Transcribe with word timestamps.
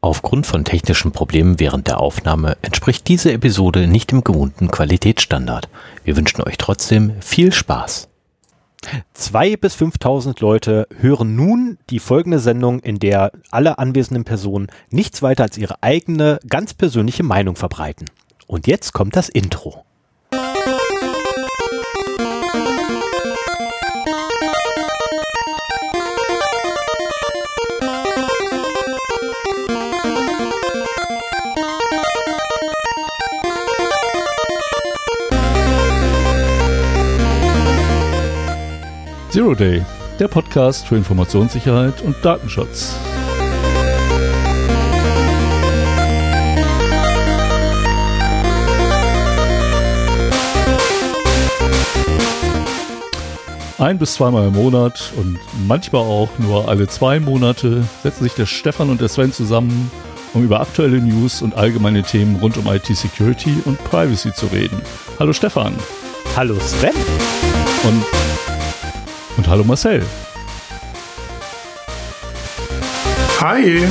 Aufgrund 0.00 0.46
von 0.46 0.64
technischen 0.64 1.10
Problemen 1.10 1.58
während 1.58 1.88
der 1.88 1.98
Aufnahme 2.00 2.56
entspricht 2.62 3.08
diese 3.08 3.32
Episode 3.32 3.88
nicht 3.88 4.12
dem 4.12 4.22
gewohnten 4.22 4.70
Qualitätsstandard. 4.70 5.68
Wir 6.04 6.16
wünschen 6.16 6.42
euch 6.42 6.56
trotzdem 6.56 7.20
viel 7.20 7.52
Spaß. 7.52 8.08
Zwei 9.12 9.56
bis 9.56 9.74
5.000 9.74 10.40
Leute 10.40 10.86
hören 11.00 11.34
nun 11.34 11.78
die 11.90 11.98
folgende 11.98 12.38
Sendung, 12.38 12.78
in 12.78 13.00
der 13.00 13.32
alle 13.50 13.78
anwesenden 13.78 14.24
Personen 14.24 14.68
nichts 14.90 15.20
weiter 15.20 15.42
als 15.42 15.58
ihre 15.58 15.82
eigene, 15.82 16.38
ganz 16.48 16.74
persönliche 16.74 17.24
Meinung 17.24 17.56
verbreiten. 17.56 18.06
Und 18.46 18.68
jetzt 18.68 18.92
kommt 18.92 19.16
das 19.16 19.28
Intro. 19.28 19.84
Zero 39.30 39.54
Day, 39.54 39.84
der 40.18 40.26
Podcast 40.26 40.86
für 40.86 40.96
Informationssicherheit 40.96 42.00
und 42.00 42.16
Datenschutz. 42.24 42.96
Ein 53.76 53.98
bis 53.98 54.14
zweimal 54.14 54.48
im 54.48 54.54
Monat 54.54 55.12
und 55.16 55.38
manchmal 55.66 56.02
auch 56.02 56.30
nur 56.38 56.66
alle 56.66 56.88
zwei 56.88 57.20
Monate 57.20 57.84
setzen 58.02 58.24
sich 58.24 58.32
der 58.32 58.46
Stefan 58.46 58.88
und 58.88 59.02
der 59.02 59.08
Sven 59.08 59.30
zusammen, 59.30 59.90
um 60.32 60.42
über 60.42 60.60
aktuelle 60.62 61.00
News 61.02 61.42
und 61.42 61.54
allgemeine 61.54 62.02
Themen 62.02 62.36
rund 62.36 62.56
um 62.56 62.66
IT-Security 62.66 63.62
und 63.66 63.76
Privacy 63.84 64.32
zu 64.32 64.46
reden. 64.46 64.80
Hallo 65.18 65.34
Stefan. 65.34 65.74
Hallo 66.34 66.58
Sven. 66.60 66.94
Und 67.84 68.27
und 69.48 69.50
hallo 69.50 69.64
Marcel. 69.64 70.02
Hi. 73.40 73.86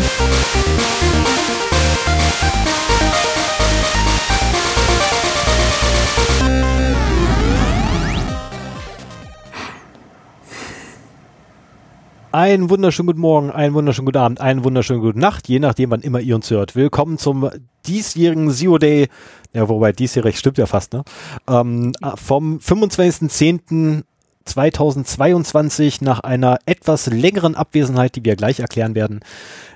Einen 12.31 12.69
wunderschönen 12.69 13.07
guten 13.07 13.21
Morgen, 13.21 13.49
einen 13.49 13.73
wunderschönen 13.73 14.05
guten 14.05 14.17
Abend, 14.17 14.41
einen 14.41 14.63
wunderschönen 14.63 15.01
guten 15.01 15.19
Nacht, 15.19 15.47
je 15.47 15.59
nachdem, 15.59 15.89
wann 15.89 16.01
immer 16.01 16.19
ihr 16.19 16.35
uns 16.35 16.51
hört. 16.51 16.75
Willkommen 16.75 17.17
zum 17.17 17.49
diesjährigen 17.87 18.51
Zero 18.51 18.77
Day, 18.77 19.07
ja, 19.53 19.67
wobei 19.67 19.91
diesjährig 19.91 20.37
stimmt 20.37 20.59
ja 20.59 20.67
fast, 20.67 20.93
ne? 20.93 21.03
Ähm, 21.47 21.93
vom 22.15 22.57
25.10. 22.57 24.03
2022 24.47 26.01
nach 26.01 26.21
einer 26.21 26.57
etwas 26.65 27.07
längeren 27.07 27.55
Abwesenheit, 27.55 28.15
die 28.15 28.25
wir 28.25 28.35
gleich 28.35 28.59
erklären 28.59 28.95
werden, 28.95 29.19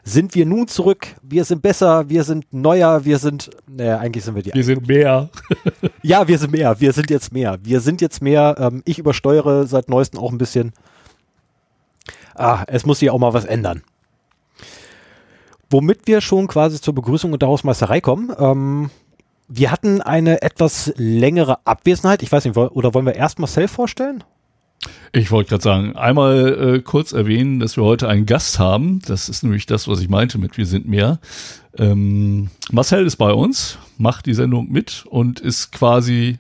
sind 0.04 0.34
wir 0.34 0.46
nun 0.46 0.68
zurück. 0.68 1.08
Wir 1.22 1.46
sind 1.46 1.62
besser, 1.62 2.10
wir 2.10 2.24
sind 2.24 2.52
neuer, 2.52 3.06
wir 3.06 3.20
sind, 3.20 3.52
naja, 3.68 4.00
eigentlich 4.00 4.24
sind 4.24 4.36
wir 4.36 4.44
die. 4.44 4.54
Wir 4.54 4.64
sind 4.64 4.88
mehr. 4.88 5.30
ja, 6.02 6.28
wir 6.28 6.38
sind 6.38 6.52
mehr, 6.52 6.80
wir 6.80 6.94
sind 6.94 7.10
jetzt 7.10 7.32
mehr. 7.32 7.60
Wir 7.62 7.82
sind 7.82 8.02
jetzt 8.02 8.22
mehr. 8.22 8.56
Ähm, 8.58 8.82
ich 8.86 8.98
übersteuere 8.98 9.68
seit 9.68 9.90
neuestem 9.90 10.20
auch 10.20 10.32
ein 10.32 10.38
bisschen. 10.38 10.74
Ah, 12.34 12.64
es 12.68 12.86
muss 12.86 13.00
sich 13.00 13.10
auch 13.10 13.20
mal 13.20 13.34
was 13.34 13.46
ändern. 13.46 13.84
Womit 15.70 16.08
wir 16.08 16.22
schon 16.22 16.48
quasi 16.48 16.82
zur 16.82 16.96
Begrüßung 16.96 17.32
und 17.34 17.42
der 17.42 17.50
Hausmeisterei 17.50 18.02
kommen. 18.02 18.34
Ähm, 18.38 18.90
wir 19.54 19.72
hatten 19.72 20.02
eine 20.02 20.42
etwas 20.42 20.94
längere 20.96 21.66
Abwesenheit. 21.66 22.24
Ich 22.24 22.32
weiß 22.32 22.46
nicht, 22.46 22.56
oder 22.56 22.94
wollen 22.94 23.06
wir 23.06 23.16
erst 23.16 23.38
Marcel 23.38 23.68
vorstellen? 23.68 24.24
Ich 25.14 25.30
wollte 25.30 25.50
gerade 25.50 25.64
sagen, 25.64 25.96
einmal 25.96 26.76
äh, 26.76 26.82
kurz 26.82 27.12
erwähnen, 27.12 27.60
dass 27.60 27.78
wir 27.78 27.84
heute 27.84 28.08
einen 28.08 28.26
Gast 28.26 28.60
haben. 28.60 29.02
Das 29.06 29.30
ist 29.30 29.44
nämlich 29.44 29.66
das, 29.66 29.88
was 29.88 30.00
ich 30.00 30.10
meinte 30.10 30.38
mit 30.38 30.58
Wir 30.58 30.66
sind 30.66 30.88
mehr. 30.88 31.20
Ähm, 31.78 32.50
Marcel 32.72 33.06
ist 33.06 33.18
bei 33.18 33.32
uns, 33.32 33.78
macht 33.98 34.26
die 34.26 34.34
Sendung 34.34 34.72
mit 34.72 35.06
und 35.08 35.40
ist 35.40 35.72
quasi 35.72 36.40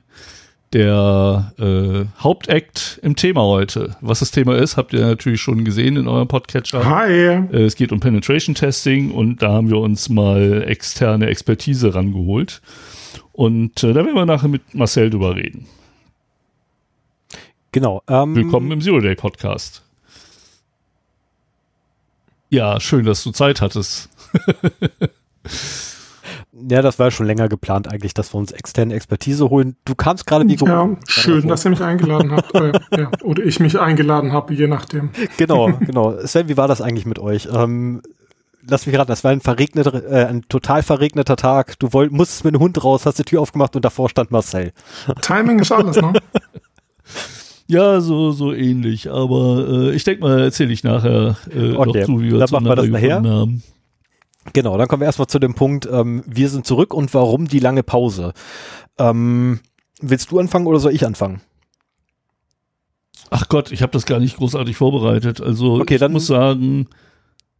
der 0.73 1.53
äh, 1.59 2.05
Hauptakt 2.21 2.99
im 3.03 3.15
Thema 3.15 3.41
heute. 3.41 3.97
Was 3.99 4.19
das 4.19 4.31
Thema 4.31 4.55
ist, 4.55 4.77
habt 4.77 4.93
ihr 4.93 5.01
natürlich 5.01 5.41
schon 5.41 5.65
gesehen 5.65 5.97
in 5.97 6.07
eurem 6.07 6.29
Podcatcher. 6.29 6.85
Hi. 6.85 7.11
Äh, 7.11 7.63
es 7.63 7.75
geht 7.75 7.91
um 7.91 7.99
Penetration 7.99 8.55
Testing 8.55 9.11
und 9.11 9.41
da 9.41 9.51
haben 9.51 9.69
wir 9.69 9.77
uns 9.77 10.07
mal 10.09 10.63
externe 10.65 11.27
Expertise 11.27 11.93
rangeholt. 11.93 12.61
Und 13.33 13.83
äh, 13.83 13.93
da 13.93 14.05
werden 14.05 14.15
wir 14.15 14.25
nachher 14.25 14.47
mit 14.47 14.73
Marcel 14.73 15.09
drüber 15.09 15.35
reden. 15.35 15.67
Genau. 17.73 18.01
Ähm, 18.09 18.35
Willkommen 18.35 18.69
im 18.71 18.81
Zero 18.81 18.99
Day 18.99 19.15
Podcast. 19.15 19.81
Ja, 22.49 22.81
schön, 22.81 23.05
dass 23.05 23.23
du 23.23 23.31
Zeit 23.31 23.61
hattest. 23.61 24.09
ja, 26.51 26.81
das 26.81 26.99
war 26.99 27.11
schon 27.11 27.27
länger 27.27 27.47
geplant 27.47 27.87
eigentlich, 27.89 28.13
dass 28.13 28.33
wir 28.33 28.39
uns 28.39 28.51
externe 28.51 28.93
Expertise 28.93 29.49
holen. 29.49 29.77
Du 29.85 29.95
kamst 29.95 30.27
gerade 30.27 30.45
wie 30.49 30.55
Ja, 30.55 30.89
schön, 31.07 31.47
dass 31.47 31.63
ihr 31.65 31.69
mich 31.69 31.81
eingeladen 31.81 32.33
habt. 32.33 32.53
äh, 32.55 32.73
ja, 32.97 33.09
oder 33.23 33.41
ich 33.45 33.61
mich 33.61 33.79
eingeladen 33.79 34.33
habe, 34.33 34.53
je 34.53 34.67
nachdem. 34.67 35.11
Genau, 35.37 35.71
genau. 35.71 36.17
Sven, 36.25 36.49
wie 36.49 36.57
war 36.57 36.67
das 36.67 36.81
eigentlich 36.81 37.05
mit 37.05 37.19
euch? 37.19 37.47
Ähm, 37.53 38.01
lass 38.67 38.85
mich 38.85 38.97
raten, 38.97 39.07
das 39.07 39.23
war 39.23 39.31
ein 39.31 39.39
verregneter, 39.39 40.11
äh, 40.11 40.25
ein 40.25 40.41
total 40.49 40.83
verregneter 40.83 41.37
Tag. 41.37 41.79
Du 41.79 41.93
wollt, 41.93 42.11
musstest 42.11 42.43
mit 42.43 42.53
dem 42.53 42.59
Hund 42.59 42.83
raus, 42.83 43.05
hast 43.05 43.17
die 43.19 43.23
Tür 43.23 43.39
aufgemacht 43.39 43.77
und 43.77 43.85
davor 43.85 44.09
stand 44.09 44.29
Marcel. 44.29 44.73
Timing 45.21 45.59
ist 45.59 45.71
alles, 45.71 45.95
ne? 45.95 46.11
Ja, 47.71 48.01
so, 48.01 48.33
so 48.33 48.51
ähnlich. 48.51 49.09
Aber 49.09 49.65
äh, 49.65 49.95
ich 49.95 50.03
denke 50.03 50.23
mal, 50.23 50.41
erzähle 50.41 50.73
ich 50.73 50.83
nachher 50.83 51.37
äh, 51.55 51.71
okay. 51.71 51.99
noch 51.99 52.05
zu, 52.05 52.19
wie 52.19 52.31
wir 52.33 52.39
dann 52.39 52.49
machen 52.51 52.65
wir 52.65 52.75
das 52.75 52.87
nachher. 52.87 53.23
haben. 53.23 53.63
Genau, 54.51 54.77
dann 54.77 54.89
kommen 54.89 54.99
wir 54.99 55.05
erstmal 55.05 55.27
zu 55.27 55.39
dem 55.39 55.53
Punkt, 55.53 55.87
ähm, 55.89 56.21
wir 56.27 56.49
sind 56.49 56.65
zurück 56.65 56.93
und 56.93 57.13
warum 57.13 57.47
die 57.47 57.59
lange 57.59 57.81
Pause. 57.81 58.33
Ähm, 58.97 59.61
willst 60.01 60.31
du 60.31 60.39
anfangen 60.39 60.67
oder 60.67 60.79
soll 60.79 60.93
ich 60.93 61.05
anfangen? 61.05 61.39
Ach 63.29 63.47
Gott, 63.47 63.71
ich 63.71 63.81
habe 63.81 63.93
das 63.93 64.05
gar 64.05 64.19
nicht 64.19 64.35
großartig 64.35 64.75
vorbereitet. 64.75 65.39
Also 65.39 65.75
okay, 65.79 65.93
ich 65.93 65.99
dann, 66.01 66.11
muss 66.11 66.27
sagen, 66.27 66.89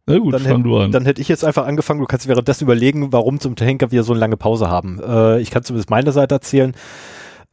na 0.04 0.18
gut, 0.18 0.34
dann 0.34 0.42
fang 0.42 0.56
hätt, 0.56 0.66
du 0.66 0.76
an. 0.76 0.92
Dann 0.92 1.06
hätte 1.06 1.22
ich 1.22 1.28
jetzt 1.28 1.44
einfach 1.44 1.66
angefangen, 1.66 2.00
du 2.00 2.06
kannst 2.06 2.28
währenddessen 2.28 2.64
überlegen, 2.64 3.14
warum 3.14 3.40
zum 3.40 3.54
Henker 3.56 3.90
wir 3.92 4.02
so 4.02 4.12
eine 4.12 4.20
lange 4.20 4.36
Pause 4.36 4.68
haben. 4.68 5.00
Äh, 5.02 5.40
ich 5.40 5.50
kann 5.50 5.62
zumindest 5.62 5.88
meine 5.88 6.12
Seite 6.12 6.34
erzählen. 6.34 6.74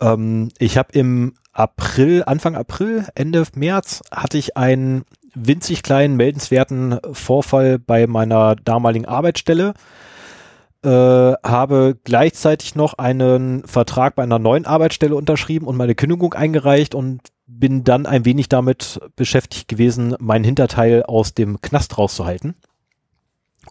Ähm, 0.01 0.49
ich 0.59 0.77
habe 0.77 0.91
im 0.91 1.35
April, 1.51 2.23
Anfang 2.25 2.55
April, 2.55 3.07
Ende 3.15 3.43
März 3.55 4.01
hatte 4.11 4.37
ich 4.37 4.55
einen 4.57 5.03
winzig 5.33 5.83
kleinen, 5.83 6.15
meldenswerten 6.15 6.99
Vorfall 7.11 7.79
bei 7.79 8.07
meiner 8.07 8.55
damaligen 8.55 9.05
Arbeitsstelle. 9.05 9.73
Äh, 10.81 10.89
habe 10.89 11.97
gleichzeitig 12.05 12.75
noch 12.75 12.93
einen 12.93 13.67
Vertrag 13.67 14.15
bei 14.15 14.23
einer 14.23 14.39
neuen 14.39 14.65
Arbeitsstelle 14.65 15.15
unterschrieben 15.15 15.67
und 15.67 15.75
meine 15.75 15.93
Kündigung 15.93 16.33
eingereicht 16.33 16.95
und 16.95 17.19
bin 17.47 17.83
dann 17.83 18.05
ein 18.05 18.23
wenig 18.23 18.47
damit 18.47 19.01
beschäftigt 19.17 19.67
gewesen, 19.67 20.15
meinen 20.19 20.45
Hinterteil 20.45 21.03
aus 21.03 21.33
dem 21.33 21.59
Knast 21.59 21.97
rauszuhalten. 21.97 22.55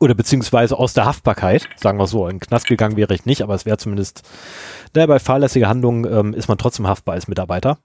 Oder 0.01 0.15
beziehungsweise 0.15 0.79
aus 0.79 0.95
der 0.95 1.07
Haftbarkeit, 1.07 1.69
sagen 1.77 1.99
wir 1.99 2.07
so. 2.07 2.27
In 2.29 2.37
den 2.37 2.41
Knast 2.41 2.67
gegangen 2.67 2.97
wäre 2.97 3.15
ich 3.15 3.27
nicht, 3.27 3.43
aber 3.43 3.55
es 3.55 3.67
wäre 3.67 3.79
zumindest, 3.79 4.23
da 4.93 5.07
bei 5.07 5.19
fahrlässiger 5.19 5.69
Handlung 5.69 6.05
ähm, 6.07 6.35
ist 6.35 6.49
man 6.49 6.59
trotzdem 6.59 6.87
haftbar 6.87 7.15
als 7.15 7.29
Mitarbeiter. 7.29 7.79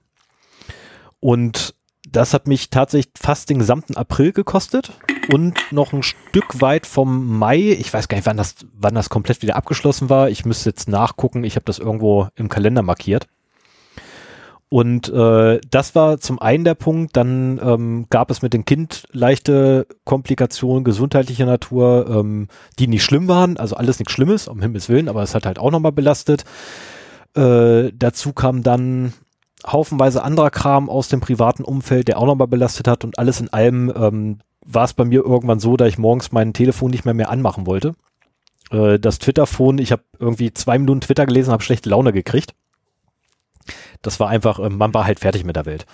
Und 1.20 1.74
das 2.10 2.34
hat 2.34 2.46
mich 2.46 2.70
tatsächlich 2.70 3.12
fast 3.16 3.50
den 3.50 3.58
gesamten 3.58 3.96
April 3.96 4.32
gekostet 4.32 4.92
und 5.32 5.58
noch 5.72 5.92
ein 5.92 6.02
Stück 6.02 6.60
weit 6.60 6.86
vom 6.86 7.38
Mai. 7.38 7.58
Ich 7.58 7.92
weiß 7.92 8.08
gar 8.08 8.16
nicht, 8.16 8.26
wann 8.26 8.36
das, 8.36 8.56
wann 8.74 8.94
das 8.94 9.08
komplett 9.08 9.42
wieder 9.42 9.56
abgeschlossen 9.56 10.10
war. 10.10 10.28
Ich 10.28 10.44
müsste 10.44 10.70
jetzt 10.70 10.88
nachgucken. 10.88 11.44
Ich 11.44 11.56
habe 11.56 11.64
das 11.64 11.78
irgendwo 11.78 12.28
im 12.36 12.48
Kalender 12.48 12.82
markiert. 12.82 13.26
Und 14.74 15.08
äh, 15.08 15.60
das 15.70 15.94
war 15.94 16.18
zum 16.18 16.40
einen 16.40 16.64
der 16.64 16.74
Punkt. 16.74 17.16
Dann 17.16 17.60
ähm, 17.62 18.06
gab 18.10 18.28
es 18.32 18.42
mit 18.42 18.52
dem 18.54 18.64
Kind 18.64 19.04
leichte 19.12 19.86
Komplikationen 20.02 20.82
gesundheitlicher 20.82 21.46
Natur, 21.46 22.06
ähm, 22.10 22.48
die 22.80 22.88
nicht 22.88 23.04
schlimm 23.04 23.28
waren. 23.28 23.56
Also 23.56 23.76
alles 23.76 24.00
nichts 24.00 24.12
Schlimmes, 24.12 24.48
um 24.48 24.60
Himmels 24.60 24.88
Willen, 24.88 25.08
aber 25.08 25.22
es 25.22 25.36
hat 25.36 25.46
halt 25.46 25.60
auch 25.60 25.70
nochmal 25.70 25.92
belastet. 25.92 26.44
Äh, 27.36 27.92
dazu 27.94 28.32
kam 28.32 28.64
dann 28.64 29.12
haufenweise 29.64 30.24
anderer 30.24 30.50
Kram 30.50 30.90
aus 30.90 31.06
dem 31.06 31.20
privaten 31.20 31.62
Umfeld, 31.62 32.08
der 32.08 32.18
auch 32.18 32.26
nochmal 32.26 32.48
belastet 32.48 32.88
hat. 32.88 33.04
Und 33.04 33.16
alles 33.16 33.40
in 33.40 33.52
allem 33.52 33.92
ähm, 33.94 34.38
war 34.66 34.86
es 34.86 34.94
bei 34.94 35.04
mir 35.04 35.24
irgendwann 35.24 35.60
so, 35.60 35.76
dass 35.76 35.86
ich 35.86 35.98
morgens 35.98 36.32
mein 36.32 36.52
Telefon 36.52 36.90
nicht 36.90 37.04
mehr 37.04 37.14
mehr 37.14 37.30
anmachen 37.30 37.68
wollte. 37.68 37.94
Äh, 38.72 38.98
das 38.98 39.20
Twitter-Phone, 39.20 39.78
ich 39.78 39.92
habe 39.92 40.02
irgendwie 40.18 40.52
zwei 40.52 40.80
Minuten 40.80 41.02
Twitter 41.02 41.26
gelesen, 41.26 41.52
habe 41.52 41.62
schlechte 41.62 41.90
Laune 41.90 42.12
gekriegt. 42.12 42.56
Das 44.06 44.20
war 44.20 44.28
einfach, 44.28 44.58
ähm, 44.58 44.76
man 44.76 44.94
war 44.94 45.04
halt 45.04 45.20
fertig 45.20 45.44
mit 45.44 45.56
der 45.56 45.66
Welt. 45.66 45.86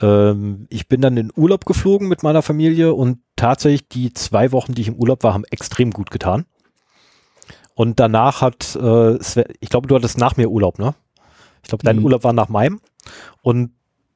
Ähm, 0.00 0.66
ich 0.70 0.88
bin 0.88 1.00
dann 1.00 1.16
in 1.16 1.32
Urlaub 1.34 1.64
geflogen 1.64 2.08
mit 2.08 2.22
meiner 2.22 2.42
Familie 2.42 2.94
und 2.94 3.18
tatsächlich 3.36 3.88
die 3.88 4.12
zwei 4.12 4.52
Wochen, 4.52 4.74
die 4.74 4.82
ich 4.82 4.88
im 4.88 4.96
Urlaub 4.96 5.22
war, 5.22 5.34
haben 5.34 5.44
extrem 5.50 5.90
gut 5.90 6.10
getan. 6.10 6.46
Und 7.74 7.98
danach 7.98 8.40
hat, 8.40 8.76
äh, 8.76 9.16
ich 9.60 9.68
glaube, 9.68 9.88
du 9.88 9.94
hattest 9.96 10.18
nach 10.18 10.36
mir 10.36 10.48
Urlaub, 10.50 10.78
ne? 10.78 10.94
Ich 11.62 11.68
glaube, 11.68 11.84
dein 11.84 11.98
Mhm. 11.98 12.04
Urlaub 12.04 12.24
war 12.24 12.32
nach 12.32 12.48
meinem. 12.48 12.80
Und 13.42 13.72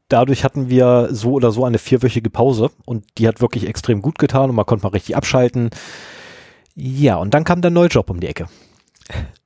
dadurch 0.09 0.45
hatten 0.45 0.69
wir 0.69 1.09
so 1.11 1.33
oder 1.33 1.51
so 1.51 1.65
eine 1.65 1.79
vierwöchige 1.79 2.31
Pause. 2.31 2.71
Und 2.85 3.05
die 3.19 3.27
hat 3.27 3.41
wirklich 3.41 3.67
extrem 3.67 4.03
gut 4.03 4.19
getan 4.19 4.51
und 4.51 4.57
man 4.57 4.67
konnte 4.67 4.85
mal 4.85 4.91
richtig 4.93 5.17
abschalten. 5.17 5.71
Ja, 6.75 7.17
und 7.17 7.35
dann 7.35 7.45
kam 7.45 7.61
der 7.63 7.71
neue 7.71 7.89
Job 7.89 8.11
um 8.11 8.21
die 8.21 8.29
Ecke. 8.29 8.47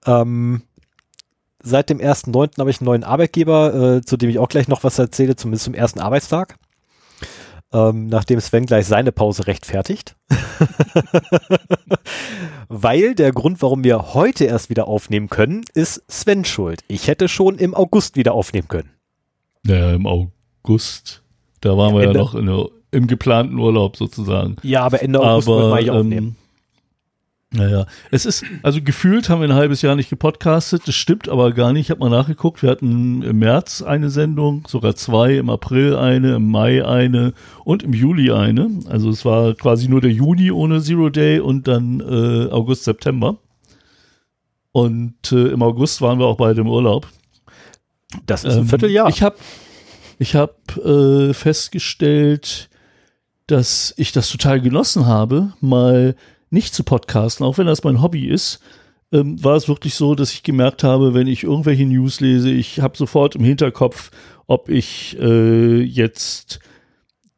Ähm, 0.05 0.63
seit 1.63 1.91
dem 1.91 1.99
1.9. 1.99 2.59
habe 2.59 2.71
ich 2.71 2.81
einen 2.81 2.87
neuen 2.87 3.05
Arbeitgeber, 3.05 3.97
äh, 3.97 4.03
zu 4.03 4.17
dem 4.17 4.31
ich 4.31 4.39
auch 4.39 4.49
gleich 4.49 4.69
noch 4.69 4.85
was 4.85 4.99
erzähle, 4.99 5.37
zumindest 5.37 5.65
zum 5.65 5.75
ersten 5.75 6.01
Arbeitstag. 6.01 6.57
Ähm, 7.73 8.07
nachdem 8.09 8.39
Sven 8.41 8.67
gleich 8.67 8.87
seine 8.87 9.13
Pause 9.13 9.47
rechtfertigt. 9.47 10.15
Weil 12.69 13.15
der 13.15 13.33
Grund, 13.33 13.63
warum 13.63 13.83
wir 13.85 14.15
heute 14.15 14.45
erst 14.45 14.69
wieder 14.71 14.89
aufnehmen 14.89 15.29
können, 15.29 15.65
ist 15.75 16.03
Sven 16.09 16.45
schuld. 16.45 16.83
Ich 16.89 17.09
hätte 17.09 17.29
schon 17.29 17.57
im 17.57 17.75
August 17.75 18.17
wieder 18.17 18.35
aufnehmen 18.35 18.69
können. 18.69 18.91
Ja, 19.67 19.93
im 19.95 20.07
August. 20.07 21.23
Da 21.61 21.77
waren 21.77 21.95
wir 21.95 22.03
Ende- 22.03 22.19
ja 22.19 22.25
noch 22.25 22.35
in 22.35 22.69
im 22.95 23.07
geplanten 23.07 23.59
Urlaub 23.59 23.97
sozusagen. 23.97 24.57
Ja, 24.63 24.83
aber 24.83 25.03
Ende 25.03 25.19
August 25.21 25.49
Aber, 25.49 25.57
wollen 25.63 25.75
wir 25.77 25.81
ja 25.81 25.93
aufnehmen. 25.95 26.37
Naja, 27.53 27.87
es 28.11 28.25
ist, 28.25 28.45
also 28.63 28.81
gefühlt 28.83 29.29
haben 29.29 29.43
wir 29.43 29.49
ein 29.49 29.55
halbes 29.55 29.83
Jahr 29.83 29.95
nicht 29.95 30.09
gepodcastet, 30.09 30.89
das 30.89 30.95
stimmt 30.95 31.29
aber 31.29 31.53
gar 31.53 31.73
nicht. 31.73 31.83
Ich 31.87 31.91
habe 31.91 32.01
mal 32.01 32.09
nachgeguckt, 32.09 32.63
wir 32.63 32.71
hatten 32.71 33.23
im 33.23 33.39
März 33.39 33.83
eine 33.83 34.09
Sendung, 34.09 34.65
sogar 34.67 34.95
zwei, 34.95 35.37
im 35.37 35.51
April 35.51 35.95
eine, 35.97 36.37
im 36.37 36.51
Mai 36.51 36.85
eine 36.85 37.35
und 37.65 37.83
im 37.83 37.93
Juli 37.93 38.33
eine. 38.33 38.71
Also 38.89 39.11
es 39.11 39.25
war 39.27 39.55
quasi 39.55 39.89
nur 39.89 40.01
der 40.01 40.13
Juni 40.13 40.51
ohne 40.51 40.81
Zero 40.81 41.11
Day 41.11 41.41
und 41.41 41.69
dann 41.69 42.01
äh, 42.01 42.51
August, 42.51 42.85
September. 42.85 43.37
Und 44.73 45.33
äh, 45.33 45.49
im 45.49 45.63
August 45.63 46.01
waren 46.01 46.19
wir 46.19 46.27
auch 46.27 46.39
beide 46.39 46.63
im 46.63 46.69
Urlaub. 46.69 47.07
Das 48.25 48.45
ist 48.45 48.55
ein 48.55 48.61
Ähm, 48.61 48.69
Vierteljahr. 48.69 49.09
Ich 49.11 49.23
habe 49.23 49.37
ich 50.19 50.35
hab, 50.35 50.77
äh, 50.79 51.35
festgestellt, 51.35 52.71
dass 53.47 53.93
ich 53.99 54.13
das 54.13 54.31
total 54.31 54.61
genossen 54.61 55.05
habe, 55.05 55.53
mal 55.61 56.17
nicht 56.53 56.75
zu 56.75 56.85
podcasten, 56.85 57.45
auch 57.45 57.59
wenn 57.59 57.67
das 57.67 57.85
mein 57.85 58.03
Hobby 58.03 58.29
ist. 58.29 58.61
Ähm, 59.11 59.43
war 59.43 59.57
es 59.57 59.69
wirklich 59.69 59.95
so, 59.95 60.15
dass 60.15 60.33
ich 60.33 60.43
gemerkt 60.43 60.85
habe, 60.85 61.15
wenn 61.15 61.27
ich 61.27 61.45
irgendwelche 61.45 61.87
News 61.87 62.21
lese, 62.21 62.51
ich 62.51 62.81
habe 62.81 62.97
sofort 62.97 63.37
im 63.37 63.45
Hinterkopf, 63.45 64.11
ob 64.47 64.69
ich 64.69 65.19
äh, 65.19 65.83
jetzt 65.83 66.61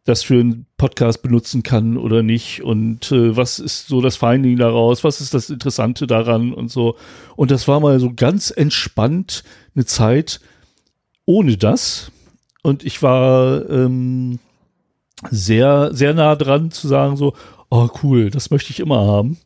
das 0.05 0.23
für 0.23 0.39
einen 0.39 0.67
Podcast 0.77 1.23
benutzen 1.23 1.63
kann 1.63 1.97
oder 1.97 2.23
nicht 2.23 2.63
und 2.63 3.11
äh, 3.11 3.37
was 3.37 3.59
ist 3.59 3.89
so 3.89 4.03
das 4.03 4.17
Finding 4.17 4.59
daraus, 4.59 5.03
was 5.03 5.21
ist 5.21 5.33
das 5.33 5.49
Interessante 5.49 6.07
daran 6.07 6.53
und 6.53 6.71
so. 6.71 6.97
Und 7.37 7.51
das 7.51 7.67
war 7.67 7.81
mal 7.81 7.99
so 7.99 8.13
ganz 8.15 8.53
entspannt 8.55 9.45
eine 9.75 9.87
Zeit 9.87 10.41
ohne 11.25 11.57
das. 11.57 12.13
Und 12.63 12.85
ich 12.85 13.03
war 13.03 13.69
ähm, 13.71 14.39
sehr, 15.31 15.91
sehr 15.95 16.15
nah 16.15 16.37
dran 16.37 16.71
zu 16.71 16.89
sagen 16.89 17.17
so, 17.17 17.35
oh 17.75 17.89
cool, 18.03 18.31
das 18.31 18.51
möchte 18.51 18.71
ich 18.71 18.81
immer 18.81 19.05
haben. 19.05 19.37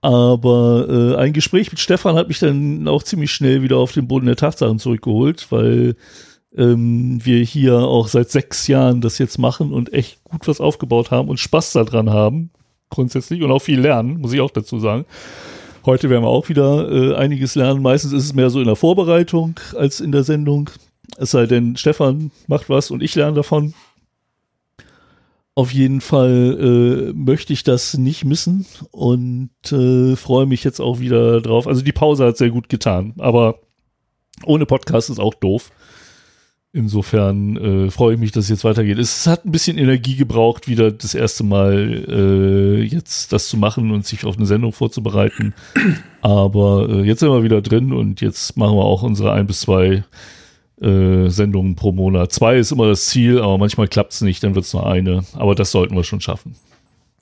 Aber 0.00 0.86
äh, 0.88 1.16
ein 1.16 1.32
Gespräch 1.32 1.70
mit 1.70 1.80
Stefan 1.80 2.16
hat 2.16 2.28
mich 2.28 2.40
dann 2.40 2.86
auch 2.88 3.02
ziemlich 3.02 3.30
schnell 3.30 3.62
wieder 3.62 3.78
auf 3.78 3.92
den 3.92 4.08
Boden 4.08 4.26
der 4.26 4.36
Tatsachen 4.36 4.78
zurückgeholt, 4.78 5.46
weil 5.50 5.94
ähm, 6.56 7.24
wir 7.24 7.42
hier 7.42 7.78
auch 7.78 8.08
seit 8.08 8.30
sechs 8.30 8.66
Jahren 8.66 9.00
das 9.00 9.18
jetzt 9.18 9.38
machen 9.38 9.72
und 9.72 9.92
echt 9.92 10.22
gut 10.24 10.46
was 10.46 10.60
aufgebaut 10.60 11.10
haben 11.10 11.28
und 11.28 11.40
Spaß 11.40 11.72
daran 11.72 12.10
haben, 12.10 12.50
grundsätzlich 12.90 13.42
und 13.42 13.50
auch 13.50 13.62
viel 13.62 13.80
lernen, 13.80 14.20
muss 14.20 14.32
ich 14.32 14.40
auch 14.40 14.50
dazu 14.50 14.78
sagen. 14.78 15.06
Heute 15.86 16.10
werden 16.10 16.24
wir 16.24 16.28
auch 16.28 16.48
wieder 16.48 16.90
äh, 16.90 17.14
einiges 17.14 17.54
lernen. 17.54 17.82
Meistens 17.82 18.12
ist 18.12 18.24
es 18.24 18.34
mehr 18.34 18.50
so 18.50 18.58
in 18.60 18.66
der 18.66 18.76
Vorbereitung 18.76 19.60
als 19.76 20.00
in 20.00 20.12
der 20.12 20.24
Sendung. 20.24 20.70
Es 21.18 21.30
sei 21.30 21.46
denn, 21.46 21.76
Stefan 21.76 22.30
macht 22.46 22.68
was 22.68 22.90
und 22.90 23.02
ich 23.02 23.14
lerne 23.14 23.36
davon. 23.36 23.74
Auf 25.56 25.72
jeden 25.72 26.00
Fall 26.00 26.58
äh, 26.60 27.12
möchte 27.12 27.52
ich 27.52 27.62
das 27.62 27.96
nicht 27.96 28.24
missen 28.24 28.66
und 28.90 29.50
äh, 29.70 30.16
freue 30.16 30.46
mich 30.46 30.64
jetzt 30.64 30.80
auch 30.80 30.98
wieder 30.98 31.40
drauf. 31.40 31.68
Also 31.68 31.82
die 31.82 31.92
Pause 31.92 32.26
hat 32.26 32.36
sehr 32.36 32.50
gut 32.50 32.68
getan, 32.68 33.14
aber 33.18 33.60
ohne 34.44 34.66
Podcast 34.66 35.10
ist 35.10 35.20
auch 35.20 35.34
doof. 35.34 35.70
Insofern 36.72 37.56
äh, 37.56 37.90
freue 37.92 38.14
ich 38.14 38.20
mich, 38.20 38.32
dass 38.32 38.46
es 38.46 38.50
jetzt 38.50 38.64
weitergeht. 38.64 38.98
Es 38.98 39.28
hat 39.28 39.44
ein 39.44 39.52
bisschen 39.52 39.78
Energie 39.78 40.16
gebraucht, 40.16 40.66
wieder 40.66 40.90
das 40.90 41.14
erste 41.14 41.44
Mal 41.44 42.04
äh, 42.08 42.82
jetzt 42.82 43.32
das 43.32 43.46
zu 43.46 43.56
machen 43.56 43.92
und 43.92 44.04
sich 44.04 44.24
auf 44.24 44.36
eine 44.36 44.46
Sendung 44.46 44.72
vorzubereiten. 44.72 45.54
Aber 46.20 46.88
äh, 46.88 47.02
jetzt 47.02 47.20
sind 47.20 47.30
wir 47.30 47.44
wieder 47.44 47.62
drin 47.62 47.92
und 47.92 48.20
jetzt 48.20 48.56
machen 48.56 48.76
wir 48.76 48.84
auch 48.84 49.04
unsere 49.04 49.30
ein 49.32 49.46
bis 49.46 49.60
zwei 49.60 50.02
äh, 50.80 51.28
Sendungen 51.28 51.76
pro 51.76 51.92
Monat. 51.92 52.32
Zwei 52.32 52.56
ist 52.56 52.72
immer 52.72 52.88
das 52.88 53.06
Ziel, 53.06 53.38
aber 53.40 53.58
manchmal 53.58 53.88
klappt 53.88 54.12
es 54.12 54.20
nicht, 54.20 54.42
dann 54.42 54.54
wird 54.54 54.64
es 54.64 54.72
nur 54.72 54.86
eine. 54.86 55.24
Aber 55.34 55.54
das 55.54 55.70
sollten 55.70 55.94
wir 55.94 56.04
schon 56.04 56.20
schaffen. 56.20 56.56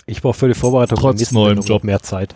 Ich 0.07 0.23
brauche 0.23 0.35
für 0.39 0.49
die 0.49 0.55
Vorbereitung 0.55 0.99
Trotz 0.99 1.31
neuem 1.33 1.59
Job. 1.61 1.69
noch 1.69 1.83
mehr 1.85 2.01
Zeit. 2.01 2.35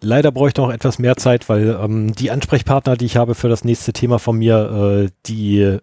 Leider 0.00 0.32
bräuchte 0.32 0.60
ich 0.60 0.66
noch 0.66 0.72
etwas 0.74 0.98
mehr 0.98 1.16
Zeit, 1.16 1.48
weil 1.48 1.78
ähm, 1.82 2.12
die 2.14 2.30
Ansprechpartner, 2.30 2.96
die 2.96 3.06
ich 3.06 3.16
habe 3.16 3.34
für 3.34 3.48
das 3.48 3.64
nächste 3.64 3.92
Thema 3.92 4.18
von 4.18 4.36
mir, 4.36 5.04
äh, 5.06 5.10
die, 5.26 5.78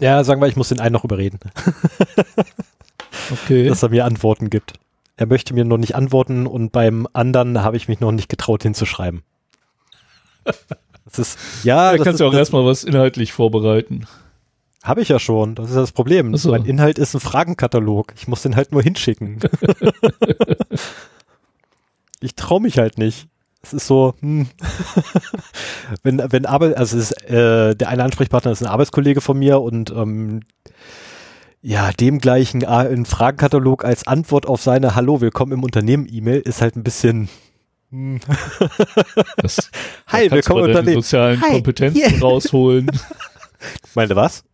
ja, 0.00 0.22
sagen 0.24 0.40
wir, 0.42 0.48
ich 0.48 0.56
muss 0.56 0.68
den 0.68 0.80
einen 0.80 0.92
noch 0.92 1.04
überreden, 1.04 1.38
Okay. 3.32 3.64
dass 3.68 3.82
er 3.82 3.88
mir 3.90 4.04
Antworten 4.04 4.50
gibt. 4.50 4.74
Er 5.16 5.26
möchte 5.26 5.54
mir 5.54 5.64
noch 5.64 5.78
nicht 5.78 5.94
antworten 5.94 6.46
und 6.46 6.72
beim 6.72 7.06
anderen 7.12 7.62
habe 7.62 7.76
ich 7.76 7.88
mich 7.88 8.00
noch 8.00 8.12
nicht 8.12 8.28
getraut 8.28 8.62
hinzuschreiben. 8.62 9.22
Ist, 11.18 11.38
ja, 11.64 11.96
da 11.96 12.02
kannst 12.02 12.20
du 12.20 12.26
auch 12.26 12.30
das 12.30 12.38
erstmal 12.38 12.64
was 12.64 12.84
inhaltlich 12.84 13.32
vorbereiten. 13.32 14.06
habe 14.82 15.02
ich 15.02 15.08
ja 15.08 15.18
schon. 15.18 15.54
Das 15.54 15.68
ist 15.68 15.76
das 15.76 15.92
Problem. 15.92 16.36
So. 16.36 16.50
Mein 16.50 16.64
Inhalt 16.64 16.98
ist 16.98 17.14
ein 17.14 17.20
Fragenkatalog. 17.20 18.12
Ich 18.16 18.28
muss 18.28 18.42
den 18.42 18.56
halt 18.56 18.72
nur 18.72 18.82
hinschicken. 18.82 19.40
ich 22.20 22.34
traue 22.34 22.60
mich 22.60 22.78
halt 22.78 22.98
nicht. 22.98 23.28
Es 23.62 23.74
ist 23.74 23.86
so, 23.86 24.14
hm. 24.20 24.48
wenn, 26.02 26.22
wenn 26.30 26.46
Arbeit, 26.46 26.78
also 26.78 26.96
ist, 26.96 27.12
äh, 27.28 27.74
der 27.74 27.88
eine 27.88 28.04
Ansprechpartner 28.04 28.52
ist 28.52 28.62
ein 28.62 28.68
Arbeitskollege 28.68 29.20
von 29.20 29.38
mir 29.38 29.60
und 29.60 29.90
ähm, 29.90 30.40
ja, 31.60 31.92
dem 31.92 32.20
gleichen 32.20 32.62
äh, 32.62 32.66
einen 32.66 33.04
Fragenkatalog 33.04 33.84
als 33.84 34.06
Antwort 34.06 34.46
auf 34.46 34.62
seine 34.62 34.94
Hallo, 34.94 35.20
willkommen 35.20 35.52
im 35.52 35.62
Unternehmen 35.62 36.08
E-Mail 36.10 36.40
ist 36.40 36.62
halt 36.62 36.76
ein 36.76 36.82
bisschen. 36.82 37.28
Das, 39.36 39.70
Hi, 40.08 40.28
da 40.28 40.36
willkommen 40.36 40.60
mal 40.62 40.72
deine 40.72 40.92
sozialen 40.94 41.40
Hi, 41.40 41.54
Kompetenzen 41.54 41.98
yeah. 42.00 42.20
rausholen. 42.20 42.90
Meine 43.94 44.14
was? 44.16 44.44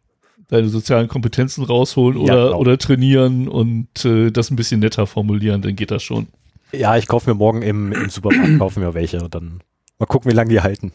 deine 0.49 0.69
sozialen 0.69 1.09
Kompetenzen 1.09 1.65
rausholen 1.65 2.19
Ja, 2.19 2.35
oder, 2.35 2.45
genau. 2.47 2.59
oder 2.59 2.79
trainieren 2.79 3.49
und 3.49 4.05
äh, 4.05 4.31
das 4.31 4.51
ein 4.51 4.57
bisschen 4.57 4.79
netter 4.81 5.07
formulieren, 5.07 5.61
dann 5.61 5.75
geht 5.75 5.91
das 5.91 6.05
schon. 6.05 6.29
Ja, 6.73 6.97
ich 6.97 7.09
kaufe 7.09 7.29
mir 7.29 7.35
morgen 7.35 7.63
im, 7.63 7.93
im 7.93 8.11
Supermarkt 8.11 8.59
kaufe 8.59 8.79
mir 8.79 8.95
welche 8.95 9.21
und 9.21 9.35
dann 9.35 9.61
mal 9.99 10.07
gucken, 10.07 10.31
wie 10.31 10.35
lange 10.35 10.51
die 10.51 10.61
halten. 10.61 10.93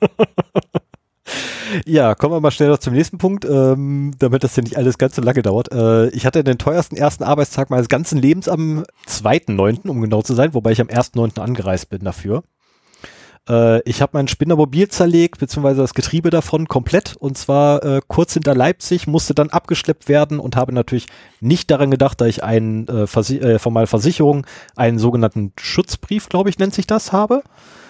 ja, 1.86 2.14
kommen 2.14 2.34
wir 2.34 2.40
mal 2.40 2.50
schneller 2.50 2.80
zum 2.80 2.94
nächsten 2.94 3.18
Punkt, 3.18 3.44
ähm, 3.44 4.12
damit 4.18 4.44
das 4.44 4.54
hier 4.54 4.64
nicht 4.64 4.76
alles 4.76 4.98
ganz 4.98 5.16
so 5.16 5.22
lange 5.22 5.42
dauert. 5.42 5.72
Äh, 5.72 6.08
ich 6.08 6.26
hatte 6.26 6.44
den 6.44 6.58
teuersten 6.58 6.96
ersten 6.96 7.24
Arbeitstag 7.24 7.70
meines 7.70 7.88
ganzen 7.88 8.18
Lebens 8.18 8.48
am 8.48 8.84
2.9., 9.06 9.88
um 9.88 10.00
genau 10.00 10.22
zu 10.22 10.34
sein, 10.34 10.54
wobei 10.54 10.72
ich 10.72 10.80
am 10.80 10.88
1.9. 10.88 11.40
angereist 11.40 11.88
bin 11.88 12.04
dafür. 12.04 12.44
Äh, 13.48 13.82
ich 13.88 14.00
habe 14.02 14.10
mein 14.14 14.28
Spinnermobil 14.28 14.88
zerlegt, 14.88 15.38
beziehungsweise 15.38 15.80
das 15.80 15.94
Getriebe 15.94 16.30
davon 16.30 16.66
komplett 16.68 17.16
und 17.16 17.36
zwar 17.36 17.82
äh, 17.82 18.00
kurz 18.06 18.34
hinter 18.34 18.54
Leipzig, 18.54 19.06
musste 19.06 19.34
dann 19.34 19.50
abgeschleppt 19.50 20.08
werden 20.08 20.38
und 20.38 20.56
habe 20.56 20.72
natürlich 20.72 21.06
nicht 21.40 21.70
daran 21.70 21.90
gedacht, 21.90 22.20
da 22.20 22.26
ich 22.26 22.42
einen 22.42 22.88
äh, 22.88 23.06
Versi 23.06 23.38
äh, 23.38 23.58
von 23.58 23.72
meiner 23.72 23.86
Versicherung 23.86 24.46
einen 24.76 24.98
sogenannten 24.98 25.52
Schutzbrief, 25.58 26.28
glaube 26.28 26.50
ich, 26.50 26.58
nennt 26.58 26.74
sich 26.74 26.86
das, 26.86 27.12
habe. 27.12 27.42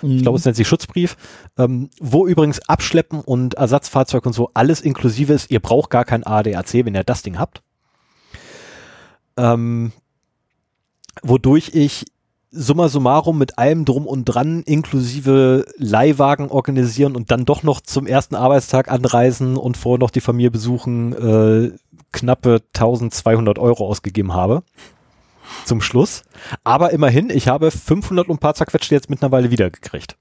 Ich 0.03 0.23
glaube, 0.23 0.39
es 0.39 0.45
nennt 0.45 0.57
sich 0.57 0.69
Schutzbrief, 0.69 1.17
ähm, 1.57 1.89
wo 1.99 2.27
übrigens 2.27 2.69
Abschleppen 2.69 3.21
und 3.21 3.55
Ersatzfahrzeug 3.55 4.27
und 4.27 4.35
so 4.35 4.51
alles 4.53 4.83
inklusive 4.83 5.33
ist. 5.33 5.51
Ihr 5.51 5.61
braucht 5.61 5.89
gar 5.89 6.05
kein 6.05 6.25
ADAC, 6.25 6.85
wenn 6.85 6.95
ihr 6.95 7.05
das 7.05 7.23
Ding 7.23 7.39
habt. 7.39 7.63
Ähm, 9.39 9.93
wodurch 11.23 11.71
ich 11.75 12.05
summa 12.55 12.89
summarum 12.89 13.37
mit 13.39 13.59
allem 13.59 13.85
drum 13.85 14.07
und 14.07 14.25
dran, 14.25 14.63
inklusive 14.63 15.67
Leihwagen 15.77 16.49
organisieren 16.49 17.17
und 17.17 17.31
dann 17.31 17.45
doch 17.45 17.63
noch 17.63 17.81
zum 17.81 18.07
ersten 18.07 18.35
Arbeitstag 18.35 18.91
anreisen 18.91 19.57
und 19.57 19.77
vorher 19.77 19.99
noch 19.99 20.11
die 20.11 20.21
Familie 20.21 20.51
besuchen, 20.51 21.13
äh, 21.13 21.73
knappe 22.13 22.63
1200 22.73 23.59
Euro 23.59 23.87
ausgegeben 23.87 24.33
habe. 24.33 24.63
Zum 25.65 25.81
Schluss. 25.81 26.23
Aber 26.63 26.93
immerhin, 26.93 27.31
ich 27.31 27.49
habe 27.49 27.71
500 27.71 28.29
und 28.29 28.37
ein 28.37 28.39
paar 28.39 28.55
zerquetschte 28.55 28.95
jetzt 28.95 29.11
mittlerweile 29.11 29.51
wiedergekriegt. 29.51 30.17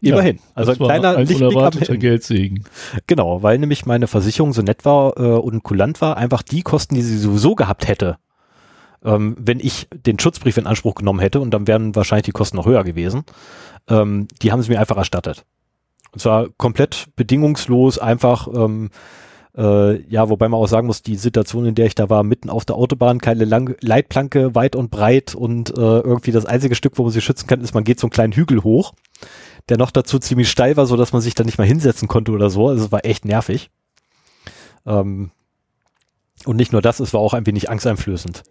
Ja, 0.00 0.14
Immerhin. 0.14 0.38
also 0.54 0.72
ein 0.72 0.78
kleiner 0.78 1.16
ein 1.16 1.28
unerwarteter. 1.28 1.96
Geldsegen. 1.96 2.64
Genau, 3.06 3.42
weil 3.42 3.58
nämlich 3.58 3.84
meine 3.84 4.06
Versicherung 4.06 4.52
so 4.54 4.62
nett 4.62 4.84
war 4.84 5.16
äh, 5.18 5.38
und 5.38 5.62
kulant 5.62 6.00
war, 6.00 6.16
einfach 6.16 6.42
die 6.42 6.62
Kosten, 6.62 6.94
die 6.94 7.02
sie 7.02 7.18
sowieso 7.18 7.54
gehabt 7.54 7.86
hätte, 7.86 8.16
ähm, 9.04 9.36
wenn 9.38 9.60
ich 9.60 9.88
den 9.92 10.18
Schutzbrief 10.18 10.56
in 10.56 10.66
Anspruch 10.66 10.94
genommen 10.94 11.20
hätte 11.20 11.40
und 11.40 11.52
dann 11.52 11.66
wären 11.66 11.94
wahrscheinlich 11.94 12.26
die 12.26 12.32
Kosten 12.32 12.56
noch 12.56 12.66
höher 12.66 12.84
gewesen. 12.84 13.24
Ähm, 13.88 14.28
die 14.42 14.52
haben 14.52 14.62
sie 14.62 14.70
mir 14.70 14.80
einfach 14.80 14.96
erstattet. 14.96 15.44
Und 16.12 16.20
zwar 16.20 16.48
komplett 16.56 17.08
bedingungslos, 17.16 17.98
einfach, 17.98 18.48
ähm, 18.52 18.90
äh, 19.56 20.02
ja, 20.08 20.28
wobei 20.28 20.48
man 20.48 20.60
auch 20.60 20.66
sagen 20.66 20.86
muss, 20.86 21.02
die 21.02 21.16
Situation, 21.16 21.66
in 21.66 21.74
der 21.74 21.86
ich 21.86 21.94
da 21.94 22.10
war, 22.10 22.22
mitten 22.22 22.50
auf 22.50 22.64
der 22.64 22.76
Autobahn, 22.76 23.20
keine 23.20 23.44
Lang 23.44 23.76
Leitplanke, 23.80 24.54
weit 24.54 24.76
und 24.76 24.90
breit 24.90 25.34
und 25.34 25.70
äh, 25.70 25.80
irgendwie 25.80 26.32
das 26.32 26.46
einzige 26.46 26.74
Stück, 26.74 26.98
wo 26.98 27.04
man 27.04 27.12
sich 27.12 27.24
schützen 27.24 27.46
kann, 27.46 27.60
ist, 27.60 27.74
man 27.74 27.84
geht 27.84 28.00
so 28.00 28.06
einen 28.06 28.12
kleinen 28.12 28.32
Hügel 28.32 28.62
hoch, 28.62 28.92
der 29.68 29.78
noch 29.78 29.90
dazu 29.90 30.18
ziemlich 30.18 30.50
steil 30.50 30.76
war, 30.76 30.86
so 30.86 30.96
dass 30.96 31.12
man 31.12 31.22
sich 31.22 31.34
da 31.34 31.44
nicht 31.44 31.58
mal 31.58 31.66
hinsetzen 31.66 32.08
konnte 32.08 32.32
oder 32.32 32.50
so. 32.50 32.68
Also 32.68 32.84
es 32.84 32.92
war 32.92 33.04
echt 33.04 33.24
nervig. 33.24 33.70
Ähm, 34.86 35.30
und 36.46 36.56
nicht 36.56 36.72
nur 36.72 36.82
das, 36.82 37.00
es 37.00 37.12
war 37.12 37.20
auch 37.20 37.34
ein 37.34 37.46
wenig 37.46 37.70
angsteinflößend. 37.70 38.42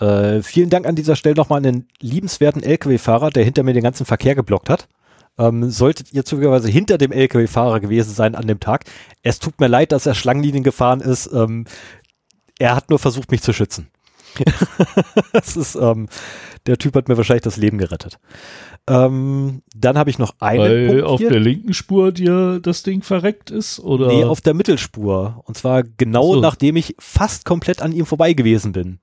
Äh, 0.00 0.42
vielen 0.42 0.70
Dank 0.70 0.86
an 0.86 0.94
dieser 0.94 1.16
Stelle 1.16 1.34
nochmal 1.34 1.58
an 1.58 1.62
den 1.62 1.88
liebenswerten 2.00 2.62
LKW-Fahrer, 2.62 3.30
der 3.30 3.44
hinter 3.44 3.62
mir 3.62 3.74
den 3.74 3.82
ganzen 3.82 4.06
Verkehr 4.06 4.34
geblockt 4.34 4.70
hat. 4.70 4.88
Ähm, 5.38 5.70
solltet 5.70 6.12
ihr 6.12 6.24
zufälligerweise 6.24 6.68
hinter 6.68 6.98
dem 6.98 7.10
LKW-Fahrer 7.10 7.80
gewesen 7.80 8.14
sein 8.14 8.34
an 8.34 8.46
dem 8.46 8.60
Tag. 8.60 8.84
Es 9.22 9.38
tut 9.38 9.58
mir 9.60 9.68
leid, 9.68 9.92
dass 9.92 10.06
er 10.06 10.14
Schlangenlinien 10.14 10.62
gefahren 10.62 11.00
ist. 11.00 11.32
Ähm, 11.32 11.64
er 12.58 12.76
hat 12.76 12.90
nur 12.90 12.98
versucht, 12.98 13.30
mich 13.30 13.42
zu 13.42 13.52
schützen. 13.52 13.88
das 15.32 15.56
ist, 15.56 15.74
ähm, 15.74 16.08
der 16.66 16.78
Typ 16.78 16.94
hat 16.94 17.08
mir 17.08 17.16
wahrscheinlich 17.16 17.42
das 17.42 17.56
Leben 17.56 17.78
gerettet. 17.78 18.18
Ähm, 18.88 19.62
dann 19.76 19.96
habe 19.96 20.10
ich 20.10 20.18
noch 20.18 20.34
einen 20.40 20.60
Weil 20.60 20.86
Punkt 20.88 21.02
auf 21.04 21.20
hier. 21.20 21.30
der 21.30 21.40
linken 21.40 21.72
Spur 21.72 22.10
dir 22.10 22.58
das 22.60 22.82
Ding 22.82 23.02
verreckt 23.02 23.50
ist? 23.50 23.78
Oder? 23.78 24.08
Nee, 24.08 24.24
auf 24.24 24.40
der 24.40 24.54
Mittelspur. 24.54 25.42
Und 25.46 25.56
zwar 25.56 25.84
genau 25.84 26.34
so. 26.34 26.40
nachdem 26.40 26.76
ich 26.76 26.96
fast 26.98 27.44
komplett 27.44 27.80
an 27.80 27.92
ihm 27.92 28.06
vorbei 28.06 28.32
gewesen 28.32 28.72
bin. 28.72 28.98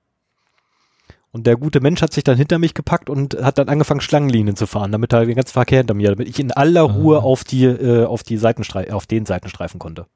Und 1.32 1.46
der 1.46 1.56
gute 1.56 1.80
Mensch 1.80 2.02
hat 2.02 2.12
sich 2.12 2.24
dann 2.24 2.36
hinter 2.36 2.58
mich 2.58 2.74
gepackt 2.74 3.08
und 3.08 3.40
hat 3.40 3.56
dann 3.56 3.68
angefangen, 3.68 4.00
Schlangenlinien 4.00 4.56
zu 4.56 4.66
fahren, 4.66 4.90
damit 4.92 5.12
er 5.12 5.24
den 5.24 5.36
ganzen 5.36 5.52
Verkehr 5.52 5.78
hinter 5.78 5.94
mir, 5.94 6.10
damit 6.10 6.28
ich 6.28 6.40
in 6.40 6.50
aller 6.52 6.82
Ruhe 6.82 7.18
Ah. 7.18 7.22
auf 7.22 7.44
die, 7.44 7.64
äh, 7.64 8.04
auf 8.04 8.22
die 8.24 8.36
Seitenstreifen, 8.36 8.92
auf 8.92 9.06
den 9.06 9.24
Seitenstreifen 9.26 9.78
konnte. 9.78 10.06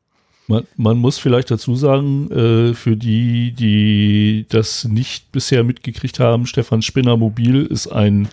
Man, 0.49 0.66
man 0.76 0.99
muss 0.99 1.18
vielleicht 1.18 1.50
dazu 1.50 1.75
sagen, 1.76 2.30
äh, 2.30 2.75
für 2.75 2.97
die, 2.97 3.52
die 3.52 4.44
das 4.50 4.85
nicht 4.85 5.30
bisher 5.33 5.64
mitgekriegt 5.64 6.18
haben, 6.21 6.47
Stefan 6.47 6.83
Spinner 6.83 7.16
Mobil 7.16 7.64
ist 7.64 7.87
ein 7.87 8.28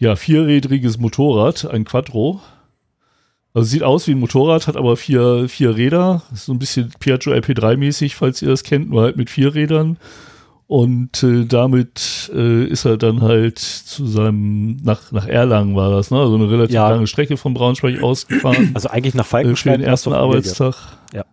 ja, 0.00 0.16
vierrädriges 0.16 0.98
Motorrad, 0.98 1.64
ein 1.70 1.84
Quattro. 1.84 2.40
Also 3.54 3.68
sieht 3.68 3.82
aus 3.82 4.06
wie 4.06 4.12
ein 4.12 4.18
Motorrad, 4.20 4.66
hat 4.66 4.76
aber 4.76 4.96
vier, 4.96 5.48
vier 5.48 5.76
Räder. 5.76 6.22
Ist 6.32 6.46
so 6.46 6.52
ein 6.52 6.58
bisschen 6.58 6.92
Piaggio 7.00 7.32
LP3 7.32 7.76
mäßig, 7.76 8.16
falls 8.16 8.42
ihr 8.42 8.48
das 8.48 8.62
kennt, 8.64 8.90
nur 8.90 9.02
halt 9.02 9.16
mit 9.16 9.28
vier 9.30 9.54
Rädern. 9.54 9.96
Und 10.68 11.24
äh, 11.24 11.46
damit 11.46 12.30
äh, 12.32 12.64
ist 12.64 12.84
er 12.84 12.96
dann 12.96 13.22
halt 13.22 13.58
zu 13.58 14.06
seinem, 14.06 14.76
nach, 14.84 15.10
nach 15.10 15.26
Erlangen 15.26 15.74
war 15.74 15.90
das, 15.90 16.12
ne? 16.12 16.18
Also 16.20 16.36
eine 16.36 16.48
relativ 16.48 16.74
Ja. 16.74 16.88
lange 16.88 17.08
Strecke 17.08 17.36
von 17.36 17.54
Braunschweig 17.54 18.00
ausgefahren 18.02 18.70
Also 18.74 18.88
eigentlich 18.88 19.14
nach 19.14 19.24
äh, 19.24 19.26
für 19.26 19.30
Falkenstein 19.30 19.80
den 19.80 19.88
ersten. 19.88 20.12
Arbeitstag. 20.12 20.76
Ja. 21.12 21.24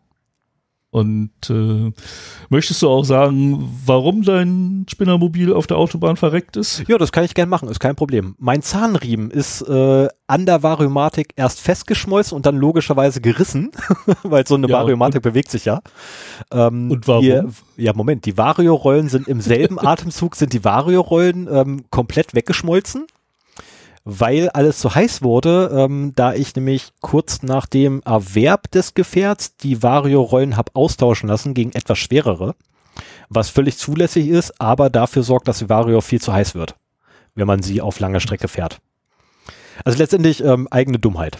Und 0.89 1.32
äh, 1.50 1.91
möchtest 2.50 2.82
du 2.82 2.89
auch 2.89 3.03
sagen, 3.03 3.77
warum 3.86 4.24
dein 4.24 4.86
Spinnermobil 4.89 5.51
auf 5.51 5.67
der 5.67 5.77
Autobahn 5.77 6.15
verreckt 6.15 6.56
ist? 6.56 6.86
Ja, 6.88 6.98
das 6.98 7.12
kann 7.12 7.25
ich 7.25 7.34
gern 7.34 7.50
machen, 7.50 7.67
ist 7.67 7.82
kein 7.82 7.96
Problem. 7.96 8.36
Mein 8.39 8.62
Zahnriemen 8.62 9.29
ist 9.29 9.62
äh, 9.63 10.08
an 10.27 10.46
der 10.46 10.63
Variomatik 10.63 11.34
erst 11.36 11.60
festgeschmolzen 11.60 12.36
und 12.38 12.46
dann 12.46 12.56
logischerweise 12.56 13.20
gerissen, 13.20 13.72
weil 14.24 14.48
so 14.48 14.56
eine 14.56 14.67
Ja, 14.70 14.77
Variomatik 14.79 15.22
bewegt 15.22 15.51
sich 15.51 15.65
ja. 15.65 15.82
Ähm, 16.51 16.89
Und 16.89 17.06
warum? 17.08 17.22
Die, 17.22 17.84
ja, 17.84 17.94
Moment, 17.94 18.25
die 18.25 18.38
Vario-Rollen 18.38 19.10
sind 19.10 19.27
im 19.27 19.41
selben 19.41 19.79
Atemzug, 19.86 20.38
sind 20.38 20.53
die 20.53 20.63
Vario-Rollen 20.63 21.50
ähm, 21.51 21.86
komplett 21.91 22.34
weggeschmolzen, 22.34 23.08
weil 24.09 24.47
alles 24.47 24.79
zu 24.79 24.95
heiß 24.95 25.21
wurde, 25.21 25.69
ähm, 25.73 26.13
da 26.15 26.33
ich 26.33 26.55
nämlich 26.55 26.93
kurz 27.01 27.43
nach 27.43 27.65
dem 27.65 28.01
Erwerb 28.05 28.71
des 28.71 28.93
Gefährts 28.93 29.57
die 29.57 29.83
Vario-Rollen 29.83 30.55
habe 30.55 30.71
austauschen 30.75 31.27
lassen 31.27 31.53
gegen 31.53 31.73
etwas 31.73 31.97
schwerere, 31.97 32.55
was 33.27 33.49
völlig 33.49 33.77
zulässig 33.77 34.29
ist, 34.29 34.61
aber 34.61 34.89
dafür 34.89 35.23
sorgt, 35.23 35.49
dass 35.49 35.59
die 35.59 35.67
Vario 35.67 35.99
viel 35.99 36.21
zu 36.21 36.31
heiß 36.31 36.55
wird, 36.55 36.77
wenn 37.35 37.47
man 37.47 37.61
sie 37.61 37.81
auf 37.81 37.99
lange 37.99 38.21
Strecke 38.21 38.47
fährt. 38.47 38.79
Also 39.83 39.97
letztendlich 39.97 40.41
ähm, 40.41 40.69
eigene 40.71 40.99
Dummheit. 40.99 41.39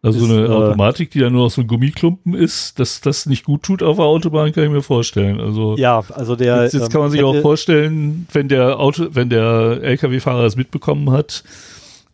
Also 0.00 0.24
Ist, 0.24 0.30
eine 0.30 0.46
äh, 0.46 0.48
Automatik, 0.48 1.10
die 1.10 1.18
dann 1.18 1.32
nur 1.32 1.44
noch 1.44 1.50
so 1.50 1.62
ein 1.62 1.66
Gummiklumpen 1.66 2.34
ist, 2.34 2.78
dass 2.78 3.00
das 3.00 3.26
nicht 3.26 3.44
gut 3.44 3.64
tut 3.64 3.82
auf 3.82 3.96
der 3.96 4.04
Autobahn, 4.04 4.52
kann 4.52 4.64
ich 4.64 4.70
mir 4.70 4.82
vorstellen. 4.82 5.40
Also 5.40 5.76
Ja, 5.76 6.04
also 6.14 6.36
der. 6.36 6.62
jetzt, 6.62 6.74
jetzt 6.74 6.84
ähm, 6.84 6.88
kann 6.90 7.00
man 7.00 7.10
sich 7.10 7.22
auch 7.24 7.40
vorstellen, 7.40 8.28
wenn 8.32 8.48
der 8.48 8.78
Auto, 8.78 9.08
wenn 9.10 9.28
der 9.28 9.80
LKW-Fahrer 9.82 10.42
das 10.42 10.54
mitbekommen 10.54 11.10
hat, 11.10 11.42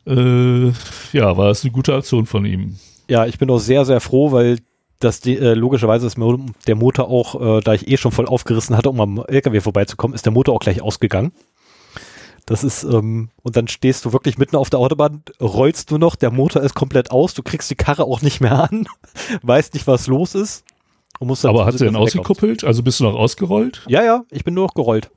äh, 0.06 0.68
ja, 1.12 1.36
war 1.36 1.50
es 1.50 1.62
eine 1.62 1.72
gute 1.72 1.94
Aktion 1.94 2.24
von 2.24 2.46
ihm. 2.46 2.76
Ja, 3.08 3.26
ich 3.26 3.38
bin 3.38 3.50
auch 3.50 3.58
sehr, 3.58 3.84
sehr 3.84 4.00
froh, 4.00 4.32
weil 4.32 4.58
das 4.98 5.20
die, 5.20 5.36
äh, 5.36 5.54
logischerweise 5.54 6.06
ist 6.06 6.16
der 6.66 6.74
Motor 6.76 7.08
auch, 7.08 7.58
äh, 7.58 7.60
da 7.60 7.74
ich 7.74 7.88
eh 7.88 7.98
schon 7.98 8.12
voll 8.12 8.26
aufgerissen 8.26 8.76
hatte, 8.76 8.88
um 8.88 9.00
am 9.00 9.24
LKW 9.26 9.60
vorbeizukommen, 9.60 10.14
ist 10.14 10.24
der 10.24 10.32
Motor 10.32 10.54
auch 10.54 10.60
gleich 10.60 10.80
ausgegangen. 10.80 11.32
Das 12.46 12.62
ist, 12.62 12.84
ähm, 12.84 13.30
und 13.42 13.56
dann 13.56 13.68
stehst 13.68 14.04
du 14.04 14.12
wirklich 14.12 14.36
mitten 14.36 14.56
auf 14.56 14.68
der 14.68 14.78
Autobahn, 14.78 15.22
rollst 15.40 15.90
du 15.90 15.98
noch, 15.98 16.14
der 16.14 16.30
Motor 16.30 16.62
ist 16.62 16.74
komplett 16.74 17.10
aus, 17.10 17.32
du 17.32 17.42
kriegst 17.42 17.70
die 17.70 17.74
Karre 17.74 18.04
auch 18.04 18.20
nicht 18.20 18.40
mehr 18.40 18.70
an, 18.70 18.86
weißt 19.42 19.74
nicht, 19.74 19.86
was 19.86 20.06
los 20.06 20.34
ist. 20.34 20.64
Und 21.20 21.28
musst 21.28 21.44
dann 21.44 21.50
Aber 21.50 21.64
hat 21.64 21.78
sie 21.78 21.84
denn 21.84 21.96
ausgekuppelt? 21.96 22.64
Also 22.64 22.82
bist 22.82 23.00
du 23.00 23.04
noch 23.04 23.14
ausgerollt? 23.14 23.82
Ja, 23.88 24.02
ja, 24.02 24.24
ich 24.30 24.44
bin 24.44 24.54
nur 24.54 24.66
noch 24.66 24.74
gerollt. 24.74 25.10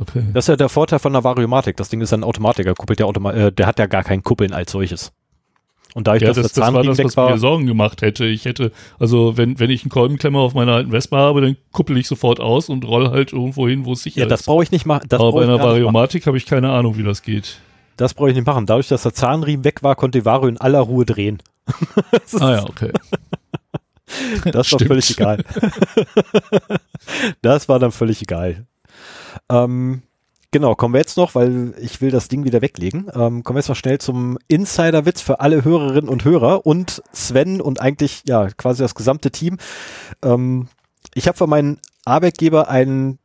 Okay. 0.00 0.24
Das 0.32 0.44
ist 0.44 0.48
ja 0.48 0.56
der 0.56 0.68
Vorteil 0.68 0.98
von 0.98 1.12
der 1.12 1.22
Variomatik. 1.22 1.76
Das 1.76 1.88
Ding 1.88 2.00
ist 2.00 2.12
ein 2.12 2.24
Automatik, 2.24 2.64
der 2.64 2.74
kuppelt 2.74 2.98
ja 3.00 3.06
Automa 3.06 3.32
äh, 3.32 3.52
der 3.52 3.66
hat 3.66 3.78
ja 3.78 3.86
gar 3.86 4.02
kein 4.02 4.22
Kuppeln 4.22 4.52
als 4.52 4.72
solches. 4.72 5.12
Und 5.94 6.08
dadurch, 6.08 6.22
Ja, 6.22 6.28
dass 6.28 6.36
das, 6.38 6.52
der 6.52 6.64
das 6.64 6.74
war 6.74 6.82
das, 6.82 6.98
was 6.98 7.16
war, 7.16 7.30
mir 7.30 7.38
Sorgen 7.38 7.66
gemacht 7.66 8.02
hätte. 8.02 8.24
Ich 8.26 8.44
hätte, 8.44 8.72
also 8.98 9.36
wenn, 9.36 9.58
wenn 9.60 9.70
ich 9.70 9.82
einen 9.84 9.90
Kolbenklemmer 9.90 10.40
auf 10.40 10.52
meiner 10.52 10.72
alten 10.72 10.90
Vespa 10.90 11.16
habe, 11.18 11.40
dann 11.40 11.56
kuppel 11.70 11.96
ich 11.96 12.08
sofort 12.08 12.40
aus 12.40 12.68
und 12.68 12.84
roll 12.84 13.10
halt 13.10 13.32
irgendwo 13.32 13.68
hin, 13.68 13.84
wo 13.84 13.92
es 13.92 14.02
sicher 14.02 14.20
ja, 14.20 14.26
das 14.26 14.40
ist. 14.40 14.46
brauche 14.46 14.64
ich 14.64 14.72
nicht 14.72 14.86
machen. 14.86 15.06
Das 15.08 15.20
Aber 15.20 15.30
bei 15.32 15.42
ich 15.44 15.48
einer. 15.48 15.60
Variomatik 15.62 16.26
habe 16.26 16.36
ich 16.36 16.46
keine 16.46 16.70
Ahnung, 16.72 16.98
wie 16.98 17.04
das 17.04 17.22
geht. 17.22 17.60
Das 17.96 18.12
brauche 18.12 18.30
ich 18.30 18.34
nicht 18.34 18.46
machen. 18.46 18.66
Dadurch, 18.66 18.88
dass 18.88 19.04
der 19.04 19.14
Zahnriemen 19.14 19.64
weg 19.64 19.84
war, 19.84 19.94
konnte 19.94 20.18
die 20.18 20.24
Vario 20.24 20.48
in 20.48 20.58
aller 20.58 20.80
Ruhe 20.80 21.04
drehen. 21.06 21.40
Das 22.10 22.34
ist- 22.34 22.42
Ah 22.42 22.52
ja, 22.56 22.64
okay. 22.64 22.90
Das 24.52 24.70
war 24.72 24.78
völlig 24.80 25.10
egal. 25.10 25.44
das 27.42 27.68
war 27.68 27.78
dann 27.78 27.92
völlig 27.92 28.22
egal. 28.22 28.66
Ähm, 29.48 30.02
genau, 30.54 30.76
kommen 30.76 30.94
wir 30.94 31.00
jetzt 31.00 31.16
noch, 31.16 31.34
weil 31.34 31.74
ich 31.80 32.00
will 32.00 32.12
das 32.12 32.28
Ding 32.28 32.44
wieder 32.44 32.62
weglegen. 32.62 33.08
Ähm, 33.12 33.42
kommen 33.42 33.56
wir 33.56 33.58
jetzt 33.58 33.68
noch 33.68 33.76
schnell 33.76 33.98
zum 33.98 34.38
Insider-Witz 34.46 35.20
für 35.20 35.40
alle 35.40 35.64
Hörerinnen 35.64 36.08
und 36.08 36.24
Hörer 36.24 36.64
und 36.64 37.02
Sven 37.12 37.60
und 37.60 37.80
eigentlich 37.80 38.22
ja 38.24 38.46
quasi 38.50 38.80
das 38.80 38.94
gesamte 38.94 39.32
Team. 39.32 39.58
Ähm, 40.22 40.68
ich 41.12 41.26
habe 41.26 41.36
von 41.36 41.50
meinem 41.50 41.78
Arbeitgeber 42.04 42.68
ein 42.68 43.18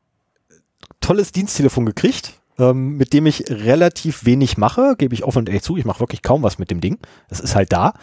tolles 1.01 1.31
Diensttelefon 1.31 1.86
gekriegt, 1.86 2.33
ähm, 2.57 2.98
mit 2.98 3.13
dem 3.13 3.27
ich 3.27 3.43
relativ 3.48 4.25
wenig 4.25 4.57
mache, 4.57 4.95
gebe 4.98 5.13
ich 5.13 5.24
offen 5.24 5.39
und 5.39 5.50
ehrlich 5.50 5.62
zu. 5.62 5.77
Ich 5.77 5.86
mache 5.86 6.00
wirklich 6.00 6.24
kaum 6.24 6.41
was 6.41 6.57
mit 6.57 6.71
dem 6.71 6.81
Ding. 6.81 6.98
Es 7.29 7.39
ist 7.39 7.55
halt 7.55 7.71
da. 7.71 7.93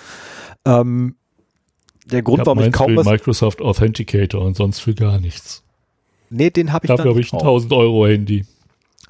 Ähm, 0.65 1.17
der 2.05 2.23
Grund, 2.23 2.39
hab 2.39 2.47
warum 2.47 2.61
ich 2.61 2.71
kaum 2.71 2.95
was. 2.95 3.05
Microsoft 3.05 3.61
Authenticator 3.61 4.41
und 4.41 4.55
sonst 4.55 4.79
für 4.79 4.95
gar 4.95 5.19
nichts. 5.19 5.65
Nee, 6.31 6.51
den 6.51 6.73
habe 6.73 6.87
ich 6.87 6.89
Dafür 6.89 7.05
da 7.07 7.11
habe 7.11 7.21
ich 7.21 7.33
ein 7.33 7.39
drauf. 7.39 7.65
1000 7.65 7.73
Euro 7.73 8.07
Handy. 8.07 8.47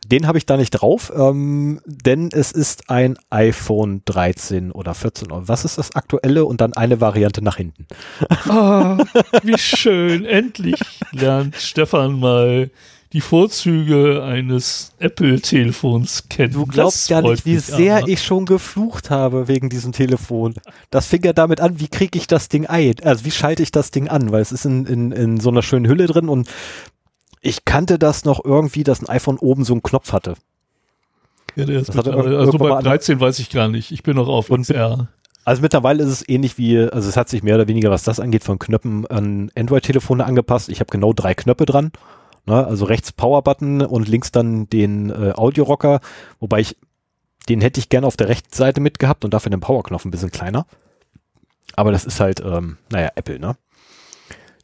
Den 0.09 0.27
habe 0.27 0.39
ich 0.39 0.47
da 0.47 0.57
nicht 0.57 0.71
drauf, 0.71 1.13
ähm, 1.15 1.81
denn 1.85 2.29
es 2.33 2.53
ist 2.53 2.91
ein 2.91 3.17
iPhone 3.31 4.03
13 4.05 4.71
oder 4.71 4.95
14. 4.95 5.33
Oder 5.33 5.49
was 5.49 5.65
ist 5.65 5.79
das 5.79 5.97
aktuelle 5.97 6.45
und 6.45 6.61
dann 6.61 6.75
eine 6.75 7.01
Variante 7.01 7.43
nach 7.43 7.57
hinten. 7.57 7.87
Ah, 8.49 8.99
wie 9.43 9.59
schön. 9.59 10.25
Endlich 10.37 10.81
lernt 11.13 11.57
Stefan 11.57 12.21
mal 12.21 12.71
die 13.13 13.21
Vorzüge 13.21 14.23
eines 14.23 14.93
Apple-Telefons 14.99 16.29
kennen. 16.29 16.53
Du 16.53 16.67
glaubst 16.67 17.09
gar 17.09 17.23
nicht, 17.23 17.47
wie 17.47 17.59
sehr 17.59 17.99
aber. 17.99 18.09
ich 18.09 18.23
schon 18.23 18.47
geflucht 18.47 19.11
habe 19.11 19.49
wegen 19.49 19.71
diesem 19.71 19.93
Telefon. 19.93 20.55
Das 20.91 21.07
fing 21.07 21.25
ja 21.25 21.33
damit 21.33 21.61
an, 21.61 21.81
wie 21.81 21.89
kriege 21.89 22.19
ich 22.19 22.27
das 22.27 22.49
Ding 22.49 22.67
ein? 22.67 22.95
Also 23.03 23.25
wie 23.25 23.31
schalte 23.31 23.63
ich 23.63 23.73
das 23.73 23.91
Ding 23.91 24.09
an? 24.09 24.33
Weil 24.33 24.43
es 24.43 24.53
ist 24.53 24.67
in, 24.67 24.87
in, 24.87 25.13
in 25.13 25.41
so 25.41 25.51
einer 25.51 25.63
schönen 25.63 25.87
Hülle 25.87 26.07
drin 26.07 26.29
und 26.29 26.49
ich 27.47 27.65
kannte 27.65 27.99
das 27.99 28.25
noch 28.25 28.45
irgendwie, 28.45 28.85
dass 28.85 29.01
ein 29.01 29.09
iPhone 29.09 29.39
oben 29.39 29.65
so 29.65 29.73
einen 29.75 29.83
Knopf 29.83 30.13
hatte. 30.13 30.35
Ja, 31.55 31.65
der 31.65 31.81
ist 31.81 31.91
irg- 31.91 32.37
also 32.37 32.59
bei 32.59 32.69
mal 32.69 32.79
an- 32.79 32.85
13 32.85 33.19
weiß 33.21 33.39
ich 33.39 33.51
gar 33.51 33.69
nicht. 33.69 33.91
Ich 33.93 34.03
bin 34.03 34.17
noch 34.17 34.29
auf 34.29 34.51
Und- 34.51 34.63
XR. 34.63 35.09
Also 35.45 35.63
mittlerweile 35.63 36.03
ist 36.03 36.11
es 36.11 36.29
ähnlich 36.29 36.59
wie, 36.59 36.77
also 36.77 37.09
es 37.09 37.17
hat 37.17 37.29
sich 37.29 37.45
mehr 37.45 37.55
oder 37.55 37.69
weniger, 37.69 37.89
was 37.91 38.03
das 38.03 38.19
angeht, 38.19 38.43
von 38.43 38.59
Knöpfen 38.59 39.07
an 39.07 39.51
Android-Telefone 39.57 40.25
angepasst. 40.25 40.69
Ich 40.69 40.81
habe 40.81 40.91
genau 40.91 41.13
drei 41.13 41.35
Knöpfe 41.35 41.67
dran. 41.67 41.93
Ne? 42.47 42.67
Also 42.67 42.85
rechts 42.85 43.13
Power-Button 43.13 43.83
und 43.83 44.09
links 44.09 44.33
dann 44.33 44.69
den 44.69 45.11
äh, 45.11 45.33
Audio-Rocker, 45.37 46.01
wobei 46.41 46.61
ich, 46.61 46.77
den 47.49 47.61
hätte 47.61 47.79
ich 47.79 47.89
gerne 47.89 48.09
auf 48.09 48.17
der 48.17 48.29
rechten 48.29 48.53
Seite 48.53 48.81
mitgehabt 48.81 49.25
und 49.25 49.33
dafür 49.35 49.51
den 49.51 49.61
Power-Knopf 49.61 50.05
ein 50.05 50.11
bisschen 50.11 50.33
kleiner. 50.33 50.67
Aber 51.77 51.93
das 51.93 52.05
ist 52.05 52.19
halt, 52.19 52.41
ähm, 52.41 52.77
naja, 52.91 53.11
Apple, 53.15 53.39
ne? 53.39 53.57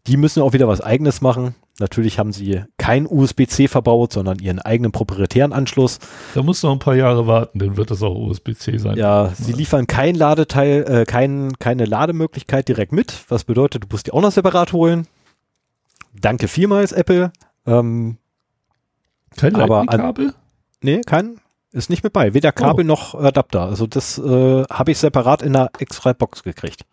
Die 0.08 0.16
müssen 0.16 0.42
auch 0.42 0.52
wieder 0.52 0.66
was 0.66 0.80
eigenes 0.80 1.20
machen. 1.20 1.54
Natürlich 1.82 2.18
haben 2.20 2.32
sie 2.32 2.62
kein 2.78 3.06
USB-C 3.08 3.66
verbaut, 3.66 4.12
sondern 4.12 4.38
ihren 4.38 4.60
eigenen 4.60 4.92
proprietären 4.92 5.52
Anschluss. 5.52 5.98
Da 6.34 6.42
muss 6.42 6.62
noch 6.62 6.70
ein 6.70 6.78
paar 6.78 6.94
Jahre 6.94 7.26
warten, 7.26 7.58
dann 7.58 7.76
wird 7.76 7.90
das 7.90 8.02
auch 8.04 8.14
USB-C 8.14 8.78
sein. 8.78 8.96
Ja, 8.96 9.32
sie 9.34 9.52
liefern 9.52 9.88
kein 9.88 10.14
Ladeteil, 10.14 10.84
äh, 10.88 11.04
kein, 11.04 11.52
keine 11.58 11.84
Lademöglichkeit 11.84 12.68
direkt 12.68 12.92
mit, 12.92 13.24
was 13.28 13.42
bedeutet, 13.44 13.82
du 13.82 13.88
musst 13.90 14.06
die 14.06 14.12
auch 14.12 14.22
noch 14.22 14.30
separat 14.30 14.72
holen. 14.72 15.08
Danke 16.14 16.46
vielmals, 16.46 16.92
Apple. 16.92 17.32
Ähm, 17.66 18.16
Kein 19.36 19.52
Lightning-Kabel? 19.54 20.34
nee, 20.82 21.00
kein, 21.04 21.38
ist 21.72 21.90
nicht 21.90 22.04
mit 22.04 22.12
bei. 22.12 22.32
Weder 22.34 22.52
Kabel 22.52 22.84
Oh. 22.84 22.88
noch 22.88 23.14
Adapter. 23.14 23.62
Also 23.62 23.86
das 23.86 24.18
äh, 24.18 24.62
habe 24.70 24.90
ich 24.92 24.98
separat 24.98 25.42
in 25.42 25.56
einer 25.56 25.70
extra 25.78 26.12
Box 26.12 26.42
gekriegt. 26.42 26.84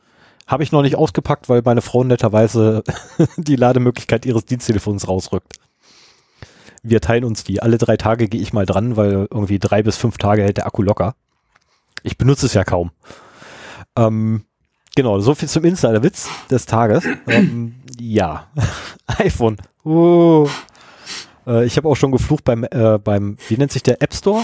Habe 0.50 0.64
ich 0.64 0.72
noch 0.72 0.82
nicht 0.82 0.96
ausgepackt, 0.96 1.48
weil 1.48 1.62
meine 1.64 1.84
Frau 1.84 2.04
netterweise 2.04 2.84
die 3.38 3.56
Lademöglichkeit 3.56 4.26
ihres 4.26 4.46
Diensttelefons 4.46 5.08
rausrückt. 5.08 5.54
Wir 6.82 7.02
teilen 7.02 7.24
uns 7.24 7.44
die. 7.44 7.62
Alle 7.62 7.78
drei 7.78 7.98
Tage 7.98 8.28
gehe 8.28 8.42
ich 8.42 8.52
mal 8.52 8.66
dran, 8.66 8.98
weil 8.98 9.28
irgendwie 9.30 9.60
drei 9.60 9.84
bis 9.84 9.98
fünf 9.98 10.18
Tage 10.18 10.42
hält 10.42 10.58
der 10.58 10.66
Akku 10.66 10.82
locker. 10.82 11.14
Ich 12.02 12.18
benutze 12.18 12.48
es 12.48 12.56
ja 12.56 12.64
kaum. 12.64 12.90
Ähm, 13.96 14.44
genau, 14.96 15.20
so 15.20 15.36
viel 15.36 15.48
zum 15.48 15.66
Insider-Witz 15.66 16.28
des 16.50 16.66
Tages. 16.66 17.04
ähm, 17.28 17.76
ja, 18.00 18.48
iPhone. 19.06 19.58
Oh. 19.84 20.50
Äh, 21.46 21.66
ich 21.66 21.78
habe 21.78 21.88
auch 21.88 21.96
schon 21.96 22.12
geflucht 22.12 22.44
beim, 22.44 22.64
äh, 22.64 22.98
beim, 22.98 23.38
wie 23.50 23.58
nennt 23.58 23.72
sich 23.72 23.84
der 23.84 24.02
App 24.02 24.16
Store? 24.16 24.44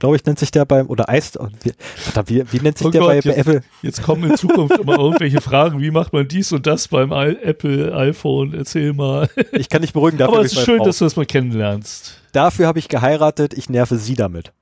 Glaube 0.00 0.16
ich, 0.16 0.24
nennt 0.24 0.38
sich 0.38 0.50
der 0.50 0.64
beim, 0.64 0.88
oder 0.88 1.06
iStore. 1.08 1.50
Wie, 1.62 1.72
verdammt, 1.96 2.28
wie, 2.30 2.44
wie 2.52 2.60
nennt 2.60 2.78
sich 2.78 2.86
Oh 2.86 2.90
der 2.90 3.00
Gott, 3.00 3.08
bei, 3.10 3.20
bei 3.20 3.28
jetzt- 3.30 3.38
Apple? 3.38 3.62
Jetzt 3.82 4.02
kommen 4.02 4.30
in 4.30 4.36
Zukunft 4.36 4.76
immer 4.78 4.98
irgendwelche 4.98 5.40
Fragen, 5.40 5.80
wie 5.80 5.90
macht 5.90 6.12
man 6.12 6.26
dies 6.28 6.52
und 6.52 6.66
das 6.66 6.88
beim 6.88 7.12
I 7.12 7.36
Apple, 7.42 7.94
iPhone, 7.94 8.52
erzähl 8.54 8.92
mal. 8.92 9.28
Ich 9.52 9.68
kann 9.68 9.80
nicht 9.82 9.92
beruhigen, 9.92 10.18
dafür 10.18 10.34
Aber 10.38 10.44
es 10.44 10.52
ist 10.52 10.64
schön, 10.64 10.78
Frau. 10.78 10.84
dass 10.86 10.98
du 10.98 11.04
das 11.04 11.16
mal 11.16 11.26
kennenlernst. 11.26 12.20
Dafür 12.32 12.66
habe 12.66 12.78
ich 12.78 12.88
geheiratet, 12.88 13.54
ich 13.54 13.68
nerve 13.70 13.96
sie 13.96 14.14
damit. 14.14 14.52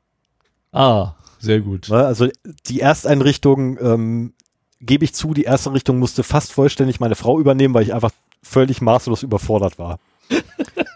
Ah, 0.72 1.14
sehr 1.38 1.60
gut. 1.60 1.88
Ne? 1.88 2.04
Also 2.04 2.28
die 2.68 2.80
Ersteinrichtung, 2.80 3.78
ähm, 3.80 4.32
gebe 4.80 5.04
ich 5.04 5.14
zu, 5.14 5.34
die 5.34 5.42
erste 5.44 5.72
Richtung 5.72 5.98
musste 5.98 6.22
fast 6.22 6.52
vollständig 6.52 7.00
meine 7.00 7.14
Frau 7.16 7.40
übernehmen, 7.40 7.74
weil 7.74 7.82
ich 7.82 7.94
einfach 7.94 8.10
völlig 8.42 8.80
maßlos 8.80 9.22
überfordert 9.24 9.78
war. 9.78 9.98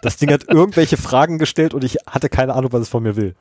Das 0.01 0.17
Ding 0.17 0.31
hat 0.31 0.43
irgendwelche 0.47 0.95
Fragen 0.97 1.37
gestellt 1.37 1.73
und 1.73 1.83
ich 1.83 1.97
hatte 2.07 2.29
keine 2.29 2.53
Ahnung, 2.53 2.71
was 2.71 2.81
es 2.81 2.89
von 2.89 3.03
mir 3.03 3.15
will. 3.15 3.35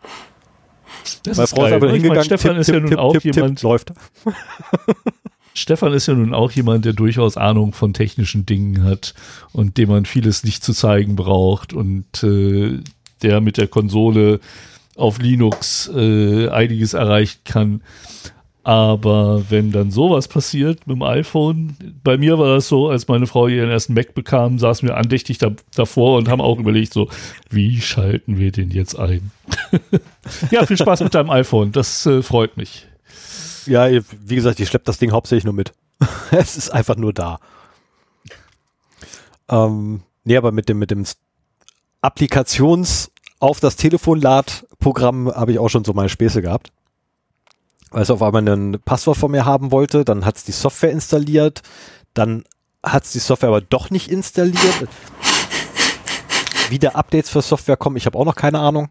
Das 1.22 1.36
Meine 1.36 1.44
ist 1.44 1.50
Frau 1.50 1.64
ist 1.64 1.70
geil. 1.70 1.74
aber 1.74 1.86
Ich 1.86 1.92
meine, 1.92 2.02
hingegangen, 2.02 2.24
Stefan 2.24 2.56
ist 2.56 2.68
ja 2.68 2.80
nun 2.80 2.96
auch 2.96 3.20
jemand, 3.20 3.62
läuft. 3.62 3.92
Stefan 5.54 5.92
ist 5.92 6.06
ja 6.06 6.14
nun 6.14 6.34
auch 6.34 6.50
jemand, 6.52 6.84
der 6.84 6.92
durchaus 6.92 7.36
Ahnung 7.36 7.72
von 7.72 7.92
technischen 7.92 8.46
Dingen 8.46 8.84
hat 8.84 9.14
und 9.52 9.76
dem 9.76 9.90
man 9.90 10.06
vieles 10.06 10.44
nicht 10.44 10.64
zu 10.64 10.72
zeigen 10.72 11.16
braucht 11.16 11.72
und 11.72 12.22
äh, 12.22 12.80
der 13.22 13.40
mit 13.40 13.58
der 13.58 13.68
Konsole 13.68 14.40
auf 14.96 15.18
Linux 15.18 15.90
äh, 15.94 16.48
einiges 16.48 16.94
erreichen 16.94 17.40
kann. 17.44 17.82
Aber 18.64 19.50
wenn 19.50 19.72
dann 19.72 19.90
sowas 19.90 20.28
passiert 20.28 20.86
mit 20.86 20.96
dem 20.96 21.02
iPhone, 21.02 21.76
bei 22.04 22.16
mir 22.16 22.38
war 22.38 22.54
das 22.54 22.68
so, 22.68 22.88
als 22.88 23.08
meine 23.08 23.26
Frau 23.26 23.48
ihren 23.48 23.70
ersten 23.70 23.94
Mac 23.94 24.14
bekam, 24.14 24.58
saßen 24.58 24.88
wir 24.88 24.96
andächtig 24.96 25.38
da, 25.38 25.50
davor 25.74 26.16
und 26.16 26.28
haben 26.28 26.40
auch 26.40 26.58
überlegt, 26.58 26.92
so, 26.92 27.08
wie 27.50 27.80
schalten 27.80 28.38
wir 28.38 28.52
den 28.52 28.70
jetzt 28.70 28.96
ein? 28.96 29.32
ja, 30.50 30.64
viel 30.64 30.76
Spaß 30.76 31.00
mit 31.00 31.14
deinem 31.14 31.30
iPhone, 31.30 31.72
das 31.72 32.06
äh, 32.06 32.22
freut 32.22 32.56
mich. 32.56 32.86
Ja, 33.66 33.88
wie 33.90 34.34
gesagt, 34.36 34.60
ich 34.60 34.68
schleppe 34.68 34.84
das 34.84 34.98
Ding 34.98 35.10
hauptsächlich 35.10 35.44
nur 35.44 35.54
mit. 35.54 35.72
es 36.30 36.56
ist 36.56 36.70
einfach 36.70 36.96
nur 36.96 37.12
da. 37.12 37.40
Ähm, 39.48 40.02
nee, 40.22 40.36
aber 40.36 40.52
mit 40.52 40.68
dem, 40.68 40.78
mit 40.78 40.92
dem 40.92 41.04
Applikations- 42.00 43.12
auf 43.42 43.58
das 43.58 43.74
Telefon 43.74 44.20
Lad-Programm 44.20 45.28
habe 45.34 45.50
ich 45.50 45.58
auch 45.58 45.68
schon 45.68 45.84
so 45.84 45.92
meine 45.94 46.08
Späße 46.08 46.42
gehabt. 46.42 46.70
Weil 47.92 48.02
es 48.02 48.10
auf 48.10 48.22
einmal 48.22 48.48
ein 48.48 48.80
Passwort 48.84 49.18
von 49.18 49.30
mir 49.30 49.44
haben 49.44 49.70
wollte, 49.70 50.04
dann 50.04 50.24
hat 50.24 50.36
es 50.36 50.44
die 50.44 50.52
Software 50.52 50.90
installiert, 50.90 51.62
dann 52.14 52.44
hat 52.82 53.04
es 53.04 53.12
die 53.12 53.18
Software 53.18 53.50
aber 53.50 53.60
doch 53.60 53.90
nicht 53.90 54.08
installiert. 54.10 54.88
Wieder 56.70 56.96
Updates 56.96 57.28
für 57.28 57.42
Software 57.42 57.76
kommen, 57.76 57.96
ich 57.96 58.06
habe 58.06 58.18
auch 58.18 58.24
noch 58.24 58.34
keine 58.34 58.58
Ahnung. 58.58 58.88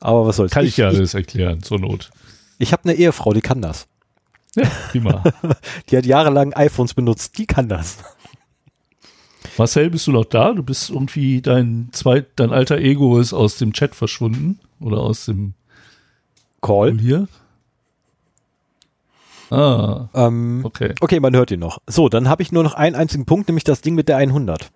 Aber 0.00 0.26
was 0.26 0.36
soll's. 0.36 0.52
Kann 0.52 0.64
ich, 0.64 0.76
ja 0.76 0.86
alles 0.86 1.14
erklären, 1.14 1.60
zur 1.62 1.80
Not. 1.80 2.10
Ich 2.58 2.72
habe 2.72 2.84
eine 2.84 2.94
Ehefrau, 2.94 3.32
die 3.32 3.40
kann 3.40 3.60
das. 3.60 3.88
Ja, 4.54 4.64
prima. 4.90 5.22
Die 5.90 5.96
hat 5.96 6.06
jahrelang 6.06 6.54
iPhones 6.54 6.94
benutzt, 6.94 7.36
die 7.38 7.46
kann 7.46 7.68
das. 7.68 7.98
Marcel, 9.58 9.90
bist 9.90 10.06
du 10.06 10.12
noch 10.12 10.24
da? 10.24 10.52
Du 10.52 10.62
bist 10.62 10.90
irgendwie, 10.90 11.42
dein 11.42 11.90
zweit, 11.92 12.28
dein 12.36 12.50
alter 12.50 12.78
Ego 12.78 13.18
ist 13.18 13.32
aus 13.32 13.56
dem 13.58 13.72
Chat 13.72 13.94
verschwunden 13.94 14.58
oder 14.80 14.98
aus 14.98 15.26
dem 15.26 15.54
Call. 16.60 16.98
hier. 16.98 17.28
Ah, 19.50 20.08
Ähm, 20.14 20.60
okay. 20.64 20.94
okay, 21.00 21.20
man 21.20 21.34
hört 21.34 21.50
ihn 21.50 21.60
noch. 21.60 21.78
So, 21.86 22.08
dann 22.08 22.28
habe 22.28 22.42
ich 22.42 22.52
nur 22.52 22.62
noch 22.62 22.74
einen 22.74 22.94
einzigen 22.94 23.24
Punkt, 23.24 23.48
nämlich 23.48 23.64
das 23.64 23.80
Ding 23.80 23.94
mit 23.94 24.08
der 24.08 24.18
100. 24.18 24.70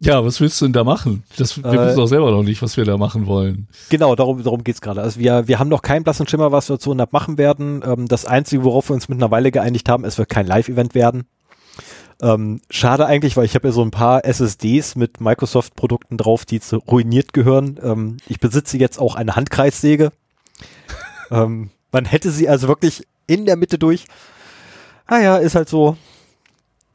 Ja, 0.00 0.24
was 0.24 0.40
willst 0.40 0.60
du 0.60 0.64
denn 0.66 0.72
da 0.72 0.84
machen? 0.84 1.24
Das, 1.36 1.62
wir 1.62 1.64
Äh, 1.72 1.88
wissen 1.88 2.00
auch 2.00 2.06
selber 2.06 2.30
noch 2.30 2.42
nicht, 2.44 2.62
was 2.62 2.76
wir 2.76 2.84
da 2.84 2.96
machen 2.96 3.26
wollen. 3.26 3.66
Genau, 3.88 4.14
darum, 4.14 4.42
darum 4.42 4.62
geht's 4.64 4.80
gerade. 4.80 5.00
Also 5.02 5.18
wir, 5.20 5.48
wir 5.48 5.58
haben 5.58 5.68
noch 5.68 5.82
keinen 5.82 6.04
blassen 6.04 6.26
Schimmer, 6.28 6.52
was 6.52 6.68
wir 6.68 6.78
zu 6.78 6.90
100 6.90 7.12
machen 7.12 7.36
werden. 7.38 7.82
Ähm, 7.84 8.06
das 8.08 8.24
Einzige, 8.24 8.64
worauf 8.64 8.90
wir 8.90 8.94
uns 8.94 9.08
mit 9.08 9.18
einer 9.18 9.30
Weile 9.30 9.50
geeinigt 9.50 9.88
haben, 9.88 10.04
es 10.04 10.18
wird 10.18 10.28
kein 10.28 10.46
Live-Event 10.46 10.94
werden. 10.94 11.24
Ähm, 12.20 12.60
schade 12.70 13.06
eigentlich, 13.06 13.36
weil 13.36 13.44
ich 13.44 13.54
habe 13.54 13.68
ja 13.68 13.72
so 13.72 13.82
ein 13.82 13.90
paar 13.92 14.24
SSDs 14.24 14.96
mit 14.96 15.20
Microsoft-Produkten 15.20 16.16
drauf, 16.16 16.44
die 16.44 16.60
zu 16.60 16.76
ruiniert 16.78 17.32
gehören. 17.32 17.78
Ähm, 17.82 18.16
ich 18.28 18.40
besitze 18.40 18.76
jetzt 18.78 18.98
auch 19.00 19.14
eine 19.14 19.36
Handkreissäge. 19.36 20.10
ähm, 21.30 21.70
man 21.92 22.04
hätte 22.04 22.30
sie 22.30 22.48
also 22.48 22.68
wirklich 22.68 23.06
in 23.26 23.46
der 23.46 23.56
Mitte 23.56 23.78
durch. 23.78 24.06
Ah 25.06 25.18
ja, 25.20 25.36
ist 25.38 25.54
halt 25.54 25.68
so. 25.68 25.96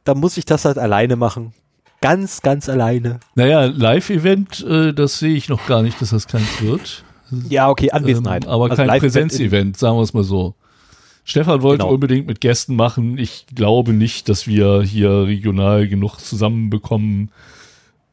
Da 0.04 0.13
muss 0.15 0.38
ich 0.38 0.45
das 0.45 0.65
halt 0.65 0.78
alleine 0.78 1.15
machen. 1.15 1.54
Ganz, 2.02 2.41
ganz 2.41 2.67
alleine. 2.67 3.19
Naja, 3.36 3.63
Live-Event, 3.65 4.62
äh, 4.67 4.93
das 4.93 5.19
sehe 5.19 5.36
ich 5.36 5.47
noch 5.47 5.65
gar 5.67 5.82
nicht, 5.82 6.02
dass 6.02 6.10
das 6.10 6.28
keins 6.28 6.62
wird. 6.62 7.06
Ja, 7.47 7.69
okay, 7.69 7.91
Anwesenheit. 7.91 8.43
Ähm, 8.43 8.49
aber 8.49 8.69
Also 8.69 8.86
kein 8.86 8.99
Präsenzevent, 8.99 9.78
sagen 9.78 9.97
wir 9.97 10.02
es 10.02 10.13
mal 10.13 10.23
so. 10.26 10.54
Stefan 11.23 11.62
wollte 11.62 11.84
Genau. 11.84 11.93
unbedingt 11.93 12.28
mit 12.28 12.41
Gästen 12.41 12.76
machen. 12.76 13.17
Ich 13.17 13.45
glaube 13.56 13.93
nicht, 13.93 14.28
dass 14.28 14.45
wir 14.45 14.82
hier 14.82 15.26
regional 15.26 15.88
genug 15.88 16.17
zusammenbekommen. 16.19 17.32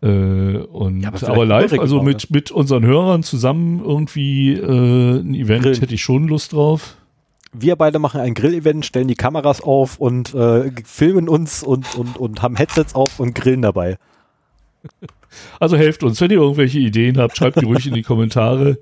Äh, 0.02 0.06
und, 0.06 1.00
Ja, 1.02 1.08
aber 1.08 1.28
aber, 1.28 1.44
live, 1.44 1.72
also 1.78 2.02
mit, 2.02 2.30
mit 2.30 2.50
unseren 2.50 2.84
Hörern 2.84 3.22
zusammen 3.22 3.82
irgendwie 3.84 4.54
äh, 4.54 5.20
ein 5.20 5.34
Event 5.34 5.62
Grillen. 5.62 5.80
hätte 5.80 5.94
ich 5.94 6.02
schon 6.02 6.26
Lust 6.26 6.52
drauf. 6.52 6.96
wir 7.52 7.76
beide 7.76 7.98
machen 7.98 8.20
ein 8.20 8.34
Grill-Event, 8.34 8.86
stellen 8.86 9.08
die 9.08 9.14
Kameras 9.14 9.60
auf 9.60 9.98
und 9.98 10.34
äh, 10.34 10.70
filmen 10.84 11.28
uns 11.28 11.62
und, 11.62 11.94
und, 11.96 12.16
und 12.16 12.42
haben 12.42 12.56
Headsets 12.56 12.94
auf 12.94 13.20
und 13.20 13.34
grillen 13.34 13.62
dabei. 13.62 13.98
Also 15.60 15.76
helft 15.76 16.02
uns, 16.02 16.20
wenn 16.20 16.32
ihr 16.32 16.38
irgendwelche 16.38 16.80
Ideen 16.80 17.16
habt, 17.16 17.36
schreibt 17.36 17.60
die 17.60 17.64
ruhig 17.64 17.86
in 17.86 17.94
die 17.94 18.02
Kommentare. 18.02 18.78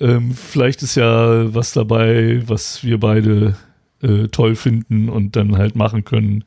Ähm, 0.00 0.32
vielleicht 0.32 0.82
ist 0.82 0.96
ja 0.96 1.54
was 1.54 1.72
dabei, 1.72 2.42
was 2.46 2.84
wir 2.84 3.00
beide 3.00 3.56
äh, 4.02 4.28
toll 4.28 4.54
finden 4.54 5.08
und 5.08 5.36
dann 5.36 5.56
halt 5.56 5.76
machen 5.76 6.04
können. 6.04 6.44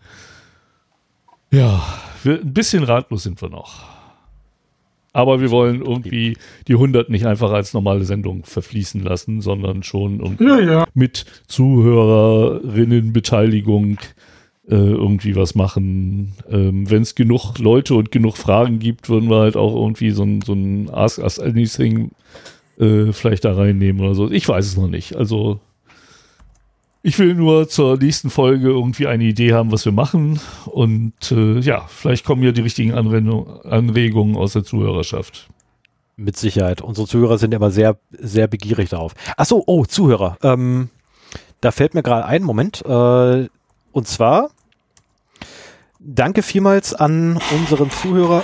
Ja, 1.52 1.82
wir, 2.24 2.42
ein 2.42 2.54
bisschen 2.54 2.84
ratlos 2.84 3.24
sind 3.24 3.42
wir 3.42 3.50
noch. 3.50 3.84
Aber 5.14 5.40
wir 5.40 5.50
wollen 5.50 5.82
irgendwie 5.82 6.36
die 6.68 6.74
100 6.74 7.10
nicht 7.10 7.26
einfach 7.26 7.52
als 7.52 7.74
normale 7.74 8.04
Sendung 8.04 8.44
verfließen 8.44 9.02
lassen, 9.02 9.40
sondern 9.40 9.82
schon 9.82 10.36
Ja, 10.42 10.60
ja. 10.60 10.84
mit 10.94 11.24
Zuhörerinnenbeteiligung 11.48 13.98
äh, 14.68 14.76
irgendwie 14.76 15.38
was 15.38 15.56
machen. 15.56 16.34
Ähm, 16.50 16.90
Wenn 16.90 17.04
es 17.04 17.16
genug 17.16 17.58
Leute 17.60 17.96
und 17.96 18.12
genug 18.12 18.36
Fragen 18.36 18.80
gibt, 18.80 19.08
würden 19.08 19.30
wir 19.30 19.40
halt 19.40 19.56
auch 19.56 19.74
irgendwie 19.74 20.12
so 20.12 20.24
ein, 20.24 20.42
so 20.42 20.52
ein 20.52 20.90
Ask 20.94 21.20
Us 21.20 21.40
Anything 21.40 22.12
äh, 22.78 23.14
vielleicht 23.14 23.46
da 23.46 23.54
reinnehmen 23.54 24.02
oder 24.04 24.16
so. 24.16 24.30
Ich 24.30 24.50
weiß 24.50 24.66
es 24.66 24.76
noch 24.76 24.90
nicht. 24.90 25.16
Also 25.16 25.62
ich 27.06 27.20
will 27.20 27.36
nur 27.36 27.70
zur 27.70 27.98
nächsten 27.98 28.32
Folge 28.32 28.70
irgendwie 28.70 29.06
eine 29.06 29.26
Idee 29.26 29.54
haben, 29.54 29.72
was 29.72 29.86
wir 29.86 29.92
machen. 29.92 30.40
Und 30.66 31.32
äh, 31.32 31.60
ja, 31.60 31.86
vielleicht 31.88 32.26
kommen 32.26 32.42
ja 32.42 32.52
die 32.52 32.62
richtigen 32.62 32.96
Anrendung, 32.96 33.62
Anregungen 33.64 34.36
aus 34.36 34.54
der 34.54 34.64
Zuhörerschaft. 34.64 35.48
Mit 36.18 36.36
Sicherheit. 36.36 36.82
Unsere 36.82 37.06
Zuhörer 37.06 37.38
sind 37.38 37.54
immer 37.54 37.70
sehr, 37.70 37.98
sehr 38.10 38.48
begierig 38.48 38.90
darauf. 38.90 39.14
Ach 39.38 39.46
so, 39.46 39.64
oh, 39.68 39.86
Zuhörer. 39.86 40.40
Ähm, 40.42 40.90
da 41.62 41.70
fällt 41.70 41.94
mir 41.94 42.02
gerade 42.02 42.26
ein, 42.26 42.42
Moment. 42.42 42.84
Äh, 42.84 43.50
und 43.92 44.08
zwar, 44.08 44.50
danke 46.00 46.42
vielmals 46.42 46.96
an 46.96 47.40
unseren 47.56 47.92
Zuhörer. 47.92 48.44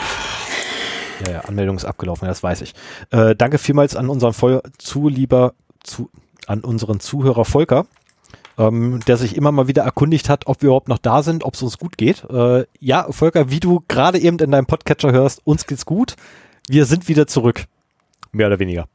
Ja, 1.26 1.32
ja, 1.32 1.40
Anmeldung 1.46 1.78
ist 1.78 1.86
abgelaufen, 1.86 2.28
das 2.28 2.44
weiß 2.44 2.62
ich. 2.62 2.76
Äh, 3.10 3.36
danke 3.36 3.58
vielmals 3.58 3.96
an 3.96 4.08
unseren 4.08 4.34
Voll 4.34 4.62
Zulieber, 4.78 5.56
zu, 5.84 6.12
an 6.46 6.60
unseren 6.60 7.00
Zuhörer 7.00 7.44
Volker 7.44 7.88
ähm, 8.58 9.00
der 9.08 9.18
sich 9.18 9.36
immer 9.36 9.52
mal 9.52 9.68
wieder 9.68 9.84
erkundigt 9.84 10.30
hat, 10.30 10.48
ob 10.48 10.62
wir 10.62 10.68
überhaupt 10.68 10.88
noch 10.88 10.98
da 10.98 11.24
sind, 11.24 11.44
ob 11.44 11.54
es 11.54 11.62
uns 11.62 11.78
gut 11.78 11.98
geht. 11.98 12.24
Äh, 12.30 12.66
ja, 12.80 13.08
Volker, 13.12 13.50
wie 13.50 13.60
du 13.60 13.84
gerade 13.88 14.20
eben 14.20 14.40
in 14.40 14.52
deinem 14.52 14.66
Podcatcher 14.66 15.12
hörst, 15.12 15.42
uns 15.46 15.66
geht's 15.68 15.86
gut. 15.86 16.16
Wir 16.68 16.86
sind 16.86 17.08
wieder 17.08 17.28
zurück. 17.28 17.66
Mehr 18.32 18.48
oder 18.48 18.60
weniger. 18.60 18.88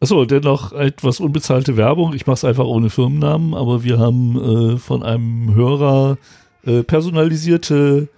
Achso, 0.00 0.24
dennoch 0.24 0.72
etwas 0.72 1.18
unbezahlte 1.18 1.76
Werbung. 1.76 2.14
Ich 2.14 2.26
mache 2.26 2.34
es 2.34 2.44
einfach 2.44 2.66
ohne 2.66 2.88
Firmennamen, 2.88 3.54
aber 3.54 3.82
wir 3.82 3.98
haben 3.98 4.74
äh, 4.74 4.78
von 4.78 5.02
einem 5.02 5.54
Hörer 5.54 6.18
äh, 6.64 6.84
personalisierte 6.84 8.08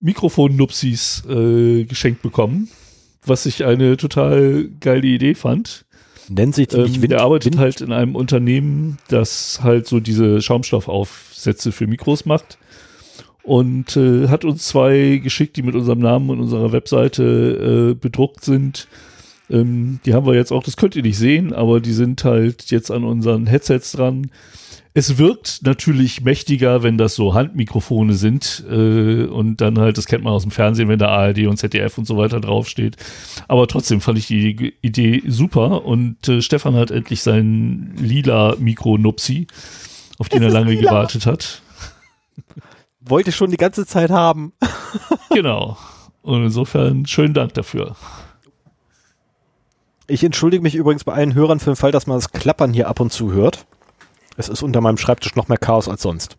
Mikrofon-Nupsis 0.00 1.24
äh, 1.28 1.84
geschenkt 1.84 2.22
bekommen, 2.22 2.68
was 3.26 3.46
ich 3.46 3.64
eine 3.64 3.96
total 3.96 4.68
geile 4.80 5.06
Idee 5.08 5.34
fand. 5.34 5.84
Nennt 6.28 6.54
sich 6.54 6.68
die 6.68 6.76
Ähm, 6.76 6.82
nicht 6.84 7.02
Wind, 7.02 7.12
der 7.12 7.20
arbeitet 7.22 7.54
Wind, 7.54 7.60
halt 7.60 7.80
in 7.80 7.92
einem 7.92 8.14
Unternehmen, 8.14 8.98
das 9.08 9.60
halt 9.62 9.86
so 9.86 10.00
diese 10.00 10.42
Schaumstoffaufsätze 10.42 11.72
für 11.72 11.86
Mikros 11.86 12.26
macht 12.26 12.58
und 13.48 13.96
äh, 13.96 14.28
hat 14.28 14.44
uns 14.44 14.68
zwei 14.68 15.20
geschickt, 15.22 15.56
die 15.56 15.62
mit 15.62 15.74
unserem 15.74 16.00
Namen 16.00 16.28
und 16.28 16.40
unserer 16.40 16.72
Webseite 16.72 17.92
äh, 17.92 17.94
bedruckt 17.94 18.44
sind. 18.44 18.88
Ähm, 19.48 20.00
die 20.04 20.12
haben 20.12 20.26
wir 20.26 20.34
jetzt 20.34 20.52
auch, 20.52 20.62
das 20.62 20.76
könnt 20.76 20.96
ihr 20.96 21.02
nicht 21.02 21.16
sehen, 21.16 21.54
aber 21.54 21.80
die 21.80 21.94
sind 21.94 22.24
halt 22.24 22.70
jetzt 22.70 22.90
an 22.90 23.04
unseren 23.04 23.46
Headsets 23.46 23.92
dran. 23.92 24.30
Es 24.98 25.16
wirkt 25.16 25.60
natürlich 25.62 26.22
mächtiger, 26.22 26.82
wenn 26.82 26.98
das 26.98 27.14
so 27.14 27.32
Handmikrofone 27.32 28.14
sind 28.14 28.64
äh, 28.68 29.26
und 29.26 29.60
dann 29.60 29.78
halt, 29.78 29.96
das 29.96 30.06
kennt 30.06 30.24
man 30.24 30.32
aus 30.32 30.42
dem 30.42 30.50
Fernsehen, 30.50 30.88
wenn 30.88 30.98
da 30.98 31.06
ARD 31.06 31.46
und 31.46 31.56
ZDF 31.56 31.98
und 31.98 32.04
so 32.04 32.16
weiter 32.16 32.40
draufsteht. 32.40 32.96
Aber 33.46 33.68
trotzdem 33.68 34.00
fand 34.00 34.18
ich 34.18 34.26
die 34.26 34.74
Idee 34.82 35.22
super 35.24 35.84
und 35.84 36.28
äh, 36.28 36.42
Stefan 36.42 36.74
hat 36.74 36.90
endlich 36.90 37.22
sein 37.22 37.94
lila 37.96 38.56
Mikro-Nupsi, 38.58 39.46
auf 40.18 40.28
den 40.28 40.42
er 40.42 40.50
lange 40.50 40.76
gewartet 40.76 41.26
hat. 41.26 41.62
wollte 42.98 43.30
schon 43.30 43.52
die 43.52 43.56
ganze 43.56 43.86
Zeit 43.86 44.10
haben. 44.10 44.52
Genau. 45.30 45.76
Und 46.22 46.42
insofern 46.42 47.06
schönen 47.06 47.34
Dank 47.34 47.54
dafür. 47.54 47.94
Ich 50.08 50.24
entschuldige 50.24 50.62
mich 50.62 50.74
übrigens 50.74 51.04
bei 51.04 51.12
allen 51.12 51.34
Hörern 51.34 51.60
für 51.60 51.70
den 51.70 51.76
Fall, 51.76 51.92
dass 51.92 52.08
man 52.08 52.16
das 52.16 52.32
Klappern 52.32 52.72
hier 52.72 52.88
ab 52.88 52.98
und 52.98 53.12
zu 53.12 53.30
hört. 53.30 53.66
Es 54.38 54.48
ist 54.48 54.62
unter 54.62 54.80
meinem 54.80 54.96
Schreibtisch 54.96 55.34
noch 55.34 55.48
mehr 55.48 55.58
Chaos 55.58 55.88
als 55.88 56.00
sonst. 56.00 56.36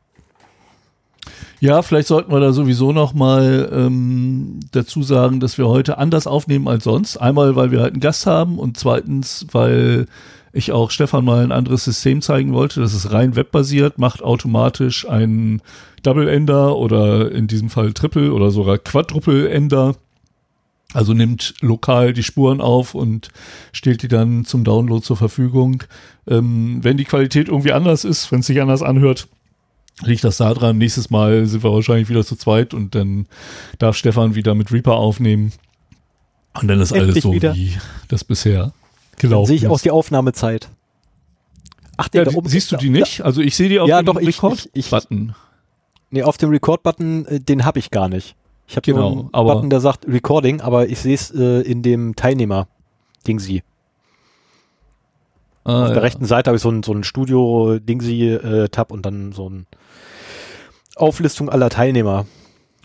Ja, 1.59 1.81
vielleicht 1.81 2.07
sollten 2.07 2.31
wir 2.31 2.39
da 2.39 2.53
sowieso 2.53 2.93
noch 2.93 3.13
mal 3.13 3.69
ähm, 3.73 4.62
dazu 4.71 5.03
sagen, 5.03 5.41
dass 5.41 5.57
wir 5.57 5.67
heute 5.67 5.97
anders 5.97 6.25
aufnehmen 6.25 6.69
als 6.69 6.85
sonst. 6.85 7.17
Einmal, 7.17 7.57
weil 7.57 7.71
wir 7.71 7.81
halt 7.81 7.91
einen 7.93 7.99
Gast 7.99 8.25
haben 8.25 8.57
und 8.57 8.77
zweitens, 8.77 9.45
weil 9.51 10.05
ich 10.53 10.71
auch 10.71 10.91
Stefan 10.91 11.25
mal 11.25 11.43
ein 11.43 11.51
anderes 11.51 11.83
System 11.83 12.21
zeigen 12.21 12.53
wollte. 12.53 12.79
Das 12.79 12.93
ist 12.93 13.12
rein 13.12 13.35
webbasiert, 13.35 13.99
macht 13.99 14.23
automatisch 14.23 15.07
einen 15.07 15.62
Double-Ender 16.03 16.77
oder 16.77 17.29
in 17.29 17.47
diesem 17.47 17.69
Fall 17.69 17.91
Triple 17.91 18.31
oder 18.31 18.49
sogar 18.49 18.77
Quadruple-Ender. 18.77 19.95
Also 20.93 21.13
nimmt 21.13 21.54
lokal 21.62 22.13
die 22.13 22.23
Spuren 22.23 22.62
auf 22.62 22.95
und 22.95 23.30
stellt 23.73 24.02
die 24.02 24.08
dann 24.08 24.43
zum 24.45 24.63
Download 24.63 25.04
zur 25.06 25.17
Verfügung. 25.17 25.84
Ähm, 26.28 26.80
wenn 26.84 26.97
die 26.97 27.06
Qualität 27.06 27.47
irgendwie 27.47 27.73
anders 27.73 28.04
ist, 28.06 28.32
wenn 28.32 28.39
es 28.39 28.47
sich 28.47 28.60
anders 28.60 28.82
anhört, 28.82 29.28
liegt 30.02 30.23
das 30.23 30.38
da 30.38 30.52
dran. 30.54 30.78
Nächstes 30.80 31.10
Mal 31.12 31.45
sind 31.45 31.63
wir 31.63 31.71
wahrscheinlich 31.71 32.10
wieder 32.10 32.25
zu 32.25 32.36
zweit 32.36 32.73
und 32.73 32.95
dann 32.95 33.28
darf 33.78 33.95
Stefan 33.97 34.34
wieder 34.34 34.56
mit 34.56 34.71
Reaper 34.71 34.93
aufnehmen. 34.95 35.52
Und 36.60 36.67
dann 36.67 36.80
ist 36.82 36.91
alles 36.91 37.21
so 37.21 37.34
wieder. 37.34 37.54
wie 37.54 37.78
das 38.08 38.23
bisher 38.23 38.63
Dann 38.63 38.71
gelaufen 39.19 39.47
sehe 39.47 39.56
ich 39.58 39.67
auch 39.67 39.75
ist. 39.75 39.86
die 39.86 39.91
Aufnahmezeit. 39.91 40.69
Ach, 41.97 42.08
Ja, 42.13 42.23
da 42.23 42.32
die, 42.32 42.36
oben- 42.38 42.49
siehst 42.49 42.71
du 42.71 42.78
die 42.78 42.89
nicht? 42.89 43.21
Also 43.21 43.41
ich 43.41 43.56
sehe 43.56 43.69
die 43.69 43.80
auf 43.80 43.88
Ja, 43.88 44.02
dem 44.02 44.17
Record-Button. 44.17 45.36
Nee, 46.12 46.23
auf 46.23 46.38
dem 46.38 46.49
Record-Button, 46.49 47.25
äh, 47.28 47.39
den 47.39 47.65
habe 47.65 47.78
ich 47.78 47.91
gar 47.91 48.10
nicht. 48.10 48.36
Ich 48.69 48.75
habe 48.75 48.86
Genau, 48.86 49.10
nur 49.10 49.19
einen 49.23 49.29
aber- 49.34 49.55
Button, 49.55 49.69
der 49.71 49.79
sagt 49.79 50.08
Recording, 50.08 50.62
aber 50.62 50.88
ich 50.88 50.99
sehe 50.99 51.15
es 51.15 51.32
äh, 51.32 51.62
in 51.62 51.82
dem 51.82 52.15
Teilnehmer-Dingsi. 52.15 53.63
Ah, 55.63 55.82
Auf 55.82 55.88
der 55.88 55.95
ja. 55.97 56.01
rechten 56.03 56.25
Seite 56.25 56.49
habe 56.49 56.58
ich 56.58 56.62
so 56.62 56.69
ein, 56.69 56.84
so 56.84 56.93
ein 56.93 57.03
Studio-Dingsi-Tab 57.03 58.91
und 58.91 59.05
dann 59.05 59.32
so 59.32 59.49
ein 59.49 59.65
Auflistung 60.95 61.49
aller 61.49 61.69
Teilnehmer. 61.69 62.25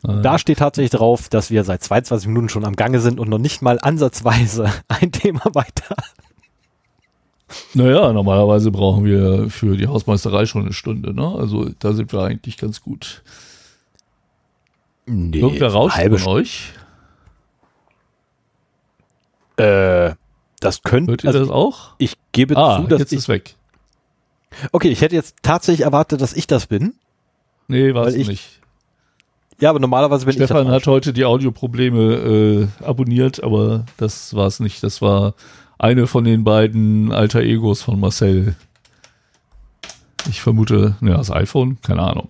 Ah, 0.02 0.20
Da 0.22 0.38
steht 0.38 0.58
tatsächlich 0.58 0.90
drauf, 0.90 1.28
dass 1.28 1.50
wir 1.50 1.64
seit 1.64 1.82
22 1.82 2.28
Minuten 2.28 2.48
schon 2.48 2.64
am 2.64 2.76
Gange 2.76 3.00
sind 3.00 3.20
und 3.20 3.28
noch 3.28 3.38
nicht 3.38 3.60
mal 3.62 3.78
ansatzweise 3.80 4.70
ein 4.88 5.12
Thema 5.12 5.42
weiter. 5.52 5.96
Naja, 7.74 8.12
normalerweise 8.12 8.70
brauchen 8.70 9.04
wir 9.04 9.50
für 9.50 9.76
die 9.76 9.86
Hausmeisterei 9.86 10.46
schon 10.46 10.62
eine 10.62 10.72
Stunde, 10.72 11.12
ne? 11.14 11.26
Also 11.38 11.68
da 11.78 11.92
sind 11.92 12.10
wir 12.12 12.22
eigentlich 12.22 12.56
ganz 12.56 12.80
gut. 12.80 13.22
Nee, 15.06 15.38
Irgendwer 15.40 15.72
rauscht 15.72 15.96
halbe 15.96 16.18
von 16.18 16.32
euch? 16.32 16.72
Äh, 19.56 20.14
das 20.60 20.82
könnte, 20.82 21.12
Hört 21.12 21.24
ihr 21.24 21.28
also 21.28 21.40
das 21.40 21.50
auch? 21.50 21.94
ich 21.98 22.14
gebe 22.32 22.56
Ah, 22.56 22.80
zu, 22.80 22.88
dass 22.88 22.98
jetzt 23.00 23.12
ich, 23.12 23.18
ist 23.18 23.28
weg. 23.28 23.54
okay, 24.72 24.88
ich 24.88 25.00
hätte 25.00 25.14
jetzt 25.14 25.36
tatsächlich 25.42 25.84
erwartet, 25.84 26.20
dass 26.20 26.32
ich 26.32 26.46
das 26.46 26.66
bin. 26.66 26.94
Nee, 27.68 27.94
war 27.94 28.06
es 28.06 28.16
nicht. 28.16 28.60
Ja, 29.60 29.70
aber 29.70 29.78
normalerweise 29.78 30.26
bin 30.26 30.34
Stefan 30.34 30.62
ich 30.62 30.68
das. 30.68 30.74
hat 30.74 30.86
heute 30.88 31.12
die 31.12 31.24
Audioprobleme 31.24 32.68
äh, 32.80 32.84
abonniert, 32.84 33.42
aber 33.44 33.84
das 33.96 34.34
war 34.34 34.46
es 34.48 34.58
nicht. 34.58 34.82
Das 34.82 35.00
war 35.00 35.34
eine 35.78 36.06
von 36.06 36.24
den 36.24 36.42
beiden 36.44 37.12
Alter 37.12 37.40
Egos 37.40 37.82
von 37.82 38.00
Marcel. 38.00 38.56
Ich 40.28 40.40
vermute, 40.40 40.96
ja, 41.00 41.16
das 41.16 41.30
iPhone, 41.30 41.78
keine 41.82 42.02
Ahnung. 42.02 42.28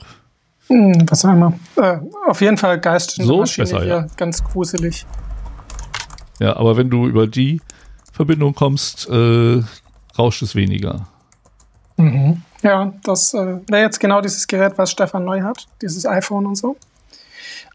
Hm, 0.68 1.06
was 1.08 1.24
auch 1.24 1.32
immer. 1.32 1.52
Äh, 1.76 1.98
auf 2.26 2.40
jeden 2.40 2.56
Fall 2.56 2.80
Geist 2.80 3.18
in 3.18 3.26
So 3.26 3.40
Maschine 3.40 3.66
besser, 3.66 3.80
hier, 3.80 3.88
ja. 3.88 4.06
ganz 4.16 4.42
gruselig. 4.42 5.06
Ja, 6.40 6.56
aber 6.56 6.76
wenn 6.76 6.90
du 6.90 7.06
über 7.06 7.26
die 7.26 7.60
Verbindung 8.12 8.54
kommst, 8.54 9.08
äh, 9.08 9.62
rauscht 10.18 10.42
es 10.42 10.54
weniger. 10.54 11.06
Mhm. 11.96 12.42
Ja, 12.62 12.92
das 13.04 13.34
äh, 13.34 13.58
wäre 13.68 13.82
jetzt 13.82 14.00
genau 14.00 14.20
dieses 14.20 14.46
Gerät, 14.46 14.72
was 14.76 14.90
Stefan 14.90 15.24
neu 15.24 15.42
hat, 15.42 15.66
dieses 15.82 16.06
iPhone 16.06 16.46
und 16.46 16.56
so. 16.56 16.76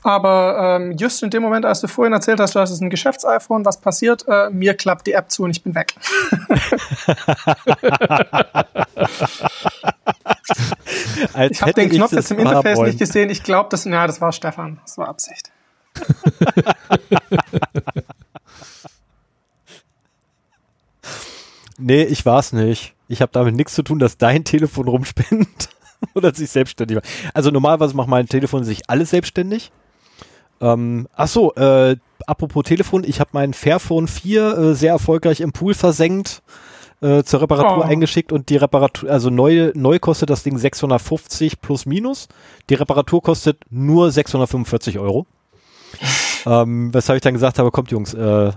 Aber 0.04 0.78
ähm, 0.80 0.96
just 0.98 1.24
in 1.24 1.30
dem 1.30 1.44
Moment, 1.44 1.66
als 1.66 1.82
du 1.82 1.88
vorhin 1.88 2.14
erzählt 2.14 2.40
hast, 2.40 2.56
du 2.56 2.60
hast 2.60 2.80
ein 2.80 2.90
Geschäfts-iPhone, 2.90 3.66
was 3.66 3.82
passiert? 3.82 4.26
Äh, 4.28 4.50
mir 4.50 4.74
klappt 4.74 5.08
die 5.08 5.14
App 5.14 5.30
zu 5.30 5.44
und 5.44 5.52
ich 5.52 5.64
bin 5.64 5.76
weg. 5.76 5.94
Ich 11.50 11.62
habe 11.62 11.74
den 11.74 11.90
Knopf 11.90 12.12
jetzt 12.12 12.32
im 12.32 12.40
Interface 12.40 12.62
Smartphone. 12.62 12.86
nicht 12.88 13.00
gesehen. 13.00 13.30
Ich 13.30 13.44
glaube, 13.44 13.70
das, 13.70 13.86
ja, 13.86 14.08
das 14.08 14.20
war 14.20 14.32
Stefan. 14.32 14.80
Das 14.84 14.98
war 14.98 15.08
Absicht. 15.08 15.52
Nee, 21.82 22.04
ich 22.04 22.26
war's 22.26 22.52
nicht. 22.52 22.94
Ich 23.08 23.22
habe 23.22 23.32
damit 23.32 23.56
nichts 23.56 23.74
zu 23.74 23.84
tun, 23.84 24.00
dass 24.00 24.18
dein 24.18 24.44
Telefon 24.44 24.90
rumspinnt 24.90 25.70
oder 26.16 26.34
sich 26.34 26.50
selbstständig 26.50 26.96
macht. 26.96 27.08
Also 27.34 27.52
normalerweise 27.52 27.96
macht 27.96 28.08
mein 28.08 28.28
Telefon 28.28 28.64
sich 28.64 28.90
alles 28.90 29.10
selbstständig. 29.12 29.72
Ähm, 30.62 31.08
ach 31.14 31.28
so, 31.28 31.54
äh, 31.56 31.96
apropos 32.28 32.64
Telefon, 32.64 33.04
ich 33.06 33.20
habe 33.20 33.30
mein 33.34 33.54
Fairphone 33.54 34.08
4 34.08 34.58
äh, 34.58 34.76
sehr 34.76 34.92
erfolgreich 34.92 35.40
im 35.42 35.54
Pool 35.54 35.74
versenkt, 35.74 36.42
äh, 37.02 37.24
zur 37.24 37.42
Reparatur 37.42 37.78
Oh. 37.78 37.82
eingeschickt 37.82 38.34
und 38.34 38.50
die 38.50 38.58
Reparatur, 38.58 39.10
also 39.10 39.30
neu, 39.30 39.72
neu 39.74 40.00
kostet 40.00 40.30
das 40.30 40.44
Ding 40.44 40.58
650 40.58 41.62
plus 41.62 41.86
minus. 41.86 42.28
Die 42.70 42.74
Reparatur 42.74 43.22
kostet 43.22 43.58
nur 43.70 44.12
645 44.12 45.00
Euro. 45.00 45.26
ähm, 46.46 46.94
weshalb 46.94 47.18
ich 47.18 47.22
dann 47.22 47.34
gesagt 47.34 47.58
habe, 47.58 47.72
kommt 47.72 47.90
Jungs, 47.92 48.14
äh, 48.14 48.52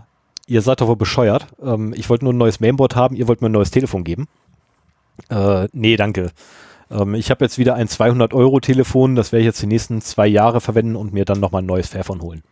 ihr 0.49 0.63
seid 0.63 0.81
doch 0.81 0.89
wohl 0.89 0.97
bescheuert. 0.97 1.47
Ähm, 1.63 1.95
ich 1.97 2.11
wollte 2.11 2.25
nur 2.25 2.35
ein 2.35 2.39
neues 2.39 2.59
Mainboard 2.59 2.97
haben, 2.97 3.15
ihr 3.15 3.29
wollt 3.29 3.43
mir 3.43 3.49
ein 3.49 3.53
neues 3.53 3.71
Telefon 3.71 4.03
geben. 4.03 4.27
Äh, 5.31 5.69
nee, 5.73 5.97
danke. 5.97 6.31
Ähm, 6.93 7.15
ich 7.15 7.31
habe 7.31 7.45
jetzt 7.45 7.59
wieder 7.59 7.75
ein 7.75 7.89
200 7.89 8.35
Euro 8.35 8.61
Telefon, 8.61 9.15
das 9.15 9.33
werde 9.33 9.41
ich 9.41 9.47
jetzt 9.47 9.63
die 9.63 9.67
nächsten 9.67 10.01
zwei 10.01 10.27
Jahre 10.27 10.61
verwenden 10.61 10.97
und 10.97 11.13
mir 11.13 11.25
dann 11.25 11.41
nochmal 11.41 11.63
ein 11.63 11.67
neues 11.67 11.89
Fairphone 11.89 12.21
holen. 12.21 12.43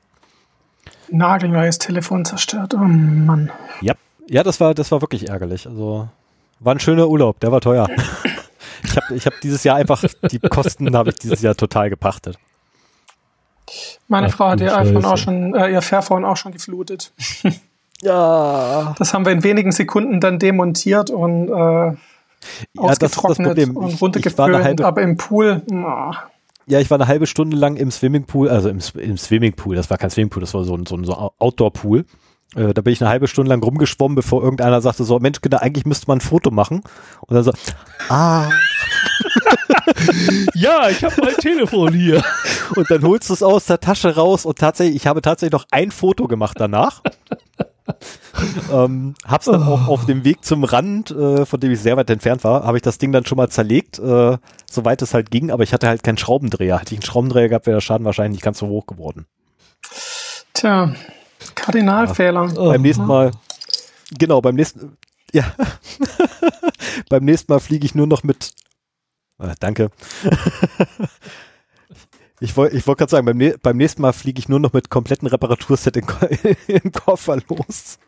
Nagelneues 1.11 1.79
Telefon 1.79 2.25
zerstört. 2.25 2.75
Oh 2.75 2.79
Mann. 2.79 3.51
Ja, 3.81 3.95
ja, 4.29 4.43
das 4.43 4.61
war, 4.61 4.75
das 4.75 4.93
war 4.93 5.01
wirklich 5.01 5.29
ärgerlich. 5.29 5.67
Also 5.67 6.09
war 6.61 6.75
ein 6.75 6.81
schöner 6.81 7.09
Urlaub, 7.09 7.41
der 7.41 7.53
war 7.53 7.61
teuer. 7.61 7.89
ich 8.85 8.97
habe 8.97 9.15
ich 9.15 9.27
hab 9.27 9.41
dieses 9.41 9.65
Jahr 9.65 9.77
einfach, 9.77 10.05
die 10.31 10.39
Kosten 10.39 10.97
habe 10.97 11.11
ich 11.11 11.17
dieses 11.17 11.43
Jahr 11.43 11.57
total 11.57 11.91
gepachtet. 11.91 12.39
Meine 14.09 14.27
Ach, 14.29 14.33
Frau 14.33 14.49
hat 14.49 14.61
ihr 14.61 14.77
iPhone 14.77 15.05
auch 15.05 15.17
schon, 15.17 15.55
äh, 15.55 15.71
ihr 15.71 15.83
Fairphone 15.83 16.25
auch 16.25 16.37
schon 16.37 16.53
geflutet. 16.53 17.13
Ja, 18.03 18.95
Das 18.99 19.13
haben 19.13 19.27
wir 19.27 19.33
in 19.33 19.45
wenigen 19.45 19.73
Sekunden 19.73 20.21
dann 20.21 20.39
demontiert 20.39 21.11
und 21.11 21.51
äh, 21.51 21.95
ja 22.75 22.95
das 22.95 23.13
ist 23.13 23.25
das 23.25 23.37
Problem. 23.37 23.77
und 23.77 24.17
Ich, 24.17 24.27
ich 24.27 24.39
war 24.39 24.47
eine 24.47 24.57
runtergeföhnt, 24.57 24.65
halbe, 24.65 24.87
aber 24.87 25.03
im 25.03 25.17
Pool, 25.17 25.63
oh, 25.71 26.13
ja, 26.67 26.79
ich 26.79 26.89
war 26.91 26.99
eine 26.99 27.09
halbe 27.09 27.27
Stunde 27.27 27.57
lang 27.57 27.77
im 27.77 27.91
Swimmingpool, 27.91 28.49
also 28.49 28.69
im, 28.69 28.79
im 28.99 29.19
Swimmingpool, 29.19 29.75
das 29.75 29.91
war 29.91 29.99
kein 29.99 30.11
Swimmingpool, 30.11 30.41
das 30.41 30.55
war 30.55 30.65
so 30.65 30.77
ein, 30.77 30.87
so 30.87 30.97
ein 30.97 31.05
so 31.05 31.33
Outdoor-Pool. 31.39 32.05
Äh, 32.57 32.75
da 32.75 32.83
bin 32.83 32.93
ich 32.93 33.01
eine 33.01 33.11
halbe 33.11 33.29
Stunde 33.29 33.49
lang 33.49 33.63
rumgeschwommen, 33.63 34.17
bevor 34.17 34.43
irgendeiner 34.43 34.81
sagte 34.81 35.05
so, 35.05 35.19
Mensch, 35.19 35.41
Kinder, 35.41 35.63
eigentlich 35.63 35.87
müsste 35.87 36.07
man 36.09 36.19
ein 36.19 36.21
Foto 36.21 36.51
machen. 36.51 36.83
Und 37.27 37.35
dann 37.35 37.45
so, 37.45 37.53
ah. 38.09 38.51
ja, 40.55 40.89
ich 40.89 41.03
habe 41.05 41.15
mein 41.23 41.35
Telefon 41.35 41.93
hier. 41.93 42.23
Und 42.77 42.91
dann 42.91 43.03
holst 43.03 43.31
du 43.31 43.35
es 43.35 43.43
aus 43.43 43.67
der 43.67 43.81
Tasche 43.81 44.17
raus 44.17 44.47
und 44.47 44.59
tatsächlich, 44.59 44.97
ich 44.97 45.07
habe 45.07 45.23
tatsächlich 45.23 45.53
noch 45.53 45.67
ein 45.71 45.91
Foto 45.91 46.27
gemacht 46.27 46.57
danach. 46.59 47.03
Ähm, 48.73 49.15
hab's 49.27 49.47
dann 49.47 49.63
auch 49.63 49.89
auf 49.89 50.07
dem 50.07 50.25
Weg 50.25 50.45
zum 50.45 50.65
Rand, 50.65 51.11
äh, 51.11 51.47
von 51.47 51.61
dem 51.61 51.73
ich 51.73 51.81
sehr 51.81 51.97
weit 51.97 52.11
entfernt 52.11 52.45
war, 52.45 52.65
habe 52.65 52.79
ich 52.79 52.83
das 52.83 52.99
Ding 52.99 53.13
dann 53.13 53.25
schon 53.25 53.37
mal 53.37 53.49
zerlegt, 53.49 53.99
äh, 53.99 54.39
soweit 54.71 55.03
es 55.03 55.15
halt 55.15 55.31
ging, 55.31 55.51
aber 55.51 55.63
ich 55.63 55.73
hatte 55.73 55.89
halt 55.89 56.03
keinen 56.03 56.19
Schraubendreher. 56.19 56.79
Hätte 56.79 56.95
ich 56.95 57.01
einen 57.01 57.07
Schraubendreher 57.07 57.49
gehabt, 57.49 57.67
wäre 57.67 57.77
der 57.77 57.81
Schaden 57.81 58.05
wahrscheinlich 58.05 58.39
nicht 58.39 58.45
ganz 58.45 58.59
so 58.59 58.69
hoch 58.69 58.87
geworden. 58.87 59.27
Tja, 60.55 60.95
Kardinalfehler. 61.55 62.49
Ja, 62.49 62.55
beim 62.55 62.83
nächsten 62.83 63.07
Mal, 63.07 63.31
genau, 64.19 64.41
beim 64.41 64.55
nächsten, 64.55 64.97
ja, 65.33 65.45
beim 67.09 67.25
nächsten 67.25 67.53
Mal 67.53 67.61
fliege 67.61 67.87
ich 67.87 67.95
nur 67.95 68.07
noch 68.07 68.23
mit, 68.23 68.53
äh, 69.39 69.55
danke. 69.61 69.91
Ich 72.43 72.57
wollte 72.57 72.75
ich 72.75 72.87
wollt 72.87 72.99
gerade 72.99 73.11
sagen, 73.11 73.27
beim, 73.27 73.53
beim, 73.63 73.77
nächsten 73.77 74.01
Mal 74.01 74.15
fliege 74.15 74.39
ich 74.39 74.49
nur 74.49 74.61
noch 74.61 74.73
mit 74.73 74.89
kompletten 74.89 75.29
Reparaturset 75.29 75.99
im 75.99 76.07
Koffer 76.93 77.37
los. 77.49 77.99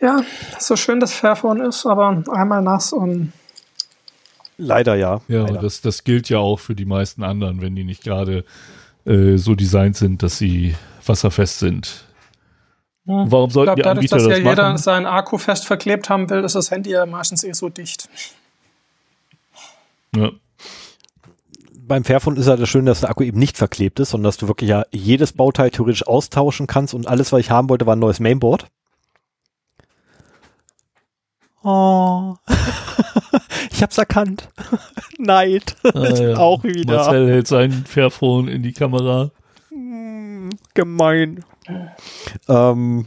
Ja, 0.00 0.22
so 0.58 0.76
schön 0.76 1.00
das 1.00 1.12
Fairphone 1.14 1.60
ist, 1.60 1.86
aber 1.86 2.22
einmal 2.30 2.62
nass 2.62 2.92
und. 2.92 3.32
Leider 4.58 4.94
ja. 4.94 5.20
Ja, 5.28 5.42
leider. 5.42 5.60
Das, 5.60 5.80
das 5.80 6.04
gilt 6.04 6.28
ja 6.28 6.38
auch 6.38 6.58
für 6.58 6.74
die 6.74 6.86
meisten 6.86 7.22
anderen, 7.22 7.60
wenn 7.60 7.74
die 7.74 7.84
nicht 7.84 8.02
gerade 8.02 8.44
äh, 9.04 9.36
so 9.36 9.54
designt 9.54 9.96
sind, 9.96 10.22
dass 10.22 10.38
sie 10.38 10.74
wasserfest 11.04 11.58
sind. 11.58 12.04
Hm. 13.06 13.30
Warum 13.30 13.50
sollten 13.50 13.78
ich 13.78 13.82
glaub, 13.82 14.00
die 14.00 14.06
dadurch, 14.06 14.12
Anbieter 14.12 14.16
dass 14.16 14.24
das 14.24 14.38
ja 14.38 14.44
machen? 14.44 14.56
jeder 14.56 14.78
seinen 14.78 15.06
Akku 15.06 15.38
fest 15.38 15.66
verklebt 15.66 16.10
haben 16.10 16.28
will, 16.28 16.42
ist 16.42 16.54
das 16.54 16.70
Handy 16.70 16.90
ja 16.90 17.06
meistens 17.06 17.44
eh 17.44 17.52
so 17.52 17.68
dicht. 17.68 18.08
Ja. 20.14 20.30
Beim 21.78 22.02
Fairphone 22.02 22.36
ist 22.36 22.46
ja 22.46 22.56
das 22.56 22.68
Schöne, 22.68 22.86
dass 22.86 23.00
der 23.00 23.10
Akku 23.10 23.22
eben 23.22 23.38
nicht 23.38 23.56
verklebt 23.56 24.00
ist, 24.00 24.10
sondern 24.10 24.28
dass 24.28 24.38
du 24.38 24.48
wirklich 24.48 24.70
ja 24.70 24.84
jedes 24.90 25.32
Bauteil 25.32 25.70
theoretisch 25.70 26.06
austauschen 26.06 26.66
kannst 26.66 26.94
und 26.94 27.06
alles, 27.06 27.30
was 27.32 27.40
ich 27.40 27.50
haben 27.50 27.68
wollte, 27.68 27.86
war 27.86 27.94
ein 27.94 28.00
neues 28.00 28.18
Mainboard. 28.18 28.66
Oh. 31.68 32.36
ich 33.72 33.82
hab's 33.82 33.98
erkannt. 33.98 34.50
Neid. 35.18 35.74
Ah, 35.82 36.06
ja. 36.14 36.36
Auch 36.36 36.62
wieder. 36.62 36.94
Marcel 36.94 37.28
hält 37.28 37.48
sein 37.48 37.72
Fairphone 37.72 38.46
in 38.46 38.62
die 38.62 38.72
Kamera. 38.72 39.32
Hm, 39.70 40.50
gemein. 40.74 41.44
Ähm, 42.48 43.06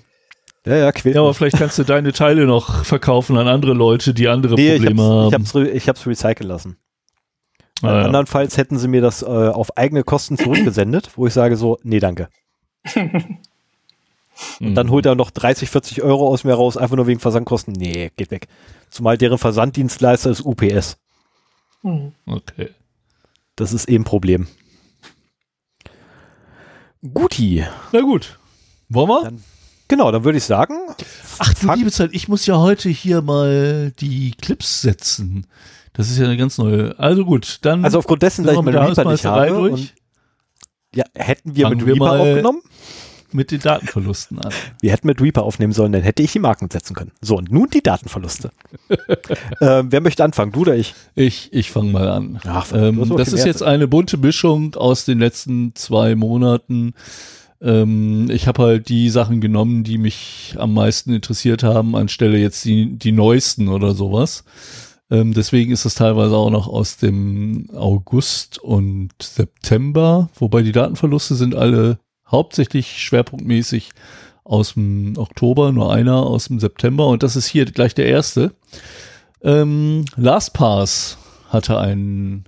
ja, 0.66 0.76
ja, 0.76 0.92
quält 0.92 1.16
ja, 1.16 1.22
aber 1.22 1.34
vielleicht 1.34 1.56
kannst 1.56 1.80
du 1.80 1.86
deine 1.86 2.12
Teile 2.12 2.46
noch 2.46 2.84
verkaufen 2.84 3.38
an 3.38 3.48
andere 3.48 3.72
Leute, 3.72 4.14
die 4.14 4.28
andere 4.28 4.56
nee, 4.56 4.74
Probleme 4.74 5.30
ich 5.30 5.34
hab's, 5.34 5.56
haben. 5.56 5.64
Ich 5.64 5.70
hab's, 5.70 5.76
ich 5.76 5.88
hab's 5.88 6.08
recyceln 6.08 6.50
lassen. 6.50 6.78
Ah, 7.82 7.88
ja. 7.88 8.02
Andernfalls 8.02 8.58
hätten 8.58 8.78
sie 8.78 8.90
mir 8.90 9.00
das 9.00 9.22
äh, 9.22 9.26
auf 9.26 9.78
eigene 9.78 10.04
Kosten 10.04 10.38
zurückgesendet, 10.38 11.12
wo 11.16 11.26
ich 11.26 11.34
sage 11.34 11.56
so, 11.56 11.80
nee, 11.84 12.02
danke. 12.02 12.28
Und 14.60 14.76
dann 14.76 14.90
holt 14.90 15.06
er 15.06 15.16
noch 15.16 15.32
30, 15.32 15.70
40 15.70 16.02
Euro 16.02 16.28
aus 16.28 16.44
mir 16.44 16.54
raus, 16.54 16.78
einfach 16.78 16.96
nur 16.96 17.08
wegen 17.08 17.20
Versandkosten. 17.20 17.74
Nee, 17.74 18.12
geht 18.16 18.32
weg. 18.32 18.48
Zumal 18.90 19.18
deren 19.18 19.38
Versanddienstleister 19.38 20.30
ist 20.32 20.46
UPS. 20.46 20.98
Mhm. 21.84 22.14
Okay. 22.26 22.70
Das 23.56 23.74
ist 23.74 23.88
eben 23.90 24.04
ein 24.04 24.06
Problem. 24.06 24.48
Guti. 27.14 27.66
Na 27.92 28.02
gut. 28.02 28.38
Wollen 28.90 29.10
wir? 29.10 29.24
Dann, 29.24 29.44
genau, 29.88 30.12
dann 30.12 30.24
würde 30.24 30.38
ich 30.38 30.44
sagen. 30.44 30.76
Ach 31.38 31.54
du 31.54 31.74
liebe 31.74 31.92
Zeit, 31.92 32.10
ich 32.14 32.28
muss 32.28 32.46
ja 32.46 32.58
heute 32.58 32.90
hier 32.90 33.22
mal 33.22 33.92
die 34.00 34.32
Clips 34.32 34.82
setzen. 34.82 35.48
Das 35.94 36.10
ist 36.10 36.18
ja 36.18 36.26
eine 36.26 36.38
ganz 36.38 36.58
neue. 36.58 36.98
Also 36.98 37.26
gut, 37.26 37.60
dann. 37.62 37.84
Also 37.84 38.00
aufgrund 38.00 38.24
dessen, 38.24 38.46
dass 38.46 38.56
ich 38.56 38.62
meine 38.62 38.80
Reaper 38.80 39.12
nicht 39.12 39.26
habe. 39.26 39.58
Und, 39.58 39.94
ja, 40.94 41.04
hätten 41.16 41.56
wir 41.56 41.70
mit 41.70 41.86
Reaper 41.86 42.20
aufgenommen? 42.20 42.62
Mit 43.32 43.52
den 43.52 43.60
Datenverlusten 43.60 44.40
an. 44.40 44.52
Wir 44.82 44.92
hätten 44.92 45.08
mit 45.08 45.22
Reaper 45.22 45.44
aufnehmen 45.44 45.74
sollen, 45.74 45.92
dann 45.92 46.02
hätte 46.02 46.24
ich 46.24 46.32
die 46.32 46.40
Marken 46.40 46.70
setzen 46.72 46.96
können. 46.96 47.12
So, 47.22 47.38
und 47.38 47.52
nun 47.52 47.70
die 47.70 47.84
Datenverluste. 47.84 48.52
äh, 48.90 49.84
wer 49.86 50.02
möchte 50.02 50.24
anfangen, 50.24 50.52
du 50.52 50.62
oder 50.62 50.76
ich? 50.76 50.96
Ich, 51.16 51.54
ich 51.54 51.72
fange 51.72 51.92
mal 51.92 52.08
an. 52.08 52.40
Ach, 52.46 52.72
ähm, 52.74 53.14
das 53.16 53.34
ist 53.34 53.46
jetzt 53.46 53.64
eine 53.64 53.88
bunte 53.88 54.18
Mischung 54.18 54.76
aus 54.76 55.06
den 55.06 55.20
letzten 55.20 55.76
zwei 55.76 56.16
Monaten. 56.16 56.94
Ähm, 57.62 58.30
ich 58.32 58.48
habe 58.48 58.64
halt 58.64 58.90
die 58.90 59.10
Sachen 59.10 59.42
genommen, 59.42 59.84
die 59.84 59.98
mich 59.98 60.56
am 60.58 60.74
meisten 60.74 61.14
interessiert 61.14 61.64
haben, 61.64 61.96
anstelle 61.96 62.38
jetzt 62.38 62.64
die, 62.66 62.98
die 62.98 63.12
neuesten 63.12 63.68
oder 63.68 63.94
sowas. 63.94 64.44
Ähm, 65.12 65.34
deswegen 65.34 65.72
ist 65.72 65.86
es 65.86 65.96
teilweise 65.96 66.36
auch 66.36 66.52
noch 66.52 66.68
aus 66.68 66.98
dem 66.98 67.70
August 67.74 68.60
und 68.60 69.12
September, 69.22 70.30
wobei 70.36 70.62
die 70.62 70.72
Datenverluste 70.72 71.36
sind 71.36 71.56
alle 71.56 72.00
hauptsächlich 72.32 73.02
schwerpunktmäßig 73.02 73.92
aus 74.44 74.74
dem 74.74 75.14
Oktober, 75.18 75.72
nur 75.72 75.94
einer 75.94 76.24
aus 76.24 76.48
dem 76.48 76.60
September 76.60 77.08
und 77.08 77.24
das 77.24 77.36
ist 77.36 77.48
hier 77.48 77.66
gleich 77.66 77.94
der 77.94 78.08
erste. 78.08 78.54
Ähm, 79.42 80.06
LastPass 80.16 81.18
hatte 81.50 81.78
einen, 81.78 82.46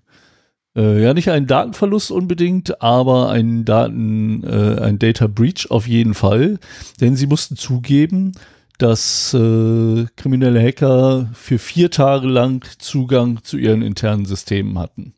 äh, 0.75 1.01
ja 1.01 1.13
nicht 1.13 1.29
einen 1.29 1.47
Datenverlust 1.47 2.11
unbedingt, 2.11 2.81
aber 2.81 3.29
einen 3.29 3.65
Daten, 3.65 4.43
äh, 4.43 4.81
ein 4.81 4.99
Data 4.99 5.27
Breach 5.27 5.69
auf 5.69 5.87
jeden 5.87 6.13
Fall, 6.13 6.59
denn 6.99 7.15
sie 7.15 7.27
mussten 7.27 7.55
zugeben, 7.55 8.33
dass 8.77 9.33
äh, 9.35 10.05
kriminelle 10.15 10.61
Hacker 10.61 11.29
für 11.33 11.59
vier 11.59 11.91
Tage 11.91 12.27
lang 12.27 12.65
Zugang 12.79 13.43
zu 13.43 13.57
ihren 13.57 13.83
internen 13.83 14.25
Systemen 14.25 14.79
hatten. 14.79 15.13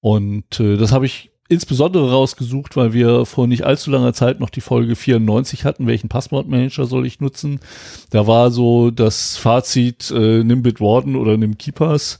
Und 0.00 0.60
äh, 0.60 0.76
das 0.76 0.92
habe 0.92 1.06
ich 1.06 1.30
insbesondere 1.48 2.10
rausgesucht, 2.10 2.76
weil 2.76 2.92
wir 2.92 3.26
vor 3.26 3.46
nicht 3.46 3.64
allzu 3.64 3.90
langer 3.90 4.12
Zeit 4.12 4.40
noch 4.40 4.50
die 4.50 4.60
Folge 4.60 4.96
94 4.96 5.64
hatten, 5.64 5.86
welchen 5.86 6.08
Passwortmanager 6.08 6.86
soll 6.86 7.06
ich 7.06 7.20
nutzen. 7.20 7.60
Da 8.10 8.26
war 8.26 8.50
so 8.50 8.90
das 8.90 9.36
Fazit, 9.36 10.10
äh, 10.10 10.42
nimm 10.42 10.62
Bitwarden 10.62 11.16
oder 11.16 11.36
nimm 11.36 11.58
Keepers. 11.58 12.18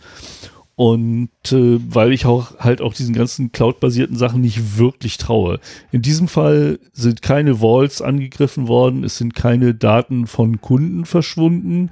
Und 0.77 1.31
äh, 1.53 1.79
weil 1.89 2.12
ich 2.12 2.27
auch 2.27 2.59
halt 2.59 2.83
auch 2.83 2.93
diesen 2.93 3.15
ganzen 3.15 3.51
Cloud-basierten 3.51 4.17
Sachen 4.17 4.43
nicht 4.43 4.77
wirklich 4.77 5.17
traue. 5.17 5.59
In 5.91 6.03
diesem 6.03 6.29
Fall 6.29 6.79
sind 6.93 7.23
keine 7.23 7.61
Vaults 7.61 8.03
angegriffen 8.03 8.69
worden, 8.69 9.03
es 9.03 9.17
sind 9.17 9.35
keine 9.35 9.75
Daten 9.75 10.27
von 10.27 10.61
Kunden 10.61 11.07
verschwunden, 11.07 11.91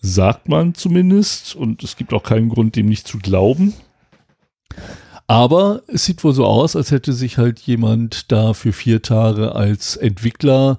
sagt 0.00 0.48
man 0.48 0.74
zumindest. 0.74 1.54
Und 1.54 1.84
es 1.84 1.96
gibt 1.96 2.12
auch 2.12 2.24
keinen 2.24 2.48
Grund, 2.48 2.74
dem 2.74 2.86
nicht 2.86 3.06
zu 3.06 3.18
glauben. 3.18 3.72
Aber 5.28 5.82
es 5.88 6.06
sieht 6.06 6.24
wohl 6.24 6.32
so 6.32 6.46
aus, 6.46 6.74
als 6.74 6.90
hätte 6.90 7.12
sich 7.12 7.36
halt 7.36 7.60
jemand 7.60 8.32
da 8.32 8.54
für 8.54 8.72
vier 8.72 9.02
Tage 9.02 9.54
als 9.54 9.94
Entwickler 9.94 10.78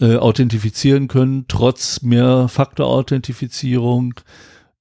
äh, 0.00 0.16
authentifizieren 0.16 1.06
können, 1.06 1.44
trotz 1.46 2.02
Mehrfaktor-Authentifizierung 2.02 4.14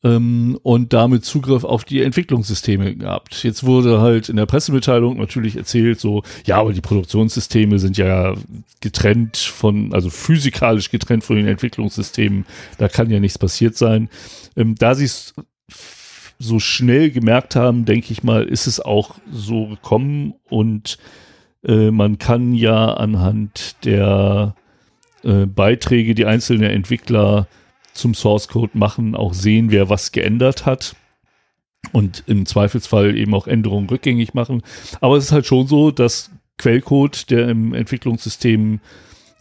ähm, 0.04 0.58
und 0.63 0.93
damit 0.93 1.26
Zugriff 1.26 1.63
auf 1.63 1.84
die 1.84 2.02
Entwicklungssysteme 2.02 2.95
gehabt. 2.95 3.43
Jetzt 3.43 3.63
wurde 3.63 4.02
halt 4.02 4.30
in 4.30 4.36
der 4.36 4.47
Pressemitteilung 4.47 5.19
natürlich 5.19 5.58
erzählt, 5.58 5.99
so, 5.99 6.23
ja, 6.45 6.58
aber 6.58 6.73
die 6.73 6.82
Produktionssysteme 6.82 7.78
sind 7.78 7.97
ja 7.97 8.34
getrennt 8.82 9.38
von, 9.38 9.93
also 9.93 10.10
physikalisch 10.10 10.89
getrennt 10.89 11.23
von 11.23 11.36
den 11.36 11.47
Entwicklungssystemen, 11.47 12.47
da 12.80 12.89
kann 12.89 13.12
ja 13.12 13.19
nichts 13.19 13.38
passiert 13.38 13.78
sein. 13.78 14.10
Ähm, 14.56 14.73
da 14.73 14.95
sie 14.95 15.08
so 16.39 16.60
schnell 16.60 17.12
gemerkt 17.12 17.56
haben, 17.56 17.86
denke 17.86 18.12
ich 18.12 18.24
mal, 18.24 18.43
ist 18.43 18.67
es 18.67 18.80
auch 18.80 19.15
so 19.32 19.67
gekommen 19.67 20.34
und 20.50 20.98
äh, 21.63 21.91
man 21.91 22.17
kann 22.17 22.54
ja 22.54 22.93
anhand 22.93 23.84
der 23.86 24.56
äh, 25.24 25.46
Beiträge, 25.46 26.15
die 26.15 26.26
einzelne 26.26 26.72
Entwickler 26.72 27.48
zum 27.93 28.13
Source 28.13 28.48
Code 28.48 28.78
machen, 28.78 29.15
auch 29.15 29.34
sehen, 29.34 29.72
wer 29.72 29.89
was 29.89 30.12
geändert 30.12 30.65
hat 30.65 30.96
und 31.91 32.24
im 32.28 32.46
Zweifelsfall 32.46 33.15
eben 33.15 33.34
auch 33.34 33.48
Änderungen 33.48 33.89
rückgängig 33.89 34.34
machen. 34.34 34.63
Aber 35.00 35.17
es 35.17 35.26
ist 35.26 35.32
halt 35.32 35.46
schon 35.46 35.67
so, 35.67 35.91
dass 35.91 36.32
Quellcode, 36.58 37.30
der 37.30 37.50
im 37.50 37.74
Entwicklungssystem 37.74 38.76
äh, 38.76 38.80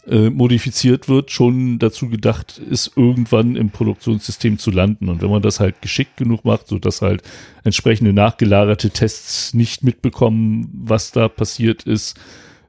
modifiziert 0.05 1.07
wird, 1.07 1.31
schon 1.31 1.79
dazu 1.79 2.09
gedacht 2.09 2.57
ist, 2.57 2.91
irgendwann 2.97 3.55
im 3.55 3.69
Produktionssystem 3.69 4.57
zu 4.57 4.69
landen. 4.69 5.07
Und 5.07 5.21
wenn 5.21 5.29
man 5.29 5.41
das 5.41 5.59
halt 5.59 5.81
geschickt 5.81 6.17
genug 6.17 6.43
macht, 6.43 6.67
so 6.67 6.77
dass 6.77 7.01
halt 7.01 7.21
entsprechende 7.63 8.11
nachgelagerte 8.11 8.89
Tests 8.89 9.53
nicht 9.53 9.83
mitbekommen, 9.83 10.69
was 10.73 11.11
da 11.11 11.29
passiert 11.29 11.83
ist, 11.83 12.19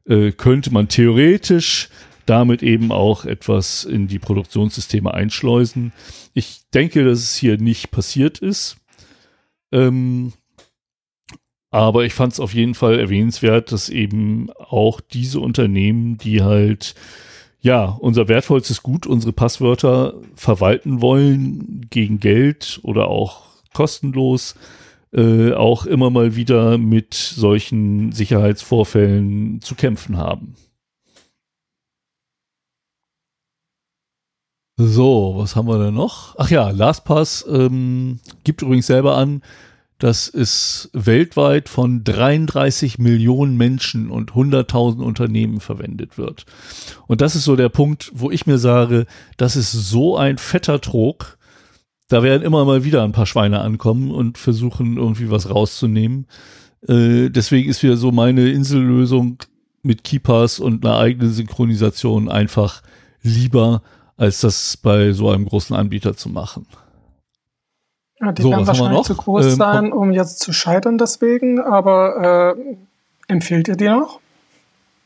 äh, 0.06 0.32
könnte 0.32 0.72
man 0.72 0.88
theoretisch 0.88 1.88
damit 2.26 2.62
eben 2.62 2.92
auch 2.92 3.24
etwas 3.24 3.84
in 3.84 4.06
die 4.06 4.18
Produktionssysteme 4.18 5.12
einschleusen. 5.12 5.92
Ich 6.32 6.62
denke, 6.72 7.04
dass 7.04 7.18
es 7.18 7.36
hier 7.36 7.58
nicht 7.58 7.90
passiert 7.90 8.38
ist. 8.38 8.76
Ähm, 9.72 10.32
aber 11.74 12.04
ich 12.04 12.14
fand 12.14 12.32
es 12.32 12.38
auf 12.38 12.54
jeden 12.54 12.74
Fall 12.74 13.00
erwähnenswert, 13.00 13.72
dass 13.72 13.88
eben 13.88 14.48
auch 14.52 15.00
diese 15.00 15.40
Unternehmen, 15.40 16.18
die 16.18 16.40
halt 16.40 16.94
ja 17.62 17.86
unser 17.86 18.28
wertvollstes 18.28 18.84
Gut, 18.84 19.08
unsere 19.08 19.32
Passwörter 19.32 20.14
verwalten 20.36 21.00
wollen 21.00 21.88
gegen 21.90 22.20
Geld 22.20 22.78
oder 22.84 23.08
auch 23.08 23.42
kostenlos, 23.72 24.54
äh, 25.12 25.52
auch 25.52 25.84
immer 25.84 26.10
mal 26.10 26.36
wieder 26.36 26.78
mit 26.78 27.14
solchen 27.14 28.12
Sicherheitsvorfällen 28.12 29.60
zu 29.60 29.74
kämpfen 29.74 30.16
haben. 30.16 30.54
So, 34.76 35.34
was 35.38 35.56
haben 35.56 35.66
wir 35.66 35.84
denn 35.84 35.94
noch? 35.94 36.36
Ach 36.38 36.50
ja, 36.50 36.70
LastPass 36.70 37.44
ähm, 37.48 38.20
gibt 38.44 38.62
übrigens 38.62 38.86
selber 38.86 39.16
an, 39.16 39.42
dass 40.04 40.28
es 40.28 40.90
weltweit 40.92 41.70
von 41.70 42.04
33 42.04 42.98
Millionen 42.98 43.56
Menschen 43.56 44.10
und 44.10 44.32
100.000 44.32 45.02
Unternehmen 45.02 45.60
verwendet 45.60 46.18
wird. 46.18 46.44
Und 47.06 47.22
das 47.22 47.34
ist 47.34 47.44
so 47.44 47.56
der 47.56 47.70
Punkt, 47.70 48.12
wo 48.14 48.30
ich 48.30 48.44
mir 48.44 48.58
sage, 48.58 49.06
das 49.38 49.56
ist 49.56 49.72
so 49.72 50.18
ein 50.18 50.36
fetter 50.36 50.82
Trog. 50.82 51.38
Da 52.08 52.22
werden 52.22 52.42
immer 52.42 52.66
mal 52.66 52.84
wieder 52.84 53.02
ein 53.02 53.12
paar 53.12 53.24
Schweine 53.24 53.62
ankommen 53.62 54.10
und 54.10 54.36
versuchen 54.36 54.98
irgendwie 54.98 55.30
was 55.30 55.48
rauszunehmen. 55.48 56.26
Äh, 56.86 57.30
deswegen 57.30 57.70
ist 57.70 57.82
wieder 57.82 57.96
so 57.96 58.12
meine 58.12 58.50
Insellösung 58.50 59.38
mit 59.82 60.04
Keepers 60.04 60.60
und 60.60 60.84
einer 60.84 60.98
eigenen 60.98 61.32
Synchronisation 61.32 62.28
einfach 62.28 62.82
lieber 63.22 63.80
als 64.18 64.42
das 64.42 64.76
bei 64.76 65.12
so 65.12 65.30
einem 65.30 65.46
großen 65.46 65.74
Anbieter 65.74 66.14
zu 66.14 66.28
machen. 66.28 66.66
Ja, 68.20 68.32
die 68.32 68.42
so, 68.42 68.50
werden 68.50 68.66
wahrscheinlich 68.66 69.02
zu 69.02 69.14
groß 69.14 69.46
ähm, 69.46 69.50
sein, 69.52 69.92
um 69.92 70.12
jetzt 70.12 70.38
zu 70.38 70.52
scheitern 70.52 70.98
deswegen, 70.98 71.60
aber 71.60 72.56
äh, 72.56 73.32
empfehlt 73.32 73.68
ihr 73.68 73.76
die 73.76 73.88
noch? 73.88 74.20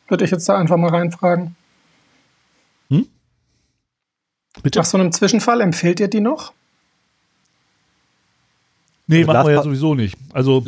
Würde 0.09 0.25
ich 0.25 0.31
jetzt 0.31 0.49
da 0.49 0.57
einfach 0.57 0.77
mal 0.77 0.90
reinfragen. 0.90 1.57
Hm? 2.90 3.07
Bitte? 4.62 4.79
Nach 4.79 4.87
so 4.87 4.99
einem 4.99 5.12
Zwischenfall, 5.12 5.61
empfehlt 5.61 6.01
ihr 6.01 6.09
die 6.09 6.21
noch? 6.21 6.53
Nee, 9.07 9.21
also 9.21 9.33
machen 9.33 9.47
wir 9.47 9.55
ja 9.55 9.62
sowieso 9.62 9.94
nicht. 9.94 10.16
Also 10.33 10.62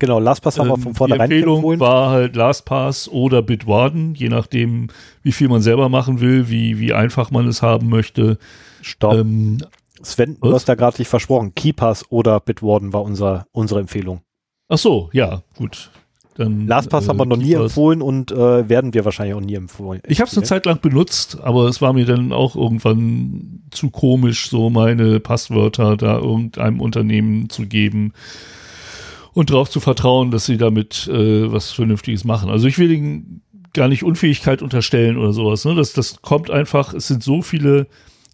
Genau, 0.00 0.18
LastPass 0.18 0.58
haben 0.58 0.68
wir 0.68 0.78
von 0.78 0.94
vornherein 0.94 1.28
Die 1.28 1.36
Empfehlung 1.36 1.56
empfohlen. 1.56 1.80
war 1.80 2.10
halt 2.10 2.34
LastPass 2.34 3.08
oder 3.10 3.42
Bitwarden, 3.42 4.14
je 4.14 4.30
nachdem, 4.30 4.88
wie 5.22 5.30
viel 5.30 5.48
man 5.48 5.60
selber 5.60 5.90
machen 5.90 6.22
will, 6.22 6.48
wie, 6.48 6.78
wie 6.78 6.94
einfach 6.94 7.30
man 7.30 7.46
es 7.46 7.60
haben 7.60 7.90
möchte. 7.90 8.38
Stopp. 8.80 9.14
Ähm, 9.14 9.58
Sven, 10.02 10.36
was? 10.40 10.48
du 10.48 10.54
hast 10.54 10.68
da 10.68 10.74
gerade 10.74 10.96
dich 10.96 11.08
versprochen. 11.08 11.54
KeyPass 11.54 12.10
oder 12.10 12.40
Bitwarden 12.40 12.92
war 12.92 13.02
unser, 13.02 13.46
unsere 13.52 13.80
Empfehlung. 13.80 14.20
Ach 14.68 14.78
so, 14.78 15.10
ja, 15.12 15.42
gut. 15.56 15.90
Dann, 16.36 16.66
LastPass 16.66 17.04
äh, 17.04 17.08
haben 17.08 17.18
wir 17.18 17.26
noch 17.26 17.36
nie 17.36 17.52
empfohlen 17.52 18.00
und 18.00 18.30
äh, 18.30 18.68
werden 18.68 18.94
wir 18.94 19.04
wahrscheinlich 19.04 19.34
auch 19.34 19.40
nie 19.40 19.56
empfohlen. 19.56 20.00
Ich 20.06 20.20
habe 20.20 20.30
es 20.30 20.36
eine 20.36 20.46
Zeit 20.46 20.64
lang 20.64 20.80
benutzt, 20.80 21.38
aber 21.42 21.68
es 21.68 21.82
war 21.82 21.92
mir 21.92 22.06
dann 22.06 22.32
auch 22.32 22.56
irgendwann 22.56 23.62
zu 23.70 23.90
komisch, 23.90 24.48
so 24.48 24.70
meine 24.70 25.20
Passwörter 25.20 25.96
da 25.96 26.18
irgendeinem 26.18 26.80
Unternehmen 26.80 27.50
zu 27.50 27.66
geben 27.66 28.14
und 29.32 29.50
darauf 29.50 29.68
zu 29.68 29.80
vertrauen, 29.80 30.30
dass 30.30 30.46
sie 30.46 30.56
damit 30.56 31.08
äh, 31.08 31.52
was 31.52 31.72
Vernünftiges 31.72 32.24
machen. 32.24 32.48
Also 32.48 32.68
ich 32.68 32.78
will 32.78 32.90
ihnen 32.90 33.42
gar 33.74 33.88
nicht 33.88 34.02
Unfähigkeit 34.02 34.62
unterstellen 34.62 35.16
oder 35.16 35.32
sowas. 35.32 35.64
Ne? 35.64 35.74
Das, 35.74 35.92
das 35.92 36.22
kommt 36.22 36.50
einfach, 36.50 36.94
es 36.94 37.08
sind 37.08 37.22
so 37.22 37.42
viele 37.42 37.86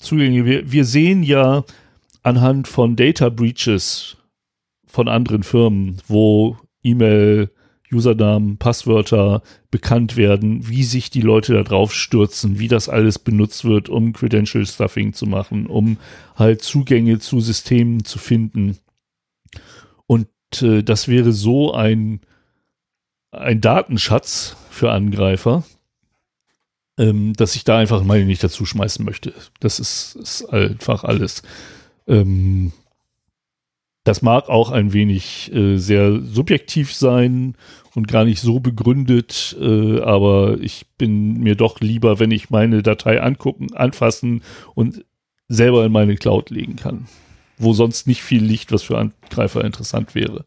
Zugänge. 0.07 0.45
Wir, 0.45 0.71
wir 0.71 0.85
sehen 0.85 1.23
ja 1.23 1.65
anhand 2.23 2.69
von 2.69 2.97
Data 2.97 3.29
Breaches 3.29 4.17
von 4.87 5.09
anderen 5.09 5.43
Firmen, 5.43 5.99
wo 6.07 6.57
E-Mail, 6.83 7.51
Usernamen, 7.93 8.57
Passwörter 8.57 9.43
bekannt 9.71 10.17
werden, 10.17 10.69
wie 10.69 10.83
sich 10.83 11.11
die 11.11 11.21
Leute 11.21 11.55
da 11.55 11.63
drauf 11.63 11.95
stürzen, 11.95 12.59
wie 12.59 12.69
das 12.69 12.89
alles 12.89 13.19
benutzt 13.19 13.65
wird, 13.65 13.89
um 13.89 14.13
Credential 14.13 14.65
Stuffing 14.67 15.13
zu 15.13 15.27
machen, 15.27 15.67
um 15.67 15.99
halt 16.35 16.63
Zugänge 16.63 17.19
zu 17.19 17.41
Systemen 17.41 18.05
zu 18.05 18.19
finden. 18.19 18.79
Und 20.07 20.29
äh, 20.63 20.83
das 20.83 21.09
wäre 21.09 21.33
so 21.33 21.75
ein, 21.75 22.21
ein 23.31 23.61
Datenschatz 23.61 24.57
für 24.71 24.91
Angreifer, 24.91 25.65
ähm, 26.99 27.35
dass 27.35 27.57
ich 27.57 27.65
da 27.65 27.79
einfach 27.79 28.03
meine 28.03 28.25
nicht 28.25 28.43
dazu 28.43 28.65
schmeißen 28.65 29.05
möchte. 29.05 29.35
Das 29.61 29.79
ist, 29.81 30.17
ist 30.17 30.45
einfach 30.47 31.05
alles. 31.05 31.43
Ähm, 32.07 32.73
das 34.05 34.23
mag 34.23 34.49
auch 34.49 34.71
ein 34.71 34.93
wenig 34.93 35.53
äh, 35.53 35.77
sehr 35.79 36.21
subjektiv 36.23 36.95
sein 36.95 37.57
und 37.95 38.09
gar 38.09 38.25
nicht 38.25 38.41
so 38.41 38.61
begründet, 38.61 39.57
äh, 39.61 40.01
aber 40.01 40.59
ich 40.61 40.87
bin 40.97 41.39
mir 41.39 41.57
doch 41.57 41.81
lieber, 41.81 42.21
wenn 42.21 42.31
ich 42.31 42.51
meine 42.51 42.83
Datei 42.83 43.21
angucken, 43.21 43.75
anfassen 43.75 44.43
und 44.75 45.05
selber 45.49 45.85
in 45.85 45.93
meine 45.93 46.17
Cloud 46.17 46.51
legen 46.51 46.77
kann 46.77 47.09
wo 47.59 47.73
sonst 47.73 48.07
nicht 48.07 48.23
viel 48.23 48.45
Licht, 48.45 48.73
was 48.73 48.83
für 48.83 48.99
Angreifer 48.99 49.65
interessant 49.65 50.15
wäre. 50.15 50.45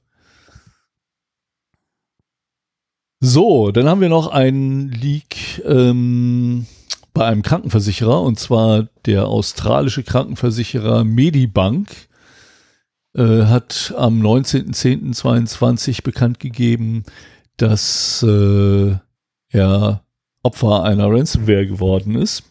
So, 3.21 3.71
dann 3.71 3.89
haben 3.89 3.99
wir 3.99 4.07
noch 4.07 4.27
einen 4.27 4.91
Leak 4.91 5.61
ähm, 5.65 6.65
bei 7.13 7.25
einem 7.25 7.41
Krankenversicherer 7.41 8.21
und 8.21 8.39
zwar 8.39 8.87
der 9.05 9.27
australische 9.27 10.03
Krankenversicherer 10.03 11.03
Medibank 11.03 11.89
äh, 13.13 13.43
hat 13.43 13.93
am 13.97 14.21
19.10.22 14.21 16.01
bekannt 16.01 16.39
gegeben, 16.39 17.03
dass 17.57 18.23
äh, 18.23 18.95
er 19.49 20.03
Opfer 20.41 20.83
einer 20.83 21.11
Ransomware 21.11 21.67
geworden 21.67 22.15
ist. 22.15 22.43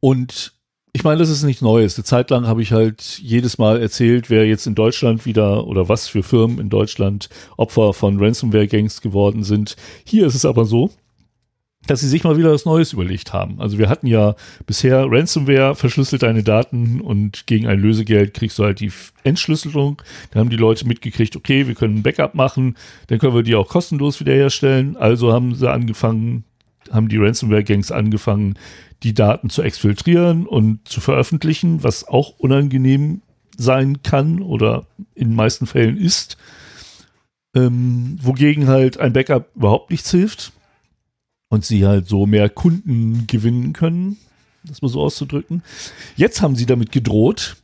Und 0.00 0.55
ich 0.96 1.04
meine, 1.04 1.18
das 1.18 1.28
ist 1.28 1.42
nichts 1.42 1.60
Neues. 1.60 1.98
Eine 1.98 2.04
Zeit 2.04 2.30
lang 2.30 2.46
habe 2.46 2.62
ich 2.62 2.72
halt 2.72 3.20
jedes 3.22 3.58
Mal 3.58 3.82
erzählt, 3.82 4.30
wer 4.30 4.46
jetzt 4.46 4.66
in 4.66 4.74
Deutschland 4.74 5.26
wieder 5.26 5.66
oder 5.66 5.90
was 5.90 6.08
für 6.08 6.22
Firmen 6.22 6.58
in 6.58 6.70
Deutschland 6.70 7.28
Opfer 7.58 7.92
von 7.92 8.18
Ransomware-Gangs 8.18 9.02
geworden 9.02 9.44
sind. 9.44 9.76
Hier 10.06 10.26
ist 10.26 10.34
es 10.34 10.46
aber 10.46 10.64
so, 10.64 10.90
dass 11.86 12.00
sie 12.00 12.08
sich 12.08 12.24
mal 12.24 12.38
wieder 12.38 12.50
was 12.50 12.64
Neues 12.64 12.94
überlegt 12.94 13.34
haben. 13.34 13.60
Also 13.60 13.76
wir 13.76 13.90
hatten 13.90 14.06
ja 14.06 14.36
bisher 14.64 15.04
Ransomware, 15.06 15.74
verschlüsselt 15.74 16.22
deine 16.22 16.42
Daten 16.42 17.02
und 17.02 17.46
gegen 17.46 17.66
ein 17.66 17.78
Lösegeld 17.78 18.32
kriegst 18.32 18.58
du 18.58 18.64
halt 18.64 18.80
die 18.80 18.90
Entschlüsselung. 19.22 20.00
Da 20.30 20.40
haben 20.40 20.48
die 20.48 20.56
Leute 20.56 20.88
mitgekriegt, 20.88 21.36
okay, 21.36 21.66
wir 21.66 21.74
können 21.74 21.96
ein 21.96 22.02
Backup 22.02 22.34
machen, 22.34 22.78
dann 23.08 23.18
können 23.18 23.34
wir 23.34 23.42
die 23.42 23.54
auch 23.54 23.68
kostenlos 23.68 24.18
wiederherstellen. 24.18 24.96
Also 24.96 25.30
haben 25.34 25.54
sie 25.54 25.70
angefangen, 25.70 26.44
haben 26.90 27.10
die 27.10 27.18
Ransomware-Gangs 27.18 27.92
angefangen, 27.92 28.54
die 29.02 29.14
Daten 29.14 29.50
zu 29.50 29.62
exfiltrieren 29.62 30.46
und 30.46 30.88
zu 30.88 31.00
veröffentlichen, 31.00 31.82
was 31.82 32.06
auch 32.06 32.38
unangenehm 32.38 33.22
sein 33.56 34.02
kann 34.02 34.42
oder 34.42 34.86
in 35.14 35.28
den 35.28 35.36
meisten 35.36 35.66
Fällen 35.66 35.96
ist. 35.96 36.36
Ähm, 37.54 38.18
wogegen 38.20 38.68
halt 38.68 38.98
ein 38.98 39.12
Backup 39.12 39.54
überhaupt 39.54 39.90
nichts 39.90 40.10
hilft 40.10 40.52
und 41.48 41.64
sie 41.64 41.86
halt 41.86 42.06
so 42.08 42.26
mehr 42.26 42.50
Kunden 42.50 43.26
gewinnen 43.26 43.72
können, 43.72 44.18
das 44.64 44.82
mal 44.82 44.88
so 44.88 45.00
auszudrücken. 45.00 45.62
Jetzt 46.16 46.42
haben 46.42 46.56
sie 46.56 46.66
damit 46.66 46.92
gedroht, 46.92 47.56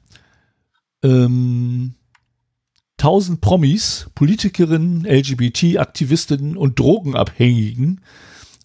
ähm, 1.02 1.94
1000 2.98 3.40
Promis, 3.40 4.08
Politikerinnen, 4.14 5.04
LGBT-Aktivistinnen 5.04 6.56
und 6.56 6.78
Drogenabhängigen 6.78 8.00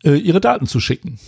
äh, 0.04 0.16
ihre 0.16 0.40
Daten 0.40 0.68
zu 0.68 0.80
schicken 0.80 1.20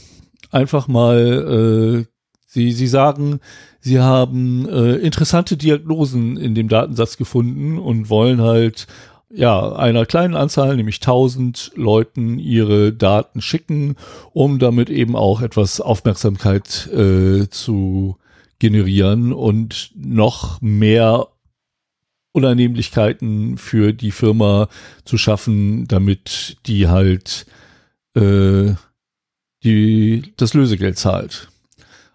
einfach 0.50 0.88
mal, 0.88 2.06
äh, 2.06 2.06
sie, 2.46 2.72
sie 2.72 2.88
sagen, 2.88 3.40
sie 3.80 4.00
haben 4.00 4.68
äh, 4.68 4.96
interessante 4.96 5.58
Diagnosen 5.58 6.38
in 6.38 6.56
dem 6.56 6.70
Datensatz 6.70 7.18
gefunden 7.18 7.78
und 7.78 8.10
wollen 8.10 8.42
halt 8.42 8.88
ja, 9.32 9.74
einer 9.74 10.06
kleinen 10.06 10.36
Anzahl, 10.36 10.76
nämlich 10.76 10.98
1000 10.98 11.74
Leuten 11.76 12.40
ihre 12.40 12.92
Daten 12.92 13.42
schicken, 13.42 13.96
um 14.34 14.58
damit 14.58 14.90
eben 14.90 15.16
auch 15.16 15.42
etwas 15.42 15.82
Aufmerksamkeit 15.82 16.88
äh, 16.88 17.48
zu 17.50 18.18
generieren 18.58 19.32
und 19.32 19.92
noch 19.96 20.62
mehr 20.62 21.28
Unannehmlichkeiten 22.32 23.58
für 23.58 23.94
die 23.94 24.12
Firma 24.12 24.68
zu 25.06 25.18
schaffen, 25.18 25.88
damit 25.88 26.58
die 26.66 26.88
halt 26.88 27.46
äh, 28.16 28.74
die 29.64 30.34
das 30.38 30.54
Lösegeld 30.54 30.98
zahlt. 30.98 31.50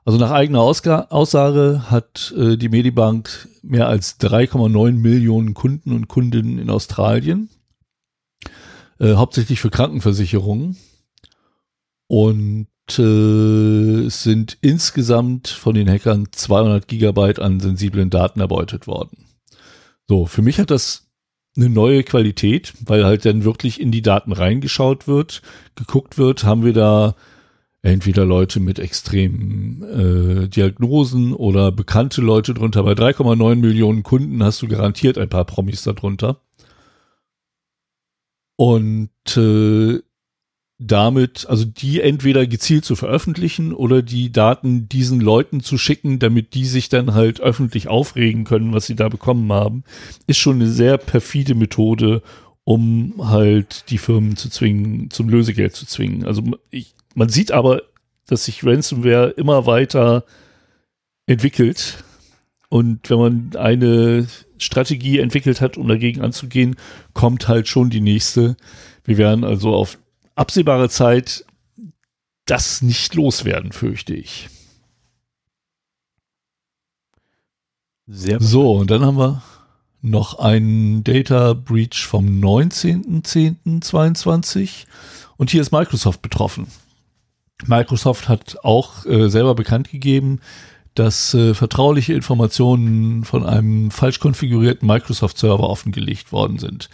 Also 0.04 0.18
nach 0.18 0.30
eigener 0.30 0.60
Ausga 0.60 1.06
Aussage 1.10 1.84
hat 1.90 2.34
äh, 2.36 2.56
die 2.56 2.68
Medibank 2.68 3.48
mehr 3.62 3.88
als 3.88 4.20
3,9 4.20 4.92
Millionen 4.92 5.54
Kunden 5.54 5.92
und 5.92 6.08
Kundinnen 6.08 6.58
in 6.58 6.68
Australien, 6.68 7.48
äh, 9.00 9.14
hauptsächlich 9.14 9.60
für 9.60 9.70
Krankenversicherungen. 9.70 10.76
Und 12.06 12.68
äh, 12.98 14.04
es 14.06 14.22
sind 14.22 14.58
insgesamt 14.60 15.48
von 15.48 15.74
den 15.74 15.88
Hackern 15.88 16.28
200 16.30 16.86
Gigabyte 16.86 17.40
an 17.40 17.60
sensiblen 17.60 18.10
Daten 18.10 18.40
erbeutet 18.40 18.86
worden. 18.86 19.24
So, 20.06 20.26
für 20.26 20.42
mich 20.42 20.58
hat 20.58 20.70
das 20.70 21.08
eine 21.56 21.70
neue 21.70 22.02
Qualität, 22.02 22.74
weil 22.84 23.06
halt 23.06 23.24
dann 23.24 23.44
wirklich 23.44 23.80
in 23.80 23.90
die 23.90 24.02
Daten 24.02 24.32
reingeschaut 24.32 25.06
wird, 25.06 25.40
geguckt 25.76 26.18
wird, 26.18 26.44
haben 26.44 26.64
wir 26.64 26.74
da 26.74 27.14
entweder 27.84 28.24
Leute 28.24 28.60
mit 28.60 28.78
extremen 28.78 29.82
äh, 29.82 30.48
Diagnosen 30.48 31.34
oder 31.34 31.70
bekannte 31.70 32.22
Leute 32.22 32.54
drunter. 32.54 32.82
Bei 32.82 32.92
3,9 32.92 33.56
Millionen 33.56 34.02
Kunden 34.02 34.42
hast 34.42 34.62
du 34.62 34.68
garantiert 34.68 35.18
ein 35.18 35.28
paar 35.28 35.44
Promis 35.44 35.82
darunter. 35.82 36.40
Und 38.56 39.10
äh, 39.36 40.00
damit, 40.78 41.46
also 41.48 41.66
die 41.66 42.00
entweder 42.00 42.46
gezielt 42.46 42.86
zu 42.86 42.96
veröffentlichen 42.96 43.74
oder 43.74 44.00
die 44.00 44.32
Daten 44.32 44.88
diesen 44.88 45.20
Leuten 45.20 45.60
zu 45.60 45.76
schicken, 45.76 46.18
damit 46.18 46.54
die 46.54 46.64
sich 46.64 46.88
dann 46.88 47.12
halt 47.12 47.42
öffentlich 47.42 47.88
aufregen 47.88 48.44
können, 48.44 48.72
was 48.72 48.86
sie 48.86 48.96
da 48.96 49.10
bekommen 49.10 49.52
haben, 49.52 49.84
ist 50.26 50.38
schon 50.38 50.56
eine 50.56 50.68
sehr 50.68 50.96
perfide 50.96 51.54
Methode, 51.54 52.22
um 52.64 53.30
halt 53.30 53.90
die 53.90 53.98
Firmen 53.98 54.36
zu 54.36 54.48
zwingen, 54.48 55.10
zum 55.10 55.28
Lösegeld 55.28 55.74
zu 55.74 55.84
zwingen. 55.86 56.24
Also 56.24 56.42
ich, 56.70 56.94
man 57.14 57.28
sieht 57.28 57.52
aber, 57.52 57.82
dass 58.26 58.44
sich 58.44 58.64
Ransomware 58.64 59.30
immer 59.30 59.66
weiter 59.66 60.24
entwickelt. 61.26 62.04
Und 62.68 63.10
wenn 63.10 63.18
man 63.18 63.50
eine 63.56 64.28
Strategie 64.58 65.18
entwickelt 65.18 65.60
hat, 65.60 65.76
um 65.76 65.88
dagegen 65.88 66.20
anzugehen, 66.22 66.76
kommt 67.12 67.48
halt 67.48 67.66
schon 67.68 67.90
die 67.90 68.00
nächste. 68.00 68.56
Wir 69.04 69.18
werden 69.18 69.44
also 69.44 69.74
auf 69.74 69.98
absehbare 70.34 70.88
Zeit 70.88 71.44
das 72.46 72.80
nicht 72.82 73.14
loswerden, 73.14 73.72
fürchte 73.72 74.14
ich. 74.14 74.48
Sehr 78.06 78.38
so, 78.40 78.72
und 78.72 78.90
dann 78.90 79.02
haben 79.04 79.16
wir 79.16 79.42
noch 80.02 80.38
einen 80.38 81.02
Data 81.04 81.54
Breach 81.54 82.04
vom 82.06 82.26
19.10.22 82.26 84.84
und 85.38 85.50
hier 85.50 85.62
ist 85.62 85.72
Microsoft 85.72 86.20
betroffen. 86.20 86.66
Microsoft 87.66 88.28
hat 88.28 88.58
auch 88.62 89.06
äh, 89.06 89.28
selber 89.28 89.54
bekannt 89.54 89.90
gegeben, 89.90 90.40
dass 90.94 91.34
äh, 91.34 91.54
vertrauliche 91.54 92.14
Informationen 92.14 93.24
von 93.24 93.44
einem 93.44 93.90
falsch 93.90 94.20
konfigurierten 94.20 94.86
Microsoft-Server 94.86 95.68
offengelegt 95.68 96.32
worden 96.32 96.58
sind. 96.58 96.88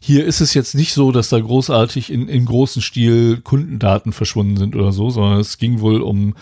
Hier 0.00 0.24
ist 0.24 0.40
es 0.40 0.54
jetzt 0.54 0.74
nicht 0.74 0.92
so, 0.94 1.12
dass 1.12 1.28
da 1.28 1.38
großartig 1.38 2.10
in, 2.10 2.28
in 2.28 2.46
großen 2.46 2.80
Stil 2.80 3.40
Kundendaten 3.42 4.12
verschwunden 4.12 4.56
sind 4.56 4.76
oder 4.76 4.92
so, 4.92 5.10
sondern 5.10 5.40
es 5.40 5.58
ging 5.58 5.80
wohl 5.80 6.00
um 6.00 6.34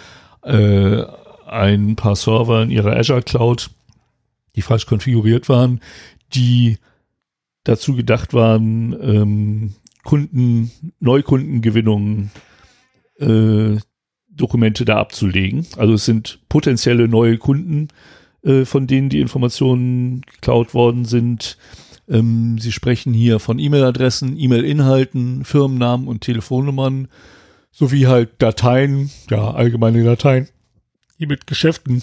äh, 0.42 1.03
ein 1.47 1.97
paar 1.97 2.16
Server 2.16 2.62
in 2.62 2.70
ihrer 2.70 2.97
Azure 2.97 3.22
Cloud, 3.22 3.70
die 4.55 4.62
falsch 4.62 4.86
konfiguriert 4.86 5.49
waren, 5.49 5.80
die 6.34 6.78
dazu 7.64 7.94
gedacht 7.97 8.34
waren, 8.34 8.92
ähm, 9.01 9.74
Kunden, 10.05 10.70
Neukundengewinnungen 11.01 12.30
äh, 13.18 13.78
Dokumente 14.28 14.84
da 14.84 14.98
abzulegen. 14.98 15.66
Also 15.76 15.94
es 15.94 16.04
sind 16.04 16.40
potenzielle 16.48 17.08
neue 17.08 17.38
Kunden, 17.38 17.88
äh, 18.42 18.64
von 18.64 18.86
denen 18.86 19.08
die 19.08 19.20
Informationen 19.20 20.22
geklaut 20.22 20.74
worden 20.74 21.04
sind. 21.04 21.56
Ähm, 22.08 22.58
Sie 22.58 22.72
sprechen 22.72 23.12
hier 23.12 23.38
von 23.38 23.58
E-Mail-Adressen, 23.58 24.38
E-Mail-Inhalten, 24.38 25.44
Firmennamen 25.44 26.06
und 26.06 26.20
Telefonnummern 26.20 27.08
sowie 27.72 28.06
halt 28.06 28.30
Dateien, 28.40 29.10
ja, 29.30 29.50
allgemeine 29.50 30.02
Dateien, 30.04 30.48
die 31.18 31.26
mit 31.26 31.46
Geschäften 31.46 32.02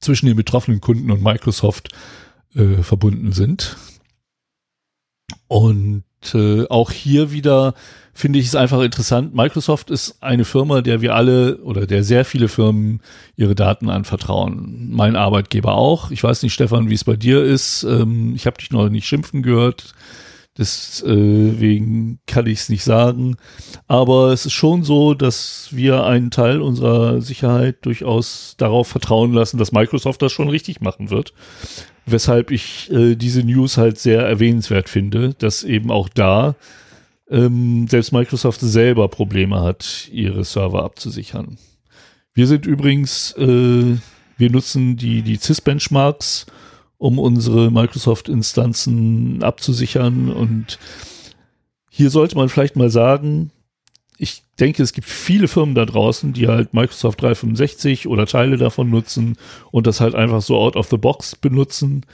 zwischen 0.00 0.26
den 0.26 0.36
betroffenen 0.36 0.80
Kunden 0.80 1.10
und 1.10 1.22
Microsoft 1.22 1.90
äh, 2.54 2.82
verbunden 2.82 3.32
sind. 3.32 3.76
Und 5.46 6.04
äh, 6.34 6.66
auch 6.68 6.90
hier 6.90 7.32
wieder 7.32 7.74
finde 8.14 8.38
ich 8.38 8.46
es 8.46 8.54
einfach 8.54 8.80
interessant. 8.82 9.34
Microsoft 9.34 9.90
ist 9.90 10.22
eine 10.22 10.44
Firma, 10.44 10.82
der 10.82 11.00
wir 11.00 11.14
alle 11.14 11.58
oder 11.58 11.86
der 11.86 12.04
sehr 12.04 12.24
viele 12.24 12.48
Firmen 12.48 13.00
ihre 13.36 13.54
Daten 13.54 13.88
anvertrauen. 13.88 14.88
Mein 14.90 15.16
Arbeitgeber 15.16 15.74
auch. 15.74 16.10
Ich 16.10 16.22
weiß 16.22 16.42
nicht, 16.42 16.52
Stefan, 16.52 16.90
wie 16.90 16.94
es 16.94 17.04
bei 17.04 17.16
dir 17.16 17.42
ist. 17.42 17.84
Ähm, 17.84 18.34
ich 18.34 18.46
habe 18.46 18.58
dich 18.58 18.70
noch 18.70 18.88
nicht 18.88 19.06
schimpfen 19.06 19.42
gehört. 19.42 19.94
Deswegen 20.58 22.18
kann 22.26 22.46
ich 22.46 22.60
es 22.60 22.68
nicht 22.68 22.84
sagen. 22.84 23.36
Aber 23.86 24.32
es 24.32 24.44
ist 24.44 24.52
schon 24.52 24.82
so, 24.84 25.14
dass 25.14 25.68
wir 25.70 26.04
einen 26.04 26.30
Teil 26.30 26.60
unserer 26.60 27.22
Sicherheit 27.22 27.86
durchaus 27.86 28.54
darauf 28.58 28.88
vertrauen 28.88 29.32
lassen, 29.32 29.56
dass 29.56 29.72
Microsoft 29.72 30.20
das 30.20 30.32
schon 30.32 30.50
richtig 30.50 30.82
machen 30.82 31.08
wird. 31.08 31.32
Weshalb 32.04 32.50
ich 32.50 32.90
äh, 32.92 33.14
diese 33.14 33.44
News 33.44 33.78
halt 33.78 33.98
sehr 33.98 34.22
erwähnenswert 34.22 34.90
finde, 34.90 35.32
dass 35.38 35.64
eben 35.64 35.90
auch 35.90 36.10
da 36.10 36.56
ähm, 37.32 37.88
selbst 37.88 38.12
Microsoft 38.12 38.60
selber 38.60 39.08
Probleme 39.08 39.60
hat, 39.62 40.08
ihre 40.12 40.44
Server 40.44 40.84
abzusichern. 40.84 41.56
Wir 42.34 42.46
sind 42.46 42.66
übrigens, 42.66 43.32
äh, 43.38 43.96
wir 44.36 44.50
nutzen 44.50 44.96
die, 44.96 45.22
die 45.22 45.36
CIS-Benchmarks, 45.36 46.46
um 46.98 47.18
unsere 47.18 47.70
Microsoft-Instanzen 47.70 49.42
abzusichern. 49.42 50.30
Und 50.30 50.78
hier 51.90 52.10
sollte 52.10 52.36
man 52.36 52.48
vielleicht 52.48 52.76
mal 52.76 52.90
sagen, 52.90 53.50
ich 54.18 54.42
denke, 54.60 54.82
es 54.82 54.92
gibt 54.92 55.08
viele 55.08 55.48
Firmen 55.48 55.74
da 55.74 55.84
draußen, 55.84 56.32
die 56.32 56.48
halt 56.48 56.74
Microsoft 56.74 57.20
365 57.22 58.06
oder 58.06 58.26
Teile 58.26 58.56
davon 58.56 58.90
nutzen 58.90 59.36
und 59.70 59.86
das 59.86 60.00
halt 60.00 60.14
einfach 60.14 60.42
so 60.42 60.56
out 60.56 60.76
of 60.76 60.88
the 60.90 60.98
box 60.98 61.34
benutzen. 61.34 62.04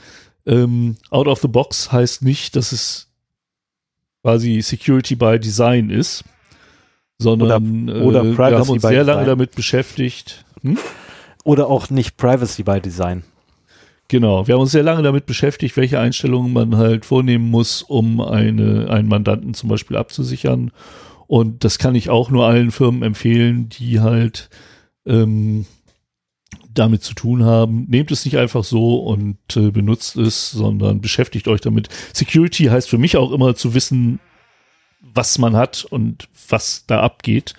Ähm, 0.45 0.95
out 1.11 1.27
of 1.27 1.41
the 1.41 1.47
box 1.47 1.91
heißt 1.91 2.23
nicht, 2.23 2.55
dass 2.55 2.71
es 2.71 3.08
quasi 4.21 4.61
Security 4.61 5.15
by 5.15 5.39
Design 5.39 5.89
ist, 5.89 6.23
sondern 7.17 7.89
oder, 7.89 8.01
oder 8.03 8.21
äh, 8.21 8.37
wir 8.37 8.59
haben 8.59 8.69
uns 8.69 8.81
sehr 8.81 9.03
lange 9.03 9.25
damit 9.25 9.55
beschäftigt. 9.55 10.45
Hm? 10.61 10.77
Oder 11.43 11.67
auch 11.67 11.89
nicht 11.89 12.17
Privacy 12.17 12.63
by 12.63 12.79
Design. 12.81 13.23
Genau, 14.09 14.47
wir 14.47 14.55
haben 14.55 14.61
uns 14.61 14.71
sehr 14.71 14.83
lange 14.83 15.03
damit 15.03 15.27
beschäftigt, 15.27 15.77
welche 15.77 15.99
Einstellungen 15.99 16.51
man 16.51 16.77
halt 16.77 17.05
vornehmen 17.05 17.49
muss, 17.49 17.83
um 17.83 18.19
eine, 18.19 18.89
einen 18.89 19.07
Mandanten 19.07 19.53
zum 19.53 19.69
Beispiel 19.69 19.97
abzusichern. 19.97 20.71
Und 21.27 21.63
das 21.63 21.77
kann 21.77 21.93
ich 21.93 22.09
auch 22.09 22.31
nur 22.31 22.47
allen 22.47 22.71
Firmen 22.71 23.03
empfehlen, 23.03 23.69
die 23.69 23.99
halt 23.99 24.49
ähm, 25.05 25.67
damit 26.79 27.03
zu 27.03 27.13
tun 27.13 27.43
haben. 27.43 27.85
Nehmt 27.89 28.11
es 28.11 28.25
nicht 28.25 28.37
einfach 28.37 28.63
so 28.63 28.97
und 28.97 29.37
äh, 29.55 29.71
benutzt 29.71 30.15
es, 30.15 30.51
sondern 30.51 31.01
beschäftigt 31.01 31.47
euch 31.47 31.61
damit. 31.61 31.89
Security 32.13 32.65
heißt 32.65 32.89
für 32.89 32.97
mich 32.97 33.17
auch 33.17 33.31
immer 33.31 33.55
zu 33.55 33.73
wissen, 33.73 34.19
was 35.01 35.37
man 35.37 35.55
hat 35.55 35.85
und 35.85 36.27
was 36.49 36.85
da 36.87 37.01
abgeht. 37.01 37.53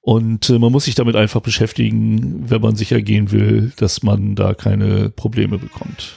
Und 0.00 0.50
äh, 0.50 0.58
man 0.58 0.72
muss 0.72 0.84
sich 0.84 0.94
damit 0.94 1.16
einfach 1.16 1.40
beschäftigen, 1.40 2.50
wenn 2.50 2.60
man 2.60 2.74
sicher 2.74 3.00
gehen 3.00 3.30
will, 3.30 3.72
dass 3.76 4.02
man 4.02 4.34
da 4.34 4.52
keine 4.52 5.10
Probleme 5.10 5.58
bekommt. 5.58 6.16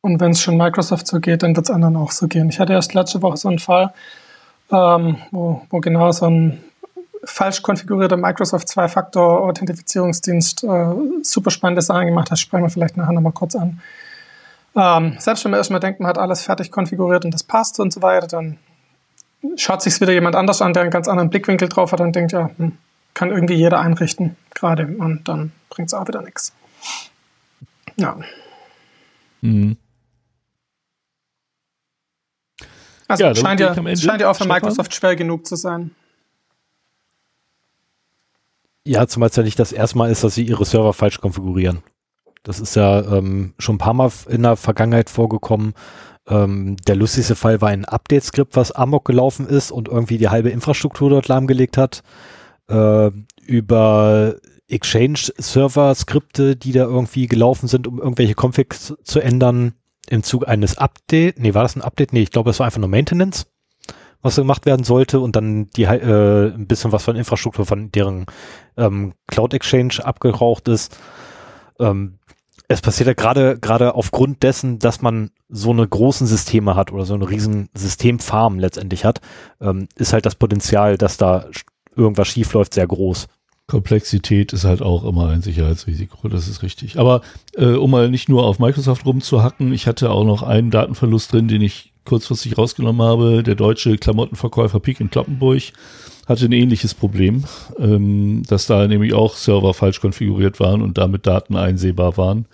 Und 0.00 0.20
wenn 0.20 0.32
es 0.32 0.40
schon 0.40 0.56
Microsoft 0.56 1.06
so 1.06 1.20
geht, 1.20 1.42
dann 1.42 1.54
wird 1.54 1.66
es 1.66 1.70
anderen 1.70 1.96
auch 1.96 2.10
so 2.10 2.28
gehen. 2.28 2.48
Ich 2.48 2.58
hatte 2.58 2.72
erst 2.72 2.94
letzte 2.94 3.22
Woche 3.22 3.36
so 3.36 3.48
einen 3.48 3.58
Fall, 3.58 3.92
ähm, 4.70 5.16
wo, 5.30 5.62
wo 5.70 5.80
genau 5.80 6.10
so 6.12 6.26
ein 6.26 6.58
falsch 7.24 7.62
konfigurierter 7.62 8.16
Microsoft 8.16 8.68
Zwei-Faktor-Authentifizierungsdienst 8.68 10.64
äh, 10.64 10.94
super 11.22 11.50
spannende 11.50 11.82
Sachen 11.82 12.06
gemacht 12.06 12.30
hat, 12.30 12.38
sprechen 12.38 12.64
wir 12.64 12.70
vielleicht 12.70 12.96
nachher 12.96 13.12
nochmal 13.12 13.32
kurz 13.32 13.54
an. 13.54 13.80
Ähm, 14.74 15.16
selbst 15.18 15.44
wenn 15.44 15.50
man 15.50 15.58
erstmal 15.58 15.80
denkt, 15.80 16.00
man 16.00 16.08
hat 16.08 16.18
alles 16.18 16.42
fertig 16.42 16.70
konfiguriert 16.70 17.24
und 17.24 17.32
das 17.32 17.42
passt 17.42 17.78
und 17.78 17.92
so 17.92 18.02
weiter, 18.02 18.26
dann 18.26 18.58
schaut 19.56 19.82
sich 19.82 20.00
wieder 20.00 20.12
jemand 20.12 20.34
anders 20.34 20.62
an, 20.62 20.72
der 20.72 20.82
einen 20.82 20.90
ganz 20.90 21.08
anderen 21.08 21.30
Blickwinkel 21.30 21.68
drauf 21.68 21.92
hat 21.92 22.00
und 22.00 22.16
denkt, 22.16 22.32
ja, 22.32 22.50
hm, 22.56 22.78
kann 23.14 23.30
irgendwie 23.30 23.54
jeder 23.54 23.80
einrichten, 23.80 24.36
gerade 24.54 24.86
und 24.86 25.28
dann 25.28 25.52
bringt 25.68 25.88
es 25.88 25.94
auch 25.94 26.08
wieder 26.08 26.22
nichts. 26.22 26.52
Ja. 27.96 28.16
Mhm. 29.42 29.76
Also 33.08 33.24
ja, 33.24 33.34
scheint, 33.34 33.60
ja, 33.60 33.74
scheint 33.74 34.22
ja 34.22 34.30
auch 34.30 34.36
für 34.36 34.48
Microsoft 34.48 34.94
schwer 34.94 35.16
genug 35.16 35.46
zu 35.46 35.56
sein. 35.56 35.94
Ja, 38.84 39.06
zumal 39.06 39.28
es 39.28 39.36
ja 39.36 39.42
nicht 39.42 39.58
das 39.58 39.72
erste 39.72 39.98
Mal 39.98 40.10
ist, 40.10 40.24
dass 40.24 40.34
sie 40.34 40.44
ihre 40.44 40.64
Server 40.64 40.92
falsch 40.92 41.20
konfigurieren. 41.20 41.82
Das 42.42 42.58
ist 42.58 42.74
ja 42.74 43.00
ähm, 43.16 43.54
schon 43.58 43.76
ein 43.76 43.78
paar 43.78 43.94
Mal 43.94 44.10
in 44.28 44.42
der 44.42 44.56
Vergangenheit 44.56 45.08
vorgekommen. 45.08 45.74
Ähm, 46.28 46.76
der 46.88 46.96
lustigste 46.96 47.36
Fall 47.36 47.60
war 47.60 47.68
ein 47.68 47.84
Update-Skript, 47.84 48.56
was 48.56 48.72
Amok 48.72 49.04
gelaufen 49.04 49.46
ist 49.46 49.70
und 49.70 49.88
irgendwie 49.88 50.18
die 50.18 50.28
halbe 50.28 50.50
Infrastruktur 50.50 51.10
dort 51.10 51.28
lahmgelegt 51.28 51.76
hat. 51.76 52.02
Äh, 52.68 53.10
über 53.46 54.36
Exchange-Server-Skripte, 54.68 56.56
die 56.56 56.72
da 56.72 56.84
irgendwie 56.84 57.28
gelaufen 57.28 57.68
sind, 57.68 57.86
um 57.86 57.98
irgendwelche 57.98 58.34
Configs 58.34 58.94
zu 59.04 59.20
ändern 59.20 59.74
im 60.08 60.24
Zuge 60.24 60.48
eines 60.48 60.78
Update. 60.78 61.38
Nee, 61.38 61.54
war 61.54 61.62
das 61.62 61.76
ein 61.76 61.82
Update? 61.82 62.12
Nee, 62.12 62.22
ich 62.22 62.30
glaube, 62.30 62.50
es 62.50 62.58
war 62.58 62.66
einfach 62.66 62.80
nur 62.80 62.88
Maintenance 62.88 63.46
was 64.22 64.36
gemacht 64.36 64.64
werden 64.66 64.84
sollte 64.84 65.20
und 65.20 65.36
dann 65.36 65.68
die 65.70 65.84
äh, 65.84 66.52
ein 66.54 66.66
bisschen 66.66 66.92
was 66.92 67.04
von 67.04 67.16
Infrastruktur 67.16 67.66
von 67.66 67.90
deren 67.90 68.26
ähm, 68.76 69.12
Cloud 69.26 69.52
Exchange 69.52 69.98
abgeraucht 70.02 70.68
ist. 70.68 70.96
Ähm, 71.80 72.18
Es 72.68 72.80
passiert 72.80 73.08
ja 73.08 73.14
gerade 73.14 73.58
gerade 73.58 73.94
aufgrund 73.94 74.42
dessen, 74.42 74.78
dass 74.78 75.02
man 75.02 75.30
so 75.48 75.70
eine 75.70 75.86
großen 75.86 76.26
Systeme 76.26 76.74
hat 76.74 76.92
oder 76.92 77.04
so 77.04 77.14
eine 77.14 77.28
riesen 77.28 77.68
Systemfarm 77.74 78.58
letztendlich 78.58 79.04
hat, 79.04 79.20
ähm, 79.60 79.88
ist 79.96 80.12
halt 80.12 80.24
das 80.24 80.36
Potenzial, 80.36 80.96
dass 80.96 81.18
da 81.18 81.46
irgendwas 81.94 82.28
schief 82.28 82.54
läuft, 82.54 82.72
sehr 82.72 82.86
groß. 82.86 83.26
Komplexität 83.66 84.52
ist 84.52 84.64
halt 84.64 84.82
auch 84.82 85.04
immer 85.04 85.28
ein 85.28 85.42
Sicherheitsrisiko, 85.42 86.28
das 86.28 86.48
ist 86.48 86.62
richtig. 86.62 86.98
Aber 86.98 87.20
äh, 87.56 87.74
um 87.74 87.90
mal 87.90 88.08
nicht 88.10 88.28
nur 88.28 88.44
auf 88.44 88.58
Microsoft 88.58 89.04
rumzuhacken, 89.04 89.72
ich 89.72 89.86
hatte 89.86 90.10
auch 90.10 90.24
noch 90.24 90.42
einen 90.42 90.70
Datenverlust 90.70 91.32
drin, 91.32 91.48
den 91.48 91.62
ich 91.62 91.91
kurzfristig 92.04 92.58
rausgenommen 92.58 93.06
habe. 93.06 93.42
Der 93.42 93.54
deutsche 93.54 93.96
Klamottenverkäufer 93.96 94.80
Peak 94.80 95.00
in 95.00 95.10
Kloppenburg 95.10 95.62
hatte 96.26 96.46
ein 96.46 96.52
ähnliches 96.52 96.94
Problem, 96.94 97.44
ähm, 97.78 98.42
dass 98.46 98.66
da 98.66 98.86
nämlich 98.86 99.12
auch 99.12 99.34
Server 99.34 99.74
falsch 99.74 100.00
konfiguriert 100.00 100.60
waren 100.60 100.82
und 100.82 100.98
damit 100.98 101.26
Daten 101.26 101.56
einsehbar 101.56 102.16
waren. 102.16 102.46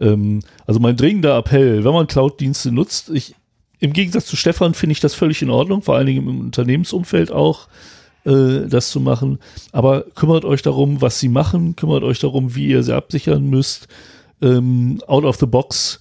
Ähm, 0.00 0.40
also 0.66 0.80
mein 0.80 0.96
dringender 0.96 1.36
Appell, 1.36 1.84
wenn 1.84 1.92
man 1.92 2.06
Cloud-Dienste 2.06 2.72
nutzt, 2.72 3.10
ich, 3.10 3.34
im 3.80 3.92
Gegensatz 3.92 4.26
zu 4.26 4.36
Stefan 4.36 4.74
finde 4.74 4.92
ich 4.92 5.00
das 5.00 5.14
völlig 5.14 5.42
in 5.42 5.50
Ordnung, 5.50 5.82
vor 5.82 5.96
allen 5.96 6.06
Dingen 6.06 6.28
im 6.28 6.40
Unternehmensumfeld 6.40 7.32
auch 7.32 7.68
äh, 8.24 8.66
das 8.68 8.90
zu 8.90 9.00
machen. 9.00 9.38
Aber 9.72 10.04
kümmert 10.14 10.44
euch 10.44 10.62
darum, 10.62 11.00
was 11.00 11.18
sie 11.18 11.28
machen, 11.28 11.76
kümmert 11.76 12.02
euch 12.04 12.20
darum, 12.20 12.54
wie 12.54 12.68
ihr 12.68 12.82
sie 12.82 12.94
absichern 12.94 13.48
müsst. 13.48 13.88
Ähm, 14.42 15.00
out 15.06 15.24
of 15.24 15.36
the 15.36 15.46
box 15.46 16.00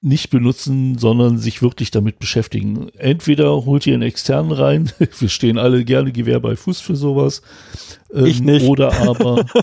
nicht 0.00 0.30
benutzen, 0.30 0.96
sondern 0.96 1.38
sich 1.38 1.60
wirklich 1.60 1.90
damit 1.90 2.18
beschäftigen. 2.18 2.88
Entweder 2.90 3.64
holt 3.64 3.86
ihr 3.86 3.94
einen 3.94 4.02
externen 4.02 4.52
rein, 4.52 4.92
wir 5.18 5.28
stehen 5.28 5.58
alle 5.58 5.84
gerne 5.84 6.12
Gewehr 6.12 6.40
bei 6.40 6.56
Fuß 6.56 6.80
für 6.80 6.96
sowas. 6.96 7.42
Ähm, 8.12 8.26
ich 8.26 8.40
nicht. 8.40 8.66
Oder 8.66 8.92
aber. 8.92 9.44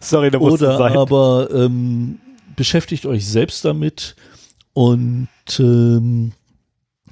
Sorry, 0.00 0.30
da 0.30 0.38
muss 0.38 0.54
Oder 0.54 0.80
aber 0.80 1.50
ähm, 1.52 2.18
beschäftigt 2.56 3.04
euch 3.04 3.26
selbst 3.26 3.64
damit 3.64 4.16
und 4.72 5.28
ähm, 5.58 6.32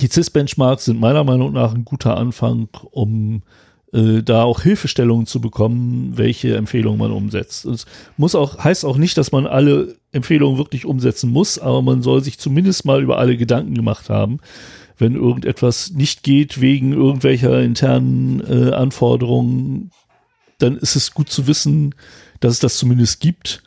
die 0.01 0.09
CIS-Benchmarks 0.09 0.87
sind 0.87 1.01
meiner 1.01 1.25
Meinung 1.25 1.53
nach 1.53 1.75
ein 1.75 1.85
guter 1.85 2.17
Anfang, 2.17 2.69
um 2.91 3.43
äh, 3.97 4.23
da 4.23 4.43
auch 4.43 4.61
Hilfestellungen 4.61 5.27
zu 5.27 5.41
bekommen, 5.41 6.13
welche 6.17 6.55
Empfehlungen 6.57 6.99
man 6.99 7.13
umsetzt. 7.13 7.65
Es 7.65 7.87
muss 8.17 8.35
auch, 8.35 8.59
heißt 8.63 8.85
auch 8.85 8.99
nicht, 8.99 9.17
dass 9.17 9.33
man 9.33 9.47
alle 9.47 9.97
Empfehlungen 10.13 10.59
wirklich 10.59 10.85
umsetzen 10.85 11.31
muss, 11.31 11.59
aber 11.59 11.83
man 11.83 12.03
soll 12.03 12.23
sich 12.23 12.39
zumindest 12.39 12.85
mal 12.85 13.03
über 13.03 13.19
alle 13.19 13.37
Gedanken 13.37 13.75
gemacht 13.75 14.11
haben, 14.11 14.39
wenn 14.99 15.15
irgendetwas 15.15 15.93
nicht 15.93 16.23
geht 16.23 16.61
wegen 16.61 16.93
irgendwelcher 16.93 17.63
internen 17.63 18.41
äh, 18.41 18.73
Anforderungen, 18.73 19.91
dann 20.59 20.77
ist 20.77 20.97
es 20.97 21.13
gut 21.13 21.31
zu 21.31 21.47
wissen, 21.47 21.95
dass 22.41 22.55
es 22.55 22.61
das 22.61 22.79
zumindest 22.79 23.21
gibt 23.21 23.63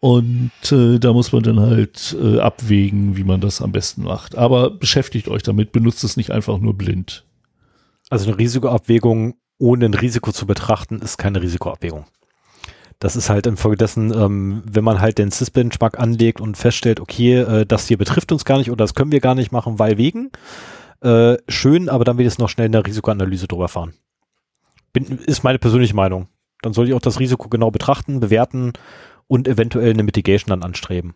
und 0.00 0.52
äh, 0.70 0.98
da 0.98 1.12
muss 1.12 1.32
man 1.32 1.42
dann 1.42 1.58
halt 1.58 2.16
äh, 2.22 2.38
abwägen, 2.38 3.16
wie 3.16 3.24
man 3.24 3.40
das 3.40 3.60
am 3.60 3.72
besten 3.72 4.04
macht. 4.04 4.36
Aber 4.36 4.70
beschäftigt 4.70 5.28
euch 5.28 5.42
damit, 5.42 5.72
benutzt 5.72 6.04
es 6.04 6.16
nicht 6.16 6.30
einfach 6.30 6.58
nur 6.58 6.74
blind. 6.74 7.24
Also 8.10 8.28
eine 8.28 8.38
Risikoabwägung 8.38 9.34
ohne 9.58 9.86
ein 9.86 9.94
Risiko 9.94 10.32
zu 10.32 10.46
betrachten, 10.46 11.00
ist 11.00 11.18
keine 11.18 11.42
Risikoabwägung. 11.42 12.06
Das 13.00 13.14
ist 13.14 13.28
halt 13.28 13.46
infolgedessen, 13.46 14.12
ähm, 14.12 14.62
wenn 14.64 14.82
man 14.82 15.00
halt 15.00 15.18
den 15.18 15.30
Sys-Benchmark 15.30 16.00
anlegt 16.00 16.40
und 16.40 16.56
feststellt, 16.56 17.00
okay, 17.00 17.34
äh, 17.34 17.66
das 17.66 17.86
hier 17.86 17.98
betrifft 17.98 18.32
uns 18.32 18.44
gar 18.44 18.58
nicht 18.58 18.70
oder 18.70 18.84
das 18.84 18.94
können 18.94 19.12
wir 19.12 19.20
gar 19.20 19.34
nicht 19.34 19.52
machen, 19.52 19.78
weil 19.78 19.98
wegen. 19.98 20.30
Äh, 21.00 21.36
schön, 21.48 21.88
aber 21.88 22.04
dann 22.04 22.18
will 22.18 22.26
ich 22.26 22.38
noch 22.38 22.48
schnell 22.48 22.66
in 22.66 22.72
der 22.72 22.84
Risikoanalyse 22.84 23.46
drüber 23.46 23.68
fahren. 23.68 23.94
Bin, 24.92 25.06
ist 25.06 25.44
meine 25.44 25.60
persönliche 25.60 25.94
Meinung. 25.94 26.28
Dann 26.62 26.72
soll 26.72 26.88
ich 26.88 26.94
auch 26.94 27.00
das 27.00 27.20
Risiko 27.20 27.48
genau 27.48 27.70
betrachten, 27.70 28.18
bewerten 28.18 28.72
und 29.28 29.46
eventuell 29.46 29.90
eine 29.90 30.02
Mitigation 30.02 30.48
dann 30.48 30.64
anstreben. 30.64 31.14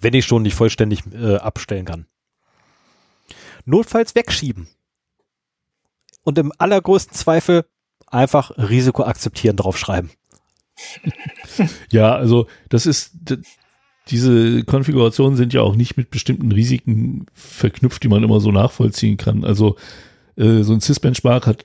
Wenn 0.00 0.14
ich 0.14 0.26
schon 0.26 0.42
nicht 0.42 0.54
vollständig 0.54 1.02
äh, 1.12 1.36
abstellen 1.36 1.84
kann. 1.84 2.06
Notfalls 3.64 4.16
wegschieben. 4.16 4.66
Und 6.28 6.36
im 6.36 6.52
allergrößten 6.58 7.14
Zweifel 7.14 7.64
einfach 8.06 8.50
Risiko 8.58 9.02
akzeptieren 9.04 9.56
draufschreiben. 9.56 10.10
Ja, 11.90 12.14
also 12.14 12.46
das 12.68 12.84
ist, 12.84 13.12
diese 14.08 14.62
Konfigurationen 14.64 15.38
sind 15.38 15.54
ja 15.54 15.62
auch 15.62 15.74
nicht 15.74 15.96
mit 15.96 16.10
bestimmten 16.10 16.52
Risiken 16.52 17.24
verknüpft, 17.32 18.02
die 18.02 18.08
man 18.08 18.22
immer 18.22 18.40
so 18.40 18.52
nachvollziehen 18.52 19.16
kann. 19.16 19.42
Also 19.42 19.76
äh, 20.36 20.64
so 20.64 20.74
ein 20.74 20.80
Sys-Benchmark 20.80 21.46
hat 21.46 21.64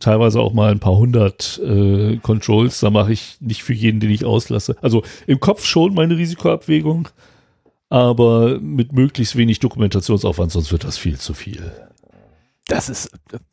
teilweise 0.00 0.40
auch 0.40 0.54
mal 0.54 0.72
ein 0.72 0.80
paar 0.80 0.96
hundert 0.96 1.60
äh, 1.64 2.16
Controls. 2.16 2.80
Da 2.80 2.90
mache 2.90 3.12
ich 3.12 3.36
nicht 3.40 3.62
für 3.62 3.74
jeden, 3.74 4.00
den 4.00 4.10
ich 4.10 4.24
auslasse. 4.24 4.76
Also 4.82 5.04
im 5.28 5.38
Kopf 5.38 5.64
schon 5.64 5.94
meine 5.94 6.16
Risikoabwägung, 6.16 7.08
aber 7.88 8.58
mit 8.58 8.92
möglichst 8.92 9.36
wenig 9.36 9.60
Dokumentationsaufwand, 9.60 10.50
sonst 10.50 10.72
wird 10.72 10.82
das 10.82 10.98
viel 10.98 11.16
zu 11.16 11.32
viel. 11.32 11.72
Das 12.66 12.88
ist, 12.88 13.10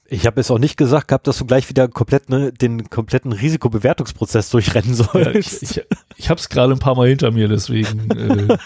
ich 0.09 0.25
habe 0.25 0.39
es 0.39 0.49
auch 0.51 0.59
nicht 0.59 0.77
gesagt 0.77 1.09
gehabt, 1.09 1.27
dass 1.27 1.37
du 1.37 1.45
gleich 1.45 1.69
wieder 1.69 1.87
komplett 1.87 2.29
ne, 2.29 2.51
den 2.53 2.89
kompletten 2.89 3.33
Risikobewertungsprozess 3.33 4.49
durchrennen 4.49 4.93
sollst. 4.93 5.15
Ja, 5.15 5.31
ich 5.31 5.61
ich, 5.61 5.81
ich 6.15 6.29
habe 6.29 6.39
es 6.39 6.49
gerade 6.49 6.73
ein 6.73 6.79
paar 6.79 6.95
Mal 6.95 7.09
hinter 7.09 7.31
mir, 7.31 7.47
deswegen. 7.47 8.09
Äh. 8.11 8.57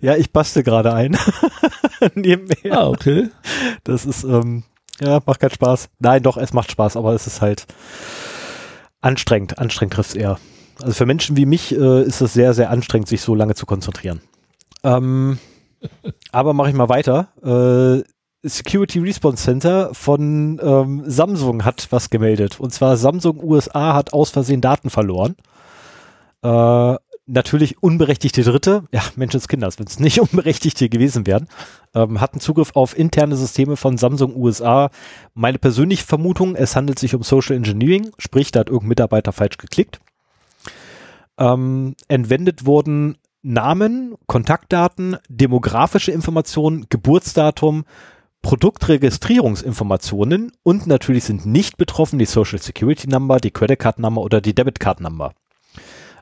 ja, 0.00 0.16
ich 0.16 0.32
baste 0.32 0.62
gerade 0.62 0.94
ein. 0.94 1.16
Nebenher. 2.14 2.78
Ah, 2.78 2.88
okay. 2.88 3.30
Das 3.82 4.06
ist, 4.06 4.24
ähm, 4.24 4.64
ja, 5.00 5.20
macht 5.26 5.40
keinen 5.40 5.50
Spaß. 5.50 5.88
Nein, 5.98 6.22
doch, 6.22 6.36
es 6.36 6.52
macht 6.52 6.70
Spaß, 6.70 6.96
aber 6.96 7.14
es 7.14 7.26
ist 7.26 7.40
halt 7.40 7.66
anstrengend. 9.00 9.58
Anstrengend 9.58 9.94
trifft 9.94 10.10
es 10.10 10.16
eher. 10.16 10.38
Also 10.80 10.94
für 10.94 11.06
Menschen 11.06 11.36
wie 11.36 11.46
mich 11.46 11.72
äh, 11.74 12.02
ist 12.02 12.20
es 12.20 12.32
sehr, 12.32 12.54
sehr 12.54 12.70
anstrengend, 12.70 13.08
sich 13.08 13.22
so 13.22 13.34
lange 13.34 13.54
zu 13.54 13.66
konzentrieren. 13.66 14.20
Ähm, 14.82 15.38
aber 16.32 16.52
mache 16.52 16.70
ich 16.70 16.74
mal 16.74 16.88
weiter. 16.88 17.28
Äh, 17.42 18.13
Security 18.44 18.98
Response 18.98 19.42
Center 19.42 19.94
von 19.94 20.60
ähm, 20.62 21.02
Samsung 21.06 21.64
hat 21.64 21.88
was 21.90 22.10
gemeldet. 22.10 22.60
Und 22.60 22.72
zwar 22.72 22.96
Samsung 22.96 23.42
USA 23.42 23.94
hat 23.94 24.12
aus 24.12 24.30
Versehen 24.30 24.60
Daten 24.60 24.90
verloren. 24.90 25.34
Äh, 26.42 26.96
natürlich 27.26 27.82
unberechtigte 27.82 28.42
Dritte, 28.42 28.84
ja, 28.92 29.02
Menschenskinders, 29.16 29.78
wenn 29.78 29.86
es 29.86 29.98
nicht 29.98 30.20
unberechtigte 30.20 30.90
gewesen 30.90 31.26
wären, 31.26 31.48
ähm, 31.94 32.20
hatten 32.20 32.38
Zugriff 32.38 32.72
auf 32.74 32.96
interne 32.96 33.36
Systeme 33.36 33.76
von 33.76 33.96
Samsung 33.96 34.36
USA. 34.36 34.90
Meine 35.32 35.58
persönliche 35.58 36.04
Vermutung, 36.04 36.54
es 36.54 36.76
handelt 36.76 36.98
sich 36.98 37.14
um 37.14 37.22
Social 37.22 37.56
Engineering, 37.56 38.10
sprich, 38.18 38.52
da 38.52 38.60
hat 38.60 38.68
irgendein 38.68 38.88
Mitarbeiter 38.88 39.32
falsch 39.32 39.56
geklickt. 39.56 40.00
Ähm, 41.38 41.94
entwendet 42.08 42.66
wurden 42.66 43.16
Namen, 43.42 44.14
Kontaktdaten, 44.26 45.16
demografische 45.28 46.12
Informationen, 46.12 46.86
Geburtsdatum, 46.88 47.84
Produktregistrierungsinformationen 48.44 50.52
und 50.62 50.86
natürlich 50.86 51.24
sind 51.24 51.46
nicht 51.46 51.78
betroffen 51.78 52.18
die 52.18 52.26
Social 52.26 52.60
Security 52.60 53.08
Number, 53.08 53.38
die 53.38 53.50
Credit 53.50 53.78
Card 53.78 53.98
Number 53.98 54.20
oder 54.20 54.42
die 54.42 54.54
Debit 54.54 54.78
Card 54.78 55.00
Number. 55.00 55.32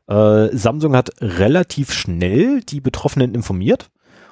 Äh, 0.07 0.57
Samsung 0.57 0.95
hat 0.95 1.11
relativ 1.21 1.93
schnell 1.93 2.61
die 2.61 2.81
Betroffenen 2.81 3.35
informiert 3.35 3.91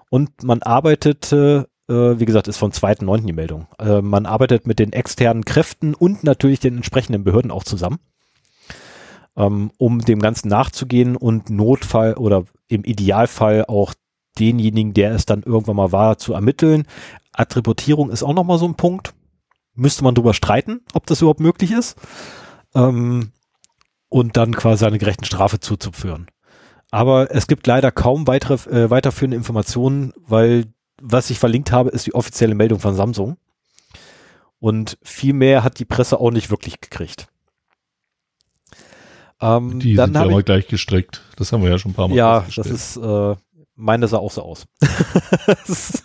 und 0.09 0.45
man 0.45 0.63
arbeitete, 0.63 1.69
äh, 1.89 1.93
wie 1.93 2.27
gesagt, 2.27 2.47
ist 2.47 2.59
von 2.59 2.71
2.9. 2.71 3.27
die 3.27 3.33
Meldung, 3.33 3.67
äh, 3.81 4.01
man 4.01 4.25
arbeitet 4.25 4.69
mit 4.69 4.79
den 4.79 4.93
externen 4.93 5.45
Kräften 5.45 5.95
und 5.95 6.23
natürlich 6.23 6.61
den 6.61 6.77
entsprechenden 6.77 7.25
Behörden 7.25 7.51
auch 7.51 7.65
zusammen, 7.65 7.99
ähm, 9.37 9.73
um 9.79 9.99
dem 9.99 10.21
Ganzen 10.21 10.49
nachzugehen 10.49 11.17
und 11.17 11.51
Notfall 11.51 12.15
oder 12.15 12.45
im 12.69 12.85
Idealfall 12.85 13.65
auch 13.67 13.95
denjenigen, 14.39 14.95
der 14.95 15.13
es 15.13 15.27
dann 15.27 15.43
irgendwann 15.43 15.77
mal 15.77 15.91
war, 15.91 16.19
zu 16.19 16.35
ermitteln. 16.35 16.87
Attributierung 17.41 18.11
ist 18.11 18.23
auch 18.23 18.35
nochmal 18.35 18.59
so 18.59 18.67
ein 18.67 18.75
Punkt. 18.75 19.15
Müsste 19.75 20.05
man 20.05 20.15
drüber 20.15 20.35
streiten, 20.35 20.81
ob 20.93 21.07
das 21.07 21.21
überhaupt 21.23 21.41
möglich 21.41 21.73
ist. 21.73 21.97
Ähm, 22.75 23.33
und 24.09 24.37
dann 24.37 24.55
quasi 24.55 24.85
eine 24.85 24.99
gerechten 24.99 25.25
Strafe 25.25 25.61
zuzuführen. 25.61 26.27
Aber 26.91 27.35
es 27.35 27.47
gibt 27.47 27.67
leider 27.67 27.93
kaum 27.93 28.27
weitere, 28.27 28.69
äh, 28.71 28.91
weiterführende 28.91 29.37
Informationen, 29.37 30.13
weil 30.17 30.67
was 31.01 31.31
ich 31.31 31.39
verlinkt 31.39 31.73
habe, 31.73 31.91
ist 31.91 32.07
die 32.07 32.15
offizielle 32.15 32.55
Meldung 32.55 32.81
von 32.81 32.95
Samsung. 32.95 33.39
Und 34.59 34.99
viel 35.03 35.33
mehr 35.33 35.65
hat 35.65 35.79
die 35.79 35.87
Presse 35.87 36.21
auch 36.21 36.31
nicht 36.31 36.51
wirklich 36.51 36.81
gekriegt. 36.81 37.29
Ähm, 39.41 39.81
die 39.81 39.95
dann 39.95 40.13
sind 40.13 40.23
ja 40.23 40.31
mal 40.31 40.43
gleich 40.43 40.67
gestrickt. 40.67 41.23
Das 41.37 41.53
haben 41.53 41.63
wir 41.63 41.71
ja 41.71 41.79
schon 41.79 41.93
ein 41.93 41.95
paar 41.95 42.09
Mal 42.09 42.17
Ja, 42.17 42.45
das 42.55 42.67
ist, 42.67 42.97
äh, 42.99 43.37
meine 43.75 44.07
sah 44.07 44.19
auch 44.19 44.33
so 44.33 44.43
aus. 44.43 44.67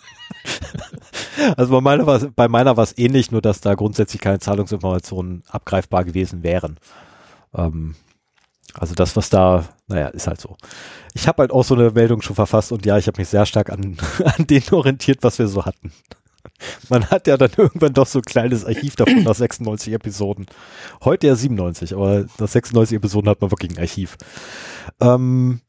also 1.56 1.72
bei 1.72 1.80
meiner 1.80 2.06
war 2.06 2.18
bei 2.18 2.48
meiner 2.48 2.76
war 2.76 2.84
es 2.84 2.96
ähnlich, 2.98 3.30
nur 3.30 3.42
dass 3.42 3.60
da 3.60 3.74
grundsätzlich 3.74 4.20
keine 4.20 4.38
Zahlungsinformationen 4.38 5.42
abgreifbar 5.48 6.04
gewesen 6.04 6.42
wären. 6.42 6.78
Ähm, 7.54 7.94
also 8.74 8.94
das, 8.94 9.16
was 9.16 9.30
da, 9.30 9.64
naja, 9.86 10.08
ist 10.08 10.26
halt 10.26 10.40
so. 10.40 10.56
Ich 11.14 11.26
habe 11.28 11.42
halt 11.42 11.50
auch 11.50 11.64
so 11.64 11.74
eine 11.74 11.90
Meldung 11.90 12.20
schon 12.20 12.36
verfasst 12.36 12.72
und 12.72 12.84
ja, 12.84 12.98
ich 12.98 13.06
habe 13.06 13.20
mich 13.20 13.28
sehr 13.28 13.46
stark 13.46 13.70
an, 13.70 13.96
an 14.24 14.46
denen 14.46 14.68
orientiert, 14.70 15.18
was 15.22 15.38
wir 15.38 15.48
so 15.48 15.64
hatten. 15.64 15.92
Man 16.88 17.10
hat 17.10 17.26
ja 17.26 17.36
dann 17.36 17.50
irgendwann 17.56 17.92
doch 17.92 18.06
so 18.06 18.20
ein 18.20 18.24
kleines 18.24 18.64
Archiv 18.64 18.96
davon 18.96 19.24
nach 19.24 19.34
96 19.34 19.92
Episoden. 19.92 20.46
Heute 21.04 21.26
ja 21.26 21.34
97, 21.34 21.94
aber 21.94 22.26
nach 22.38 22.48
96 22.48 22.96
Episoden 22.96 23.28
hat 23.28 23.40
man 23.40 23.50
wirklich 23.50 23.72
ein 23.72 23.78
Archiv. 23.78 24.16
Ähm, 25.00 25.60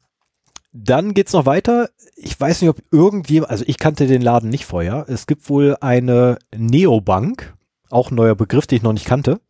dann 0.84 1.14
geht's 1.14 1.32
noch 1.32 1.46
weiter. 1.46 1.90
Ich 2.16 2.38
weiß 2.38 2.60
nicht, 2.60 2.70
ob 2.70 2.82
irgendjemand, 2.92 3.50
also 3.50 3.64
ich 3.66 3.78
kannte 3.78 4.06
den 4.06 4.22
Laden 4.22 4.48
nicht 4.48 4.64
vorher. 4.64 5.06
Es 5.08 5.26
gibt 5.26 5.48
wohl 5.48 5.76
eine 5.80 6.38
Neobank, 6.56 7.54
auch 7.90 8.10
ein 8.10 8.14
neuer 8.14 8.36
Begriff, 8.36 8.66
den 8.66 8.76
ich 8.76 8.82
noch 8.82 8.92
nicht 8.92 9.06
kannte. 9.06 9.40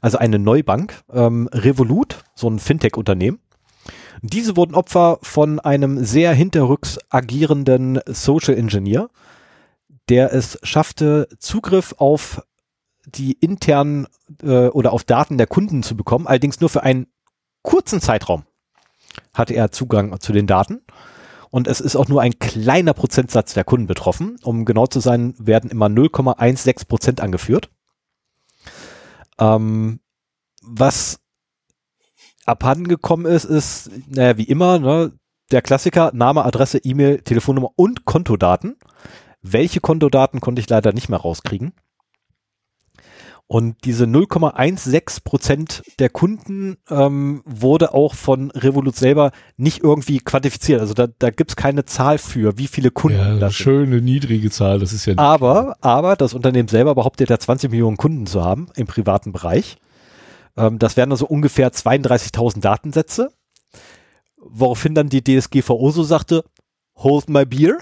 Also 0.00 0.18
eine 0.18 0.38
Neubank, 0.38 1.02
ähm, 1.12 1.48
Revolut, 1.52 2.24
so 2.34 2.48
ein 2.48 2.58
Fintech-Unternehmen. 2.58 3.38
Diese 4.22 4.56
wurden 4.56 4.74
Opfer 4.74 5.18
von 5.22 5.60
einem 5.60 6.04
sehr 6.04 6.32
hinterrücks 6.32 6.98
agierenden 7.10 8.00
Social 8.06 8.56
Engineer, 8.56 9.10
der 10.08 10.32
es 10.32 10.58
schaffte, 10.62 11.28
Zugriff 11.38 11.94
auf 11.98 12.42
die 13.04 13.32
internen 13.32 14.06
äh, 14.42 14.68
oder 14.68 14.92
auf 14.92 15.04
Daten 15.04 15.38
der 15.38 15.46
Kunden 15.46 15.82
zu 15.82 15.96
bekommen, 15.96 16.26
allerdings 16.26 16.60
nur 16.60 16.70
für 16.70 16.82
einen 16.82 17.08
kurzen 17.62 18.00
Zeitraum 18.00 18.44
hatte 19.34 19.54
er 19.54 19.70
Zugang 19.70 20.18
zu 20.20 20.32
den 20.32 20.46
Daten. 20.46 20.82
Und 21.50 21.68
es 21.68 21.80
ist 21.80 21.96
auch 21.96 22.08
nur 22.08 22.22
ein 22.22 22.38
kleiner 22.38 22.94
Prozentsatz 22.94 23.52
der 23.52 23.64
Kunden 23.64 23.86
betroffen. 23.86 24.36
Um 24.42 24.64
genau 24.64 24.86
zu 24.86 25.00
sein, 25.00 25.34
werden 25.38 25.70
immer 25.70 25.86
0,16 25.86 26.86
Prozent 26.86 27.20
angeführt. 27.20 27.70
Ähm, 29.38 30.00
was 30.62 31.20
abhanden 32.46 32.88
gekommen 32.88 33.26
ist, 33.26 33.44
ist, 33.44 33.90
naja, 34.08 34.38
wie 34.38 34.44
immer, 34.44 34.78
ne, 34.78 35.12
der 35.50 35.62
Klassiker, 35.62 36.10
Name, 36.14 36.44
Adresse, 36.44 36.78
E-Mail, 36.78 37.20
Telefonnummer 37.20 37.70
und 37.76 38.04
Kontodaten. 38.06 38.76
Welche 39.42 39.80
Kontodaten 39.80 40.40
konnte 40.40 40.60
ich 40.60 40.68
leider 40.68 40.92
nicht 40.92 41.08
mehr 41.08 41.20
rauskriegen. 41.20 41.72
Und 43.52 43.84
diese 43.84 44.06
0,16 44.06 45.24
Prozent 45.24 45.82
der 45.98 46.08
Kunden 46.08 46.78
ähm, 46.88 47.42
wurde 47.44 47.92
auch 47.92 48.14
von 48.14 48.50
Revolut 48.52 48.96
selber 48.96 49.30
nicht 49.58 49.84
irgendwie 49.84 50.20
quantifiziert. 50.20 50.80
Also 50.80 50.94
da, 50.94 51.06
da 51.18 51.28
gibt 51.28 51.50
es 51.50 51.56
keine 51.56 51.84
Zahl 51.84 52.16
für, 52.16 52.56
wie 52.56 52.66
viele 52.66 52.90
Kunden 52.90 53.18
ja, 53.18 53.36
das 53.36 53.54
schöne 53.54 54.00
niedrige 54.00 54.50
Zahl, 54.50 54.78
das 54.78 54.94
ist 54.94 55.04
ja. 55.04 55.18
Aber, 55.18 55.76
aber 55.82 56.16
das 56.16 56.32
Unternehmen 56.32 56.68
selber 56.68 56.94
behauptet 56.94 57.28
ja 57.28 57.38
20 57.38 57.70
Millionen 57.70 57.98
Kunden 57.98 58.24
zu 58.24 58.42
haben 58.42 58.68
im 58.74 58.86
privaten 58.86 59.32
Bereich. 59.32 59.76
Ähm, 60.56 60.78
das 60.78 60.96
wären 60.96 61.12
also 61.12 61.26
ungefähr 61.26 61.70
32.000 61.70 62.60
Datensätze. 62.60 63.34
Woraufhin 64.38 64.94
dann 64.94 65.10
die 65.10 65.22
DSGVO 65.22 65.90
so 65.90 66.04
sagte, 66.04 66.42
hold 66.96 67.28
my 67.28 67.44
beer. 67.44 67.76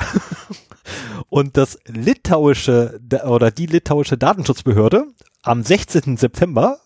Und 1.28 1.56
das 1.56 1.78
litauische 1.86 3.00
oder 3.24 3.52
die 3.52 3.66
litauische 3.66 4.18
Datenschutzbehörde 4.18 5.06
am 5.42 5.62
16. 5.62 6.16
September 6.16 6.80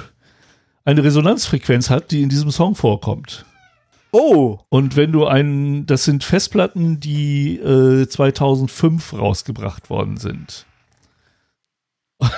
eine 0.83 1.03
Resonanzfrequenz 1.03 1.89
hat, 1.89 2.11
die 2.11 2.23
in 2.23 2.29
diesem 2.29 2.49
Song 2.49 2.73
vorkommt. 2.73 3.45
Oh, 4.19 4.57
Und 4.69 4.95
wenn 4.95 5.11
du 5.11 5.27
einen, 5.27 5.85
das 5.85 6.03
sind 6.05 6.23
Festplatten, 6.23 6.99
die 6.99 7.57
äh, 7.59 8.07
2005 8.07 9.13
rausgebracht 9.13 9.91
worden 9.91 10.17
sind. 10.17 10.65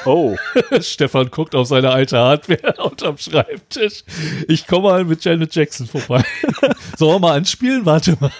oh. 0.05 0.36
Stefan 0.82 1.32
guckt 1.32 1.55
auf 1.55 1.67
seine 1.67 1.91
alte 1.91 2.17
Hardware 2.17 2.73
unterm 2.84 3.17
Schreibtisch. 3.17 4.03
Ich 4.49 4.67
komme 4.67 4.84
mal 4.89 5.05
mit 5.05 5.23
Janet 5.23 5.55
Jackson 5.55 5.88
vorbei. 5.88 6.21
Sollen 6.97 7.13
wir 7.15 7.19
mal 7.19 7.38
anspielen? 7.38 7.86
Warte 7.86 8.17
mal. 8.19 8.32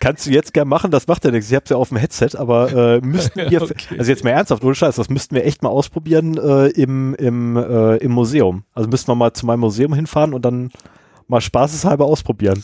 Kannst 0.00 0.26
du 0.26 0.30
jetzt 0.32 0.52
gern 0.52 0.66
machen, 0.66 0.90
das 0.90 1.06
macht 1.06 1.24
ja 1.24 1.30
nichts. 1.30 1.48
Ich 1.48 1.54
hab's 1.54 1.70
ja 1.70 1.76
auf 1.76 1.90
dem 1.90 1.98
Headset, 1.98 2.30
aber 2.36 2.72
äh, 2.96 3.00
müssten 3.06 3.38
wir, 3.48 3.62
Okay. 3.62 3.96
also 3.96 4.10
jetzt 4.10 4.24
mal 4.24 4.30
ernsthaft, 4.30 4.64
ohne 4.64 4.74
Scheiß, 4.74 4.96
das 4.96 5.08
müssten 5.08 5.36
wir 5.36 5.44
echt 5.44 5.62
mal 5.62 5.68
ausprobieren 5.68 6.36
äh, 6.38 6.66
im, 6.70 7.14
im, 7.14 7.56
äh, 7.56 7.96
im 7.98 8.10
Museum. 8.10 8.64
Also 8.74 8.88
müssten 8.90 9.12
wir 9.12 9.14
mal 9.14 9.32
zu 9.32 9.46
meinem 9.46 9.60
Museum 9.60 9.94
hinfahren 9.94 10.34
und 10.34 10.44
dann 10.44 10.72
mal 11.28 11.40
spaßeshalber 11.40 12.04
ausprobieren. 12.04 12.62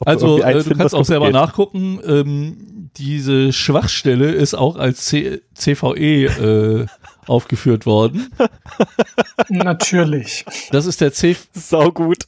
Ob 0.00 0.08
Also 0.08 0.42
eins 0.42 0.44
äh, 0.44 0.52
du 0.54 0.62
finden, 0.64 0.78
kannst 0.78 0.94
auch 0.94 1.04
selber 1.04 1.26
geht. 1.26 1.34
nachgucken. 1.34 2.00
Ähm, 2.04 2.90
diese 2.96 3.52
Schwachstelle 3.52 4.32
ist 4.32 4.54
auch 4.54 4.76
als 4.76 5.06
C 5.06 5.40
CVE 5.54 6.24
äh, 6.26 6.86
aufgeführt 7.26 7.86
worden. 7.86 8.30
Natürlich. 9.48 10.44
Das 10.70 10.86
ist 10.86 11.00
der 11.00 11.12
C 11.12 11.36
Sau 11.54 11.90
gut. 11.92 12.24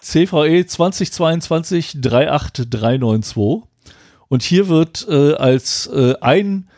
CVE 0.00 0.64
2022 0.66 2.00
38392. 2.00 3.68
Und 4.28 4.42
hier 4.42 4.68
wird 4.68 5.06
äh, 5.08 5.34
als 5.34 5.86
äh, 5.88 6.14
ein 6.20 6.68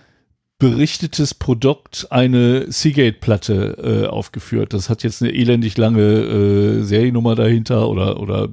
berichtetes 0.61 1.35
Produkt 1.35 2.07
eine 2.11 2.71
Seagate-Platte 2.71 4.05
äh, 4.05 4.07
aufgeführt. 4.07 4.73
Das 4.73 4.89
hat 4.89 5.03
jetzt 5.03 5.23
eine 5.23 5.33
elendig 5.33 5.77
lange 5.77 6.03
äh, 6.03 6.83
Seriennummer 6.83 7.35
dahinter 7.35 7.89
oder, 7.89 8.21
oder 8.21 8.51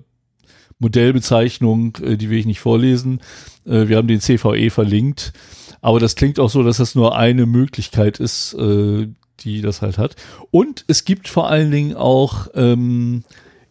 Modellbezeichnung, 0.79 1.97
äh, 2.01 2.17
die 2.17 2.29
will 2.29 2.39
ich 2.39 2.45
nicht 2.45 2.61
vorlesen. 2.61 3.19
Äh, 3.65 3.89
wir 3.89 3.97
haben 3.97 4.07
den 4.07 4.21
CVE 4.21 4.71
verlinkt. 4.71 5.33
Aber 5.81 5.99
das 5.99 6.15
klingt 6.15 6.39
auch 6.39 6.49
so, 6.49 6.63
dass 6.63 6.77
das 6.77 6.95
nur 6.95 7.15
eine 7.15 7.45
Möglichkeit 7.45 8.19
ist, 8.19 8.53
äh, 8.53 9.09
die 9.41 9.61
das 9.61 9.81
halt 9.81 9.97
hat. 9.97 10.15
Und 10.49 10.85
es 10.87 11.03
gibt 11.03 11.27
vor 11.27 11.49
allen 11.49 11.71
Dingen 11.71 11.93
auch 11.93 12.47
ähm, 12.55 13.23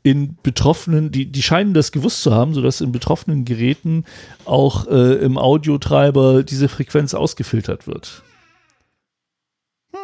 in 0.03 0.37
betroffenen, 0.43 1.11
die, 1.11 1.27
die 1.27 1.43
scheinen 1.43 1.73
das 1.73 1.91
gewusst 1.91 2.23
zu 2.23 2.33
haben, 2.33 2.53
sodass 2.53 2.83
in 2.83 2.93
betroffenen 2.93 3.47
Geräten 3.47 4.05
auch 4.45 4.87
äh, 4.89 5.15
im 5.15 5.39
Audiotreiber 5.39 6.43
diese 6.43 6.69
Frequenz 6.69 7.15
ausgefiltert 7.15 7.87
wird. 7.87 8.23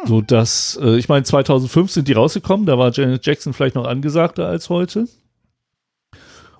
So 0.05 0.21
dass, 0.21 0.79
äh, 0.81 0.97
ich 0.97 1.09
meine, 1.09 1.23
2005 1.23 1.91
sind 1.91 2.07
die 2.07 2.13
rausgekommen, 2.13 2.65
da 2.65 2.77
war 2.77 2.91
Janet 2.91 3.25
Jackson 3.25 3.53
vielleicht 3.53 3.75
noch 3.75 3.85
angesagter 3.85 4.47
als 4.47 4.69
heute. 4.69 5.07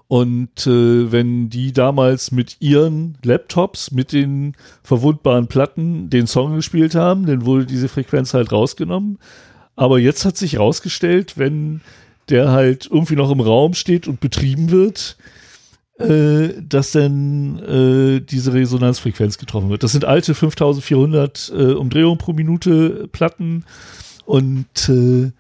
Und 0.07 0.67
äh, 0.67 1.11
wenn 1.11 1.49
die 1.49 1.71
damals 1.71 2.31
mit 2.31 2.57
ihren 2.59 3.17
Laptops, 3.23 3.91
mit 3.91 4.11
den 4.11 4.55
verwundbaren 4.83 5.47
Platten 5.47 6.09
den 6.09 6.27
Song 6.27 6.55
gespielt 6.55 6.93
haben, 6.93 7.25
dann 7.25 7.45
wurde 7.45 7.65
diese 7.65 7.89
Frequenz 7.89 8.33
halt 8.33 8.51
rausgenommen. 8.51 9.17
Aber 9.75 9.97
jetzt 9.99 10.23
hat 10.23 10.37
sich 10.37 10.59
rausgestellt, 10.59 11.37
wenn 11.37 11.81
der 12.29 12.51
halt 12.51 12.87
irgendwie 12.91 13.15
noch 13.15 13.31
im 13.31 13.39
Raum 13.39 13.73
steht 13.73 14.07
und 14.07 14.19
betrieben 14.19 14.69
wird, 14.69 15.17
äh, 15.99 16.61
dass 16.61 16.91
dann 16.91 17.59
äh, 17.59 18.21
diese 18.21 18.53
Resonanzfrequenz 18.53 19.37
getroffen 19.37 19.69
wird. 19.69 19.83
Das 19.83 19.91
sind 19.91 20.05
alte 20.05 20.33
5400 20.33 21.53
äh, 21.55 21.73
Umdrehungen 21.73 22.17
pro 22.17 22.33
Minute 22.33 23.07
Platten 23.11 23.65
und 24.25 24.89
äh, 24.89 25.31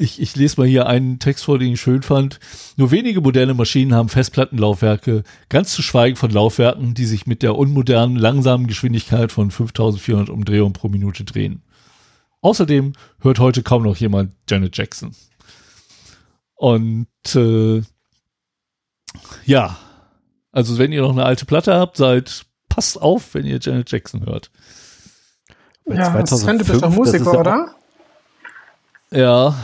ich, 0.00 0.20
ich 0.22 0.36
lese 0.36 0.60
mal 0.60 0.68
hier 0.68 0.86
einen 0.86 1.18
Text 1.18 1.44
vor, 1.44 1.58
den 1.58 1.72
ich 1.72 1.80
schön 1.80 2.02
fand. 2.02 2.38
Nur 2.76 2.92
wenige 2.92 3.20
moderne 3.20 3.52
Maschinen 3.54 3.94
haben 3.94 4.08
Festplattenlaufwerke, 4.08 5.24
ganz 5.48 5.72
zu 5.72 5.82
schweigen 5.82 6.14
von 6.14 6.30
Laufwerken, 6.30 6.94
die 6.94 7.04
sich 7.04 7.26
mit 7.26 7.42
der 7.42 7.56
unmodernen, 7.56 8.16
langsamen 8.16 8.68
Geschwindigkeit 8.68 9.32
von 9.32 9.50
5400 9.50 10.30
Umdrehungen 10.30 10.72
pro 10.72 10.88
Minute 10.88 11.24
drehen. 11.24 11.62
Außerdem 12.42 12.92
hört 13.20 13.40
heute 13.40 13.64
kaum 13.64 13.82
noch 13.82 13.96
jemand 13.96 14.32
Janet 14.48 14.76
Jackson. 14.76 15.10
Und 16.54 17.08
äh, 17.34 17.82
ja, 19.44 19.76
also 20.52 20.78
wenn 20.78 20.92
ihr 20.92 21.02
noch 21.02 21.12
eine 21.12 21.24
alte 21.24 21.46
Platte 21.46 21.74
habt, 21.74 21.96
seid 21.96 22.46
passt 22.68 23.00
auf, 23.00 23.34
wenn 23.34 23.46
ihr 23.46 23.58
Janet 23.60 23.90
Jackson 23.90 24.26
hört. 24.26 24.50
Ja, 25.86 26.26
Sven, 26.26 26.58
du 26.58 26.64
bist 26.64 26.82
doch 26.82 26.90
Musiker, 26.90 27.40
oder? 27.40 27.74
Ja, 29.10 29.54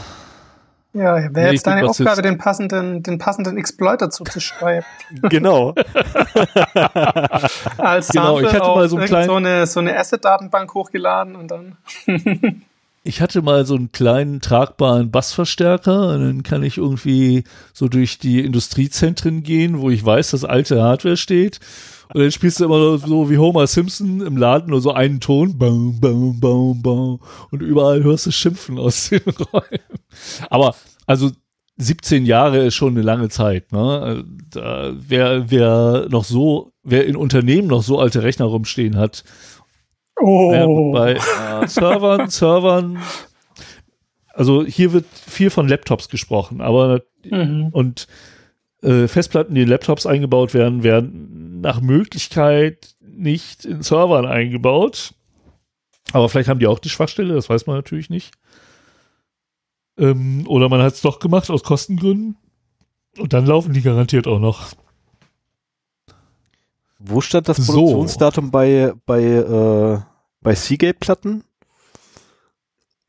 ja, 0.95 1.35
wäre 1.35 1.51
jetzt 1.51 1.67
deine 1.67 1.89
Aufgabe, 1.89 2.23
den 2.23 2.39
passenden, 2.39 3.03
den 3.03 3.19
passenden 3.19 3.59
Exploiter 3.59 4.11
zuzuschreiben. 4.11 4.87
genau. 5.23 5.75
Als 7.79 8.11
genau, 8.11 8.39
ich 8.39 8.47
hatte 8.47 8.69
mal 8.69 8.89
so, 8.89 8.99
ein 8.99 9.09
so 9.09 9.35
eine, 9.35 9.67
so 9.67 9.81
eine 9.81 9.99
Asset-Datenbank 9.99 10.73
hochgeladen 10.73 11.35
und 11.35 11.51
dann. 11.51 11.77
ich 13.07 13.21
hatte 13.21 13.43
mal 13.43 13.67
so 13.67 13.75
einen 13.75 13.93
kleinen 13.93 14.41
tragbaren 14.41 15.11
Bassverstärker 15.11 16.15
und 16.15 16.21
dann 16.21 16.43
kann 16.43 16.63
ich 16.63 16.79
irgendwie 16.79 17.45
so 17.75 17.87
durch 17.89 18.19
die 18.19 18.41
Industriezentren 18.41 19.43
gehen, 19.43 19.79
wo 19.81 19.91
ich 19.91 20.05
weiß, 20.05 20.31
dass 20.31 20.45
alte 20.45 20.83
Hardware 20.83 21.19
steht. 21.19 21.61
Und 22.15 22.23
dann 22.23 22.33
spielst 22.33 22.61
du 22.61 22.65
immer 22.65 22.97
so 22.99 23.29
wie 23.29 23.37
Homer 23.37 23.67
Simpson 23.67 24.23
im 24.23 24.39
Laden 24.39 24.71
nur 24.71 24.81
so 24.81 24.93
einen 24.93 25.21
Ton. 25.21 25.59
Bam, 25.59 26.01
bam, 26.01 26.41
bam, 26.41 26.81
bam. 26.83 27.19
Und 27.51 27.61
überall 27.61 28.03
hörst 28.03 28.25
du 28.25 28.31
Schimpfen 28.31 28.79
aus 28.79 29.09
den 29.11 29.21
Räumen. 29.21 30.01
Aber 30.49 30.75
also 31.07 31.31
17 31.77 32.25
Jahre 32.25 32.65
ist 32.67 32.75
schon 32.75 32.95
eine 32.95 33.03
lange 33.03 33.29
Zeit. 33.29 33.71
Ne? 33.73 34.25
Da, 34.51 34.95
wer, 34.97 35.51
wer 35.51 36.07
noch 36.09 36.25
so, 36.25 36.73
wer 36.83 37.07
in 37.07 37.17
Unternehmen 37.17 37.69
noch 37.69 37.83
so 37.83 37.99
alte 37.99 38.23
Rechner 38.23 38.47
rumstehen 38.47 38.97
hat, 38.97 39.25
oh. 40.21 40.93
bei 40.93 41.15
äh, 41.15 41.67
Servern, 41.67 42.29
Servern, 42.31 42.99
also 44.35 44.65
hier 44.65 44.93
wird 44.93 45.07
viel 45.07 45.51
von 45.51 45.69
Laptops 45.69 46.09
gesprochen, 46.09 46.61
aber 46.61 47.03
mhm. 47.25 47.69
und 47.73 48.09
äh, 48.83 49.09
Festplatten, 49.09 49.55
die 49.55 49.62
in 49.62 49.69
Laptops 49.69 50.07
eingebaut 50.07 50.55
werden, 50.55 50.83
werden 50.83 51.61
nach 51.61 51.81
Möglichkeit 51.81 52.95
nicht 53.01 53.65
in 53.65 53.83
Servern 53.83 54.27
eingebaut. 54.27 55.15
Aber 56.12 56.29
vielleicht 56.29 56.49
haben 56.49 56.59
die 56.59 56.67
auch 56.67 56.79
die 56.79 56.91
Schwachstelle, 56.91 57.35
das 57.35 57.49
weiß 57.49 57.67
man 57.67 57.77
natürlich 57.77 58.11
nicht. 58.11 58.33
Ähm, 59.97 60.45
oder 60.49 60.69
man 60.69 60.83
hat 60.83 60.95
es 60.95 61.01
doch 61.01 61.19
gemacht 61.21 61.51
aus 61.51 61.62
Kostengründen. 61.62 62.37
Und 63.19 63.33
dann 63.33 63.47
laufen 63.47 63.73
die 63.73 63.83
garantiert 63.83 64.27
auch 64.27 64.41
noch. 64.41 64.73
Wo 67.07 67.21
stand 67.21 67.49
das 67.49 67.65
Produktionsdatum 67.67 68.47
so. 68.47 68.51
bei, 68.51 68.93
bei, 69.07 69.23
äh, 69.23 70.01
bei 70.41 70.55
Seagate-Platten? 70.55 71.45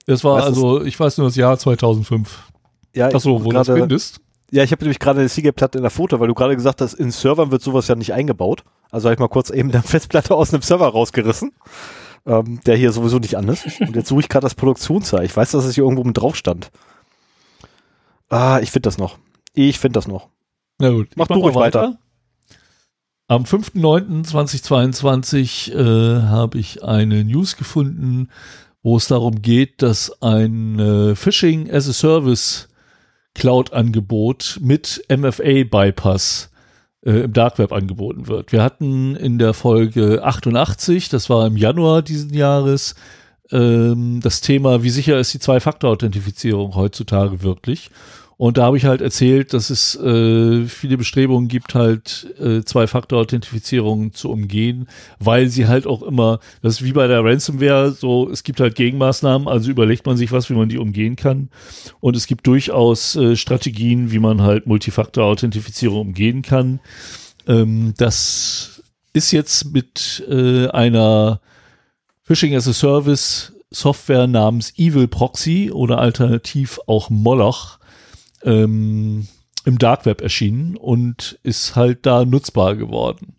Es 0.08 0.24
war 0.24 0.38
weißt 0.38 0.48
also, 0.48 0.84
ich 0.84 1.00
weiß 1.00 1.18
nur 1.18 1.28
das 1.28 1.36
Jahr 1.36 1.58
2005. 1.58 2.52
Ja, 2.94 3.08
Achso, 3.08 3.44
wo 3.44 3.50
grade, 3.50 3.72
das 3.72 3.78
findest. 3.80 4.22
Ja, 4.52 4.64
ich 4.64 4.72
habe 4.72 4.84
nämlich 4.84 5.00
gerade 5.00 5.20
eine 5.20 5.30
Seagate-Platte 5.30 5.78
in 5.78 5.84
der 5.84 5.92
Foto, 5.92 6.20
weil 6.20 6.28
du 6.28 6.34
gerade 6.34 6.56
gesagt 6.56 6.82
hast, 6.82 6.94
in 6.94 7.12
Servern 7.12 7.52
wird 7.52 7.62
sowas 7.62 7.88
ja 7.88 7.96
nicht 7.96 8.14
eingebaut. 8.14 8.64
Also 8.92 9.08
habe 9.08 9.14
ich 9.16 9.20
mal 9.20 9.28
kurz 9.28 9.50
eben 9.50 9.72
eine 9.72 9.82
Festplatte 9.84 10.36
aus 10.36 10.54
einem 10.54 10.62
Server 10.62 10.88
rausgerissen 10.88 11.52
ähm, 12.26 12.60
der 12.66 12.76
hier 12.76 12.92
sowieso 12.92 13.20
nicht 13.20 13.38
an 13.38 13.48
ist. 13.48 13.80
Und 13.82 13.96
jetzt 13.96 14.08
suche 14.08 14.22
ich 14.22 14.30
gerade 14.30 14.46
das 14.46 14.56
Produktionsjahr. 14.56 15.24
Ich 15.24 15.36
weiß, 15.36 15.52
dass 15.52 15.66
es 15.66 15.76
hier 15.76 15.84
irgendwo 15.84 16.04
mit 16.04 16.18
drauf 16.18 16.36
stand. 16.36 16.72
Ah, 18.30 18.60
ich 18.62 18.72
finde 18.72 18.88
das 18.88 18.98
noch. 18.98 19.18
Ich 19.54 19.80
finde 19.80 19.98
das 19.98 20.08
noch. 20.08 20.30
Na 20.80 20.90
gut, 20.90 21.10
mach 21.16 21.28
du 21.28 21.36
ruhig 21.36 21.56
weiter. 21.56 21.82
weiter. 21.82 22.00
Am 23.28 23.44
5.9.2022 23.44 25.74
äh, 25.74 26.22
habe 26.22 26.60
ich 26.60 26.84
eine 26.84 27.24
News 27.24 27.58
gefunden, 27.58 28.30
wo 28.84 28.98
es 28.98 29.08
darum 29.08 29.42
geht, 29.42 29.82
dass 29.82 30.22
ein 30.22 30.78
äh, 30.78 31.16
Phishing 31.16 31.72
as 31.72 31.90
a 31.90 31.94
Service 31.94 32.70
Cloud-Angebot 33.34 34.60
mit 34.62 35.04
MFA-Bypass 35.10 36.52
äh, 37.04 37.22
im 37.22 37.34
Dark 37.34 37.58
Web 37.58 37.72
angeboten 37.72 38.28
wird. 38.28 38.52
Wir 38.52 38.62
hatten 38.62 39.16
in 39.16 39.40
der 39.40 39.56
Folge 39.56 40.24
88, 40.24 41.10
das 41.10 41.28
war 41.28 41.48
im 41.48 41.58
Januar 41.58 42.04
diesen 42.04 42.32
Jahres, 42.32 42.94
ähm, 43.52 44.20
das 44.22 44.42
Thema, 44.42 44.84
wie 44.84 44.92
sicher 44.92 45.20
ist 45.20 45.34
die 45.34 45.40
Zwei-Faktor-Authentifizierung 45.40 46.76
heutzutage 46.76 47.42
wirklich? 47.42 47.90
Und 48.38 48.58
da 48.58 48.64
habe 48.64 48.78
ich 48.78 48.86
halt 48.86 49.02
erzählt, 49.02 49.54
dass 49.54 49.70
es 49.70 49.96
äh, 49.96 50.66
viele 50.66 50.98
Bestrebungen 50.98 51.48
gibt, 51.48 51.74
halt 51.74 52.28
äh, 52.40 52.64
Zwei-Faktor-Authentifizierung 52.64 54.14
zu 54.14 54.30
umgehen, 54.30 54.88
weil 55.20 55.48
sie 55.48 55.68
halt 55.68 55.88
auch 55.88 56.04
immer, 56.04 56.40
das 56.62 56.76
ist 56.76 56.84
wie 56.84 56.92
bei 56.92 57.08
der 57.08 57.24
Ransomware, 57.24 57.92
so 57.92 58.30
es 58.30 58.44
gibt 58.44 58.60
halt 58.60 58.76
Gegenmaßnahmen, 58.76 59.48
also 59.48 59.72
überlegt 59.72 60.06
man 60.06 60.18
sich 60.18 60.34
was, 60.34 60.50
wie 60.50 60.56
man 60.56 60.68
die 60.68 60.78
umgehen 60.78 61.16
kann. 61.16 61.50
Und 62.02 62.18
es 62.18 62.28
gibt 62.28 62.46
durchaus 62.46 63.16
äh, 63.16 63.38
Strategien, 63.38 64.12
wie 64.12 64.20
man 64.20 64.42
halt 64.42 64.68
Multifaktor-Authentifizierung 64.68 66.08
umgehen 66.08 66.42
kann. 66.42 66.82
Ähm, 67.48 67.94
das 67.98 68.84
ist 69.14 69.32
jetzt 69.32 69.74
mit 69.74 70.26
äh, 70.30 70.68
einer 70.68 71.40
Phishing 72.24 72.54
as 72.54 72.68
a 72.68 72.74
Service 72.74 73.54
Software 73.72 74.28
namens 74.28 74.74
Evil 74.78 75.08
Proxy 75.08 75.72
oder 75.72 76.00
alternativ 76.00 76.80
auch 76.88 77.10
Moloch 77.10 77.80
ähm, 78.46 79.28
im 79.66 79.78
Dark 79.78 80.06
Web 80.06 80.22
erschienen 80.22 80.78
und 80.78 81.40
ist 81.44 81.76
halt 81.76 82.06
da 82.06 82.24
nutzbar 82.24 82.76
geworden. 82.76 83.36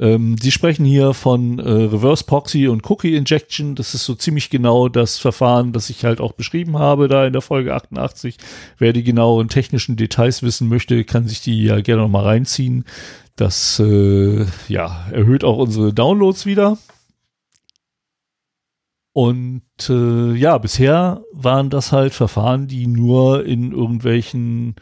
Ähm, 0.00 0.36
Sie 0.40 0.50
sprechen 0.50 0.84
hier 0.84 1.14
von 1.14 1.60
äh, 1.60 1.70
Reverse 1.70 2.24
Proxy 2.24 2.66
und 2.66 2.90
Cookie 2.90 3.14
Injection. 3.14 3.76
Das 3.76 3.94
ist 3.94 4.04
so 4.04 4.14
ziemlich 4.16 4.50
genau 4.50 4.88
das 4.88 5.18
Verfahren, 5.18 5.72
das 5.72 5.90
ich 5.90 6.04
halt 6.04 6.20
auch 6.20 6.32
beschrieben 6.32 6.78
habe 6.78 7.06
da 7.06 7.26
in 7.26 7.32
der 7.32 7.42
Folge 7.42 7.74
88. 7.74 8.36
Wer 8.78 8.92
die 8.92 9.04
genaueren 9.04 9.48
technischen 9.48 9.96
Details 9.96 10.42
wissen 10.42 10.68
möchte, 10.68 11.04
kann 11.04 11.28
sich 11.28 11.40
die 11.42 11.64
ja 11.64 11.80
gerne 11.80 12.02
noch 12.02 12.08
mal 12.08 12.24
reinziehen. 12.24 12.84
Das 13.36 13.78
äh, 13.78 14.44
ja, 14.68 15.06
erhöht 15.12 15.44
auch 15.44 15.58
unsere 15.58 15.92
Downloads 15.92 16.46
wieder. 16.46 16.78
Und 19.12 19.62
äh, 19.88 20.32
ja, 20.32 20.56
bisher 20.58 21.22
waren 21.32 21.68
das 21.68 21.92
halt 21.92 22.14
Verfahren, 22.14 22.66
die 22.66 22.86
nur 22.86 23.44
in 23.44 23.72
irgendwelchen 23.72 24.76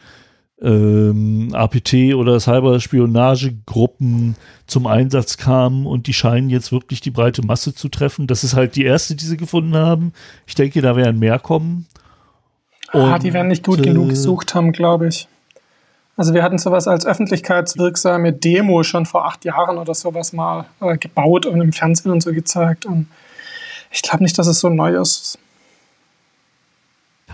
ähm, 0.61 1.49
APT 1.53 2.13
oder 2.15 2.39
Cyberspionagegruppen 2.39 4.35
zum 4.67 4.87
Einsatz 4.87 5.37
kamen 5.37 5.85
und 5.85 6.07
die 6.07 6.13
scheinen 6.13 6.49
jetzt 6.49 6.71
wirklich 6.71 7.01
die 7.01 7.11
breite 7.11 7.45
Masse 7.45 7.73
zu 7.73 7.89
treffen. 7.89 8.27
Das 8.27 8.43
ist 8.43 8.55
halt 8.55 8.75
die 8.75 8.85
erste, 8.85 9.15
die 9.15 9.25
sie 9.25 9.37
gefunden 9.37 9.75
haben. 9.75 10.13
Ich 10.45 10.55
denke, 10.55 10.81
da 10.81 10.95
werden 10.95 11.19
mehr 11.19 11.39
kommen. 11.39 11.87
ah, 12.93 13.19
die 13.19 13.33
werden 13.33 13.47
nicht 13.47 13.65
gut 13.65 13.79
äh, 13.79 13.83
genug 13.83 14.09
gesucht 14.09 14.53
haben, 14.53 14.71
glaube 14.71 15.07
ich. 15.07 15.27
Also 16.15 16.33
wir 16.33 16.43
hatten 16.43 16.59
sowas 16.59 16.87
als 16.87 17.05
öffentlichkeitswirksame 17.05 18.31
Demo 18.33 18.83
schon 18.83 19.05
vor 19.05 19.25
acht 19.25 19.43
Jahren 19.43 19.77
oder 19.77 19.95
sowas 19.95 20.33
mal 20.33 20.65
äh, 20.79 20.97
gebaut 20.97 21.45
und 21.47 21.59
im 21.59 21.73
Fernsehen 21.73 22.11
und 22.11 22.21
so 22.21 22.31
gezeigt. 22.31 22.85
Und 22.85 23.07
ich 23.91 24.01
glaube 24.01 24.23
nicht, 24.23 24.37
dass 24.37 24.47
es 24.47 24.59
so 24.59 24.69
neu 24.69 24.99
ist. 24.99 25.37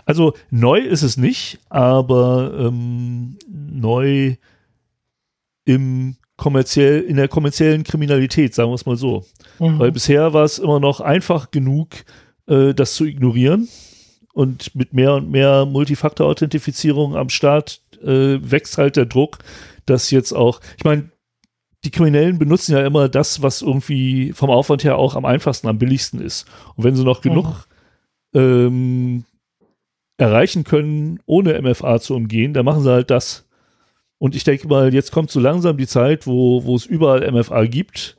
Also 0.06 0.34
neu 0.50 0.80
ist 0.80 1.04
es 1.04 1.18
nicht, 1.18 1.60
aber 1.70 2.54
ähm, 2.60 3.38
neu 3.48 4.36
im 5.66 6.16
kommerziell, 6.38 7.02
in 7.02 7.18
der 7.18 7.28
kommerziellen 7.28 7.84
Kriminalität, 7.84 8.54
sagen 8.54 8.70
wir 8.70 8.76
es 8.76 8.86
mal 8.86 8.96
so. 8.96 9.26
Mhm. 9.60 9.80
Weil 9.80 9.92
bisher 9.92 10.34
war 10.34 10.46
es 10.46 10.60
immer 10.60 10.80
noch 10.80 11.02
einfach 11.02 11.52
genug, 11.52 11.90
äh, 12.48 12.74
das 12.74 12.94
zu 12.94 13.06
ignorieren. 13.06 13.68
Und 14.34 14.76
mit 14.76 14.94
mehr 14.94 15.16
und 15.16 15.32
mehr 15.32 15.66
Multifaktor-Authentifizierung 15.66 17.16
am 17.16 17.30
Start 17.30 17.82
äh, 18.04 18.38
wächst 18.40 18.78
halt 18.78 18.96
der 18.96 19.08
Druck, 19.08 19.40
dass 19.88 20.12
jetzt 20.12 20.32
auch, 20.32 20.62
ich 20.78 20.84
meine, 20.84 21.10
die 21.84 21.92
Kriminellen 21.92 22.40
benutzen 22.40 22.74
ja 22.74 22.86
immer 22.86 23.08
das, 23.10 23.42
was 23.42 23.62
irgendwie 23.62 24.34
vom 24.34 24.50
Aufwand 24.50 24.84
her 24.84 24.98
auch 24.98 25.16
am 25.16 25.26
einfachsten, 25.26 25.68
am 25.68 25.78
billigsten 25.78 26.20
ist. 26.20 26.46
Und 26.76 26.84
wenn 26.84 26.96
sie 26.96 27.04
noch 27.04 27.22
genug 27.22 27.68
mhm. 28.34 28.40
ähm, 28.40 29.26
erreichen 30.18 30.64
können, 30.64 31.20
ohne 31.26 31.62
MFA 31.62 32.00
zu 32.00 32.16
umgehen, 32.16 32.54
dann 32.54 32.66
machen 32.66 32.84
sie 32.84 32.92
halt 32.92 33.12
das. 33.12 33.46
Und 34.18 34.36
ich 34.36 34.44
denke 34.44 34.68
mal, 34.68 34.94
jetzt 34.94 35.12
kommt 35.12 35.30
so 35.30 35.40
langsam 35.40 35.78
die 35.78 35.88
Zeit, 35.88 36.26
wo, 36.26 36.64
wo 36.64 36.76
es 36.76 36.86
überall 36.86 37.32
MFA 37.32 37.66
gibt 37.66 38.18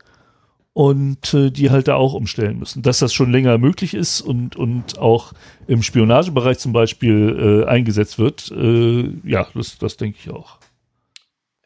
und 0.73 1.35
äh, 1.35 1.51
die 1.51 1.71
halt 1.71 1.89
da 1.89 1.97
auch 1.97 2.15
umstellen 2.15 2.61
müssen. 2.61 2.83
Dass 2.83 3.01
das 3.01 3.13
schon 3.13 3.33
länger 3.33 3.59
möglich 3.59 3.95
ist 3.95 4.21
und, 4.21 4.55
und 4.55 4.99
auch 4.99 5.33
im 5.67 5.83
Spionagebereich 5.83 6.59
zum 6.59 6.73
Beispiel 6.73 7.65
äh, 7.67 7.69
eingesetzt 7.69 8.21
wird, 8.21 8.53
äh, 8.53 9.11
ja, 9.25 9.49
das, 9.55 9.77
das 9.79 9.97
denke 9.97 10.19
ich 10.23 10.31
auch. 10.31 10.59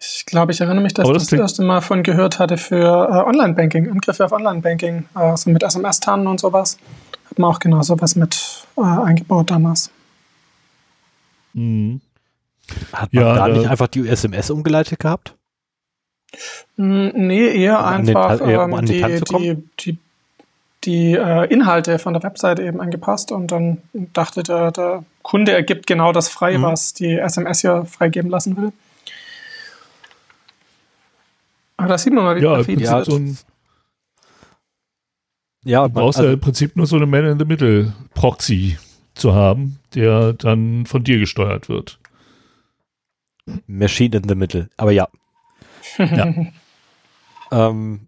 Ich 0.04 0.26
glaube, 0.26 0.50
ich 0.52 0.60
erinnere 0.60 0.82
mich, 0.82 0.94
dass 0.94 1.06
ich 1.08 1.14
das 1.14 1.26
das 1.28 1.38
erste 1.38 1.62
Mal 1.62 1.80
von 1.80 2.02
gehört 2.02 2.38
hatte 2.40 2.56
für 2.58 3.08
äh, 3.08 3.28
Online-Banking, 3.28 3.88
Angriffe 3.90 4.24
auf 4.24 4.32
Online-Banking, 4.32 5.04
äh, 5.16 5.36
so 5.36 5.48
mit 5.50 5.62
SMS-Tannen 5.62 6.26
und 6.26 6.40
sowas. 6.40 6.76
Hat 7.30 7.38
man 7.38 7.50
auch 7.50 7.60
genau 7.60 7.82
sowas 7.82 8.16
mit 8.16 8.66
äh, 8.76 8.80
eingebaut 8.82 9.50
damals. 9.52 9.90
Mhm. 11.52 12.00
Hat 12.92 13.12
man 13.12 13.24
Ja, 13.24 13.34
da 13.34 13.48
nicht 13.48 13.68
einfach 13.68 13.86
die 13.88 14.08
SMS 14.08 14.50
umgeleitet 14.50 14.98
gehabt? 14.98 15.36
Mm, 16.76 17.08
Nee, 17.14 17.46
eher 17.62 17.78
Um 17.84 18.04
den 18.06 18.16
einfach 18.16 18.38
Ta- 18.38 18.50
eher, 18.50 18.64
um 18.64 18.72
ähm, 18.72 18.86
die 18.86 19.02
die, 19.02 19.20
die, 19.20 19.68
die, 19.80 19.98
die 20.84 21.12
äh, 21.12 21.44
Inhalte 21.52 21.98
von 22.00 22.12
der 22.14 22.22
Webseite 22.24 22.62
eben 22.64 22.80
angepasst 22.80 23.30
und 23.30 23.52
dann 23.52 23.82
dachte 23.92 24.42
der, 24.42 24.72
der 24.72 25.04
Kunde, 25.22 25.52
er 25.52 25.62
gibt 25.62 25.86
genau 25.86 26.12
das 26.12 26.28
frei, 26.28 26.58
Mhm. 26.58 26.62
was 26.62 26.92
die 26.94 27.18
SMS 27.18 27.60
hier 27.60 27.84
freigeben 27.84 28.30
lassen 28.30 28.56
will. 28.56 28.72
Aber 31.82 31.88
da 31.88 31.98
sieht 31.98 32.12
man 32.12 32.22
mal, 32.22 32.36
wie 32.36 32.42
Ja, 32.42 32.54
Prinzip 32.54 32.80
ja, 32.80 33.04
so 33.04 33.16
ein, 33.16 33.36
Ja, 35.64 35.88
du 35.88 35.94
brauchst 35.94 36.18
ja 36.18 36.24
also, 36.24 36.34
im 36.34 36.40
Prinzip 36.40 36.76
nur 36.76 36.86
so 36.86 36.94
eine 36.94 37.06
Man-in-the-Middle-Proxy 37.06 38.78
zu 39.14 39.34
haben, 39.34 39.80
der 39.94 40.32
dann 40.32 40.86
von 40.86 41.02
dir 41.02 41.18
gesteuert 41.18 41.68
wird. 41.68 41.98
Machine 43.66 44.16
in 44.16 44.28
the 44.28 44.36
Middle. 44.36 44.68
Aber 44.76 44.92
ja. 44.92 45.08
Ja. 45.98 46.32
Ähm, 47.50 48.06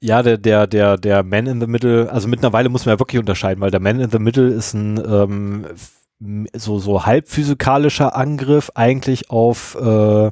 ja, 0.00 0.22
der, 0.22 0.36
der, 0.36 0.66
der, 0.66 0.98
der 0.98 1.22
Man 1.22 1.46
in 1.46 1.60
the 1.60 1.68
Middle, 1.68 2.10
also 2.10 2.26
mittlerweile 2.26 2.68
muss 2.68 2.84
man 2.84 2.96
ja 2.96 2.98
wirklich 2.98 3.20
unterscheiden, 3.20 3.60
weil 3.60 3.70
der 3.70 3.80
Man 3.80 4.00
in 4.00 4.10
the 4.10 4.18
Middle 4.18 4.48
ist 4.48 4.74
ein 4.74 4.98
ähm, 4.98 5.66
so, 6.52 6.80
so 6.80 7.06
halb 7.06 7.28
physikalischer 7.28 8.16
Angriff 8.16 8.70
eigentlich 8.74 9.30
auf, 9.30 9.76
äh, 9.80 10.30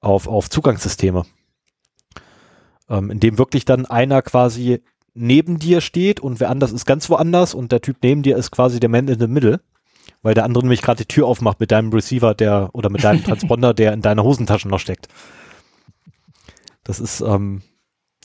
auf, 0.00 0.28
auf 0.28 0.50
Zugangssysteme. 0.50 1.24
Ähm, 2.88 3.10
in 3.10 3.20
dem 3.20 3.38
wirklich 3.38 3.64
dann 3.64 3.86
einer 3.86 4.22
quasi 4.22 4.80
neben 5.14 5.58
dir 5.58 5.80
steht 5.80 6.20
und 6.20 6.40
wer 6.40 6.50
anders 6.50 6.72
ist 6.72 6.86
ganz 6.86 7.10
woanders 7.10 7.54
und 7.54 7.72
der 7.72 7.80
Typ 7.80 7.96
neben 8.02 8.22
dir 8.22 8.36
ist 8.36 8.50
quasi 8.50 8.80
der 8.80 8.88
Man 8.88 9.08
in 9.08 9.18
the 9.18 9.26
Middle, 9.26 9.60
weil 10.22 10.34
der 10.34 10.44
andere 10.44 10.64
nämlich 10.64 10.82
gerade 10.82 11.04
die 11.04 11.08
Tür 11.08 11.26
aufmacht 11.26 11.60
mit 11.60 11.70
deinem 11.70 11.92
Receiver, 11.92 12.34
der 12.34 12.70
oder 12.72 12.88
mit 12.88 13.04
deinem 13.04 13.24
Transponder, 13.24 13.74
der 13.74 13.92
in 13.92 14.02
deiner 14.02 14.22
Hosentasche 14.22 14.68
noch 14.68 14.80
steckt. 14.80 15.08
Das 16.84 17.00
ist 17.00 17.20
ähm, 17.20 17.62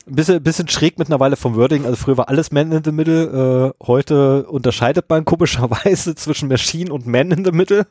ein 0.07 0.16
bisschen, 0.16 0.43
bisschen 0.43 0.68
schräg 0.68 0.99
mittlerweile 0.99 1.36
vom 1.36 1.55
Wording. 1.55 1.86
Also 1.86 1.95
früher 1.95 2.18
war 2.18 2.30
alles 2.30 2.51
Man 2.51 2.72
in 2.72 2.84
the 2.84 2.91
Middle. 2.91 3.74
Äh, 3.82 3.86
heute 3.86 4.45
unterscheidet 4.47 5.09
man 5.09 5.26
komischerweise 5.26 6.16
zwischen 6.16 6.49
Machine 6.49 6.91
und 6.91 7.07
Man 7.07 7.32
in 7.32 7.45
the 7.45 7.51
Middle. 7.51 7.88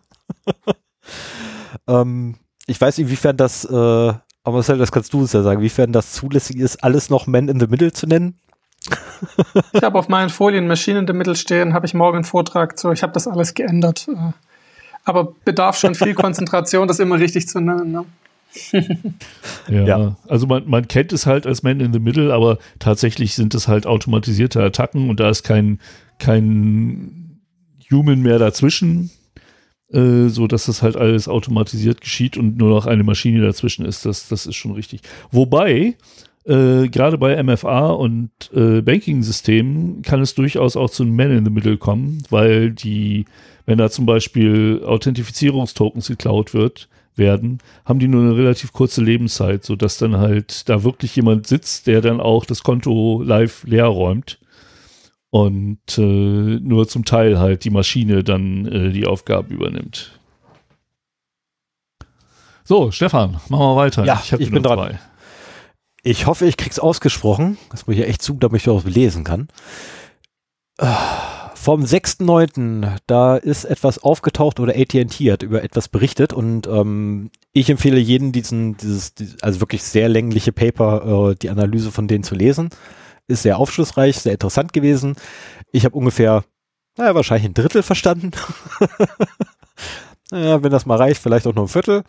ähm, 1.88 2.36
ich 2.66 2.80
weiß, 2.80 2.98
inwiefern 2.98 3.36
das, 3.36 3.64
äh, 3.64 4.12
aber 4.45 4.57
Marcel, 4.57 4.78
das 4.78 4.90
kannst 4.93 5.12
du 5.12 5.20
uns 5.20 5.32
ja 5.32 5.43
sagen, 5.43 5.61
inwiefern 5.61 5.93
das 5.93 6.12
zulässig 6.12 6.57
ist, 6.57 6.82
alles 6.82 7.11
noch 7.11 7.26
Man 7.26 7.49
in 7.49 7.61
the 7.61 7.66
Middle 7.66 7.93
zu 7.93 8.07
nennen. 8.07 8.34
Ich 9.72 9.82
habe 9.84 9.97
auf 9.99 10.09
meinen 10.09 10.30
Folien 10.30 10.66
Maschinen 10.66 10.99
in 11.01 11.07
der 11.07 11.14
Mitte 11.14 11.36
stehen, 11.36 11.72
habe 11.74 11.86
ich 11.86 11.95
morgen 11.95 12.16
einen 12.18 12.24
Vortrag 12.24 12.76
zu. 12.78 12.90
Ich 12.90 13.05
habe 13.05 13.12
das 13.12 13.28
alles 13.28 13.55
geändert. 13.55 14.09
äh, 14.09 14.32
Aber 15.05 15.32
bedarf 15.45 15.76
schon 15.78 15.95
viel 15.95 16.14
Konzentration, 16.24 16.88
das 16.88 16.99
immer 16.99 17.18
richtig 17.20 17.47
zu 17.47 17.61
nennen. 17.61 17.93
Ne? 17.93 18.05
Ja, 19.68 19.84
Ja. 19.86 20.16
also 20.28 20.47
man, 20.49 20.68
man 20.68 20.88
kennt 20.88 21.12
es 21.12 21.26
halt 21.26 21.47
als 21.47 21.62
Man 21.62 21.78
in 21.80 21.93
the 21.93 22.01
Middle, 22.01 22.34
aber 22.34 22.59
tatsächlich 22.80 23.34
sind 23.34 23.55
es 23.55 23.68
halt 23.68 23.86
automatisierte 23.86 24.61
Attacken 24.62 25.09
und 25.09 25.20
da 25.20 25.30
ist 25.30 25.45
kein, 25.45 25.78
kein 26.18 27.38
Human 27.90 28.20
mehr 28.22 28.38
dazwischen, 28.40 29.11
äh, 29.93 30.28
so 30.28 30.47
dass 30.47 30.66
das 30.66 30.82
halt 30.82 30.97
alles 30.97 31.28
automatisiert 31.28 32.01
geschieht 32.01 32.36
und 32.36 32.57
nur 32.57 32.70
noch 32.70 32.86
eine 32.86 33.05
Maschine 33.05 33.43
dazwischen 33.43 33.84
ist. 33.84 34.07
Das, 34.07 34.28
das 34.28 34.47
ist 34.47 34.57
schon 34.57 34.72
richtig. 34.72 35.01
Wobei, 35.30 35.97
äh, 36.45 36.88
gerade 36.88 37.18
bei 37.18 37.40
MFA 37.43 37.90
und 37.90 38.30
äh, 38.55 38.80
Banking-Systemen 38.80 40.03
kann 40.03 40.20
es 40.20 40.34
durchaus 40.34 40.76
auch 40.76 40.90
zu 40.90 41.05
einem 41.05 41.16
Man 41.16 41.30
in 41.30 41.45
the 41.45 41.51
Middle 41.51 41.76
kommen, 41.76 42.22
weil 42.30 42.72
die, 42.72 43.26
wenn 43.66 43.78
da 43.78 43.90
zum 43.90 44.07
Beispiel 44.07 44.82
Authentifizierungstokens 44.84 46.09
geklaut 46.09 46.55
wird, 46.55 46.88
werden, 47.14 47.59
haben 47.84 47.99
die 47.99 48.09
nur 48.09 48.22
eine 48.22 48.36
relativ 48.36 48.72
kurze 48.72 49.03
Lebenszeit, 49.03 49.64
so 49.64 49.76
dass 49.76 49.99
dann 49.99 50.16
halt 50.16 50.68
da 50.68 50.82
wirklich 50.82 51.14
jemand 51.14 51.47
sitzt, 51.47 51.86
der 51.86 52.01
dann 52.01 52.20
auch 52.20 52.47
das 52.47 52.62
Konto 52.62 53.22
live 53.22 53.64
leer 53.64 53.86
räumt 53.86 54.38
und 55.33 55.97
äh, 55.97 56.03
nur 56.03 56.87
zum 56.87 57.07
Teil 57.07 57.39
halt 57.39 57.64
die 57.64 57.70
Maschine 57.70 58.22
dann 58.22 58.66
äh, 58.66 58.91
die 58.93 59.07
Aufgabe 59.07 59.55
übernimmt. 59.55 60.20
So, 62.64 62.91
Stefan, 62.91 63.41
machen 63.49 63.62
wir 63.62 63.76
weiter. 63.76 64.05
Ja, 64.05 64.22
ich 64.22 64.30
nur 64.33 64.51
bin 64.51 64.62
dran. 64.62 64.78
zwei. 64.78 64.99
Ich 66.03 66.26
hoffe, 66.26 66.45
ich 66.45 66.59
krieg's 66.59 66.78
ausgesprochen. 66.78 67.57
Das 67.70 67.87
muss 67.87 67.95
ich 67.95 68.03
ja 68.03 68.09
echt 68.09 68.20
zu, 68.20 68.35
damit 68.35 68.61
ich 68.61 68.66
das 68.66 68.85
lesen 68.85 69.24
kann. 69.24 69.49
Äh, 70.76 70.87
Vom 71.55 71.83
6.9., 71.83 72.97
da 73.07 73.37
ist 73.37 73.64
etwas 73.64 74.03
aufgetaucht 74.03 74.61
oder 74.61 74.74
AT&T 74.74 75.33
hat 75.33 75.43
über 75.43 75.64
etwas 75.64 75.89
berichtet 75.89 76.35
und 76.35 76.66
ähm, 76.66 77.30
ich 77.55 77.70
empfehle 77.70 77.99
jedem 77.99 78.33
diesen, 78.33 78.76
dieses, 78.76 79.14
dieses, 79.14 79.43
also 79.43 79.61
wirklich 79.61 79.83
sehr 79.83 80.11
längliche 80.11 80.53
Paper, 80.53 81.30
äh, 81.30 81.35
die 81.37 81.49
Analyse 81.49 81.91
von 81.91 82.07
denen 82.07 82.22
zu 82.22 82.35
lesen. 82.35 82.68
Ist 83.28 83.42
sehr 83.42 83.58
aufschlussreich, 83.58 84.18
sehr 84.18 84.32
interessant 84.32 84.72
gewesen. 84.72 85.16
Ich 85.70 85.84
habe 85.84 85.96
ungefähr, 85.96 86.44
naja, 86.96 87.14
wahrscheinlich 87.14 87.46
ein 87.46 87.54
Drittel 87.54 87.82
verstanden. 87.82 88.32
naja, 90.30 90.62
wenn 90.62 90.72
das 90.72 90.86
mal 90.86 90.98
reicht, 90.98 91.22
vielleicht 91.22 91.46
auch 91.46 91.54
nur 91.54 91.64
ein 91.64 91.68
Viertel. 91.68 92.04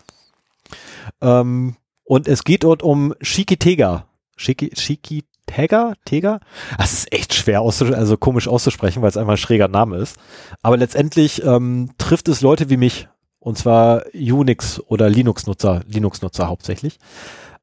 Ähm, 1.21 1.75
und 2.03 2.27
es 2.27 2.43
geht 2.43 2.63
dort 2.63 2.83
um 2.83 3.13
Shikitega. 3.21 4.05
Shiki, 4.35 4.71
Shikitega? 4.75 5.93
Tega? 6.05 6.39
Das 6.77 6.93
ist 6.93 7.13
echt 7.13 7.33
schwer 7.33 7.61
auszusprechen, 7.61 7.99
also 7.99 8.17
komisch 8.17 8.47
auszusprechen, 8.47 9.01
weil 9.01 9.09
es 9.09 9.17
einfach 9.17 9.33
ein 9.33 9.37
schräger 9.37 9.67
Name 9.67 9.97
ist. 9.97 10.17
Aber 10.61 10.77
letztendlich 10.77 11.43
ähm, 11.43 11.91
trifft 11.97 12.27
es 12.27 12.41
Leute 12.41 12.69
wie 12.69 12.77
mich. 12.77 13.07
Und 13.39 13.57
zwar 13.57 14.05
Unix- 14.13 14.79
oder 14.79 15.09
Linux-Nutzer, 15.09 15.81
Linux-Nutzer 15.85 16.47
hauptsächlich. 16.47 16.97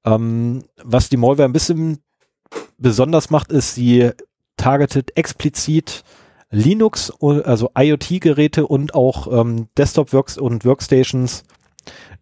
Ähm, 0.05 0.64
was 0.82 1.09
die 1.09 1.16
Malware 1.16 1.44
ein 1.44 1.53
bisschen 1.53 2.03
besonders 2.78 3.30
macht, 3.30 3.53
ist, 3.53 3.74
sie 3.74 4.11
targetet 4.57 5.16
explizit 5.16 6.05
Linux, 6.51 7.12
also 7.20 7.70
IoT-Geräte 7.76 8.66
und 8.66 8.94
auch 8.94 9.40
ähm, 9.40 9.68
Desktop-Works 9.78 10.36
und 10.36 10.64
Workstations, 10.64 11.44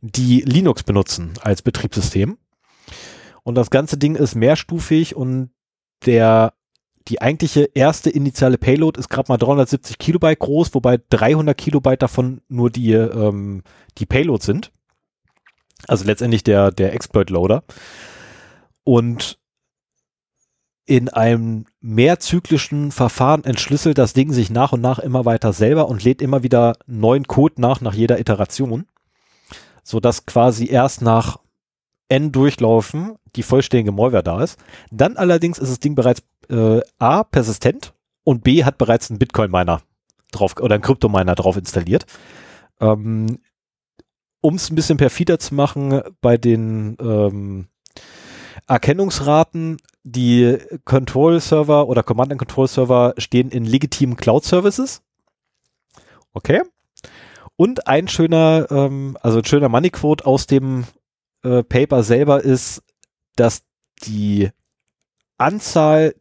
die 0.00 0.42
Linux 0.42 0.82
benutzen 0.82 1.32
als 1.40 1.62
Betriebssystem. 1.62 2.36
Und 3.42 3.54
das 3.54 3.70
ganze 3.70 3.96
Ding 3.96 4.14
ist 4.14 4.34
mehrstufig 4.34 5.16
und 5.16 5.50
der 6.04 6.52
die 7.08 7.22
eigentliche 7.22 7.70
erste 7.74 8.10
initiale 8.10 8.58
Payload 8.58 9.00
ist 9.00 9.08
gerade 9.08 9.32
mal 9.32 9.38
370 9.38 9.96
Kilobyte 9.98 10.38
groß, 10.38 10.74
wobei 10.74 11.00
300 11.08 11.56
Kilobyte 11.56 12.02
davon 12.02 12.42
nur 12.48 12.70
die, 12.70 12.92
ähm, 12.92 13.62
die 13.96 14.04
Payload 14.04 14.44
sind. 14.44 14.72
Also 15.86 16.04
letztendlich 16.04 16.44
der, 16.44 16.70
der 16.70 16.92
Exploit-Loader. 16.92 17.64
Und 18.84 19.37
in 20.88 21.08
einem 21.08 21.66
mehrzyklischen 21.80 22.92
Verfahren 22.92 23.44
entschlüsselt 23.44 23.98
das 23.98 24.14
Ding 24.14 24.32
sich 24.32 24.50
nach 24.50 24.72
und 24.72 24.80
nach 24.80 24.98
immer 24.98 25.24
weiter 25.24 25.52
selber 25.52 25.88
und 25.88 26.02
lädt 26.02 26.22
immer 26.22 26.42
wieder 26.42 26.76
neuen 26.86 27.26
Code 27.26 27.60
nach, 27.60 27.80
nach 27.80 27.94
jeder 27.94 28.18
Iteration 28.18 28.86
so 29.88 30.00
dass 30.00 30.26
quasi 30.26 30.68
erst 30.68 31.00
nach 31.00 31.38
n 32.10 32.30
Durchlaufen 32.30 33.16
die 33.36 33.42
vollständige 33.42 33.90
Malware 33.90 34.22
da 34.22 34.42
ist. 34.42 34.58
Dann 34.90 35.16
allerdings 35.16 35.58
ist 35.58 35.70
das 35.70 35.80
Ding 35.80 35.94
bereits 35.94 36.22
äh, 36.50 36.80
A, 36.98 37.24
persistent 37.24 37.94
und 38.22 38.44
B, 38.44 38.64
hat 38.64 38.76
bereits 38.76 39.08
einen 39.08 39.18
Bitcoin-Miner 39.18 39.80
drauf 40.30 40.56
oder 40.60 40.74
einen 40.74 40.82
Kryptominer 40.82 41.34
drauf 41.34 41.56
installiert. 41.56 42.04
Ähm, 42.80 43.38
um 44.42 44.56
es 44.56 44.70
ein 44.70 44.74
bisschen 44.74 44.98
perfider 44.98 45.38
zu 45.38 45.54
machen, 45.54 46.02
bei 46.20 46.36
den 46.36 46.98
ähm, 47.00 47.68
Erkennungsraten, 48.66 49.78
die 50.04 50.58
Control-Server 50.84 51.88
oder 51.88 52.02
Command-and-Control-Server 52.02 53.14
stehen 53.18 53.50
in 53.50 53.64
legitimen 53.64 54.16
Cloud-Services. 54.16 55.02
Okay. 56.32 56.62
Und 57.56 57.86
ein 57.88 58.08
schöner, 58.08 58.68
ähm, 58.70 59.16
also 59.20 59.38
ein 59.38 59.44
schöner 59.44 59.68
Money-Quote 59.68 60.24
aus 60.24 60.46
dem 60.46 60.84
äh, 61.42 61.62
Paper 61.62 62.02
selber 62.02 62.42
ist, 62.42 62.82
dass 63.36 63.62
die 64.04 64.50
Anzahl 65.36 66.14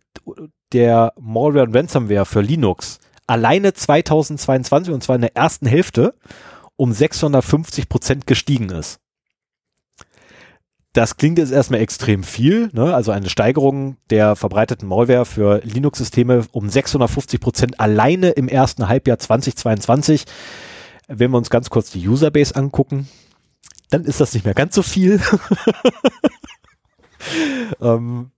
der 0.74 1.14
Malware 1.20 1.64
und 1.64 1.76
Ransomware 1.76 2.26
für 2.26 2.42
Linux 2.42 3.00
alleine 3.28 3.74
2022 3.74 4.94
und 4.94 5.04
zwar 5.04 5.16
in 5.16 5.22
der 5.22 5.36
ersten 5.36 5.68
Hälfte 5.68 6.16
um 6.76 6.94
650 6.94 7.90
Prozent 7.90 8.28
gestiegen 8.28 8.70
ist. 8.70 9.00
Das 10.98 11.18
klingt 11.18 11.38
jetzt 11.38 11.52
erstmal 11.52 11.80
extrem 11.80 12.24
viel, 12.24 12.72
ne? 12.74 12.96
also 12.96 13.12
eine 13.12 13.30
Steigerung 13.30 13.98
der 14.10 14.36
verbreiteten 14.36 14.88
Malware 14.88 15.26
für 15.26 15.62
Linux-Systeme 15.64 16.46
um 16.52 16.70
650 16.70 17.40
Prozent 17.40 17.80
alleine 17.80 18.32
im 18.32 18.48
ersten 18.48 18.88
Halbjahr 18.88 19.20
2022. 19.20 20.26
Wenn 21.08 21.30
wir 21.30 21.38
uns 21.38 21.52
ganz 21.52 21.70
kurz 21.70 21.92
die 21.92 22.08
Userbase 22.08 22.56
angucken, 22.56 23.08
dann 23.92 24.06
ist 24.06 24.20
das 24.20 24.34
nicht 24.34 24.44
mehr 24.44 24.56
ganz 24.56 24.74
so 24.74 24.82
viel. 24.82 25.22
ähm, 27.80 28.32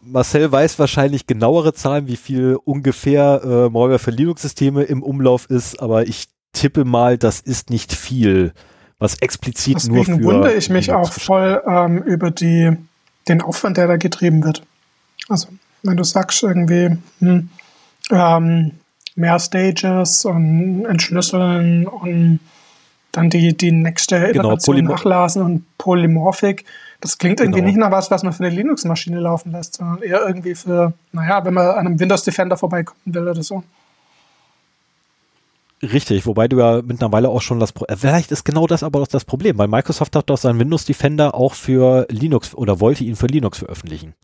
Marcel 0.00 0.50
weiß 0.50 0.80
wahrscheinlich 0.80 1.28
genauere 1.28 1.74
Zahlen, 1.74 2.08
wie 2.08 2.16
viel 2.16 2.58
ungefähr 2.64 3.40
äh, 3.44 3.70
Malware 3.70 4.00
für 4.00 4.10
Linux-Systeme 4.10 4.82
im 4.82 5.04
Umlauf 5.04 5.48
ist, 5.48 5.80
aber 5.80 6.08
ich 6.08 6.26
tippe 6.52 6.84
mal, 6.84 7.18
das 7.18 7.38
ist 7.38 7.70
nicht 7.70 7.92
viel, 7.92 8.52
was 8.98 9.14
explizit 9.20 9.76
Deswegen 9.76 9.94
nur 9.94 10.04
für 10.04 10.22
wundere 10.22 10.54
ich 10.54 10.70
mich 10.70 10.92
auch 10.92 11.12
voll 11.12 11.62
ähm, 11.66 11.98
über 12.02 12.30
die, 12.30 12.76
den 13.28 13.42
Aufwand, 13.42 13.76
der 13.76 13.86
da 13.86 13.96
getrieben 13.96 14.44
wird. 14.44 14.62
Also, 15.28 15.48
wenn 15.82 15.96
du 15.96 16.04
sagst 16.04 16.42
irgendwie 16.42 16.96
hm, 17.20 17.48
ähm, 18.10 18.72
mehr 19.14 19.38
Stages 19.38 20.24
und 20.24 20.84
entschlüsseln 20.86 21.86
und 21.86 22.40
dann 23.12 23.30
die, 23.30 23.56
die 23.56 23.72
nächste 23.72 24.18
Genau, 24.18 24.30
Iteration 24.52 24.76
Polymo- 24.76 24.92
nachlassen 24.92 25.42
und 25.42 25.78
Polymorphic. 25.78 26.64
Das 27.00 27.18
klingt 27.18 27.40
irgendwie 27.40 27.60
Genau. 27.60 27.68
nicht 27.68 27.78
nach 27.78 27.90
was, 27.90 28.10
was 28.10 28.22
man 28.22 28.32
für 28.32 28.44
eine 28.44 28.54
Linux-Maschine 28.54 29.20
laufen 29.20 29.52
lässt, 29.52 29.76
sondern 29.76 30.02
eher 30.02 30.26
irgendwie 30.26 30.54
für, 30.54 30.92
naja, 31.12 31.44
wenn 31.44 31.54
man 31.54 31.66
an 31.68 31.86
einem 31.86 32.00
Windows 32.00 32.24
Defender 32.24 32.56
vorbeikommen 32.56 33.00
will 33.06 33.28
oder 33.28 33.42
so. 33.42 33.62
Richtig, 35.82 36.26
wobei 36.26 36.48
du 36.48 36.58
ja 36.58 36.82
mittlerweile 36.82 37.28
auch 37.28 37.40
schon 37.40 37.60
das, 37.60 37.72
Pro 37.72 37.86
vielleicht 37.96 38.32
ist 38.32 38.44
genau 38.44 38.66
das 38.66 38.82
aber 38.82 39.00
auch 39.00 39.06
das 39.06 39.24
Problem, 39.24 39.58
weil 39.58 39.68
Microsoft 39.68 40.16
hat 40.16 40.28
doch 40.28 40.36
seinen 40.38 40.58
Windows 40.58 40.84
Defender 40.84 41.34
auch 41.36 41.54
für 41.54 42.06
Linux 42.10 42.54
oder 42.54 42.80
wollte 42.80 43.04
ihn 43.04 43.14
für 43.16 43.26
Linux 43.28 43.58
veröffentlichen. 43.58 44.14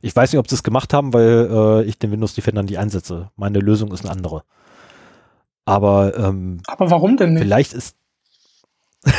Ich 0.00 0.16
weiß 0.16 0.32
nicht, 0.32 0.38
ob 0.38 0.48
sie 0.48 0.54
es 0.54 0.62
gemacht 0.62 0.94
haben, 0.94 1.12
weil 1.12 1.48
äh, 1.50 1.82
ich 1.84 1.98
den 1.98 2.10
Windows 2.12 2.34
Defender 2.34 2.62
nicht 2.62 2.78
einsetze. 2.78 3.30
Meine 3.36 3.58
Lösung 3.58 3.92
ist 3.92 4.00
eine 4.06 4.10
andere. 4.10 4.42
Aber 5.66 6.16
ähm, 6.16 6.62
Aber 6.66 6.90
warum 6.90 7.18
denn 7.18 7.34
nicht? 7.34 7.42
vielleicht 7.42 7.74
ist 7.74 7.96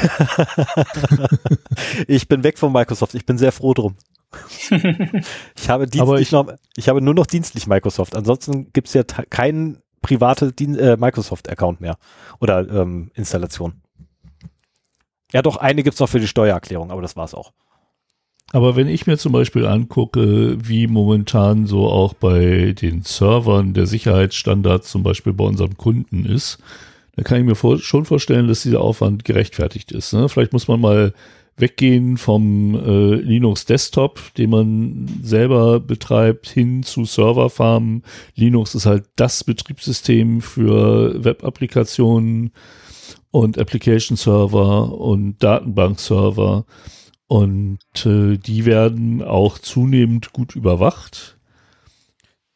ich 2.07 2.27
bin 2.27 2.43
weg 2.43 2.57
von 2.57 2.71
Microsoft. 2.71 3.15
Ich 3.15 3.25
bin 3.25 3.37
sehr 3.37 3.51
froh 3.51 3.73
drum. 3.73 3.95
ich 4.69 5.69
habe 5.69 5.87
dienstlich 5.87 6.21
ich- 6.21 6.31
noch, 6.31 6.53
ich 6.75 6.89
habe 6.89 7.01
nur 7.01 7.13
noch 7.13 7.25
dienstlich 7.25 7.67
Microsoft. 7.67 8.15
Ansonsten 8.15 8.71
gibt's 8.73 8.93
ja 8.93 9.03
ta- 9.03 9.23
keinen 9.29 9.80
private 10.01 10.53
äh, 10.59 10.97
Microsoft-Account 10.97 11.81
mehr 11.81 11.97
oder 12.39 12.67
ähm, 12.69 13.11
Installation. 13.13 13.81
Ja, 15.31 15.41
doch 15.41 15.57
eine 15.57 15.83
gibt's 15.83 15.99
noch 15.99 16.09
für 16.09 16.19
die 16.19 16.27
Steuererklärung, 16.27 16.91
aber 16.91 17.01
das 17.01 17.15
war's 17.15 17.33
auch. 17.33 17.51
Aber 18.53 18.75
wenn 18.75 18.89
ich 18.89 19.07
mir 19.07 19.17
zum 19.17 19.31
Beispiel 19.31 19.65
angucke, 19.65 20.57
wie 20.61 20.87
momentan 20.87 21.67
so 21.67 21.87
auch 21.87 22.13
bei 22.13 22.73
den 22.73 23.01
Servern 23.03 23.73
der 23.73 23.85
Sicherheitsstandard 23.85 24.83
zum 24.83 25.03
Beispiel 25.03 25.31
bei 25.31 25.45
unserem 25.45 25.77
Kunden 25.77 26.25
ist, 26.25 26.59
dann 27.15 27.23
kann 27.23 27.39
ich 27.39 27.45
mir 27.45 27.55
vor, 27.55 27.79
schon 27.79 28.03
vorstellen, 28.05 28.47
dass 28.47 28.63
dieser 28.63 28.81
Aufwand 28.81 29.23
gerechtfertigt 29.23 29.91
ist. 29.91 30.13
Ne? 30.13 30.27
Vielleicht 30.27 30.51
muss 30.51 30.67
man 30.67 30.81
mal 30.81 31.13
weggehen 31.61 32.17
vom 32.17 32.75
äh, 32.75 33.15
Linux 33.15 33.65
Desktop, 33.65 34.33
den 34.35 34.49
man 34.49 35.07
selber 35.21 35.79
betreibt, 35.79 36.49
hin 36.49 36.83
zu 36.83 37.05
Serverfarmen. 37.05 38.03
Linux 38.35 38.75
ist 38.75 38.85
halt 38.85 39.05
das 39.15 39.43
Betriebssystem 39.43 40.41
für 40.41 41.23
Web-Applikationen 41.23 42.51
und 43.31 43.57
Application 43.57 44.17
Server 44.17 44.99
und 44.99 45.41
Datenbank-Server. 45.41 46.65
Und 47.27 47.79
äh, 48.05 48.37
die 48.37 48.65
werden 48.65 49.23
auch 49.23 49.57
zunehmend 49.57 50.33
gut 50.33 50.55
überwacht. 50.55 51.37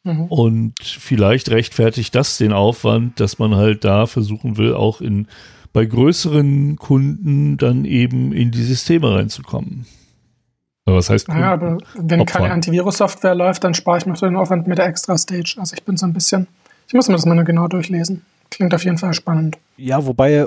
Mhm. 0.04 0.24
Und 0.26 0.74
vielleicht 0.80 1.50
rechtfertigt 1.50 2.14
das 2.14 2.36
den 2.36 2.52
Aufwand, 2.52 3.18
dass 3.18 3.38
man 3.38 3.56
halt 3.56 3.84
da 3.84 4.06
versuchen 4.06 4.58
will, 4.58 4.74
auch 4.74 5.00
in 5.00 5.28
bei 5.76 5.84
größeren 5.84 6.76
Kunden 6.76 7.58
dann 7.58 7.84
eben 7.84 8.32
in 8.32 8.50
die 8.50 8.62
Systeme 8.62 9.14
reinzukommen. 9.14 9.84
Aber 10.86 10.96
was 10.96 11.10
heißt? 11.10 11.28
Naja, 11.28 11.52
aber 11.52 11.76
wenn 11.98 12.20
Opfer. 12.20 12.38
keine 12.38 12.54
Antivirus-Software 12.54 13.34
läuft, 13.34 13.62
dann 13.62 13.74
spare 13.74 13.98
ich 13.98 14.06
mir 14.06 14.14
den 14.14 14.36
Aufwand 14.36 14.66
mit 14.66 14.78
der 14.78 14.86
Extra-Stage. 14.86 15.56
Also 15.58 15.76
ich 15.76 15.82
bin 15.82 15.98
so 15.98 16.06
ein 16.06 16.14
bisschen, 16.14 16.46
ich 16.88 16.94
muss 16.94 17.08
mir 17.08 17.12
das 17.12 17.26
mal 17.26 17.34
nur 17.34 17.44
genau 17.44 17.68
durchlesen. 17.68 18.24
Klingt 18.50 18.72
auf 18.72 18.86
jeden 18.86 18.96
Fall 18.96 19.12
spannend. 19.12 19.58
Ja, 19.76 20.06
wobei, 20.06 20.46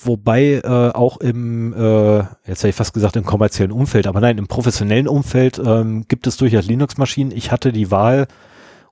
wobei 0.00 0.60
äh, 0.62 0.90
auch 0.94 1.16
im, 1.16 1.72
äh, 1.72 2.18
jetzt 2.46 2.60
hätte 2.60 2.68
ich 2.68 2.76
fast 2.76 2.94
gesagt 2.94 3.16
im 3.16 3.24
kommerziellen 3.24 3.72
Umfeld, 3.72 4.06
aber 4.06 4.20
nein, 4.20 4.38
im 4.38 4.46
professionellen 4.46 5.08
Umfeld 5.08 5.58
ähm, 5.58 6.04
gibt 6.06 6.28
es 6.28 6.36
durchaus 6.36 6.66
Linux-Maschinen. 6.68 7.32
Ich 7.32 7.50
hatte 7.50 7.72
die 7.72 7.90
Wahl, 7.90 8.28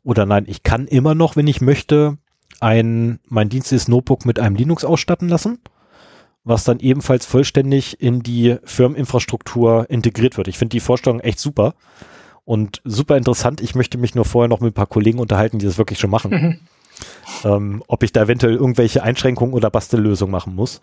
oder 0.03 0.27
nein, 0.27 0.47
ich 0.49 0.64
kann 0.64 0.89
immer 0.89 1.14
noch, 1.14 1.37
wenn 1.37 1.47
ich 1.47 1.61
möchte, 1.61 2.18
ein, 2.59 3.20
mein 3.28 3.48
dienstliches 3.48 3.88
Notebook 3.88 4.26
mit 4.26 4.38
einem 4.38 4.57
Linux 4.57 4.84
ausstatten 4.84 5.28
lassen, 5.28 5.59
was 6.44 6.64
dann 6.64 6.80
ebenfalls 6.80 7.26
vollständig 7.26 8.01
in 8.01 8.22
die 8.22 8.57
Firmeninfrastruktur 8.64 9.88
integriert 9.88 10.36
wird. 10.36 10.48
Ich 10.48 10.59
finde 10.59 10.74
die 10.74 10.80
Vorstellung 10.80 11.20
echt 11.20 11.38
super 11.38 11.74
und 12.44 12.80
super 12.84 13.16
interessant. 13.16 13.61
Ich 13.61 13.74
möchte 13.74 13.98
mich 13.98 14.14
nur 14.14 14.24
vorher 14.24 14.48
noch 14.48 14.61
mit 14.61 14.72
ein 14.72 14.74
paar 14.74 14.86
Kollegen 14.86 15.18
unterhalten, 15.18 15.59
die 15.59 15.66
das 15.66 15.78
wirklich 15.78 15.98
schon 15.98 16.11
machen 16.11 16.30
Mhm. 16.30 16.59
ähm, 17.44 17.82
ob 17.86 18.03
ich 18.03 18.12
da 18.12 18.22
eventuell 18.22 18.55
irgendwelche 18.55 19.03
Einschränkungen 19.03 19.55
oder 19.55 19.70
Bastellösungen 19.70 20.32
machen 20.32 20.55
muss 20.55 20.82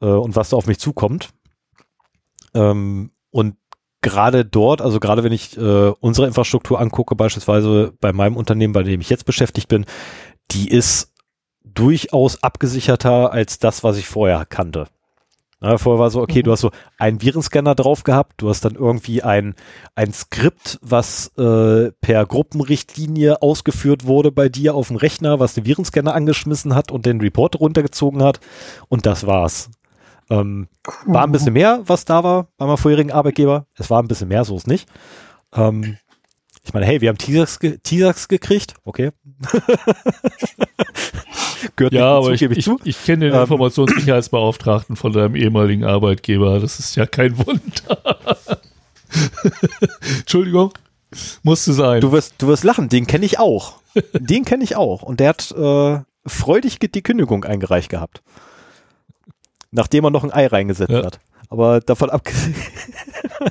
äh, 0.00 0.06
und 0.06 0.36
was 0.36 0.50
da 0.50 0.56
auf 0.56 0.66
mich 0.66 0.78
zukommt. 0.78 1.30
Ähm, 2.54 3.12
und 3.30 3.56
gerade 4.00 4.44
dort, 4.44 4.80
also 4.80 5.00
gerade 5.00 5.24
wenn 5.24 5.32
ich 5.32 5.56
äh, 5.56 5.92
unsere 6.00 6.26
Infrastruktur 6.26 6.80
angucke, 6.80 7.14
beispielsweise 7.16 7.92
bei 8.00 8.12
meinem 8.12 8.36
Unternehmen, 8.36 8.72
bei 8.72 8.82
dem 8.82 9.00
ich 9.00 9.10
jetzt 9.10 9.24
beschäftigt 9.24 9.68
bin, 9.68 9.86
die 10.50 10.68
ist 10.68 11.12
durchaus 11.64 12.42
abgesicherter 12.42 13.32
als 13.32 13.58
das, 13.58 13.84
was 13.84 13.96
ich 13.96 14.08
vorher 14.08 14.46
kannte. 14.46 14.88
Ja, 15.60 15.76
vorher 15.76 15.98
war 15.98 16.10
so, 16.10 16.22
okay, 16.22 16.42
du 16.42 16.52
hast 16.52 16.60
so 16.60 16.70
einen 16.98 17.20
Virenscanner 17.20 17.74
drauf 17.74 18.04
gehabt, 18.04 18.34
du 18.36 18.48
hast 18.48 18.64
dann 18.64 18.76
irgendwie 18.76 19.24
ein, 19.24 19.56
ein 19.96 20.12
Skript, 20.12 20.78
was 20.82 21.32
äh, 21.36 21.90
per 22.00 22.26
Gruppenrichtlinie 22.26 23.42
ausgeführt 23.42 24.06
wurde 24.06 24.30
bei 24.30 24.48
dir 24.48 24.76
auf 24.76 24.86
dem 24.88 24.96
Rechner, 24.96 25.40
was 25.40 25.54
den 25.54 25.66
Virenscanner 25.66 26.14
angeschmissen 26.14 26.76
hat 26.76 26.92
und 26.92 27.06
den 27.06 27.20
Report 27.20 27.58
runtergezogen 27.58 28.22
hat 28.22 28.38
und 28.88 29.04
das 29.04 29.26
war's. 29.26 29.70
Ähm, 30.30 30.68
war 31.06 31.24
ein 31.24 31.32
bisschen 31.32 31.54
mehr, 31.54 31.80
was 31.86 32.04
da 32.04 32.22
war 32.22 32.48
bei 32.56 32.66
meinem 32.66 32.76
vorherigen 32.76 33.10
Arbeitgeber. 33.10 33.66
Es 33.74 33.90
war 33.90 34.00
ein 34.00 34.08
bisschen 34.08 34.28
mehr, 34.28 34.44
so 34.44 34.56
ist 34.56 34.68
nicht. 34.68 34.88
Ähm, 35.54 35.96
ich 36.68 36.74
meine, 36.74 36.84
hey, 36.84 37.00
wir 37.00 37.08
haben 37.08 37.16
T-Sax 37.16 37.58
ge 37.60 37.78
gekriegt, 38.28 38.74
okay. 38.84 39.10
Gehört 41.76 41.94
ja, 41.94 42.18
aber 42.18 42.32
ich, 42.32 42.42
ich, 42.42 42.62
zu. 42.64 42.78
ich 42.84 43.02
kenne 43.06 43.24
den 43.26 43.34
Ähm, 43.34 43.40
Informationssicherheitsbeauftragten 43.40 44.94
von 44.94 45.14
deinem 45.14 45.34
ehemaligen 45.34 45.84
Arbeitgeber. 45.84 46.60
Das 46.60 46.78
ist 46.78 46.94
ja 46.94 47.06
kein 47.06 47.38
Wunder. 47.38 48.18
Entschuldigung, 50.18 50.74
musste 51.42 51.72
sein. 51.72 52.02
Du 52.02 52.12
wirst, 52.12 52.34
du 52.36 52.48
wirst 52.48 52.64
lachen, 52.64 52.90
den 52.90 53.06
kenne 53.06 53.24
ich 53.24 53.38
auch. 53.38 53.80
Den 54.12 54.44
kenne 54.44 54.62
ich 54.62 54.76
auch. 54.76 55.02
Und 55.02 55.20
der 55.20 55.30
hat 55.30 55.50
äh, 55.52 56.00
freudig 56.26 56.80
die 56.80 57.02
Kündigung 57.02 57.44
eingereicht 57.44 57.88
gehabt. 57.88 58.20
Nachdem 59.70 60.04
er 60.04 60.10
noch 60.10 60.22
ein 60.22 60.34
Ei 60.34 60.46
reingesetzt 60.46 60.92
Ja. 60.92 61.02
hat. 61.06 61.18
Aber 61.48 61.80
davon 61.80 62.10
abgesehen. 62.10 62.54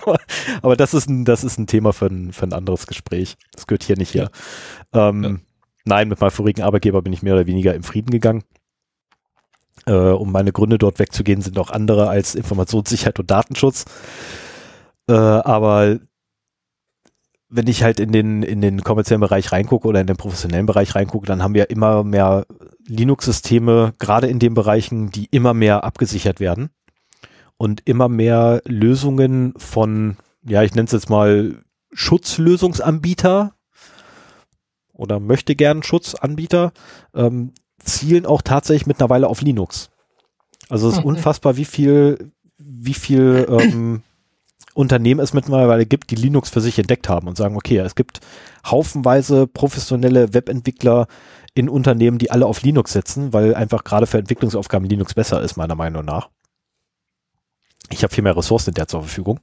aber, 0.61 0.75
das 0.75 0.93
ist 0.93 1.09
ein, 1.09 1.25
das 1.25 1.43
ist 1.43 1.57
ein 1.57 1.67
Thema 1.67 1.93
für 1.93 2.07
ein, 2.07 2.31
für 2.31 2.45
ein 2.45 2.53
anderes 2.53 2.87
Gespräch. 2.87 3.37
Das 3.53 3.67
gehört 3.67 3.83
hier 3.83 3.97
nicht 3.97 4.13
her. 4.13 4.29
Ähm, 4.93 5.23
Ja. 5.23 5.35
Nein, 5.85 6.09
mit 6.09 6.19
meinem 6.19 6.31
vorigen 6.31 6.63
Arbeitgeber 6.63 7.01
bin 7.01 7.13
ich 7.13 7.23
mehr 7.23 7.33
oder 7.33 7.47
weniger 7.47 7.73
im 7.73 7.83
Frieden 7.83 8.11
gegangen. 8.11 8.43
Äh, 9.85 9.93
um 9.93 10.33
meine 10.33 10.51
Gründe 10.51 10.77
dort 10.77 10.99
wegzugehen, 10.99 11.41
sind 11.41 11.57
auch 11.57 11.69
andere 11.69 12.09
als 12.09 12.35
Informationssicherheit 12.35 13.19
und 13.19 13.31
Datenschutz. 13.31 13.85
Äh, 15.07 15.13
aber 15.13 15.99
wenn 17.47 17.67
ich 17.67 17.83
halt 17.83 18.01
in 18.01 18.11
den, 18.11 18.43
in 18.43 18.59
den 18.59 18.83
kommerziellen 18.83 19.21
Bereich 19.21 19.53
reingucke 19.53 19.87
oder 19.87 20.01
in 20.01 20.07
den 20.07 20.17
professionellen 20.17 20.65
Bereich 20.65 20.93
reingucke, 20.93 21.25
dann 21.25 21.41
haben 21.41 21.53
wir 21.53 21.69
immer 21.69 22.03
mehr 22.03 22.45
Linux-Systeme, 22.85 23.93
gerade 23.97 24.27
in 24.27 24.39
den 24.39 24.55
Bereichen, 24.55 25.09
die 25.09 25.29
immer 25.31 25.53
mehr 25.53 25.85
abgesichert 25.85 26.41
werden 26.41 26.69
und 27.57 27.81
immer 27.85 28.07
mehr 28.09 28.61
Lösungen 28.65 29.53
von, 29.57 30.17
ja, 30.47 30.63
ich 30.63 30.75
nenne 30.75 30.85
es 30.85 30.91
jetzt 30.91 31.09
mal 31.09 31.63
Schutzlösungsanbieter 31.93 33.53
oder 34.93 35.19
möchte 35.19 35.55
gern 35.55 35.83
Schutzanbieter, 35.83 36.71
ähm, 37.13 37.53
zielen 37.79 38.25
auch 38.25 38.41
tatsächlich 38.41 38.87
mittlerweile 38.87 39.27
auf 39.27 39.41
Linux. 39.41 39.89
Also 40.69 40.87
es 40.87 40.95
ist 40.95 40.99
Mhm. 41.01 41.05
unfassbar, 41.09 41.57
wie 41.57 41.65
viel, 41.65 42.31
wie 42.57 42.93
viel 42.93 43.45
ähm, 43.49 44.01
Unternehmen 44.73 45.19
es 45.21 45.33
mittlerweile 45.33 45.85
gibt, 45.85 46.11
die 46.11 46.15
Linux 46.15 46.49
für 46.49 46.61
sich 46.61 46.77
entdeckt 46.77 47.09
haben 47.09 47.27
und 47.27 47.37
sagen, 47.37 47.55
okay, 47.55 47.77
es 47.77 47.95
gibt 47.95 48.19
haufenweise 48.65 49.47
professionelle 49.47 50.33
Webentwickler 50.33 51.07
in 51.53 51.69
Unternehmen, 51.69 52.17
die 52.17 52.29
alle 52.29 52.45
auf 52.45 52.61
Linux 52.61 52.93
setzen, 52.93 53.33
weil 53.33 53.55
einfach 53.55 53.83
gerade 53.83 54.05
für 54.05 54.19
Entwicklungsaufgaben 54.19 54.87
Linux 54.87 55.13
besser 55.13 55.41
ist, 55.41 55.57
meiner 55.57 55.75
Meinung 55.75 56.05
nach. 56.05 56.29
Ich 57.89 58.03
habe 58.03 58.13
viel 58.13 58.23
mehr 58.23 58.35
Ressourcen 58.35 58.71
in 58.71 58.73
der 58.75 58.87
zur 58.87 59.01
Verfügung. 59.01 59.39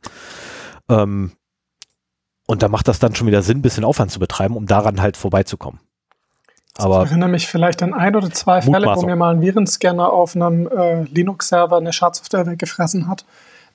Ähm, 0.88 1.32
und 2.46 2.62
da 2.62 2.68
macht 2.68 2.88
das 2.88 2.98
dann 2.98 3.14
schon 3.14 3.26
wieder 3.26 3.42
Sinn, 3.42 3.58
ein 3.58 3.62
bisschen 3.62 3.84
Aufwand 3.84 4.10
zu 4.10 4.18
betreiben, 4.18 4.56
um 4.56 4.66
daran 4.66 5.00
halt 5.00 5.16
vorbeizukommen. 5.16 5.80
Aber 6.76 7.04
ich 7.04 7.10
erinnere 7.10 7.30
mich 7.30 7.46
vielleicht 7.46 7.82
an 7.82 7.94
ein 7.94 8.16
oder 8.16 8.30
zwei 8.30 8.60
Fälle, 8.60 8.94
wo 8.96 9.02
mir 9.02 9.16
mal 9.16 9.34
ein 9.34 9.40
Virenscanner 9.40 10.12
auf 10.12 10.34
einem 10.34 10.66
äh, 10.66 11.04
Linux-Server 11.04 11.76
eine 11.76 11.92
Schadsoftware 11.92 12.46
weggefressen 12.46 13.06
hat. 13.06 13.24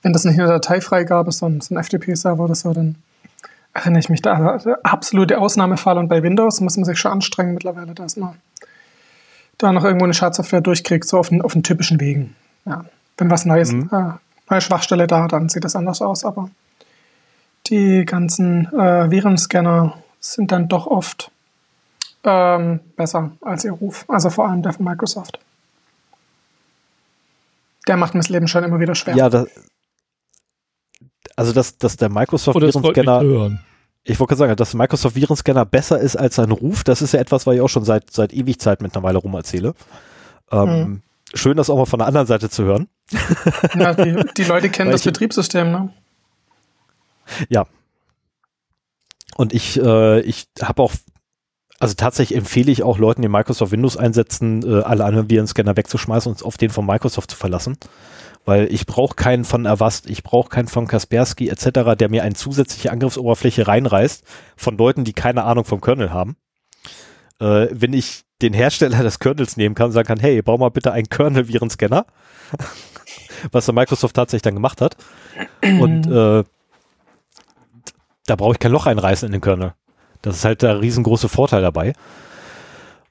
Wenn 0.02 0.12
das 0.12 0.24
nicht 0.24 0.38
eine 0.38 0.48
Dateifreigabe 0.48 1.30
ist, 1.30 1.38
sondern 1.38 1.78
ein 1.78 1.82
FTP-Server 1.82 2.44
oder 2.44 2.54
so, 2.54 2.72
dann 2.72 2.96
erinnere 3.72 4.00
ich 4.00 4.08
mich 4.10 4.20
da. 4.20 4.58
Absolute 4.82 5.38
Ausnahmefall 5.38 5.96
und 5.98 6.08
bei 6.08 6.22
Windows 6.22 6.60
muss 6.60 6.76
man 6.76 6.84
sich 6.84 6.98
schon 6.98 7.12
anstrengen 7.12 7.54
mittlerweile, 7.54 7.94
dass 7.94 8.16
man 8.16 8.36
da 9.56 9.72
noch 9.72 9.84
irgendwo 9.84 10.04
eine 10.04 10.14
Schadsoftware 10.14 10.60
durchkriegt, 10.60 11.06
so 11.06 11.18
auf 11.18 11.30
den, 11.30 11.42
auf 11.42 11.52
den 11.52 11.62
typischen 11.62 12.00
Wegen. 12.00 12.34
Ja. 12.66 12.84
Wenn 13.16 13.30
was 13.30 13.44
Neues, 13.44 13.72
mhm. 13.72 13.90
äh, 13.92 14.12
neue 14.50 14.60
Schwachstelle 14.60 15.06
da, 15.06 15.26
dann 15.28 15.48
sieht 15.48 15.64
das 15.64 15.76
anders 15.76 16.02
aus, 16.02 16.24
aber 16.24 16.50
die 17.66 18.04
ganzen 18.04 18.66
äh, 18.72 19.10
Virenscanner 19.10 19.96
sind 20.18 20.52
dann 20.52 20.68
doch 20.68 20.86
oft 20.86 21.30
ähm, 22.24 22.80
besser 22.96 23.32
als 23.40 23.64
ihr 23.64 23.72
Ruf. 23.72 24.04
Also 24.08 24.30
vor 24.30 24.48
allem 24.48 24.62
der 24.62 24.72
von 24.72 24.84
Microsoft. 24.84 25.38
Der 27.86 27.96
macht 27.96 28.14
mir 28.14 28.20
das 28.20 28.28
Leben 28.28 28.48
schon 28.48 28.64
immer 28.64 28.80
wieder 28.80 28.94
schwer. 28.94 29.16
Ja, 29.16 29.28
das, 29.28 29.48
also 31.36 31.52
dass, 31.52 31.78
dass 31.78 31.96
der 31.96 32.08
Microsoft 32.08 32.60
Virenscanner. 32.60 33.58
Ich 34.02 34.18
wollte 34.18 34.34
sagen, 34.34 34.56
dass 34.56 34.74
Microsoft 34.74 35.14
Virenscanner 35.14 35.66
besser 35.66 35.98
ist 36.00 36.16
als 36.16 36.36
sein 36.36 36.50
Ruf, 36.50 36.84
das 36.84 37.02
ist 37.02 37.12
ja 37.12 37.20
etwas, 37.20 37.46
was 37.46 37.54
ich 37.54 37.60
auch 37.60 37.68
schon 37.68 37.84
seit, 37.84 38.10
seit 38.10 38.32
ewig 38.32 38.58
Zeit 38.58 38.80
mittlerweile 38.80 39.18
rum 39.18 39.34
erzähle. 39.34 39.74
Ähm, 40.50 40.68
mhm. 40.68 41.02
Schön, 41.34 41.56
das 41.56 41.70
auch 41.70 41.76
mal 41.76 41.86
von 41.86 41.98
der 41.98 42.08
anderen 42.08 42.26
Seite 42.26 42.48
zu 42.48 42.64
hören. 42.64 42.88
Ja, 43.76 43.94
die, 43.94 44.16
die 44.36 44.44
Leute 44.44 44.70
kennen 44.70 44.90
das 44.90 45.02
Betriebssystem, 45.02 45.70
ne? 45.70 45.92
Ja. 47.48 47.66
Und 49.36 49.52
ich, 49.52 49.80
äh, 49.80 50.20
ich 50.20 50.48
habe 50.62 50.82
auch 50.82 50.92
also 51.80 51.94
tatsächlich 51.94 52.36
empfehle 52.36 52.70
ich 52.70 52.82
auch 52.82 52.98
Leuten, 52.98 53.22
die 53.22 53.28
Microsoft 53.28 53.72
Windows 53.72 53.96
einsetzen, 53.96 54.62
äh, 54.62 54.82
alle 54.82 55.04
anderen 55.06 55.30
Virenscanner 55.30 55.78
wegzuschmeißen 55.78 56.30
und 56.30 56.44
auf 56.44 56.58
den 56.58 56.68
von 56.68 56.84
Microsoft 56.84 57.30
zu 57.30 57.38
verlassen. 57.38 57.78
Weil 58.44 58.72
ich 58.72 58.84
brauche 58.84 59.14
keinen 59.14 59.44
von 59.44 59.66
Avast, 59.66 60.08
ich 60.08 60.22
brauche 60.22 60.50
keinen 60.50 60.68
von 60.68 60.86
Kaspersky 60.86 61.48
etc., 61.48 61.96
der 61.98 62.10
mir 62.10 62.22
eine 62.22 62.34
zusätzliche 62.34 62.92
Angriffsoberfläche 62.92 63.66
reinreißt 63.66 64.24
von 64.56 64.76
Leuten, 64.76 65.04
die 65.04 65.14
keine 65.14 65.44
Ahnung 65.44 65.64
vom 65.64 65.80
Kernel 65.80 66.12
haben. 66.12 66.36
Äh, 67.40 67.68
wenn 67.70 67.94
ich 67.94 68.24
den 68.42 68.52
Hersteller 68.52 68.98
des 69.02 69.18
Kernels 69.18 69.56
nehmen 69.56 69.74
kann 69.74 69.86
und 69.86 69.92
sagen 69.92 70.06
kann, 70.06 70.20
hey, 70.20 70.42
bau 70.42 70.58
mal 70.58 70.70
bitte 70.70 70.92
einen 70.92 71.08
Kernel-Virenscanner, 71.08 72.04
was 73.52 73.66
der 73.66 73.74
Microsoft 73.74 74.16
tatsächlich 74.16 74.42
dann 74.42 74.54
gemacht 74.54 74.80
hat. 74.80 74.96
Und 75.62 76.06
äh, 76.06 76.44
da 78.26 78.36
brauche 78.36 78.52
ich 78.52 78.58
kein 78.58 78.72
Loch 78.72 78.86
einreißen 78.86 79.26
in 79.26 79.32
den 79.32 79.40
Kernel. 79.40 79.74
Das 80.22 80.36
ist 80.36 80.44
halt 80.44 80.62
der 80.62 80.80
riesengroße 80.80 81.28
Vorteil 81.28 81.62
dabei. 81.62 81.94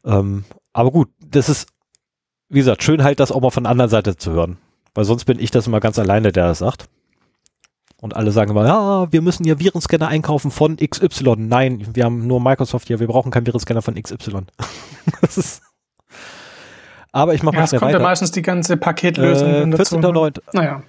Ähm, 0.05 0.45
aber 0.73 0.91
gut, 0.91 1.09
das 1.19 1.49
ist, 1.49 1.67
wie 2.49 2.59
gesagt, 2.59 2.83
schön 2.83 3.03
halt 3.03 3.19
das 3.19 3.31
auch 3.31 3.41
mal 3.41 3.49
von 3.49 3.63
der 3.63 3.71
anderen 3.71 3.89
Seite 3.89 4.15
zu 4.15 4.31
hören. 4.31 4.57
Weil 4.93 5.05
sonst 5.05 5.25
bin 5.25 5.39
ich 5.39 5.51
das 5.51 5.67
immer 5.67 5.79
ganz 5.79 5.99
alleine, 5.99 6.31
der 6.31 6.47
das 6.47 6.59
sagt. 6.59 6.87
Und 8.01 8.15
alle 8.15 8.31
sagen 8.31 8.51
immer, 8.51 8.65
ja, 8.65 9.11
wir 9.11 9.21
müssen 9.21 9.43
ja 9.43 9.59
Virenscanner 9.59 10.07
einkaufen 10.07 10.51
von 10.51 10.77
XY. 10.77 11.35
Nein, 11.37 11.85
wir 11.93 12.05
haben 12.05 12.27
nur 12.27 12.39
Microsoft 12.39 12.87
hier, 12.87 12.99
wir 12.99 13.07
brauchen 13.07 13.31
keinen 13.31 13.45
Virenscanner 13.45 13.81
von 13.81 14.01
XY. 14.01 14.45
das 15.21 15.37
ist 15.37 15.61
aber 17.11 17.33
ich 17.33 17.43
mache 17.43 17.55
ja, 17.55 17.61
mal 17.61 17.65
es 17.65 17.71
kommt 17.71 17.81
weiter. 17.83 17.97
ja 17.97 18.03
meistens 18.03 18.31
die 18.31 18.41
ganze 18.41 18.77
Paketlösung 18.77 19.73
äh, 19.73 19.75
14.9. 19.75 20.41
Naja. 20.53 20.83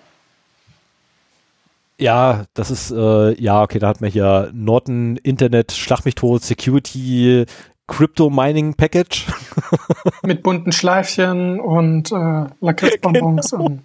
Ja, 1.98 2.44
das 2.54 2.70
ist, 2.70 2.90
äh, 2.90 3.34
ja, 3.40 3.62
okay, 3.62 3.78
da 3.78 3.88
hat 3.88 4.00
man 4.00 4.10
hier 4.10 4.50
Norton 4.54 5.18
Internet, 5.18 5.72
Schlag 5.72 6.06
mich 6.06 6.14
tot, 6.14 6.42
Security, 6.42 7.44
Crypto 7.86 8.30
Mining 8.30 8.74
Package. 8.74 9.26
Mit 10.22 10.42
bunten 10.42 10.72
Schleifchen 10.72 11.60
und 11.60 12.10
äh, 12.10 12.46
Lakritzbonbons. 12.60 13.50
Genau. 13.50 13.78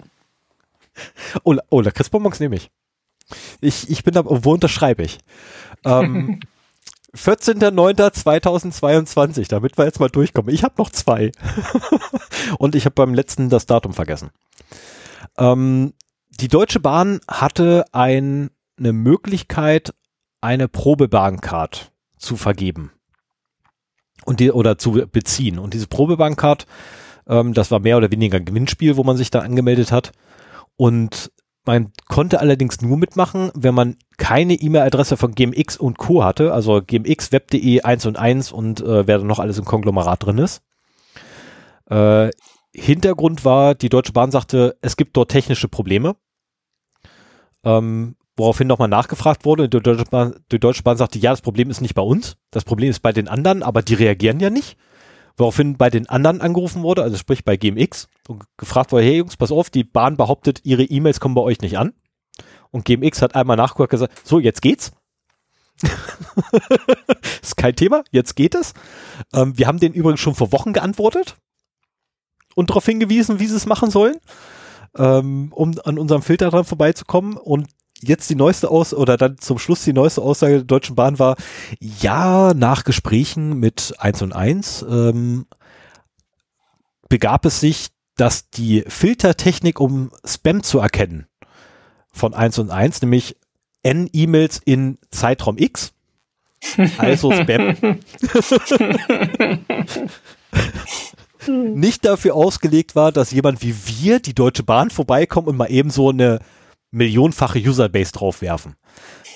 Oh, 1.44 1.56
oh 1.70 1.82
Lakritzbonbons 1.82 2.40
nehme 2.40 2.56
ich. 2.56 2.70
Ich, 3.60 3.90
ich 3.90 4.04
bin 4.04 4.14
da, 4.14 4.22
wo 4.26 4.54
unterschreibe 4.54 5.04
ich? 5.04 5.18
Ähm, 5.84 6.40
14.09.2022, 7.16 9.50
damit 9.50 9.78
wir 9.78 9.86
jetzt 9.86 10.00
mal 10.00 10.10
durchkommen. 10.10 10.54
Ich 10.54 10.64
habe 10.64 10.76
noch 10.78 10.90
zwei. 10.90 11.32
und 12.60 12.76
ich 12.76 12.86
habe 12.86 12.96
beim 12.96 13.14
letzten 13.14 13.50
das 13.50 13.66
Datum 13.66 13.94
vergessen. 13.94 14.30
Ähm, 15.38 15.94
die 16.30 16.48
Deutsche 16.48 16.80
Bahn 16.80 17.20
hatte 17.28 17.86
ein, 17.92 18.52
eine 18.78 18.94
Möglichkeit, 18.94 19.94
eine 20.42 20.68
Probebahncard 20.68 21.92
zu 22.18 22.36
vergeben 22.36 22.92
und 24.26 24.40
die 24.40 24.52
oder 24.52 24.78
zu 24.78 24.92
beziehen. 25.12 25.60
Und 25.60 25.74
diese 25.74 25.88
Probebahncard, 25.88 26.66
ähm, 27.28 27.54
das 27.54 27.72
war 27.72 27.80
mehr 27.80 27.98
oder 27.98 28.12
weniger 28.12 28.38
ein 28.38 28.46
Gewinnspiel, 28.46 28.98
wo 28.98 29.04
man 29.04 29.18
sich 29.18 29.32
da 29.32 29.40
angemeldet 29.40 29.92
hat. 29.92 30.12
Und 30.76 31.32
man 31.66 31.92
konnte 32.08 32.40
allerdings 32.40 32.82
nur 32.82 32.98
mitmachen, 32.98 33.52
wenn 33.56 33.74
man 33.74 33.98
keine 34.18 34.54
E-Mail-Adresse 34.54 35.18
von 35.18 35.34
GMX 35.34 35.78
und 35.78 35.98
Co. 35.98 36.24
hatte, 36.24 36.54
also 36.54 36.82
GMX, 36.86 37.32
Web.de 37.32 37.82
1 37.82 38.06
und 38.06 38.18
1 38.18 38.52
und 38.52 38.82
äh, 38.82 39.08
wer 39.08 39.20
da 39.20 39.24
noch 39.24 39.40
alles 39.40 39.58
im 39.58 39.66
Konglomerat 39.66 40.26
drin 40.26 40.38
ist. 40.38 40.62
Äh, 41.90 42.30
Hintergrund 42.74 43.46
war, 43.46 43.76
die 43.76 43.90
Deutsche 43.90 44.12
Bahn 44.12 44.32
sagte, 44.32 44.78
es 44.82 44.98
gibt 44.98 45.16
dort 45.16 45.32
technische 45.32 45.68
Probleme 45.68 46.16
ähm, 47.66 48.16
woraufhin 48.38 48.68
nochmal 48.68 48.88
nachgefragt 48.88 49.44
wurde. 49.44 49.68
Die 49.68 49.82
Deutsche, 49.82 50.06
Bahn, 50.06 50.36
die 50.52 50.60
Deutsche 50.60 50.84
Bahn 50.84 50.98
sagte, 50.98 51.20
ja, 51.20 51.32
das 51.32 51.42
Problem 51.42 51.70
ist 51.70 51.82
nicht 51.82 51.96
bei 51.96 52.02
uns, 52.02 52.38
das 52.52 52.64
Problem 52.64 52.90
ist 52.90 53.02
bei 53.02 53.12
den 53.12 53.28
anderen, 53.28 53.64
aber 53.64 53.82
die 53.82 53.96
reagieren 53.96 54.40
ja 54.40 54.50
nicht. 54.50 54.78
Woraufhin 55.38 55.78
bei 55.78 55.90
den 55.90 56.08
anderen 56.08 56.42
angerufen 56.42 56.82
wurde, 56.84 57.04
also 57.04 57.18
sprich 57.18 57.44
bei 57.44 57.58
GMX, 57.58 58.08
und 58.28 58.44
gefragt 58.58 58.92
wurde, 58.92 59.04
hey 59.04 59.18
Jungs, 59.18 59.38
pass 59.38 59.52
auf, 59.52 59.70
die 59.70 59.84
Bahn 59.84 60.18
behauptet, 60.18 60.62
ihre 60.64 60.84
E-Mails 60.84 61.20
kommen 61.20 61.36
bei 61.36 61.42
euch 61.42 61.62
nicht 61.62 61.78
an. 61.78 61.94
Und 62.72 62.86
GMX 62.86 63.22
hat 63.22 63.36
einmal 63.36 63.58
nachgeguckt 63.58 63.90
gesagt, 63.90 64.28
so, 64.28 64.40
jetzt 64.40 64.62
geht's. 64.62 64.92
ist 67.42 67.58
kein 67.58 67.76
Thema, 67.76 68.04
jetzt 68.12 68.36
geht 68.36 68.56
es. 68.56 68.74
Ähm, 69.34 69.58
wir 69.58 69.68
haben 69.68 69.80
den 69.80 69.94
übrigens 69.94 70.22
schon 70.22 70.36
vor 70.36 70.54
Wochen 70.54 70.72
geantwortet 70.72 71.36
und 72.56 72.70
darauf 72.70 72.86
hingewiesen, 72.86 73.40
wie 73.40 73.48
sie 73.48 73.58
es 73.58 73.66
machen 73.66 73.92
sollen 73.92 74.16
ähm, 74.98 75.52
um 75.54 75.76
an 75.84 76.00
unserem 76.00 76.22
Filter 76.22 76.50
dran 76.50 76.66
vorbeizukommen. 76.66 77.38
Und 77.38 77.68
jetzt 78.02 78.30
die 78.30 78.36
neueste 78.36 78.70
Aus 78.70 78.94
oder 78.94 79.18
dann 79.18 79.38
zum 79.38 79.58
Schluss 79.58 79.84
die 79.84 79.94
neueste 79.94 80.22
Aussage 80.22 80.56
der 80.56 80.64
Deutschen 80.64 80.96
Bahn 80.96 81.20
war, 81.20 81.36
ja, 81.80 82.54
nach 82.54 82.84
Gesprächen 82.84 83.60
mit 83.60 83.94
1 83.98 84.22
und 84.22 84.34
1 84.34 84.86
ähm, 84.90 85.46
begab 87.10 87.46
es 87.46 87.60
sich, 87.60 87.88
dass 88.18 88.50
die 88.50 88.84
Filtertechnik, 88.88 89.80
um 89.80 90.12
Spam 90.26 90.64
zu 90.64 90.80
erkennen, 90.80 91.28
von 92.12 92.34
1 92.34 92.60
und 92.60 92.70
1, 92.70 93.02
nämlich 93.02 93.38
N 93.84 94.10
E-Mails 94.14 94.60
in 94.64 94.98
Zeitraum 95.12 95.58
X, 95.58 95.94
also 96.98 97.32
Spam, 97.32 97.76
nicht 101.76 102.06
dafür 102.06 102.36
ausgelegt 102.36 102.96
war, 102.96 103.12
dass 103.12 103.32
jemand 103.32 103.62
wie 103.62 103.76
wir, 103.88 104.20
die 104.20 104.34
Deutsche 104.34 104.64
Bahn, 104.64 104.90
vorbeikommen 104.90 105.48
und 105.48 105.58
mal 105.58 105.70
eben 105.70 105.92
so 105.92 106.10
eine 106.10 106.40
millionenfache 106.96 107.60
Userbase 107.60 108.12
draufwerfen. 108.12 108.76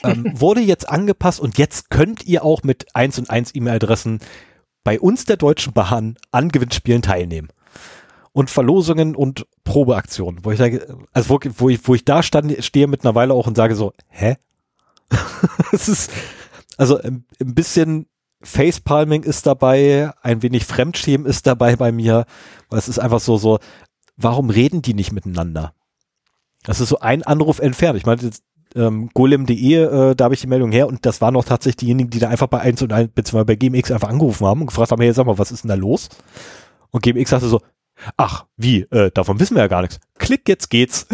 Ähm, 0.03 0.31
wurde 0.34 0.61
jetzt 0.61 0.90
angepasst 0.90 1.40
und 1.40 1.57
jetzt 1.57 1.90
könnt 1.90 2.26
ihr 2.26 2.44
auch 2.44 2.64
mit 2.64 2.95
1 2.95 3.19
und 3.19 3.30
1 3.30 3.53
E-Mail-Adressen 3.53 4.19
bei 4.84 4.99
uns 4.99 5.26
der 5.26 5.38
Deutschen 5.38 5.73
Bahn 5.73 6.18
an 6.31 6.49
Gewinnspielen 6.49 7.02
teilnehmen. 7.02 7.49
Und 8.31 8.49
Verlosungen 8.49 9.15
und 9.15 9.45
Probeaktionen, 9.64 10.45
wo 10.45 10.52
ich 10.52 10.60
da, 10.60 10.68
also 11.11 11.30
wo, 11.30 11.40
wo 11.57 11.69
ich, 11.69 11.86
wo 11.88 11.95
ich 11.95 12.06
da 12.06 12.23
stand, 12.23 12.64
stehe 12.64 12.88
mittlerweile 12.88 13.34
auch 13.34 13.48
und 13.48 13.57
sage 13.57 13.76
so, 13.76 13.94
hä? 14.07 14.38
es 15.72 15.90
ist, 15.90 16.11
also 16.77 16.98
ein, 16.98 17.26
ein 17.41 17.56
bisschen 17.56 18.07
Facepalming 18.41 19.23
ist 19.23 19.48
dabei, 19.48 20.11
ein 20.22 20.41
wenig 20.41 20.65
Fremdschämen 20.65 21.27
ist 21.27 21.48
dabei 21.48 21.76
bei 21.76 21.91
mir, 21.91 22.26
weil 22.69 22.80
es 22.80 22.88
ist 22.88 22.99
einfach 22.99 23.19
so, 23.19 23.38
so, 23.38 23.60
warum 24.15 24.49
reden 24.49 24.81
die 24.81 24.94
nicht 24.94 25.11
miteinander? 25.11 25.73
Das 26.64 26.81
ist 26.81 26.90
so 26.90 26.99
ein 26.99 27.23
Anruf 27.23 27.60
entfernt. 27.60 27.98
Ich 27.98 28.06
meine, 28.06 28.30
ähm, 28.76 29.10
golem.de, 29.14 29.73
äh, 29.73 30.15
da 30.15 30.26
habe 30.26 30.34
ich 30.34 30.41
die 30.41 30.48
Meldung 30.48 30.72
her 30.72 30.88
und 30.88 31.06
das 31.06 31.22
waren 31.22 31.34
noch 31.34 31.45
tatsächlich 31.45 31.77
diejenigen, 31.77 32.10
die 32.10 32.19
da 32.19 32.30
einfach 32.30 32.48
bei 32.48 32.60
1 32.60 32.81
und 32.81 32.94
1, 32.94 33.11
beziehungsweise 33.14 33.45
bei 33.45 33.56
GMX 33.56 33.91
einfach 33.91 34.10
angerufen 34.10 34.45
haben 34.45 34.61
und 34.61 34.68
gefragt 34.68 34.91
haben, 34.91 35.02
hey, 35.02 35.14
sag 35.14 35.26
mal, 35.26 35.38
was 35.38 35.52
ist 35.52 35.64
denn 35.64 35.69
da 35.69 35.76
los? 35.76 36.10
Und 36.91 37.03
GMX 37.03 37.30
sagte 37.30 37.48
so, 37.48 37.61
ach, 38.18 38.45
wie, 38.57 38.81
äh, 38.91 39.11
davon 39.11 39.40
wissen 39.40 39.56
wir 39.56 39.64
ja 39.64 39.68
gar 39.68 39.81
nichts. 39.81 39.99
Klick, 40.18 40.48
jetzt 40.48 40.69
geht's. 40.69 41.07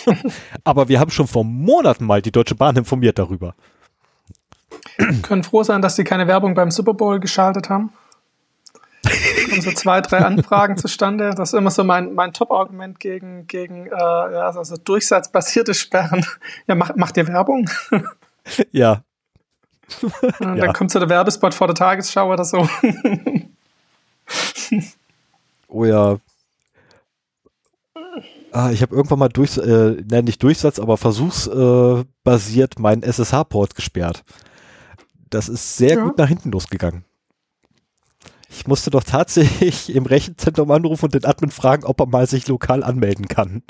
Aber 0.64 0.88
wir 0.88 1.00
haben 1.00 1.10
schon 1.10 1.26
vor 1.26 1.44
Monaten 1.44 2.04
mal 2.04 2.22
die 2.22 2.32
Deutsche 2.32 2.54
Bahn 2.54 2.76
informiert 2.76 3.18
darüber. 3.18 3.54
können 5.22 5.42
froh 5.42 5.62
sein, 5.62 5.82
dass 5.82 5.96
sie 5.96 6.04
keine 6.04 6.26
Werbung 6.26 6.54
beim 6.54 6.70
Super 6.70 6.94
Bowl 6.94 7.20
geschaltet 7.20 7.70
haben. 7.70 7.92
Kommen 9.48 9.62
so 9.62 9.72
zwei, 9.72 10.00
drei 10.00 10.18
Anfragen 10.18 10.76
zustande. 10.76 11.30
Das 11.34 11.52
ist 11.52 11.58
immer 11.58 11.70
so 11.70 11.84
mein, 11.84 12.14
mein 12.14 12.32
Top-Argument 12.32 13.00
gegen, 13.00 13.46
gegen 13.46 13.86
äh, 13.86 13.90
ja, 13.90 14.50
also 14.50 14.76
durchsatzbasierte 14.76 15.74
Sperren. 15.74 16.24
Ja, 16.66 16.74
macht, 16.74 16.96
macht 16.96 17.16
ihr 17.16 17.26
Werbung? 17.28 17.68
Ja. 18.72 19.02
Ja. 20.40 20.54
Dann 20.54 20.72
kommt 20.72 20.90
so 20.92 20.98
der 20.98 21.08
Werbespot 21.08 21.52
vor 21.54 21.66
der 21.66 21.74
Tagesschau 21.74 22.32
oder 22.32 22.44
so. 22.44 22.68
Oh 25.68 25.84
ja. 25.84 26.16
Ah, 28.52 28.70
ich 28.70 28.82
habe 28.82 28.94
irgendwann 28.94 29.18
mal 29.20 29.28
durch, 29.28 29.56
äh, 29.58 29.96
nein, 30.08 30.24
nicht 30.24 30.42
Durchsatz, 30.42 30.78
aber 30.80 30.96
versuchsbasiert 30.96 32.76
äh, 32.76 32.80
meinen 32.80 33.02
SSH-Port 33.02 33.74
gesperrt. 33.76 34.24
Das 35.30 35.48
ist 35.48 35.76
sehr 35.76 35.96
Ja. 35.96 36.02
gut 36.04 36.18
nach 36.18 36.28
hinten 36.28 36.50
losgegangen. 36.50 37.04
Ich 38.50 38.66
musste 38.66 38.90
doch 38.90 39.04
tatsächlich 39.04 39.94
im 39.94 40.06
Rechenzentrum 40.06 40.70
anrufen 40.72 41.06
und 41.06 41.14
den 41.14 41.24
Admin 41.24 41.50
fragen, 41.50 41.84
ob 41.84 42.00
er 42.00 42.06
mal 42.06 42.26
sich 42.26 42.48
lokal 42.48 42.82
anmelden 42.82 43.28
kann. 43.28 43.62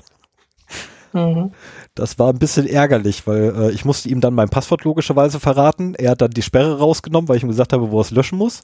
Mhm. 1.13 1.53
Das 1.95 2.19
war 2.19 2.33
ein 2.33 2.39
bisschen 2.39 2.67
ärgerlich, 2.67 3.27
weil 3.27 3.55
äh, 3.55 3.71
ich 3.73 3.85
musste 3.85 4.09
ihm 4.09 4.21
dann 4.21 4.35
mein 4.35 4.49
Passwort 4.49 4.85
logischerweise 4.85 5.39
verraten. 5.39 5.95
Er 5.95 6.13
hat 6.13 6.23
dann 6.23 6.31
die 6.31 6.43
Sperre 6.43 6.79
rausgenommen, 6.79 7.29
weil 7.29 7.37
ich 7.37 7.43
ihm 7.43 7.51
gesagt 7.51 7.73
habe, 7.73 7.91
wo 7.91 7.99
er 7.99 8.03
es 8.03 8.11
löschen 8.11 8.39
muss. 8.39 8.63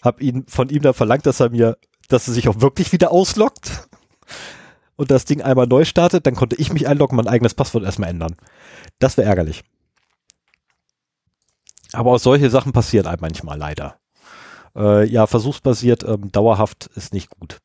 Hab 0.00 0.20
ihn 0.20 0.44
von 0.46 0.68
ihm 0.68 0.82
dann 0.82 0.94
verlangt, 0.94 1.26
dass 1.26 1.40
er 1.40 1.50
mir, 1.50 1.76
dass 2.08 2.28
er 2.28 2.34
sich 2.34 2.48
auch 2.48 2.60
wirklich 2.60 2.92
wieder 2.92 3.10
ausloggt 3.10 3.88
und 4.96 5.10
das 5.10 5.24
Ding 5.24 5.42
einmal 5.42 5.66
neu 5.66 5.84
startet. 5.84 6.26
Dann 6.26 6.36
konnte 6.36 6.56
ich 6.56 6.72
mich 6.72 6.86
einloggen, 6.86 7.16
mein 7.16 7.26
eigenes 7.26 7.54
Passwort 7.54 7.84
erstmal 7.84 8.10
ändern. 8.10 8.36
Das 9.00 9.16
wäre 9.16 9.28
ärgerlich. 9.28 9.64
Aber 11.92 12.12
auch 12.12 12.18
solche 12.18 12.50
Sachen 12.50 12.72
passieren 12.72 13.06
einem 13.06 13.22
manchmal 13.22 13.58
leider. 13.58 13.98
Äh, 14.76 15.06
ja, 15.08 15.26
versuchsbasiert, 15.26 16.04
ähm, 16.04 16.30
dauerhaft 16.32 16.86
ist 16.94 17.12
nicht 17.12 17.30
gut. 17.30 17.58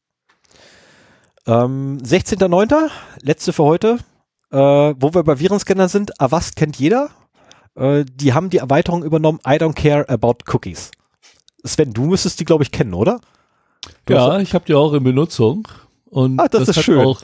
Ähm, 1.46 1.98
16.09., 2.04 2.90
letzte 3.22 3.54
für 3.54 3.64
heute 3.64 4.00
äh, 4.54 4.94
wo 5.00 5.14
wir 5.14 5.24
bei 5.24 5.40
Virenscanner 5.40 5.90
sind, 5.90 6.22
Avast 6.22 6.56
kennt 6.56 6.78
jeder. 6.78 7.10
Äh, 7.76 8.06
die 8.06 8.34
haben 8.34 8.52
die 8.52 8.58
Erweiterung 8.58 9.04
übernommen, 9.04 9.40
I 9.46 9.54
don't 9.54 9.74
care 9.74 10.08
about 10.08 10.38
cookies. 10.54 10.92
Sven, 11.66 11.94
du 11.94 12.06
müsstest 12.06 12.40
die, 12.40 12.46
glaube 12.46 12.64
ich, 12.64 12.72
kennen, 12.72 12.94
oder? 12.94 13.20
Du 14.06 14.14
Ja, 14.14 14.40
ich 14.40 14.54
habe 14.54 14.66
die 14.66 14.76
auch 14.76 14.94
in 14.94 15.04
Benutzung. 15.04 15.68
Und 16.06 16.40
Ah, 16.40 16.48
das 16.48 16.70
ist 16.70 16.78
hat 16.78 16.86
schön. 16.86 17.00
Auch, 17.00 17.22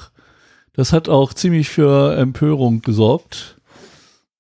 das 0.74 0.92
hat 0.92 1.08
auch 1.08 1.34
ziemlich 1.34 1.70
für 1.70 2.18
Empörung 2.18 2.82
gesorgt. 2.82 3.60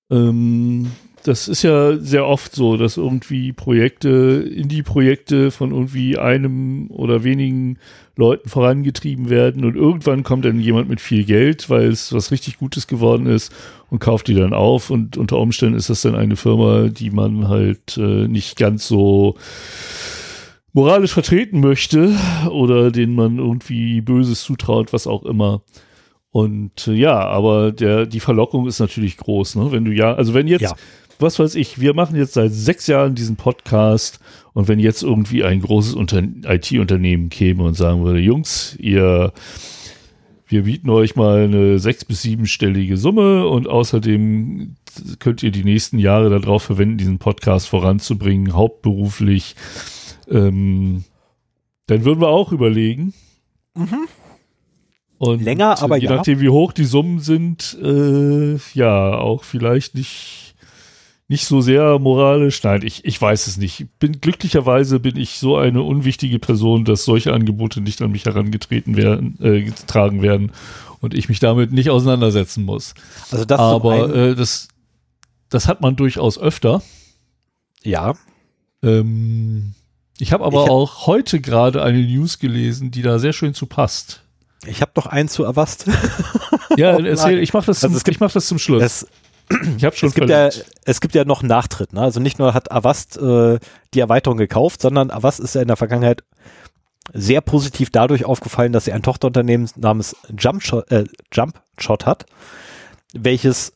Ähm, 0.09 0.91
das 1.23 1.47
ist 1.47 1.63
ja 1.63 1.97
sehr 1.97 2.25
oft 2.25 2.55
so, 2.55 2.77
dass 2.77 2.97
irgendwie 2.97 3.53
Projekte, 3.53 4.09
Indie-Projekte 4.09 5.51
von 5.51 5.71
irgendwie 5.71 6.17
einem 6.17 6.89
oder 6.91 7.23
wenigen 7.23 7.77
Leuten 8.15 8.49
vorangetrieben 8.49 9.29
werden 9.29 9.63
und 9.63 9.75
irgendwann 9.75 10.23
kommt 10.23 10.45
dann 10.45 10.59
jemand 10.59 10.89
mit 10.89 11.01
viel 11.01 11.23
Geld, 11.23 11.69
weil 11.69 11.87
es 11.87 12.13
was 12.13 12.31
richtig 12.31 12.57
Gutes 12.57 12.87
geworden 12.87 13.27
ist 13.27 13.53
und 13.89 13.99
kauft 13.99 14.27
die 14.27 14.35
dann 14.35 14.53
auf 14.53 14.89
und 14.89 15.17
unter 15.17 15.37
Umständen 15.37 15.77
ist 15.77 15.89
das 15.89 16.01
dann 16.01 16.15
eine 16.15 16.35
Firma, 16.35 16.89
die 16.89 17.11
man 17.11 17.47
halt 17.47 17.97
äh, 17.97 18.27
nicht 18.27 18.57
ganz 18.57 18.87
so 18.87 19.35
moralisch 20.73 21.13
vertreten 21.13 21.59
möchte 21.61 22.15
oder 22.51 22.91
denen 22.91 23.15
man 23.15 23.37
irgendwie 23.37 24.01
Böses 24.01 24.41
zutraut, 24.43 24.93
was 24.93 25.07
auch 25.07 25.23
immer. 25.23 25.61
Und 26.31 26.87
äh, 26.87 26.93
ja, 26.93 27.19
aber 27.19 27.71
der, 27.71 28.05
die 28.05 28.19
Verlockung 28.19 28.67
ist 28.67 28.79
natürlich 28.79 29.17
groß, 29.17 29.55
ne? 29.55 29.71
Wenn 29.71 29.85
du 29.85 29.91
ja, 29.91 30.13
also 30.13 30.33
wenn 30.33 30.47
jetzt, 30.47 30.61
Ja. 30.61 30.75
Was 31.19 31.37
weiß 31.37 31.55
ich, 31.55 31.79
wir 31.79 31.93
machen 31.93 32.15
jetzt 32.15 32.33
seit 32.33 32.53
sechs 32.53 32.87
Jahren 32.87 33.15
diesen 33.15 33.35
Podcast 33.35 34.19
und 34.53 34.67
wenn 34.67 34.79
jetzt 34.79 35.03
irgendwie 35.03 35.43
ein 35.43 35.61
großes 35.61 35.93
Unter 35.93 36.21
IT-Unternehmen 36.21 37.29
käme 37.29 37.63
und 37.63 37.75
sagen 37.75 38.03
würde, 38.03 38.19
Jungs, 38.19 38.75
ihr, 38.79 39.33
wir 40.47 40.63
bieten 40.63 40.89
euch 40.89 41.15
mal 41.15 41.43
eine 41.43 41.79
sechs- 41.79 42.05
bis 42.05 42.21
siebenstellige 42.21 42.97
Summe 42.97 43.47
und 43.47 43.67
außerdem 43.67 44.75
könnt 45.19 45.43
ihr 45.43 45.51
die 45.51 45.63
nächsten 45.63 45.99
Jahre 45.99 46.29
darauf 46.29 46.63
verwenden, 46.63 46.97
diesen 46.97 47.19
Podcast 47.19 47.67
voranzubringen, 47.67 48.53
hauptberuflich, 48.53 49.55
ähm, 50.29 51.03
dann 51.87 52.05
würden 52.05 52.21
wir 52.21 52.29
auch 52.29 52.51
überlegen. 52.51 53.13
Und 55.17 55.41
Länger, 55.41 55.81
aber 55.81 55.97
je 55.97 56.05
ja. 56.05 56.15
nachdem, 56.15 56.39
wie 56.39 56.49
hoch 56.49 56.71
die 56.71 56.85
Summen 56.85 57.19
sind, 57.19 57.77
äh, 57.81 58.57
ja, 58.73 59.17
auch 59.17 59.43
vielleicht 59.43 59.95
nicht, 59.95 60.48
nicht 61.29 61.45
so 61.45 61.61
sehr 61.61 61.97
moralisch. 61.99 62.61
Nein, 62.63 62.81
ich, 62.83 63.05
ich 63.05 63.21
weiß 63.21 63.47
es 63.47 63.55
nicht. 63.57 63.85
Bin, 63.99 64.19
glücklicherweise 64.19 64.99
bin 64.99 65.15
ich 65.15 65.37
so 65.39 65.55
eine 65.57 65.81
unwichtige 65.83 66.39
Person, 66.39 66.83
dass 66.85 67.05
solche 67.05 67.31
Angebote 67.33 67.79
nicht 67.81 68.01
an 68.01 68.11
mich 68.11 68.25
herangetreten 68.25 68.97
werden, 68.97 69.37
äh, 69.41 69.61
getragen 69.61 70.21
werden 70.21 70.51
und 70.99 71.13
ich 71.13 71.29
mich 71.29 71.39
damit 71.39 71.71
nicht 71.71 71.89
auseinandersetzen 71.91 72.65
muss. 72.65 72.93
Also 73.31 73.45
das 73.45 73.57
zum 73.57 73.65
Aber 73.65 74.13
äh, 74.13 74.35
das, 74.35 74.67
das 75.49 75.67
hat 75.67 75.79
man 75.81 75.95
durchaus 75.95 76.37
öfter. 76.37 76.81
ja, 77.83 78.15
Ähm, 78.83 79.73
ich 80.17 80.33
habe 80.33 80.43
aber 80.45 80.57
Ich 80.63 80.63
hab- 80.63 80.71
auch 80.71 81.07
heute 81.07 81.39
gerade 81.41 81.83
eine 81.83 82.01
News 82.01 82.39
gelesen, 82.39 82.91
die 82.91 83.01
da 83.01 83.19
sehr 83.19 83.33
schön 83.33 83.53
zu 83.53 83.65
passt. 83.67 84.23
ich 84.65 84.81
habe 84.81 84.91
noch 84.95 85.05
einen 85.05 85.29
zu 85.29 85.45
Avast. 85.45 85.85
Ja, 86.75 86.95
Oh, 86.97 86.99
erzähl, 87.01 87.39
ich 87.39 87.53
mache 87.53 87.67
das, 87.67 87.81
zum- 87.81 87.91
Also 87.93 88.03
gibt- 88.03 88.15
ich 88.15 88.19
mach 88.19 88.31
das 88.31 88.47
zum 88.47 88.57
Schluss. 88.59 88.81
Es, 88.83 89.07
ich 89.77 89.83
habe 89.83 89.95
schon 89.95 90.09
es, 90.09 90.15
gibt 90.15 90.29
ja, 90.29 90.49
es 90.85 91.01
gibt 91.01 91.15
ja 91.15 91.25
noch 91.25 91.41
einen 91.41 91.49
Nachtritt. 91.49 91.93
Ne? 91.93 92.01
Also 92.01 92.19
nicht 92.19 92.39
nur 92.39 92.53
hat 92.53 92.71
Avast 92.71 93.17
äh, 93.17 93.59
die 93.93 93.99
Erweiterung 93.99 94.37
gekauft, 94.37 94.81
sondern 94.81 95.11
Avast 95.11 95.39
ist 95.39 95.55
ja 95.55 95.61
in 95.61 95.67
der 95.67 95.77
Vergangenheit 95.77 96.23
sehr 97.13 97.41
positiv 97.41 97.89
dadurch 97.89 98.25
aufgefallen, 98.25 98.71
dass 98.71 98.85
sie 98.85 98.93
ein 98.93 99.01
Tochterunternehmen 99.01 99.69
namens 99.75 100.15
Jumpshot, 100.37 100.91
äh, 100.91 101.05
Jumpshot 101.31 102.05
hat, 102.05 102.25
welches 103.13 103.73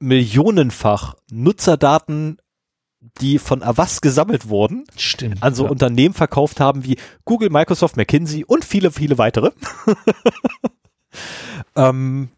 millionenfach 0.00 1.14
Nutzerdaten, 1.30 2.38
die 3.20 3.38
von 3.38 3.62
Avast 3.62 4.02
gesammelt 4.02 4.48
wurden, 4.48 4.84
Stimmt. 4.96 5.42
an 5.42 5.54
so 5.54 5.64
ja. 5.64 5.70
Unternehmen 5.70 6.14
verkauft 6.14 6.60
haben 6.60 6.84
wie 6.84 6.96
Google, 7.24 7.50
Microsoft, 7.50 7.96
McKinsey 7.96 8.44
und 8.44 8.64
viele, 8.64 8.90
viele 8.90 9.18
weitere. 9.18 9.50
ähm, 11.76 12.30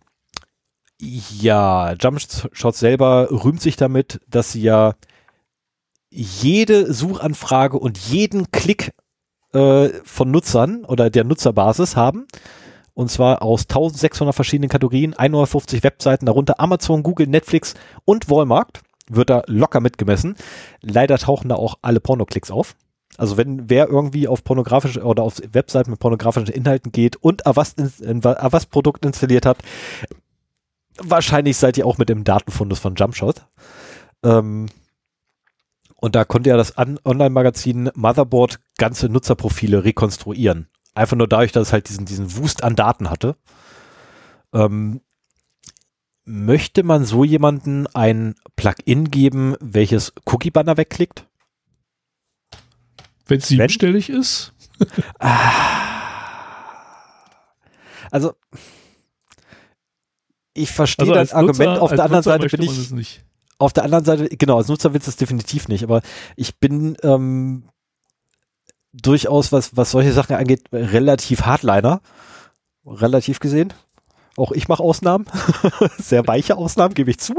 ja, 1.41 1.93
Jumpshot 1.95 2.75
selber 2.75 3.29
rühmt 3.31 3.61
sich 3.61 3.77
damit, 3.77 4.21
dass 4.29 4.53
sie 4.53 4.63
ja 4.63 4.95
jede 6.11 6.93
Suchanfrage 6.93 7.79
und 7.79 7.99
jeden 7.99 8.51
Klick 8.51 8.93
äh, 9.53 9.89
von 10.05 10.31
Nutzern 10.31 10.85
oder 10.85 11.11
der 11.11 11.25
Nutzerbasis 11.25 11.97
haben. 11.97 12.27
Und 12.95 13.11
zwar 13.11 13.43
aus 13.43 13.63
1600 13.63 14.35
verschiedenen 14.35 14.69
Kategorien, 14.71 15.15
150 15.15 15.83
Webseiten, 15.83 16.27
darunter 16.27 16.61
Amazon, 16.61 17.03
Google, 17.03 17.27
Netflix 17.27 17.75
und 18.05 18.31
Walmart. 18.31 18.83
Wird 19.11 19.29
da 19.31 19.43
locker 19.47 19.81
mitgemessen. 19.81 20.37
Leider 20.81 21.19
tauchen 21.19 21.49
da 21.49 21.57
auch 21.57 21.75
alle 21.83 22.01
Pornoklicks 22.01 22.51
auf. 22.51 22.77
Also 23.17 23.37
wenn 23.37 23.69
wer 23.69 23.89
irgendwie 23.89 24.29
auf 24.29 24.45
pornografische 24.45 25.03
oder 25.03 25.23
auf 25.23 25.41
Webseiten 25.53 25.91
mit 25.91 26.01
pornografischen 26.01 26.55
Inhalten 26.55 26.91
geht 26.91 27.17
und 27.17 27.47
Avast, 27.47 27.79
ins- 27.79 28.03
ein 28.03 28.25
Avast 28.25 28.69
installiert 29.03 29.45
hat, 29.47 29.59
wahrscheinlich 30.99 31.57
seid 31.57 31.77
ihr 31.77 31.87
auch 31.87 31.99
mit 31.99 32.09
dem 32.09 32.25
Datenfundus 32.25 32.79
von 32.79 32.95
Jumpshot. 32.95 33.47
Ähm, 34.23 34.67
und 35.97 36.15
da 36.15 36.25
konnte 36.25 36.51
ja 36.51 36.57
das 36.57 36.75
Online-Magazin 36.77 37.91
Motherboard 37.95 38.61
ganze 38.77 39.09
Nutzerprofile 39.09 39.85
rekonstruieren. 39.85 40.69
Einfach 40.95 41.17
nur 41.17 41.29
dadurch, 41.29 41.53
dass 41.53 41.69
es 41.69 41.73
halt 41.73 41.89
diesen, 41.89 42.05
diesen 42.05 42.37
Wust 42.37 42.63
an 42.63 42.77
Daten 42.77 43.11
hatte. 43.11 43.37
Ähm, 44.53 45.01
möchte 46.25 46.83
man 46.83 47.05
so 47.05 47.25
jemanden 47.25 47.87
ein 47.89 48.35
Plugin 48.57 49.11
geben, 49.11 49.57
welches 49.61 50.13
Cookie-Banner 50.27 50.77
wegklickt? 50.77 51.27
Wenn 53.27 53.39
es 53.39 53.49
siebenstellig 53.49 54.11
ist, 54.11 54.53
Also, 58.15 58.35
ich 60.55 60.71
verstehe 60.71 61.07
also 61.07 61.21
Nutzer, 61.21 61.37
Argument. 61.37 61.79
Auf 61.81 61.91
der 61.91 62.05
anderen 62.05 62.19
Nutzer 62.19 62.31
Seite 62.31 62.57
bin 62.57 63.01
ich, 63.01 63.21
auf 63.59 63.73
der 63.73 63.85
anderen 63.85 64.05
Seite, 64.05 64.29
genau, 64.37 64.57
als 64.57 64.69
Nutzer 64.69 64.93
willst 64.95 65.07
du 65.07 65.11
es 65.11 65.17
definitiv 65.17 65.69
nicht, 65.69 65.85
aber 65.85 66.03
ich 66.37 66.59
bin 66.59 66.97
ähm, 67.03 67.69
durchaus, 68.93 69.53
was, 69.53 69.77
was 69.77 69.91
solche 69.91 70.13
Sachen 70.13 70.37
angeht, 70.37 70.65
relativ 70.73 71.43
Hardliner. 71.43 72.01
Relativ 72.87 73.41
gesehen. 73.41 73.73
Auch 74.37 74.53
ich 74.53 74.69
mache 74.69 74.83
Ausnahmen. 74.83 75.27
Sehr 75.99 76.27
weiche 76.27 76.57
Ausnahmen, 76.57 76.95
gebe 76.95 77.11
ich 77.11 77.19
zu. 77.19 77.35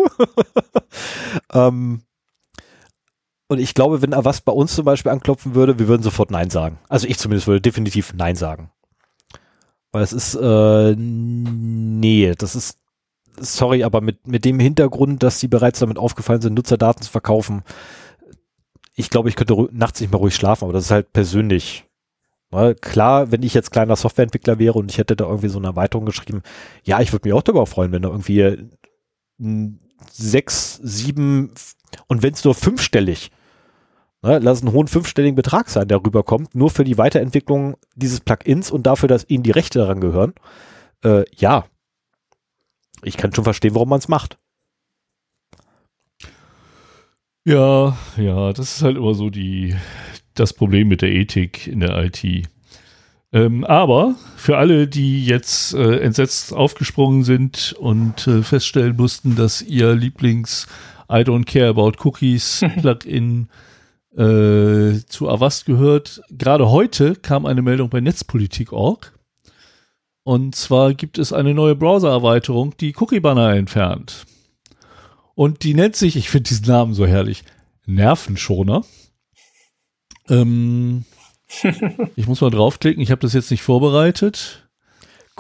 ähm, 1.53 2.01
und 3.47 3.59
ich 3.59 3.73
glaube, 3.75 4.01
wenn 4.01 4.13
Avast 4.13 4.43
bei 4.43 4.51
uns 4.51 4.73
zum 4.73 4.85
Beispiel 4.85 5.11
anklopfen 5.11 5.53
würde, 5.53 5.77
wir 5.77 5.87
würden 5.87 6.01
sofort 6.01 6.31
Nein 6.31 6.49
sagen. 6.49 6.79
Also 6.89 7.07
ich 7.07 7.19
zumindest 7.19 7.47
würde 7.47 7.61
definitiv 7.61 8.13
Nein 8.13 8.35
sagen. 8.35 8.71
Weil 9.91 10.03
es 10.03 10.13
ist, 10.13 10.35
äh, 10.35 10.95
nee, 10.97 12.33
das 12.37 12.55
ist, 12.55 12.79
sorry, 13.39 13.83
aber 13.83 14.01
mit, 14.01 14.27
mit 14.27 14.45
dem 14.45 14.59
Hintergrund, 14.59 15.23
dass 15.23 15.39
sie 15.39 15.47
bereits 15.47 15.79
damit 15.79 15.97
aufgefallen 15.97 16.41
sind, 16.41 16.53
Nutzerdaten 16.53 17.01
zu 17.01 17.11
verkaufen, 17.11 17.63
ich 18.95 19.09
glaube, 19.09 19.29
ich 19.29 19.35
könnte 19.35 19.67
nachts 19.71 19.99
nicht 19.99 20.11
mehr 20.11 20.19
ruhig 20.19 20.35
schlafen, 20.35 20.63
aber 20.63 20.73
das 20.73 20.85
ist 20.85 20.91
halt 20.91 21.11
persönlich. 21.13 21.85
Weil 22.49 22.75
klar, 22.75 23.31
wenn 23.31 23.43
ich 23.43 23.53
jetzt 23.53 23.71
kleiner 23.71 23.95
Softwareentwickler 23.95 24.59
wäre 24.59 24.79
und 24.79 24.89
ich 24.89 24.97
hätte 24.97 25.15
da 25.15 25.25
irgendwie 25.25 25.49
so 25.49 25.57
eine 25.57 25.67
Erweiterung 25.67 26.05
geschrieben, 26.05 26.41
ja, 26.83 27.01
ich 27.01 27.11
würde 27.11 27.27
mich 27.27 27.33
auch 27.33 27.41
darüber 27.41 27.65
freuen, 27.65 27.91
wenn 27.91 28.03
da 28.03 28.09
irgendwie 28.09 28.69
sechs, 30.11 30.79
sieben 30.81 31.51
und 32.07 32.23
wenn 32.23 32.33
es 32.33 32.43
nur 32.43 32.55
fünfstellig, 32.55 33.31
ne, 34.21 34.39
lass 34.39 34.61
einen 34.61 34.71
hohen 34.71 34.87
fünfstelligen 34.87 35.35
Betrag 35.35 35.69
sein, 35.69 35.87
der 35.87 36.03
rüberkommt, 36.03 36.55
nur 36.55 36.69
für 36.69 36.83
die 36.83 36.97
Weiterentwicklung 36.97 37.75
dieses 37.95 38.21
Plugins 38.21 38.71
und 38.71 38.83
dafür, 38.83 39.09
dass 39.09 39.29
ihnen 39.29 39.43
die 39.43 39.51
Rechte 39.51 39.79
daran 39.79 39.99
gehören, 39.99 40.33
äh, 41.03 41.25
ja, 41.35 41.65
ich 43.05 43.17
kann 43.17 43.33
schon 43.33 43.43
verstehen, 43.43 43.75
warum 43.75 43.89
man 43.89 43.99
es 43.99 44.07
macht. 44.07 44.37
Ja, 47.47 47.95
ja, 48.17 48.53
das 48.53 48.77
ist 48.77 48.81
halt 48.81 48.97
immer 48.97 49.13
so 49.13 49.29
die, 49.29 49.75
das 50.33 50.53
Problem 50.53 50.87
mit 50.87 51.01
der 51.01 51.11
Ethik 51.11 51.67
in 51.67 51.79
der 51.79 52.03
IT. 52.03 52.47
Ähm, 53.31 53.63
aber 53.63 54.15
für 54.35 54.57
alle, 54.57 54.87
die 54.87 55.25
jetzt 55.25 55.73
äh, 55.73 55.99
entsetzt 55.99 56.53
aufgesprungen 56.53 57.23
sind 57.23 57.75
und 57.77 58.27
äh, 58.27 58.41
feststellen 58.41 58.95
mussten, 58.95 59.35
dass 59.35 59.61
ihr 59.61 59.93
Lieblings 59.93 60.67
I 61.09 61.17
don't 61.17 61.45
care 61.45 61.69
about 61.69 61.93
cookies 62.03 62.65
Plugin 62.79 63.49
äh, 64.15 65.01
zu 65.07 65.29
Avast 65.29 65.65
gehört, 65.65 66.21
gerade 66.31 66.69
heute 66.71 67.15
kam 67.15 67.45
eine 67.45 67.61
Meldung 67.61 67.89
bei 67.89 67.99
Netzpolitik.org. 67.99 69.14
Und 70.25 70.55
zwar 70.55 70.95
gibt 70.95 71.19
es 71.19 71.31
eine 71.31 71.53
neue 71.53 71.75
Browser-Erweiterung, 71.75 72.75
die 72.77 72.95
Cookie-Banner 72.97 73.53
entfernt. 73.53 74.25
Und 75.35 75.61
die 75.61 75.75
nennt 75.75 75.95
sich, 75.95 76.15
ich 76.15 76.31
finde 76.31 76.49
diesen 76.49 76.65
Namen 76.65 76.95
so 76.95 77.05
herrlich, 77.05 77.43
Nervenschoner. 77.85 78.83
Ähm, 80.27 81.05
ich 82.15 82.25
muss 82.25 82.41
mal 82.41 82.49
draufklicken, 82.49 83.03
ich 83.03 83.11
habe 83.11 83.21
das 83.21 83.33
jetzt 83.33 83.51
nicht 83.51 83.61
vorbereitet. 83.61 84.67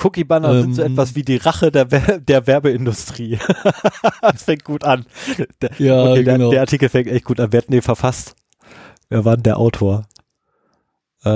Cookie-Banner 0.03 0.53
ähm, 0.53 0.61
sind 0.61 0.73
so 0.75 0.83
ähm, 0.83 0.91
etwas 0.91 1.15
wie 1.15 1.23
die 1.23 1.37
Rache 1.37 1.71
der, 1.71 1.85
der 2.19 2.45
Werbeindustrie. 2.45 3.39
das 4.21 4.43
fängt 4.43 4.65
gut 4.65 4.83
an. 4.83 5.07
Der, 5.63 5.71
ja, 5.79 6.03
okay, 6.03 6.23
der, 6.23 6.37
genau. 6.37 6.51
der, 6.51 6.61
Artikel 6.61 6.89
fängt 6.89 7.07
echt 7.07 7.25
gut 7.25 7.39
an. 7.39 7.51
Wer 7.51 7.63
hat 7.63 7.73
den 7.73 7.81
verfasst? 7.81 8.35
Wer 9.09 9.25
war 9.25 9.35
denn 9.35 9.43
der 9.43 9.57
Autor? 9.57 10.05
Äh, 11.23 11.29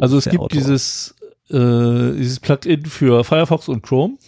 also 0.00 0.16
es 0.16 0.24
gibt 0.24 0.36
Autor? 0.36 0.48
dieses, 0.48 1.15
äh, 1.50 2.16
dieses 2.16 2.40
Plugin 2.40 2.86
für 2.86 3.24
Firefox 3.24 3.68
und 3.68 3.82
Chrome 3.82 4.18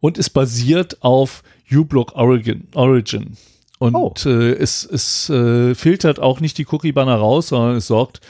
und 0.00 0.18
ist 0.18 0.30
basiert 0.30 1.02
auf 1.02 1.42
uBlock 1.72 2.14
Origin. 2.14 2.68
Origin. 2.74 3.36
Und 3.78 3.96
oh. 3.96 4.14
äh, 4.26 4.52
es, 4.52 4.84
es 4.84 5.28
äh, 5.30 5.74
filtert 5.74 6.20
auch 6.20 6.40
nicht 6.40 6.58
die 6.58 6.66
Cookie-Banner 6.70 7.16
raus, 7.16 7.48
sondern 7.48 7.76
es 7.76 7.86
sorgt 7.86 8.20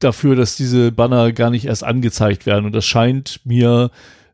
dafür, 0.00 0.34
dass 0.34 0.56
diese 0.56 0.92
Banner 0.92 1.32
gar 1.32 1.50
nicht 1.50 1.66
erst 1.66 1.84
angezeigt 1.84 2.46
werden. 2.46 2.66
Und 2.66 2.72
das 2.72 2.86
scheint 2.86 3.40
mir, 3.44 3.90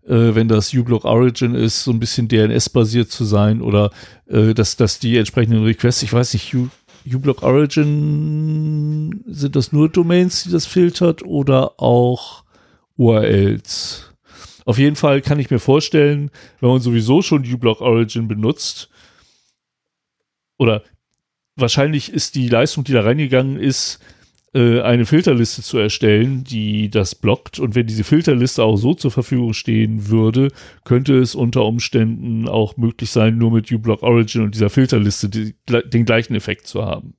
äh, 0.06 0.34
wenn 0.34 0.48
das 0.48 0.72
uBlock 0.72 1.04
Origin 1.04 1.54
ist, 1.54 1.84
so 1.84 1.90
ein 1.90 2.00
bisschen 2.00 2.28
DNS-basiert 2.28 3.10
zu 3.10 3.24
sein 3.24 3.60
oder 3.60 3.90
äh, 4.28 4.54
dass, 4.54 4.76
dass 4.76 4.98
die 4.98 5.16
entsprechenden 5.16 5.64
Requests, 5.64 6.02
ich 6.02 6.12
weiß 6.12 6.34
nicht, 6.34 6.54
U 6.54 6.68
uBlock 7.08 7.44
Origin, 7.44 9.22
sind 9.28 9.54
das 9.54 9.72
nur 9.72 9.88
Domains, 9.88 10.42
die 10.42 10.50
das 10.50 10.66
filtert 10.66 11.22
oder 11.22 11.80
auch 11.80 12.42
URLs? 12.96 14.12
Auf 14.64 14.78
jeden 14.78 14.96
Fall 14.96 15.22
kann 15.22 15.38
ich 15.38 15.50
mir 15.50 15.60
vorstellen, 15.60 16.30
wenn 16.60 16.70
man 16.70 16.80
sowieso 16.80 17.22
schon 17.22 17.44
uBlock 17.44 17.80
Origin 17.80 18.28
benutzt, 18.28 18.90
oder 20.58 20.82
wahrscheinlich 21.54 22.12
ist 22.12 22.34
die 22.34 22.48
Leistung, 22.48 22.84
die 22.84 22.92
da 22.92 23.02
reingegangen 23.02 23.58
ist, 23.58 24.00
äh, 24.54 24.80
eine 24.80 25.06
Filterliste 25.06 25.62
zu 25.62 25.78
erstellen, 25.78 26.44
die 26.44 26.88
das 26.88 27.14
blockt. 27.14 27.58
Und 27.58 27.74
wenn 27.74 27.86
diese 27.86 28.04
Filterliste 28.04 28.62
auch 28.64 28.76
so 28.76 28.94
zur 28.94 29.10
Verfügung 29.10 29.52
stehen 29.52 30.08
würde, 30.08 30.48
könnte 30.84 31.18
es 31.18 31.34
unter 31.34 31.64
Umständen 31.64 32.48
auch 32.48 32.76
möglich 32.76 33.10
sein, 33.10 33.38
nur 33.38 33.52
mit 33.52 33.70
uBlock 33.70 34.02
Origin 34.02 34.42
und 34.42 34.54
dieser 34.54 34.70
Filterliste 34.70 35.28
die, 35.28 35.54
den 35.68 36.04
gleichen 36.04 36.34
Effekt 36.34 36.66
zu 36.66 36.84
haben. 36.84 37.14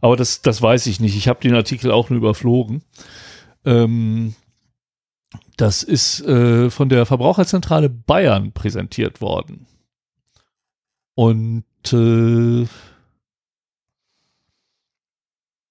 Aber 0.00 0.16
das, 0.16 0.42
das 0.42 0.60
weiß 0.60 0.86
ich 0.86 1.00
nicht. 1.00 1.16
Ich 1.16 1.28
habe 1.28 1.40
den 1.40 1.54
Artikel 1.54 1.90
auch 1.90 2.10
nur 2.10 2.18
überflogen. 2.18 2.82
Ähm, 3.64 4.34
das 5.56 5.82
ist 5.82 6.20
äh, 6.22 6.70
von 6.70 6.88
der 6.88 7.06
Verbraucherzentrale 7.06 7.88
Bayern 7.88 8.52
präsentiert 8.52 9.20
worden. 9.20 9.66
Und 11.14 11.64
äh, 11.92 12.66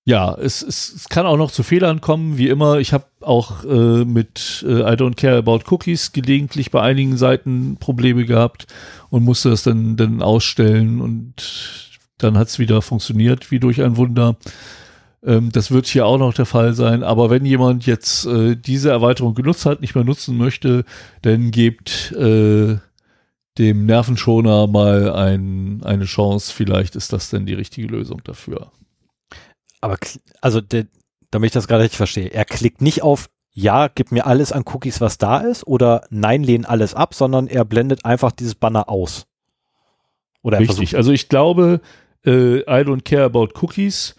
ja, 0.07 0.35
es, 0.35 0.61
es, 0.61 0.93
es 0.93 1.09
kann 1.09 1.25
auch 1.25 1.37
noch 1.37 1.49
zu 1.49 1.63
Fehlern 1.63 1.99
kommen, 1.99 2.37
wie 2.37 2.49
immer. 2.49 2.77
Ich 2.77 2.93
habe 2.93 3.05
auch 3.21 3.63
äh, 3.63 4.05
mit 4.05 4.63
äh, 4.67 4.81
I 4.81 4.95
don't 4.95 5.15
care 5.15 5.37
about 5.37 5.61
cookies 5.71 6.11
gelegentlich 6.11 6.69
bei 6.69 6.81
einigen 6.81 7.17
Seiten 7.17 7.77
Probleme 7.77 8.25
gehabt 8.25 8.67
und 9.09 9.23
musste 9.23 9.49
das 9.49 9.63
dann, 9.63 9.97
dann 9.97 10.21
ausstellen 10.21 11.01
und 11.01 11.89
dann 12.19 12.37
hat 12.37 12.49
es 12.49 12.59
wieder 12.59 12.83
funktioniert, 12.83 13.49
wie 13.49 13.59
durch 13.59 13.81
ein 13.81 13.97
Wunder. 13.97 14.37
Ähm, 15.25 15.51
das 15.51 15.71
wird 15.71 15.87
hier 15.87 16.05
auch 16.05 16.17
noch 16.17 16.33
der 16.33 16.45
Fall 16.45 16.73
sein. 16.73 17.03
Aber 17.03 17.29
wenn 17.29 17.45
jemand 17.45 17.85
jetzt 17.85 18.25
äh, 18.25 18.55
diese 18.55 18.91
Erweiterung 18.91 19.33
genutzt 19.33 19.65
hat, 19.65 19.81
nicht 19.81 19.95
mehr 19.95 20.03
nutzen 20.03 20.37
möchte, 20.37 20.85
dann 21.23 21.51
gebt 21.51 22.11
äh, 22.13 22.77
dem 23.57 23.85
Nervenschoner 23.85 24.67
mal 24.67 25.11
ein, 25.11 25.81
eine 25.83 26.05
Chance. 26.05 26.53
Vielleicht 26.53 26.95
ist 26.95 27.11
das 27.11 27.29
denn 27.29 27.45
die 27.45 27.53
richtige 27.53 27.87
Lösung 27.87 28.21
dafür. 28.23 28.71
Aber 29.81 29.97
also 30.41 30.61
der, 30.61 30.87
damit 31.31 31.47
ich 31.47 31.53
das 31.53 31.67
gerade 31.67 31.83
richtig 31.83 31.97
verstehe, 31.97 32.27
er 32.27 32.45
klickt 32.45 32.81
nicht 32.81 33.01
auf 33.01 33.29
ja, 33.57 33.87
gib 33.87 34.11
mir 34.11 34.27
alles 34.27 34.51
an 34.51 34.65
Cookies, 34.65 34.99
was 34.99 35.17
da 35.17 35.37
ist, 35.37 35.65
oder 35.65 36.05
nein, 36.09 36.43
lehn 36.43 36.65
alles 36.65 36.93
ab, 36.93 37.13
sondern 37.13 37.47
er 37.47 37.63
blendet 37.63 38.03
einfach 38.03 38.33
dieses 38.33 38.53
Banner 38.53 38.89
aus. 38.89 39.27
Oder 40.41 40.59
Richtig, 40.59 40.97
also 40.97 41.13
ich 41.13 41.29
glaube, 41.29 41.79
äh, 42.25 42.59
I 42.59 42.83
don't 42.83 43.03
care 43.03 43.23
about 43.23 43.51
cookies 43.61 44.13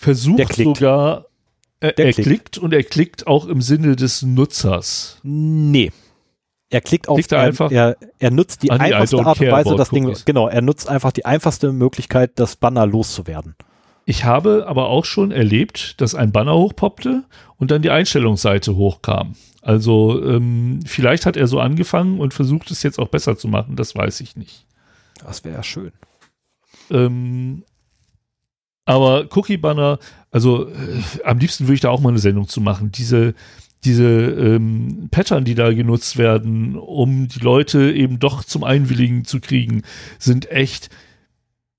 versucht 0.00 0.54
sogar, 0.54 1.26
äh, 1.80 1.88
er 1.88 2.12
klickt. 2.12 2.22
klickt 2.22 2.58
und 2.58 2.72
er 2.72 2.82
klickt 2.82 3.26
auch 3.26 3.46
im 3.46 3.60
Sinne 3.60 3.96
des 3.96 4.22
Nutzers. 4.22 5.20
Nee. 5.22 5.92
Er 6.70 6.80
klickt 6.80 7.06
auf 7.08 7.16
klickt 7.16 7.32
er 7.32 7.40
einfach. 7.40 7.70
Er, 7.70 7.98
er 8.18 8.30
nutzt 8.30 8.62
die 8.62 8.70
einfachste 8.70 9.18
Art 9.18 9.40
und 9.40 9.50
Weise, 9.50 9.76
das 9.76 9.90
Ding, 9.90 10.16
genau, 10.24 10.48
er 10.48 10.62
nutzt 10.62 10.88
einfach 10.88 11.12
die 11.12 11.26
einfachste 11.26 11.72
Möglichkeit, 11.72 12.32
das 12.36 12.56
Banner 12.56 12.86
loszuwerden. 12.86 13.56
Ich 14.06 14.24
habe 14.24 14.64
aber 14.66 14.88
auch 14.88 15.04
schon 15.04 15.32
erlebt, 15.32 16.00
dass 16.00 16.14
ein 16.14 16.32
Banner 16.32 16.54
hochpoppte 16.54 17.24
und 17.58 17.70
dann 17.70 17.82
die 17.82 17.90
Einstellungsseite 17.90 18.76
hochkam. 18.76 19.34
Also 19.60 20.24
ähm, 20.24 20.80
vielleicht 20.86 21.26
hat 21.26 21.36
er 21.36 21.46
so 21.46 21.60
angefangen 21.60 22.20
und 22.20 22.32
versucht 22.32 22.70
es 22.70 22.82
jetzt 22.82 22.98
auch 22.98 23.08
besser 23.08 23.36
zu 23.36 23.48
machen, 23.48 23.76
das 23.76 23.94
weiß 23.94 24.22
ich 24.22 24.36
nicht. 24.36 24.64
Das 25.22 25.44
wäre 25.44 25.56
ja 25.56 25.62
schön. 25.62 25.92
Ähm, 26.90 27.64
aber 28.90 29.26
Cookie-Banner, 29.30 29.98
also 30.30 30.68
äh, 30.68 31.22
am 31.24 31.38
liebsten 31.38 31.66
würde 31.66 31.74
ich 31.74 31.80
da 31.80 31.90
auch 31.90 32.00
mal 32.00 32.10
eine 32.10 32.18
Sendung 32.18 32.48
zu 32.48 32.60
machen. 32.60 32.90
Diese, 32.92 33.34
diese 33.84 34.04
ähm, 34.04 35.08
Pattern, 35.10 35.44
die 35.44 35.54
da 35.54 35.72
genutzt 35.72 36.18
werden, 36.18 36.76
um 36.76 37.28
die 37.28 37.38
Leute 37.38 37.92
eben 37.92 38.18
doch 38.18 38.44
zum 38.44 38.64
Einwilligen 38.64 39.24
zu 39.24 39.40
kriegen, 39.40 39.82
sind 40.18 40.50
echt 40.50 40.90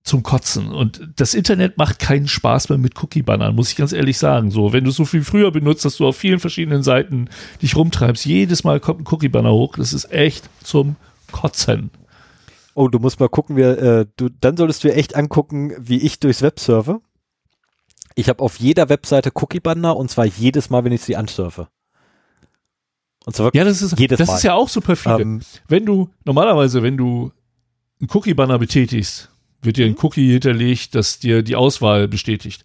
zum 0.04 0.24
Kotzen. 0.24 0.70
Und 0.70 1.10
das 1.18 1.34
Internet 1.34 1.78
macht 1.78 2.00
keinen 2.00 2.28
Spaß 2.28 2.70
mehr 2.70 2.78
mit 2.78 3.02
Cookie-Bannern, 3.02 3.56
muss 3.56 3.70
ich 3.70 3.76
ganz 3.76 3.92
ehrlich 3.92 4.18
sagen. 4.18 4.50
So, 4.50 4.74
wenn 4.74 4.84
du 4.84 4.92
so 4.92 5.06
viel 5.06 5.24
früher 5.24 5.52
benutzt, 5.52 5.86
dass 5.86 5.98
du 5.98 6.08
auf 6.08 6.18
vielen 6.18 6.40
verschiedenen 6.40 6.82
Seiten 6.82 7.30
dich 7.62 7.76
rumtreibst, 7.76 8.26
jedes 8.26 8.64
Mal 8.64 8.80
kommt 8.80 9.02
ein 9.02 9.06
Cookie-Banner 9.08 9.52
hoch, 9.52 9.76
das 9.78 9.94
ist 9.94 10.12
echt 10.12 10.50
zum 10.64 10.96
Kotzen. 11.32 11.92
Oh, 12.74 12.88
du 12.88 13.00
musst 13.00 13.20
mal 13.20 13.30
gucken, 13.30 13.56
wir, 13.56 13.78
äh, 13.78 14.06
du, 14.16 14.30
dann 14.30 14.58
solltest 14.58 14.84
du 14.84 14.88
dir 14.88 14.96
echt 14.96 15.16
angucken, 15.16 15.74
wie 15.80 15.98
ich 15.98 16.20
durchs 16.20 16.42
Web 16.42 16.60
surfe. 16.60 17.02
Ich 18.16 18.30
habe 18.30 18.44
auf 18.44 18.60
jeder 18.60 18.90
Webseite 18.90 19.32
Cookie-Banner 19.34 19.96
und 19.96 20.10
zwar 20.10 20.26
jedes 20.26 20.70
Mal, 20.70 20.84
wenn 20.84 20.92
ich 20.92 21.02
sie 21.02 21.16
ansurfe. 21.16 21.68
Und 23.26 23.36
zwar 23.36 23.54
ja, 23.54 23.64
das 23.64 23.82
ist, 23.82 24.00
jedes 24.00 24.18
das 24.18 24.28
Mal. 24.28 24.36
ist 24.38 24.44
ja 24.44 24.54
auch 24.54 24.70
super 24.70 24.96
viel. 24.96 25.20
Ähm, 25.20 25.42
wenn 25.68 25.86
du, 25.86 26.10
normalerweise, 26.26 26.82
wenn 26.82 26.98
du 26.98 27.32
einen 28.00 28.10
Cookie-Banner 28.12 28.58
betätigst, 28.58 29.30
wird 29.62 29.78
dir 29.78 29.86
ein 29.86 29.96
Cookie 30.02 30.32
hinterlegt, 30.32 30.96
das 30.96 31.20
dir 31.20 31.44
die 31.44 31.56
Auswahl 31.56 32.08
bestätigt. 32.08 32.64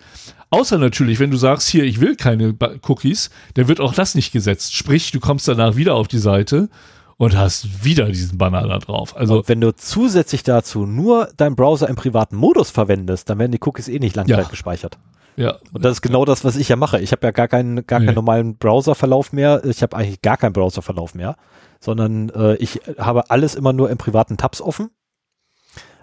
Außer 0.51 0.79
natürlich, 0.79 1.19
wenn 1.19 1.31
du 1.31 1.37
sagst, 1.37 1.69
hier, 1.69 1.85
ich 1.85 2.01
will 2.01 2.17
keine 2.17 2.57
Cookies, 2.89 3.31
dann 3.55 3.69
wird 3.69 3.81
auch 3.81 3.93
das 3.93 4.15
nicht 4.15 4.33
gesetzt. 4.33 4.75
Sprich, 4.75 5.11
du 5.11 5.21
kommst 5.21 5.47
danach 5.47 5.77
wieder 5.77 5.95
auf 5.95 6.09
die 6.09 6.19
Seite 6.19 6.71
und 7.19 7.37
hast 7.37 7.85
wieder 7.85 8.07
diesen 8.07 8.39
Banner 8.39 8.67
da 8.67 8.79
drauf. 8.79 9.17
Also 9.17 9.39
und 9.39 9.49
wenn 9.49 9.61
du 9.61 9.75
zusätzlich 9.75 10.43
dazu 10.43 10.87
nur 10.87 11.29
deinen 11.37 11.57
Browser 11.57 11.89
im 11.89 11.97
privaten 11.97 12.37
Modus 12.37 12.71
verwendest, 12.71 13.31
dann 13.31 13.39
werden 13.39 13.53
die 13.53 13.61
Cookies 13.63 13.89
eh 13.89 13.99
nicht 13.99 14.17
langzeit 14.17 14.39
ja. 14.39 14.49
gespeichert. 14.49 14.99
Ja. 15.37 15.57
Und 15.73 15.85
das 15.85 15.93
ist 15.93 16.03
genau 16.03 16.25
das, 16.25 16.45
was 16.45 16.57
ich 16.57 16.69
ja 16.69 16.77
mache. 16.77 17.01
Ich 17.01 17.13
habe 17.13 17.27
ja 17.27 17.31
gar 17.31 17.49
keinen 17.49 17.87
gar 17.87 18.01
nee. 18.01 18.07
keinen 18.07 18.15
normalen 18.15 18.57
Browserverlauf 18.57 19.33
mehr. 19.33 19.65
Ich 19.65 19.83
habe 19.83 19.97
eigentlich 19.97 20.23
gar 20.23 20.37
keinen 20.37 20.53
Browserverlauf 20.53 21.15
mehr, 21.15 21.37
sondern 21.81 22.31
äh, 22.31 22.57
ich 22.57 22.81
habe 22.99 23.31
alles 23.31 23.55
immer 23.55 23.73
nur 23.73 23.91
im 23.91 23.99
privaten 23.99 24.37
Tabs 24.37 24.61
offen. 24.61 24.91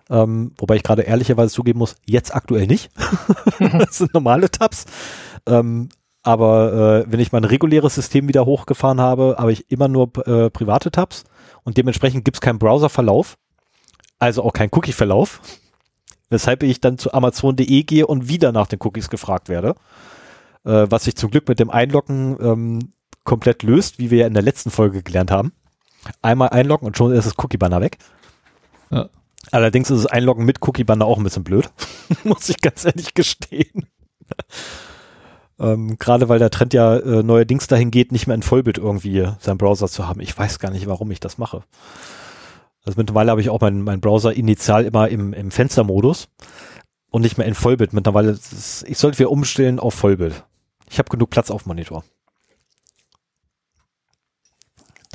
Ähm, 0.10 0.52
wobei 0.58 0.76
ich 0.76 0.84
gerade 0.84 1.04
ehrlicherweise 1.04 1.54
zugeben 1.54 1.80
muss, 1.80 1.96
jetzt 2.06 2.36
aktuell 2.36 2.68
nicht. 2.68 2.92
das 3.60 3.98
sind 3.98 4.14
normale 4.14 4.52
Tabs. 4.52 4.86
Ähm, 5.48 5.90
Aber 6.24 7.04
äh, 7.06 7.12
wenn 7.12 7.20
ich 7.20 7.34
mein 7.34 7.44
reguläres 7.44 7.96
System 7.96 8.30
wieder 8.30 8.46
hochgefahren 8.46 9.02
habe, 9.02 9.36
habe 9.38 9.52
ich 9.52 9.70
immer 9.70 9.90
nur 9.90 10.10
äh, 10.26 10.50
private 10.50 10.90
Tabs 10.90 11.26
und 11.64 11.78
dementsprechend 11.78 12.24
gibt 12.24 12.38
es 12.38 12.42
keinen 12.42 12.60
Browserverlauf, 12.60 13.38
also 14.20 14.44
auch 14.44 14.54
keinen 14.54 14.70
Cookie-Verlauf, 14.72 15.42
weshalb 16.30 16.64
ich 16.64 16.80
dann 16.80 16.98
zu 16.98 17.14
Amazon.de 17.14 17.84
gehe 17.84 18.08
und 18.08 18.30
wieder 18.30 18.54
nach 18.54 18.68
den 18.68 18.80
Cookies 18.82 19.10
gefragt 19.10 19.50
werde, 19.50 19.76
äh, 20.64 20.88
was 20.90 21.04
sich 21.04 21.18
zum 21.18 21.30
Glück 21.30 21.48
mit 21.50 21.60
dem 21.60 21.70
Einloggen 21.70 22.38
ähm, 22.42 22.94
komplett 23.26 23.64
löst, 23.64 24.00
wie 24.00 24.10
wir 24.10 24.20
ja 24.20 24.28
in 24.28 24.34
der 24.34 24.44
letzten 24.44 24.72
Folge 24.72 25.04
gelernt 25.04 25.30
haben. 25.30 25.52
Einmal 26.22 26.50
einloggen 26.50 26.88
und 26.88 26.98
schon 26.98 27.12
ist 27.12 27.26
das 27.26 27.38
Cookie-Banner 27.38 27.82
weg. 27.82 27.98
Ja. 28.92 29.10
Allerdings 29.52 29.90
ist 29.90 30.06
das 30.06 30.12
Einloggen 30.12 30.46
mit 30.46 30.66
Cookie-Banner 30.66 31.06
auch 31.06 31.18
ein 31.18 31.24
bisschen 31.24 31.44
blöd, 31.44 31.70
muss 32.24 32.48
ich 32.48 32.62
ganz 32.62 32.86
ehrlich 32.86 33.14
gestehen. 33.14 33.88
Ähm, 35.64 35.98
Gerade 35.98 36.30
weil 36.30 36.40
der 36.40 36.50
Trend 36.50 36.74
ja 36.74 36.98
äh, 36.98 37.24
neuerdings 37.24 37.68
dahin 37.68 37.92
geht, 37.92 38.12
nicht 38.12 38.28
mehr 38.28 38.36
in 38.36 38.44
Vollbild 38.44 38.78
irgendwie 38.78 39.28
seinen 39.40 39.58
Browser 39.58 39.88
zu 39.88 40.08
haben. 40.08 40.20
Ich 40.22 40.38
weiß 40.38 40.60
gar 40.60 40.72
nicht, 40.72 40.88
warum 40.88 41.10
ich 41.12 41.20
das 41.20 41.38
mache. 41.38 41.64
Also 42.86 42.98
mittlerweile 43.00 43.32
habe 43.32 43.42
ich 43.42 43.50
auch 43.50 43.62
meinen 43.62 43.82
mein 43.82 44.02
Browser 44.02 44.34
initial 44.34 44.86
immer 44.86 45.08
im, 45.08 45.34
im 45.34 45.52
Fenstermodus 45.52 46.28
und 47.12 47.22
nicht 47.22 47.38
mehr 47.38 47.48
in 47.48 47.56
Vollbild. 47.56 47.94
Mittlerweile, 47.94 48.32
ist, 48.32 48.84
ich 48.88 48.98
sollte 48.98 49.20
wieder 49.20 49.32
umstellen 49.32 49.80
auf 49.80 49.94
Vollbild. 49.94 50.44
Ich 50.90 51.00
habe 51.00 51.10
genug 51.10 51.30
Platz 51.30 51.50
auf 51.50 51.66
Monitor 51.66 52.04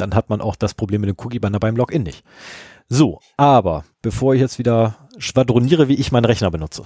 dann 0.00 0.14
hat 0.14 0.30
man 0.30 0.40
auch 0.40 0.56
das 0.56 0.74
Problem 0.74 1.02
mit 1.02 1.08
dem 1.08 1.16
Cookie-Banner 1.18 1.58
beim 1.58 1.76
Login 1.76 2.02
nicht. 2.02 2.24
So, 2.88 3.20
aber 3.36 3.84
bevor 4.00 4.34
ich 4.34 4.40
jetzt 4.40 4.58
wieder 4.58 5.08
schwadroniere, 5.18 5.88
wie 5.88 5.94
ich 5.94 6.12
meinen 6.12 6.24
Rechner 6.24 6.50
benutze. 6.50 6.84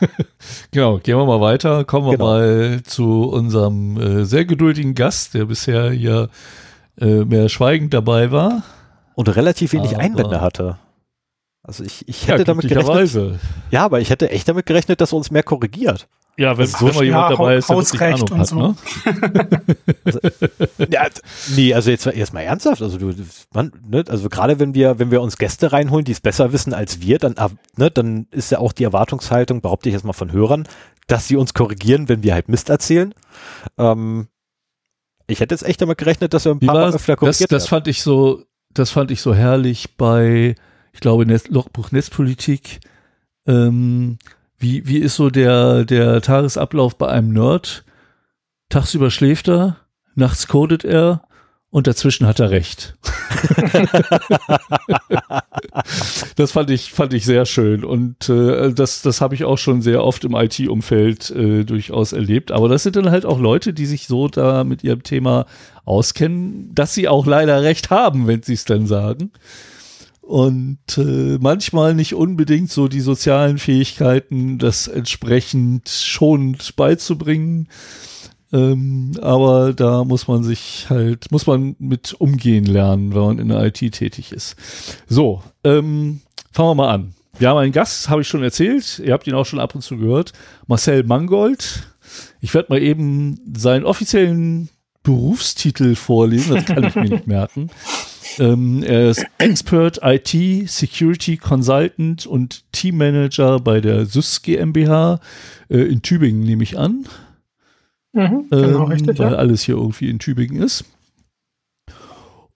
genau, 0.70 0.98
gehen 0.98 1.16
wir 1.16 1.26
mal 1.26 1.40
weiter. 1.40 1.84
Kommen 1.84 2.06
wir 2.06 2.12
genau. 2.12 2.26
mal 2.26 2.82
zu 2.84 3.24
unserem 3.24 4.00
äh, 4.00 4.24
sehr 4.24 4.44
geduldigen 4.44 4.94
Gast, 4.94 5.34
der 5.34 5.46
bisher 5.46 5.90
hier 5.90 6.28
äh, 7.00 7.24
mehr 7.24 7.48
schweigend 7.48 7.94
dabei 7.94 8.30
war. 8.30 8.62
Und 9.14 9.34
relativ 9.34 9.72
wenig 9.72 9.94
aber 9.94 10.00
Einwände 10.00 10.40
hatte. 10.40 10.78
Also 11.62 11.82
ich, 11.82 12.06
ich 12.08 12.28
hätte 12.28 12.38
ja, 12.38 12.44
damit 12.44 12.68
gerechnet. 12.68 13.40
Ja, 13.70 13.84
aber 13.84 14.00
ich 14.00 14.10
hätte 14.10 14.30
echt 14.30 14.48
damit 14.48 14.66
gerechnet, 14.66 15.00
dass 15.00 15.12
er 15.12 15.16
uns 15.16 15.30
mehr 15.30 15.42
korrigiert. 15.42 16.06
Ja, 16.38 16.58
wenn 16.58 16.66
so 16.66 16.86
mal 16.86 17.04
jemand 17.04 17.30
ja, 17.30 17.36
dabei 17.36 17.56
ist, 17.56 17.70
der 17.70 17.76
wirklich 17.78 18.02
Ahnung 18.02 18.38
hat, 18.38 18.46
so. 18.46 18.56
ne? 18.56 18.76
also, 20.04 20.20
ja, 20.90 21.06
nee, 21.54 21.72
also 21.72 21.90
jetzt 21.90 22.06
erstmal 22.06 22.44
ernsthaft, 22.44 22.82
also 22.82 22.98
du, 22.98 23.14
man, 23.54 23.72
ne, 23.88 24.04
also 24.06 24.28
gerade 24.28 24.58
wenn 24.58 24.74
wir, 24.74 24.98
wenn 24.98 25.10
wir 25.10 25.22
uns 25.22 25.38
Gäste 25.38 25.72
reinholen, 25.72 26.04
die 26.04 26.12
es 26.12 26.20
besser 26.20 26.52
wissen 26.52 26.74
als 26.74 27.00
wir, 27.00 27.18
dann, 27.18 27.36
ne, 27.76 27.90
dann 27.90 28.26
ist 28.32 28.50
ja 28.50 28.58
auch 28.58 28.72
die 28.72 28.84
Erwartungshaltung, 28.84 29.62
behaupte 29.62 29.88
ich 29.88 29.94
jetzt 29.94 30.04
mal 30.04 30.12
von 30.12 30.30
Hörern, 30.30 30.68
dass 31.06 31.26
sie 31.26 31.36
uns 31.36 31.54
korrigieren, 31.54 32.10
wenn 32.10 32.22
wir 32.22 32.34
halt 32.34 32.50
Mist 32.50 32.68
erzählen. 32.68 33.14
Ähm, 33.78 34.28
ich 35.26 35.40
hätte 35.40 35.54
jetzt 35.54 35.64
echt 35.64 35.80
damit 35.80 35.96
gerechnet, 35.96 36.34
dass 36.34 36.44
wir 36.44 36.52
ein 36.52 36.60
paar 36.60 36.74
Mal 36.74 36.94
öfter 36.94 37.16
korrigiert 37.16 37.50
das, 37.50 37.62
das 37.62 37.68
fand 37.68 37.88
ich 37.88 38.02
so, 38.02 38.44
das 38.74 38.90
fand 38.90 39.10
ich 39.10 39.22
so 39.22 39.34
herrlich 39.34 39.96
bei, 39.96 40.54
ich 40.92 41.00
glaube, 41.00 41.24
Netz, 41.24 41.48
Logbuch 41.48 41.92
Netzpolitik, 41.92 42.80
ähm, 43.46 44.18
wie, 44.58 44.86
wie 44.86 44.98
ist 44.98 45.16
so 45.16 45.30
der, 45.30 45.84
der 45.84 46.20
Tagesablauf 46.22 46.96
bei 46.96 47.08
einem 47.08 47.32
Nerd? 47.32 47.84
Tagsüber 48.68 49.10
schläft 49.10 49.48
er, 49.48 49.76
nachts 50.14 50.48
codet 50.48 50.84
er 50.84 51.22
und 51.70 51.86
dazwischen 51.86 52.26
hat 52.26 52.40
er 52.40 52.50
recht. 52.50 52.96
das 56.36 56.52
fand 56.52 56.70
ich, 56.70 56.92
fand 56.92 57.12
ich 57.12 57.24
sehr 57.24 57.44
schön 57.44 57.84
und 57.84 58.28
äh, 58.28 58.72
das, 58.72 59.02
das 59.02 59.20
habe 59.20 59.34
ich 59.34 59.44
auch 59.44 59.58
schon 59.58 59.82
sehr 59.82 60.02
oft 60.02 60.24
im 60.24 60.34
IT-Umfeld 60.34 61.30
äh, 61.30 61.64
durchaus 61.64 62.12
erlebt. 62.12 62.50
Aber 62.50 62.68
das 62.68 62.82
sind 62.82 62.96
dann 62.96 63.10
halt 63.10 63.26
auch 63.26 63.38
Leute, 63.38 63.74
die 63.74 63.86
sich 63.86 64.06
so 64.06 64.28
da 64.28 64.64
mit 64.64 64.82
ihrem 64.84 65.02
Thema 65.02 65.46
auskennen, 65.84 66.74
dass 66.74 66.94
sie 66.94 67.08
auch 67.08 67.26
leider 67.26 67.62
recht 67.62 67.90
haben, 67.90 68.26
wenn 68.26 68.42
sie 68.42 68.54
es 68.54 68.64
dann 68.64 68.86
sagen 68.86 69.32
und 70.26 70.98
äh, 70.98 71.38
manchmal 71.40 71.94
nicht 71.94 72.14
unbedingt 72.14 72.70
so 72.70 72.88
die 72.88 73.00
sozialen 73.00 73.58
Fähigkeiten, 73.58 74.58
das 74.58 74.88
entsprechend 74.88 75.88
schonend 75.88 76.74
beizubringen. 76.74 77.68
Ähm, 78.52 79.12
aber 79.20 79.72
da 79.72 80.02
muss 80.02 80.26
man 80.26 80.42
sich 80.42 80.86
halt, 80.90 81.30
muss 81.30 81.46
man 81.46 81.76
mit 81.78 82.14
umgehen 82.14 82.64
lernen, 82.64 83.14
wenn 83.14 83.22
man 83.22 83.38
in 83.38 83.48
der 83.48 83.64
IT 83.66 83.78
tätig 83.92 84.32
ist. 84.32 84.56
So, 85.06 85.42
ähm, 85.62 86.22
fangen 86.50 86.70
wir 86.70 86.74
mal 86.74 86.92
an. 86.92 87.14
Wir 87.38 87.48
haben 87.48 87.58
einen 87.58 87.72
Gast, 87.72 88.08
habe 88.08 88.22
ich 88.22 88.28
schon 88.28 88.42
erzählt. 88.42 88.98
Ihr 89.04 89.12
habt 89.12 89.28
ihn 89.28 89.34
auch 89.34 89.46
schon 89.46 89.60
ab 89.60 89.76
und 89.76 89.82
zu 89.82 89.96
gehört. 89.96 90.32
Marcel 90.66 91.04
Mangold. 91.04 91.86
Ich 92.40 92.52
werde 92.52 92.70
mal 92.70 92.82
eben 92.82 93.38
seinen 93.56 93.84
offiziellen 93.84 94.70
Berufstitel 95.04 95.94
vorlesen, 95.94 96.56
das 96.56 96.64
kann 96.64 96.82
ich 96.82 96.96
mir 96.96 97.10
nicht 97.10 97.26
merken. 97.28 97.70
Ähm, 98.38 98.82
er 98.82 99.10
ist 99.10 99.24
Expert 99.38 100.00
IT, 100.02 100.68
Security 100.68 101.36
Consultant 101.36 102.26
und 102.26 102.64
Team 102.72 102.98
Manager 102.98 103.60
bei 103.60 103.80
der 103.80 104.06
SYS 104.06 104.42
GmbH 104.42 105.20
äh, 105.68 105.78
in 105.78 106.02
Tübingen, 106.02 106.42
nehme 106.44 106.62
ich 106.62 106.78
an. 106.78 107.06
Mhm, 108.12 108.46
genau, 108.50 108.84
ähm, 108.84 108.90
richtig, 108.90 109.18
weil 109.18 109.32
ja. 109.32 109.38
alles 109.38 109.62
hier 109.62 109.76
irgendwie 109.76 110.08
in 110.08 110.18
Tübingen 110.18 110.62
ist. 110.62 110.84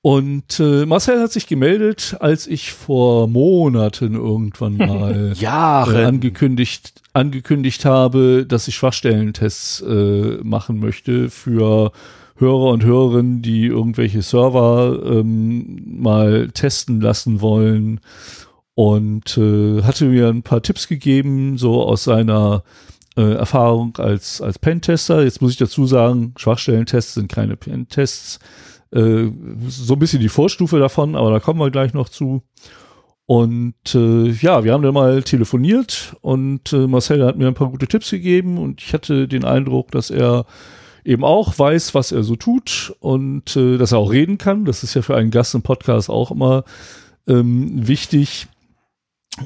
Und 0.03 0.59
äh, 0.59 0.87
Marcel 0.87 1.21
hat 1.21 1.31
sich 1.31 1.47
gemeldet, 1.47 2.17
als 2.21 2.47
ich 2.47 2.73
vor 2.73 3.29
Monaten 3.29 4.15
irgendwann 4.15 4.77
mal 4.79 5.35
Jahre. 5.37 6.03
Äh, 6.03 6.05
angekündigt, 6.07 7.03
angekündigt 7.13 7.85
habe, 7.85 8.47
dass 8.49 8.67
ich 8.67 8.77
Schwachstellentests 8.77 9.83
äh, 9.83 10.39
machen 10.43 10.81
möchte 10.81 11.29
für 11.29 11.93
Hörer 12.41 12.71
und 12.71 12.85
Hörerinnen, 12.85 13.43
die 13.43 13.67
irgendwelche 13.67 14.23
Server 14.23 15.01
ähm, 15.05 16.01
mal 16.01 16.51
testen 16.53 17.01
lassen 17.01 17.41
wollen 17.41 18.01
und 18.75 19.37
äh, 19.37 19.83
hatte 19.83 20.07
mir 20.07 20.29
ein 20.29 20.43
paar 20.43 20.63
Tipps 20.63 20.89
gegeben, 20.89 21.59
so 21.59 21.83
aus 21.83 22.05
seiner 22.05 22.65
äh, 23.17 23.35
Erfahrung 23.35 23.97
als, 23.99 24.41
als 24.41 24.59
Pentester. 24.59 25.23
Jetzt 25.23 25.43
muss 25.43 25.53
ich 25.53 25.59
dazu 25.59 25.87
sagen, 25.87 26.33
Schwachstellentests 26.37 27.15
sind 27.15 27.31
keine 27.31 27.57
Pentests. 27.57 28.39
Äh, 28.93 29.27
so 29.69 29.95
ein 29.95 29.99
bisschen 29.99 30.21
die 30.21 30.29
Vorstufe 30.29 30.79
davon, 30.79 31.17
aber 31.17 31.31
da 31.31 31.41
kommen 31.41 31.61
wir 31.61 31.71
gleich 31.71 31.93
noch 31.93 32.09
zu. 32.09 32.43
Und 33.27 33.95
äh, 33.95 34.31
ja, 34.31 34.65
wir 34.65 34.73
haben 34.73 34.83
dann 34.83 34.95
mal 34.95 35.23
telefoniert 35.23 36.17
und 36.21 36.73
äh, 36.73 36.89
Marcel 36.89 37.25
hat 37.25 37.37
mir 37.37 37.47
ein 37.47 37.55
paar 37.55 37.71
gute 37.71 37.87
Tipps 37.87 38.11
gegeben 38.11 38.59
und 38.59 38.81
ich 38.83 38.93
hatte 38.93 39.29
den 39.29 39.45
Eindruck, 39.45 39.93
dass 39.93 40.11
er 40.11 40.47
eben 41.11 41.25
auch 41.25 41.59
weiß, 41.59 41.95
was 41.95 42.13
er 42.13 42.23
so 42.23 42.37
tut 42.37 42.95
und 43.01 43.57
äh, 43.57 43.79
dass 43.79 43.91
er 43.91 43.99
auch 43.99 44.13
reden 44.13 44.39
kann. 44.39 44.65
Das 44.65 44.85
ist 44.85 44.95
ja 44.95 45.03
für 45.03 45.17
einen 45.17 45.33
Gast 45.33 45.57
im 45.57 45.63
Podcast 45.63 46.09
auch 46.09 46.31
immer 46.31 46.65
ähm, 47.27 47.89
wichtig. 47.89 48.47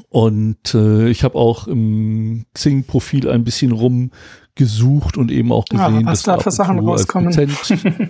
Und 0.09 0.75
äh, 0.75 1.09
ich 1.09 1.23
habe 1.23 1.35
auch 1.35 1.67
im 1.67 2.45
Xing-Profil 2.53 3.29
ein 3.29 3.43
bisschen 3.43 3.71
rumgesucht 3.71 5.17
und 5.17 5.31
eben 5.31 5.51
auch 5.51 5.65
gesehen, 5.65 6.01
ja, 6.01 6.05
was 6.05 6.21
dass 6.21 6.37
da 6.37 6.39
für 6.39 6.51
Sachen 6.51 6.79
rauskommen. 6.79 7.31
Dozent, 7.31 7.57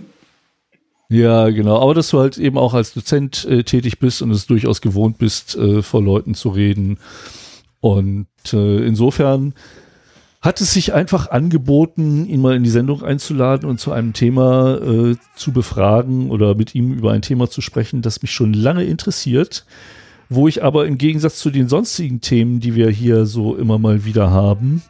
ja, 1.10 1.50
genau. 1.50 1.82
Aber 1.82 1.94
dass 1.94 2.10
du 2.10 2.20
halt 2.20 2.38
eben 2.38 2.58
auch 2.58 2.74
als 2.74 2.94
Dozent 2.94 3.46
äh, 3.46 3.64
tätig 3.64 4.00
bist 4.00 4.22
und 4.22 4.32
es 4.32 4.48
durchaus 4.48 4.82
gewohnt 4.82 5.18
bist, 5.18 5.56
äh, 5.56 5.82
vor 5.82 6.02
Leuten 6.02 6.34
zu 6.34 6.50
reden. 6.50 6.98
Und 7.80 8.28
äh, 8.52 8.86
insofern 8.86 9.54
hat 10.46 10.62
es 10.62 10.74
sich 10.74 10.94
einfach 10.94 11.32
angeboten, 11.32 12.28
ihn 12.28 12.40
mal 12.40 12.56
in 12.56 12.64
die 12.64 12.70
Sendung 12.70 13.02
einzuladen 13.02 13.68
und 13.68 13.80
zu 13.80 13.92
einem 13.92 14.14
Thema 14.14 14.76
äh, 14.76 15.16
zu 15.36 15.52
befragen 15.52 16.30
oder 16.30 16.54
mit 16.54 16.76
ihm 16.76 16.94
über 16.94 17.12
ein 17.12 17.24
Thema 17.24 17.50
zu 17.50 17.62
sprechen, 17.62 18.04
das 18.04 18.22
mich 18.22 18.32
schon 18.32 18.54
lange 18.54 18.84
interessiert, 18.84 19.66
wo 20.30 20.48
ich 20.48 20.64
aber 20.64 20.86
im 20.86 21.00
Gegensatz 21.00 21.40
zu 21.40 21.50
den 21.50 21.68
sonstigen 21.68 22.22
Themen, 22.22 22.60
die 22.60 22.76
wir 22.76 22.92
hier 22.92 23.26
so 23.26 23.56
immer 23.56 23.80
mal 23.80 24.06
wieder 24.06 24.30
haben, 24.30 24.84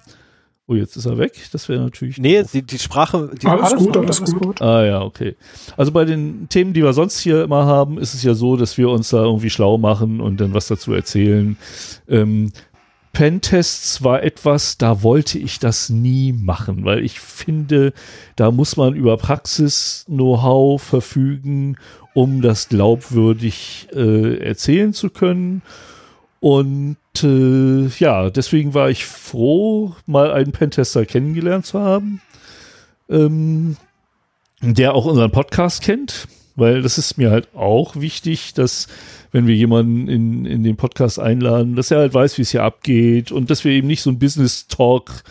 Oh, 0.67 0.73
jetzt 0.73 0.97
ist 0.97 1.05
er 1.05 1.19
weg. 1.19 1.33
Das 1.51 1.69
wäre 1.69 1.83
natürlich. 1.83 2.17
Nee, 2.17 2.43
die, 2.51 2.63
die, 2.63 2.79
Sprache. 2.79 3.29
Die 3.39 3.45
alles, 3.45 3.65
alles 3.65 3.83
gut, 3.83 3.97
alles 3.97 4.23
gut. 4.23 4.41
gut. 4.41 4.61
Ah 4.63 4.83
ja, 4.83 5.01
okay. 5.03 5.35
Also 5.77 5.91
bei 5.91 6.05
den 6.05 6.49
Themen, 6.49 6.73
die 6.73 6.81
wir 6.81 6.93
sonst 6.93 7.19
hier 7.19 7.43
immer 7.43 7.67
haben, 7.67 7.99
ist 7.99 8.15
es 8.15 8.23
ja 8.23 8.33
so, 8.33 8.57
dass 8.57 8.75
wir 8.75 8.89
uns 8.89 9.09
da 9.09 9.21
irgendwie 9.21 9.51
schlau 9.51 9.77
machen 9.77 10.19
und 10.19 10.41
dann 10.41 10.55
was 10.55 10.67
dazu 10.67 10.91
erzählen. 10.91 11.55
Ähm, 12.09 12.51
Pentests 13.15 14.03
war 14.03 14.23
etwas, 14.23 14.77
da 14.77 15.01
wollte 15.01 15.39
ich 15.39 15.59
das 15.59 15.89
nie 15.89 16.33
machen, 16.33 16.83
weil 16.83 17.01
ich 17.01 17.21
finde, 17.21 17.93
da 18.35 18.51
muss 18.51 18.75
man 18.75 18.93
über 18.93 19.15
Praxis-Know-how 19.15 20.81
verfügen, 20.81 21.77
um 22.13 22.41
das 22.41 22.67
glaubwürdig 22.67 23.87
äh, 23.93 24.37
erzählen 24.39 24.91
zu 24.91 25.09
können. 25.09 25.61
Und 26.41 26.97
äh, 27.23 27.87
ja, 27.99 28.29
deswegen 28.29 28.73
war 28.73 28.89
ich 28.89 29.05
froh, 29.05 29.95
mal 30.05 30.33
einen 30.33 30.51
Pentester 30.51 31.05
kennengelernt 31.05 31.65
zu 31.65 31.79
haben, 31.79 32.21
ähm, 33.09 33.77
der 34.59 34.93
auch 34.93 35.05
unseren 35.05 35.31
Podcast 35.31 35.81
kennt, 35.81 36.27
weil 36.55 36.81
das 36.81 36.97
ist 36.97 37.17
mir 37.17 37.31
halt 37.31 37.53
auch 37.55 37.95
wichtig, 37.95 38.53
dass 38.53 38.87
wenn 39.31 39.47
wir 39.47 39.55
jemanden 39.55 40.07
in, 40.07 40.45
in 40.45 40.63
den 40.63 40.77
Podcast 40.77 41.19
einladen, 41.19 41.75
dass 41.75 41.91
er 41.91 41.99
halt 41.99 42.13
weiß, 42.13 42.37
wie 42.37 42.43
es 42.43 42.51
hier 42.51 42.63
abgeht 42.63 43.31
und 43.31 43.49
dass 43.49 43.63
wir 43.63 43.71
eben 43.71 43.87
nicht 43.87 44.01
so 44.01 44.09
ein 44.09 44.19
Business 44.19 44.67
Talk 44.67 45.23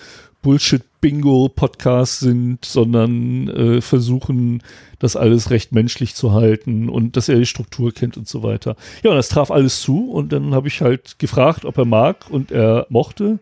Bullshit-Bingo-Podcasts 0.44 2.20
sind, 2.20 2.64
sondern 2.64 3.48
äh, 3.48 3.80
versuchen, 3.80 4.62
das 4.98 5.16
alles 5.16 5.50
recht 5.50 5.72
menschlich 5.72 6.14
zu 6.14 6.32
halten 6.32 6.88
und 6.88 7.16
dass 7.16 7.28
er 7.28 7.38
die 7.38 7.46
Struktur 7.46 7.92
kennt 7.92 8.16
und 8.16 8.28
so 8.28 8.42
weiter. 8.42 8.76
Ja, 9.02 9.10
und 9.10 9.16
das 9.16 9.30
traf 9.30 9.50
alles 9.50 9.80
zu 9.80 10.10
und 10.10 10.32
dann 10.32 10.54
habe 10.54 10.68
ich 10.68 10.82
halt 10.82 11.18
gefragt, 11.18 11.64
ob 11.64 11.78
er 11.78 11.86
mag 11.86 12.30
und 12.30 12.52
er 12.52 12.86
mochte. 12.90 13.38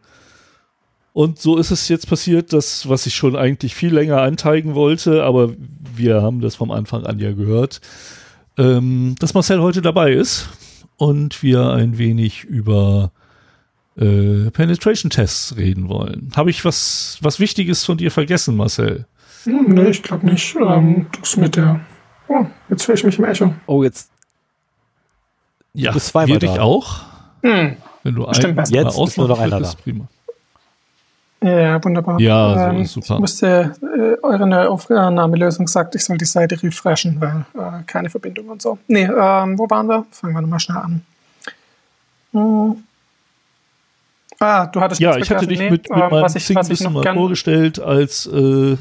Und 1.12 1.38
so 1.38 1.58
ist 1.58 1.70
es 1.70 1.88
jetzt 1.88 2.08
passiert, 2.08 2.52
dass, 2.52 2.88
was 2.88 3.06
ich 3.06 3.14
schon 3.14 3.36
eigentlich 3.36 3.74
viel 3.74 3.92
länger 3.92 4.22
anteigen 4.22 4.74
wollte, 4.74 5.24
aber 5.24 5.50
wir 5.94 6.22
haben 6.22 6.40
das 6.40 6.56
vom 6.56 6.70
Anfang 6.70 7.04
an 7.04 7.18
ja 7.18 7.32
gehört, 7.32 7.80
ähm, 8.56 9.14
dass 9.18 9.34
Marcel 9.34 9.60
heute 9.60 9.82
dabei 9.82 10.12
ist 10.12 10.48
und 10.96 11.42
wir 11.42 11.70
ein 11.70 11.98
wenig 11.98 12.44
über 12.44 13.12
äh, 13.96 14.50
Penetration-Tests 14.50 15.56
reden 15.56 15.88
wollen. 15.90 16.32
Habe 16.34 16.48
ich 16.48 16.64
was, 16.64 17.18
was 17.20 17.40
Wichtiges 17.40 17.84
von 17.84 17.98
dir 17.98 18.10
vergessen, 18.10 18.56
Marcel? 18.56 19.06
Hm, 19.44 19.66
nee, 19.68 19.90
ich 19.90 20.02
glaube 20.02 20.26
nicht. 20.26 20.56
Ähm, 20.56 21.06
das 21.20 21.36
mit 21.36 21.56
der. 21.56 21.80
Oh, 22.28 22.46
jetzt 22.70 22.88
höre 22.88 22.94
ich 22.94 23.04
mich 23.04 23.18
im 23.18 23.24
Echo. 23.24 23.54
Oh, 23.66 23.82
jetzt. 23.82 24.10
Ja, 25.74 25.90
du 25.90 25.94
bist 25.94 26.08
zweimal 26.08 26.28
wir 26.28 26.38
dich 26.38 26.58
auch. 26.58 27.00
Hm. 27.42 27.76
Wenn 28.02 28.14
du 28.14 28.26
Stimmt, 28.32 28.58
ein, 28.58 28.66
jetzt 28.70 28.98
ist 28.98 29.18
nur 29.18 29.28
noch 29.28 29.38
einer 29.38 29.60
da. 29.60 29.72
Prima. 29.82 30.08
Ja, 31.42 31.82
wunderbar. 31.84 32.20
Ja, 32.20 32.70
ähm, 32.70 32.84
so 32.84 33.00
super. 33.00 33.14
Ich 33.14 33.20
musste, 33.20 33.74
äh, 33.82 34.16
eure 34.22 34.68
Aufnahmelösung 34.68 35.66
sagt, 35.66 35.94
ich 35.94 36.04
soll 36.04 36.18
die 36.18 36.24
Seite 36.24 36.62
refreshen, 36.62 37.20
weil 37.20 37.44
äh, 37.54 37.82
keine 37.86 38.10
Verbindung 38.10 38.48
und 38.48 38.62
so. 38.62 38.78
Nee, 38.86 39.04
ähm, 39.04 39.58
wo 39.58 39.68
waren 39.68 39.86
wir? 39.88 40.06
Fangen 40.10 40.34
wir 40.34 40.40
nochmal 40.40 40.60
schnell 40.60 40.78
an. 40.78 41.02
Hm. 42.32 42.84
Ah, 44.38 44.66
du 44.66 44.80
hattest 44.80 45.00
Ja, 45.00 45.16
ich 45.16 45.30
hatte 45.30 45.46
dich 45.46 45.58
nee, 45.58 45.70
mit, 45.70 45.88
mit 45.88 45.90
ähm, 45.90 46.10
meinem 46.10 46.22
was 46.22 46.34
ich, 46.34 46.54
was 46.54 46.68
ich 46.68 46.80
noch 46.80 47.00
gern, 47.02 47.14
vorgestellt 47.14 47.80
als 47.80 48.26
äh, 48.26 48.76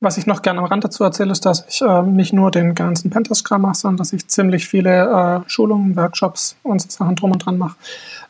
was 0.00 0.18
ich 0.18 0.26
noch 0.26 0.42
gerne 0.42 0.60
am 0.60 0.66
Rand 0.66 0.84
dazu 0.84 1.02
erzähle, 1.02 1.32
ist, 1.32 1.46
dass 1.46 1.64
ich 1.68 1.80
äh, 1.80 2.02
nicht 2.02 2.32
nur 2.32 2.50
den 2.50 2.74
ganzen 2.74 3.10
Pentest-Kram 3.10 3.62
mache, 3.62 3.74
sondern 3.74 3.96
dass 3.96 4.12
ich 4.12 4.28
ziemlich 4.28 4.68
viele 4.68 5.42
äh, 5.44 5.50
Schulungen, 5.50 5.96
Workshops 5.96 6.56
und 6.62 6.82
so 6.82 6.90
Sachen 6.90 7.16
drum 7.16 7.32
und 7.32 7.44
dran 7.44 7.58
mache. 7.58 7.76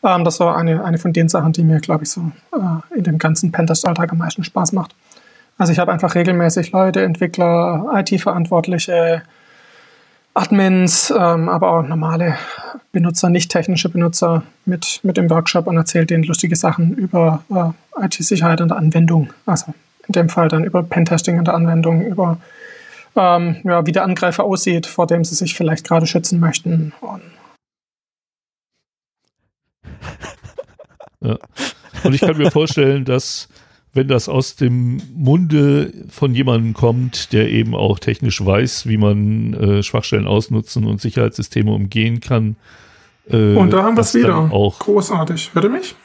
Ähm, 0.04 0.24
das 0.24 0.40
war 0.40 0.56
eine, 0.56 0.84
eine 0.84 0.98
von 0.98 1.12
den 1.12 1.28
Sachen, 1.28 1.52
die 1.52 1.64
mir, 1.64 1.80
glaube 1.80 2.04
ich, 2.04 2.10
so 2.10 2.32
äh, 2.52 2.96
in 2.96 3.04
dem 3.04 3.18
ganzen 3.18 3.52
Pentest-Alltag 3.52 4.12
am 4.12 4.18
meisten 4.18 4.44
Spaß 4.44 4.72
macht. 4.72 4.94
Also 5.58 5.72
ich 5.72 5.78
habe 5.78 5.92
einfach 5.92 6.14
regelmäßig 6.14 6.72
Leute, 6.72 7.02
Entwickler, 7.02 7.90
IT-Verantwortliche, 7.94 9.22
Admins, 10.34 11.12
ähm, 11.16 11.48
aber 11.48 11.70
auch 11.70 11.82
normale 11.82 12.36
Benutzer, 12.92 13.30
nicht 13.30 13.50
technische 13.50 13.88
Benutzer 13.88 14.42
mit, 14.66 15.00
mit 15.02 15.16
im 15.16 15.30
Workshop 15.30 15.66
und 15.66 15.78
erzählt 15.78 16.10
denen 16.10 16.24
lustige 16.24 16.56
Sachen 16.56 16.92
über 16.94 17.42
äh, 17.50 18.04
IT-Sicherheit 18.04 18.60
und 18.60 18.72
Anwendung. 18.72 19.30
Also 19.46 19.72
in 20.06 20.12
dem 20.12 20.28
Fall 20.28 20.48
dann 20.48 20.64
über 20.64 20.82
Pentesting 20.82 21.38
in 21.38 21.44
der 21.44 21.54
Anwendung, 21.54 22.04
über 22.04 22.38
ähm, 23.16 23.56
ja, 23.64 23.86
wie 23.86 23.92
der 23.92 24.04
Angreifer 24.04 24.44
aussieht, 24.44 24.86
vor 24.86 25.06
dem 25.06 25.24
sie 25.24 25.34
sich 25.34 25.54
vielleicht 25.54 25.88
gerade 25.88 26.06
schützen 26.06 26.38
möchten. 26.38 26.92
Und 27.00 27.22
ja. 31.20 31.38
Und 32.04 32.14
ich 32.14 32.20
kann 32.20 32.36
mir 32.36 32.50
vorstellen, 32.50 33.04
dass 33.04 33.48
wenn 33.96 34.08
das 34.08 34.28
aus 34.28 34.56
dem 34.56 35.00
Munde 35.14 35.92
von 36.10 36.34
jemandem 36.34 36.74
kommt, 36.74 37.32
der 37.32 37.48
eben 37.48 37.74
auch 37.74 37.98
technisch 37.98 38.44
weiß, 38.44 38.86
wie 38.86 38.98
man 38.98 39.54
äh, 39.54 39.82
Schwachstellen 39.82 40.26
ausnutzen 40.26 40.84
und 40.84 41.00
Sicherheitssysteme 41.00 41.72
umgehen 41.72 42.20
kann. 42.20 42.56
Äh, 43.28 43.54
und 43.54 43.72
da 43.72 43.82
haben 43.82 43.96
wir 43.96 44.02
es 44.02 44.14
wieder. 44.14 44.52
Auch 44.52 44.78
Großartig. 44.78 45.50
Hört 45.54 45.64
ihr 45.64 45.70
mich? 45.70 45.96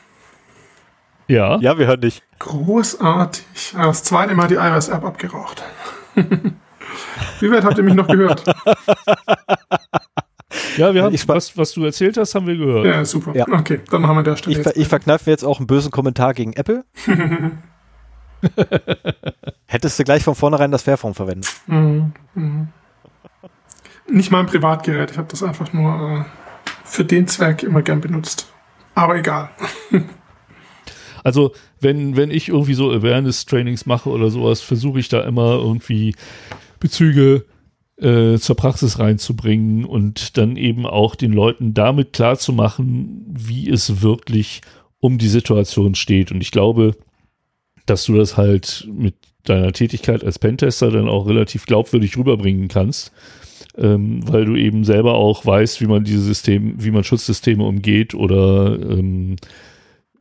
Ja. 1.28 1.60
Ja, 1.60 1.78
wir 1.78 1.88
hören 1.88 2.02
dich. 2.02 2.22
Großartig. 2.40 3.74
Das 3.74 4.04
zweite 4.04 4.34
Mal 4.36 4.48
die 4.48 4.56
iOS-App 4.56 5.04
abgeraucht. 5.04 5.62
wie 6.16 7.52
weit 7.52 7.64
habt 7.64 7.78
ihr 7.78 7.84
mich 7.84 7.94
noch 7.94 8.08
gehört? 8.08 8.44
Ja, 10.78 10.94
wir 10.94 11.04
haben, 11.04 11.14
ich, 11.14 11.28
was, 11.28 11.58
was 11.58 11.74
du 11.74 11.84
erzählt 11.84 12.18
hast, 12.18 12.36
haben 12.36 12.48
wir 12.48 12.56
gehört. 12.58 12.86
Ja, 12.86 13.04
super. 13.06 13.36
Ja. 13.36 13.46
Okay, 13.48 13.82
dann 13.90 14.08
haben 14.08 14.18
wir 14.18 14.24
der 14.24 14.38
Stelle. 14.38 14.60
Ich, 14.60 14.66
ich 14.78 14.88
verkneife 14.88 15.30
jetzt 15.30 15.44
auch 15.44 15.60
einen 15.60 15.68
bösen 15.68 15.92
Kommentar 15.92 16.34
gegen 16.34 16.54
Apple. 16.54 16.86
Hättest 19.68 20.00
du 20.00 20.04
gleich 20.04 20.24
von 20.24 20.36
vornherein 20.36 20.72
das 20.72 20.84
Fairphone 20.84 21.14
verwendet. 21.14 21.52
Mhm. 21.68 22.14
Mhm. 22.34 22.68
Nicht 24.10 24.32
mein 24.32 24.46
Privatgerät, 24.46 25.12
ich 25.12 25.18
habe 25.18 25.28
das 25.30 25.44
einfach 25.44 25.72
nur 25.74 26.26
äh, 26.26 26.26
für 26.84 27.06
den 27.06 27.28
Zweck 27.28 27.64
immer 27.64 27.82
gern 27.82 28.02
benutzt. 28.02 28.52
Aber 28.96 29.16
egal. 29.16 29.50
also, 31.24 31.54
wenn, 31.80 32.18
wenn 32.18 32.30
ich 32.32 32.50
irgendwie 32.50 32.74
so 32.74 32.92
Awareness-Trainings 32.92 33.86
mache 33.86 34.10
oder 34.10 34.30
sowas, 34.30 34.62
versuche 34.62 35.00
ich 35.00 35.08
da 35.08 35.22
immer 35.22 35.54
irgendwie 35.54 36.16
Bezüge 36.80 37.46
äh, 38.02 38.38
zur 38.40 38.56
Praxis 38.56 39.00
reinzubringen 39.00 39.86
und 39.86 40.38
dann 40.38 40.58
eben 40.58 40.86
auch 40.86 41.16
den 41.16 41.34
Leuten 41.34 41.74
damit 41.74 42.14
klarzumachen, 42.14 43.26
wie 43.28 43.70
es 43.70 44.02
wirklich 44.02 44.62
um 45.00 45.18
die 45.18 45.28
Situation 45.28 45.96
steht. 45.96 46.32
Und 46.32 46.42
ich 46.42 46.52
glaube, 46.52 46.96
dass 47.86 48.06
du 48.06 48.16
das 48.16 48.38
halt 48.38 48.88
mit 48.92 49.16
deiner 49.44 49.72
Tätigkeit 49.72 50.24
als 50.24 50.40
Pentester 50.40 50.92
dann 50.92 51.08
auch 51.08 51.28
relativ 51.28 51.66
glaubwürdig 51.66 52.18
rüberbringen 52.18 52.68
kannst, 52.68 53.12
ähm, 53.78 54.22
weil 54.28 54.46
du 54.46 54.56
eben 54.56 54.84
selber 54.84 55.16
auch 55.16 55.46
weißt, 55.46 55.82
wie 55.82 55.88
man 55.88 56.04
diese 56.04 56.22
Systeme, 56.22 56.74
wie 56.78 56.92
man 56.92 57.04
Schutzsysteme 57.04 57.64
umgeht 57.64 58.14
oder 58.14 58.80
ähm, 58.80 59.36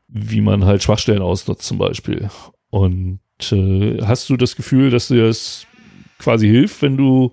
wie 0.08 0.40
man 0.40 0.64
halt 0.64 0.82
Schwachstellen 0.82 1.22
ausnutzt 1.22 1.66
zum 1.66 1.78
Beispiel. 1.78 2.28
Und 2.70 3.20
äh, 3.52 3.98
hast 4.02 4.28
du 4.30 4.36
das 4.36 4.56
Gefühl, 4.56 4.90
dass 4.90 5.08
dir 5.08 5.26
das 5.26 5.66
quasi 6.18 6.48
hilft, 6.48 6.82
wenn 6.82 6.96
du 6.96 7.32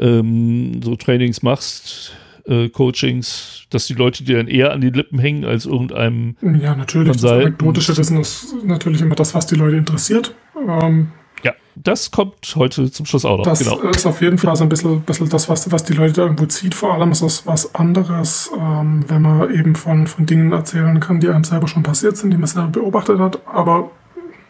ähm, 0.00 0.82
so 0.82 0.96
Trainings 0.96 1.42
machst, 1.42 2.12
äh, 2.46 2.68
Coachings, 2.68 3.64
dass 3.70 3.86
die 3.86 3.94
Leute 3.94 4.24
dir 4.24 4.38
dann 4.38 4.48
eher 4.48 4.72
an 4.72 4.80
die 4.80 4.90
Lippen 4.90 5.18
hängen 5.18 5.44
als 5.44 5.66
irgendeinem. 5.66 6.36
Ja, 6.40 6.74
natürlich. 6.74 7.12
Das 7.12 7.24
anekdotische 7.24 7.96
Wissen 7.96 8.18
ist 8.18 8.54
natürlich 8.64 9.02
immer 9.02 9.14
das, 9.14 9.34
was 9.34 9.46
die 9.46 9.54
Leute 9.54 9.76
interessiert. 9.76 10.34
Ähm, 10.56 11.08
ja, 11.42 11.52
das 11.74 12.10
kommt 12.10 12.54
heute 12.56 12.90
zum 12.90 13.06
Schluss 13.06 13.24
auch 13.24 13.38
noch. 13.38 13.44
Das 13.44 13.60
genau. 13.60 13.80
ist 13.90 14.06
auf 14.06 14.20
jeden 14.20 14.38
Fall 14.38 14.56
so 14.56 14.64
ein 14.64 14.68
bisschen, 14.68 15.00
bisschen 15.02 15.28
das, 15.28 15.48
was, 15.48 15.70
was 15.70 15.84
die 15.84 15.92
Leute 15.92 16.22
irgendwo 16.22 16.46
zieht. 16.46 16.74
Vor 16.74 16.94
allem 16.94 17.12
ist 17.12 17.22
es 17.22 17.46
was 17.46 17.74
anderes, 17.74 18.50
ähm, 18.58 19.04
wenn 19.08 19.22
man 19.22 19.54
eben 19.54 19.74
von, 19.74 20.06
von 20.06 20.26
Dingen 20.26 20.52
erzählen 20.52 20.98
kann, 21.00 21.20
die 21.20 21.28
einem 21.28 21.44
selber 21.44 21.68
schon 21.68 21.82
passiert 21.82 22.16
sind, 22.16 22.32
die 22.32 22.38
man 22.38 22.46
selber 22.46 22.68
beobachtet 22.68 23.18
hat. 23.18 23.40
Aber 23.46 23.90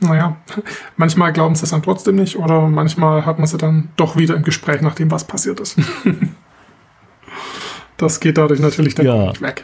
naja, 0.00 0.36
manchmal 0.96 1.32
glauben 1.32 1.54
sie 1.54 1.64
es 1.64 1.70
dann 1.70 1.82
trotzdem 1.82 2.16
nicht 2.16 2.36
oder 2.36 2.68
manchmal 2.68 3.24
hat 3.26 3.38
man 3.38 3.46
sie 3.46 3.58
dann 3.58 3.90
doch 3.96 4.16
wieder 4.16 4.34
im 4.34 4.42
Gespräch, 4.42 4.80
nachdem 4.80 5.10
was 5.10 5.24
passiert 5.24 5.60
ist. 5.60 5.76
Das 7.96 8.18
geht 8.18 8.38
dadurch 8.38 8.60
natürlich 8.60 8.94
dann 8.94 9.04
ja. 9.04 9.26
nicht 9.26 9.42
weg. 9.42 9.62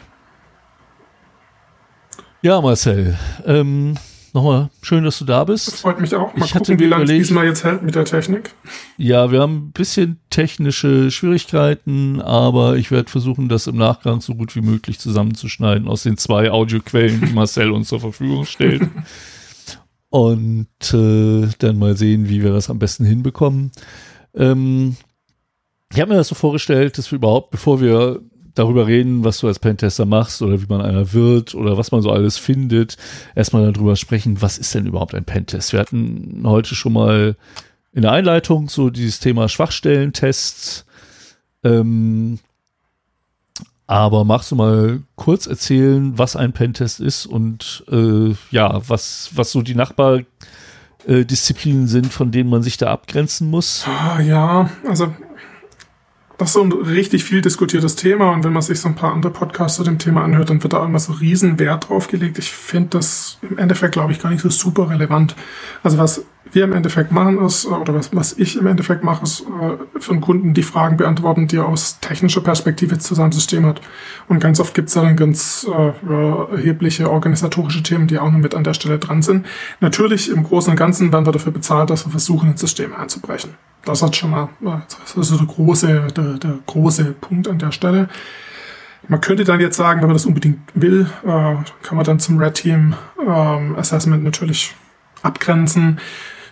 Ja, 2.43 2.61
Marcel. 2.61 3.17
Ähm, 3.47 3.95
Nochmal 4.37 4.69
schön, 4.83 5.03
dass 5.03 5.17
du 5.17 5.25
da 5.25 5.43
bist. 5.45 5.67
Das 5.67 5.81
freut 5.81 5.99
mich 5.99 6.13
auch. 6.13 6.35
Mal 6.35 6.45
ich 6.45 6.53
gucken, 6.53 6.79
wie 6.79 6.85
lange 6.85 7.05
es 7.05 7.09
diesmal 7.09 7.47
jetzt 7.47 7.63
hält 7.63 7.81
mit 7.81 7.95
der 7.95 8.05
Technik. 8.05 8.51
Ja, 8.95 9.31
wir 9.31 9.41
haben 9.41 9.55
ein 9.55 9.71
bisschen 9.71 10.19
technische 10.29 11.09
Schwierigkeiten, 11.09 12.21
aber 12.21 12.75
ich 12.75 12.91
werde 12.91 13.09
versuchen, 13.09 13.49
das 13.49 13.65
im 13.65 13.77
Nachgang 13.77 14.21
so 14.21 14.35
gut 14.35 14.55
wie 14.55 14.61
möglich 14.61 14.99
zusammenzuschneiden 14.99 15.87
aus 15.87 16.03
den 16.03 16.17
zwei 16.17 16.51
Audioquellen, 16.51 17.21
die 17.21 17.33
Marcel 17.33 17.71
uns 17.71 17.87
zur 17.87 17.99
Verfügung 17.99 18.45
stellt. 18.45 18.83
Und 20.09 20.67
äh, 20.93 21.47
dann 21.59 21.77
mal 21.77 21.97
sehen, 21.97 22.29
wie 22.29 22.41
wir 22.41 22.53
das 22.53 22.69
am 22.69 22.79
besten 22.79 23.03
hinbekommen. 23.03 23.71
Ähm, 24.33 24.95
ich 25.91 25.99
habe 25.99 26.11
mir 26.11 26.17
das 26.17 26.29
so 26.29 26.35
vorgestellt, 26.35 26.97
dass 26.97 27.11
wir 27.11 27.17
überhaupt, 27.17 27.51
bevor 27.51 27.81
wir 27.81 28.21
darüber 28.57 28.87
reden, 28.87 29.23
was 29.23 29.39
du 29.39 29.47
als 29.47 29.59
Pentester 29.59 30.05
machst 30.05 30.41
oder 30.41 30.61
wie 30.61 30.65
man 30.67 30.81
einer 30.81 31.13
wird 31.13 31.55
oder 31.55 31.77
was 31.77 31.91
man 31.91 32.01
so 32.01 32.11
alles 32.11 32.37
findet, 32.37 32.97
erstmal 33.35 33.71
darüber 33.71 33.95
sprechen, 33.95 34.41
was 34.41 34.57
ist 34.57 34.73
denn 34.73 34.87
überhaupt 34.87 35.13
ein 35.13 35.25
Pentest? 35.25 35.73
Wir 35.73 35.79
hatten 35.79 36.41
heute 36.43 36.75
schon 36.75 36.93
mal 36.93 37.35
in 37.93 38.01
der 38.01 38.11
Einleitung 38.11 38.69
so 38.69 38.89
dieses 38.89 39.19
Thema 39.19 39.49
Schwachstellentests. 39.49 40.85
Ähm, 41.63 42.39
aber 43.87 44.25
magst 44.25 44.51
du 44.51 44.55
mal 44.55 45.01
kurz 45.15 45.47
erzählen, 45.47 46.17
was 46.17 46.35
ein 46.35 46.51
Pentest 46.51 46.99
ist 46.99 47.25
und 47.25 47.85
äh, 47.89 48.35
ja, 48.51 48.81
was, 48.87 49.29
was 49.33 49.51
so 49.51 49.61
die 49.61 49.75
Nachbardisziplinen 49.75 51.87
sind, 51.87 52.11
von 52.11 52.31
denen 52.31 52.49
man 52.49 52.63
sich 52.63 52.75
da 52.77 52.91
abgrenzen 52.91 53.49
muss? 53.49 53.85
Ah, 53.87 54.19
ja, 54.19 54.69
also 54.85 55.13
das 56.37 56.49
ist 56.49 56.53
so 56.53 56.61
ein 56.61 56.71
richtig 56.71 57.23
viel 57.23 57.41
diskutiertes 57.41 57.95
Thema 57.95 58.31
und 58.31 58.43
wenn 58.43 58.53
man 58.53 58.61
sich 58.61 58.79
so 58.79 58.89
ein 58.89 58.95
paar 58.95 59.13
andere 59.13 59.31
Podcasts 59.31 59.77
zu 59.77 59.83
dem 59.83 59.97
Thema 59.97 60.23
anhört, 60.23 60.51
dann 60.51 60.61
wird 60.61 60.73
da 60.73 60.85
immer 60.85 60.99
so 60.99 61.13
riesen 61.13 61.57
Wert 61.57 61.89
drauf 61.89 62.09
gelegt. 62.09 62.37
Ich 62.37 62.51
finde 62.51 62.89
das 62.89 63.39
im 63.41 63.57
Endeffekt, 63.57 63.93
glaube 63.93 64.11
ich, 64.11 64.19
gar 64.19 64.29
nicht 64.29 64.41
so 64.41 64.49
super 64.49 64.89
relevant. 64.89 65.35
Also 65.81 65.97
was 65.97 66.25
wir 66.51 66.63
im 66.63 66.73
Endeffekt 66.73 67.11
machen 67.11 67.39
ist, 67.43 67.65
oder 67.65 67.93
was, 67.93 68.15
was 68.15 68.33
ich 68.33 68.57
im 68.57 68.67
Endeffekt 68.67 69.03
mache, 69.03 69.23
ist 69.23 69.41
äh, 69.41 69.99
für 69.99 70.11
einen 70.11 70.21
Kunden 70.21 70.53
die 70.53 70.63
Fragen 70.63 70.97
beantworten, 70.97 71.47
die 71.47 71.57
er 71.57 71.67
aus 71.67 71.99
technischer 71.99 72.41
Perspektive 72.41 72.97
zu 72.99 73.15
seinem 73.15 73.31
System 73.31 73.65
hat. 73.65 73.81
Und 74.27 74.39
ganz 74.39 74.59
oft 74.59 74.73
gibt 74.73 74.89
es 74.89 74.95
dann 74.95 75.15
ganz 75.15 75.67
äh, 75.69 76.53
erhebliche 76.55 77.09
organisatorische 77.09 77.83
Themen, 77.83 78.07
die 78.07 78.19
auch 78.19 78.31
noch 78.31 78.39
mit 78.39 78.55
an 78.55 78.63
der 78.63 78.73
Stelle 78.73 78.99
dran 78.99 79.21
sind. 79.21 79.45
Natürlich 79.79 80.29
im 80.29 80.43
Großen 80.43 80.71
und 80.71 80.77
Ganzen 80.77 81.11
werden 81.11 81.25
wir 81.25 81.31
dafür 81.31 81.51
bezahlt, 81.51 81.89
dass 81.89 82.05
wir 82.05 82.11
versuchen, 82.11 82.51
ins 82.51 82.61
System 82.61 82.95
einzubrechen. 82.95 83.51
Das 83.85 84.01
hat 84.01 84.15
schon 84.15 84.31
mal, 84.31 84.49
äh, 84.63 84.79
das 85.05 85.29
ist 85.29 85.39
der 85.39 85.47
große, 85.47 86.07
der, 86.15 86.33
der 86.33 86.59
große 86.65 87.15
Punkt 87.19 87.47
an 87.47 87.59
der 87.59 87.71
Stelle. 87.71 88.09
Man 89.07 89.21
könnte 89.21 89.45
dann 89.45 89.61
jetzt 89.61 89.77
sagen, 89.77 90.01
wenn 90.01 90.07
man 90.07 90.15
das 90.15 90.25
unbedingt 90.25 90.59
will, 90.73 91.07
äh, 91.23 91.55
kann 91.83 91.95
man 91.95 92.03
dann 92.03 92.19
zum 92.19 92.39
Red 92.39 92.55
Team 92.55 92.95
ähm, 93.25 93.75
Assessment 93.77 94.23
natürlich 94.23 94.75
abgrenzen. 95.21 95.99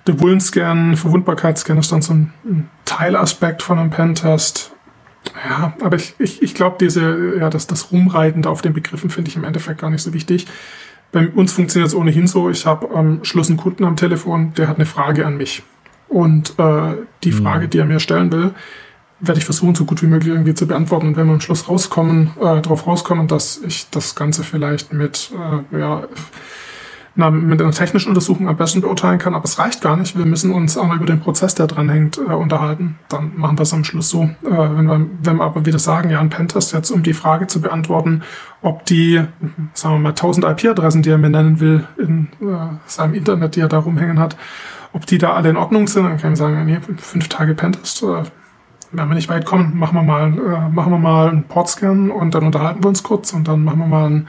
Der 0.08 0.20
Wullen-Scan, 0.20 0.96
Verwundbarkeitsscan 0.96 1.78
ist 1.78 1.92
dann 1.92 2.02
so 2.02 2.14
ein, 2.14 2.34
ein 2.46 2.70
Teilaspekt 2.86 3.64
von 3.64 3.80
einem 3.80 3.90
Pentest. 3.90 4.72
Ja, 5.50 5.74
aber 5.82 5.96
ich, 5.96 6.14
ich, 6.20 6.42
ich 6.44 6.54
glaube, 6.54 6.78
diese, 6.80 7.38
ja, 7.40 7.50
das, 7.50 7.66
das 7.68 7.92
Rumreiten 7.92 8.46
auf 8.46 8.62
den 8.62 8.74
Begriffen 8.74 9.10
finde 9.10 9.30
ich 9.30 9.36
im 9.36 9.44
Endeffekt 9.44 9.82
gar 9.82 9.90
nicht 9.90 10.04
so 10.04 10.14
wichtig. 10.14 10.46
Bei 11.12 11.28
uns 11.28 11.54
funktioniert 11.54 11.88
es 11.88 11.96
ohnehin 11.96 12.28
so, 12.28 12.50
ich 12.50 12.66
habe 12.66 12.94
am 12.94 13.24
Schluss 13.24 13.50
einen 13.50 13.58
Kunden 13.58 13.86
am 13.86 13.96
Telefon, 13.96 14.54
der 14.56 14.68
hat 14.68 14.76
eine 14.76 14.86
Frage 14.86 15.26
an 15.26 15.38
mich. 15.38 15.64
Und 16.08 16.60
äh, 16.60 16.96
die 17.24 17.32
mhm. 17.32 17.44
Frage, 17.44 17.68
die 17.68 17.80
er 17.80 17.86
mir 17.86 18.00
stellen 18.00 18.32
will, 18.32 18.54
werde 19.20 19.40
ich 19.40 19.46
versuchen, 19.46 19.76
so 19.76 19.86
gut 19.86 20.02
wie 20.02 20.08
möglich 20.08 20.34
irgendwie 20.34 20.54
zu 20.54 20.68
beantworten. 20.68 21.08
Und 21.08 21.18
wenn 21.18 21.28
wir 21.28 21.34
am 21.34 21.42
Schluss 21.42 21.70
rauskommen, 21.70 22.32
äh, 22.40 22.62
darauf 22.62 22.86
rauskommen, 22.86 23.28
dass 23.28 23.62
ich 23.66 23.90
das 23.90 24.16
Ganze 24.16 24.44
vielleicht 24.44 24.94
mit 24.94 25.32
äh, 25.34 25.80
ja, 25.80 26.04
na, 27.18 27.30
mit 27.30 27.62
einer 27.62 27.72
technischen 27.72 28.10
Untersuchung 28.10 28.50
am 28.50 28.58
besten 28.58 28.82
beurteilen 28.82 29.20
kann, 29.20 29.36
aber 29.36 29.46
es 29.46 29.58
reicht 29.58 29.82
gar 29.82 29.96
nicht. 29.96 30.18
Wir 30.18 30.26
müssen 30.26 30.52
uns 30.52 30.78
auch 30.78 30.86
mal 30.86 30.98
über 30.98 31.06
den 31.06 31.22
Prozess, 31.22 31.56
der 31.56 31.68
dran 31.68 31.90
hängt, 31.90 32.18
äh, 32.18 32.34
unterhalten. 32.34 33.00
Dann 33.08 33.32
machen 33.38 33.58
wir 33.58 33.64
es 33.64 33.74
am 33.74 33.86
Schluss 33.86 34.10
so. 34.10 34.24
Äh, 34.24 34.30
wenn, 34.44 34.86
wir, 34.86 35.08
wenn 35.24 35.38
wir 35.38 35.44
aber 35.46 35.66
wieder 35.66 35.80
sagen, 35.80 36.10
ja, 36.10 36.20
ein 36.20 36.30
Pentest 36.30 36.74
jetzt, 36.74 36.92
um 36.92 37.04
die 37.04 37.14
Frage 37.14 37.48
zu 37.48 37.62
beantworten, 37.62 38.24
ob 38.62 38.86
die, 38.86 39.22
sagen 39.74 39.96
wir 39.96 40.00
mal, 40.00 40.10
1000 40.10 40.46
IP-Adressen, 40.46 41.04
die 41.04 41.10
er 41.10 41.18
mir 41.18 41.30
nennen 41.30 41.62
will, 41.62 41.88
in 41.98 42.28
äh, 42.42 42.76
seinem 42.86 43.14
Internet, 43.14 43.56
die 43.56 43.62
er 43.62 43.70
da 43.70 43.80
rumhängen 43.80 44.20
hat, 44.20 44.36
ob 44.92 45.06
die 45.06 45.18
da 45.18 45.34
alle 45.34 45.50
in 45.50 45.58
Ordnung 45.58 45.88
sind, 45.88 46.04
dann 46.04 46.18
kann 46.18 46.34
ich 46.34 46.40
sagen, 46.40 46.66
nee, 46.66 46.80
fünf 46.98 47.30
Tage 47.30 47.54
Pentest, 47.54 48.04
äh, 48.04 48.24
wenn 48.92 49.08
wir 49.08 49.16
nicht 49.16 49.30
weit 49.30 49.46
kommen, 49.46 49.78
machen 49.78 49.96
wir 49.96 50.04
mal, 50.04 50.34
äh, 50.34 50.70
machen 50.70 50.92
wir 50.92 51.00
mal 51.00 51.30
einen 51.30 51.44
Portscan 51.44 52.12
und 52.12 52.36
dann 52.36 52.46
unterhalten 52.46 52.84
wir 52.84 52.90
uns 52.90 53.04
kurz 53.04 53.32
und 53.32 53.48
dann 53.48 53.64
machen 53.64 53.80
wir 53.80 53.88
mal 53.88 54.06
einen 54.06 54.28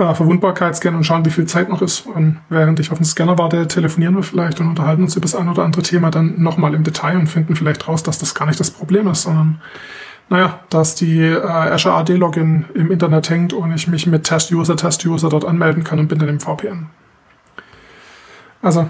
äh, 0.00 0.14
Verwundbarkeitsscan 0.14 0.94
und 0.94 1.04
schauen, 1.04 1.24
wie 1.24 1.30
viel 1.30 1.46
Zeit 1.46 1.68
noch 1.68 1.82
ist. 1.82 2.06
Und 2.06 2.38
während 2.48 2.80
ich 2.80 2.90
auf 2.90 2.98
den 2.98 3.04
Scanner 3.04 3.38
warte, 3.38 3.68
telefonieren 3.68 4.16
wir 4.16 4.22
vielleicht 4.22 4.60
und 4.60 4.68
unterhalten 4.68 5.02
uns 5.02 5.14
über 5.14 5.22
das 5.22 5.34
ein 5.34 5.48
oder 5.48 5.62
andere 5.62 5.82
Thema 5.82 6.10
dann 6.10 6.42
nochmal 6.42 6.74
im 6.74 6.84
Detail 6.84 7.18
und 7.18 7.26
finden 7.26 7.54
vielleicht 7.54 7.86
raus, 7.86 8.02
dass 8.02 8.18
das 8.18 8.34
gar 8.34 8.46
nicht 8.46 8.58
das 8.58 8.70
Problem 8.70 9.06
ist, 9.08 9.22
sondern 9.22 9.60
naja, 10.28 10.60
dass 10.70 10.94
die 10.94 11.20
äh, 11.20 11.42
Azure 11.42 11.94
AD 11.96 12.14
Login 12.14 12.64
im 12.74 12.90
Internet 12.90 13.30
hängt 13.30 13.52
und 13.52 13.72
ich 13.74 13.88
mich 13.88 14.06
mit 14.06 14.24
Test-User, 14.24 14.76
Test-User 14.76 15.28
dort 15.28 15.44
anmelden 15.44 15.84
kann 15.84 15.98
und 15.98 16.08
bin 16.08 16.18
dann 16.18 16.28
im 16.28 16.40
VPN. 16.40 16.86
Also, 18.62 18.88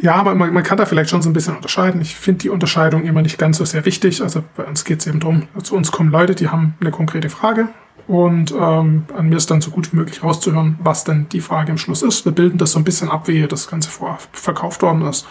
ja, 0.00 0.14
aber 0.14 0.34
man, 0.34 0.52
man, 0.52 0.62
kann 0.62 0.78
da 0.78 0.86
vielleicht 0.86 1.10
schon 1.10 1.22
so 1.22 1.28
ein 1.28 1.32
bisschen 1.32 1.56
unterscheiden. 1.56 2.00
Ich 2.00 2.14
finde 2.14 2.38
die 2.40 2.50
Unterscheidung 2.50 3.04
immer 3.04 3.22
nicht 3.22 3.38
ganz 3.38 3.58
so 3.58 3.64
sehr 3.64 3.84
wichtig. 3.84 4.22
Also 4.22 4.44
bei 4.56 4.64
uns 4.64 4.84
geht 4.84 5.00
es 5.00 5.08
eben 5.08 5.18
darum, 5.18 5.48
zu 5.62 5.74
uns 5.74 5.90
kommen 5.90 6.12
Leute, 6.12 6.36
die 6.36 6.48
haben 6.48 6.74
eine 6.80 6.92
konkrete 6.92 7.30
Frage 7.30 7.68
und 8.08 8.52
ähm, 8.52 9.04
an 9.14 9.28
mir 9.28 9.36
ist 9.36 9.50
dann 9.50 9.60
so 9.60 9.70
gut 9.70 9.92
wie 9.92 9.96
möglich 9.96 10.24
rauszuhören, 10.24 10.78
was 10.82 11.04
denn 11.04 11.28
die 11.28 11.42
Frage 11.42 11.70
im 11.70 11.78
Schluss 11.78 12.02
ist. 12.02 12.24
Wir 12.24 12.32
bilden 12.32 12.56
das 12.56 12.72
so 12.72 12.78
ein 12.78 12.84
bisschen 12.84 13.10
ab, 13.10 13.28
wie 13.28 13.46
das 13.46 13.68
Ganze 13.68 13.90
vorher 13.90 14.18
verkauft 14.32 14.80
worden 14.80 15.02
ist. 15.02 15.26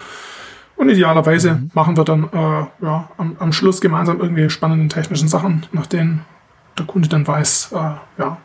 Und 0.76 0.90
idealerweise 0.90 1.56
mhm. 1.56 1.72
machen 1.74 1.98
wir 1.98 2.04
dann 2.04 2.26
äh, 2.32 2.86
ja, 2.86 3.10
am, 3.18 3.36
am, 3.40 3.52
Schluss 3.52 3.82
gemeinsam 3.82 4.22
irgendwie 4.22 4.48
spannenden 4.52 4.90
technischen 4.90 5.28
Sachen, 5.28 5.66
nach 5.72 5.88
denen 5.88 6.24
der 6.78 6.86
Kunde 6.86 7.10
dann 7.10 7.26
weiß, 7.26 7.72
äh, 7.74 8.22
ja, 8.22 8.38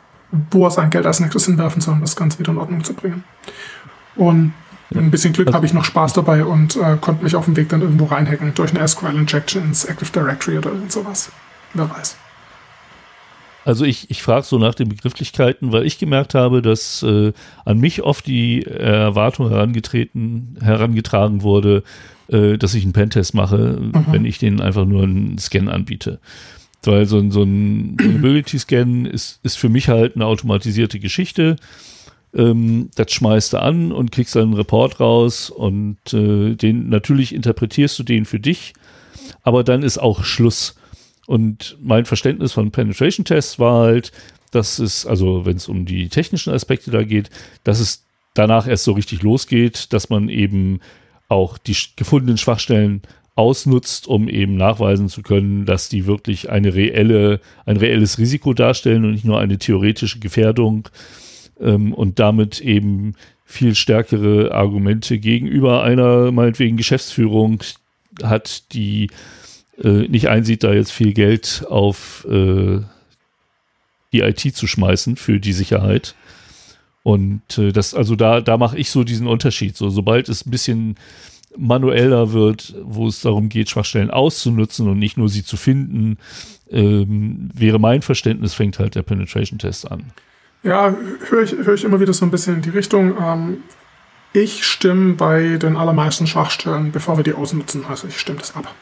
wo 0.51 0.65
er 0.65 0.71
sein 0.71 0.89
Geld 0.89 1.05
als 1.05 1.21
nächstes 1.21 1.45
hinwerfen 1.45 1.83
soll, 1.83 1.93
um 1.93 2.01
das 2.01 2.17
Ganze 2.17 2.39
wieder 2.39 2.53
in 2.53 2.59
Ordnung 2.59 2.83
zu 2.83 2.95
bringen. 2.95 3.25
Und 4.17 4.55
mit 4.89 5.05
ein 5.05 5.11
bisschen 5.11 5.35
Glück 5.35 5.53
habe 5.53 5.67
ich 5.67 5.75
noch 5.75 5.85
Spaß 5.85 6.15
dabei 6.15 6.47
und 6.47 6.77
äh, 6.77 6.97
konnte 6.99 7.23
mich 7.23 7.37
auf 7.37 7.45
dem 7.45 7.57
Weg 7.57 7.69
dann 7.69 7.83
irgendwo 7.83 8.07
reinhacken 8.07 8.55
durch 8.55 8.75
eine 8.75 8.87
SQL-Injection 8.89 9.63
ins 9.63 9.85
Active 9.85 10.11
Directory 10.11 10.57
oder 10.57 10.71
irgend 10.71 10.91
sowas. 10.91 11.31
Wer 11.75 11.91
weiß. 11.91 12.17
Also 13.65 13.85
ich, 13.85 14.11
ich 14.11 14.23
frage 14.23 14.45
so 14.45 14.59
nach 14.59 14.75
den 14.75 14.89
Begrifflichkeiten, 14.89 15.73
weil 15.73 15.87
ich 15.87 15.99
gemerkt 15.99 16.35
habe, 16.35 16.63
dass 16.63 17.03
äh, 17.03 17.33
an 17.65 17.79
mich 17.79 18.03
oft 18.03 18.27
die 18.27 18.65
Erwartung 18.65 19.49
herangetreten, 19.49 20.59
herangetragen 20.61 21.43
wurde, 21.43 21.85
äh, 22.29 22.59
dass 22.59 22.75
ich 22.75 22.83
einen 22.85 22.93
Pentest 22.93 23.35
mache, 23.35 23.79
mhm. 23.81 24.07
wenn 24.11 24.25
ich 24.25 24.39
denen 24.39 24.61
einfach 24.61 24.85
nur 24.85 25.05
einen 25.05 25.39
Scan 25.39 25.69
anbiete. 25.69 26.19
Weil 26.85 27.07
so, 27.07 27.19
ein 27.19 27.31
so 27.31 27.45
ein 27.45 27.97
Vulnerability-Scan 28.01 29.05
ist, 29.13 29.39
ist 29.45 29.57
für 29.57 29.69
mich 29.69 29.89
halt 29.89 30.17
eine 30.17 30.27
automatisierte 30.27 30.99
Geschichte. 30.99 31.57
Ähm, 32.35 32.91
das 32.97 33.13
schmeißt 33.13 33.53
du 33.53 33.63
an 33.63 33.93
und 33.93 34.11
kriegst 34.11 34.35
dann 34.35 34.45
einen 34.45 34.55
Report 34.55 34.99
raus 34.99 35.51
und 35.51 35.99
äh, 36.13 36.55
den 36.55 36.89
natürlich 36.89 37.35
interpretierst 37.35 37.99
du 37.99 38.03
den 38.03 38.25
für 38.25 38.41
dich, 38.41 38.73
aber 39.43 39.63
dann 39.65 39.83
ist 39.83 39.99
auch 39.99 40.25
Schluss. 40.25 40.77
Und 41.33 41.79
mein 41.81 42.05
Verständnis 42.05 42.53
von 42.53 42.73
Penetration 42.73 43.25
Tests 43.25 43.59
war 43.59 43.85
halt, 43.85 44.13
dass 44.51 44.79
es, 44.79 45.07
also 45.07 45.47
wenn 45.47 45.57
es 45.57 45.67
um 45.67 45.87
die 45.87 46.11
technischen 46.11 46.53
Aspekte 46.53 46.91
da 46.91 47.05
geht, 47.05 47.31
dass 47.65 47.81
es 47.81 48.05
danach 48.35 48.67
erst 48.67 48.85
so 48.85 48.93
richtig 48.93 49.23
losgeht, 49.23 49.95
dass 49.95 50.11
man 50.11 50.29
eben 50.29 50.81
auch 51.31 51.57
die 51.57 51.75
gefundenen 51.97 52.37
Schwachstellen 52.37 53.01
ausnutzt, 53.35 54.09
um 54.09 54.29
eben 54.29 54.59
nachweisen 54.59 55.09
zu 55.09 55.23
können, 55.23 55.65
dass 55.65 55.89
die 55.89 56.05
wirklich 56.05 56.51
eine 56.51 56.75
reelle, 56.75 57.41
ein 57.65 57.79
reelles 57.79 58.19
Risiko 58.19 58.53
darstellen 58.53 59.07
und 59.07 59.13
nicht 59.13 59.25
nur 59.25 59.41
eine 59.41 59.57
theoretische 59.57 60.19
Gefährdung 60.19 60.91
ähm, 61.59 61.95
und 61.95 62.19
damit 62.19 62.61
eben 62.61 63.15
viel 63.47 63.75
stärkere 63.75 64.53
Argumente 64.53 65.19
gegenüber 65.19 65.83
einer 65.83 66.31
meinetwegen 66.31 66.77
Geschäftsführung 66.77 67.63
hat, 68.23 68.75
die 68.75 69.09
äh, 69.79 70.09
nicht 70.09 70.29
einsieht, 70.29 70.65
da 70.65 70.73
jetzt 70.73 70.93
viel 70.93 71.13
Geld 71.13 71.65
auf 71.69 72.27
äh, 72.29 72.81
die 74.13 74.21
IT 74.21 74.41
zu 74.55 74.67
schmeißen 74.67 75.17
für 75.17 75.41
die 75.41 75.53
Sicherheit. 75.53 76.15
Und 77.03 77.59
äh, 77.59 77.73
das, 77.73 77.95
also 77.95 78.15
da, 78.17 78.41
da 78.41 78.57
mache 78.59 78.79
ich 78.79 78.91
so 78.91 79.05
diesen 79.05 79.27
Unterschied. 79.27 79.77
So, 79.77 79.89
sobald 79.91 80.29
es 80.29 80.47
ein 80.47 80.51
bisschen 80.51 80.97
manueller 81.57 82.33
wird, 82.33 82.75
wo 82.83 83.09
es 83.09 83.21
darum 83.21 83.49
geht, 83.49 83.71
Schwachstellen 83.71 84.11
auszunutzen 84.11 84.89
und 84.89 84.99
nicht 84.99 85.17
nur 85.17 85.29
sie 85.29 85.45
zu 85.45 85.57
finden, 85.57 86.19
ähm, 86.71 87.51
wäre 87.53 87.79
mein 87.79 88.03
Verständnis, 88.03 88.55
fängt 88.55 88.79
halt 88.79 88.95
der 88.95 89.03
Penetration-Test 89.03 89.91
an. 89.91 90.05
Ja, 90.63 90.95
höre 91.29 91.43
ich, 91.43 91.53
hör 91.53 91.75
ich 91.75 91.85
immer 91.85 92.01
wieder 92.01 92.13
so 92.13 92.25
ein 92.25 92.31
bisschen 92.31 92.57
in 92.57 92.63
die 92.63 92.71
Richtung. 92.71 93.15
Ähm, 93.21 93.59
ich 94.33 94.65
stimme 94.65 95.15
bei 95.15 95.59
den 95.59 95.77
allermeisten 95.77 96.27
Schwachstellen, 96.27 96.93
bevor 96.93 97.17
wir 97.17 97.25
die 97.25 97.35
ausnutzen, 97.35 97.85
also 97.87 98.09
ich 98.09 98.19
stimme 98.19 98.39
das 98.39 98.55
ab. 98.57 98.73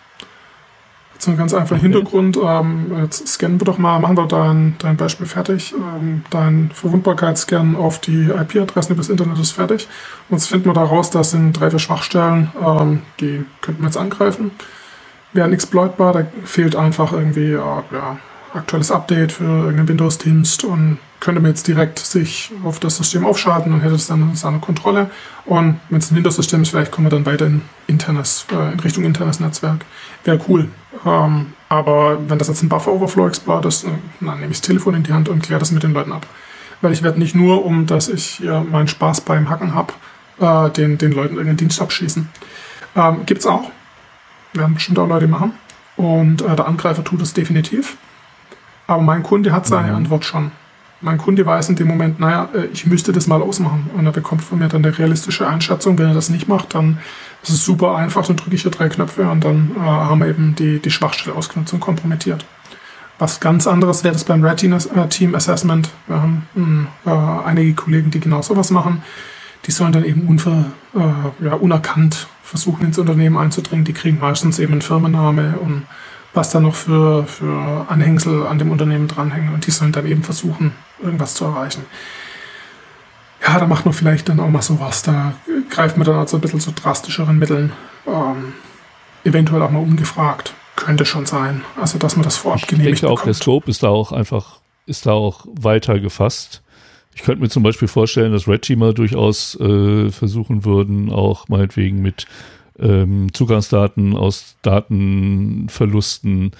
So 1.21 1.31
einen 1.31 1.37
ganz 1.37 1.53
einfachen 1.53 1.81
okay. 1.81 1.83
Hintergrund. 1.83 2.39
Ähm, 2.43 2.93
jetzt 3.03 3.29
scannen 3.29 3.61
wir 3.61 3.67
doch 3.67 3.77
mal, 3.77 3.99
machen 3.99 4.17
wir 4.17 4.27
dein, 4.27 4.77
dein 4.79 4.97
Beispiel 4.97 5.27
fertig. 5.27 5.75
Ähm, 5.75 6.25
dein 6.31 6.71
Verwundbarkeitsscan 6.73 7.77
auf 7.77 8.01
die 8.01 8.31
IP-Adressen 8.31 8.95
übers 8.95 9.11
Internet 9.11 9.39
ist 9.39 9.51
fertig. 9.51 9.87
Und 10.31 10.39
jetzt 10.39 10.49
finden 10.49 10.71
wir 10.71 10.73
da 10.73 10.83
raus, 10.83 11.11
das 11.11 11.33
sind 11.33 11.53
drei, 11.53 11.69
vier 11.69 11.79
Schwachstellen, 11.79 12.51
ähm, 12.67 13.03
die 13.21 13.45
könnten 13.61 13.83
wir 13.83 13.89
jetzt 13.89 13.99
angreifen. 13.99 14.53
Wären 15.35 15.53
exploitbar, 15.53 16.15
da 16.15 16.27
fehlt 16.45 16.75
einfach 16.75 17.13
irgendwie 17.13 17.53
äh, 17.53 17.59
ja, 17.59 18.19
aktuelles 18.55 18.91
Update 18.91 19.33
für 19.33 19.45
irgendeinen 19.45 19.89
Windows-Dienst 19.89 20.65
und 20.65 20.97
könnte 21.21 21.43
man 21.43 21.51
jetzt 21.51 21.69
direkt 21.69 21.99
sich 21.99 22.51
auf 22.65 22.81
das 22.81 22.97
System 22.97 23.27
aufschalten 23.27 23.75
und 23.75 23.83
hätte 23.83 23.95
es 23.95 24.07
dann 24.07 24.35
seine 24.37 24.61
Kontrolle. 24.61 25.11
Und 25.45 25.81
wenn 25.91 25.99
es 25.99 26.11
ein 26.11 26.17
Windows-System 26.17 26.63
ist, 26.63 26.71
vielleicht 26.71 26.93
kommen 26.93 27.09
wir 27.09 27.11
dann 27.11 27.27
weiter 27.27 27.45
in, 27.45 27.61
internes, 27.89 28.47
äh, 28.51 28.73
in 28.73 28.81
Richtung 28.81 29.05
internes 29.05 29.39
Netzwerk. 29.39 29.85
Wäre 30.25 30.41
cool. 30.49 30.71
Ähm, 31.07 31.53
aber 31.69 32.19
wenn 32.29 32.39
das 32.39 32.49
jetzt 32.49 32.63
ein 32.63 32.69
Buffer-Overflow-Exploit 32.69 33.65
ist, 33.65 33.85
äh, 33.85 33.91
dann 34.21 34.41
nehme 34.41 34.53
ich 34.53 34.61
das 34.61 34.67
Telefon 34.67 34.95
in 34.95 35.03
die 35.03 35.13
Hand 35.13 35.29
und 35.29 35.43
kläre 35.43 35.61
das 35.61 35.73
mit 35.73 35.83
den 35.83 35.93
Leuten 35.93 36.13
ab. 36.13 36.27
Weil 36.81 36.93
ich 36.93 37.03
werde 37.03 37.19
nicht 37.19 37.35
nur, 37.35 37.65
um 37.65 37.87
dass 37.87 38.09
ich 38.09 38.27
hier 38.27 38.61
meinen 38.69 38.89
Spaß 38.89 39.21
beim 39.23 39.49
Hacken 39.49 39.75
habe, 39.75 39.93
äh, 40.41 40.71
den, 40.71 40.99
den 40.99 41.13
Leuten 41.13 41.35
irgendeinen 41.35 41.59
Dienst 41.59 41.81
abschließen. 41.81 42.29
Ähm, 42.97 43.23
es 43.29 43.47
auch. 43.47 43.71
Werden 44.53 44.75
bestimmt 44.75 44.99
auch 44.99 45.09
Leute 45.09 45.29
machen. 45.29 45.53
Und 45.97 46.43
äh, 46.43 46.57
der 46.57 46.67
Angreifer 46.67 47.05
tut 47.05 47.23
es 47.23 47.35
definitiv. 47.35 47.97
Aber 48.87 49.03
mein 49.03 49.23
Kunde 49.23 49.53
hat 49.53 49.67
seine 49.67 49.91
mhm. 49.91 49.97
Antwort 49.97 50.25
schon. 50.25 50.51
Mein 51.03 51.19
Kunde 51.19 51.47
weiß 51.47 51.71
in 51.71 51.77
dem 51.77 51.89
Moment, 51.89 52.21
naja, 52.21 52.49
äh, 52.55 52.67
ich 52.73 52.87
müsste 52.87 53.13
das 53.13 53.27
mal 53.27 53.41
ausmachen. 53.41 53.91
Und 53.97 54.05
er 54.07 54.13
bekommt 54.13 54.43
von 54.43 54.59
mir 54.59 54.69
dann 54.69 54.85
eine 54.85 54.97
realistische 54.97 55.49
Einschätzung. 55.49 55.99
Wenn 55.99 56.09
er 56.09 56.15
das 56.15 56.29
nicht 56.29 56.49
macht, 56.49 56.75
dann 56.75 56.99
ist 57.43 57.51
es 57.51 57.65
super 57.65 57.97
einfach, 57.97 58.27
dann 58.27 58.37
drücke 58.37 58.55
ich 58.55 58.63
hier 58.63 58.71
drei 58.71 58.89
Knöpfe 58.89 59.29
und 59.29 59.45
dann 59.45 59.73
äh, 59.77 59.81
haben 59.81 60.21
wir 60.21 60.29
eben 60.29 60.55
die, 60.57 60.79
die 60.79 60.91
Schwachstelle 60.91 61.35
ausgenutzt 61.35 61.73
und 61.73 61.81
kompromittiert. 61.81 62.45
Was 63.19 63.41
ganz 63.41 63.67
anderes 63.67 64.03
wäre 64.05 64.15
das 64.15 64.25
beim 64.25 64.43
Red 64.45 64.59
Team 65.11 65.35
Assessment. 65.35 65.91
Wir 66.07 66.17
haben 66.17 66.47
hm, 66.55 66.87
äh, 67.05 67.11
einige 67.11 67.75
Kollegen, 67.75 68.11
die 68.11 68.21
genau 68.21 68.43
sowas 68.43 68.71
machen. 68.71 69.03
die 69.67 69.73
sollen 69.73 69.93
dann 69.93 70.05
eben 70.05 70.27
unver, 70.27 70.67
äh, 70.95 71.45
ja, 71.45 71.55
unerkannt 71.55 72.29
versuchen, 72.43 72.87
ins 72.87 72.99
Unternehmen 72.99 73.37
einzudringen. 73.37 73.85
Die 73.85 73.93
kriegen 73.93 74.19
meistens 74.19 74.59
eben 74.59 74.73
einen 74.73 74.83
Firmenname 74.83 75.59
und 75.59 75.83
was 76.33 76.51
da 76.51 76.61
noch 76.61 76.75
für, 76.75 77.25
für 77.25 77.87
Anhängsel 77.89 78.47
an 78.47 78.59
dem 78.59 78.71
Unternehmen 78.71 79.09
dranhängen 79.09 79.53
und 79.53 79.67
die 79.67 79.71
sollen 79.71 79.93
dann 79.93 80.07
eben 80.07 80.23
versuchen, 80.23 80.73
irgendwas 81.03 81.35
zu 81.35 81.45
erreichen. 81.45 81.85
Ja, 83.47 83.59
da 83.59 83.67
macht 83.67 83.85
man 83.85 83.95
vielleicht 83.95 84.29
dann 84.29 84.41
auch 84.41 84.51
mal 84.51 84.63
sowas. 84.63 85.03
Da 85.03 85.35
greift 85.71 85.97
man 85.97 86.07
dann 86.07 86.17
also 86.17 86.37
ein 86.37 86.41
bisschen 86.41 86.61
zu 86.61 86.73
drastischeren 86.73 87.39
Mitteln. 87.39 87.73
Ähm, 88.07 88.53
eventuell 89.25 89.63
auch 89.63 89.71
mal 89.71 89.83
ungefragt. 89.83 90.55
Könnte 90.77 91.05
schon 91.05 91.27
sein. 91.27 91.63
Also, 91.81 91.99
dass 91.99 92.17
man 92.17 92.25
das 92.25 92.37
vorab 92.37 92.67
genehmigt 92.67 92.95
Ich 92.95 93.01
denke 93.01 93.13
auch, 93.13 93.25
der 93.25 93.35
Scope 93.35 93.71
ist 93.71 93.83
da 93.83 93.89
auch 93.89 94.13
einfach, 94.13 94.61
ist 94.87 95.07
da 95.07 95.13
auch 95.13 95.47
weiter 95.53 96.01
gefasst. 96.01 96.63
Ich 97.15 97.23
könnte 97.23 97.43
mir 97.43 97.49
zum 97.49 97.63
Beispiel 97.63 97.89
vorstellen, 97.89 98.33
dass 98.33 98.47
Red 98.47 98.63
Teamer 98.63 98.93
durchaus 98.93 99.59
äh, 99.61 100.11
versuchen 100.11 100.65
würden, 100.65 101.13
auch 101.13 101.49
meinetwegen 101.49 102.01
mit 102.01 102.27
ähm, 102.79 103.33
Zugangsdaten 103.33 104.17
aus 104.17 104.57
Datenverlusten 104.63 106.53
äh, 106.53 106.57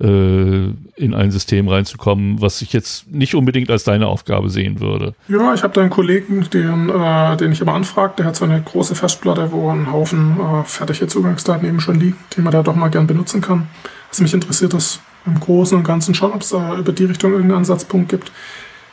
in 0.00 1.14
ein 1.14 1.30
System 1.32 1.66
reinzukommen, 1.66 2.40
was 2.40 2.62
ich 2.62 2.72
jetzt 2.72 3.10
nicht 3.10 3.34
unbedingt 3.34 3.68
als 3.68 3.82
deine 3.82 4.06
Aufgabe 4.06 4.48
sehen 4.48 4.80
würde. 4.80 5.14
Ja, 5.26 5.52
ich 5.54 5.64
habe 5.64 5.74
da 5.74 5.80
einen 5.80 5.90
Kollegen, 5.90 6.48
den, 6.50 6.88
äh, 6.88 7.36
den 7.36 7.50
ich 7.50 7.60
immer 7.60 7.74
anfrage, 7.74 8.14
der 8.18 8.26
hat 8.26 8.36
so 8.36 8.44
eine 8.44 8.62
große 8.62 8.94
Festplatte, 8.94 9.50
wo 9.50 9.68
ein 9.70 9.90
Haufen 9.90 10.38
äh, 10.38 10.62
fertige 10.62 11.08
Zugangsdaten 11.08 11.66
eben 11.66 11.80
schon 11.80 11.98
liegen, 11.98 12.16
die 12.36 12.42
man 12.42 12.52
da 12.52 12.62
doch 12.62 12.76
mal 12.76 12.90
gern 12.90 13.08
benutzen 13.08 13.40
kann. 13.40 13.66
Was 14.08 14.20
mich 14.20 14.32
interessiert, 14.32 14.72
ist 14.74 15.00
im 15.26 15.40
Großen 15.40 15.76
und 15.76 15.84
Ganzen 15.84 16.14
schon, 16.14 16.32
ob 16.32 16.42
es 16.42 16.52
äh, 16.52 16.78
über 16.78 16.92
die 16.92 17.04
Richtung 17.04 17.32
irgendeinen 17.32 17.58
Ansatzpunkt 17.58 18.08
gibt. 18.08 18.30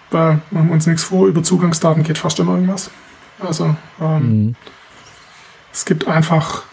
Weil 0.09 0.41
machen 0.49 0.67
wir 0.67 0.73
uns 0.73 0.87
nichts 0.87 1.03
vor, 1.03 1.27
über 1.27 1.43
Zugangsdaten 1.43 2.03
geht 2.03 2.17
fast 2.17 2.39
immer 2.39 2.53
irgendwas. 2.53 2.89
Also 3.39 3.75
ähm, 4.01 4.45
mhm. 4.45 4.55
Es 5.75 5.83
gibt 5.83 6.07
einfach 6.07 6.63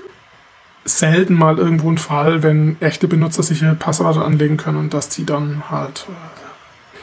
selten 0.85 1.35
mal 1.35 1.59
irgendwo 1.59 1.89
einen 1.89 1.99
Fall, 1.99 2.43
wenn 2.43 2.77
echte 2.81 3.09
Benutzer 3.09 3.43
sich 3.43 3.65
Passwörter 3.79 4.25
anlegen 4.25 4.57
können 4.57 4.79
und 4.79 4.95
dass 4.95 5.09
die 5.09 5.25
dann 5.25 5.71
halt 5.71 6.07
äh, 6.09 6.99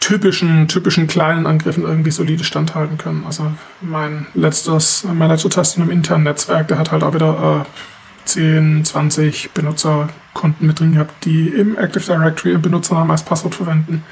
typischen, 0.00 0.68
typischen 0.68 1.06
kleinen 1.06 1.46
Angriffen 1.46 1.84
irgendwie 1.84 2.10
solide 2.10 2.44
standhalten 2.44 2.98
können. 2.98 3.24
Also 3.26 3.52
mein 3.80 4.26
letztes, 4.34 5.04
mein 5.04 5.28
letzter 5.28 5.50
Test 5.50 5.76
in 5.76 5.82
einem 5.82 5.92
internen 5.92 6.24
Netzwerk, 6.24 6.68
der 6.68 6.78
hat 6.78 6.90
halt 6.90 7.02
auch 7.02 7.14
wieder 7.14 7.64
äh, 7.64 8.26
10, 8.26 8.84
20 8.84 9.52
Benutzerkonten 9.52 10.66
mit 10.66 10.80
drin 10.80 10.92
gehabt, 10.92 11.24
die 11.24 11.48
im 11.48 11.78
Active 11.78 12.04
Directory 12.04 12.52
im 12.54 12.62
Benutzernamen 12.62 13.10
als 13.10 13.22
Passwort 13.22 13.54
verwenden. 13.54 14.04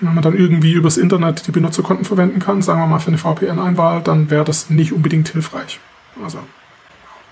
Und 0.00 0.08
wenn 0.08 0.14
man 0.14 0.22
dann 0.22 0.36
irgendwie 0.36 0.72
übers 0.72 0.96
Internet 0.96 1.46
die 1.46 1.52
Benutzerkonten 1.52 2.04
verwenden 2.04 2.40
kann, 2.40 2.60
sagen 2.60 2.80
wir 2.80 2.86
mal 2.86 2.98
für 2.98 3.08
eine 3.08 3.18
VPN-Einwahl, 3.18 4.02
dann 4.02 4.30
wäre 4.30 4.44
das 4.44 4.68
nicht 4.68 4.92
unbedingt 4.92 5.28
hilfreich. 5.28 5.78
Also. 6.22 6.40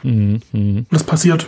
Mhm, 0.03 0.41
mh. 0.53 0.83
Das 0.91 1.05
passiert 1.05 1.47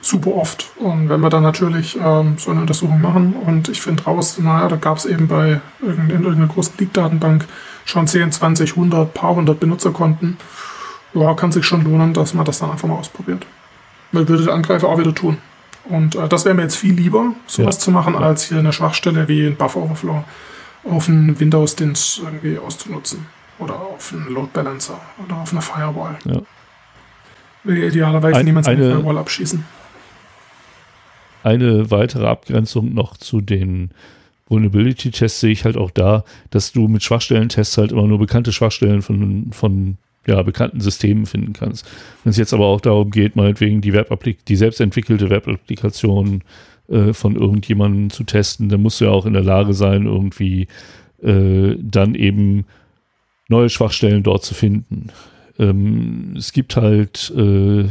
super 0.00 0.34
oft. 0.34 0.70
Und 0.76 1.08
wenn 1.08 1.20
wir 1.20 1.30
dann 1.30 1.42
natürlich 1.42 1.98
ähm, 2.02 2.36
so 2.38 2.50
eine 2.50 2.60
Untersuchung 2.60 3.00
machen 3.00 3.34
und 3.34 3.68
ich 3.68 3.80
finde 3.80 4.04
raus, 4.04 4.38
naja, 4.38 4.68
da 4.68 4.76
gab 4.76 4.98
es 4.98 5.04
eben 5.04 5.28
bei 5.28 5.60
irgend, 5.82 6.12
in 6.12 6.22
irgendeiner 6.22 6.52
großen 6.52 6.74
Leak-Datenbank 6.78 7.46
schon 7.84 8.06
10, 8.06 8.32
20, 8.32 8.70
100, 8.72 9.14
paar 9.14 9.34
hundert 9.34 9.60
Benutzerkonten, 9.60 10.36
ja, 11.14 11.34
kann 11.34 11.52
sich 11.52 11.64
schon 11.64 11.84
lohnen, 11.84 12.12
dass 12.12 12.34
man 12.34 12.44
das 12.44 12.58
dann 12.58 12.70
einfach 12.70 12.88
mal 12.88 12.96
ausprobiert. 12.96 13.46
Weil 14.12 14.28
würde 14.28 14.44
der 14.44 14.54
Angreifer 14.54 14.88
auch 14.88 14.98
wieder 14.98 15.14
tun. 15.14 15.38
Und 15.84 16.14
äh, 16.14 16.28
das 16.28 16.44
wäre 16.44 16.54
mir 16.54 16.62
jetzt 16.62 16.76
viel 16.76 16.94
lieber, 16.94 17.32
sowas 17.46 17.76
ja. 17.76 17.80
zu 17.80 17.90
machen, 17.90 18.16
als 18.16 18.44
hier 18.44 18.58
eine 18.58 18.72
Schwachstelle 18.72 19.28
wie 19.28 19.46
ein 19.46 19.56
Buffer 19.56 19.82
Overflow 19.82 20.24
auf 20.84 21.08
einen 21.08 21.38
Windows-Dienst 21.38 22.20
irgendwie 22.20 22.58
auszunutzen. 22.58 23.26
Oder 23.58 23.74
auf 23.74 24.12
einen 24.12 24.32
Load 24.32 24.50
Balancer 24.52 25.00
oder 25.24 25.36
auf 25.36 25.52
eine 25.52 25.62
Firewall. 25.62 26.18
Ja. 26.24 26.40
Will 27.66 27.82
idealerweise 27.82 28.38
ein, 28.38 28.46
niemand 28.46 28.66
seine 28.66 28.90
Firewall 28.90 29.18
abschießen. 29.18 29.64
Eine 31.42 31.90
weitere 31.90 32.26
Abgrenzung 32.26 32.94
noch 32.94 33.16
zu 33.16 33.40
den 33.40 33.90
Vulnerability-Tests 34.48 35.40
sehe 35.40 35.52
ich 35.52 35.64
halt 35.64 35.76
auch 35.76 35.90
da, 35.90 36.24
dass 36.50 36.72
du 36.72 36.88
mit 36.88 37.02
Schwachstellentests 37.02 37.78
halt 37.78 37.92
immer 37.92 38.06
nur 38.06 38.18
bekannte 38.18 38.52
Schwachstellen 38.52 39.02
von, 39.02 39.48
von 39.52 39.98
ja, 40.26 40.42
bekannten 40.42 40.80
Systemen 40.80 41.26
finden 41.26 41.52
kannst. 41.52 41.86
Wenn 42.24 42.30
es 42.30 42.36
jetzt 42.36 42.54
aber 42.54 42.66
auch 42.66 42.80
darum 42.80 43.10
geht, 43.10 43.36
meinetwegen 43.36 43.80
die 43.80 43.92
die 44.48 44.56
selbstentwickelte 44.56 45.30
Web-Applikation 45.30 46.42
äh, 46.88 47.12
von 47.12 47.36
irgendjemandem 47.36 48.10
zu 48.10 48.24
testen, 48.24 48.68
dann 48.68 48.82
musst 48.82 49.00
du 49.00 49.06
ja 49.06 49.10
auch 49.10 49.26
in 49.26 49.32
der 49.32 49.44
Lage 49.44 49.74
sein, 49.74 50.06
irgendwie 50.06 50.68
äh, 51.22 51.76
dann 51.78 52.14
eben 52.14 52.64
neue 53.48 53.68
Schwachstellen 53.68 54.22
dort 54.22 54.44
zu 54.44 54.54
finden. 54.54 55.08
Ähm, 55.58 56.34
es 56.36 56.52
gibt 56.52 56.76
halt, 56.76 57.32
äh, 57.36 57.84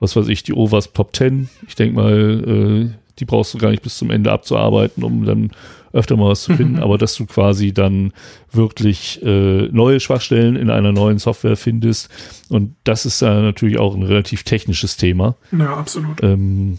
was 0.00 0.16
weiß 0.16 0.28
ich, 0.28 0.42
die 0.42 0.54
OWASP 0.54 0.94
Top 0.94 1.14
10. 1.14 1.48
Ich 1.66 1.74
denke 1.74 1.96
mal, 1.96 2.44
äh, 2.46 2.90
die 3.18 3.24
brauchst 3.24 3.54
du 3.54 3.58
gar 3.58 3.70
nicht 3.70 3.82
bis 3.82 3.98
zum 3.98 4.10
Ende 4.10 4.32
abzuarbeiten, 4.32 5.02
um 5.02 5.24
dann 5.24 5.50
öfter 5.92 6.16
mal 6.16 6.30
was 6.30 6.42
zu 6.42 6.54
finden, 6.54 6.76
mhm. 6.76 6.82
aber 6.82 6.98
dass 6.98 7.16
du 7.16 7.26
quasi 7.26 7.72
dann 7.72 8.12
wirklich 8.52 9.22
äh, 9.22 9.68
neue 9.68 10.00
Schwachstellen 10.00 10.56
in 10.56 10.70
einer 10.70 10.92
neuen 10.92 11.18
Software 11.18 11.56
findest. 11.56 12.10
Und 12.48 12.74
das 12.84 13.06
ist 13.06 13.22
ja 13.22 13.40
natürlich 13.40 13.78
auch 13.78 13.94
ein 13.94 14.02
relativ 14.02 14.42
technisches 14.42 14.96
Thema. 14.96 15.36
Ja, 15.52 15.76
absolut. 15.76 16.22
Ähm, 16.22 16.78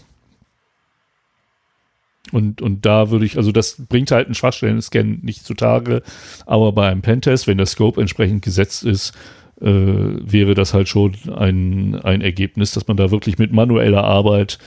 und, 2.32 2.62
und 2.62 2.86
da 2.86 3.10
würde 3.10 3.26
ich, 3.26 3.36
also 3.36 3.50
das 3.50 3.76
bringt 3.88 4.10
halt 4.12 4.26
einen 4.26 4.34
Schwachstellen-Scan 4.34 5.18
nicht 5.22 5.44
zutage, 5.44 6.02
aber 6.46 6.72
bei 6.72 6.88
einem 6.88 7.02
Pentest, 7.02 7.46
wenn 7.46 7.58
der 7.58 7.66
Scope 7.66 8.00
entsprechend 8.00 8.42
gesetzt 8.42 8.84
ist, 8.84 9.12
äh, 9.60 9.66
wäre 9.66 10.54
das 10.54 10.74
halt 10.74 10.88
schon 10.88 11.14
ein, 11.36 12.00
ein 12.02 12.20
Ergebnis, 12.20 12.72
dass 12.72 12.86
man 12.88 12.96
da 12.96 13.10
wirklich 13.10 13.38
mit 13.38 13.52
manueller 13.52 14.04
Arbeit, 14.04 14.58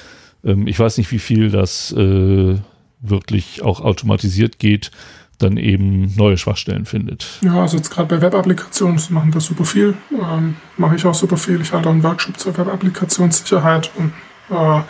ähm, 0.44 0.68
ich 0.68 0.80
weiß 0.80 0.98
nicht, 0.98 1.12
wie 1.12 1.20
viel 1.20 1.50
das 1.50 1.92
äh, 1.94 2.56
wirklich 3.02 3.64
auch 3.64 3.82
automatisiert 3.82 4.60
geht, 4.60 4.92
dann 5.40 5.58
eben 5.58 6.14
neue 6.16 6.38
Schwachstellen 6.38 6.86
findet. 6.86 7.40
Ja, 7.42 7.62
also 7.62 7.78
jetzt 7.78 7.90
gerade 7.90 8.16
bei 8.16 8.22
Web-Applikationen 8.22 9.02
machen 9.10 9.34
wir 9.34 9.42
super 9.42 9.66
viel. 9.66 9.96
Ähm, 10.12 10.56
Mache 10.78 10.96
ich 10.96 11.06
auch 11.06 11.14
super 11.14 11.38
viel. 11.38 11.60
Ich 11.62 11.74
halte 11.74 11.90
auch 11.90 11.94
einen 11.94 12.04
Workshop 12.04 12.40
zur 12.40 12.58
Web-Applikationssicherheit 12.58 13.92
und 13.98 14.14
äh, 14.50 14.82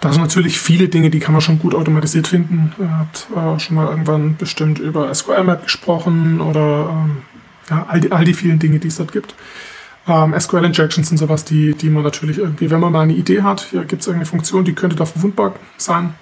da 0.00 0.12
sind 0.12 0.22
natürlich 0.22 0.58
viele 0.58 0.88
Dinge, 0.88 1.10
die 1.10 1.18
kann 1.18 1.32
man 1.32 1.42
schon 1.42 1.58
gut 1.58 1.74
automatisiert 1.74 2.26
finden. 2.26 2.72
Er 2.78 2.98
hat 2.98 3.26
äh, 3.36 3.60
schon 3.60 3.76
mal 3.76 3.88
irgendwann 3.88 4.36
bestimmt 4.36 4.78
über 4.78 5.12
SQL-Map 5.14 5.64
gesprochen 5.64 6.40
oder 6.40 6.88
ähm, 6.90 7.18
ja, 7.70 7.86
all, 7.88 8.00
die, 8.00 8.12
all 8.12 8.24
die 8.24 8.34
vielen 8.34 8.58
Dinge, 8.58 8.78
die 8.78 8.88
es 8.88 8.96
dort 8.96 9.12
gibt. 9.12 9.34
Ähm, 10.08 10.34
SQL-Injections 10.38 11.08
sind 11.08 11.18
sowas, 11.18 11.44
die, 11.44 11.74
die 11.74 11.90
man 11.90 12.02
natürlich 12.02 12.38
irgendwie, 12.38 12.70
wenn 12.70 12.80
man 12.80 12.92
mal 12.92 13.02
eine 13.02 13.12
Idee 13.12 13.42
hat, 13.42 13.68
hier 13.70 13.84
gibt 13.84 14.02
es 14.02 14.08
irgendeine 14.08 14.26
Funktion, 14.26 14.64
die 14.64 14.74
könnte 14.74 14.96
da 14.96 15.04
verwundbar 15.04 15.54
sein, 15.76 16.14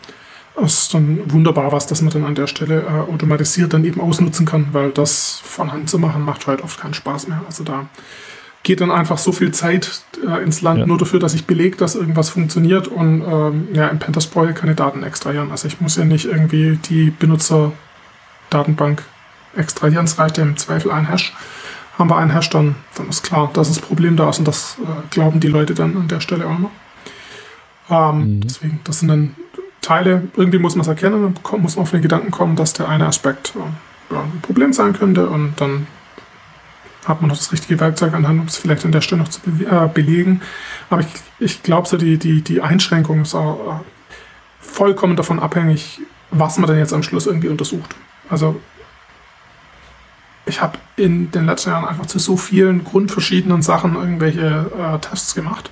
das 0.61 0.83
ist 0.83 0.95
dann 0.95 1.21
wunderbar 1.31 1.71
was, 1.73 1.87
dass 1.87 2.03
man 2.03 2.13
dann 2.13 2.25
an 2.25 2.35
der 2.35 2.49
Stelle 2.49 2.83
äh, 2.83 3.11
automatisiert 3.11 3.73
dann 3.73 3.85
eben 3.85 4.01
ausnutzen 4.01 4.45
kann, 4.45 4.69
weil 4.73 4.91
das 4.91 5.41
von 5.45 5.73
Hand 5.73 5.89
zu 5.89 5.99
machen 5.99 6.25
macht 6.25 6.47
halt 6.47 6.63
oft 6.63 6.81
keinen 6.81 6.95
Spaß 6.95 7.29
mehr. 7.29 7.43
Also 7.47 7.63
da 7.63 7.89
geht 8.65 8.81
dann 8.81 8.91
einfach 8.91 9.19
so 9.19 9.31
viel 9.31 9.53
Zeit 9.53 10.03
äh, 10.27 10.43
ins 10.43 10.61
Land 10.61 10.81
ja. 10.81 10.87
nur 10.87 10.99
dafür, 10.99 11.21
dass 11.21 11.35
ich 11.35 11.47
belege, 11.47 11.77
dass 11.77 11.95
irgendwas 11.95 12.31
funktioniert 12.31 12.89
und 12.89 13.23
ähm, 13.23 13.69
ja, 13.73 13.87
im 13.89 14.01
Pentest 14.01 14.33
brauche 14.35 14.51
ich 14.51 14.57
keine 14.57 14.75
Daten 14.75 15.05
extrahieren. 15.05 15.53
Also 15.53 15.69
ich 15.69 15.81
muss 15.81 15.97
ja 15.97 16.05
nicht 16.05 16.25
irgendwie 16.25 16.79
die 16.89 17.11
Benutzerdatenbank 17.11 19.05
extrahieren, 19.57 20.05
es 20.05 20.19
reicht 20.19 20.39
ja 20.39 20.45
im 20.45 20.57
Zweifel 20.57 20.91
ein 20.91 21.09
Hash. 21.09 21.35
Haben 21.99 22.11
wir 22.11 22.17
einen 22.17 22.33
Hash, 22.33 22.51
dann, 22.51 22.77
dann 22.95 23.09
ist 23.09 23.25
klar, 23.25 23.51
dass 23.53 23.69
das 23.69 23.81
Problem 23.81 24.17
da 24.17 24.31
ist 24.31 24.39
und 24.39 24.47
das 24.47 24.77
äh, 24.81 25.09
glauben 25.11 25.41
die 25.41 25.49
Leute 25.49 25.75
dann 25.75 25.97
an 25.97 26.09
der 26.09 26.21
Stelle 26.21 26.47
auch 26.47 26.59
noch. 26.59 26.71
Ähm, 27.91 28.37
mhm. 28.37 28.41
Deswegen, 28.43 28.81
das 28.85 29.01
sind 29.01 29.09
dann 29.09 29.35
Teile, 29.81 30.29
irgendwie 30.37 30.59
muss 30.59 30.75
man 30.75 30.83
es 30.83 30.89
erkennen, 30.89 31.35
dann 31.43 31.61
muss 31.61 31.77
man 31.77 31.83
auf 31.83 31.91
den 31.91 32.03
Gedanken 32.03 32.31
kommen, 32.31 32.57
dass 32.57 32.73
der 32.73 32.89
eine 32.89 33.07
Aspekt 33.07 33.55
äh, 33.57 34.15
ja, 34.15 34.23
ein 34.23 34.41
Problem 34.43 34.73
sein 34.73 34.93
könnte 34.93 35.29
und 35.29 35.55
dann 35.57 35.87
hat 37.07 37.23
man 37.23 37.29
noch 37.29 37.37
das 37.37 37.53
richtige 37.53 37.81
Werkzeug 37.81 38.13
an 38.13 38.29
Hand, 38.29 38.41
um 38.41 38.47
es 38.47 38.59
vielleicht 38.59 38.85
an 38.85 38.93
der 38.93 39.01
Stelle 39.01 39.23
noch 39.23 39.29
zu 39.29 39.41
be 39.41 39.65
äh, 39.65 39.89
belegen. 39.89 40.43
Aber 40.91 41.01
ich, 41.01 41.09
ich 41.39 41.63
glaube, 41.63 41.89
so 41.89 41.97
die, 41.97 42.19
die, 42.19 42.43
die 42.43 42.61
Einschränkung 42.61 43.23
ist 43.23 43.35
auch 43.35 43.81
äh, 43.81 43.85
vollkommen 44.61 45.17
davon 45.17 45.39
abhängig, 45.39 46.01
was 46.31 46.59
man 46.59 46.69
denn 46.69 46.79
jetzt 46.79 46.93
am 46.93 47.03
Schluss 47.03 47.27
irgendwie 47.27 47.49
untersucht. 47.49 47.97
Also 48.29 48.61
ich 50.49 50.61
habe 50.61 50.79
in 50.97 51.31
den 51.31 51.47
letzten 51.47 51.71
Jahren 51.71 51.85
einfach 51.85 52.07
zu 52.07 52.19
so 52.19 52.37
vielen 52.37 52.85
grundverschiedenen 52.85 53.63
Sachen 53.63 53.95
irgendwelche 53.95 54.71
äh, 54.77 54.99
Tests 54.99 55.35
gemacht. 55.35 55.71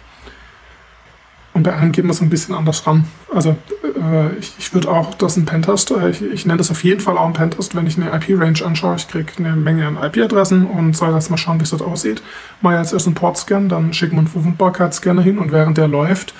Und 1.55 1.63
bei 1.63 1.75
einem 1.75 1.91
geht 1.91 2.05
man 2.05 2.15
so 2.15 2.23
ein 2.23 2.29
bisschen 2.29 2.55
anders 2.55 2.87
ran. 2.87 3.07
Also 3.35 3.57
äh, 3.83 4.37
ich, 4.39 4.53
ich 4.59 4.75
würde 4.75 4.91
auch 4.91 5.15
das 5.15 5.39
ein 5.39 5.47
Pentest, 5.47 5.91
äh, 5.91 6.11
ich, 6.11 6.23
ich 6.23 6.45
nenne 6.45 6.59
das 6.59 6.71
auf 6.71 6.85
jeden 6.85 7.01
Fall 7.01 7.17
auch 7.17 7.27
ein 7.27 7.33
Pentest, 7.33 7.75
wenn 7.75 7.87
ich 7.87 7.97
eine 7.97 8.15
IP-Range 8.15 8.63
anschaue. 8.63 8.97
Ich 8.97 9.09
kriege 9.09 9.33
eine 9.39 9.57
Menge 9.57 9.87
an 9.87 9.97
IP-Adressen 9.97 10.67
und 10.67 10.95
soll 10.95 11.15
jetzt 11.15 11.31
mal 11.31 11.39
schauen, 11.39 11.59
wie 11.59 11.65
es 11.65 11.71
dort 11.71 11.81
aussieht. 11.81 12.23
Mal 12.61 12.79
jetzt 12.79 12.93
erst 12.93 13.07
einen 13.07 13.15
Port-Scan, 13.15 13.71
dann 13.71 13.95
schicke 13.95 14.13
wir 14.13 14.19
einen 14.19 14.29
Verwundbarkeitsscanner 14.29 15.23
hin 15.23 15.39
und 15.39 15.51
während 15.51 15.79
der 15.79 15.89
läuft, 15.89 16.35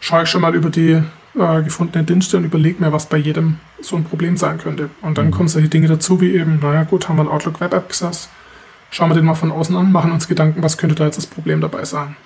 schaue 0.00 0.24
ich 0.24 0.28
schon 0.28 0.40
mal 0.40 0.56
über 0.56 0.70
die 0.70 1.02
äh, 1.36 1.62
gefundenen 1.62 2.06
Dienste 2.06 2.36
und 2.36 2.44
überlege 2.44 2.82
mir, 2.82 2.92
was 2.92 3.06
bei 3.06 3.16
jedem 3.16 3.58
so 3.80 3.96
ein 3.96 4.04
Problem 4.04 4.36
sein 4.36 4.58
könnte. 4.58 4.90
Und 5.02 5.18
dann 5.18 5.26
mhm. 5.26 5.30
kommen 5.32 5.48
solche 5.48 5.68
Dinge 5.68 5.88
dazu, 5.88 6.20
wie 6.20 6.34
eben, 6.34 6.60
naja 6.60 6.84
gut, 6.84 7.08
haben 7.08 7.16
wir 7.16 7.22
ein 7.22 7.28
Outlook 7.28 7.60
Web 7.60 7.74
Access 7.74 8.28
schauen 8.90 9.10
wir 9.10 9.14
den 9.14 9.24
mal 9.24 9.34
von 9.34 9.52
außen 9.52 9.76
an, 9.76 9.92
machen 9.92 10.12
uns 10.12 10.28
Gedanken, 10.28 10.62
was 10.62 10.78
könnte 10.78 10.94
da 10.94 11.04
jetzt 11.04 11.18
das 11.18 11.26
Problem 11.26 11.60
dabei 11.60 11.84
sein. 11.84 12.16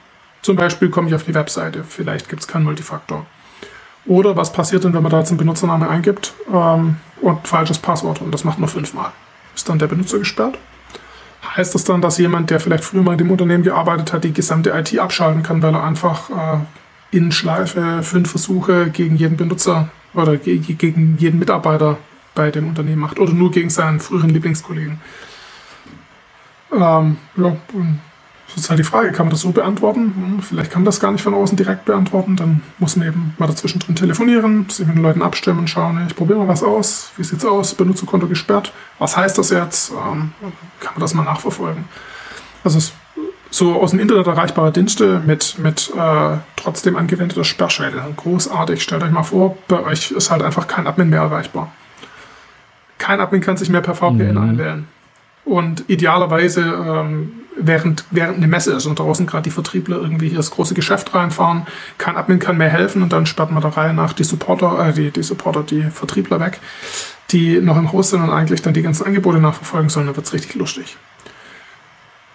Zum 0.43 0.57
Beispiel 0.57 0.91
komme 0.91 1.09
ich 1.09 1.15
auf 1.15 1.25
die 1.25 1.35
Webseite, 1.35 1.85
vielleicht 1.85 2.29
gibt 2.29 2.43
es 2.43 2.49
keinen 2.49 2.65
Multifaktor. 2.65 3.27
Oder 4.05 4.37
was 4.37 4.53
passiert 4.53 4.83
denn, 4.83 4.95
wenn 4.95 5.03
man 5.03 5.13
da 5.13 5.21
jetzt 5.21 5.29
einen 5.29 5.39
Benutzername 5.39 5.89
eingibt 5.89 6.35
ähm, 6.53 6.97
und 7.21 7.47
falsches 7.47 7.79
Passwort 7.79 8.21
und 8.21 8.33
das 8.33 8.43
macht 8.43 8.59
man 8.59 8.69
fünfmal? 8.69 9.13
Ist 9.55 9.69
dann 9.69 9.79
der 9.79 9.87
Benutzer 9.87 10.19
gesperrt? 10.19 10.59
Heißt 11.57 11.75
das 11.75 11.85
dann, 11.85 12.01
dass 12.01 12.19
jemand, 12.19 12.51
der 12.51 12.59
vielleicht 12.59 12.85
früher 12.85 13.03
mal 13.03 13.13
in 13.13 13.19
dem 13.19 13.31
Unternehmen 13.31 13.63
gearbeitet 13.63 14.13
hat, 14.13 14.25
die 14.25 14.33
gesamte 14.33 14.71
IT 14.71 14.99
abschalten 14.99 15.43
kann, 15.43 15.63
weil 15.63 15.75
er 15.75 15.85
einfach 15.85 16.31
äh, 16.31 16.59
in 17.13 17.31
Schleife 17.31 18.03
fünf 18.03 18.31
Versuche 18.31 18.91
gegen 18.91 19.17
jeden 19.17 19.37
Benutzer 19.37 19.91
oder 20.15 20.37
ge 20.37 20.59
gegen 20.59 21.17
jeden 21.19 21.39
Mitarbeiter 21.39 21.99
bei 22.35 22.51
dem 22.51 22.69
Unternehmen 22.69 23.03
macht 23.03 23.21
oder 23.21 23.33
nur 23.33 23.51
gegen 23.51 23.71
seinen 23.71 24.01
früheren 24.01 24.31
Lieblingskollegen? 24.31 25.01
Ähm, 26.73 27.17
ja, 27.37 27.57
das 28.55 28.65
ist 28.65 28.71
halt 28.71 28.79
die 28.79 28.85
Frage, 28.85 29.13
kann 29.13 29.27
man 29.27 29.31
das 29.31 29.41
so 29.41 29.53
beantworten? 29.53 30.15
Hm, 30.15 30.43
vielleicht 30.43 30.71
kann 30.71 30.83
man 30.83 30.87
das 30.87 31.01
gar 31.01 31.13
nicht 31.13 31.23
von 31.23 31.35
außen 31.35 31.57
direkt 31.57 31.85
beantworten. 31.85 32.37
Dann 32.37 32.63
muss 32.79 32.97
man 32.97 33.09
eben 33.09 33.35
mal 33.39 33.47
dazwischen 33.47 33.79
drin 33.79 33.97
telefonieren, 33.97 34.67
sich 34.69 34.87
mit 34.87 34.97
den 34.97 35.03
Leuten 35.03 35.23
abstimmen 35.23 35.67
schauen, 35.67 36.05
ich 36.07 36.17
probiere 36.17 36.41
mal 36.41 36.49
was 36.49 36.63
aus. 36.63 37.13
Wie 37.17 37.25
sieht's 37.25 37.45
aus? 37.45 37.75
Benutzerkonto 37.75 38.27
gesperrt. 38.27 38.73
Was 38.99 39.17
heißt 39.17 39.39
das 39.39 39.51
jetzt? 39.51 39.91
Ähm, 39.91 40.33
kann 40.81 40.95
man 40.95 41.01
das 41.01 41.15
mal 41.15 41.25
nachverfolgen? 41.25 41.85
Also 42.65 42.79
es, 42.79 42.93
so 43.51 43.81
aus 43.81 43.91
dem 43.91 44.01
Internet 44.01 44.27
erreichbare 44.27 44.73
Dienste 44.73 45.23
mit, 45.27 45.59
mit 45.59 45.93
äh, 45.97 46.37
trotzdem 46.63 46.97
angewendeter 46.97 47.45
Sperrschädel. 47.45 48.03
Großartig. 48.17 48.83
Stellt 48.83 49.03
euch 49.03 49.11
mal 49.11 49.23
vor, 49.23 49.59
bei 49.69 49.81
euch 49.81 50.11
ist 50.11 50.31
halt 50.31 50.43
einfach 50.43 50.67
kein 50.67 50.87
Admin 50.87 51.11
mehr 51.11 51.21
erreichbar. 51.21 51.73
Kein 52.99 53.21
Admin 53.21 53.41
kann 53.41 53.57
sich 53.57 53.69
mehr 53.69 53.81
per 53.81 53.95
VPN 53.95 54.33
mhm. 54.33 54.39
einwählen. 54.39 54.89
Und 55.45 55.85
idealerweise 55.89 56.61
ähm, 56.61 57.33
während, 57.57 58.05
während 58.11 58.37
eine 58.37 58.47
Messe 58.47 58.73
ist 58.73 58.87
und 58.87 58.99
draußen 58.99 59.27
gerade 59.27 59.43
die 59.43 59.51
Vertriebler 59.51 59.97
irgendwie 59.97 60.29
hier 60.29 60.37
das 60.37 60.53
große 60.53 60.75
Geschäft 60.75 61.15
reinfahren, 61.15 61.67
kein 61.99 62.17
Admin 62.17 62.39
kann 62.39 62.57
mehr 62.57 62.69
helfen 62.69 63.03
und 63.03 63.13
dann 63.13 63.27
sperrt 63.27 63.51
man 63.51 63.63
der 63.63 63.77
Reihe 63.77 63.93
nach 63.93 64.13
die 64.13 64.25
Supporter, 64.25 64.89
äh, 64.89 64.93
die, 64.93 65.11
die 65.11 65.23
Supporter, 65.23 65.63
die 65.63 65.83
Vertriebler 65.83 66.41
weg, 66.41 66.61
die 67.31 67.61
noch 67.61 67.77
im 67.77 67.93
Haus 67.93 68.11
sind 68.11 68.23
und 68.23 68.31
eigentlich 68.31 68.63
dann 68.63 68.75
die 68.75 68.83
ganzen 68.83 69.05
Angebote 69.05 69.39
nachverfolgen 69.39 69.89
sollen, 69.89 70.07
dann 70.07 70.17
wird's 70.17 70.33
richtig 70.33 70.55
lustig. 70.55 70.97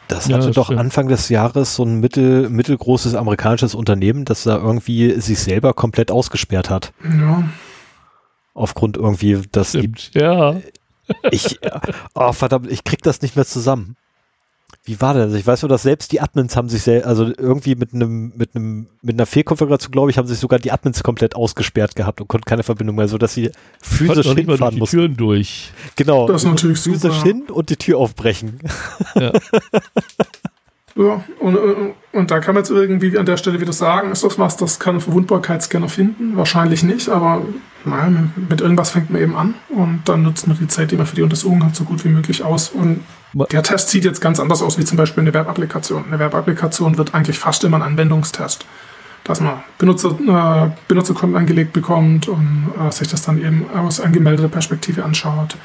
Das 0.07 0.25
hatte 0.25 0.31
ja, 0.31 0.37
das 0.37 0.55
doch 0.55 0.65
stimmt. 0.65 0.79
Anfang 0.79 1.07
des 1.07 1.29
Jahres 1.29 1.75
so 1.75 1.83
ein 1.83 1.99
mittel, 1.99 2.49
mittelgroßes 2.49 3.15
amerikanisches 3.15 3.75
Unternehmen, 3.75 4.25
das 4.25 4.43
da 4.43 4.57
irgendwie 4.57 5.19
sich 5.19 5.39
selber 5.39 5.73
komplett 5.73 6.11
ausgesperrt 6.11 6.69
hat. 6.69 6.93
Ja. 7.03 7.43
Aufgrund 8.53 8.97
irgendwie, 8.97 9.41
dass 9.51 9.69
Stimmt, 9.69 10.15
die, 10.15 10.19
ja. 10.19 10.55
Ich, 11.31 11.59
oh 12.15 12.33
verdammt, 12.33 12.69
ich 12.71 12.83
krieg 12.83 13.01
das 13.01 13.21
nicht 13.21 13.35
mehr 13.35 13.45
zusammen 13.45 13.95
wie 14.87 15.01
war 15.01 15.13
das? 15.13 15.33
Ich 15.33 15.45
weiß 15.45 15.63
nur, 15.63 15.69
dass 15.69 15.83
selbst 15.83 16.13
die 16.13 16.21
Admins 16.21 16.55
haben 16.55 16.69
sich 16.69 16.81
sehr, 16.81 17.05
also 17.05 17.25
irgendwie 17.25 17.75
mit 17.75 17.93
einem, 17.93 18.31
mit 18.37 18.55
einem, 18.55 18.87
mit 19.01 19.15
einer 19.15 19.25
Fehlkonfiguration, 19.25 19.91
glaube 19.91 20.11
ich, 20.11 20.17
haben 20.17 20.27
sich 20.27 20.39
sogar 20.39 20.59
die 20.59 20.71
Admins 20.71 21.03
komplett 21.03 21.35
ausgesperrt 21.35 21.97
gehabt 21.97 22.21
und 22.21 22.29
konnten 22.29 22.45
keine 22.45 22.63
Verbindung 22.63 22.95
mehr, 22.95 23.09
so 23.09 23.17
dass 23.17 23.33
sie 23.33 23.51
physisch 23.81 24.27
hinfahren 24.27 24.79
mussten. 24.79 24.95
die 24.95 25.01
Türen 25.03 25.17
durch. 25.17 25.71
Genau. 25.97 26.25
Das 26.29 26.43
ist 26.43 26.49
natürlich 26.49 26.79
physisch 26.79 27.15
super. 27.15 27.27
hin 27.27 27.43
und 27.51 27.69
die 27.69 27.75
Tür 27.75 27.97
aufbrechen. 27.97 28.59
Ja. 29.15 29.33
Ja, 30.97 31.23
und, 31.39 31.57
und 32.11 32.31
da 32.31 32.39
kann 32.39 32.55
man 32.55 32.63
jetzt 32.63 32.71
irgendwie 32.71 33.17
an 33.19 33.27
der 33.27 33.37
Stelle 33.37 33.61
wieder 33.61 33.71
sagen, 33.71 34.11
ist 34.11 34.23
das 34.23 34.39
was, 34.39 34.57
das 34.57 34.79
kann 34.79 34.95
ein 34.95 35.01
Verwundbarkeitsscanner 35.01 35.89
finden? 35.89 36.35
Wahrscheinlich 36.35 36.81
nicht, 36.81 37.07
aber 37.07 37.43
naja, 37.85 38.11
mit 38.49 38.61
irgendwas 38.61 38.89
fängt 38.89 39.11
man 39.11 39.21
eben 39.21 39.35
an 39.35 39.53
und 39.69 40.01
dann 40.05 40.23
nutzt 40.23 40.47
man 40.47 40.57
die 40.57 40.67
Zeit, 40.67 40.89
die 40.89 40.97
man 40.97 41.05
für 41.05 41.15
die 41.15 41.21
Untersuchung 41.21 41.63
hat, 41.63 41.75
so 41.75 41.83
gut 41.83 42.03
wie 42.03 42.09
möglich 42.09 42.43
aus. 42.43 42.69
Und 42.69 43.01
der 43.51 43.61
Test 43.61 43.89
sieht 43.89 44.05
jetzt 44.05 44.21
ganz 44.21 44.39
anders 44.39 44.63
aus 44.63 44.79
wie 44.79 44.85
zum 44.85 44.97
Beispiel 44.97 45.21
eine 45.21 45.33
Webapplikation. 45.33 46.05
Eine 46.07 46.19
Webapplikation 46.19 46.97
wird 46.97 47.13
eigentlich 47.13 47.37
fast 47.37 47.63
immer 47.63 47.77
ein 47.77 47.83
Anwendungstest. 47.83 48.65
Dass 49.23 49.39
man 49.39 49.61
Benutzer, 49.77 50.17
äh, 50.27 50.71
Benutzerkonten 50.87 51.37
angelegt 51.37 51.73
bekommt 51.73 52.27
und 52.27 52.71
äh, 52.79 52.91
sich 52.91 53.07
das 53.07 53.21
dann 53.21 53.37
eben 53.37 53.65
aus 53.75 53.99
angemeldeter 53.99 54.47
Perspektive 54.47 55.03
anschaut. 55.03 55.57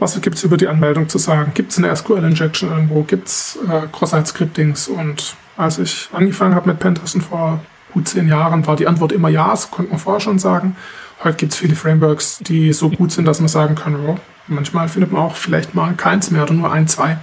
Was 0.00 0.20
gibt 0.20 0.36
es 0.36 0.44
über 0.44 0.56
die 0.56 0.66
Anmeldung 0.66 1.08
zu 1.08 1.18
sagen? 1.18 1.52
Gibt 1.54 1.70
es 1.70 1.78
eine 1.78 1.94
SQL-Injection 1.94 2.70
irgendwo? 2.70 3.02
Gibt 3.02 3.28
es 3.28 3.58
äh, 3.68 3.86
Cross-Site-Scriptings? 3.92 4.88
Und 4.88 5.36
als 5.56 5.78
ich 5.78 6.08
angefangen 6.12 6.56
habe 6.56 6.70
mit 6.70 6.80
Pentesten 6.80 7.20
vor 7.20 7.60
gut 7.92 8.08
zehn 8.08 8.26
Jahren, 8.26 8.66
war 8.66 8.76
die 8.76 8.88
Antwort 8.88 9.12
immer 9.12 9.28
ja, 9.28 9.50
das 9.50 9.70
konnte 9.70 9.90
man 9.90 10.00
vorher 10.00 10.20
schon 10.20 10.38
sagen. 10.38 10.74
Heute 11.22 11.36
gibt 11.36 11.52
es 11.52 11.58
viele 11.58 11.76
Frameworks, 11.76 12.38
die 12.38 12.72
so 12.72 12.90
gut 12.90 13.12
sind, 13.12 13.26
dass 13.26 13.40
man 13.40 13.48
sagen 13.48 13.76
kann, 13.76 13.94
oh, 13.94 14.18
Manchmal 14.50 14.88
findet 14.88 15.12
man 15.12 15.22
auch 15.22 15.36
vielleicht 15.36 15.76
mal 15.76 15.94
keins 15.94 16.32
mehr 16.32 16.42
oder 16.42 16.54
nur 16.54 16.72
ein, 16.72 16.88
zwei. 16.88 17.18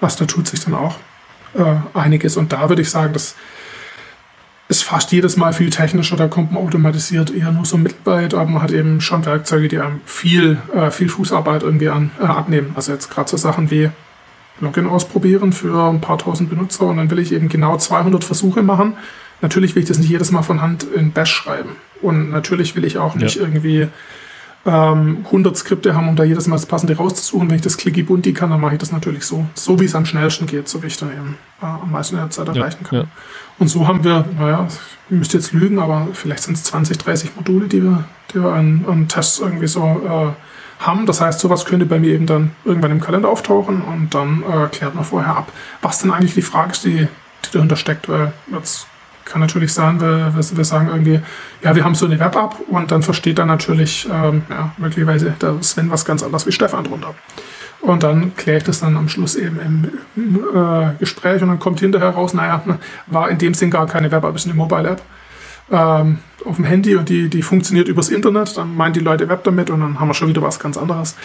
Was 0.00 0.16
da 0.16 0.24
tut 0.24 0.48
sich 0.48 0.64
dann 0.64 0.74
auch 0.74 0.96
äh, 1.54 1.76
einiges. 1.96 2.36
Und 2.36 2.52
da 2.52 2.68
würde 2.68 2.82
ich 2.82 2.90
sagen, 2.90 3.12
das 3.12 3.36
ist 4.70 4.84
fast 4.84 5.10
jedes 5.10 5.36
Mal 5.36 5.52
viel 5.52 5.68
technischer. 5.68 6.16
Da 6.16 6.28
kommt 6.28 6.52
man 6.52 6.62
automatisiert 6.62 7.34
eher 7.34 7.50
nur 7.50 7.64
so 7.64 7.76
mittelweit, 7.76 8.34
aber 8.34 8.48
man 8.48 8.62
hat 8.62 8.70
eben 8.70 9.00
schon 9.00 9.26
Werkzeuge, 9.26 9.66
die 9.66 9.78
einem 9.80 10.00
viel, 10.04 10.58
äh, 10.72 10.92
viel 10.92 11.08
Fußarbeit 11.08 11.64
irgendwie 11.64 11.88
an, 11.88 12.12
äh, 12.20 12.24
abnehmen. 12.24 12.72
Also 12.76 12.92
jetzt 12.92 13.10
gerade 13.10 13.28
so 13.28 13.36
Sachen 13.36 13.72
wie 13.72 13.90
Login 14.60 14.86
ausprobieren 14.86 15.52
für 15.52 15.90
ein 15.90 16.00
paar 16.00 16.18
tausend 16.18 16.50
Benutzer 16.50 16.84
und 16.84 16.98
dann 16.98 17.10
will 17.10 17.18
ich 17.18 17.32
eben 17.32 17.48
genau 17.48 17.76
200 17.76 18.22
Versuche 18.22 18.62
machen. 18.62 18.94
Natürlich 19.40 19.74
will 19.74 19.82
ich 19.82 19.88
das 19.88 19.98
nicht 19.98 20.10
jedes 20.10 20.30
Mal 20.30 20.42
von 20.42 20.62
Hand 20.62 20.84
in 20.84 21.10
Bash 21.10 21.32
schreiben. 21.32 21.70
Und 22.00 22.30
natürlich 22.30 22.76
will 22.76 22.84
ich 22.84 22.96
auch 22.96 23.16
nicht 23.16 23.36
ja. 23.36 23.42
irgendwie 23.42 23.88
ähm, 24.66 25.24
100 25.24 25.56
Skripte 25.56 25.96
haben, 25.96 26.08
um 26.08 26.16
da 26.16 26.22
jedes 26.22 26.46
Mal 26.46 26.56
das 26.56 26.66
Passende 26.66 26.96
rauszusuchen. 26.96 27.48
Wenn 27.48 27.56
ich 27.56 27.62
das 27.62 27.76
Clicky 27.76 28.04
Bunti 28.04 28.32
kann, 28.34 28.50
dann 28.50 28.60
mache 28.60 28.74
ich 28.74 28.78
das 28.78 28.92
natürlich 28.92 29.24
so. 29.24 29.46
So 29.54 29.80
wie 29.80 29.86
es 29.86 29.94
am 29.96 30.06
schnellsten 30.06 30.46
geht, 30.46 30.68
so 30.68 30.82
wie 30.82 30.86
ich 30.86 30.96
dann 30.96 31.10
eben 31.10 31.38
äh, 31.60 31.66
am 31.66 31.90
meisten 31.90 32.14
in 32.14 32.20
der 32.20 32.30
Zeit 32.30 32.48
erreichen 32.48 32.84
kann. 32.84 33.00
Ja. 33.00 33.04
Und 33.60 33.68
so 33.68 33.86
haben 33.86 34.02
wir, 34.02 34.24
naja, 34.38 34.66
ich 35.10 35.16
müsste 35.16 35.36
jetzt 35.36 35.52
lügen, 35.52 35.78
aber 35.78 36.08
vielleicht 36.14 36.42
sind 36.42 36.56
es 36.56 36.64
20, 36.64 36.96
30 36.96 37.36
Module, 37.36 37.68
die 37.68 37.82
wir, 37.82 38.04
die 38.32 38.42
wir 38.42 38.52
an, 38.52 38.86
an 38.88 39.06
Tests 39.06 39.38
irgendwie 39.38 39.66
so 39.66 39.82
äh, 39.82 40.82
haben. 40.84 41.04
Das 41.04 41.20
heißt, 41.20 41.38
sowas 41.38 41.66
könnte 41.66 41.84
bei 41.84 41.98
mir 41.98 42.14
eben 42.14 42.24
dann 42.24 42.52
irgendwann 42.64 42.90
im 42.90 43.00
Kalender 43.00 43.28
auftauchen 43.28 43.82
und 43.82 44.14
dann 44.14 44.42
äh, 44.42 44.66
klärt 44.68 44.94
man 44.94 45.04
vorher 45.04 45.36
ab, 45.36 45.52
was 45.82 45.98
denn 45.98 46.10
eigentlich 46.10 46.32
die 46.32 46.42
Frage 46.42 46.72
ist, 46.72 46.84
die, 46.84 47.06
die 47.06 47.50
dahinter 47.52 47.76
steckt, 47.76 48.08
weil 48.08 48.32
jetzt 48.50 48.86
kann 49.26 49.42
natürlich 49.42 49.74
sein, 49.74 50.00
wir, 50.00 50.34
wir 50.34 50.64
sagen 50.64 50.88
irgendwie, 50.88 51.20
ja, 51.62 51.76
wir 51.76 51.84
haben 51.84 51.94
so 51.94 52.06
eine 52.06 52.18
Web-App 52.18 52.56
und 52.66 52.90
dann 52.90 53.02
versteht 53.02 53.38
dann 53.38 53.48
natürlich 53.48 54.08
ähm, 54.10 54.42
ja, 54.48 54.72
möglicherweise 54.78 55.34
der 55.40 55.62
Sven 55.62 55.90
was 55.90 56.06
ganz 56.06 56.22
anderes 56.22 56.46
wie 56.46 56.52
Stefan 56.52 56.84
drunter. 56.84 57.14
Und 57.80 58.02
dann 58.02 58.36
kläre 58.36 58.58
ich 58.58 58.64
das 58.64 58.80
dann 58.80 58.96
am 58.96 59.08
Schluss 59.08 59.36
eben 59.36 59.58
im, 59.58 59.90
im 60.16 60.36
äh, 60.54 60.94
Gespräch 60.98 61.40
und 61.42 61.48
dann 61.48 61.58
kommt 61.58 61.80
hinterher 61.80 62.10
raus, 62.10 62.34
naja, 62.34 62.62
war 63.06 63.30
in 63.30 63.38
dem 63.38 63.54
Sinn 63.54 63.70
gar 63.70 63.86
keine 63.86 64.10
Web-App, 64.10 64.36
ist 64.36 64.46
eine 64.46 64.54
Mobile-App 64.54 65.00
ähm, 65.70 66.18
auf 66.44 66.56
dem 66.56 66.64
Handy 66.64 66.96
und 66.96 67.08
die, 67.08 67.28
die 67.28 67.42
funktioniert 67.42 67.88
übers 67.88 68.08
Internet. 68.08 68.56
Dann 68.56 68.76
meinen 68.76 68.92
die 68.92 69.00
Leute 69.00 69.28
Web 69.28 69.44
damit 69.44 69.70
und 69.70 69.80
dann 69.80 70.00
haben 70.00 70.08
wir 70.08 70.14
schon 70.14 70.28
wieder 70.28 70.42
was 70.42 70.58
ganz 70.58 70.76
anderes. 70.76 71.16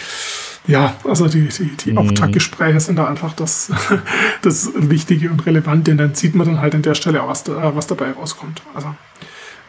Ja, 0.66 0.94
also 1.04 1.28
die, 1.28 1.48
die, 1.48 1.76
die 1.76 1.92
mhm. 1.92 1.98
Auftaktgespräche 1.98 2.80
sind 2.80 2.96
da 2.96 3.06
einfach 3.06 3.32
das, 3.32 3.70
das 4.42 4.70
Wichtige 4.74 5.30
und 5.30 5.46
Relevante. 5.46 5.92
Und 5.92 5.98
dann 5.98 6.14
sieht 6.14 6.34
man 6.34 6.46
dann 6.46 6.60
halt 6.60 6.74
an 6.74 6.82
der 6.82 6.94
Stelle 6.94 7.22
auch, 7.22 7.28
was, 7.28 7.44
da, 7.44 7.74
was 7.74 7.86
dabei 7.86 8.10
rauskommt. 8.10 8.62
Also 8.74 8.94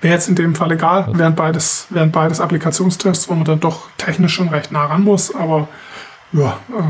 wäre 0.01 0.13
jetzt 0.13 0.27
in 0.27 0.35
dem 0.35 0.53
Fall 0.55 0.71
egal, 0.71 1.07
wären 1.13 1.35
beides, 1.35 1.87
wären 1.89 2.11
beides 2.11 2.39
Applikationstests, 2.39 3.29
wo 3.29 3.35
man 3.35 3.45
dann 3.45 3.59
doch 3.59 3.89
technisch 3.97 4.33
schon 4.33 4.49
recht 4.49 4.71
nah 4.71 4.85
ran 4.85 5.03
muss, 5.03 5.33
aber 5.33 5.67
ja, 6.33 6.59
äh, 6.69 6.83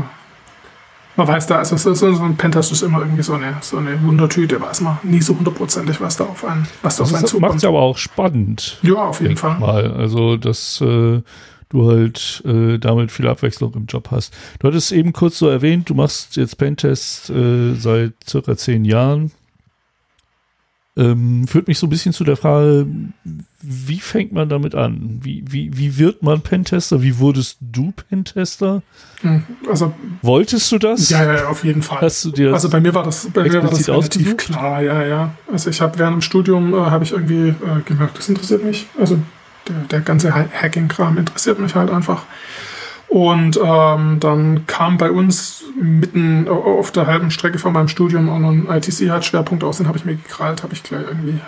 man 1.16 1.26
weiß 1.26 1.48
da, 1.48 1.58
also 1.58 1.76
so, 1.76 2.06
ein 2.06 2.36
Pentest 2.36 2.70
ist 2.70 2.82
immer 2.82 3.00
irgendwie 3.00 3.24
so 3.24 3.34
eine, 3.34 3.56
so 3.60 3.78
eine 3.78 4.00
Wundertüte, 4.04 4.60
weiß 4.60 4.82
man 4.82 4.98
nie 5.02 5.20
so 5.20 5.36
hundertprozentig, 5.36 6.00
was 6.00 6.16
da 6.16 6.24
auf 6.24 6.44
einen, 6.44 6.68
was 6.82 6.96
da 6.96 7.02
auf 7.02 7.12
einen 7.12 7.26
zukommt. 7.26 7.48
Macht 7.48 7.58
es 7.58 7.64
aber 7.64 7.80
auch 7.80 7.98
spannend. 7.98 8.78
Ja, 8.82 8.94
auf 8.94 9.20
jeden 9.20 9.36
Fall. 9.36 9.58
Mal. 9.58 9.92
Also 9.92 10.36
das 10.36 10.80
äh, 10.80 11.20
du 11.70 11.90
halt 11.90 12.42
äh, 12.46 12.78
damit 12.78 13.10
viel 13.10 13.26
Abwechslung 13.28 13.74
im 13.74 13.86
Job 13.86 14.08
hast. 14.10 14.34
Du 14.58 14.68
hattest 14.68 14.92
eben 14.92 15.12
kurz 15.12 15.38
so 15.38 15.48
erwähnt, 15.48 15.90
du 15.90 15.94
machst 15.94 16.36
jetzt 16.36 16.56
Pentests 16.56 17.28
äh, 17.30 17.74
seit 17.74 18.12
circa 18.26 18.56
zehn 18.56 18.84
Jahren. 18.84 19.32
Ähm, 20.98 21.46
führt 21.46 21.68
mich 21.68 21.78
so 21.78 21.86
ein 21.86 21.90
bisschen 21.90 22.12
zu 22.12 22.24
der 22.24 22.36
Frage, 22.36 22.84
wie 23.62 24.00
fängt 24.00 24.32
man 24.32 24.48
damit 24.48 24.74
an? 24.74 25.20
Wie, 25.22 25.44
wie, 25.48 25.70
wie 25.78 25.96
wird 25.96 26.24
man 26.24 26.40
Pentester? 26.40 27.02
Wie 27.02 27.20
wurdest 27.20 27.58
du 27.60 27.92
Pentester? 27.92 28.82
Hm, 29.20 29.44
also, 29.70 29.94
Wolltest 30.22 30.72
du 30.72 30.78
das? 30.78 31.08
Ja, 31.08 31.32
ja, 31.32 31.48
auf 31.48 31.62
jeden 31.62 31.82
Fall. 31.82 32.00
Hast 32.00 32.24
du 32.24 32.32
dir 32.32 32.52
also 32.52 32.68
bei 32.68 32.80
mir 32.80 32.92
war 32.94 33.04
das, 33.04 33.28
bei 33.32 33.44
mir 33.44 33.62
war 33.62 33.70
das 33.70 33.88
relativ 33.88 34.36
klar, 34.36 34.82
ja, 34.82 35.04
ja. 35.04 35.34
Also 35.52 35.70
ich 35.70 35.80
habe 35.80 35.96
während 36.00 36.16
dem 36.16 36.22
Studium 36.22 36.74
äh, 36.74 36.78
habe 36.78 37.04
ich 37.04 37.12
irgendwie 37.12 37.50
äh, 37.50 37.82
gemerkt, 37.84 38.18
das 38.18 38.28
interessiert 38.28 38.64
mich. 38.64 38.86
Also 38.98 39.20
der, 39.68 39.76
der 39.90 40.00
ganze 40.00 40.34
Hacking-Kram 40.34 41.16
interessiert 41.16 41.60
mich 41.60 41.76
halt 41.76 41.90
einfach. 41.90 42.24
Und 43.08 43.58
ähm, 43.62 44.20
dann 44.20 44.66
kam 44.66 44.98
bei 44.98 45.10
uns 45.10 45.64
mitten 45.80 46.46
auf 46.46 46.92
der 46.92 47.06
halben 47.06 47.30
Strecke 47.30 47.58
von 47.58 47.72
meinem 47.72 47.88
Studium 47.88 48.28
auch 48.28 48.38
noch 48.38 48.50
ein 48.50 48.68
IT-Sicherheitsschwerpunkt 48.68 49.64
aus, 49.64 49.78
den 49.78 49.88
habe 49.88 49.96
ich 49.96 50.04
mir 50.04 50.16
gekrallt, 50.16 50.62
habe 50.62 50.74
ich 50.74 50.82
gleich 50.82 51.04
irgendwie 51.08 51.40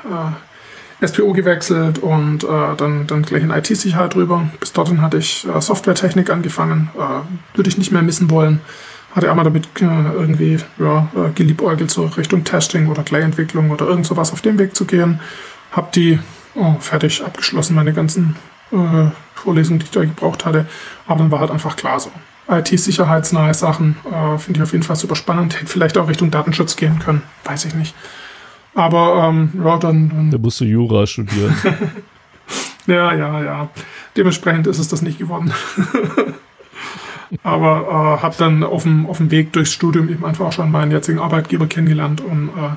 äh, 1.02 1.06
SPO 1.06 1.32
gewechselt 1.32 1.98
und 1.98 2.44
äh, 2.44 2.76
dann, 2.76 3.06
dann 3.06 3.22
gleich 3.22 3.42
in 3.42 3.50
IT-Sicherheit 3.50 4.14
drüber. 4.14 4.48
Bis 4.58 4.72
dorthin 4.72 5.02
hatte 5.02 5.18
ich 5.18 5.46
äh, 5.46 5.60
Softwaretechnik 5.60 6.30
angefangen, 6.30 6.90
äh, 6.96 7.56
würde 7.56 7.68
ich 7.68 7.76
nicht 7.76 7.92
mehr 7.92 8.02
missen 8.02 8.30
wollen. 8.30 8.60
hatte 9.14 9.30
einmal 9.30 9.44
damit 9.44 9.66
äh, 9.80 9.84
irgendwie 9.84 10.58
ja, 10.78 11.08
äh, 11.14 11.30
geliebäugelt, 11.34 11.90
so 11.90 12.06
Richtung 12.06 12.44
Testing 12.44 12.88
oder 12.88 13.02
Clay-Entwicklung 13.02 13.70
oder 13.70 13.86
irgend 13.86 14.06
sowas 14.06 14.32
auf 14.32 14.40
dem 14.40 14.58
Weg 14.58 14.74
zu 14.74 14.86
gehen. 14.86 15.20
Hab 15.72 15.92
die 15.92 16.18
oh, 16.54 16.76
fertig 16.80 17.22
abgeschlossen, 17.22 17.74
meine 17.74 17.92
ganzen 17.92 18.36
äh, 18.72 19.10
Vorlesungen, 19.34 19.78
die 19.80 19.84
ich 19.86 19.90
da 19.90 20.00
gebraucht 20.00 20.44
hatte. 20.44 20.66
Aber 21.06 21.18
dann 21.18 21.30
war 21.30 21.40
halt 21.40 21.50
einfach 21.50 21.76
klar 21.76 21.98
so. 22.00 22.10
IT-sicherheitsnahe 22.48 23.54
Sachen 23.54 23.96
äh, 24.10 24.38
finde 24.38 24.58
ich 24.58 24.62
auf 24.62 24.72
jeden 24.72 24.82
Fall 24.82 24.96
super 24.96 25.14
spannend. 25.14 25.54
Hätte 25.56 25.66
vielleicht 25.66 25.96
auch 25.98 26.08
Richtung 26.08 26.30
Datenschutz 26.30 26.76
gehen 26.76 26.98
können, 26.98 27.22
weiß 27.44 27.64
ich 27.66 27.74
nicht. 27.74 27.94
Aber 28.74 29.28
ähm, 29.28 29.52
ja, 29.64 29.78
dann, 29.78 30.08
dann. 30.08 30.30
Da 30.30 30.38
musst 30.38 30.60
du 30.60 30.64
Jura 30.64 31.06
studieren. 31.06 31.54
ja, 32.86 33.14
ja, 33.14 33.42
ja. 33.42 33.68
Dementsprechend 34.16 34.66
ist 34.66 34.78
es 34.78 34.88
das 34.88 35.02
nicht 35.02 35.18
geworden. 35.18 35.52
Aber 37.44 38.18
äh, 38.18 38.22
habe 38.22 38.34
dann 38.38 38.64
auf 38.64 38.82
dem, 38.82 39.06
auf 39.06 39.18
dem 39.18 39.30
Weg 39.30 39.52
durchs 39.52 39.72
Studium 39.72 40.08
eben 40.08 40.24
einfach 40.24 40.46
auch 40.46 40.52
schon 40.52 40.70
meinen 40.70 40.90
jetzigen 40.90 41.20
Arbeitgeber 41.20 41.66
kennengelernt 41.66 42.20
und 42.20 42.48
äh, 42.48 42.70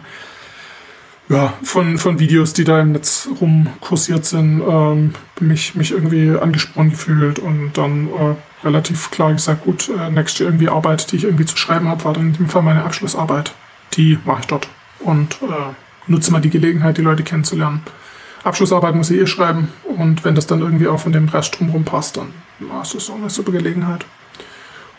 ja, 1.29 1.53
von, 1.63 1.97
von 1.97 2.19
Videos, 2.19 2.53
die 2.53 2.63
da 2.63 2.81
im 2.81 2.91
Netz 2.91 3.29
rumkursiert 3.39 4.25
sind, 4.25 4.61
ähm, 4.67 5.13
mich, 5.39 5.75
mich 5.75 5.91
irgendwie 5.91 6.37
angesprochen 6.37 6.91
gefühlt 6.91 7.39
und 7.39 7.71
dann 7.73 8.07
äh, 8.07 8.65
relativ 8.65 9.09
klar 9.11 9.33
gesagt, 9.33 9.63
gut, 9.63 9.89
äh, 9.89 10.09
nächste 10.09 10.43
irgendwie 10.43 10.69
Arbeit, 10.69 11.11
die 11.11 11.17
ich 11.17 11.23
irgendwie 11.23 11.45
zu 11.45 11.57
schreiben 11.57 11.87
habe, 11.87 12.03
war 12.03 12.13
dann 12.13 12.27
in 12.27 12.33
dem 12.33 12.49
Fall 12.49 12.61
meine 12.61 12.83
Abschlussarbeit. 12.83 13.53
Die 13.93 14.17
mache 14.25 14.41
ich 14.41 14.47
dort 14.47 14.67
und 14.99 15.41
äh, 15.41 15.73
nutze 16.07 16.31
mal 16.31 16.41
die 16.41 16.49
Gelegenheit, 16.49 16.97
die 16.97 17.01
Leute 17.01 17.23
kennenzulernen. 17.23 17.81
Abschlussarbeit 18.43 18.95
muss 18.95 19.09
ich 19.09 19.21
eh 19.21 19.27
schreiben 19.27 19.69
und 19.83 20.25
wenn 20.25 20.35
das 20.35 20.47
dann 20.47 20.59
irgendwie 20.59 20.87
auch 20.87 20.99
von 20.99 21.13
dem 21.13 21.29
Rest 21.29 21.57
drumherum 21.57 21.85
passt, 21.85 22.17
dann 22.17 22.33
ja, 22.59 22.81
ist 22.81 22.95
das 22.95 23.09
auch 23.09 23.15
eine 23.15 23.29
super 23.29 23.53
Gelegenheit. 23.53 24.05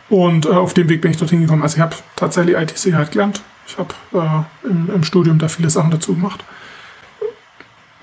Und 0.09 0.47
äh, 0.47 0.51
auf 0.51 0.75
dem 0.75 0.89
Weg 0.89 1.03
bin 1.03 1.11
ich 1.11 1.17
dorthin 1.17 1.43
gekommen. 1.43 1.63
Also 1.63 1.77
ich 1.77 1.83
habe 1.83 1.97
tatsächlich 2.17 2.57
IT-Sicherheit 2.57 3.13
gelernt. 3.13 3.43
Ich 3.67 3.79
habe 3.79 3.95
äh, 4.13 4.69
im, 4.69 4.91
im, 4.95 5.05
Studium 5.05 5.39
da 5.39 5.49
viele 5.49 5.71
Sachen 5.71 5.91
dazu 5.91 6.15
gemacht. 6.15 6.45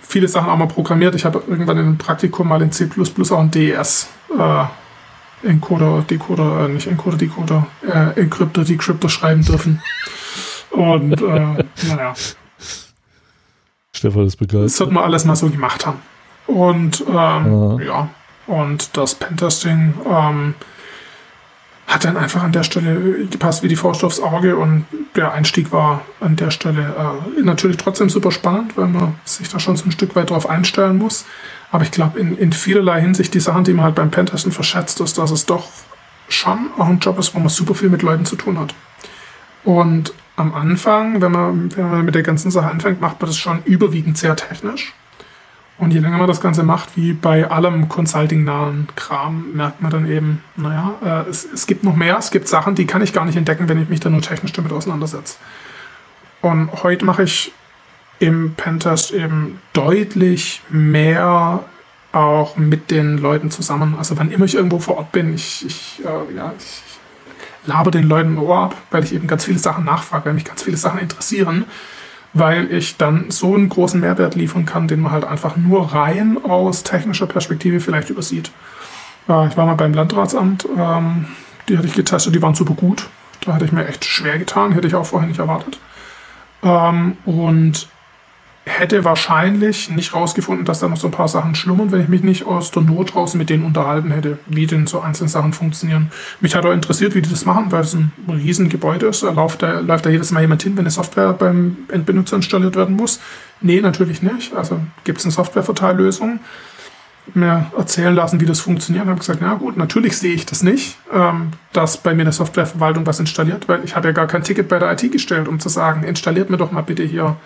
Viele 0.01 0.27
Sachen 0.27 0.49
auch 0.49 0.57
mal 0.57 0.67
programmiert. 0.67 1.15
Ich 1.15 1.25
habe 1.25 1.43
irgendwann 1.47 1.77
in 1.77 1.85
einem 1.85 1.97
Praktikum 1.97 2.47
mal 2.47 2.61
in 2.61 2.71
C++ 2.71 2.89
auch 3.31 3.39
ein 3.39 3.51
DES 3.51 4.09
äh, 4.37 4.65
Encoder, 5.47 6.03
Decoder, 6.09 6.65
äh, 6.65 6.67
nicht 6.67 6.87
Encoder, 6.87 7.17
Decoder, 7.17 7.67
äh, 7.81 8.19
Encryptor, 8.19 8.63
Decryptor 8.63 9.09
schreiben 9.09 9.43
dürfen. 9.43 9.81
Und 10.71 11.21
äh, 11.21 11.63
naja. 11.87 12.13
Stefan 13.93 14.25
ist 14.25 14.37
begeistert. 14.37 14.65
Das 14.65 14.77
sollten 14.77 14.93
wir 14.93 15.03
alles 15.03 15.25
mal 15.25 15.35
so 15.35 15.49
gemacht 15.49 15.85
haben. 15.85 15.99
Und 16.47 17.03
ähm, 17.07 17.79
ja, 17.85 18.09
und 18.47 18.97
das 18.97 19.15
Pentesting 19.15 19.93
ähm, 20.09 20.55
hat 21.91 22.05
dann 22.05 22.15
einfach 22.15 22.41
an 22.41 22.53
der 22.53 22.63
Stelle 22.63 23.25
gepasst 23.25 23.63
wie 23.63 23.67
die 23.67 23.75
Faust 23.75 24.03
aufs 24.05 24.21
Auge 24.21 24.55
und 24.55 24.85
der 25.15 25.33
Einstieg 25.33 25.73
war 25.73 26.05
an 26.21 26.37
der 26.37 26.49
Stelle 26.49 26.95
äh, 27.37 27.41
natürlich 27.41 27.75
trotzdem 27.75 28.09
super 28.09 28.31
spannend, 28.31 28.77
weil 28.77 28.87
man 28.87 29.15
sich 29.25 29.49
da 29.49 29.59
schon 29.59 29.75
so 29.75 29.85
ein 29.85 29.91
Stück 29.91 30.15
weit 30.15 30.29
drauf 30.29 30.49
einstellen 30.49 30.97
muss. 30.97 31.25
Aber 31.69 31.83
ich 31.83 31.91
glaube, 31.91 32.17
in, 32.17 32.37
in 32.37 32.53
vielerlei 32.53 33.01
Hinsicht 33.01 33.33
die 33.33 33.41
Sachen, 33.41 33.65
die 33.65 33.73
man 33.73 33.83
halt 33.83 33.95
beim 33.95 34.09
Pentesten 34.09 34.53
verschätzt, 34.53 35.01
ist, 35.01 35.17
dass 35.17 35.31
es 35.31 35.45
doch 35.45 35.67
schon 36.29 36.69
auch 36.77 36.87
ein 36.87 36.99
Job 36.99 37.19
ist, 37.19 37.35
wo 37.35 37.39
man 37.39 37.49
super 37.49 37.75
viel 37.75 37.89
mit 37.89 38.03
Leuten 38.03 38.25
zu 38.25 38.37
tun 38.37 38.57
hat. 38.57 38.73
Und 39.65 40.13
am 40.37 40.53
Anfang, 40.53 41.21
wenn 41.21 41.31
man, 41.33 41.75
wenn 41.75 41.91
man 41.91 42.05
mit 42.05 42.15
der 42.15 42.23
ganzen 42.23 42.51
Sache 42.51 42.69
anfängt, 42.71 43.01
macht 43.01 43.19
man 43.19 43.29
das 43.29 43.37
schon 43.37 43.63
überwiegend 43.65 44.17
sehr 44.17 44.37
technisch. 44.37 44.93
Und 45.81 45.89
je 45.89 45.99
länger 45.99 46.19
man 46.19 46.27
das 46.27 46.41
Ganze 46.41 46.61
macht, 46.61 46.95
wie 46.95 47.11
bei 47.11 47.49
allem 47.49 47.89
Consulting-nahen 47.89 48.87
Kram, 48.95 49.45
merkt 49.55 49.81
man 49.81 49.89
dann 49.89 50.07
eben, 50.07 50.43
naja, 50.55 50.93
äh, 51.03 51.27
es, 51.27 51.43
es 51.43 51.65
gibt 51.65 51.83
noch 51.83 51.95
mehr, 51.95 52.19
es 52.19 52.29
gibt 52.29 52.47
Sachen, 52.47 52.75
die 52.75 52.85
kann 52.85 53.01
ich 53.01 53.13
gar 53.13 53.25
nicht 53.25 53.35
entdecken, 53.35 53.67
wenn 53.67 53.81
ich 53.81 53.89
mich 53.89 53.99
dann 53.99 54.11
nur 54.11 54.21
technisch 54.21 54.53
damit 54.53 54.71
auseinandersetze. 54.73 55.37
Und 56.41 56.83
heute 56.83 57.03
mache 57.03 57.23
ich 57.23 57.51
im 58.19 58.53
Pentest 58.53 59.09
eben 59.09 59.59
deutlich 59.73 60.61
mehr 60.69 61.63
auch 62.11 62.57
mit 62.57 62.91
den 62.91 63.17
Leuten 63.17 63.49
zusammen. 63.49 63.95
Also 63.97 64.19
wann 64.19 64.29
immer 64.29 64.45
ich 64.45 64.53
irgendwo 64.53 64.77
vor 64.77 64.97
Ort 64.97 65.11
bin, 65.11 65.33
ich, 65.33 65.65
ich, 65.65 66.03
äh, 66.05 66.35
ja, 66.35 66.53
ich 66.59 66.83
laber 67.65 67.89
den 67.89 68.03
Leuten 68.03 68.37
Ohr 68.37 68.65
ab, 68.65 68.75
weil 68.91 69.03
ich 69.03 69.15
eben 69.15 69.25
ganz 69.25 69.45
viele 69.45 69.57
Sachen 69.57 69.83
nachfrage, 69.85 70.25
weil 70.25 70.35
mich 70.35 70.45
ganz 70.45 70.61
viele 70.61 70.77
Sachen 70.77 70.99
interessieren 70.99 71.65
weil 72.33 72.71
ich 72.71 72.97
dann 72.97 73.29
so 73.29 73.55
einen 73.55 73.69
großen 73.69 73.99
Mehrwert 73.99 74.35
liefern 74.35 74.65
kann, 74.65 74.87
den 74.87 75.01
man 75.01 75.11
halt 75.11 75.25
einfach 75.25 75.57
nur 75.57 75.93
rein 75.93 76.37
aus 76.43 76.83
technischer 76.83 77.27
Perspektive 77.27 77.79
vielleicht 77.79 78.09
übersieht. 78.09 78.51
Äh, 79.27 79.47
ich 79.47 79.57
war 79.57 79.65
mal 79.65 79.75
beim 79.75 79.93
Landratsamt, 79.93 80.67
ähm, 80.77 81.25
die 81.67 81.77
hatte 81.77 81.87
ich 81.87 81.93
getestet, 81.93 82.35
die 82.35 82.41
waren 82.41 82.55
super 82.55 82.73
gut. 82.73 83.09
Da 83.41 83.53
hatte 83.53 83.65
ich 83.65 83.71
mir 83.71 83.87
echt 83.87 84.05
schwer 84.05 84.37
getan, 84.37 84.71
hätte 84.71 84.87
ich 84.87 84.95
auch 84.95 85.05
vorher 85.05 85.27
nicht 85.27 85.39
erwartet. 85.39 85.79
Ähm, 86.63 87.17
und 87.25 87.87
hätte 88.65 89.03
wahrscheinlich 89.03 89.89
nicht 89.89 90.13
rausgefunden, 90.13 90.65
dass 90.65 90.79
da 90.79 90.87
noch 90.87 90.97
so 90.97 91.07
ein 91.07 91.11
paar 91.11 91.27
Sachen 91.27 91.55
schlummern, 91.55 91.91
wenn 91.91 92.01
ich 92.01 92.09
mich 92.09 92.21
nicht 92.21 92.45
aus 92.45 92.69
der 92.69 92.83
Not 92.83 93.15
draußen 93.15 93.37
mit 93.37 93.49
denen 93.49 93.65
unterhalten 93.65 94.11
hätte, 94.11 94.37
wie 94.45 94.67
denn 94.67 94.85
so 94.85 95.01
einzelne 95.01 95.29
Sachen 95.29 95.53
funktionieren. 95.53 96.11
Mich 96.41 96.55
hat 96.55 96.65
auch 96.65 96.71
interessiert, 96.71 97.15
wie 97.15 97.23
die 97.23 97.29
das 97.29 97.45
machen, 97.45 97.71
weil 97.71 97.81
es 97.81 97.93
ein 97.93 98.11
riesen 98.29 98.69
Gebäude 98.69 99.07
ist. 99.07 99.23
Da 99.23 99.31
läuft, 99.31 99.63
da 99.63 99.79
läuft 99.79 100.05
da 100.05 100.11
jedes 100.11 100.31
Mal 100.31 100.41
jemand 100.41 100.61
hin, 100.61 100.73
wenn 100.73 100.81
eine 100.81 100.91
Software 100.91 101.33
beim 101.33 101.77
Endbenutzer 101.91 102.35
installiert 102.35 102.75
werden 102.75 102.95
muss. 102.95 103.19
Nee, 103.61 103.81
natürlich 103.81 104.21
nicht. 104.21 104.53
Also 104.55 104.79
gibt 105.05 105.19
es 105.19 105.25
eine 105.25 105.31
Softwareverteillösung. 105.31 106.39
Mir 107.33 107.67
erzählen 107.77 108.13
lassen, 108.13 108.41
wie 108.41 108.45
das 108.45 108.59
funktioniert. 108.59 109.05
Und 109.05 109.11
habe 109.11 109.19
gesagt, 109.19 109.39
na 109.41 109.55
gut, 109.55 109.75
natürlich 109.75 110.17
sehe 110.17 110.33
ich 110.33 110.45
das 110.45 110.61
nicht, 110.61 110.97
ähm, 111.11 111.51
dass 111.73 111.97
bei 111.97 112.13
mir 112.13 112.23
eine 112.23 112.31
Softwareverwaltung 112.31 113.07
was 113.07 113.19
installiert, 113.19 113.67
weil 113.67 113.83
ich 113.83 113.95
habe 113.95 114.09
ja 114.09 114.11
gar 114.11 114.27
kein 114.27 114.43
Ticket 114.43 114.67
bei 114.67 114.77
der 114.77 114.91
IT 114.91 115.11
gestellt, 115.11 115.47
um 115.47 115.59
zu 115.59 115.69
sagen, 115.69 116.03
installiert 116.03 116.49
mir 116.49 116.57
doch 116.57 116.71
mal 116.71 116.81
bitte 116.81 117.03
hier 117.03 117.37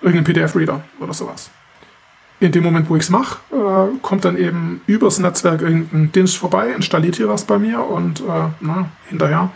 irgendeinen 0.00 0.24
PDF-Reader 0.24 0.82
oder 1.00 1.12
sowas. 1.12 1.50
In 2.40 2.52
dem 2.52 2.62
Moment, 2.62 2.88
wo 2.88 2.96
ich 2.96 3.02
es 3.02 3.10
mache, 3.10 3.38
äh, 3.52 3.98
kommt 4.00 4.24
dann 4.24 4.38
eben 4.38 4.80
übers 4.86 5.18
Netzwerk 5.18 5.60
irgendein 5.60 6.12
Dienst 6.12 6.36
vorbei, 6.36 6.70
installiert 6.70 7.16
hier 7.16 7.28
was 7.28 7.44
bei 7.44 7.58
mir 7.58 7.80
und 7.84 8.20
äh, 8.20 8.48
na, 8.60 8.88
hinterher 9.08 9.50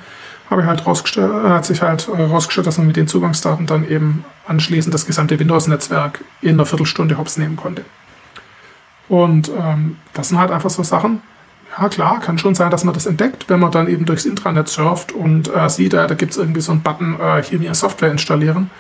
habe 0.51 0.63
ich 0.63 0.67
halt 0.67 0.87
rausgestellt, 0.87 1.31
äh, 1.31 1.49
hat 1.49 1.65
sich 1.65 1.83
halt 1.83 2.09
äh, 2.09 2.23
rausgestellt, 2.23 2.67
dass 2.67 2.79
man 2.79 2.87
mit 2.87 2.97
den 2.97 3.09
Zugangsdaten 3.09 3.67
dann 3.67 3.89
eben 3.89 4.25
anschließend 4.47 4.93
das 4.93 5.07
gesamte 5.07 5.39
Windows-Netzwerk 5.39 6.25
in 6.41 6.51
einer 6.51 6.67
Viertelstunde 6.67 7.19
hops 7.19 7.37
nehmen 7.39 7.57
konnte. 7.57 7.85
Und 9.09 9.51
ähm, 9.51 9.97
das 10.15 10.29
sind 10.29 10.39
halt 10.39 10.51
einfach 10.51 10.71
so 10.71 10.83
Sachen. 10.83 11.23
Ja, 11.79 11.89
klar, 11.89 12.21
kann 12.21 12.39
schon 12.39 12.55
sein, 12.55 12.71
dass 12.71 12.85
man 12.85 12.95
das 12.95 13.07
entdeckt, 13.07 13.49
wenn 13.49 13.61
man 13.61 13.73
dann 13.73 13.89
eben 13.89 14.05
durchs 14.05 14.27
Intranet 14.27 14.69
surft 14.69 15.13
und 15.13 15.55
äh, 15.55 15.69
sieht, 15.69 15.95
da, 15.95 16.07
da 16.07 16.15
gibt 16.15 16.33
es 16.33 16.39
irgendwie 16.39 16.61
so 16.61 16.73
einen 16.73 16.83
Button, 16.83 17.19
äh, 17.19 17.43
hier 17.43 17.59
mir 17.59 17.75
Software 17.75 18.11
installieren. 18.11 18.71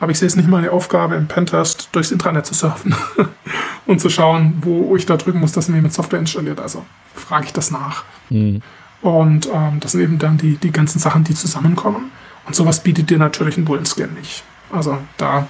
Aber 0.00 0.12
ich 0.12 0.18
sehe 0.18 0.28
es 0.28 0.36
nicht 0.36 0.48
meine 0.48 0.70
Aufgabe, 0.70 1.16
im 1.16 1.26
Pentest 1.26 1.88
durchs 1.92 2.12
Intranet 2.12 2.46
zu 2.46 2.54
surfen 2.54 2.94
und 3.86 4.00
zu 4.00 4.10
schauen, 4.10 4.58
wo 4.60 4.94
ich 4.96 5.06
da 5.06 5.16
drücken 5.16 5.40
muss, 5.40 5.52
dass 5.52 5.68
mir 5.68 5.82
mit 5.82 5.92
Software 5.92 6.20
installiert. 6.20 6.60
Also 6.60 6.84
frage 7.14 7.46
ich 7.46 7.52
das 7.52 7.70
nach. 7.70 8.04
Mhm. 8.30 8.62
Und 9.02 9.48
ähm, 9.52 9.80
das 9.80 9.92
sind 9.92 10.02
eben 10.02 10.18
dann 10.18 10.38
die, 10.38 10.56
die 10.56 10.72
ganzen 10.72 10.98
Sachen, 10.98 11.24
die 11.24 11.34
zusammenkommen. 11.34 12.10
Und 12.46 12.54
sowas 12.54 12.82
bietet 12.82 13.10
dir 13.10 13.18
natürlich 13.18 13.56
ein 13.56 13.64
Bullenscan 13.64 14.14
nicht. 14.14 14.44
Also 14.70 14.98
da 15.16 15.46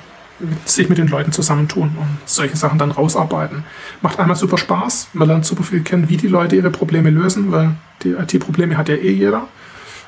sich 0.65 0.89
mit 0.89 0.99
den 0.99 1.09
Leuten 1.09 1.33
zusammentun 1.33 1.97
und 1.99 2.19
solche 2.25 2.57
Sachen 2.57 2.79
dann 2.79 2.91
rausarbeiten. 2.91 3.65
Macht 4.03 4.21
einmal 4.21 4.37
super 4.37 4.59
Spaß. 4.59 5.09
Man 5.13 5.29
lernt 5.29 5.45
super 5.45 5.65
viel 5.65 5.83
kennen, 5.83 6.09
wie 6.09 6.17
die 6.17 6.29
Leute 6.29 6.57
ihre 6.57 6.71
Probleme 6.71 7.11
lösen, 7.11 7.51
weil 7.51 7.73
die 8.03 8.11
IT-Probleme 8.11 8.77
hat 8.77 8.89
ja 8.89 8.95
eh 8.95 9.11
jeder. 9.11 9.49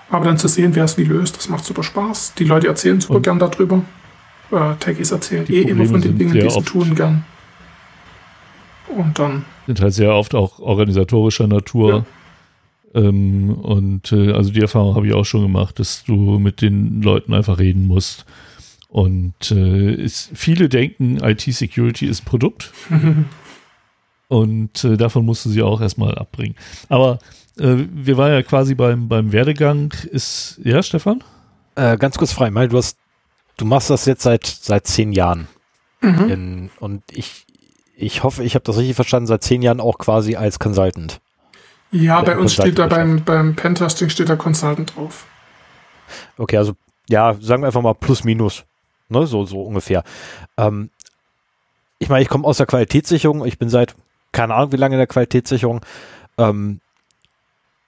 Aber 0.09 0.25
dann 0.25 0.39
zu 0.39 0.49
sehen, 0.49 0.75
wer 0.75 0.85
es 0.85 0.99
wie 0.99 1.05
löst, 1.05 1.37
das 1.37 1.49
macht 1.49 1.65
super 1.65 1.83
Spaß. 1.83 2.35
Die 2.35 2.45
Leute 2.45 2.69
erzählen 2.69 3.01
super 3.01 3.17
und 3.17 3.23
gern 3.23 3.39
darüber 3.39 3.83
äh, 4.51 4.75
Techies 4.79 5.11
erzählen 5.11 5.47
eh 5.49 5.63
immer 5.63 5.87
von 5.87 6.01
den 6.01 6.19
Dingen, 6.19 6.33
die 6.33 6.51
sie 6.51 6.63
tun 6.63 6.95
gern. 6.95 7.25
Und 8.89 9.19
dann. 9.19 9.45
Sind 9.67 9.81
halt 9.81 9.95
sehr 9.95 10.13
oft 10.15 10.35
auch 10.35 10.59
organisatorischer 10.59 11.47
Natur. 11.47 12.05
Ja. 12.95 13.01
Ähm, 13.03 13.55
und 13.55 14.11
äh, 14.13 14.33
also 14.33 14.51
die 14.51 14.61
Erfahrung 14.61 14.97
habe 14.97 15.07
ich 15.07 15.15
auch 15.15 15.25
schon 15.25 15.43
gemacht, 15.43 15.79
dass 15.79 16.05
du 16.05 16.39
mit 16.39 16.61
den 16.61 17.03
Leuten 17.03 17.33
einfach 17.33 17.59
reden 17.59 17.87
musst. 17.87 18.27
Und 18.89 19.53
äh, 19.53 19.95
ist, 19.95 20.31
viele 20.35 20.69
denken, 20.69 21.19
IT-Security 21.23 22.07
ist 22.07 22.25
Produkt. 22.25 22.73
und 24.29 24.85
äh, 24.85 24.97
davon 24.97 25.25
musst 25.25 25.45
du 25.45 25.51
sie 25.51 25.63
auch 25.63 25.81
erstmal 25.81 26.17
abbringen. 26.17 26.57
Aber 26.89 27.21
äh, 27.59 27.77
wir 27.93 28.17
waren 28.17 28.33
ja 28.33 28.43
quasi 28.43 28.75
beim, 28.75 29.07
beim 29.07 29.31
Werdegang. 29.31 29.95
Ist, 30.11 30.61
ja, 30.65 30.83
Stefan? 30.83 31.23
Äh, 31.77 31.97
ganz 31.99 32.19
kurz 32.19 32.33
frei, 32.33 32.53
weil 32.53 32.69
du 32.69 32.79
hast 32.79 32.99
du 33.61 33.67
machst 33.67 33.91
das 33.91 34.07
jetzt 34.07 34.23
seit, 34.23 34.47
seit 34.47 34.87
zehn 34.87 35.13
Jahren. 35.13 35.49
Mhm. 36.01 36.29
In, 36.31 36.71
und 36.81 37.03
ich, 37.11 37.45
ich 37.95 38.23
hoffe, 38.23 38.43
ich 38.43 38.55
habe 38.55 38.65
das 38.65 38.79
richtig 38.79 38.97
verstanden, 38.97 39.27
seit 39.27 39.43
zehn 39.43 39.63
Jahren 39.63 39.81
auch 39.81 39.99
quasi 39.99 40.37
als 40.37 40.59
Consultant. 40.59 41.21
Ja, 41.93 42.23
bei 42.23 42.39
uns 42.39 42.55
steht 42.55 42.79
da 42.79 42.87
beim, 42.87 43.25
beim 43.25 43.57
Pentesting 43.57 44.09
steht 44.09 44.29
da 44.29 44.37
Consultant 44.37 44.97
drauf. 44.97 45.27
Okay, 46.39 46.57
also 46.57 46.75
ja, 47.09 47.37
sagen 47.41 47.63
wir 47.63 47.67
einfach 47.67 47.83
mal 47.83 47.95
plus 47.95 48.25
minus. 48.25 48.65
Ne, 49.09 49.27
so, 49.27 49.45
so 49.45 49.63
ungefähr. 49.63 50.05
Ähm, 50.57 50.91
ich 51.99 52.09
meine, 52.09 52.23
ich 52.23 52.29
komme 52.29 52.47
aus 52.47 52.59
der 52.59 52.67
Qualitätssicherung, 52.67 53.45
ich 53.45 53.59
bin 53.59 53.69
seit, 53.69 53.97
keine 54.31 54.55
Ahnung 54.55 54.73
wie 54.73 54.77
lange 54.77 54.95
in 54.95 55.01
der 55.01 55.09
Qualitätssicherung. 55.09 55.81
Ähm, 56.39 56.81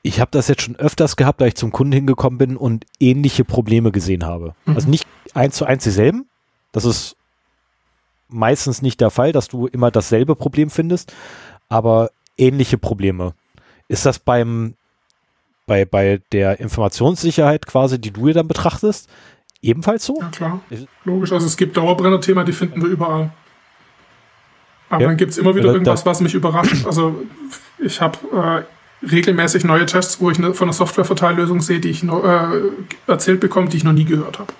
ich 0.02 0.20
habe 0.20 0.32
das 0.32 0.48
jetzt 0.48 0.62
schon 0.62 0.76
öfters 0.76 1.14
gehabt, 1.16 1.40
da 1.40 1.46
ich 1.46 1.54
zum 1.54 1.70
Kunden 1.70 1.92
hingekommen 1.92 2.38
bin 2.38 2.56
und 2.56 2.84
ähnliche 2.98 3.44
Probleme 3.44 3.92
gesehen 3.92 4.26
habe. 4.26 4.54
Mhm. 4.66 4.74
Also 4.74 4.88
nicht 4.88 5.06
eins 5.34 5.56
zu 5.56 5.64
eins 5.64 5.84
dieselben. 5.84 6.26
Das 6.72 6.84
ist 6.84 7.16
meistens 8.28 8.82
nicht 8.82 9.00
der 9.00 9.10
Fall, 9.10 9.32
dass 9.32 9.48
du 9.48 9.66
immer 9.66 9.90
dasselbe 9.90 10.34
Problem 10.36 10.70
findest, 10.70 11.12
aber 11.68 12.10
ähnliche 12.36 12.78
Probleme. 12.78 13.34
Ist 13.88 14.06
das 14.06 14.18
beim 14.18 14.74
bei, 15.66 15.84
bei 15.84 16.20
der 16.32 16.60
Informationssicherheit 16.60 17.66
quasi, 17.66 18.00
die 18.00 18.10
du 18.10 18.24
hier 18.24 18.34
dann 18.34 18.48
betrachtest, 18.48 19.08
ebenfalls 19.60 20.04
so? 20.04 20.18
Ja, 20.20 20.28
klar. 20.28 20.60
Logisch. 21.04 21.32
Also 21.32 21.46
es 21.46 21.56
gibt 21.56 21.76
Dauerbrenner-Thema, 21.76 22.44
die 22.44 22.52
finden 22.52 22.82
wir 22.82 22.88
überall. 22.88 23.30
Aber 24.90 25.02
Ja. 25.02 25.08
dann 25.08 25.16
gibt 25.16 25.30
es 25.30 25.38
immer 25.38 25.54
wieder 25.54 25.68
Ja, 25.68 25.72
irgendwas, 25.72 26.04
was 26.04 26.20
mich 26.20 26.34
überrascht. 26.34 26.84
Also 26.84 27.22
ich 27.78 28.00
habe 28.00 28.18
äh, 29.02 29.06
regelmäßig 29.06 29.64
neue 29.64 29.86
Tests, 29.86 30.20
wo 30.20 30.30
ich 30.30 30.38
ne, 30.38 30.52
von 30.52 30.66
einer 30.66 30.72
Softwareverteillösung 30.74 31.60
sehe, 31.60 31.80
die 31.80 31.90
ich 31.90 32.02
noch, 32.02 32.24
äh, 32.24 32.60
erzählt 33.06 33.40
bekomme, 33.40 33.68
die 33.68 33.76
ich 33.78 33.84
noch 33.84 33.92
nie 33.92 34.04
gehört 34.04 34.38
habe. 34.38 34.52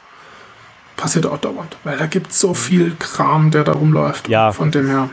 Passiert 0.97 1.27
auch 1.27 1.39
dauernd. 1.39 1.77
Weil 1.85 1.97
da 1.97 2.07
gibt 2.07 2.31
es 2.31 2.41
so 2.41 2.55
viel 2.55 2.95
Kram, 2.99 3.51
der 3.51 3.65
da 3.65 3.73
rumläuft. 3.73 4.29
Ja. 4.29 4.53
Von 4.53 4.71
dem 4.71 4.87
her. 4.87 5.09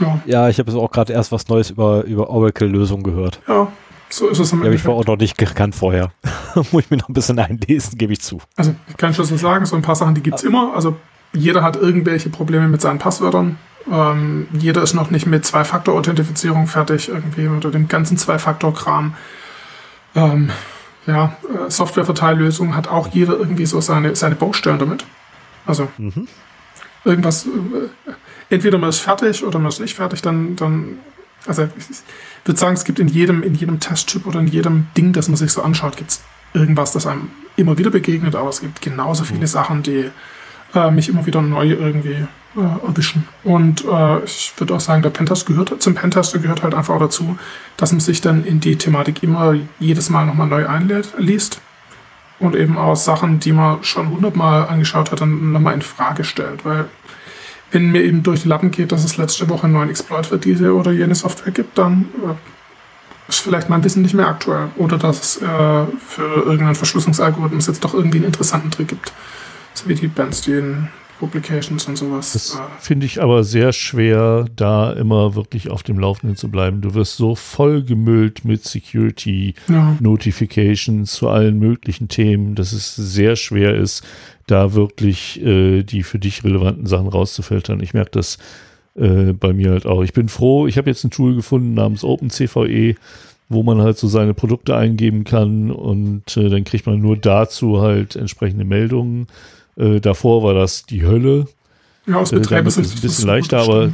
Ja, 0.00 0.20
Ja, 0.24 0.48
ich 0.48 0.58
habe 0.58 0.70
jetzt 0.70 0.78
auch 0.80 0.90
gerade 0.90 1.12
erst 1.12 1.32
was 1.32 1.48
Neues 1.48 1.70
über, 1.70 2.04
über 2.04 2.30
Oracle-Lösungen 2.30 3.02
gehört. 3.02 3.40
ja, 3.46 3.68
so 4.08 4.28
ist 4.28 4.38
es 4.38 4.52
am 4.52 4.60
Die 4.60 4.66
habe 4.66 4.74
ich 4.74 4.82
vorher 4.82 4.96
Endeffekt. 5.00 5.08
auch 5.10 5.12
noch 5.14 5.20
nicht 5.20 5.38
gekannt 5.38 5.74
vorher. 5.74 6.12
Muss 6.54 6.84
ich 6.84 6.90
mir 6.90 6.96
noch 6.98 7.08
ein 7.08 7.14
bisschen 7.14 7.38
einlesen, 7.38 7.98
gebe 7.98 8.12
ich 8.12 8.20
zu. 8.20 8.40
Also 8.56 8.74
ich 8.88 8.96
kann 8.96 9.14
schon 9.14 9.24
sagen, 9.26 9.66
so 9.66 9.76
ein 9.76 9.82
paar 9.82 9.96
Sachen, 9.96 10.14
die 10.14 10.22
gibt 10.22 10.36
es 10.36 10.42
immer. 10.44 10.74
Also 10.74 10.96
jeder 11.32 11.62
hat 11.62 11.76
irgendwelche 11.76 12.28
Probleme 12.30 12.68
mit 12.68 12.80
seinen 12.80 12.98
Passwörtern. 12.98 13.58
Ähm, 13.90 14.46
jeder 14.52 14.82
ist 14.82 14.94
noch 14.94 15.10
nicht 15.10 15.26
mit 15.26 15.44
Zwei-Faktor-Authentifizierung 15.44 16.66
fertig 16.66 17.08
irgendwie 17.08 17.48
oder 17.48 17.70
dem 17.70 17.88
ganzen 17.88 18.16
Zwei-Faktor-Kram. 18.16 19.14
Ähm, 20.14 20.50
ja, 21.06 21.36
äh, 21.66 21.70
Softwareverteillösung 21.70 22.76
hat 22.76 22.88
auch 22.88 23.08
jeder 23.08 23.36
irgendwie 23.36 23.66
so 23.66 23.80
seine, 23.80 24.14
seine 24.16 24.34
Baustellen 24.34 24.78
damit. 24.78 25.04
Also 25.66 25.88
Mhm. 25.98 26.28
irgendwas, 27.04 27.46
äh, 27.46 27.48
entweder 28.50 28.78
man 28.78 28.90
ist 28.90 29.00
fertig 29.00 29.44
oder 29.44 29.58
man 29.58 29.68
ist 29.68 29.80
nicht 29.80 29.94
fertig, 29.94 30.22
dann, 30.22 30.56
dann 30.56 30.98
also 31.46 31.64
ich 31.64 31.86
würde 32.44 32.58
sagen, 32.58 32.74
es 32.74 32.84
gibt 32.84 32.98
in 32.98 33.08
jedem, 33.08 33.42
in 33.42 33.54
jedem 33.54 33.80
Testtyp 33.80 34.26
oder 34.26 34.40
in 34.40 34.46
jedem 34.46 34.86
Ding, 34.96 35.12
das 35.12 35.28
man 35.28 35.36
sich 35.36 35.52
so 35.52 35.62
anschaut, 35.62 35.96
gibt 35.96 36.10
es 36.12 36.22
irgendwas, 36.54 36.92
das 36.92 37.06
einem 37.06 37.30
immer 37.56 37.78
wieder 37.78 37.90
begegnet, 37.90 38.34
aber 38.34 38.48
es 38.48 38.60
gibt 38.60 38.80
genauso 38.80 39.24
viele 39.24 39.46
Sachen, 39.46 39.82
die 39.82 40.10
äh, 40.74 40.90
mich 40.90 41.08
immer 41.08 41.26
wieder 41.26 41.42
neu 41.42 41.68
irgendwie 41.70 42.26
äh, 42.56 42.86
erwischen. 42.86 43.28
Und 43.44 43.84
äh, 43.84 44.24
ich 44.24 44.52
würde 44.56 44.74
auch 44.74 44.80
sagen, 44.80 45.02
der 45.02 45.10
Pentest 45.10 45.46
gehört 45.46 45.82
zum 45.82 45.94
Pentester 45.94 46.38
gehört 46.38 46.62
halt 46.62 46.74
einfach 46.74 46.94
auch 46.94 47.00
dazu, 47.00 47.38
dass 47.76 47.92
man 47.92 48.00
sich 48.00 48.20
dann 48.20 48.44
in 48.44 48.60
die 48.60 48.76
Thematik 48.76 49.22
immer 49.22 49.54
jedes 49.78 50.10
Mal 50.10 50.26
nochmal 50.26 50.48
neu 50.48 50.66
einliest 50.66 51.60
und 52.38 52.56
eben 52.56 52.76
auch 52.76 52.96
Sachen, 52.96 53.40
die 53.40 53.52
man 53.52 53.82
schon 53.84 54.10
hundertmal 54.10 54.66
angeschaut 54.68 55.12
hat, 55.12 55.20
dann 55.20 55.52
nochmal 55.52 55.74
in 55.74 55.82
Frage 55.82 56.24
stellt, 56.24 56.64
weil 56.64 56.86
wenn 57.70 57.90
mir 57.90 58.02
eben 58.02 58.22
durch 58.22 58.42
die 58.42 58.48
Lappen 58.48 58.70
geht, 58.70 58.92
dass 58.92 59.04
es 59.04 59.16
letzte 59.16 59.48
Woche 59.48 59.64
einen 59.64 59.72
neuen 59.72 59.88
Exploit 59.88 60.26
für 60.26 60.38
diese 60.38 60.74
oder 60.74 60.92
jene 60.92 61.14
Software 61.14 61.52
gibt, 61.52 61.78
dann 61.78 62.08
äh, 62.22 62.34
ist 63.28 63.40
vielleicht 63.40 63.70
mein 63.70 63.82
Wissen 63.82 64.02
nicht 64.02 64.14
mehr 64.14 64.28
aktuell. 64.28 64.68
Oder 64.76 64.98
dass 64.98 65.20
es 65.20 65.36
äh, 65.42 65.86
für 66.06 66.34
irgendeinen 66.44 66.74
Verschlüsselungsalgorithmus 66.74 67.66
jetzt 67.66 67.82
doch 67.82 67.94
irgendwie 67.94 68.18
einen 68.18 68.26
interessanten 68.26 68.70
Trick 68.70 68.88
gibt. 68.88 69.12
So 69.72 69.88
wie 69.88 69.94
die 69.94 70.06
Bernstein 70.06 70.90
Publications 71.22 71.86
und 71.86 71.96
sowas. 71.96 72.32
Das 72.32 72.56
Äh, 72.56 72.58
finde 72.80 73.06
ich 73.06 73.22
aber 73.22 73.44
sehr 73.44 73.72
schwer, 73.72 74.46
da 74.56 74.92
immer 74.92 75.36
wirklich 75.36 75.70
auf 75.70 75.84
dem 75.84 76.00
Laufenden 76.00 76.36
zu 76.36 76.48
bleiben. 76.50 76.80
Du 76.80 76.94
wirst 76.94 77.16
so 77.16 77.36
vollgemüllt 77.36 78.44
mit 78.44 78.64
Security 78.64 79.54
ja. 79.68 79.96
Notifications 80.00 81.12
zu 81.12 81.28
allen 81.28 81.60
möglichen 81.60 82.08
Themen, 82.08 82.56
dass 82.56 82.72
es 82.72 82.96
sehr 82.96 83.36
schwer 83.36 83.76
ist, 83.76 84.02
da 84.48 84.74
wirklich 84.74 85.40
äh, 85.40 85.84
die 85.84 86.02
für 86.02 86.18
dich 86.18 86.42
relevanten 86.42 86.86
Sachen 86.86 87.06
rauszufiltern. 87.06 87.80
Ich 87.80 87.94
merke 87.94 88.10
das 88.10 88.38
äh, 88.96 89.32
bei 89.32 89.52
mir 89.52 89.70
halt 89.70 89.86
auch. 89.86 90.02
Ich 90.02 90.12
bin 90.12 90.28
froh, 90.28 90.66
ich 90.66 90.76
habe 90.76 90.90
jetzt 90.90 91.04
ein 91.04 91.12
Tool 91.12 91.36
gefunden 91.36 91.74
namens 91.74 92.02
OpenCVE, 92.02 92.96
wo 93.48 93.62
man 93.62 93.80
halt 93.80 93.96
so 93.96 94.08
seine 94.08 94.34
Produkte 94.34 94.74
eingeben 94.76 95.22
kann 95.22 95.70
und 95.70 96.36
äh, 96.36 96.48
dann 96.48 96.64
kriegt 96.64 96.86
man 96.86 97.00
nur 97.00 97.16
dazu 97.16 97.80
halt 97.80 98.16
entsprechende 98.16 98.64
Meldungen. 98.64 99.28
Äh, 99.76 100.00
davor 100.00 100.42
war 100.42 100.54
das 100.54 100.84
die 100.84 101.04
Hölle. 101.04 101.46
ja, 102.06 102.16
aus 102.16 102.32
Äh, 102.32 102.36
Betreiber 102.36 102.68
ist 102.68 102.78
es 102.78 102.94
ein 102.94 103.00
bisschen 103.00 103.26
leichter, 103.26 103.58
aber 103.60 103.90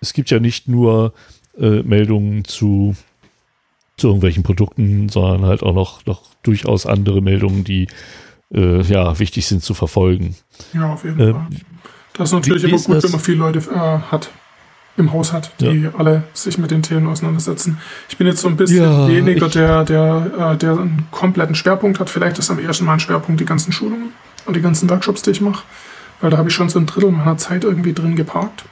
es 0.00 0.12
gibt 0.12 0.30
ja 0.30 0.40
nicht 0.40 0.68
nur 0.68 1.12
äh, 1.58 1.82
Meldungen 1.82 2.44
zu, 2.44 2.94
zu 3.96 4.08
irgendwelchen 4.08 4.42
Produkten, 4.42 5.08
sondern 5.08 5.46
halt 5.46 5.62
auch 5.62 5.74
noch, 5.74 6.04
noch 6.06 6.22
durchaus 6.42 6.86
andere 6.86 7.22
Meldungen, 7.22 7.64
die 7.64 7.88
äh, 8.52 8.82
ja 8.82 9.18
wichtig 9.18 9.46
sind 9.46 9.62
zu 9.62 9.74
verfolgen. 9.74 10.36
Ja, 10.72 10.92
auf 10.92 11.04
jeden 11.04 11.18
Äh, 11.20 11.32
Fall. 11.32 11.46
Das 12.14 12.28
ist 12.30 12.32
natürlich 12.32 12.64
immer 12.64 12.78
gut, 12.78 13.02
wenn 13.02 13.10
man 13.10 13.20
viele 13.20 13.38
Leute 13.38 13.58
äh, 13.58 14.10
hat 14.10 14.30
im 14.96 15.12
Haus 15.12 15.32
hat, 15.32 15.50
die 15.60 15.88
alle 15.96 16.22
sich 16.32 16.56
mit 16.58 16.70
den 16.70 16.82
Themen 16.82 17.06
auseinandersetzen. 17.08 17.78
Ich 18.08 18.16
bin 18.16 18.26
jetzt 18.26 18.40
so 18.40 18.48
ein 18.48 18.56
bisschen 18.56 18.82
Ja, 18.82 19.08
weniger 19.08 19.46
ich- 19.46 19.52
der, 19.52 19.84
der, 19.84 20.52
äh, 20.54 20.56
der 20.56 20.72
einen 20.72 21.06
kompletten 21.10 21.54
Schwerpunkt 21.54 22.00
hat. 22.00 22.08
Vielleicht 22.10 22.38
ist 22.38 22.50
am 22.50 22.58
ersten 22.58 22.84
mein 22.86 22.98
Schwerpunkt 23.00 23.40
die 23.40 23.44
ganzen 23.44 23.72
Schulungen 23.72 24.10
und 24.46 24.56
die 24.56 24.62
ganzen 24.62 24.88
Workshops, 24.88 25.22
die 25.22 25.30
ich 25.32 25.40
mache, 25.40 25.64
weil 26.20 26.30
da 26.30 26.38
habe 26.38 26.48
ich 26.48 26.54
schon 26.54 26.68
so 26.68 26.78
ein 26.78 26.86
Drittel 26.86 27.10
meiner 27.10 27.36
Zeit 27.36 27.64
irgendwie 27.64 27.92
drin 27.92 28.16
geparkt. 28.16 28.64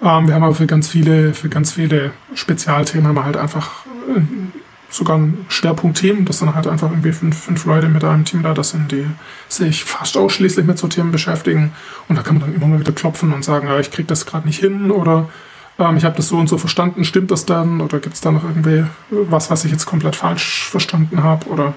Ähm, 0.00 0.28
wir 0.28 0.34
haben 0.34 0.44
aber 0.44 0.54
für 0.54 0.66
ganz 0.66 0.88
viele, 0.88 1.34
für 1.34 1.48
ganz 1.48 1.72
viele 1.72 2.12
Spezialthemen 2.34 3.08
haben 3.08 3.16
wir 3.16 3.24
halt 3.24 3.36
einfach 3.36 3.84
äh, 4.16 4.20
sogar 4.90 5.18
ein 5.18 5.46
Schwerpunktthemen, 5.48 6.24
das 6.24 6.38
dann 6.38 6.54
halt 6.54 6.66
einfach 6.66 6.90
irgendwie 6.90 7.12
fünf, 7.12 7.38
fünf 7.38 7.64
Leute 7.66 7.88
mit 7.88 8.04
einem 8.04 8.24
Team 8.24 8.42
da, 8.42 8.54
das 8.54 8.70
sind, 8.70 8.90
die 8.90 9.06
sich 9.48 9.84
fast 9.84 10.16
ausschließlich 10.16 10.66
mit 10.66 10.78
so 10.78 10.88
Themen 10.88 11.12
beschäftigen. 11.12 11.72
Und 12.08 12.16
da 12.16 12.22
kann 12.22 12.38
man 12.38 12.46
dann 12.46 12.54
immer 12.54 12.66
mal 12.66 12.80
wieder 12.80 12.92
klopfen 12.92 13.32
und 13.32 13.44
sagen, 13.44 13.68
ja, 13.68 13.78
ich 13.78 13.90
kriege 13.90 14.08
das 14.08 14.24
gerade 14.24 14.46
nicht 14.46 14.60
hin 14.60 14.90
oder 14.90 15.28
ähm, 15.78 15.96
ich 15.96 16.04
habe 16.04 16.16
das 16.16 16.28
so 16.28 16.36
und 16.36 16.48
so 16.48 16.58
verstanden, 16.58 17.04
stimmt 17.04 17.30
das 17.30 17.46
dann? 17.46 17.80
Oder 17.80 17.98
gibt 18.00 18.14
es 18.14 18.20
da 18.20 18.30
noch 18.30 18.44
irgendwie 18.44 18.84
was, 19.10 19.50
was 19.50 19.64
ich 19.64 19.72
jetzt 19.72 19.86
komplett 19.86 20.16
falsch 20.16 20.68
verstanden 20.70 21.22
habe? 21.22 21.46
Oder 21.48 21.74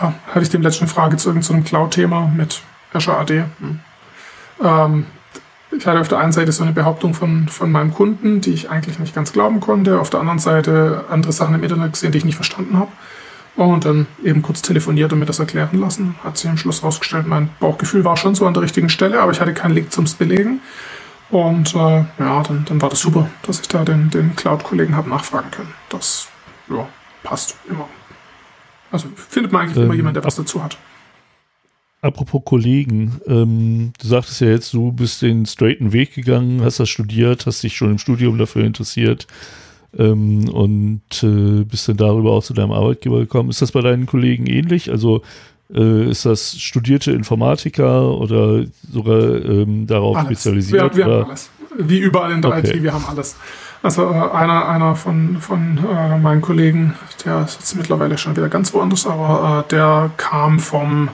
ja, 0.00 0.14
hatte 0.28 0.42
ich 0.42 0.50
dem 0.50 0.62
letzten 0.62 0.86
Frage 0.86 1.16
zu 1.16 1.30
irgendeinem 1.30 1.64
Cloud-Thema 1.64 2.32
mit 2.36 2.60
Azure 2.92 3.18
AD. 3.18 3.44
Hm. 3.60 3.80
Ähm, 4.62 5.06
ich 5.70 5.86
hatte 5.86 6.00
auf 6.00 6.08
der 6.08 6.18
einen 6.18 6.32
Seite 6.32 6.52
so 6.52 6.62
eine 6.62 6.72
Behauptung 6.72 7.14
von, 7.14 7.48
von 7.48 7.70
meinem 7.72 7.92
Kunden, 7.92 8.40
die 8.40 8.52
ich 8.52 8.70
eigentlich 8.70 8.98
nicht 8.98 9.14
ganz 9.14 9.32
glauben 9.32 9.60
konnte. 9.60 10.00
Auf 10.00 10.10
der 10.10 10.20
anderen 10.20 10.38
Seite 10.38 11.04
andere 11.10 11.32
Sachen 11.32 11.54
im 11.54 11.62
Internet 11.62 11.92
gesehen, 11.92 12.12
die 12.12 12.18
ich 12.18 12.24
nicht 12.24 12.36
verstanden 12.36 12.78
habe. 12.78 12.90
Und 13.56 13.84
dann 13.86 14.06
eben 14.22 14.42
kurz 14.42 14.60
telefoniert 14.62 15.12
und 15.12 15.18
mir 15.18 15.24
das 15.24 15.38
erklären 15.38 15.80
lassen. 15.80 16.14
Hat 16.22 16.36
sich 16.36 16.48
am 16.48 16.58
Schluss 16.58 16.82
rausgestellt, 16.82 17.26
mein 17.26 17.48
Bauchgefühl 17.58 18.04
war 18.04 18.16
schon 18.16 18.34
so 18.34 18.46
an 18.46 18.52
der 18.54 18.62
richtigen 18.62 18.90
Stelle, 18.90 19.20
aber 19.20 19.32
ich 19.32 19.40
hatte 19.40 19.54
keinen 19.54 19.74
Link 19.74 19.92
zum 19.92 20.04
Belegen. 20.18 20.60
Und 21.30 21.74
äh, 21.74 22.04
ja, 22.18 22.42
dann, 22.42 22.64
dann 22.66 22.82
war 22.82 22.90
das 22.90 23.00
super, 23.00 23.28
dass 23.42 23.60
ich 23.60 23.68
da 23.68 23.84
den, 23.84 24.10
den 24.10 24.36
Cloud-Kollegen 24.36 24.94
habe 24.94 25.08
nachfragen 25.08 25.50
können. 25.50 25.72
Das 25.88 26.28
ja, 26.68 26.86
passt 27.22 27.56
immer. 27.68 27.88
Also 28.92 29.08
findet 29.16 29.52
man 29.52 29.62
eigentlich 29.62 29.76
immer 29.76 29.94
Ähm, 29.94 29.96
jemand, 29.96 30.16
der 30.16 30.24
was 30.24 30.36
dazu 30.36 30.62
hat. 30.62 30.76
Apropos 32.06 32.42
Kollegen, 32.44 33.20
ähm, 33.26 33.92
du 34.00 34.06
sagtest 34.06 34.40
ja 34.40 34.48
jetzt, 34.48 34.72
du 34.72 34.92
bist 34.92 35.22
den 35.22 35.44
straighten 35.44 35.92
Weg 35.92 36.14
gegangen, 36.14 36.62
hast 36.62 36.78
das 36.78 36.88
studiert, 36.88 37.46
hast 37.46 37.64
dich 37.64 37.76
schon 37.76 37.90
im 37.90 37.98
Studium 37.98 38.38
dafür 38.38 38.64
interessiert 38.64 39.26
ähm, 39.98 40.48
und 40.48 41.02
äh, 41.24 41.64
bist 41.64 41.88
dann 41.88 41.96
darüber 41.96 42.30
auch 42.30 42.44
zu 42.44 42.54
deinem 42.54 42.70
Arbeitgeber 42.70 43.18
gekommen. 43.18 43.50
Ist 43.50 43.60
das 43.60 43.72
bei 43.72 43.80
deinen 43.80 44.06
Kollegen 44.06 44.46
ähnlich? 44.46 44.88
Also 44.90 45.22
äh, 45.74 46.08
ist 46.08 46.24
das 46.24 46.56
studierte 46.60 47.10
Informatiker 47.10 48.16
oder 48.16 48.64
sogar 48.88 49.44
ähm, 49.44 49.88
darauf 49.88 50.16
Alles. 50.16 50.28
spezialisiert? 50.28 50.96
Wir, 50.96 51.06
wir 51.06 51.12
haben 51.12 51.24
alles. 51.30 51.50
Wie 51.76 51.98
überall 51.98 52.30
in 52.30 52.40
der 52.40 52.52
Okay. 52.52 52.76
IT, 52.76 52.82
wir 52.84 52.92
haben 52.92 53.04
alles. 53.06 53.36
Also 53.82 54.02
äh, 54.02 54.30
einer, 54.32 54.68
einer 54.68 54.94
von, 54.94 55.38
von 55.40 55.78
äh, 55.78 56.18
meinen 56.18 56.40
Kollegen, 56.40 56.94
der 57.24 57.42
ist 57.42 57.58
jetzt 57.58 57.74
mittlerweile 57.74 58.16
schon 58.16 58.36
wieder 58.36 58.48
ganz 58.48 58.72
woanders, 58.72 59.06
aber 59.06 59.64
äh, 59.66 59.70
der 59.70 60.10
kam 60.16 60.60
vom 60.60 61.08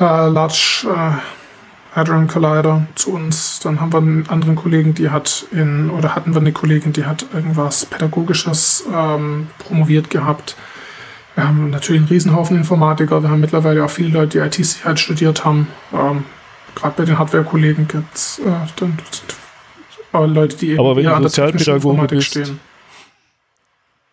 äh, 0.00 0.28
Large 0.28 0.86
äh, 0.88 1.96
Hadron 1.96 2.28
Collider 2.28 2.86
zu 2.94 3.12
uns. 3.12 3.60
Dann 3.60 3.80
haben 3.80 3.92
wir 3.92 3.98
einen 3.98 4.28
anderen 4.28 4.56
Kollegen, 4.56 4.94
die 4.94 5.10
hat 5.10 5.46
in, 5.52 5.90
oder 5.90 6.14
hatten 6.14 6.34
wir 6.34 6.40
eine 6.40 6.52
Kollegin, 6.52 6.92
die 6.92 7.04
hat 7.04 7.26
irgendwas 7.34 7.86
Pädagogisches 7.86 8.84
ähm, 8.94 9.48
promoviert 9.58 10.10
gehabt. 10.10 10.56
Wir 11.34 11.46
haben 11.46 11.70
natürlich 11.70 12.00
einen 12.02 12.08
Riesenhaufen 12.08 12.56
Informatiker. 12.56 13.22
Wir 13.22 13.30
haben 13.30 13.40
mittlerweile 13.40 13.84
auch 13.84 13.90
viele 13.90 14.10
Leute, 14.10 14.38
die 14.38 14.44
IT-Sicherheit 14.44 14.98
studiert 15.00 15.44
haben. 15.44 15.68
Ähm, 15.92 16.24
Gerade 16.74 16.94
bei 16.96 17.04
den 17.04 17.18
Hardware-Kollegen 17.18 17.88
gibt 17.88 18.14
es 18.14 18.38
äh, 18.38 18.50
dann 18.76 18.98
Leute, 20.12 20.56
die 20.56 20.70
eben 20.70 20.80
Aber 20.80 20.96
wenn 20.96 21.04
du 21.04 21.14
an 21.14 21.22
der 21.22 21.30
technischen 21.30 21.58
Sozialpädagoge 21.58 21.88
Informatik 21.88 22.18
bist, 22.18 22.28
stehen. 22.28 22.60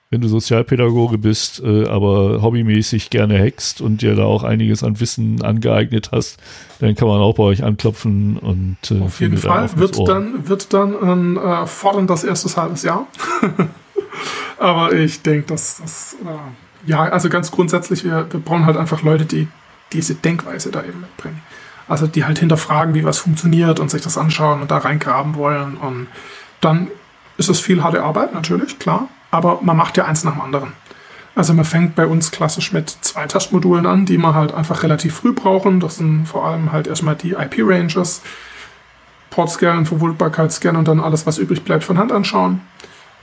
Wenn 0.10 0.22
du 0.22 0.30
Sozialpädagoge 0.30 1.18
bist, 1.18 1.62
äh, 1.62 1.86
aber 1.86 2.42
hobbymäßig 2.42 3.10
gerne 3.10 3.38
hackst 3.38 3.82
und 3.82 4.02
dir 4.02 4.16
da 4.16 4.24
auch 4.24 4.44
einiges 4.44 4.82
an 4.82 5.02
Wissen 5.02 5.42
angeeignet 5.42 6.12
hast, 6.14 6.40
dann 6.80 6.96
kann 6.96 7.10
man 7.10 7.20
auch 7.20 7.36
bei 7.36 7.44
euch 7.44 7.64
anklopfen 7.64 8.38
und 8.38 8.78
äh, 8.90 9.02
Auf 9.02 9.20
jeden 9.20 9.38
Fall 9.38 9.70
wird 9.78 9.98
Ohr. 9.98 10.06
dann, 10.06 10.48
wird 10.48 10.74
dann 10.74 10.96
ein 10.96 11.36
äh, 11.36 11.68
forderndes 11.68 12.24
erstes 12.24 12.56
halbes 12.56 12.84
Jahr. 12.84 13.08
Aber 14.60 14.94
ich 14.94 15.24
denke, 15.24 15.48
dass 15.48 15.80
das, 15.82 16.16
äh, 16.24 16.90
ja, 16.90 17.04
also 17.04 17.28
ganz 17.28 17.52
grundsätzlich, 17.52 18.06
wir, 18.06 18.28
wir 18.32 18.40
brauchen 18.40 18.66
halt 18.66 18.78
einfach 18.78 19.04
Leute, 19.04 19.26
die 19.26 19.50
diese 19.92 20.16
Denkweise 20.16 20.72
da 20.72 20.84
eben 20.84 21.02
mitbringen. 21.02 21.42
Also 21.90 22.08
die 22.08 22.24
halt 22.24 22.40
hinterfragen, 22.40 22.94
wie 22.94 23.04
was 23.04 23.20
funktioniert 23.20 23.82
und 23.82 23.92
sich 23.92 24.02
das 24.02 24.18
anschauen 24.18 24.62
und 24.62 24.72
da 24.72 24.78
reingraben 24.78 25.36
wollen. 25.36 25.76
Und 25.76 26.08
dann 26.62 26.88
ist 27.38 27.50
es 27.50 27.60
viel 27.60 27.84
harte 27.84 28.04
Arbeit, 28.04 28.34
natürlich, 28.34 28.80
klar. 28.80 29.10
Aber 29.32 29.60
man 29.62 29.78
macht 29.78 29.98
ja 29.98 30.06
eins 30.06 30.24
nach 30.24 30.34
dem 30.34 30.42
anderen. 30.42 30.74
Also 31.36 31.54
man 31.54 31.66
fängt 31.66 31.96
bei 31.96 32.08
uns 32.08 32.32
klassisch 32.32 32.74
mit 32.74 32.90
zwei 32.90 33.28
Testmodulen 33.28 33.86
an, 33.86 34.06
die 34.08 34.18
man 34.18 34.34
halt 34.34 34.54
einfach 34.54 34.82
relativ 34.82 35.18
früh 35.18 35.34
brauchen. 35.34 35.80
Das 35.80 35.98
sind 35.98 36.26
vor 36.26 36.46
allem 36.46 36.72
halt 36.72 36.88
erstmal 36.88 37.16
die 37.16 37.34
IP-Ranges, 37.34 38.24
Portscan, 39.30 39.86
Verwundbarkeitsscan 39.86 40.76
und 40.76 40.88
dann 40.88 41.00
alles, 41.00 41.28
was 41.28 41.38
übrig 41.38 41.64
bleibt, 41.64 41.84
von 41.84 42.00
Hand 42.00 42.12
anschauen. 42.12 42.62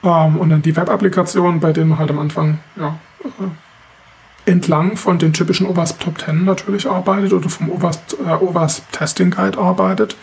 Ähm, 0.05 0.36
und 0.36 0.51
dann 0.51 0.62
die 0.62 0.76
Web-Applikationen, 0.76 1.59
bei 1.59 1.72
denen 1.72 1.90
man 1.90 1.98
halt 1.98 2.10
am 2.10 2.20
Anfang 2.20 2.60
ja, 2.76 2.98
äh, 3.24 4.51
entlang 4.51 4.97
von 4.97 5.18
den 5.18 5.32
typischen 5.32 5.66
OWASP 5.66 6.01
Top 6.01 6.20
10 6.20 6.44
natürlich 6.44 6.89
arbeitet 6.89 7.32
oder 7.32 7.48
vom 7.48 7.70
OWASP, 7.70 8.16
äh, 8.24 8.31
OWASP 8.31 8.93
Testing 8.93 9.31
Guide 9.32 9.59
arbeitet. 9.59 10.16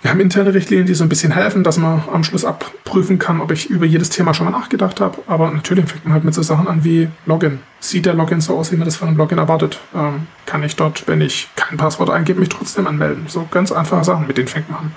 Wir 0.00 0.12
haben 0.12 0.20
interne 0.20 0.54
Richtlinien, 0.54 0.86
die 0.86 0.94
so 0.94 1.02
ein 1.02 1.08
bisschen 1.08 1.32
helfen, 1.32 1.64
dass 1.64 1.76
man 1.76 2.04
am 2.12 2.22
Schluss 2.22 2.44
abprüfen 2.44 3.18
kann, 3.18 3.40
ob 3.40 3.50
ich 3.50 3.68
über 3.68 3.84
jedes 3.84 4.10
Thema 4.10 4.32
schon 4.32 4.48
mal 4.48 4.56
nachgedacht 4.56 5.00
habe. 5.00 5.18
Aber 5.26 5.50
natürlich 5.50 5.86
fängt 5.86 6.04
man 6.04 6.14
halt 6.14 6.24
mit 6.24 6.34
so 6.34 6.42
Sachen 6.42 6.68
an 6.68 6.84
wie 6.84 7.08
Login. 7.26 7.58
Sieht 7.80 8.06
der 8.06 8.14
Login 8.14 8.40
so 8.40 8.56
aus, 8.56 8.70
wie 8.70 8.76
man 8.76 8.84
das 8.84 8.96
von 8.96 9.08
einem 9.08 9.16
Login 9.16 9.38
erwartet? 9.38 9.80
Ähm, 9.94 10.28
kann 10.46 10.62
ich 10.62 10.76
dort, 10.76 11.08
wenn 11.08 11.20
ich 11.20 11.48
kein 11.56 11.78
Passwort 11.78 12.10
eingebe, 12.10 12.38
mich 12.38 12.48
trotzdem 12.48 12.86
anmelden? 12.86 13.24
So 13.26 13.48
ganz 13.50 13.72
einfache 13.72 14.04
Sachen, 14.04 14.28
mit 14.28 14.38
denen 14.38 14.46
fängt 14.46 14.70
man 14.70 14.80
an. 14.80 14.92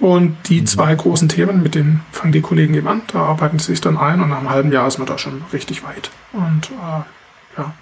Und 0.00 0.48
die 0.48 0.62
mhm. 0.62 0.66
zwei 0.66 0.94
großen 0.94 1.28
Themen, 1.28 1.62
mit 1.62 1.74
denen 1.74 2.02
fangen 2.10 2.32
die 2.32 2.40
Kollegen 2.40 2.72
eben 2.72 2.88
an, 2.88 3.02
da 3.12 3.18
arbeiten 3.18 3.58
sie 3.58 3.66
sich 3.66 3.82
dann 3.82 3.98
ein 3.98 4.22
und 4.22 4.30
nach 4.30 4.38
einem 4.38 4.50
halben 4.50 4.72
Jahr 4.72 4.88
ist 4.88 4.96
man 4.96 5.06
da 5.06 5.18
schon 5.18 5.42
richtig 5.52 5.84
weit. 5.84 6.10
Und 6.32 6.70
äh, 6.70 7.58
ja, 7.58 7.74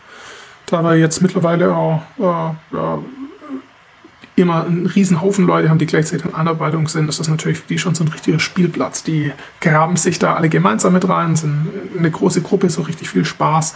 da 0.66 0.82
wir 0.82 0.96
jetzt 0.96 1.22
mittlerweile 1.22 1.74
auch 1.74 2.02
äh, 2.18 2.76
ja, 2.76 2.98
immer 4.40 4.64
einen 4.64 4.86
riesen 4.86 5.20
Haufen 5.20 5.46
Leute 5.46 5.68
haben, 5.68 5.78
die 5.78 5.86
gleichzeitig 5.86 6.26
in 6.26 6.34
Anarbeitung 6.34 6.88
sind, 6.88 7.08
ist 7.08 7.20
das 7.20 7.28
natürlich 7.28 7.58
für 7.58 7.68
die 7.68 7.78
schon 7.78 7.94
so 7.94 8.04
ein 8.04 8.08
richtiger 8.08 8.38
Spielplatz. 8.38 9.02
Die 9.02 9.32
graben 9.60 9.96
sich 9.96 10.18
da 10.18 10.34
alle 10.34 10.48
gemeinsam 10.48 10.92
mit 10.92 11.08
rein, 11.08 11.36
sind 11.36 11.68
eine 11.96 12.10
große 12.10 12.42
Gruppe, 12.42 12.70
so 12.70 12.82
richtig 12.82 13.08
viel 13.10 13.24
Spaß. 13.24 13.74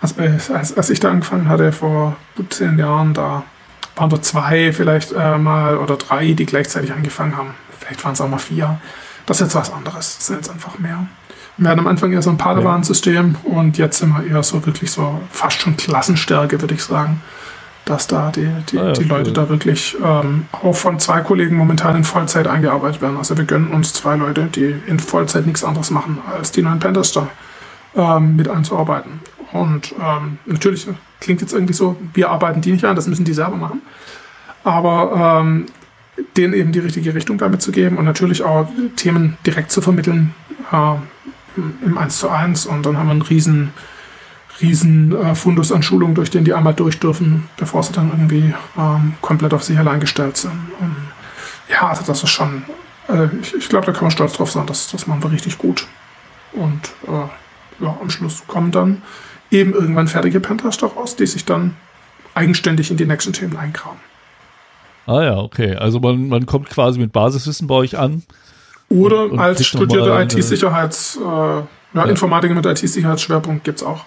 Also 0.00 0.20
als, 0.20 0.76
als 0.76 0.90
ich 0.90 1.00
da 1.00 1.10
angefangen 1.10 1.48
hatte 1.48 1.72
vor 1.72 2.16
gut 2.36 2.54
zehn 2.54 2.78
Jahren, 2.78 3.14
da 3.14 3.44
waren 3.96 4.10
da 4.10 4.20
zwei 4.20 4.72
vielleicht 4.72 5.12
äh, 5.12 5.38
mal 5.38 5.76
oder 5.76 5.96
drei, 5.96 6.32
die 6.32 6.46
gleichzeitig 6.46 6.92
angefangen 6.92 7.36
haben. 7.36 7.54
Vielleicht 7.78 8.04
waren 8.04 8.14
es 8.14 8.20
auch 8.20 8.28
mal 8.28 8.38
vier. 8.38 8.80
Das 9.26 9.40
ist 9.40 9.46
jetzt 9.46 9.54
was 9.54 9.72
anderes. 9.72 10.16
Das 10.16 10.26
sind 10.26 10.36
jetzt 10.36 10.50
einfach 10.50 10.78
mehr. 10.78 11.06
Wir 11.58 11.68
hatten 11.68 11.80
am 11.80 11.86
Anfang 11.86 12.12
eher 12.12 12.22
so 12.22 12.30
ein 12.30 12.38
Padawan-System 12.38 13.36
und 13.44 13.78
jetzt 13.78 13.98
sind 13.98 14.08
wir 14.08 14.26
eher 14.26 14.42
so 14.42 14.64
wirklich 14.64 14.90
so 14.90 15.20
fast 15.30 15.60
schon 15.60 15.76
Klassenstärke, 15.76 16.60
würde 16.60 16.74
ich 16.74 16.82
sagen 16.82 17.20
dass 17.84 18.06
da 18.06 18.30
die, 18.30 18.48
die, 18.70 18.78
ah, 18.78 18.88
ja, 18.88 18.92
die 18.92 19.04
Leute 19.04 19.30
cool. 19.30 19.34
da 19.34 19.48
wirklich 19.48 19.96
ähm, 20.02 20.46
auch 20.52 20.74
von 20.74 20.98
zwei 20.98 21.20
Kollegen 21.20 21.56
momentan 21.56 21.96
in 21.96 22.04
Vollzeit 22.04 22.46
eingearbeitet 22.46 23.02
werden. 23.02 23.16
Also 23.16 23.36
wir 23.36 23.44
gönnen 23.44 23.72
uns 23.72 23.92
zwei 23.92 24.16
Leute, 24.16 24.44
die 24.44 24.74
in 24.86 25.00
Vollzeit 25.00 25.46
nichts 25.46 25.64
anderes 25.64 25.90
machen, 25.90 26.18
als 26.32 26.52
die 26.52 26.62
neuen 26.62 26.78
Pentester 26.78 27.28
ähm, 27.96 28.36
mit 28.36 28.48
einzuarbeiten. 28.48 29.20
Und 29.52 29.94
ähm, 30.00 30.38
natürlich 30.46 30.86
klingt 31.20 31.40
jetzt 31.40 31.52
irgendwie 31.52 31.74
so, 31.74 31.96
wir 32.14 32.30
arbeiten 32.30 32.60
die 32.60 32.72
nicht 32.72 32.84
ein, 32.84 32.96
das 32.96 33.06
müssen 33.06 33.24
die 33.24 33.34
selber 33.34 33.56
machen. 33.56 33.82
Aber 34.64 35.40
ähm, 35.42 35.66
denen 36.36 36.54
eben 36.54 36.72
die 36.72 36.78
richtige 36.78 37.14
Richtung 37.14 37.38
damit 37.38 37.62
zu 37.62 37.72
geben 37.72 37.96
und 37.96 38.04
natürlich 38.04 38.42
auch 38.42 38.68
Themen 38.96 39.36
direkt 39.46 39.70
zu 39.70 39.80
vermitteln 39.80 40.34
äh, 40.70 40.94
im 41.84 41.98
1 41.98 42.18
zu 42.18 42.30
1. 42.30 42.66
Und 42.66 42.86
dann 42.86 42.96
haben 42.96 43.06
wir 43.06 43.12
einen 43.12 43.22
riesen 43.22 43.72
riesen 44.60 45.14
äh, 45.16 45.34
Fundus 45.34 45.72
an 45.72 45.82
Schulungen, 45.82 46.14
durch 46.14 46.30
den 46.30 46.44
die 46.44 46.54
einmal 46.54 46.74
durch 46.74 47.00
dürfen, 47.00 47.48
bevor 47.56 47.82
sie 47.82 47.92
dann 47.92 48.10
irgendwie 48.10 48.54
ähm, 48.78 49.14
komplett 49.20 49.54
auf 49.54 49.62
sich 49.62 49.78
allein 49.78 50.00
gestellt 50.00 50.36
sind. 50.36 50.52
Und 50.80 50.96
ja, 51.70 51.88
also 51.88 52.02
das 52.06 52.22
ist 52.22 52.30
schon, 52.30 52.64
äh, 53.08 53.26
ich, 53.40 53.54
ich 53.54 53.68
glaube, 53.68 53.86
da 53.86 53.92
kann 53.92 54.02
man 54.02 54.10
stolz 54.10 54.34
drauf 54.34 54.50
sein, 54.50 54.66
das, 54.66 54.90
das 54.90 55.06
machen 55.06 55.22
wir 55.22 55.32
richtig 55.32 55.58
gut. 55.58 55.86
Und 56.52 56.80
äh, 57.06 57.84
ja, 57.84 57.96
am 58.00 58.10
Schluss 58.10 58.42
kommen 58.46 58.70
dann 58.70 59.02
eben 59.50 59.72
irgendwann 59.72 60.08
fertige 60.08 60.40
Pentester 60.40 60.88
raus, 60.88 61.16
die 61.16 61.26
sich 61.26 61.44
dann 61.44 61.76
eigenständig 62.34 62.90
in 62.90 62.96
die 62.96 63.06
nächsten 63.06 63.32
Themen 63.32 63.56
eingraben. 63.56 64.00
Ah 65.06 65.22
ja, 65.22 65.36
okay. 65.36 65.74
Also 65.74 66.00
man, 66.00 66.28
man 66.28 66.46
kommt 66.46 66.70
quasi 66.70 66.98
mit 66.98 67.12
Basiswissen 67.12 67.66
bei 67.66 67.74
euch 67.74 67.98
an. 67.98 68.22
Oder 68.88 69.24
und, 69.24 69.32
und 69.32 69.40
als 69.40 69.66
studierte 69.66 70.10
IT-Sicherheits, 70.10 71.16
äh, 71.16 71.20
ja, 71.24 71.66
ja. 71.94 72.04
Informatiker 72.04 72.54
mit 72.54 72.66
IT-Sicherheitsschwerpunkt 72.66 73.64
gibt 73.64 73.78
es 73.78 73.86
auch. 73.86 74.04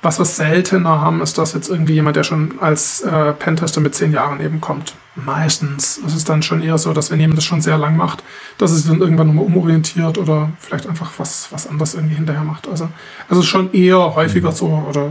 Was 0.00 0.18
wir 0.18 0.24
seltener 0.24 1.00
haben, 1.00 1.20
ist 1.22 1.38
das 1.38 1.54
jetzt 1.54 1.68
irgendwie 1.68 1.94
jemand, 1.94 2.16
der 2.16 2.22
schon 2.22 2.60
als 2.60 3.00
äh, 3.00 3.32
Pentester 3.32 3.80
mit 3.80 3.94
zehn 3.94 4.12
Jahren 4.12 4.40
eben 4.40 4.60
kommt. 4.60 4.94
Meistens 5.16 5.98
ist 5.98 6.14
es 6.14 6.24
dann 6.24 6.42
schon 6.42 6.62
eher 6.62 6.78
so, 6.78 6.92
dass 6.92 7.10
wenn 7.10 7.18
jemand 7.18 7.38
das 7.38 7.44
schon 7.44 7.60
sehr 7.60 7.78
lang 7.78 7.96
macht, 7.96 8.22
dass 8.58 8.70
es 8.70 8.86
dann 8.86 9.00
irgendwann 9.00 9.26
nochmal 9.26 9.44
umorientiert 9.44 10.16
oder 10.16 10.50
vielleicht 10.60 10.86
einfach 10.86 11.10
was, 11.18 11.50
was 11.50 11.66
anderes 11.66 11.94
irgendwie 11.94 12.14
hinterher 12.14 12.44
macht. 12.44 12.68
Also, 12.68 12.88
also 13.28 13.42
schon 13.42 13.72
eher 13.72 14.14
häufiger 14.14 14.52
so 14.52 14.66
oder 14.88 15.10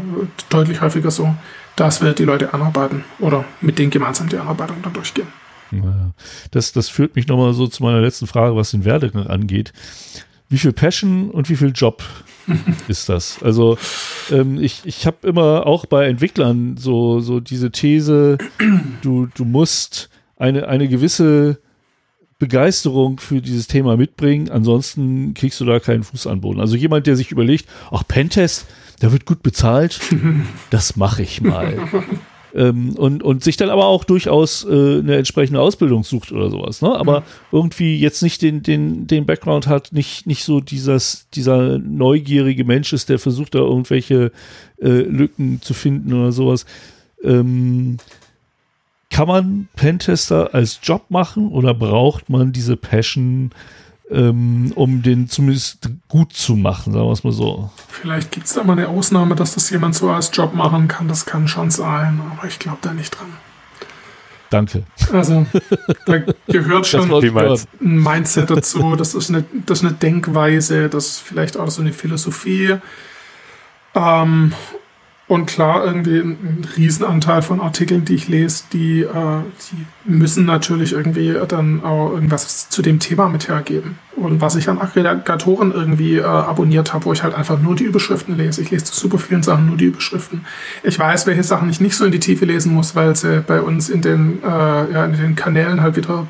deutlich 0.49 0.79
häufiger 0.79 1.11
so, 1.11 1.35
dass 1.75 2.01
wir 2.01 2.13
die 2.13 2.23
Leute 2.23 2.53
anarbeiten 2.53 3.03
oder 3.19 3.43
mit 3.59 3.79
denen 3.79 3.91
gemeinsam 3.91 4.29
die 4.29 4.37
Anarbeitung 4.37 4.77
dann 4.81 4.93
durchgehen. 4.93 5.27
Das, 6.51 6.71
das 6.71 6.87
führt 6.87 7.17
mich 7.17 7.27
nochmal 7.27 7.53
so 7.53 7.67
zu 7.67 7.83
meiner 7.83 7.99
letzten 7.99 8.25
Frage, 8.25 8.55
was 8.55 8.71
den 8.71 8.85
Werdegang 8.85 9.27
angeht 9.27 9.73
wie 10.49 10.57
viel 10.57 10.73
Passion 10.73 11.29
und 11.29 11.49
wie 11.49 11.55
viel 11.55 11.71
Job 11.73 12.03
ist 12.87 13.09
das? 13.09 13.41
Also 13.43 13.77
ähm, 14.31 14.61
ich, 14.61 14.81
ich 14.85 15.05
habe 15.05 15.27
immer 15.27 15.65
auch 15.65 15.85
bei 15.85 16.07
Entwicklern 16.07 16.77
so, 16.77 17.19
so 17.19 17.39
diese 17.39 17.71
These, 17.71 18.37
du, 19.01 19.27
du 19.33 19.45
musst 19.45 20.09
eine, 20.37 20.67
eine 20.67 20.87
gewisse 20.87 21.59
Begeisterung 22.39 23.19
für 23.19 23.41
dieses 23.41 23.67
Thema 23.67 23.97
mitbringen, 23.97 24.49
ansonsten 24.49 25.33
kriegst 25.33 25.59
du 25.59 25.65
da 25.65 25.79
keinen 25.79 26.03
Fuß 26.03 26.27
an 26.27 26.41
Boden. 26.41 26.59
Also 26.59 26.75
jemand, 26.75 27.07
der 27.07 27.15
sich 27.15 27.31
überlegt, 27.31 27.67
ach, 27.91 28.03
Pentest, 28.07 28.67
der 29.01 29.11
wird 29.11 29.25
gut 29.25 29.41
bezahlt, 29.41 29.99
das 30.69 30.95
mache 30.95 31.23
ich 31.23 31.41
mal. 31.41 31.77
Ähm, 32.55 32.95
und, 32.95 33.23
und 33.23 33.43
sich 33.43 33.57
dann 33.57 33.69
aber 33.69 33.85
auch 33.87 34.03
durchaus 34.03 34.63
äh, 34.65 34.99
eine 34.99 35.17
entsprechende 35.17 35.59
Ausbildung 35.59 36.03
sucht 36.03 36.31
oder 36.31 36.49
sowas, 36.49 36.81
ne? 36.81 36.95
Aber 36.95 37.21
mhm. 37.21 37.25
irgendwie 37.51 37.99
jetzt 37.99 38.21
nicht 38.23 38.41
den, 38.41 38.63
den, 38.63 39.07
den 39.07 39.25
Background 39.25 39.67
hat, 39.67 39.91
nicht, 39.91 40.27
nicht 40.27 40.43
so 40.43 40.59
dieses, 40.59 41.27
dieser 41.33 41.77
neugierige 41.77 42.63
Mensch 42.63 42.93
ist, 42.93 43.09
der 43.09 43.19
versucht 43.19 43.55
da 43.55 43.59
irgendwelche 43.59 44.31
äh, 44.81 44.87
Lücken 44.87 45.61
zu 45.61 45.73
finden 45.73 46.13
oder 46.13 46.31
sowas. 46.31 46.65
Ähm, 47.23 47.97
kann 49.09 49.27
man 49.27 49.67
Pentester 49.75 50.53
als 50.53 50.79
Job 50.83 51.05
machen 51.09 51.49
oder 51.49 51.73
braucht 51.73 52.29
man 52.29 52.51
diese 52.51 52.75
Passion 52.75 53.51
ähm, 54.09 54.71
um 54.75 55.01
den 55.01 55.27
zumindest 55.27 55.89
gut 56.07 56.33
zu 56.33 56.55
machen, 56.55 56.93
sagen 56.93 57.05
wir 57.05 57.11
es 57.11 57.23
mal 57.23 57.33
so. 57.33 57.69
Vielleicht 57.89 58.31
gibt 58.31 58.47
es 58.47 58.53
da 58.53 58.63
mal 58.63 58.73
eine 58.73 58.87
Ausnahme, 58.87 59.35
dass 59.35 59.55
das 59.55 59.69
jemand 59.69 59.95
so 59.95 60.09
als 60.09 60.31
Job 60.33 60.53
machen 60.53 60.87
kann. 60.87 61.07
Das 61.07 61.25
kann 61.25 61.47
schon 61.47 61.71
sein, 61.71 62.21
aber 62.31 62.47
ich 62.47 62.59
glaube 62.59 62.79
da 62.81 62.93
nicht 62.93 63.11
dran. 63.17 63.27
Danke. 64.49 64.83
Also, 65.11 65.45
da 66.05 66.19
gehört 66.47 66.87
schon 66.87 67.11
ein 67.11 67.63
Mindset 67.79 68.49
dazu. 68.49 68.95
Das 68.95 69.13
ist, 69.13 69.29
eine, 69.29 69.43
das 69.65 69.79
ist 69.79 69.85
eine 69.85 69.93
Denkweise, 69.93 70.87
das 70.87 71.07
ist 71.07 71.19
vielleicht 71.19 71.57
auch 71.57 71.69
so 71.69 71.81
eine 71.81 71.91
Philosophie. 71.91 72.77
Ähm, 73.93 74.53
und 75.29 75.45
klar, 75.45 75.83
irgendwie 75.85 76.19
ein, 76.19 76.31
ein 76.31 76.67
Riesenanteil 76.77 77.41
von 77.41 77.59
Artikeln, 77.59 78.05
die 78.05 78.15
ich 78.15 78.29
lese, 78.29 78.63
die, 78.71 79.01
äh, 79.01 79.41
die 79.71 79.85
müssen 80.05 80.45
natürlich 80.45 80.93
irgendwie 80.93 81.35
dann 81.49 81.83
auch 81.83 82.13
irgendwas 82.13 82.69
zu 82.69 82.81
dem 82.81 82.99
Thema 82.99 83.27
mit 83.27 83.49
hergeben. 83.49 83.99
Und 84.15 84.39
was 84.39 84.55
ich 84.55 84.69
an 84.69 84.79
Aggregatoren 84.79 85.73
irgendwie 85.73 86.15
äh, 86.15 86.23
abonniert 86.23 86.93
habe, 86.93 87.05
wo 87.05 87.13
ich 87.13 87.23
halt 87.23 87.35
einfach 87.35 87.59
nur 87.59 87.75
die 87.75 87.83
Überschriften 87.83 88.37
lese. 88.37 88.61
Ich 88.61 88.71
lese 88.71 88.85
zu 88.85 88.95
super 88.97 89.19
vielen 89.19 89.43
Sachen 89.43 89.67
nur 89.67 89.75
die 89.75 89.85
Überschriften. 89.85 90.45
Ich 90.83 90.97
weiß, 90.97 91.27
welche 91.27 91.43
Sachen 91.43 91.69
ich 91.69 91.81
nicht 91.81 91.97
so 91.97 92.05
in 92.05 92.11
die 92.13 92.21
Tiefe 92.21 92.45
lesen 92.45 92.73
muss, 92.73 92.95
weil 92.95 93.13
sie 93.17 93.41
bei 93.45 93.59
uns 93.59 93.89
in 93.89 94.01
den, 94.01 94.41
äh, 94.43 94.47
ja, 94.47 95.03
in 95.03 95.11
den 95.11 95.35
Kanälen 95.35 95.81
halt 95.81 95.97
wieder 95.97 96.25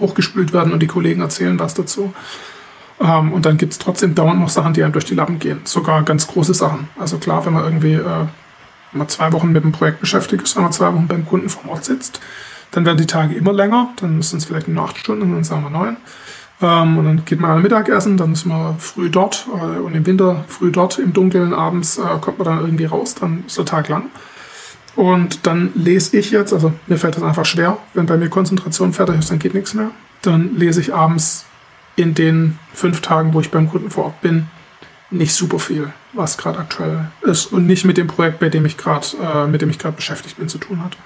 hochgespült 0.00 0.52
werden 0.52 0.72
und 0.72 0.80
die 0.80 0.88
Kollegen 0.88 1.20
erzählen 1.20 1.56
was 1.60 1.74
dazu. 1.74 2.12
Ähm, 3.00 3.32
und 3.32 3.46
dann 3.46 3.56
gibt 3.56 3.72
es 3.72 3.78
trotzdem 3.78 4.14
dauernd 4.14 4.40
noch 4.40 4.48
Sachen, 4.48 4.74
die 4.74 4.82
einem 4.82 4.92
durch 4.92 5.04
die 5.04 5.14
Lappen 5.14 5.38
gehen. 5.38 5.60
Sogar 5.64 6.02
ganz 6.02 6.26
große 6.26 6.54
Sachen. 6.54 6.88
Also 6.98 7.18
klar, 7.18 7.44
wenn 7.46 7.52
man 7.52 7.64
irgendwie 7.64 7.94
äh, 7.94 8.26
man 8.92 9.08
zwei 9.08 9.32
Wochen 9.32 9.52
mit 9.52 9.64
dem 9.64 9.72
Projekt 9.72 10.00
beschäftigt 10.00 10.42
ist, 10.42 10.56
wenn 10.56 10.64
man 10.64 10.72
zwei 10.72 10.92
Wochen 10.92 11.06
beim 11.06 11.26
Kunden 11.26 11.48
vor 11.48 11.70
Ort 11.70 11.84
sitzt, 11.84 12.20
dann 12.70 12.84
werden 12.84 12.98
die 12.98 13.06
Tage 13.06 13.34
immer 13.34 13.52
länger. 13.52 13.90
Dann 13.96 14.22
sind 14.22 14.38
es 14.38 14.44
vielleicht 14.44 14.68
nur 14.68 14.84
acht 14.84 14.98
Stunden, 14.98 15.32
dann 15.32 15.44
sagen 15.44 15.62
wir 15.62 15.70
neun. 15.70 15.96
Ähm, 16.60 16.98
und 16.98 17.04
dann 17.04 17.24
geht 17.24 17.40
man 17.40 17.50
an 17.50 17.62
Mittagessen, 17.62 18.16
dann 18.16 18.32
ist 18.32 18.46
man 18.46 18.78
früh 18.78 19.10
dort 19.10 19.46
äh, 19.52 19.78
und 19.78 19.94
im 19.94 20.06
Winter 20.06 20.44
früh 20.48 20.70
dort, 20.70 20.98
im 20.98 21.12
Dunkeln 21.12 21.52
abends 21.52 21.98
äh, 21.98 22.02
kommt 22.20 22.38
man 22.38 22.46
dann 22.46 22.60
irgendwie 22.60 22.84
raus, 22.84 23.14
dann 23.14 23.44
ist 23.46 23.58
der 23.58 23.64
Tag 23.64 23.88
lang. 23.88 24.04
Und 24.94 25.46
dann 25.46 25.72
lese 25.74 26.16
ich 26.16 26.30
jetzt, 26.30 26.52
also 26.52 26.72
mir 26.86 26.98
fällt 26.98 27.16
das 27.16 27.22
einfach 27.22 27.46
schwer, 27.46 27.78
wenn 27.94 28.06
bei 28.06 28.16
mir 28.16 28.28
Konzentration 28.28 28.92
fertig 28.92 29.18
ist, 29.18 29.30
dann 29.30 29.38
geht 29.38 29.54
nichts 29.54 29.74
mehr. 29.74 29.90
Dann 30.20 30.54
lese 30.56 30.80
ich 30.80 30.94
abends 30.94 31.46
in 31.96 32.14
den 32.14 32.58
fünf 32.72 33.00
Tagen, 33.00 33.34
wo 33.34 33.40
ich 33.40 33.50
beim 33.50 33.68
Kunden 33.68 33.90
vor 33.90 34.06
Ort 34.06 34.20
bin, 34.20 34.48
nicht 35.10 35.34
super 35.34 35.58
viel, 35.58 35.92
was 36.12 36.38
gerade 36.38 36.58
aktuell 36.58 37.10
ist 37.22 37.46
und 37.46 37.66
nicht 37.66 37.84
mit 37.84 37.96
dem 37.96 38.06
Projekt, 38.06 38.40
bei 38.40 38.48
dem 38.48 38.64
ich 38.64 38.76
gerade, 38.76 39.06
äh, 39.22 39.46
mit 39.46 39.62
dem 39.62 39.70
ich 39.70 39.78
gerade 39.78 39.96
beschäftigt 39.96 40.38
bin, 40.38 40.48
zu 40.48 40.58
tun 40.58 40.82
hat. 40.82 40.96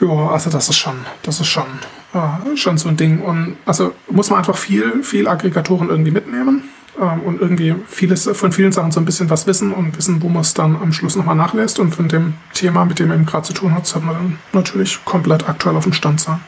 Ja, 0.00 0.30
also 0.30 0.50
das 0.50 0.68
ist 0.68 0.76
schon, 0.76 0.96
das 1.22 1.40
ist 1.40 1.46
schon, 1.46 1.66
äh, 2.12 2.56
schon 2.56 2.76
so 2.76 2.88
ein 2.88 2.96
Ding. 2.96 3.20
Und 3.20 3.56
also 3.64 3.94
muss 4.08 4.30
man 4.30 4.40
einfach 4.40 4.56
viel, 4.56 5.02
viel 5.02 5.28
Aggregatoren 5.28 5.88
irgendwie 5.88 6.10
mitnehmen 6.10 6.64
ähm, 7.00 7.20
und 7.20 7.40
irgendwie 7.40 7.74
vieles 7.86 8.28
von 8.32 8.52
vielen 8.52 8.72
Sachen 8.72 8.90
so 8.90 9.00
ein 9.00 9.04
bisschen 9.04 9.30
was 9.30 9.46
wissen 9.46 9.72
und 9.72 9.96
wissen, 9.96 10.20
wo 10.20 10.28
man 10.28 10.42
es 10.42 10.54
dann 10.54 10.76
am 10.76 10.92
Schluss 10.92 11.16
nochmal 11.16 11.36
nachlässt. 11.36 11.78
Und 11.78 11.94
von 11.94 12.08
dem 12.08 12.34
Thema, 12.52 12.84
mit 12.84 12.98
dem 12.98 13.08
man 13.08 13.18
eben 13.18 13.26
gerade 13.26 13.44
zu 13.44 13.52
tun 13.52 13.74
hat, 13.74 13.86
sollte 13.86 14.06
man 14.06 14.16
dann 14.16 14.38
natürlich 14.52 15.04
komplett 15.04 15.48
aktuell 15.48 15.76
auf 15.76 15.84
dem 15.84 15.92
Stand 15.92 16.20
sein. 16.20 16.40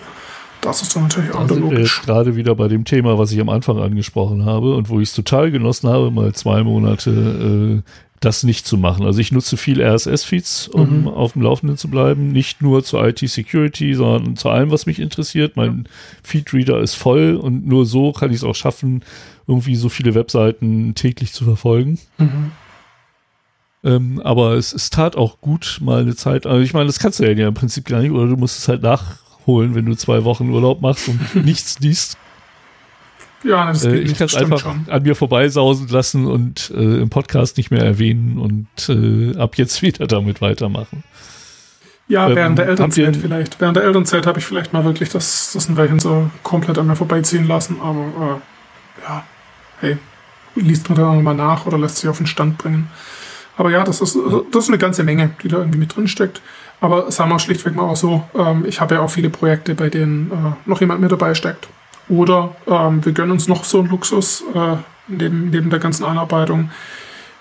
Das 0.65 0.83
ist 0.83 0.97
dann 0.97 1.05
natürlich 1.05 1.33
auch 1.33 1.49
logisch. 1.49 2.03
gerade 2.03 2.37
wieder 2.37 2.55
bei 2.55 2.69
dem 2.69 2.85
Thema, 2.85 3.19
was 3.19 3.31
ich 3.33 3.41
am 3.41 3.49
Anfang 3.51 3.79
angesprochen 3.79 4.45
habe 4.45 4.75
und 4.75 4.89
wo 4.89 4.99
ich 5.01 5.11
es 5.11 5.15
total 5.15 5.51
genossen 5.51 5.89
habe, 5.89 6.11
mal 6.11 6.33
zwei 6.35 6.63
Monate 6.65 7.83
äh, 7.85 7.91
das 8.21 8.43
nicht 8.43 8.67
zu 8.67 8.79
machen. 8.79 9.05
Also 9.05 9.21
ich 9.21 9.33
nutze 9.33 9.59
viel 9.59 9.83
RSS-Feeds, 9.83 10.69
um 10.69 11.03
Mhm. 11.03 11.09
auf 11.09 11.35
dem 11.35 11.43
Laufenden 11.43 11.77
zu 11.77 11.89
bleiben. 11.89 12.33
Nicht 12.33 12.63
nur 12.63 12.83
zur 12.83 13.07
IT-Security, 13.07 13.95
sondern 13.95 14.37
zu 14.37 14.49
allem, 14.49 14.71
was 14.71 14.87
mich 14.87 14.99
interessiert. 14.99 15.57
Mein 15.57 15.87
Feedreader 16.23 16.81
ist 16.81 16.95
voll 16.95 17.37
und 17.37 17.67
nur 17.67 17.85
so 17.85 18.13
kann 18.13 18.31
ich 18.31 18.37
es 18.37 18.45
auch 18.45 18.55
schaffen, 18.55 19.05
irgendwie 19.47 19.77
so 19.77 19.91
viele 19.91 20.15
Webseiten 20.15 20.95
täglich 20.95 21.35
zu 21.35 21.45
verfolgen. 21.45 21.99
Mhm. 22.17 22.53
Ähm, 23.85 24.23
aber 24.25 24.55
es, 24.55 24.73
es 24.73 24.89
tat 24.89 25.17
auch 25.17 25.43
gut, 25.43 25.79
mal 25.83 26.01
eine 26.01 26.17
Zeit. 26.17 26.47
Also 26.47 26.63
ich 26.63 26.73
meine, 26.73 26.87
das 26.87 26.99
kannst 26.99 27.21
du 27.21 27.31
ja 27.31 27.49
im 27.49 27.53
Prinzip 27.53 27.85
gar 27.85 28.01
nicht, 28.01 28.13
oder 28.13 28.27
du 28.29 28.37
musst 28.37 28.59
es 28.59 28.69
halt 28.69 28.83
nachholen, 29.45 29.75
wenn 29.75 29.87
du 29.87 29.95
zwei 29.95 30.25
Wochen 30.25 30.51
Urlaub 30.51 30.81
machst 30.81 31.09
und 31.09 31.35
nichts 31.45 31.79
liest. 31.81 32.17
Ja, 33.43 33.67
das 33.69 33.85
Äh, 33.85 33.93
geht 33.93 34.11
ich 34.11 34.19
kann 34.19 34.27
es 34.27 34.35
einfach 34.35 34.61
schon. 34.61 34.87
an 34.89 35.03
mir 35.03 35.15
vorbeisausen 35.15 35.89
lassen 35.89 36.27
und 36.27 36.71
äh, 36.75 37.01
im 37.03 37.11
Podcast 37.11 37.59
nicht 37.59 37.71
mehr 37.71 37.85
erwähnen 37.85 38.39
und 38.39 38.67
äh, 38.89 39.37
ab 39.39 39.57
jetzt 39.57 39.83
wieder 39.83 40.07
damit 40.07 40.41
weitermachen. 40.41 41.05
Ja, 42.09 42.29
Ähm, 42.29 42.37
während 42.37 42.59
der 42.59 42.69
Elternzeit 42.69 43.17
vielleicht. 43.17 43.61
Während 43.61 43.77
der 43.77 43.85
Elternzeit 43.85 44.27
habe 44.27 44.39
ich 44.39 44.45
vielleicht 44.47 44.73
mal 44.73 44.85
wirklich 44.85 45.09
das, 45.11 45.53
das 45.53 45.69
ein 45.69 45.77
Weilchen 45.77 46.01
so 46.01 46.31
komplett 46.43 46.79
an 46.79 46.87
mir 46.87 46.97
vorbeiziehen 46.97 47.47
lassen, 47.47 47.77
aber 47.83 48.41
äh, 49.01 49.03
ja, 49.03 49.25
hey, 49.81 49.97
liest 50.55 50.89
man 50.89 50.99
dann 50.99 51.23
mal 51.23 51.35
nach 51.35 51.67
oder 51.67 51.79
lässt 51.79 51.97
sich 51.99 52.09
auf 52.09 52.19
den 52.19 52.27
Stand 52.27 52.59
bringen. 52.59 52.89
Aber 53.57 53.71
ja, 53.71 53.85
das 53.85 54.01
ist, 54.01 54.19
das 54.53 54.65
ist 54.65 54.69
eine 54.69 54.79
ganze 54.79 55.05
Menge, 55.05 55.31
die 55.43 55.49
da 55.49 55.59
irgendwie 55.59 55.79
mit 55.79 55.95
drin 55.95 56.09
steckt. 56.09 56.41
Aber 56.81 57.11
sagen 57.11 57.31
wir 57.31 57.39
schlichtweg 57.39 57.75
mal 57.75 57.85
auch 57.85 57.97
so, 57.97 58.23
ähm, 58.37 58.65
ich 58.67 58.81
habe 58.81 58.97
ja 58.97 59.01
auch 59.01 59.11
viele 59.11 59.31
Projekte, 59.31 59.75
bei 59.75 59.89
denen 59.89 60.31
äh, 60.31 60.69
noch 60.69 60.81
jemand 60.81 61.01
mit 61.01 61.11
dabei 61.11 61.35
steckt. 61.35 61.69
Oder 62.09 62.55
ähm, 62.67 63.05
wir 63.05 63.13
gönnen 63.13 63.33
uns 63.33 63.49
noch 63.49 63.65
so 63.65 63.81
einen 63.81 63.89
Luxus 63.89 64.45
äh, 64.55 64.77
neben, 65.09 65.51
neben 65.51 65.71
der 65.71 65.79
ganzen 65.79 66.05
Einarbeitung. 66.05 66.71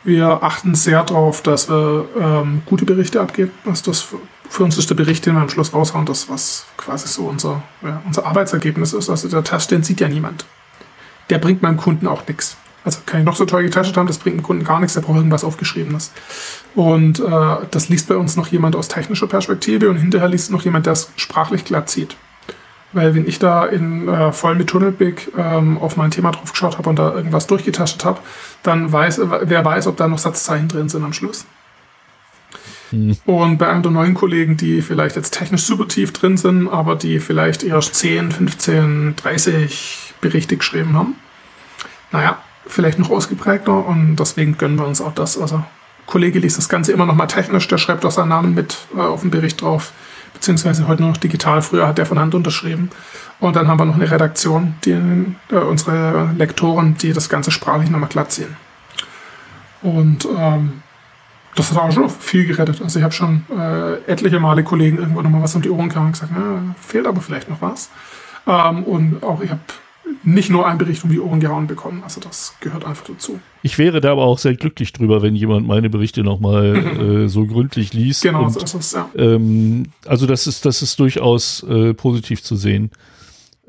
Wir 0.05 0.43
achten 0.43 0.76
sehr 0.76 1.03
darauf, 1.03 1.41
dass 1.41 1.69
wir 1.69 2.05
ähm, 2.19 2.61
gute 2.65 2.85
Berichte 2.85 3.22
abgeben. 3.22 3.51
Also 3.65 3.91
das 3.91 4.07
für, 4.49 4.64
uns 4.64 4.77
ist 4.77 4.89
der 4.89 4.95
Bericht, 4.95 5.26
den 5.26 5.35
wir 5.35 5.41
am 5.41 5.49
Schluss 5.49 5.73
raushauen, 5.73 6.05
das, 6.05 6.30
was 6.30 6.65
quasi 6.77 7.07
so 7.07 7.23
unser, 7.23 7.64
ja, 7.81 8.01
unser 8.05 8.26
Arbeitsergebnis 8.26 8.93
ist. 8.93 9.10
Also 9.10 9.30
der 9.30 9.43
Test, 9.43 9.72
den 9.72 9.84
sieht 9.84 10.01
ja 10.01 10.07
niemand. 10.07 10.45
Der 11.30 11.39
bringt 11.39 11.61
meinem 11.61 11.77
Kunden 11.77 12.07
auch 12.07 12.27
nichts. 12.27 12.57
Also 12.85 12.99
kann 13.05 13.22
ich 13.22 13.26
noch 13.26 13.35
so 13.35 13.45
toll 13.45 13.64
getestet 13.64 13.95
haben, 13.95 14.07
das 14.07 14.18
bringt 14.18 14.38
dem 14.38 14.43
Kunden 14.43 14.65
gar 14.65 14.80
nichts, 14.80 14.93
der 14.93 15.01
braucht 15.01 15.18
irgendwas 15.18 15.43
Aufgeschriebenes. 15.43 16.11
Und 16.76 17.19
äh, 17.19 17.55
das 17.72 17.89
liest 17.89 18.10
bei 18.10 18.18
uns 18.18 18.35
noch 18.35 18.47
jemand 18.47 18.76
aus 18.76 18.89
technischer 18.89 19.27
Perspektive 19.27 19.89
und 19.89 19.97
hinterher 19.97 20.27
liest 20.27 20.51
noch 20.51 20.64
jemand, 20.64 20.85
der 20.85 20.93
es 20.93 21.11
sprachlich 21.15 21.64
glatt 21.64 21.89
sieht. 21.89 22.18
Weil 22.91 23.15
wenn 23.15 23.27
ich 23.27 23.39
da 23.39 23.65
in 23.65 24.07
äh, 24.07 24.31
voll 24.31 24.55
mit 24.55 24.69
Tunnelblick 24.69 25.31
ähm, 25.38 25.77
auf 25.80 25.97
mein 25.97 26.11
Thema 26.11 26.31
drauf 26.31 26.51
geschaut 26.51 26.77
habe 26.77 26.89
und 26.89 26.99
da 26.99 27.14
irgendwas 27.14 27.47
durchgetastet 27.47 28.05
habe, 28.05 28.19
dann 28.61 28.91
weiß, 28.91 29.22
wer 29.43 29.65
weiß, 29.65 29.88
ob 29.88 29.97
da 29.97 30.07
noch 30.07 30.19
Satzzeichen 30.19 30.68
drin 30.68 30.89
sind 30.89 31.03
am 31.03 31.14
Schluss. 31.14 31.45
Und 33.26 33.57
bei 33.57 33.68
einem 33.68 33.81
der 33.81 33.91
neuen 33.91 34.14
Kollegen, 34.14 34.55
die 34.55 34.84
vielleicht 34.84 35.15
jetzt 35.15 35.34
technisch 35.34 35.64
super 35.64 35.88
tief 35.88 36.14
drin 36.14 36.38
sind, 36.38 36.68
aber 36.68 36.95
die 36.95 37.19
vielleicht 37.19 37.64
erst 37.64 37.95
10, 37.95 38.31
15, 38.31 39.15
30 39.15 40.14
Berichte 40.22 40.57
geschrieben 40.57 40.93
haben, 40.95 41.15
naja, 42.11 42.38
vielleicht 42.65 42.99
noch 42.99 43.10
ausgeprägter 43.10 43.85
und 43.85 44.15
deswegen 44.15 44.57
gönnen 44.57 44.77
wir 44.77 44.88
uns 44.88 45.02
auch 45.02 45.14
das. 45.14 45.38
Also, 45.38 45.64
Kollege 46.06 46.40
liest 46.40 46.57
das 46.57 46.69
Ganze 46.69 46.91
immer 46.91 47.06
noch 47.06 47.15
mal 47.15 47.27
technisch, 47.27 47.68
der 47.68 47.77
schreibt 47.77 48.06
auch 48.06 48.11
seinen 48.11 48.30
Namen 48.30 48.53
mit 48.53 48.77
äh, 48.95 48.99
auf 48.99 49.22
den 49.22 49.31
Bericht 49.31 49.61
drauf, 49.61 49.94
beziehungsweise 50.34 50.88
heute 50.88 51.02
nur 51.02 51.11
noch 51.11 51.18
digital. 51.18 51.61
Früher 51.61 51.88
hat 51.88 51.98
der 51.98 52.06
von 52.06 52.19
Hand 52.19 52.35
unterschrieben. 52.35 52.90
Und 53.40 53.56
dann 53.56 53.68
haben 53.68 53.80
wir 53.80 53.85
noch 53.85 53.95
eine 53.95 54.10
Redaktion, 54.10 54.76
die 54.85 54.91
äh, 54.91 55.56
unsere 55.56 56.34
Lektoren, 56.38 56.98
die 56.98 57.14
das 57.14 57.30
Ganze 57.30 57.52
sprachlich 57.52 57.90
nochmal 57.90 58.10
glatt 58.10 58.31
ziehen. 58.31 58.56
Und 59.81 60.26
ähm, 60.38 60.81
das 61.56 61.72
hat 61.72 61.77
auch 61.77 61.91
schon 61.91 62.10
viel 62.10 62.45
gerettet. 62.45 62.81
Also 62.81 62.99
ich 62.99 63.03
habe 63.03 63.14
schon 63.14 63.45
äh, 63.56 63.95
etliche 64.11 64.40
Male 64.40 64.64
Kollegen 64.64 64.98
irgendwo 64.98 65.22
nochmal 65.22 65.44
was 65.44 65.56
um 65.56 65.61
die 65.61 65.69
Ohren 65.69 65.90
gehauen 65.90 66.07
und 66.07 66.11
gesagt, 66.14 66.31
na, 66.35 66.76
fehlt 66.81 67.06
aber 67.06 67.22
vielleicht 67.22 67.49
noch 67.49 67.61
was. 67.61 67.90
Ähm, 68.48 68.84
und 68.84 69.23
auch 69.23 69.41
ich 69.41 69.52
habe 69.52 69.61
nicht 70.23 70.49
nur 70.49 70.67
einen 70.67 70.77
Bericht 70.77 71.03
um 71.03 71.09
die 71.09 71.19
Ohren 71.19 71.39
gehauen 71.39 71.67
bekommen. 71.67 72.03
Also 72.03 72.21
das 72.21 72.55
gehört 72.59 72.85
einfach 72.85 73.05
dazu. 73.05 73.39
Ich 73.61 73.77
wäre 73.77 74.01
da 74.01 74.11
aber 74.11 74.23
auch 74.23 74.38
sehr 74.38 74.55
glücklich 74.55 74.93
drüber, 74.93 75.21
wenn 75.21 75.35
jemand 75.35 75.67
meine 75.67 75.89
Berichte 75.89 76.23
nochmal 76.23 76.75
äh, 77.25 77.30
so 77.30 77.45
gründlich 77.45 77.93
liest. 77.93 78.23
Genau, 78.23 78.45
und, 78.45 78.53
so 78.53 78.59
ist 78.59 78.73
es, 78.73 78.91
ja. 78.93 79.09
ähm, 79.15 79.88
also 80.05 80.25
das 80.25 80.47
ist, 80.47 80.65
das 80.65 80.81
ist 80.81 80.99
durchaus 80.99 81.63
äh, 81.63 81.93
positiv 81.93 82.43
zu 82.43 82.55
sehen. 82.55 82.91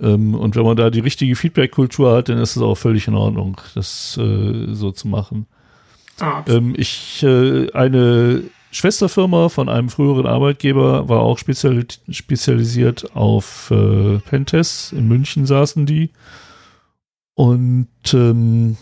Ähm, 0.00 0.34
und 0.34 0.56
wenn 0.56 0.64
man 0.64 0.76
da 0.76 0.90
die 0.90 1.00
richtige 1.00 1.36
Feedback-Kultur 1.36 2.14
hat, 2.14 2.28
dann 2.28 2.38
ist 2.38 2.56
es 2.56 2.62
auch 2.62 2.74
völlig 2.76 3.06
in 3.08 3.14
Ordnung, 3.14 3.60
das 3.74 4.18
äh, 4.20 4.66
so 4.72 4.90
zu 4.90 5.08
machen. 5.08 5.46
Ah, 6.20 6.42
Ähm, 6.46 6.74
ich, 6.76 7.22
äh, 7.22 7.70
eine 7.72 8.44
Schwesterfirma 8.74 9.48
von 9.48 9.68
einem 9.68 9.88
früheren 9.88 10.26
Arbeitgeber 10.26 11.08
war 11.08 11.20
auch 11.20 11.38
spezial, 11.38 11.84
spezialisiert 12.10 13.14
auf 13.14 13.70
äh, 13.70 14.18
Pentests. 14.18 14.90
In 14.92 15.06
München 15.06 15.46
saßen 15.46 15.86
die. 15.86 16.10
Und 17.34 17.88
ähm, 18.12 18.76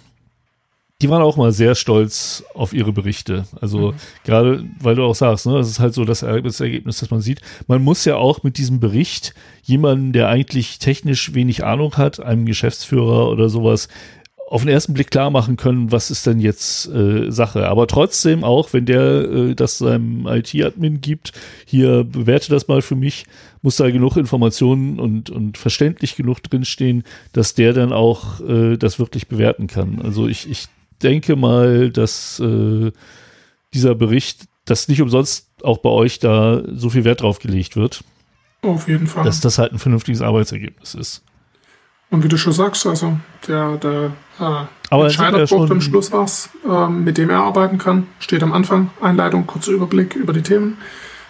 die 1.00 1.10
waren 1.10 1.22
auch 1.22 1.36
mal 1.36 1.52
sehr 1.52 1.74
stolz 1.74 2.44
auf 2.54 2.72
ihre 2.72 2.92
Berichte. 2.92 3.44
Also 3.60 3.92
Mhm. 3.92 3.96
gerade, 4.24 4.64
weil 4.80 4.94
du 4.94 5.02
auch 5.04 5.14
sagst, 5.14 5.46
ne, 5.46 5.54
das 5.54 5.68
ist 5.68 5.80
halt 5.80 5.94
so 5.94 6.04
das, 6.04 6.22
Er- 6.22 6.40
das 6.42 6.60
Ergebnis, 6.60 7.00
das 7.00 7.10
man 7.10 7.20
sieht. 7.20 7.40
Man 7.66 7.82
muss 7.82 8.04
ja 8.04 8.16
auch 8.16 8.42
mit 8.44 8.56
diesem 8.58 8.78
Bericht 8.80 9.34
jemanden, 9.62 10.12
der 10.12 10.28
eigentlich 10.28 10.78
technisch 10.78 11.34
wenig 11.34 11.64
Ahnung 11.64 11.96
hat, 11.96 12.20
einem 12.20 12.46
Geschäftsführer 12.46 13.28
oder 13.30 13.48
sowas, 13.48 13.88
auf 14.52 14.60
den 14.60 14.68
ersten 14.68 14.92
Blick 14.92 15.10
klar 15.10 15.30
machen 15.30 15.56
können, 15.56 15.92
was 15.92 16.10
ist 16.10 16.26
denn 16.26 16.38
jetzt 16.38 16.86
äh, 16.88 17.30
Sache. 17.30 17.68
Aber 17.68 17.86
trotzdem 17.86 18.44
auch, 18.44 18.74
wenn 18.74 18.84
der 18.84 19.22
äh, 19.22 19.54
das 19.54 19.78
seinem 19.78 20.26
IT-Admin 20.26 21.00
gibt, 21.00 21.32
hier 21.64 22.04
bewerte 22.04 22.50
das 22.50 22.68
mal 22.68 22.82
für 22.82 22.94
mich, 22.94 23.24
muss 23.62 23.76
da 23.76 23.90
genug 23.90 24.18
Informationen 24.18 25.00
und, 25.00 25.30
und 25.30 25.56
verständlich 25.56 26.16
genug 26.16 26.42
drinstehen, 26.42 27.04
dass 27.32 27.54
der 27.54 27.72
dann 27.72 27.94
auch 27.94 28.40
äh, 28.40 28.76
das 28.76 28.98
wirklich 28.98 29.26
bewerten 29.26 29.68
kann. 29.68 30.02
Also 30.02 30.28
ich, 30.28 30.50
ich 30.50 30.66
denke 31.02 31.34
mal, 31.34 31.88
dass 31.88 32.38
äh, 32.38 32.92
dieser 33.72 33.94
Bericht, 33.94 34.48
dass 34.66 34.86
nicht 34.86 35.00
umsonst 35.00 35.48
auch 35.62 35.78
bei 35.78 35.88
euch 35.88 36.18
da 36.18 36.60
so 36.74 36.90
viel 36.90 37.04
Wert 37.04 37.22
drauf 37.22 37.38
gelegt 37.38 37.74
wird, 37.74 38.04
auf 38.60 38.86
jeden 38.86 39.06
Fall. 39.06 39.24
dass 39.24 39.40
das 39.40 39.56
halt 39.56 39.72
ein 39.72 39.78
vernünftiges 39.78 40.20
Arbeitsergebnis 40.20 40.94
ist. 40.94 41.24
Und 42.10 42.22
wie 42.22 42.28
du 42.28 42.36
schon 42.36 42.52
sagst, 42.52 42.86
also 42.86 43.18
der, 43.48 43.78
der 43.78 44.12
äh, 44.42 44.66
Aber 44.90 45.04
Entscheider 45.04 45.46
braucht 45.46 45.70
am 45.70 45.80
Schluss 45.80 46.12
was, 46.12 46.50
ähm, 46.68 47.04
mit 47.04 47.18
dem 47.18 47.30
er 47.30 47.40
arbeiten 47.40 47.78
kann. 47.78 48.08
Steht 48.18 48.42
am 48.42 48.52
Anfang, 48.52 48.90
Einleitung, 49.00 49.46
kurzer 49.46 49.72
Überblick 49.72 50.14
über 50.16 50.32
die 50.32 50.42
Themen. 50.42 50.78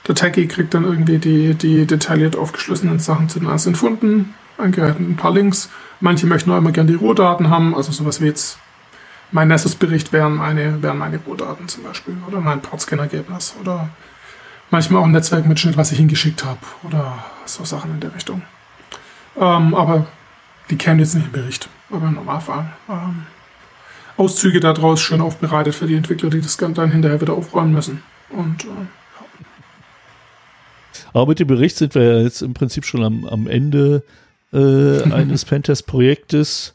Der 0.09 0.15
Techie 0.15 0.49
kriegt 0.49 0.75
dann 0.75 0.85
irgendwie 0.85 1.19
die, 1.19 1.55
die 1.55 1.87
detailliert 1.87 2.37
aufgeschlüsselten 2.37 2.99
Sachen 2.99 3.29
zu 3.29 3.39
den 3.39 3.49
einzelnen 3.49 3.77
Funden, 3.77 4.35
und 4.59 4.79
ein 4.79 5.17
paar 5.17 5.33
Links. 5.33 5.71
Manche 6.01 6.27
möchten 6.27 6.51
auch 6.51 6.59
immer 6.59 6.73
gerne 6.73 6.91
die 6.91 6.97
Rohdaten 6.97 7.51
haben, 7.51 7.75
also 7.75 7.93
sowas 7.93 8.21
wie 8.21 8.27
jetzt 8.27 8.59
mein 9.31 9.49
Nessus-Bericht 9.49 10.13
wären 10.13 10.37
meine, 10.37 10.83
wären 10.83 10.99
meine 10.99 11.19
Rohdaten 11.19 11.69
zum 11.69 11.85
Beispiel 11.85 12.17
oder 12.29 12.41
mein 12.41 12.61
Portscan-Ergebnis 12.61 13.55
oder 13.61 13.89
manchmal 14.71 15.01
auch 15.01 15.07
ein 15.07 15.13
Netzwerkmitschnitt, 15.13 15.77
was 15.77 15.93
ich 15.93 15.99
hingeschickt 15.99 16.45
habe 16.45 16.61
oder 16.83 17.25
so 17.47 17.65
Sachen 17.65 17.93
in 17.93 18.01
der 18.01 18.15
Richtung. 18.15 18.43
Ähm, 19.37 19.75
aber 19.75 20.07
die 20.71 20.77
kämen 20.77 20.99
jetzt 20.99 21.15
nicht 21.15 21.27
im 21.27 21.33
Bericht, 21.33 21.69
aber 21.93 22.09
im 22.09 22.15
Normalfall. 22.15 22.73
Ähm, 22.89 23.27
Auszüge 24.17 24.61
daraus 24.61 25.01
schön 25.01 25.21
aufbereitet 25.21 25.75
für 25.75 25.87
die 25.87 25.95
Entwickler, 25.95 26.31
die 26.31 26.41
das 26.41 26.59
Ganze 26.59 26.81
dann 26.81 26.91
hinterher 26.93 27.21
wieder 27.21 27.35
aufräumen 27.35 27.73
müssen. 27.73 28.03
Und 28.31 28.65
äh, 28.65 28.69
Aber 31.13 31.27
mit 31.27 31.39
dem 31.39 31.49
Bericht 31.49 31.77
sind 31.77 31.95
wir 31.95 32.03
ja 32.03 32.21
jetzt 32.21 32.43
im 32.43 32.55
Prinzip 32.55 32.85
schon 32.85 33.03
am, 33.03 33.25
am 33.25 33.47
Ende 33.47 34.03
äh, 34.53 35.03
eines 35.13 35.45
Pentest-Projektes. 35.45 36.75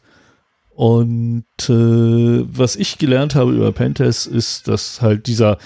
Und 0.73 1.45
äh, 1.69 1.71
was 1.71 2.75
ich 2.75 2.97
gelernt 2.99 3.33
habe 3.33 3.51
über 3.51 3.71
Pentest 3.71 4.27
ist, 4.27 4.67
dass 4.67 5.01
halt 5.01 5.25
dieser, 5.25 5.57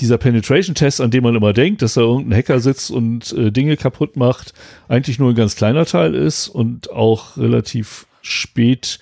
dieser 0.00 0.16
Penetration-Test, 0.16 1.00
an 1.00 1.10
dem 1.10 1.24
man 1.24 1.34
immer 1.34 1.52
denkt, 1.52 1.82
dass 1.82 1.94
da 1.94 2.02
irgendein 2.02 2.38
Hacker 2.38 2.60
sitzt 2.60 2.92
und 2.92 3.32
äh, 3.32 3.50
Dinge 3.50 3.76
kaputt 3.76 4.16
macht, 4.16 4.52
eigentlich 4.88 5.18
nur 5.18 5.30
ein 5.30 5.34
ganz 5.34 5.56
kleiner 5.56 5.86
Teil 5.86 6.14
ist 6.14 6.48
und 6.48 6.92
auch 6.92 7.36
relativ 7.36 8.06
spät 8.22 8.98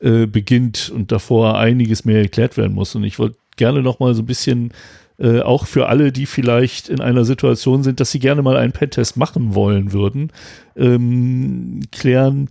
äh, 0.00 0.26
beginnt 0.26 0.92
und 0.94 1.12
davor 1.12 1.58
einiges 1.58 2.04
mehr 2.04 2.20
erklärt 2.20 2.56
werden 2.56 2.74
muss. 2.74 2.94
Und 2.94 3.04
ich 3.04 3.18
wollte 3.18 3.38
gerne 3.56 3.82
noch 3.82 4.00
mal 4.00 4.14
so 4.14 4.22
ein 4.22 4.26
bisschen 4.26 4.72
äh, 5.18 5.40
auch 5.40 5.66
für 5.66 5.88
alle, 5.88 6.12
die 6.12 6.26
vielleicht 6.26 6.88
in 6.88 7.00
einer 7.00 7.24
Situation 7.24 7.82
sind, 7.82 8.00
dass 8.00 8.10
sie 8.10 8.18
gerne 8.18 8.42
mal 8.42 8.56
einen 8.56 8.72
Pentest 8.72 9.16
machen 9.16 9.54
wollen 9.54 9.92
würden, 9.92 10.32
ähm, 10.76 11.80
klären, 11.92 12.48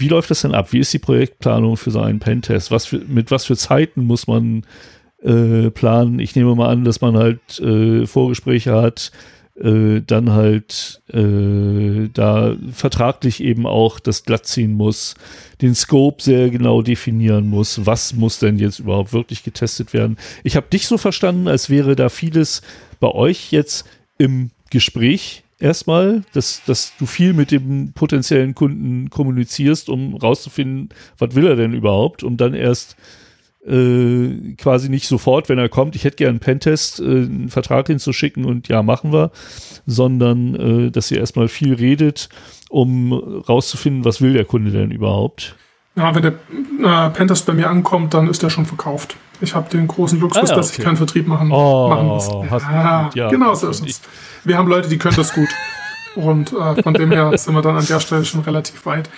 wie 0.00 0.08
läuft 0.08 0.30
das 0.30 0.42
denn 0.42 0.54
ab? 0.54 0.72
Wie 0.72 0.78
ist 0.78 0.92
die 0.92 0.98
Projektplanung 0.98 1.76
für 1.76 1.90
so 1.90 2.00
einen 2.00 2.20
Pentest? 2.20 2.70
Was 2.70 2.86
für, 2.86 2.98
mit 2.98 3.30
was 3.30 3.44
für 3.44 3.56
Zeiten 3.56 4.04
muss 4.04 4.26
man 4.26 4.64
äh, 5.22 5.70
planen? 5.70 6.18
Ich 6.18 6.36
nehme 6.36 6.54
mal 6.54 6.70
an, 6.70 6.84
dass 6.84 7.00
man 7.00 7.16
halt 7.16 7.58
äh, 7.60 8.06
Vorgespräche 8.06 8.74
hat, 8.74 9.10
äh, 9.60 10.00
dann 10.06 10.32
halt 10.32 11.02
äh, 11.12 12.08
da 12.12 12.56
vertraglich 12.72 13.42
eben 13.42 13.66
auch 13.66 14.00
das 14.00 14.24
glatt 14.24 14.46
ziehen 14.46 14.72
muss, 14.72 15.14
den 15.60 15.74
Scope 15.74 16.22
sehr 16.22 16.50
genau 16.50 16.82
definieren 16.82 17.48
muss, 17.48 17.84
was 17.84 18.14
muss 18.14 18.38
denn 18.38 18.58
jetzt 18.58 18.78
überhaupt 18.78 19.12
wirklich 19.12 19.42
getestet 19.42 19.92
werden. 19.92 20.16
Ich 20.44 20.56
habe 20.56 20.68
dich 20.72 20.86
so 20.86 20.98
verstanden, 20.98 21.48
als 21.48 21.70
wäre 21.70 21.96
da 21.96 22.08
vieles 22.08 22.62
bei 23.00 23.08
euch 23.08 23.52
jetzt 23.52 23.84
im 24.18 24.50
Gespräch 24.70 25.42
erstmal, 25.58 26.22
dass, 26.32 26.62
dass 26.64 26.92
du 26.98 27.06
viel 27.06 27.32
mit 27.32 27.50
dem 27.50 27.92
potenziellen 27.92 28.54
Kunden 28.54 29.10
kommunizierst, 29.10 29.88
um 29.88 30.16
rauszufinden, 30.16 30.88
was 31.18 31.34
will 31.34 31.46
er 31.46 31.56
denn 31.56 31.74
überhaupt, 31.74 32.22
um 32.22 32.36
dann 32.36 32.54
erst 32.54 32.96
äh, 33.66 34.54
quasi 34.56 34.88
nicht 34.88 35.06
sofort, 35.06 35.48
wenn 35.48 35.58
er 35.58 35.68
kommt, 35.68 35.94
ich 35.96 36.04
hätte 36.04 36.16
gerne 36.16 36.30
einen 36.30 36.40
Pentest, 36.40 37.00
äh, 37.00 37.04
einen 37.04 37.48
Vertrag 37.48 37.88
hinzuschicken 37.88 38.44
und 38.44 38.68
ja, 38.68 38.82
machen 38.82 39.12
wir, 39.12 39.30
sondern 39.86 40.54
äh, 40.86 40.90
dass 40.90 41.10
ihr 41.10 41.18
erstmal 41.18 41.48
viel 41.48 41.74
redet, 41.74 42.28
um 42.68 43.12
rauszufinden, 43.12 44.04
was 44.04 44.20
will 44.20 44.32
der 44.32 44.44
Kunde 44.44 44.70
denn 44.70 44.90
überhaupt. 44.90 45.56
Ja, 45.96 46.14
wenn 46.14 46.22
der 46.22 46.32
äh, 46.32 47.10
Pentest 47.10 47.46
bei 47.46 47.52
mir 47.52 47.68
ankommt, 47.68 48.14
dann 48.14 48.28
ist 48.28 48.42
der 48.42 48.50
schon 48.50 48.64
verkauft. 48.64 49.16
Ich 49.40 49.54
habe 49.54 49.68
den 49.70 49.88
großen 49.88 50.20
Luxus, 50.20 50.42
ah, 50.42 50.46
ja, 50.46 50.56
dass 50.56 50.78
ich 50.78 50.84
keinen 50.84 50.96
Vertrieb 50.96 51.26
machen, 51.26 51.50
oh, 51.50 51.88
machen 51.88 52.06
muss. 52.06 52.28
Ja, 52.28 53.10
ja, 53.14 53.28
genau 53.28 53.54
so 53.54 53.68
ist 53.68 53.86
es. 53.86 54.00
Wir 54.44 54.56
haben 54.56 54.68
Leute, 54.68 54.88
die 54.88 54.98
können 54.98 55.16
das 55.16 55.34
gut. 55.34 55.48
Und 56.14 56.52
äh, 56.52 56.82
von 56.82 56.94
dem 56.94 57.10
her 57.10 57.36
sind 57.36 57.54
wir 57.54 57.62
dann 57.62 57.76
an 57.76 57.86
der 57.86 58.00
Stelle 58.00 58.24
schon 58.24 58.40
relativ 58.40 58.84
weit. 58.86 59.08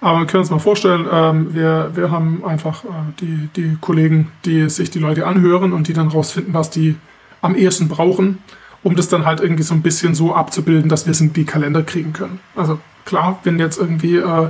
Aber 0.00 0.20
wir 0.20 0.26
können 0.26 0.42
uns 0.42 0.50
mal 0.50 0.58
vorstellen, 0.58 1.06
ähm, 1.10 1.54
wir, 1.54 1.90
wir 1.94 2.10
haben 2.10 2.44
einfach 2.44 2.84
äh, 2.84 2.88
die, 3.20 3.48
die 3.56 3.78
Kollegen, 3.80 4.30
die 4.44 4.68
sich 4.70 4.90
die 4.90 5.00
Leute 5.00 5.26
anhören 5.26 5.72
und 5.72 5.88
die 5.88 5.92
dann 5.92 6.08
rausfinden, 6.08 6.54
was 6.54 6.70
die 6.70 6.96
am 7.40 7.56
ehesten 7.56 7.88
brauchen, 7.88 8.38
um 8.82 8.94
das 8.94 9.08
dann 9.08 9.24
halt 9.24 9.40
irgendwie 9.40 9.64
so 9.64 9.74
ein 9.74 9.82
bisschen 9.82 10.14
so 10.14 10.34
abzubilden, 10.34 10.88
dass 10.88 11.06
wir 11.06 11.10
es 11.10 11.20
in 11.20 11.32
die 11.32 11.44
Kalender 11.44 11.82
kriegen 11.82 12.12
können. 12.12 12.38
Also 12.54 12.78
klar, 13.04 13.40
wenn 13.42 13.58
jetzt 13.58 13.78
irgendwie 13.78 14.16
äh, 14.16 14.48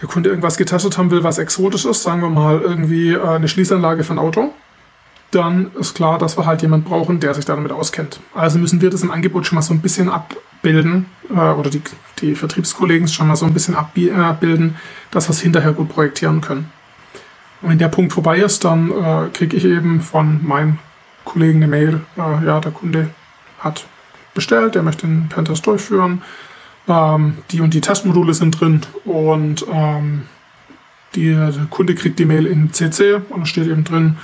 der 0.00 0.08
Kunde 0.08 0.28
irgendwas 0.28 0.56
getestet 0.56 0.98
haben 0.98 1.10
will, 1.10 1.22
was 1.22 1.38
exotisch 1.38 1.84
ist, 1.84 2.02
sagen 2.02 2.20
wir 2.20 2.30
mal 2.30 2.60
irgendwie 2.60 3.12
äh, 3.12 3.22
eine 3.22 3.48
Schließanlage 3.48 4.02
für 4.04 4.14
ein 4.14 4.18
Auto, 4.18 4.52
dann 5.30 5.70
ist 5.78 5.94
klar, 5.94 6.18
dass 6.18 6.38
wir 6.38 6.46
halt 6.46 6.62
jemanden 6.62 6.88
brauchen, 6.88 7.20
der 7.20 7.34
sich 7.34 7.44
damit 7.44 7.72
auskennt. 7.72 8.20
Also 8.34 8.58
müssen 8.58 8.80
wir 8.80 8.90
das 8.90 9.02
im 9.02 9.10
Angebot 9.10 9.46
schon 9.46 9.56
mal 9.56 9.62
so 9.62 9.74
ein 9.74 9.80
bisschen 9.80 10.08
abbilden 10.08 11.06
äh, 11.28 11.32
oder 11.32 11.70
die, 11.70 11.82
die 12.20 12.34
Vertriebskollegen 12.34 13.08
schon 13.08 13.28
mal 13.28 13.36
so 13.36 13.46
ein 13.46 13.52
bisschen 13.52 13.74
abbilden, 13.74 14.76
dass 15.10 15.28
wir 15.28 15.32
es 15.32 15.40
hinterher 15.40 15.72
gut 15.72 15.88
projektieren 15.88 16.40
können. 16.40 16.70
Und 17.62 17.70
wenn 17.70 17.78
der 17.78 17.88
Punkt 17.88 18.12
vorbei 18.12 18.38
ist, 18.38 18.64
dann 18.64 18.90
äh, 18.90 19.28
kriege 19.32 19.56
ich 19.56 19.64
eben 19.64 20.00
von 20.00 20.46
meinen 20.46 20.78
Kollegen 21.24 21.62
eine 21.62 21.68
Mail, 21.68 22.00
äh, 22.16 22.46
ja, 22.46 22.60
der 22.60 22.72
Kunde 22.72 23.10
hat 23.58 23.86
bestellt, 24.34 24.74
der 24.74 24.82
möchte 24.82 25.06
den 25.06 25.28
Pentest 25.28 25.66
durchführen, 25.66 26.22
ähm, 26.88 27.38
die 27.50 27.60
und 27.60 27.74
die 27.74 27.80
Testmodule 27.80 28.34
sind 28.34 28.60
drin 28.60 28.82
und 29.04 29.66
ähm, 29.72 30.22
die, 31.14 31.32
der 31.32 31.66
Kunde 31.70 31.94
kriegt 31.94 32.18
die 32.18 32.26
Mail 32.26 32.46
in 32.46 32.72
CC 32.72 33.14
und 33.30 33.40
da 33.40 33.46
steht 33.46 33.66
eben 33.66 33.84
drin, 33.84 34.18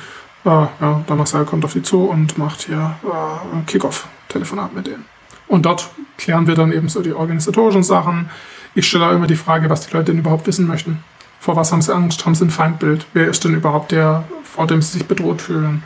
äh, 0.45 0.49
ja, 0.49 1.05
der 1.09 1.17
Marcel 1.17 1.45
kommt 1.45 1.65
auf 1.65 1.73
die 1.73 1.83
zu 1.83 2.05
und 2.05 2.39
macht 2.39 2.63
hier 2.63 2.97
äh, 3.05 3.65
Kickoff-Telefonat 3.67 4.75
mit 4.75 4.87
denen. 4.87 5.05
Und 5.49 5.67
dort 5.67 5.91
klären 6.17 6.47
wir 6.47 6.55
dann 6.55 6.73
eben 6.73 6.89
so 6.89 7.03
die 7.03 7.13
organisatorischen 7.13 7.83
Sachen. 7.83 8.31
Ich 8.75 8.89
stelle 8.89 9.07
auch 9.07 9.13
immer 9.13 9.27
die 9.27 9.37
Frage, 9.37 9.69
was 9.69 9.87
die 9.87 9.93
Leute 9.93 10.13
denn 10.13 10.19
überhaupt 10.19 10.47
wissen 10.47 10.67
möchten. 10.67 11.05
Vor 11.39 11.57
was 11.57 11.73
haben 11.73 11.83
sie 11.83 11.95
Angst? 11.95 12.25
Haben 12.25 12.35
sie 12.35 12.45
ein 12.45 12.51
Feindbild? 12.51 13.07
Wer 13.13 13.29
ist 13.29 13.45
denn 13.45 13.55
überhaupt 13.55 13.93
der, 13.93 14.25
vor 14.45 14.67
dem 14.67 14.81
sie 14.81 14.99
sich 14.99 15.07
bedroht 15.07 15.43
fühlen? 15.43 15.83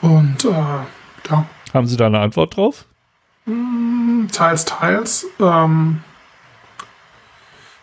Und 0.00 0.44
äh, 0.44 0.50
ja. 1.30 1.46
Haben 1.72 1.86
Sie 1.86 1.96
da 1.96 2.06
eine 2.06 2.20
Antwort 2.20 2.56
drauf? 2.56 2.84
Hm, 3.46 4.28
teils, 4.32 4.64
teils. 4.64 5.26
Ähm, 5.38 6.02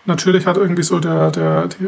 natürlich 0.06 0.46
hat 0.46 0.58
irgendwie 0.58 0.84
so 0.84 1.00
der, 1.00 1.32
der, 1.32 1.68
die, 1.68 1.88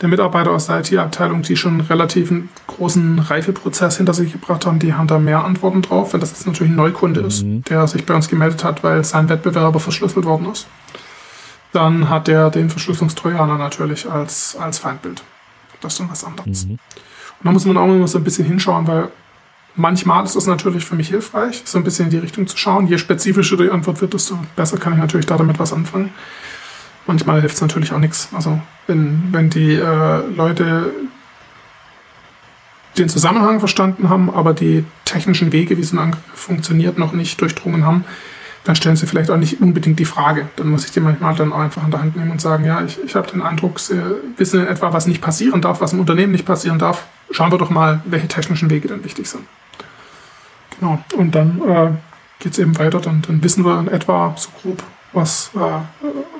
der 0.00 0.08
Mitarbeiter 0.08 0.52
aus 0.52 0.66
der 0.66 0.80
IT-Abteilung, 0.80 1.42
die 1.42 1.56
schon 1.56 1.72
einen 1.72 1.80
relativ 1.80 2.32
großen 2.66 3.18
Reifeprozess 3.18 3.96
hinter 3.96 4.14
sich 4.14 4.32
gebracht 4.32 4.64
haben, 4.64 4.78
die 4.78 4.94
haben 4.94 5.08
da 5.08 5.18
mehr 5.18 5.44
Antworten 5.44 5.82
drauf, 5.82 6.12
wenn 6.12 6.20
das 6.20 6.30
jetzt 6.30 6.46
natürlich 6.46 6.72
ein 6.72 6.76
Neukunde 6.76 7.20
mhm. 7.22 7.26
ist, 7.26 7.44
der 7.68 7.86
sich 7.88 8.06
bei 8.06 8.14
uns 8.14 8.28
gemeldet 8.28 8.62
hat, 8.62 8.84
weil 8.84 9.02
sein 9.04 9.28
Wettbewerber 9.28 9.80
verschlüsselt 9.80 10.24
worden 10.24 10.50
ist. 10.52 10.68
Dann 11.72 12.08
hat 12.08 12.28
der 12.28 12.50
den 12.50 12.70
Verschlüsselungstrojaner 12.70 13.58
natürlich 13.58 14.08
als, 14.08 14.56
als 14.56 14.78
Feindbild. 14.78 15.22
Das 15.80 15.94
ist 15.94 16.00
dann 16.00 16.10
was 16.10 16.24
anderes. 16.24 16.66
Mhm. 16.66 16.72
Und 16.72 17.44
da 17.44 17.52
muss 17.52 17.64
man 17.64 17.76
auch 17.76 17.86
immer 17.86 18.08
so 18.08 18.18
ein 18.18 18.24
bisschen 18.24 18.46
hinschauen, 18.46 18.86
weil 18.86 19.10
manchmal 19.74 20.24
ist 20.24 20.36
es 20.36 20.46
natürlich 20.46 20.84
für 20.84 20.94
mich 20.94 21.08
hilfreich, 21.08 21.62
so 21.64 21.78
ein 21.78 21.84
bisschen 21.84 22.06
in 22.06 22.10
die 22.10 22.18
Richtung 22.18 22.46
zu 22.46 22.56
schauen. 22.56 22.86
Je 22.86 22.98
spezifischer 22.98 23.56
die 23.56 23.70
Antwort 23.70 24.00
wird, 24.00 24.14
desto 24.14 24.38
besser 24.56 24.78
kann 24.78 24.92
ich 24.92 24.98
natürlich 24.98 25.26
da 25.26 25.36
damit 25.36 25.58
was 25.58 25.72
anfangen. 25.72 26.10
Manchmal 27.08 27.40
hilft 27.40 27.54
es 27.54 27.62
natürlich 27.62 27.92
auch 27.92 27.98
nichts. 27.98 28.28
Also 28.34 28.60
wenn, 28.86 29.32
wenn 29.32 29.48
die 29.48 29.74
äh, 29.74 30.26
Leute 30.36 30.92
den 32.98 33.08
Zusammenhang 33.08 33.60
verstanden 33.60 34.10
haben, 34.10 34.28
aber 34.28 34.52
die 34.52 34.84
technischen 35.06 35.50
Wege, 35.50 35.78
wie 35.78 35.82
so 35.82 35.96
ein 35.96 36.00
Angriff 36.00 36.22
funktioniert, 36.34 36.98
noch 36.98 37.12
nicht 37.12 37.40
durchdrungen 37.40 37.86
haben, 37.86 38.04
dann 38.64 38.76
stellen 38.76 38.96
sie 38.96 39.06
vielleicht 39.06 39.30
auch 39.30 39.38
nicht 39.38 39.62
unbedingt 39.62 39.98
die 39.98 40.04
Frage. 40.04 40.50
Dann 40.56 40.68
muss 40.68 40.84
ich 40.84 40.90
die 40.90 41.00
manchmal 41.00 41.34
dann 41.34 41.50
auch 41.50 41.60
einfach 41.60 41.82
an 41.82 41.90
der 41.90 42.00
Hand 42.00 42.14
nehmen 42.14 42.30
und 42.30 42.42
sagen, 42.42 42.66
ja, 42.66 42.82
ich, 42.82 43.02
ich 43.02 43.14
habe 43.14 43.30
den 43.30 43.40
Eindruck, 43.40 43.80
sie 43.80 43.98
wissen 44.36 44.60
in 44.60 44.66
etwa, 44.66 44.92
was 44.92 45.06
nicht 45.06 45.22
passieren 45.22 45.62
darf, 45.62 45.80
was 45.80 45.94
im 45.94 46.00
Unternehmen 46.00 46.32
nicht 46.32 46.44
passieren 46.44 46.78
darf. 46.78 47.06
Schauen 47.30 47.50
wir 47.50 47.56
doch 47.56 47.70
mal, 47.70 48.02
welche 48.04 48.28
technischen 48.28 48.68
Wege 48.68 48.88
dann 48.88 49.02
wichtig 49.02 49.28
sind. 49.28 49.44
Genau. 50.78 51.02
Und 51.16 51.34
dann 51.34 51.62
äh, 51.66 51.90
geht 52.38 52.52
es 52.52 52.58
eben 52.58 52.78
weiter. 52.78 53.00
Dann, 53.00 53.22
dann 53.22 53.42
wissen 53.42 53.64
wir 53.64 53.80
in 53.80 53.88
etwa 53.88 54.34
so 54.36 54.50
grob, 54.60 54.82
was, 55.12 55.50
äh, 55.54 55.58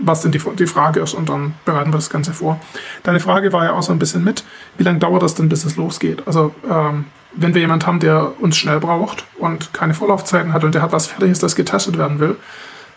was 0.01 0.23
denn 0.23 0.33
die, 0.33 0.41
die 0.59 0.67
Frage 0.67 1.01
ist 1.01 1.15
und 1.15 1.29
dann 1.29 1.55
bereiten 1.65 1.91
wir 1.91 1.99
das 1.99 2.11
Ganze 2.11 2.33
vor. 2.33 2.61
Deine 3.03 3.21
Frage 3.21 3.53
war 3.53 3.65
ja 3.65 3.73
auch 3.73 3.83
so 3.83 3.93
ein 3.93 3.99
bisschen 3.99 4.25
mit, 4.25 4.45
wie 4.77 4.85
lange 4.85 4.99
dauert 4.99 5.23
das 5.23 5.35
denn, 5.35 5.49
bis 5.49 5.65
es 5.65 5.77
losgeht? 5.77 6.23
Also 6.27 6.55
ähm, 6.69 7.07
wenn 7.33 7.55
wir 7.55 7.61
jemanden 7.61 7.87
haben, 7.87 8.01
der 8.01 8.41
uns 8.41 8.57
schnell 8.57 8.81
braucht 8.81 9.25
und 9.39 9.73
keine 9.73 9.95
Vorlaufzeiten 9.95 10.53
hat 10.53 10.65
und 10.65 10.75
der 10.75 10.83
hat 10.83 10.93
was 10.93 11.07
Fertiges, 11.07 11.39
das 11.39 11.57
getestet 11.57 11.99
werden 11.99 12.21
will, 12.21 12.37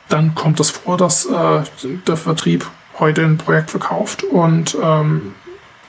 dann 0.10 0.36
kommt 0.36 0.60
es 0.60 0.70
vor, 0.70 0.98
dass 0.98 1.26
äh, 1.26 1.64
der 2.08 2.18
Vertrieb 2.18 2.66
heute 3.00 3.24
ein 3.24 3.38
Projekt 3.38 3.72
verkauft 3.72 4.24
und 4.24 4.78
ähm, 4.82 5.34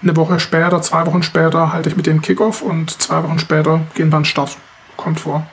eine 0.02 0.16
Woche 0.16 0.40
später, 0.40 0.82
zwei 0.82 1.06
Wochen 1.06 1.22
später 1.22 1.72
halte 1.72 1.88
ich 1.88 1.96
mit 1.96 2.06
dem 2.06 2.22
Kickoff 2.22 2.62
und 2.62 2.90
zwei 3.02 3.22
Wochen 3.22 3.38
später 3.38 3.80
gehen 3.94 4.10
wir 4.10 4.16
an 4.16 4.22
den 4.22 4.26
Start. 4.26 4.56
Kommt 4.96 5.20
vor 5.20 5.46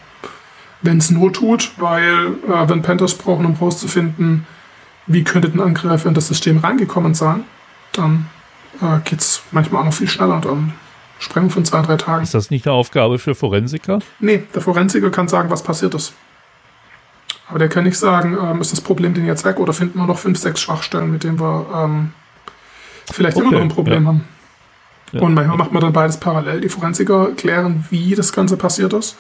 wenn 0.82 0.98
es 0.98 1.10
Not 1.10 1.36
tut, 1.36 1.72
weil 1.78 2.36
äh, 2.48 2.70
wenn 2.70 2.82
Panthers 2.82 3.16
brauchen, 3.16 3.46
um 3.46 3.56
herauszufinden, 3.56 4.46
wie 5.08 5.24
könnte 5.24 5.50
ein 5.50 5.60
Angreifer 5.60 6.08
in 6.08 6.16
das 6.16 6.28
System 6.28 6.60
reingekommen 6.60 7.14
sein, 7.14 7.44
dann 7.94 8.28
äh, 8.82 9.00
geht 9.04 9.20
es 9.20 9.42
manchmal 9.52 9.82
auch 9.82 9.86
noch 9.86 9.94
viel 9.94 10.08
schneller. 10.08 10.40
Dann 10.42 10.74
Sprengung 11.18 11.50
von 11.50 11.66
zwei, 11.66 11.82
drei 11.82 11.98
Tagen. 11.98 12.24
Ist 12.24 12.34
das 12.34 12.50
nicht 12.50 12.66
eine 12.66 12.76
Aufgabe 12.76 13.20
für 13.20 13.36
Forensiker? 13.36 14.00
Nee, 14.20 14.44
der 14.54 14.62
Forensiker 14.62 15.10
kann 15.10 15.28
sagen, 15.28 15.50
was 15.50 15.64
passiert 15.64 15.94
ist. 15.96 16.14
Aber 17.50 17.60
der 17.60 17.68
kann 17.68 17.84
nicht 17.84 17.98
sagen, 17.98 18.38
ähm, 18.40 18.62
ist 18.62 18.72
das 18.72 18.80
Problem 18.80 19.14
denn 19.14 19.26
jetzt 19.26 19.44
weg 19.44 19.60
oder 19.60 19.74
finden 19.74 19.98
wir 19.98 20.06
noch 20.06 20.20
fünf, 20.20 20.38
sechs 20.38 20.62
Schwachstellen, 20.62 21.12
mit 21.12 21.24
denen 21.24 21.40
wir 21.40 21.66
ähm, 21.76 22.12
vielleicht 23.12 23.36
okay, 23.36 23.48
immer 23.48 23.56
noch 23.58 23.62
ein 23.62 23.70
Problem 23.70 24.04
ja. 24.04 24.10
haben. 24.10 24.24
Ja. 25.12 25.22
Und 25.22 25.34
manchmal 25.34 25.58
macht 25.58 25.72
man 25.72 25.82
dann 25.82 25.92
beides 25.92 26.18
parallel. 26.18 26.62
Die 26.62 26.70
Forensiker 26.70 27.32
klären, 27.36 27.86
wie 27.90 28.14
das 28.14 28.32
Ganze 28.32 28.56
passiert 28.56 28.94
ist 28.94 29.18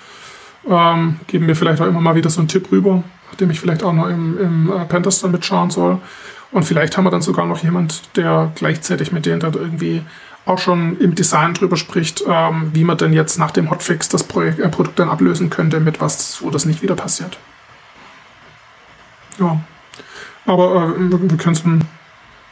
ähm, 0.69 1.19
geben 1.27 1.47
mir 1.47 1.55
vielleicht 1.55 1.81
auch 1.81 1.87
immer 1.87 2.01
mal 2.01 2.15
wieder 2.15 2.29
so 2.29 2.39
einen 2.39 2.47
Tipp 2.47 2.71
rüber, 2.71 3.03
nachdem 3.29 3.49
ich 3.49 3.59
vielleicht 3.59 3.83
auch 3.83 3.93
noch 3.93 4.07
im, 4.07 4.39
im 4.39 4.71
äh, 4.71 4.85
Pentest 4.85 5.23
dann 5.23 5.31
mitschauen 5.31 5.71
soll. 5.71 5.97
Und 6.51 6.63
vielleicht 6.63 6.97
haben 6.97 7.03
wir 7.03 7.11
dann 7.11 7.21
sogar 7.21 7.45
noch 7.45 7.63
jemand, 7.63 8.15
der 8.15 8.51
gleichzeitig 8.55 9.11
mit 9.11 9.25
denen 9.25 9.39
dann 9.39 9.53
irgendwie 9.53 10.01
auch 10.45 10.57
schon 10.57 10.97
im 10.99 11.13
Design 11.13 11.53
drüber 11.53 11.77
spricht, 11.77 12.23
ähm, 12.27 12.71
wie 12.73 12.83
man 12.83 12.97
denn 12.97 13.13
jetzt 13.13 13.37
nach 13.37 13.51
dem 13.51 13.69
Hotfix 13.69 14.09
das 14.09 14.23
Projekt, 14.23 14.59
äh, 14.59 14.69
Produkt 14.69 14.97
dann 14.99 15.09
ablösen 15.09 15.49
könnte, 15.49 15.79
mit 15.79 16.01
was, 16.01 16.41
wo 16.41 16.49
das 16.49 16.65
nicht 16.65 16.81
wieder 16.81 16.95
passiert. 16.95 17.37
Ja. 19.39 19.59
Aber 20.45 20.95
äh, 20.97 21.29
wir 21.29 21.37
können 21.37 21.55
es 21.55 21.63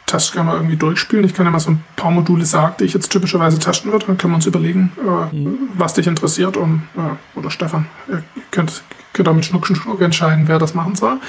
Tests 0.08 0.32
gerne 0.32 0.50
mal 0.50 0.56
irgendwie 0.56 0.78
durchspielen. 0.78 1.26
Ich 1.26 1.34
kann 1.34 1.46
ja 1.46 1.52
mal 1.52 1.60
so 1.60 1.72
ein 1.72 1.84
paar 1.96 2.12
Module 2.12 2.46
sagen, 2.46 2.76
die 2.80 2.86
ich 2.86 2.94
jetzt 2.94 3.10
typischerweise 3.10 3.60
testen 3.60 3.92
würde. 3.92 4.08
Dann 4.08 4.18
können 4.18 4.32
wir 4.34 4.38
uns 4.38 4.46
überlegen, 4.46 4.92
äh, 4.98 5.36
mhm. 5.36 5.70
was 5.76 5.94
dich 5.94 6.08
interessiert. 6.08 6.58
Und, 6.58 6.84
äh, 6.96 7.38
oder 7.38 7.52
Stefan, 7.52 7.88
ihr 8.08 8.24
könnt, 8.50 8.82
könnt 9.14 9.28
auch 9.28 9.34
mit 9.34 9.46
Schnuck, 9.46 9.68
Schnuck 9.68 10.02
entscheiden, 10.02 10.48
wer 10.48 10.60
das 10.60 10.74
machen 10.74 10.96
soll. 10.96 11.20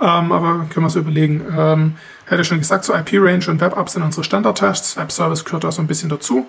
Ähm, 0.00 0.32
aber 0.32 0.66
können 0.70 0.76
wir 0.76 0.84
uns 0.84 0.96
überlegen. 0.96 1.42
Ähm, 1.56 1.94
hätte 2.24 2.44
schon 2.44 2.58
gesagt, 2.58 2.84
so 2.84 2.94
IP-Range 2.94 3.44
und 3.48 3.60
Web-App 3.60 3.88
sind 3.88 4.02
unsere 4.02 4.24
Standard-Tests. 4.24 4.96
Web-Service 4.96 5.44
gehört 5.44 5.64
da 5.64 5.70
so 5.70 5.82
ein 5.82 5.86
bisschen 5.86 6.08
dazu. 6.08 6.48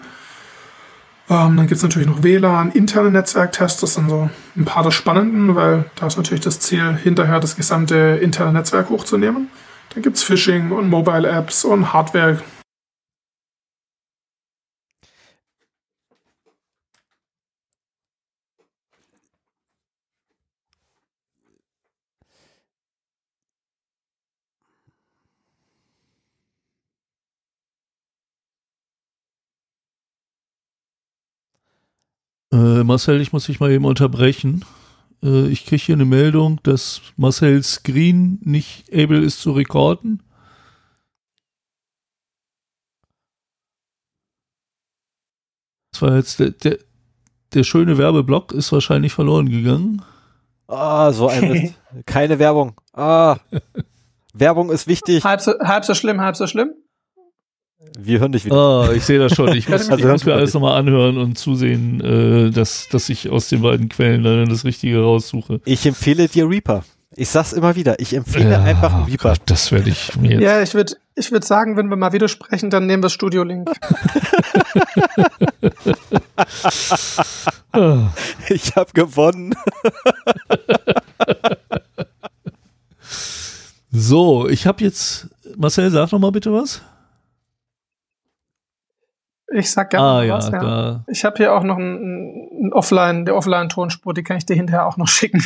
Ähm, 1.30 1.58
dann 1.58 1.68
gibt 1.68 1.78
es 1.78 1.84
natürlich 1.84 2.08
noch 2.08 2.24
WLAN, 2.24 2.72
interne 2.72 3.10
Netzwerktests, 3.10 3.80
das 3.80 3.94
sind 3.94 4.10
so 4.10 4.30
ein 4.58 4.66
paar 4.66 4.84
der 4.84 4.92
spannenden, 4.92 5.56
weil 5.56 5.86
da 5.96 6.08
ist 6.08 6.18
natürlich 6.18 6.42
das 6.42 6.60
Ziel, 6.60 6.98
hinterher 7.02 7.40
das 7.40 7.56
gesamte 7.56 8.20
interne 8.22 8.52
Netzwerk 8.52 8.90
hochzunehmen. 8.90 9.48
Dann 9.94 10.02
gibt 10.02 10.18
es 10.18 10.24
Phishing 10.24 10.72
und 10.72 10.90
Mobile 10.90 11.28
Apps 11.28 11.64
und 11.64 11.94
Hardware. 11.94 12.42
Äh, 32.52 32.84
Marcel, 32.84 33.22
ich 33.22 33.32
muss 33.32 33.46
dich 33.46 33.60
mal 33.60 33.72
eben 33.72 33.86
unterbrechen. 33.86 34.66
Äh, 35.24 35.48
ich 35.48 35.66
kriege 35.66 35.82
hier 35.82 35.96
eine 35.96 36.06
Meldung, 36.06 36.60
dass 36.64 37.02
Marcel 37.16 37.64
Screen 37.64 38.40
nicht 38.44 38.92
able 38.94 39.20
ist 39.20 39.42
zu 39.42 39.52
rekorden. 39.54 40.22
Das 45.92 46.02
war 46.02 46.16
jetzt 46.16 46.40
der, 46.40 46.52
der, 46.52 46.80
der 47.54 47.64
schöne 47.64 47.98
Werbeblock 47.98 48.52
ist 48.52 48.72
wahrscheinlich 48.72 49.14
verloren 49.14 49.50
gegangen. 49.50 50.02
Ah, 50.68 51.12
so 51.14 51.28
ein 51.28 51.48
Mist. 51.52 51.76
Keine 52.06 52.40
Werbung. 52.40 52.80
Ah. 52.94 53.38
Werbung 54.34 54.72
ist 54.72 54.88
wichtig. 54.88 55.24
Halb 55.24 55.42
so, 55.42 55.54
halb 55.60 55.86
so 55.86 55.94
schlimm, 55.94 56.20
halb 56.20 56.36
so 56.36 56.48
schlimm. 56.48 56.74
Wir 57.98 58.20
hören 58.20 58.32
dich 58.32 58.46
wieder. 58.46 58.56
Ah, 58.56 58.92
ich 58.92 59.04
sehe 59.04 59.20
das 59.20 59.34
schon. 59.36 59.56
Ich 59.56 59.70
muss, 59.70 59.90
also, 59.90 60.04
ich 60.04 60.12
muss 60.12 60.26
mir 60.26 60.34
alles 60.34 60.54
nochmal 60.54 60.78
anhören 60.80 61.18
und 61.18 61.38
zusehen, 61.38 62.02
äh, 62.02 62.50
dass, 62.52 62.88
dass 62.90 63.10
ich 63.10 63.30
aus 63.30 63.50
den 63.50 63.62
beiden 63.62 63.90
Quellen 63.90 64.24
dann 64.24 64.50
das 64.50 64.66
Richtige 64.66 65.02
raussuche. 65.02 65.62
Ich 65.66 65.86
empfehle 65.86 66.28
dir 66.28 66.50
Reaper. 66.50 66.84
Ich 67.16 67.30
sag's 67.30 67.54
immer 67.54 67.76
wieder. 67.76 68.00
Ich 68.00 68.16
empfehle 68.16 68.52
ja, 68.52 68.64
einfach 68.64 69.08
Reaper. 69.08 69.30
Gott, 69.30 69.42
das 69.46 69.72
werde 69.72 69.92
ich 69.92 70.16
mir 70.16 70.32
jetzt. 70.32 70.42
Ja, 70.42 70.62
ich 70.64 70.74
würde 70.74 70.96
ich 71.16 71.32
würd 71.32 71.44
sagen, 71.44 71.78
wenn 71.78 71.88
wir 71.90 71.96
mal 71.96 72.12
widersprechen, 72.12 72.72
dann 72.72 72.88
nehmen 72.88 73.04
wir 73.04 73.10
Studio 73.10 73.44
Link. 73.44 73.70
ich 78.50 78.76
habe 78.76 78.92
gewonnen. 78.94 79.56
so, 83.92 84.50
ich 84.50 84.66
habe 84.66 84.84
jetzt. 84.84 85.28
Marcel, 85.56 85.92
sag 85.92 86.12
noch 86.12 86.20
mal 86.20 86.32
bitte 86.32 86.52
was. 86.52 86.82
Ich 89.56 89.72
sag 89.72 89.92
gerne 89.92 90.06
ah, 90.06 90.24
ja, 90.24 90.36
was, 90.36 90.50
ja. 90.50 91.04
Ich 91.08 91.24
habe 91.24 91.38
hier 91.38 91.54
auch 91.54 91.64
noch 91.64 91.78
ein, 91.78 92.68
ein 92.68 92.74
Offline, 92.74 93.26
der 93.26 93.36
Offline-Tonspur, 93.36 94.14
die 94.14 94.24
kann 94.24 94.38
ich 94.38 94.46
dir 94.46 94.56
hinterher 94.56 94.88
auch 94.88 94.98
noch 94.98 95.08
schicken. 95.08 95.44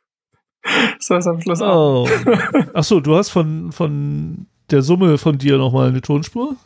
so 0.98 1.16
ist 1.16 1.26
am 1.26 1.40
Schluss 1.40 1.62
auch. 1.62 2.06
Oh. 2.06 2.32
Ach 2.74 2.84
so, 2.84 3.00
du 3.00 3.16
hast 3.16 3.30
von, 3.30 3.72
von 3.72 4.46
der 4.70 4.82
Summe 4.82 5.18
von 5.18 5.38
dir 5.38 5.56
nochmal 5.56 5.88
eine 5.88 6.02
Tonspur? 6.02 6.56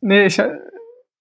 Nee, 0.00 0.26
ich, 0.26 0.40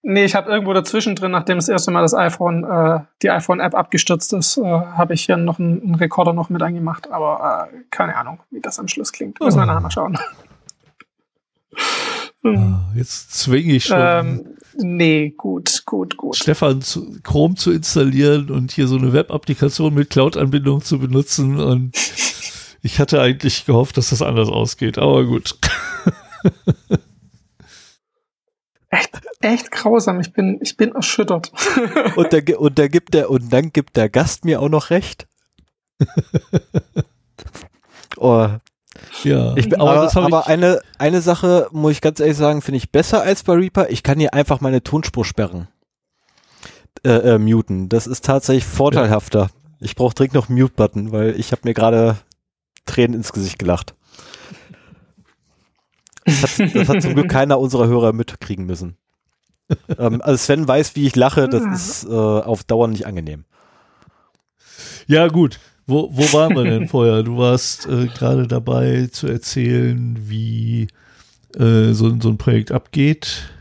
nee, 0.04 0.26
ich 0.26 0.36
habe 0.36 0.52
irgendwo 0.52 0.74
dazwischen 0.74 1.16
drin, 1.16 1.32
nachdem 1.32 1.58
das 1.58 1.70
erste 1.70 1.92
Mal 1.92 2.02
das 2.02 2.14
iPhone, 2.14 2.64
äh, 2.64 3.00
die 3.22 3.32
iPhone-App 3.32 3.74
abgestürzt 3.74 4.34
ist, 4.34 4.58
äh, 4.58 4.64
habe 4.64 5.14
ich 5.16 5.26
hier 5.26 5.38
noch 5.38 5.60
einen, 5.60 5.82
einen, 5.82 5.96
Rekorder 5.96 6.34
noch 6.34 6.50
mit 6.50 6.62
eingemacht, 6.62 7.12
aber 7.12 7.70
äh, 7.72 7.78
keine 7.90 8.16
Ahnung, 8.16 8.40
wie 8.52 8.62
das 8.62 8.78
am 8.78 8.88
Schluss 8.88 9.12
klingt. 9.12 9.40
Müssen 9.40 9.58
oh. 9.58 9.62
wir 9.62 9.66
nachher 9.66 9.82
mal 9.82 9.92
schauen. 9.92 10.18
Ah, 12.44 12.80
jetzt 12.96 13.36
zwinge 13.36 13.74
ich 13.74 13.86
schon. 13.86 14.00
Ähm, 14.00 14.51
nee, 14.78 15.34
gut, 15.36 15.84
gut, 15.86 16.18
gut. 16.18 16.36
Stefan 16.36 16.82
zu, 16.82 17.20
Chrome 17.24 17.56
zu 17.56 17.72
installieren 17.72 18.50
und 18.50 18.72
hier 18.72 18.88
so 18.88 18.98
eine 18.98 19.14
Web-Applikation 19.14 19.94
mit 19.94 20.10
Cloud-Anbindung 20.10 20.82
zu 20.82 21.00
benutzen. 21.00 21.60
Und 21.60 21.98
ich 22.82 23.00
hatte 23.00 23.22
eigentlich 23.22 23.66
gehofft, 23.66 23.98
dass 23.98 24.10
das 24.10 24.22
anders 24.22 24.50
ausgeht, 24.50 24.98
aber 24.98 25.26
gut. 25.26 25.58
echt, 28.90 29.22
echt 29.42 29.72
grausam. 29.72 30.20
Ich 30.20 30.34
bin, 30.34 30.60
ich 30.62 30.78
bin 30.78 30.94
erschüttert. 30.94 31.52
und, 32.16 32.34
der, 32.34 32.60
und, 32.60 32.78
der 32.78 32.90
gibt 32.90 33.14
der, 33.14 33.30
und 33.30 33.52
dann 33.52 33.72
gibt 33.72 33.98
der 33.98 34.10
Gast 34.10 34.46
mir 34.46 34.62
auch 34.62 34.70
noch 34.70 34.90
recht. 34.90 35.28
oh, 38.18 38.48
ja, 39.24 39.56
ich, 39.56 39.80
aber, 39.80 40.10
aber, 40.10 40.24
aber 40.24 40.48
eine, 40.48 40.82
eine 40.98 41.22
Sache, 41.22 41.68
muss 41.72 41.94
ich 41.94 42.02
ganz 42.02 42.20
ehrlich 42.20 42.38
sagen, 42.38 42.62
finde 42.62 42.78
ich 42.78 42.92
besser 42.92 43.22
als 43.22 43.44
bei 43.44 43.54
Reaper. 43.54 43.90
Ich 43.90 44.04
kann 44.04 44.20
hier 44.20 44.34
einfach 44.34 44.62
meine 44.62 44.84
Tonspur 44.84 45.26
sperren. 45.26 45.68
Äh, 47.04 47.34
äh, 47.34 47.38
muten. 47.38 47.90
Das 47.90 48.08
ist 48.08 48.26
tatsächlich 48.26 48.66
vorteilhafter. 48.66 49.40
Ja. 49.40 49.50
Ich 49.80 49.96
brauche 49.96 50.14
dringend 50.14 50.36
noch 50.36 50.50
Mute-Button, 50.50 51.12
weil 51.12 51.40
ich 51.40 51.52
habe 51.52 51.62
mir 51.66 51.74
gerade 51.74 52.18
Tränen 52.86 53.16
ins 53.16 53.34
Gesicht 53.34 53.58
gelacht. 53.58 53.96
Das 56.26 56.60
hat, 56.60 56.76
das 56.76 56.88
hat, 56.88 57.02
zum 57.02 57.16
Glück 57.16 57.30
keiner 57.32 57.60
unserer 57.60 57.88
Hörer 57.88 58.14
mitkriegen 58.14 58.66
müssen. 58.66 58.98
ähm, 59.98 60.22
also 60.22 60.38
Sven 60.38 60.68
weiß, 60.68 60.96
wie 60.96 61.08
ich 61.08 61.16
lache, 61.16 61.50
das 61.50 61.64
ist 61.64 62.04
äh, 62.04 62.14
auf 62.14 62.64
Dauer 62.64 62.88
nicht 62.88 63.08
angenehm. 63.08 63.46
Ja, 65.08 65.28
gut. 65.28 65.60
Wo, 65.88 66.10
wo 66.12 66.34
waren 66.34 66.56
wir 66.56 66.64
denn 66.64 66.88
vorher? 66.88 67.24
Du 67.24 67.38
warst 67.38 67.88
äh, 67.88 68.08
gerade 68.08 68.48
dabei 68.48 69.08
zu 69.12 69.28
erzählen, 69.28 70.16
wie 70.20 70.88
äh, 71.58 71.94
so, 71.94 72.20
so 72.20 72.30
ein 72.30 72.38
Projekt 72.38 72.72
abgeht. 72.72 73.52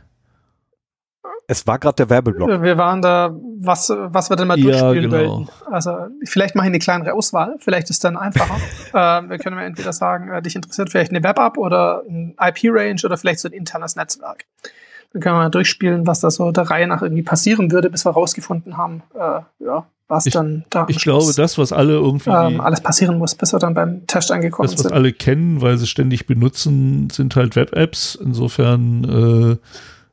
Es 1.51 1.67
war 1.67 1.81
gerade 1.81 1.97
der 1.97 2.11
Werbeblock. 2.11 2.63
Wir 2.63 2.79
waren 2.79 3.03
da, 3.03 3.35
was, 3.59 3.91
was 3.93 4.31
wir 4.31 4.37
denn 4.37 4.47
mal 4.47 4.61
durchspielen 4.61 5.11
ja, 5.11 5.19
genau. 5.19 5.39
wollten. 5.39 5.51
Also 5.67 6.07
vielleicht 6.23 6.55
mache 6.55 6.67
ich 6.67 6.71
eine 6.71 6.79
kleinere 6.79 7.13
Auswahl, 7.13 7.57
vielleicht 7.59 7.91
ist 7.91 7.97
es 7.97 7.99
dann 7.99 8.17
einfacher. 8.17 8.55
äh, 8.93 9.29
wir 9.29 9.39
können 9.39 9.57
ja 9.59 9.65
entweder 9.65 9.93
sagen, 9.93 10.31
äh, 10.31 10.41
dich 10.43 10.55
interessiert 10.55 10.91
vielleicht 10.91 11.11
eine 11.11 11.25
Web-App 11.25 11.59
oder 11.59 12.05
ein 12.09 12.37
IP-Range 12.41 13.01
oder 13.05 13.17
vielleicht 13.17 13.41
so 13.41 13.49
ein 13.49 13.53
internes 13.53 13.97
Netzwerk. 13.97 14.45
Dann 15.13 15.23
können 15.23 15.35
wir 15.35 15.41
mal 15.41 15.51
durchspielen, 15.51 16.07
was 16.07 16.21
da 16.21 16.31
so 16.31 16.53
der 16.53 16.71
Reihe 16.71 16.87
nach 16.87 17.03
irgendwie 17.03 17.25
passieren 17.25 17.73
würde, 17.73 17.91
bis 17.91 18.07
wir 18.07 18.13
rausgefunden 18.13 18.77
haben, 18.77 19.03
äh, 19.15 19.41
ja, 19.65 19.87
was 20.11 20.27
ich, 20.27 20.33
dann 20.33 20.65
da 20.71 20.87
Ich 20.89 20.99
glaube, 20.99 21.33
das, 21.35 21.57
was 21.57 21.73
alle 21.73 21.93
irgendwie 21.93 22.31
ähm, 22.31 22.61
alles 22.61 22.81
passieren 22.81 23.19
muss, 23.19 23.37
bis 23.37 23.53
wir 23.53 23.61
dann 23.61 23.75
beim 23.75 24.07
Test 24.07 24.33
angekommen 24.33 24.69
sind. 24.69 24.81
Das, 24.81 24.85
was 24.85 24.91
sind. 24.91 24.97
alle 24.97 25.13
kennen, 25.13 25.63
weil 25.63 25.79
sie 25.79 25.87
ständig 25.87 26.27
benutzen, 26.27 27.09
sind 27.11 27.37
halt 27.37 27.55
Web-Apps. 27.55 28.17
Insofern 28.17 29.05
äh, 29.05 29.57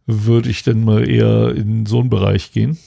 würde 0.06 0.50
ich 0.50 0.64
dann 0.64 0.84
mal 0.84 1.10
eher 1.10 1.54
in 1.56 1.86
so 1.88 2.00
einen 2.00 2.10
Bereich 2.10 2.52
gehen. 2.52 2.78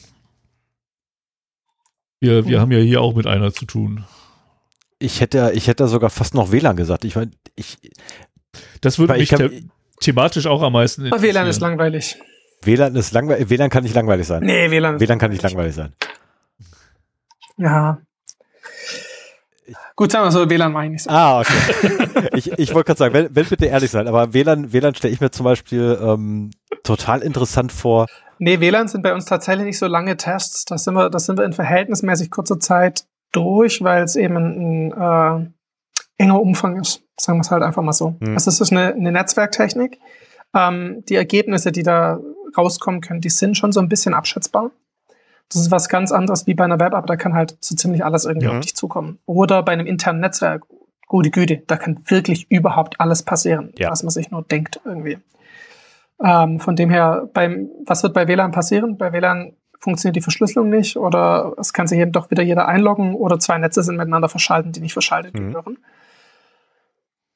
Wir, 2.20 2.46
wir 2.46 2.56
hm. 2.56 2.60
haben 2.60 2.72
ja 2.72 2.78
hier 2.78 3.00
auch 3.00 3.14
mit 3.14 3.26
einer 3.26 3.52
zu 3.52 3.64
tun. 3.64 4.04
Ich 5.00 5.20
hätte, 5.20 5.52
ich 5.54 5.66
hätte 5.66 5.88
sogar 5.88 6.10
fast 6.10 6.34
noch 6.34 6.52
WLAN 6.52 6.76
gesagt. 6.76 7.04
Ich 7.04 7.16
meine, 7.16 7.32
ich. 7.56 7.78
Das 8.80 8.98
würde 8.98 9.14
mich 9.14 9.30
the 9.30 9.68
thematisch 10.00 10.46
auch 10.46 10.62
am 10.62 10.74
meisten 10.74 11.06
interessieren. 11.06 11.34
WLAN 11.34 11.46
ist 11.48 11.60
langweilig. 11.60 12.16
WLAN 12.62 12.94
ist 12.94 13.12
langweilig. 13.12 13.50
WLAN 13.50 13.70
kann 13.70 13.82
nicht 13.82 13.94
langweilig 13.94 14.26
sein. 14.26 14.42
Nee, 14.44 14.70
WLAN. 14.70 15.00
WLAN 15.00 15.18
kann 15.18 15.30
nicht 15.30 15.42
langweilig 15.42 15.74
sein. 15.74 15.94
Ja. 17.60 18.00
Gut, 19.94 20.10
sagen 20.10 20.24
wir 20.24 20.32
so, 20.32 20.48
WLAN 20.48 20.72
meine 20.72 20.94
ich 20.94 21.02
so. 21.02 21.10
Ah, 21.10 21.40
okay. 21.40 22.28
ich 22.34 22.50
ich 22.52 22.74
wollte 22.74 22.86
gerade 22.86 22.98
sagen, 22.98 23.14
wenn, 23.14 23.36
wenn 23.36 23.46
bitte 23.46 23.66
ehrlich 23.66 23.90
sein, 23.90 24.08
aber 24.08 24.32
WLAN, 24.32 24.72
WLAN 24.72 24.94
stelle 24.94 25.12
ich 25.12 25.20
mir 25.20 25.30
zum 25.30 25.44
Beispiel 25.44 25.98
ähm, 26.02 26.50
total 26.82 27.20
interessant 27.20 27.70
vor. 27.70 28.06
Nee, 28.38 28.60
WLAN 28.60 28.88
sind 28.88 29.02
bei 29.02 29.12
uns 29.12 29.26
tatsächlich 29.26 29.66
nicht 29.66 29.78
so 29.78 29.86
lange 29.86 30.16
Tests. 30.16 30.64
Das 30.64 30.84
sind 30.84 30.94
wir, 30.94 31.10
das 31.10 31.26
sind 31.26 31.38
wir 31.38 31.44
in 31.44 31.52
verhältnismäßig 31.52 32.30
kurzer 32.30 32.58
Zeit 32.58 33.04
durch, 33.32 33.84
weil 33.84 34.02
es 34.02 34.16
eben 34.16 34.36
ein, 34.36 34.92
ein 34.92 35.46
äh, 35.46 36.22
enger 36.22 36.40
Umfang 36.40 36.80
ist. 36.80 37.02
Sagen 37.18 37.38
wir 37.38 37.42
es 37.42 37.50
halt 37.50 37.62
einfach 37.62 37.82
mal 37.82 37.92
so. 37.92 38.16
Hm. 38.20 38.32
Also 38.32 38.48
es 38.48 38.60
ist 38.60 38.72
eine, 38.72 38.94
eine 38.94 39.12
Netzwerktechnik. 39.12 39.98
Ähm, 40.54 41.04
die 41.08 41.14
Ergebnisse, 41.16 41.70
die 41.70 41.82
da 41.82 42.18
rauskommen 42.56 43.02
können, 43.02 43.20
die 43.20 43.30
sind 43.30 43.56
schon 43.56 43.72
so 43.72 43.80
ein 43.80 43.88
bisschen 43.88 44.14
abschätzbar. 44.14 44.70
Das 45.52 45.60
ist 45.60 45.70
was 45.70 45.88
ganz 45.88 46.12
anderes 46.12 46.46
wie 46.46 46.54
bei 46.54 46.64
einer 46.64 46.80
Web-App, 46.80 47.06
da 47.06 47.16
kann 47.16 47.34
halt 47.34 47.56
so 47.60 47.74
ziemlich 47.74 48.04
alles 48.04 48.24
irgendwie 48.24 48.46
ja. 48.46 48.52
auf 48.52 48.60
dich 48.60 48.76
zukommen. 48.76 49.18
Oder 49.26 49.62
bei 49.62 49.72
einem 49.72 49.86
internen 49.86 50.20
Netzwerk, 50.20 50.64
gute 51.08 51.30
Güte, 51.30 51.62
da 51.66 51.76
kann 51.76 52.02
wirklich 52.06 52.50
überhaupt 52.50 53.00
alles 53.00 53.22
passieren, 53.22 53.72
ja. 53.76 53.90
was 53.90 54.02
man 54.02 54.10
sich 54.10 54.30
nur 54.30 54.42
denkt 54.42 54.80
irgendwie. 54.84 55.18
Ähm, 56.22 56.60
von 56.60 56.76
dem 56.76 56.90
her, 56.90 57.28
beim, 57.32 57.68
was 57.84 58.02
wird 58.02 58.14
bei 58.14 58.28
WLAN 58.28 58.52
passieren? 58.52 58.96
Bei 58.96 59.12
WLAN 59.12 59.54
funktioniert 59.80 60.16
die 60.16 60.20
Verschlüsselung 60.20 60.68
nicht 60.68 60.96
oder 60.96 61.54
es 61.58 61.72
kann 61.72 61.86
sich 61.86 61.98
eben 61.98 62.12
doch 62.12 62.30
wieder 62.30 62.42
jeder 62.42 62.68
einloggen 62.68 63.14
oder 63.14 63.38
zwei 63.38 63.58
Netze 63.58 63.82
sind 63.82 63.96
miteinander 63.96 64.28
verschalten, 64.28 64.72
die 64.72 64.80
nicht 64.80 64.92
verschaltet 64.92 65.34
mhm. 65.34 65.48
gehören. 65.48 65.78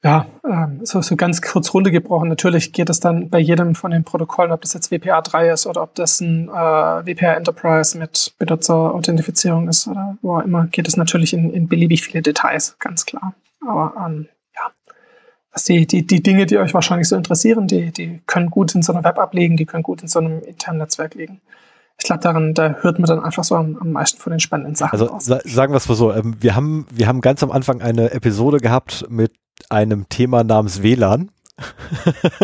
Ja, 0.05 0.27
ähm, 0.47 0.81
so, 0.83 1.01
so 1.01 1.15
ganz 1.15 1.41
kurz 1.41 1.73
runtergebrochen. 1.73 2.29
Natürlich 2.29 2.73
geht 2.73 2.91
es 2.91 2.99
dann 2.99 3.31
bei 3.31 3.39
jedem 3.39 3.73
von 3.73 3.89
den 3.89 4.03
Protokollen, 4.03 4.51
ob 4.51 4.61
das 4.61 4.75
jetzt 4.75 4.91
WPA 4.91 5.19
3 5.21 5.49
ist 5.49 5.65
oder 5.65 5.81
ob 5.81 5.95
das 5.95 6.21
ein 6.21 6.47
äh, 6.47 6.51
WPA 6.51 7.33
Enterprise 7.33 7.97
mit 7.97 8.35
Benutzerauthentifizierung 8.37 9.67
ist 9.67 9.87
oder 9.87 10.15
wo 10.21 10.37
auch 10.37 10.43
immer, 10.43 10.67
geht 10.67 10.87
es 10.87 10.95
natürlich 10.95 11.33
in, 11.33 11.49
in 11.49 11.67
beliebig 11.67 12.03
viele 12.03 12.21
Details, 12.21 12.77
ganz 12.77 13.07
klar. 13.07 13.33
Aber 13.65 13.95
ähm, 14.05 14.27
ja, 14.55 14.69
was 15.51 15.63
die, 15.63 15.87
die, 15.87 16.05
die 16.05 16.21
Dinge, 16.21 16.45
die 16.45 16.59
euch 16.59 16.75
wahrscheinlich 16.75 17.07
so 17.07 17.15
interessieren, 17.15 17.65
die, 17.65 17.91
die 17.91 18.21
können 18.27 18.51
gut 18.51 18.75
in 18.75 18.83
so 18.83 18.93
einer 18.93 19.03
Web 19.03 19.17
ablegen, 19.17 19.57
die 19.57 19.65
können 19.65 19.81
gut 19.81 20.03
in 20.03 20.07
so 20.07 20.19
einem 20.19 20.43
internen 20.43 20.77
Netzwerk 20.77 21.15
liegen. 21.15 21.41
Ich 21.97 22.05
glaube, 22.05 22.21
daran, 22.21 22.53
da 22.53 22.75
hört 22.81 22.99
man 22.99 23.07
dann 23.07 23.23
einfach 23.23 23.43
so 23.43 23.55
am, 23.55 23.75
am 23.77 23.91
meisten 23.91 24.19
von 24.19 24.29
den 24.29 24.39
spannenden 24.39 24.75
Sachen 24.75 24.99
Also 24.99 25.17
sa 25.19 25.39
sagen 25.45 25.73
wir 25.73 25.77
es 25.77 25.89
mal 25.89 25.95
so, 25.95 26.13
ähm, 26.13 26.35
wir, 26.39 26.55
haben, 26.55 26.85
wir 26.91 27.07
haben 27.07 27.21
ganz 27.21 27.41
am 27.41 27.49
Anfang 27.51 27.81
eine 27.81 28.11
Episode 28.11 28.57
gehabt 28.57 29.05
mit 29.09 29.31
einem 29.69 30.09
Thema 30.09 30.43
namens 30.43 30.81
WLAN. 30.83 31.31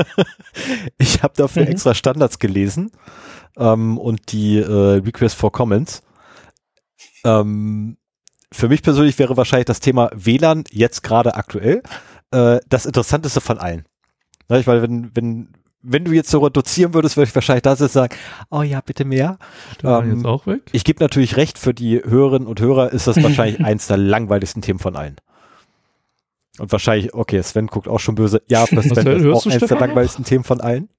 ich 0.98 1.22
habe 1.24 1.34
dafür 1.36 1.64
Mhm. 1.64 1.70
extra 1.70 1.94
Standards 1.94 2.40
gelesen 2.40 2.92
ähm, 3.58 3.98
und 3.98 4.32
die 4.32 4.58
äh, 4.58 5.02
Request 5.04 5.36
for 5.36 5.52
Comments. 5.52 6.02
Ähm, 7.24 7.98
für 8.54 8.68
mich 8.70 8.82
persönlich 8.84 9.18
wäre 9.20 9.38
wahrscheinlich 9.38 9.66
das 9.66 9.80
Thema 9.80 10.10
WLAN 10.14 10.64
jetzt 10.72 11.04
gerade 11.04 11.36
aktuell 11.36 11.84
äh, 12.32 12.60
das 12.70 12.86
Interessanteste 12.86 13.42
von 13.42 13.58
allen. 13.58 13.86
Ne, 14.50 14.60
ich 14.60 14.68
meine, 14.68 14.82
wenn, 14.82 15.12
wenn, 15.16 15.50
wenn 15.82 16.06
du 16.06 16.12
jetzt 16.12 16.30
so 16.30 16.40
reduzieren 16.40 16.94
würdest, 16.94 17.16
würde 17.18 17.30
ich 17.30 17.36
wahrscheinlich 17.36 17.64
das 17.64 17.80
jetzt 17.80 17.94
sagen, 17.94 18.16
oh 18.50 18.62
ja, 18.62 18.82
bitte 18.82 19.06
mehr. 19.06 19.38
Ähm, 19.84 20.16
jetzt 20.16 20.26
auch 20.26 20.46
weg. 20.48 20.64
Ich 20.74 20.84
gebe 20.84 21.02
natürlich 21.04 21.38
recht, 21.38 21.58
für 21.58 21.74
die 21.74 22.02
Hörerinnen 22.04 22.48
und 22.48 22.60
Hörer 22.60 22.92
ist 22.92 23.08
das 23.08 23.22
wahrscheinlich 23.24 23.60
eins 23.66 23.88
der 23.88 23.98
langweiligsten 23.98 24.62
Themen 24.62 24.80
von 24.80 24.96
allen. 24.96 25.16
Und 26.60 26.72
wahrscheinlich, 26.72 27.14
okay, 27.14 27.42
Sven 27.42 27.68
guckt 27.68 27.88
auch 27.88 28.00
schon 28.00 28.16
böse. 28.16 28.42
Ja, 28.48 28.66
für 28.66 28.82
Sven 28.82 28.90
Marcel, 28.90 29.26
ist 29.26 29.34
auch 29.34 29.44
du 29.44 29.50
eins 29.50 29.68
der 29.68 29.80
langweiligsten 29.80 30.26
Themen 30.26 30.44
von 30.44 30.62
allen. 30.62 30.90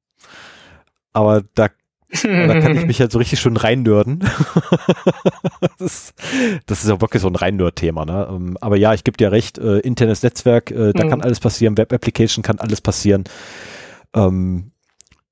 Aber 1.12 1.42
da, 1.54 1.68
da 2.10 2.60
kann 2.60 2.76
ich 2.76 2.86
mich 2.86 3.00
halt 3.00 3.12
so 3.12 3.18
richtig 3.18 3.40
schön 3.40 3.56
reinnörden. 3.56 4.20
das, 5.78 5.80
ist, 5.80 6.14
das 6.66 6.82
ist 6.82 6.88
ja 6.90 7.00
wirklich 7.00 7.22
so 7.22 7.28
ein 7.28 7.36
Reinnörd-Thema. 7.36 8.04
Ne? 8.04 8.28
Ähm, 8.30 8.58
Aber 8.60 8.76
ja, 8.76 8.94
ich 8.94 9.04
gebe 9.04 9.16
dir 9.16 9.30
recht, 9.32 9.58
äh, 9.58 9.78
internes 9.78 10.22
Netzwerk, 10.22 10.70
äh, 10.70 10.92
da 10.92 11.04
Mhm. 11.04 11.10
kann 11.10 11.22
alles 11.22 11.40
passieren, 11.40 11.76
Web-Application 11.76 12.42
kann 12.42 12.58
alles 12.58 12.80
passieren. 12.80 13.24
Ähm, 14.14 14.72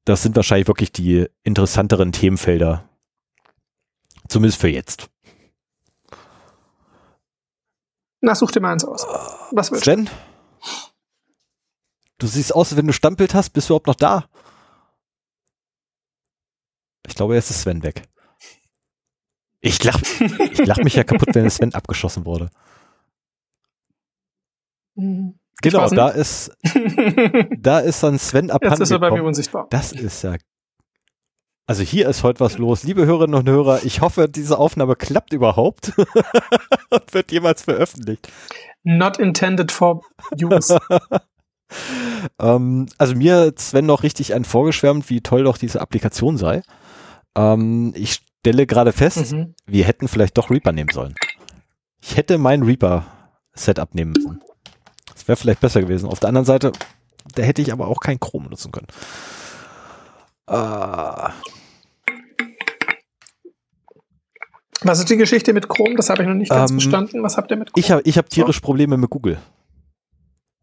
das 0.04 0.22
sind 0.22 0.36
wahrscheinlich 0.36 0.68
wirklich 0.68 0.92
die 0.92 1.26
interessanteren 1.42 2.12
Themenfelder. 2.12 2.84
Zumindest 4.28 4.60
für 4.60 4.68
jetzt. 4.68 5.09
Na, 8.20 8.34
such 8.34 8.52
dir 8.52 8.60
mal 8.60 8.72
eins 8.72 8.84
aus. 8.84 9.06
Was 9.52 9.70
willst 9.70 9.86
du? 9.86 9.92
Sven? 9.92 10.10
Du 12.18 12.26
siehst 12.26 12.54
aus, 12.54 12.68
als 12.68 12.76
wenn 12.76 12.86
du 12.86 12.92
Stammbild 12.92 13.34
hast. 13.34 13.50
Bist 13.50 13.68
du 13.68 13.72
überhaupt 13.72 13.86
noch 13.86 13.94
da? 13.94 14.26
Ich 17.06 17.14
glaube, 17.14 17.34
jetzt 17.34 17.50
ist 17.50 17.62
Sven 17.62 17.82
weg. 17.82 18.02
Ich 19.60 19.82
lach, 19.84 20.00
ich 20.52 20.64
lach 20.64 20.78
mich 20.78 20.94
ja 20.94 21.04
kaputt, 21.04 21.34
wenn 21.34 21.50
Sven 21.50 21.74
abgeschossen 21.74 22.24
wurde. 22.24 22.50
Genau, 24.94 25.88
da 25.90 26.08
ist, 26.10 26.56
da 27.58 27.80
ist 27.80 28.02
dann 28.02 28.18
Sven 28.18 28.50
Jetzt 28.62 28.80
ist 28.80 28.90
er 28.90 28.98
bei 28.98 29.10
mir 29.10 29.22
unsichtbar. 29.22 29.66
Das 29.70 29.92
ist 29.92 30.22
ja. 30.22 30.36
Also 31.70 31.84
hier 31.84 32.08
ist 32.08 32.24
heute 32.24 32.40
was 32.40 32.58
los. 32.58 32.82
Liebe 32.82 33.06
Hörerinnen 33.06 33.36
und 33.36 33.48
Hörer, 33.48 33.84
ich 33.84 34.00
hoffe, 34.00 34.28
diese 34.28 34.58
Aufnahme 34.58 34.96
klappt 34.96 35.32
überhaupt 35.32 35.92
und 36.90 37.14
wird 37.14 37.30
jemals 37.30 37.62
veröffentlicht. 37.62 38.26
Not 38.82 39.20
intended 39.20 39.70
for 39.70 40.02
use. 40.34 40.76
Ähm, 42.40 42.86
also 42.98 43.14
mir 43.14 43.46
hat 43.46 43.60
Sven 43.60 43.86
noch 43.86 44.02
richtig 44.02 44.34
einen 44.34 44.44
vorgeschwärmt, 44.44 45.08
wie 45.08 45.20
toll 45.20 45.44
doch 45.44 45.56
diese 45.56 45.80
Applikation 45.80 46.36
sei. 46.36 46.62
Ähm, 47.36 47.92
ich 47.96 48.14
stelle 48.40 48.66
gerade 48.66 48.92
fest, 48.92 49.30
mhm. 49.30 49.54
wir 49.66 49.84
hätten 49.84 50.08
vielleicht 50.08 50.36
doch 50.36 50.50
Reaper 50.50 50.72
nehmen 50.72 50.90
sollen. 50.92 51.14
Ich 52.02 52.16
hätte 52.16 52.38
mein 52.38 52.64
Reaper-Setup 52.64 53.94
nehmen 53.94 54.12
müssen. 54.12 54.42
Das 55.14 55.28
wäre 55.28 55.36
vielleicht 55.36 55.60
besser 55.60 55.80
gewesen. 55.80 56.08
Auf 56.08 56.18
der 56.18 56.28
anderen 56.28 56.44
Seite, 56.44 56.72
da 57.36 57.42
hätte 57.44 57.62
ich 57.62 57.72
aber 57.72 57.86
auch 57.86 58.00
kein 58.00 58.18
Chrome 58.18 58.48
nutzen 58.48 58.72
können. 58.72 58.88
Ah, 60.48 61.32
Was 64.82 64.98
ist 64.98 65.10
die 65.10 65.16
Geschichte 65.16 65.52
mit 65.52 65.68
Chrome? 65.68 65.94
Das 65.96 66.08
habe 66.10 66.22
ich 66.22 66.28
noch 66.28 66.34
nicht 66.34 66.50
ganz 66.50 66.70
Ähm, 66.70 66.80
verstanden. 66.80 67.22
Was 67.22 67.36
habt 67.36 67.50
ihr 67.50 67.56
mit 67.56 67.72
Chrome? 67.72 67.80
ich 67.84 67.90
habe 67.90 68.02
ich 68.04 68.16
hab 68.18 68.30
tierisch 68.30 68.60
Probleme 68.60 68.96
mit 68.96 69.10
Google. 69.10 69.38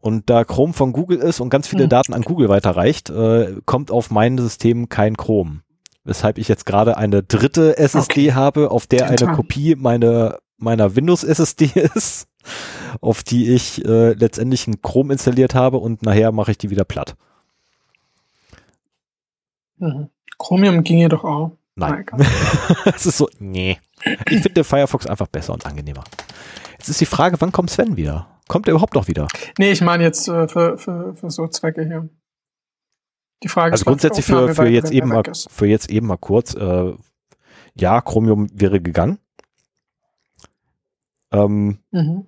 Und 0.00 0.30
da 0.30 0.44
Chrome 0.44 0.72
von 0.72 0.92
Google 0.92 1.18
ist 1.18 1.40
und 1.40 1.50
ganz 1.50 1.66
viele 1.68 1.84
Hm. 1.84 1.90
Daten 1.90 2.14
an 2.14 2.22
Google 2.22 2.48
weiterreicht, 2.48 3.10
äh, 3.10 3.56
kommt 3.64 3.90
auf 3.90 4.10
mein 4.10 4.38
System 4.38 4.88
kein 4.88 5.16
Chrome. 5.16 5.60
Weshalb 6.04 6.38
ich 6.38 6.48
jetzt 6.48 6.66
gerade 6.66 6.96
eine 6.96 7.22
dritte 7.22 7.76
SSD 7.78 8.28
Okay. 8.30 8.32
habe, 8.32 8.70
auf 8.70 8.86
der 8.86 9.08
eine. 9.08 9.32
Kopie 9.34 9.74
meine, 9.76 10.38
meiner 10.56 10.94
Windows 10.96 11.22
SSD 11.24 11.64
ist, 11.94 12.28
auf 13.00 13.22
die 13.22 13.52
ich 13.52 13.84
äh, 13.84 14.12
letztendlich 14.14 14.66
ein 14.66 14.80
Chrome 14.80 15.12
installiert 15.12 15.54
habe 15.54 15.78
und 15.78 16.02
nachher 16.02 16.32
mache 16.32 16.52
ich 16.52 16.58
die 16.58 16.70
wieder 16.70 16.84
platt. 16.84 17.16
Mhm. 19.78 20.08
Chromium 20.38 20.82
ging 20.84 20.98
jedoch 20.98 21.24
auch. 21.24 21.57
Nein. 21.78 22.00
Egal. 22.00 22.20
Es 22.94 23.06
ist 23.06 23.18
so, 23.18 23.28
nee. 23.38 23.78
Ich 24.30 24.42
finde 24.42 24.64
Firefox 24.64 25.06
einfach 25.06 25.28
besser 25.28 25.52
und 25.52 25.66
angenehmer. 25.66 26.04
Jetzt 26.78 26.88
ist 26.88 27.00
die 27.00 27.06
Frage, 27.06 27.40
wann 27.40 27.52
kommt 27.52 27.70
Sven 27.70 27.96
wieder? 27.96 28.40
Kommt 28.48 28.66
er 28.66 28.72
überhaupt 28.72 28.94
noch 28.94 29.08
wieder? 29.08 29.28
Nee, 29.58 29.72
ich 29.72 29.80
meine 29.82 30.04
jetzt 30.04 30.28
äh, 30.28 30.48
für, 30.48 30.78
für, 30.78 31.14
für 31.14 31.30
so 31.30 31.46
Zwecke 31.48 31.84
hier. 31.84 32.08
Die 33.42 33.48
Frage 33.48 33.72
Also 33.72 33.82
ist, 33.82 33.86
grundsätzlich 33.86 34.24
für, 34.24 34.54
für, 34.54 34.66
jetzt 34.68 34.90
eben 34.90 35.08
mal, 35.08 35.26
ist. 35.26 35.48
für 35.50 35.66
jetzt 35.66 35.90
eben 35.90 36.06
mal 36.06 36.16
kurz, 36.16 36.54
äh, 36.54 36.94
ja, 37.74 38.00
Chromium 38.00 38.48
wäre 38.52 38.80
gegangen. 38.80 39.18
Ähm, 41.32 41.78
Mhm. 41.90 42.26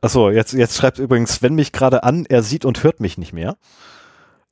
achso, 0.00 0.30
jetzt, 0.30 0.52
jetzt 0.52 0.76
schreibt 0.76 0.98
übrigens 0.98 1.34
Sven 1.34 1.54
mich 1.54 1.72
gerade 1.72 2.04
an, 2.04 2.24
er 2.26 2.42
sieht 2.42 2.64
und 2.64 2.82
hört 2.84 3.00
mich 3.00 3.18
nicht 3.18 3.32
mehr. 3.32 3.56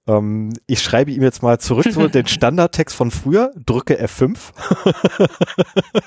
Ähm, 0.07 0.52
ich 0.66 0.83
schreibe 0.83 1.10
ihm 1.12 1.23
jetzt 1.23 1.42
mal 1.42 1.58
zurück 1.58 1.86
so 1.91 2.07
den 2.08 2.26
Standardtext 2.26 2.94
von 2.94 3.10
früher, 3.10 3.52
drücke 3.65 3.99
F5. 4.02 4.52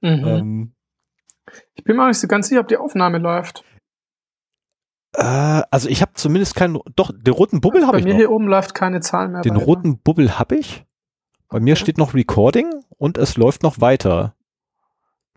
Mhm. 0.00 0.24
ähm, 0.26 0.72
ich 1.74 1.84
bin 1.84 1.96
mir 1.96 2.04
auch 2.04 2.08
nicht 2.08 2.18
so 2.18 2.28
ganz 2.28 2.48
sicher, 2.48 2.60
ob 2.60 2.68
die 2.68 2.76
Aufnahme 2.76 3.18
läuft. 3.18 3.64
äh, 5.16 5.62
also 5.70 5.88
ich 5.88 6.00
habe 6.02 6.12
zumindest 6.14 6.54
keinen, 6.56 6.78
doch, 6.96 7.12
den 7.14 7.34
roten 7.34 7.60
Bubbel 7.60 7.82
habe 7.82 7.92
Bei 7.92 7.98
ich 7.98 8.04
mir 8.04 8.12
noch. 8.12 8.18
hier 8.18 8.30
oben 8.30 8.46
läuft 8.46 8.74
keine 8.74 9.00
Zahl 9.00 9.28
mehr. 9.28 9.42
Den 9.42 9.54
weiter. 9.56 9.64
roten 9.64 9.98
Bubbel 9.98 10.38
habe 10.38 10.56
ich. 10.56 10.84
Bei 11.48 11.60
mir 11.60 11.74
Okay. 11.74 11.82
steht 11.82 11.98
noch 11.98 12.14
Recording 12.14 12.70
und 12.96 13.18
es 13.18 13.36
läuft 13.36 13.62
noch 13.62 13.80
weiter. 13.80 14.34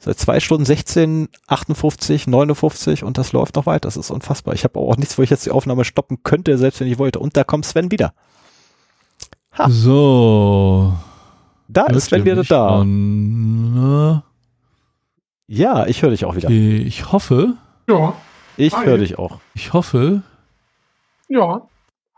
Seit 0.06 0.20
zwei 0.20 0.40
Stunden 0.40 0.66
16, 0.66 1.30
58, 1.48 2.28
59 2.28 3.04
und 3.04 3.18
das 3.18 3.32
läuft 3.34 3.56
noch 3.56 3.66
weiter. 3.66 3.88
Das 3.88 3.98
ist 3.98 4.12
unfassbar. 4.12 4.54
Ich 4.54 4.64
habe 4.64 4.78
auch 4.80 4.98
nichts, 4.98 5.18
wo 5.18 5.24
ich 5.24 5.32
jetzt 5.32 5.48
die 5.48 5.52
Aufnahme 5.52 5.84
stoppen 5.84 6.20
könnte, 6.22 6.56
selbst 6.60 6.80
wenn 6.80 6.88
ich 6.88 7.00
wollte. 7.00 7.18
Und 7.18 7.36
da 7.36 7.44
kommt 7.44 7.66
Sven 7.66 7.90
wieder. 7.90 8.14
Ha. 9.58 9.68
So. 9.68 10.94
Da 11.68 11.82
hört 11.88 11.96
ist 11.96 12.06
Sven 12.06 12.24
wieder 12.24 12.44
da. 12.44 12.82
an? 12.82 14.22
Ja, 15.48 15.88
ich 15.88 16.02
höre 16.04 16.12
dich 16.12 16.24
auch 16.26 16.36
wieder. 16.36 16.50
Okay, 16.50 16.78
ich 16.78 17.12
hoffe, 17.12 17.54
Ja, 17.90 18.14
Ich 18.58 18.78
höre 18.78 19.00
dich 19.00 19.18
auch. 19.18 19.40
ich 19.56 19.74
hoffe, 19.74 20.22
Ja. 21.30 21.62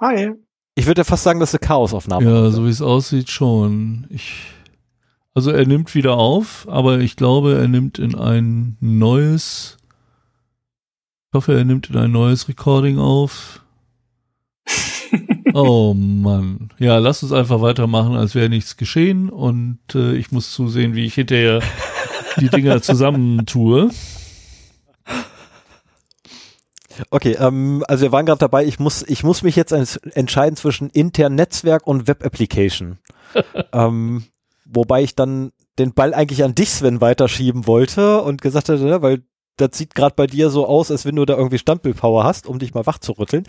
Hi. 0.01 0.33
Ich 0.75 0.85
würde 0.87 0.99
ja 1.01 1.05
fast 1.05 1.23
sagen, 1.23 1.39
das 1.39 1.53
ist 1.53 1.61
eine 1.61 1.67
Chaosaufnahme. 1.67 2.29
ja, 2.29 2.49
so 2.51 2.65
wie 2.65 2.69
es 2.69 2.81
aussieht 2.81 3.29
schon. 3.31 4.05
Ich, 4.09 4.51
also 5.37 5.51
er 5.51 5.67
nimmt 5.67 5.93
wieder 5.93 6.17
auf, 6.17 6.67
aber 6.67 6.97
ich 6.97 7.15
glaube, 7.15 7.55
er 7.59 7.67
nimmt 7.67 7.99
in 7.99 8.15
ein 8.15 8.75
neues, 8.79 9.77
ich 11.29 11.35
hoffe, 11.35 11.55
er 11.55 11.63
nimmt 11.63 11.91
in 11.91 11.95
ein 11.97 12.11
neues 12.11 12.47
Recording 12.49 12.97
auf. 12.97 13.63
Oh 15.53 15.93
Mann. 15.95 16.69
Ja, 16.79 16.97
lass 16.97 17.23
uns 17.23 17.31
einfach 17.31 17.61
weitermachen, 17.61 18.15
als 18.15 18.35
wäre 18.35 18.49
nichts 18.49 18.75
geschehen 18.77 19.29
und 19.29 19.79
äh, 19.95 20.13
ich 20.15 20.31
muss 20.31 20.51
zusehen, 20.51 20.93
wie 20.95 21.05
ich 21.05 21.13
hinterher 21.13 21.61
die 22.39 22.49
Dinger 22.49 22.81
zusammentue. 22.81 23.89
Okay, 27.09 27.37
ähm, 27.39 27.83
also 27.87 28.03
wir 28.03 28.11
waren 28.11 28.25
gerade 28.25 28.39
dabei, 28.39 28.65
ich 28.65 28.79
muss, 28.79 29.03
ich 29.03 29.23
muss 29.23 29.41
mich 29.43 29.55
jetzt 29.55 29.71
ents- 29.73 30.03
entscheiden 30.13 30.57
zwischen 30.57 30.89
internen 30.89 31.35
Netzwerk 31.35 31.87
und 31.87 32.07
Web 32.07 32.25
Application. 32.25 32.97
ähm, 33.71 34.25
wobei 34.69 35.03
ich 35.03 35.15
dann 35.15 35.51
den 35.79 35.93
Ball 35.93 36.13
eigentlich 36.13 36.43
an 36.43 36.55
dich, 36.55 36.69
Sven, 36.69 37.01
weiterschieben 37.01 37.67
wollte 37.67 38.21
und 38.21 38.41
gesagt 38.41 38.69
hatte, 38.69 38.83
ne, 38.83 39.01
weil 39.01 39.21
das 39.57 39.71
sieht 39.77 39.95
gerade 39.95 40.13
bei 40.15 40.27
dir 40.27 40.49
so 40.49 40.67
aus, 40.67 40.91
als 40.91 41.05
wenn 41.05 41.15
du 41.15 41.25
da 41.25 41.35
irgendwie 41.35 41.57
Standbildpower 41.57 42.23
hast, 42.23 42.45
um 42.47 42.59
dich 42.59 42.73
mal 42.73 42.85
wach 42.85 42.99
zu 42.99 43.13
rütteln. 43.13 43.43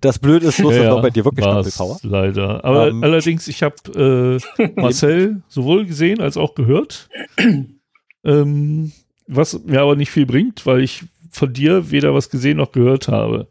Das 0.00 0.18
Blöde 0.18 0.46
ist 0.48 0.56
bloß, 0.56 0.74
dass 0.74 0.88
auch 0.88 1.02
bei 1.02 1.10
dir 1.10 1.24
wirklich 1.24 1.46
war's 1.46 1.72
Standbildpower. 1.74 2.10
Leider. 2.10 2.64
Aber 2.64 2.88
Ähm. 2.88 3.02
allerdings, 3.04 3.46
ich 3.48 3.62
habe 3.62 4.40
äh, 4.58 4.72
Marcel 4.80 5.42
sowohl 5.48 5.86
gesehen 5.86 6.20
als 6.20 6.36
auch 6.36 6.54
gehört. 6.54 7.08
ähm, 8.24 8.92
was 9.26 9.58
mir 9.64 9.80
aber 9.80 9.96
nicht 9.96 10.10
viel 10.10 10.26
bringt, 10.26 10.66
weil 10.66 10.80
ich 10.82 11.04
von 11.30 11.52
dir 11.52 11.90
weder 11.90 12.14
was 12.14 12.30
gesehen 12.30 12.58
noch 12.58 12.72
gehört 12.72 13.08
habe. 13.08 13.48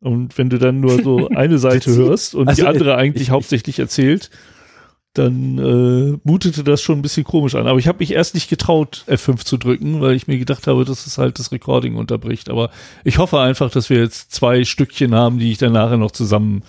Und 0.00 0.38
wenn 0.38 0.48
du 0.48 0.58
dann 0.58 0.80
nur 0.80 1.02
so 1.02 1.28
eine 1.34 1.58
Seite 1.58 1.94
hörst 1.94 2.34
und 2.34 2.48
Also, 2.48 2.62
die 2.62 2.68
andere 2.68 2.90
äh, 2.92 2.94
eigentlich 2.94 3.24
ich- 3.24 3.30
hauptsächlich 3.30 3.78
erzählt, 3.78 4.30
dann 5.14 5.58
äh, 5.58 6.18
mutete 6.22 6.62
das 6.62 6.82
schon 6.82 6.98
ein 6.98 7.02
bisschen 7.02 7.24
komisch 7.24 7.56
an. 7.56 7.66
Aber 7.66 7.78
ich 7.78 7.88
habe 7.88 7.98
mich 7.98 8.12
erst 8.12 8.34
nicht 8.34 8.48
getraut, 8.48 9.04
F5 9.08 9.44
zu 9.44 9.56
drücken, 9.56 10.00
weil 10.00 10.14
ich 10.14 10.28
mir 10.28 10.38
gedacht 10.38 10.66
habe, 10.66 10.84
dass 10.84 11.06
es 11.06 11.18
halt 11.18 11.38
das 11.38 11.50
Recording 11.50 11.96
unterbricht. 11.96 12.48
Aber 12.48 12.70
ich 13.02 13.18
hoffe 13.18 13.40
einfach, 13.40 13.70
dass 13.70 13.90
wir 13.90 13.98
jetzt 13.98 14.32
zwei 14.32 14.64
Stückchen 14.64 15.14
haben, 15.14 15.38
die 15.38 15.50
ich 15.50 15.58
dann 15.58 15.72
nachher 15.72 15.96
noch 15.96 16.12
zusammen 16.12 16.62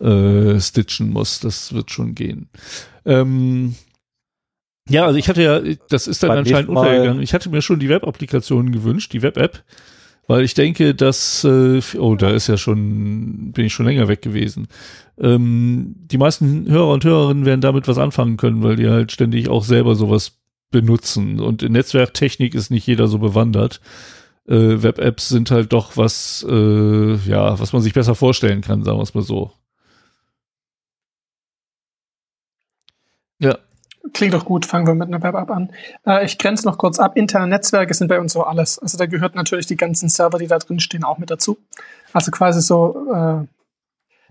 äh, 0.00 0.58
stitchen 0.60 1.10
muss. 1.10 1.40
Das 1.40 1.74
wird 1.74 1.90
schon 1.90 2.14
gehen. 2.14 2.48
Ähm, 3.04 3.74
ja, 4.88 5.04
also 5.04 5.18
ich 5.18 5.28
hatte 5.28 5.42
ja, 5.42 5.60
das 5.88 6.06
ist 6.06 6.22
dann 6.22 6.28
Beim 6.28 6.38
anscheinend 6.38 6.70
untergegangen. 6.70 7.22
Ich 7.22 7.34
hatte 7.34 7.50
mir 7.50 7.62
schon 7.62 7.80
die 7.80 7.88
Web-Applikationen 7.88 8.72
gewünscht, 8.72 9.12
die 9.12 9.22
Web-App, 9.22 9.62
weil 10.26 10.44
ich 10.44 10.54
denke, 10.54 10.94
dass, 10.94 11.44
äh, 11.44 11.80
oh, 11.98 12.14
da 12.16 12.30
ist 12.30 12.46
ja 12.46 12.56
schon, 12.56 13.52
bin 13.52 13.66
ich 13.66 13.72
schon 13.72 13.86
länger 13.86 14.08
weg 14.08 14.22
gewesen. 14.22 14.68
Ähm, 15.18 15.94
die 15.98 16.18
meisten 16.18 16.68
Hörer 16.68 16.92
und 16.92 17.04
Hörerinnen 17.04 17.44
werden 17.44 17.60
damit 17.60 17.88
was 17.88 17.98
anfangen 17.98 18.36
können, 18.36 18.62
weil 18.62 18.76
die 18.76 18.88
halt 18.88 19.12
ständig 19.12 19.48
auch 19.48 19.64
selber 19.64 19.94
sowas 19.94 20.38
benutzen. 20.70 21.40
Und 21.40 21.62
in 21.62 21.72
Netzwerktechnik 21.72 22.54
ist 22.54 22.70
nicht 22.70 22.86
jeder 22.86 23.06
so 23.06 23.18
bewandert. 23.18 23.80
Äh, 24.46 24.82
Web-Apps 24.82 25.28
sind 25.28 25.50
halt 25.50 25.72
doch 25.72 25.96
was, 25.96 26.44
äh, 26.48 27.14
ja, 27.14 27.58
was 27.58 27.72
man 27.72 27.82
sich 27.82 27.94
besser 27.94 28.14
vorstellen 28.14 28.60
kann, 28.60 28.82
sagen 28.84 28.98
wir 28.98 29.02
es 29.02 29.14
mal 29.14 29.22
so. 29.22 29.52
Ja, 33.38 33.58
Klingt 34.12 34.34
doch 34.34 34.44
gut, 34.44 34.66
fangen 34.66 34.86
wir 34.86 34.94
mit 34.94 35.08
einer 35.08 35.22
Web-App 35.22 35.50
an. 35.50 35.72
Äh, 36.06 36.26
ich 36.26 36.38
grenze 36.38 36.66
noch 36.66 36.76
kurz 36.76 36.98
ab. 36.98 37.16
Interne 37.16 37.48
Netzwerke 37.48 37.94
sind 37.94 38.08
bei 38.08 38.20
uns 38.20 38.34
so 38.34 38.42
alles. 38.44 38.78
Also 38.78 38.98
da 38.98 39.06
gehört 39.06 39.34
natürlich 39.34 39.66
die 39.66 39.76
ganzen 39.76 40.08
Server, 40.08 40.38
die 40.38 40.46
da 40.46 40.58
drin 40.58 40.78
stehen, 40.78 41.04
auch 41.04 41.18
mit 41.18 41.30
dazu. 41.30 41.56
Also 42.12 42.30
quasi 42.30 42.60
so 42.60 43.06
äh, 43.12 43.46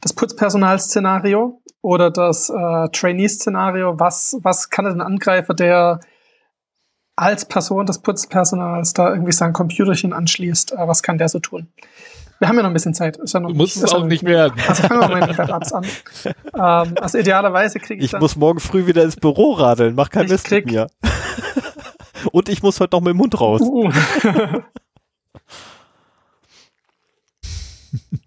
das 0.02 0.14
Putzpersonal-Szenario 0.14 1.60
oder 1.82 2.12
das 2.12 2.50
äh, 2.50 2.90
Trainee-Szenario. 2.90 4.00
Was, 4.00 4.38
was 4.42 4.70
kann 4.70 4.86
denn 4.86 5.02
ein 5.02 5.02
Angreifer, 5.02 5.54
der 5.54 6.02
als 7.16 7.46
Person 7.46 7.86
des 7.86 8.00
Putzpersonals 8.00 8.94
da 8.94 9.10
irgendwie 9.10 9.32
sein 9.32 9.54
Computerchen 9.54 10.14
anschließt, 10.14 10.74
äh, 10.74 10.88
was 10.88 11.04
kann 11.04 11.18
der 11.18 11.30
so 11.30 11.40
tun? 11.40 11.68
Wir 12.44 12.50
haben 12.50 12.58
ja 12.58 12.64
noch 12.64 12.72
ein 12.72 12.74
bisschen 12.74 12.94
Zeit. 12.94 13.16
Ist 13.16 13.34
ja 13.34 13.40
noch, 13.40 13.54
muss 13.54 13.78
ist 13.78 13.84
es 13.84 13.94
auch 13.94 14.04
nicht 14.04 14.26
werden. 14.26 14.62
Also 14.68 14.84
fangen 14.84 15.00
wir 15.00 15.08
mal 15.08 15.22
mit 15.22 15.30
den 15.30 15.38
Web-Apps 15.38 15.72
an. 15.72 15.86
ähm, 16.26 16.96
also 17.00 17.18
idealerweise 17.18 17.80
kriege 17.80 18.00
ich, 18.00 18.06
Ich 18.08 18.12
dann 18.12 18.20
muss 18.20 18.36
morgen 18.36 18.60
früh 18.60 18.86
wieder 18.86 19.02
ins 19.02 19.16
Büro 19.16 19.54
radeln. 19.54 19.96
Mach 19.96 20.10
kein 20.10 20.28
Mist 20.28 20.52
mit 20.52 20.66
mir. 20.66 20.88
Und 22.34 22.50
ich 22.50 22.62
muss 22.62 22.82
heute 22.82 22.98
noch 22.98 23.02
mit 23.02 23.12
dem 23.12 23.18
Mund 23.18 23.40
raus. 23.40 23.62
Uh. 23.62 23.90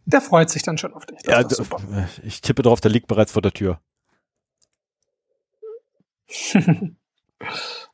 Der 0.06 0.22
freut 0.22 0.48
sich 0.48 0.62
dann 0.62 0.78
schon 0.78 0.94
auf 0.94 1.04
dich. 1.04 1.18
Das 1.22 1.42
Ja, 1.42 1.46
super. 1.46 1.76
ich 2.22 2.40
tippe 2.40 2.62
drauf, 2.62 2.80
der 2.80 2.92
liegt 2.92 3.08
bereits 3.08 3.32
vor 3.32 3.42
der 3.42 3.52
Tür. 3.52 3.80
ähm, 6.54 6.96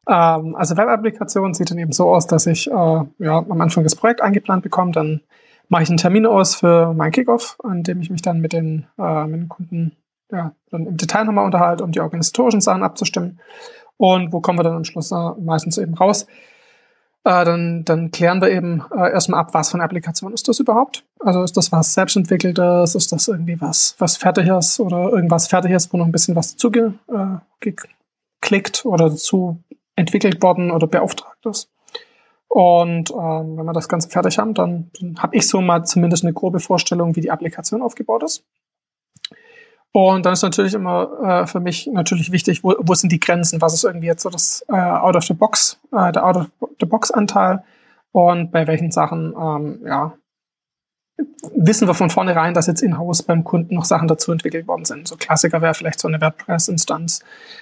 also 0.06 0.76
Web-Applikation 0.76 1.52
sieht 1.52 1.72
dann 1.72 1.78
eben 1.78 1.90
so 1.90 2.08
aus, 2.14 2.28
dass 2.28 2.46
ich 2.46 2.70
äh, 2.70 2.74
ja, 3.18 3.38
am 3.38 3.60
Anfang 3.60 3.82
das 3.82 3.96
Projekt 3.96 4.20
eingeplant 4.20 4.62
bekomme, 4.62 4.92
dann 4.92 5.20
mache 5.72 5.84
ich 5.84 5.88
einen 5.88 5.96
Termin 5.96 6.26
aus 6.26 6.54
für 6.54 6.92
mein 6.92 7.12
Kickoff, 7.12 7.56
an 7.64 7.82
dem 7.82 8.02
ich 8.02 8.10
mich 8.10 8.20
dann 8.20 8.40
mit 8.40 8.52
den, 8.52 8.86
äh, 8.98 9.26
mit 9.26 9.40
den 9.40 9.48
Kunden 9.48 9.96
ja, 10.30 10.54
dann 10.70 10.86
im 10.86 10.98
Detail 10.98 11.24
nochmal 11.24 11.46
unterhalte, 11.46 11.82
um 11.82 11.92
die 11.92 12.00
organisatorischen 12.00 12.60
Sachen 12.60 12.82
abzustimmen. 12.82 13.40
Und 13.96 14.34
wo 14.34 14.40
kommen 14.40 14.58
wir 14.58 14.64
dann 14.64 14.76
am 14.76 14.84
Schluss 14.84 15.10
äh, 15.12 15.30
meistens 15.40 15.78
eben 15.78 15.94
raus? 15.94 16.26
Äh, 17.24 17.46
dann, 17.46 17.86
dann 17.86 18.10
klären 18.10 18.42
wir 18.42 18.50
eben 18.50 18.84
äh, 18.94 19.12
erstmal 19.12 19.40
ab, 19.40 19.54
was 19.54 19.70
für 19.70 19.76
eine 19.76 19.84
Applikation 19.84 20.34
ist 20.34 20.46
das 20.46 20.60
überhaupt? 20.60 21.06
Also 21.20 21.42
ist 21.42 21.56
das 21.56 21.72
was 21.72 21.94
selbstentwickeltes? 21.94 22.94
Ist 22.94 23.10
das 23.10 23.28
irgendwie 23.28 23.58
was, 23.58 23.94
was 23.98 24.18
fertiges 24.18 24.78
oder 24.78 25.10
irgendwas 25.10 25.48
fertiges, 25.48 25.90
wo 25.90 25.96
noch 25.96 26.04
ein 26.04 26.12
bisschen 26.12 26.36
was 26.36 26.54
ge, 26.56 26.92
äh, 27.08 27.70
geklickt 28.40 28.84
oder 28.84 29.08
dazu 29.08 29.62
entwickelt 29.96 30.42
worden 30.42 30.70
oder 30.70 30.86
beauftragt 30.86 31.46
ist? 31.46 31.71
Und 32.54 33.10
ähm, 33.12 33.56
wenn 33.56 33.64
wir 33.64 33.72
das 33.72 33.88
Ganze 33.88 34.10
fertig 34.10 34.36
haben, 34.36 34.52
dann, 34.52 34.90
dann 35.00 35.22
habe 35.22 35.34
ich 35.34 35.48
so 35.48 35.62
mal 35.62 35.84
zumindest 35.86 36.22
eine 36.22 36.34
grobe 36.34 36.60
Vorstellung, 36.60 37.16
wie 37.16 37.22
die 37.22 37.30
Applikation 37.30 37.80
aufgebaut 37.80 38.24
ist. 38.24 38.44
Und 39.92 40.26
dann 40.26 40.34
ist 40.34 40.42
natürlich 40.42 40.74
immer 40.74 41.08
äh, 41.24 41.46
für 41.46 41.60
mich 41.60 41.86
natürlich 41.86 42.30
wichtig, 42.30 42.62
wo, 42.62 42.74
wo 42.78 42.92
sind 42.92 43.10
die 43.10 43.20
Grenzen, 43.20 43.62
was 43.62 43.72
ist 43.72 43.84
irgendwie 43.84 44.08
jetzt 44.08 44.22
so 44.22 44.28
das 44.28 44.66
äh, 44.68 44.74
Out 44.74 45.16
of 45.16 45.24
the 45.24 45.32
Box, 45.32 45.80
äh, 45.92 46.12
der 46.12 46.26
Out 46.26 46.36
of 46.36 46.50
the 46.78 46.84
Box 46.84 47.10
Anteil 47.10 47.64
und 48.12 48.52
bei 48.52 48.66
welchen 48.66 48.90
Sachen, 48.90 49.34
ähm, 49.34 49.80
ja, 49.86 50.12
wissen 51.54 51.88
wir 51.88 51.94
von 51.94 52.10
vornherein, 52.10 52.52
dass 52.52 52.66
jetzt 52.66 52.82
in-house 52.82 53.22
beim 53.22 53.44
Kunden 53.44 53.76
noch 53.76 53.86
Sachen 53.86 54.08
dazu 54.08 54.30
entwickelt 54.30 54.68
worden 54.68 54.84
sind. 54.84 55.08
So 55.08 55.16
Klassiker 55.16 55.62
wäre 55.62 55.72
vielleicht 55.72 56.00
so 56.00 56.08
eine 56.08 56.20
WordPress-Instanz, 56.20 57.20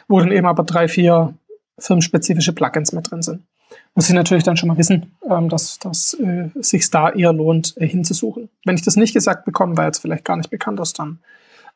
wo 0.08 0.18
dann 0.18 0.32
eben 0.32 0.48
aber 0.48 0.64
drei, 0.64 0.88
vier 0.88 1.34
firmenspezifische 1.78 2.52
Plugins 2.52 2.90
mit 2.90 3.08
drin 3.08 3.22
sind. 3.22 3.44
Muss 3.94 4.08
ich 4.08 4.14
natürlich 4.14 4.44
dann 4.44 4.56
schon 4.56 4.68
mal 4.68 4.78
wissen, 4.78 5.16
ähm, 5.28 5.48
dass 5.48 5.78
dass 5.78 6.14
äh, 6.14 6.50
sich 6.54 6.88
da 6.90 7.10
eher 7.10 7.32
lohnt, 7.32 7.76
äh, 7.76 7.86
hinzusuchen. 7.86 8.48
Wenn 8.64 8.76
ich 8.76 8.82
das 8.82 8.96
nicht 8.96 9.14
gesagt 9.14 9.44
bekomme, 9.44 9.76
weil 9.76 9.86
jetzt 9.86 9.98
vielleicht 9.98 10.24
gar 10.24 10.36
nicht 10.36 10.50
bekannt 10.50 10.80
ist, 10.80 10.98
dann 10.98 11.18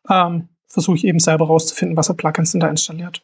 ähm, 0.08 0.48
versuche 0.68 0.96
ich 0.96 1.04
eben 1.04 1.18
selber 1.18 1.46
rauszufinden, 1.46 1.96
was 1.96 2.06
für 2.06 2.14
Plugins 2.14 2.52
sind 2.52 2.62
da 2.62 2.68
installiert. 2.68 3.22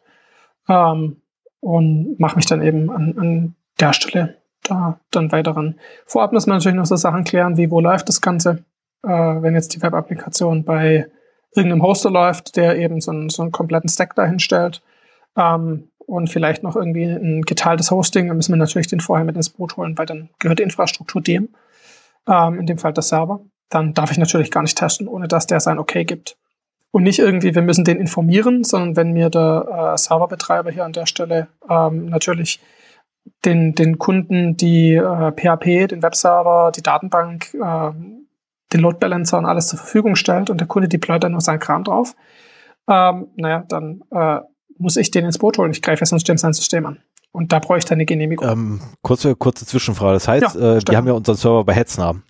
Ähm, 0.69 1.23
und 1.61 2.19
mache 2.19 2.37
mich 2.37 2.47
dann 2.47 2.63
eben 2.63 2.91
an, 2.91 3.15
an 3.19 3.55
der 3.79 3.93
Stelle 3.93 4.37
da 4.63 4.99
dann 5.11 5.31
weiter 5.31 5.53
ran. 5.53 5.79
Vorab 6.07 6.33
muss 6.33 6.47
man 6.47 6.57
natürlich 6.57 6.77
noch 6.77 6.87
so 6.87 6.97
Sachen 6.97 7.25
klären, 7.25 7.57
wie 7.57 7.71
wo 7.71 7.81
läuft 7.81 8.09
das 8.09 8.21
Ganze. 8.21 8.65
Äh, 9.03 9.09
wenn 9.09 9.55
jetzt 9.55 9.75
die 9.75 9.83
Web-Applikation 9.83 10.65
bei 10.65 11.07
irgendeinem 11.55 11.83
Hoster 11.83 12.11
läuft, 12.11 12.57
der 12.57 12.77
eben 12.77 13.01
so 13.01 13.11
einen, 13.11 13.29
so 13.29 13.43
einen 13.43 13.53
kompletten 13.53 13.89
Stack 13.89 14.15
dahin 14.15 14.39
stellt 14.39 14.83
ähm, 15.37 15.90
und 16.11 16.29
vielleicht 16.29 16.63
noch 16.63 16.77
irgendwie 16.77 17.05
ein 17.05 17.43
geteiltes 17.43 17.91
Hosting, 17.91 18.27
dann 18.29 18.37
müssen 18.37 18.53
wir 18.53 18.57
natürlich 18.59 18.89
den 18.89 19.01
vorher 19.01 19.25
mit 19.25 19.37
ins 19.37 19.51
Boot 19.51 19.77
holen, 19.77 19.97
weil 19.97 20.07
dann 20.07 20.29
gehört 20.39 20.59
die 20.59 20.65
Infrastruktur 20.65 21.23
dem, 21.23 21.51
ähm, 22.29 22.59
in 22.59 22.67
dem 22.67 22.79
Fall 22.79 22.93
der 22.93 23.03
Server. 23.03 23.41
Dann 23.69 23.95
darf 23.95 24.11
ich 24.11 24.19
natürlich 24.19 24.51
gar 24.51 24.63
nicht 24.63 24.77
testen, 24.77 25.07
ohne 25.07 25.29
dass 25.29 25.47
der 25.47 25.61
sein 25.61 25.79
Okay 25.79 26.05
gibt. 26.05 26.37
Und 26.91 27.05
nicht 27.05 27.21
irgendwie, 27.21 27.55
wir 27.55 27.63
müssen 27.63 27.85
den 27.85 27.99
informieren, 27.99 28.65
sondern 28.65 28.97
wenn 28.97 29.13
mir 29.13 29.31
der 29.31 29.93
äh, 29.95 29.99
Serverbetreiber 29.99 30.73
hier 30.73 30.85
an 30.85 30.93
der 30.93 31.07
Stelle 31.07 31.47
ähm, 31.69 32.07
natürlich 32.07 32.61
den, 33.45 33.77
den 33.77 33.99
Kunden 33.99 34.57
die 34.57 34.95
äh, 34.95 35.31
PHP, 35.31 35.87
den 35.89 36.03
Webserver, 36.03 36.73
die 36.75 36.83
Datenbank, 36.83 37.55
äh, 37.55 37.93
den 38.73 38.81
Load 38.81 38.99
Balancer 38.99 39.39
und 39.39 39.47
alles 39.47 39.69
zur 39.69 39.79
Verfügung 39.79 40.17
stellt 40.17 40.51
und 40.51 40.61
der 40.61 40.67
Kunde 40.67 40.89
deployt 40.89 41.23
dann 41.23 41.33
nur 41.33 41.41
seinen 41.41 41.61
Kram 41.61 41.85
drauf, 41.85 42.17
ähm, 42.89 43.29
naja, 43.37 43.65
dann 43.69 44.03
äh, 44.11 44.41
muss 44.81 44.97
ich 44.97 45.11
den 45.11 45.25
ins 45.25 45.39
Boot 45.39 45.59
holen. 45.59 45.71
Ich 45.73 45.83
greife 45.83 46.01
ja 46.01 46.07
sonst 46.07 46.27
dem 46.29 46.37
sein 46.39 46.53
System 46.53 46.87
an. 46.87 46.99
Und 47.33 47.53
da 47.53 47.59
brauche 47.61 47.79
ich 47.79 47.85
dann 47.85 47.97
eine 47.97 48.07
Genehmigung. 48.07 48.49
Ähm, 48.49 48.81
kurze, 49.03 49.37
kurze 49.37 49.65
Zwischenfrage. 49.67 50.15
Das 50.15 50.27
heißt, 50.27 50.57
Ja, 50.57 50.77
äh, 50.79 50.81
wir 50.87 50.97
haben 50.97 51.07
ja 51.07 51.13
unseren 51.13 51.37
Server 51.37 51.65
bei 51.65 51.75
Hetzner. 51.75 52.21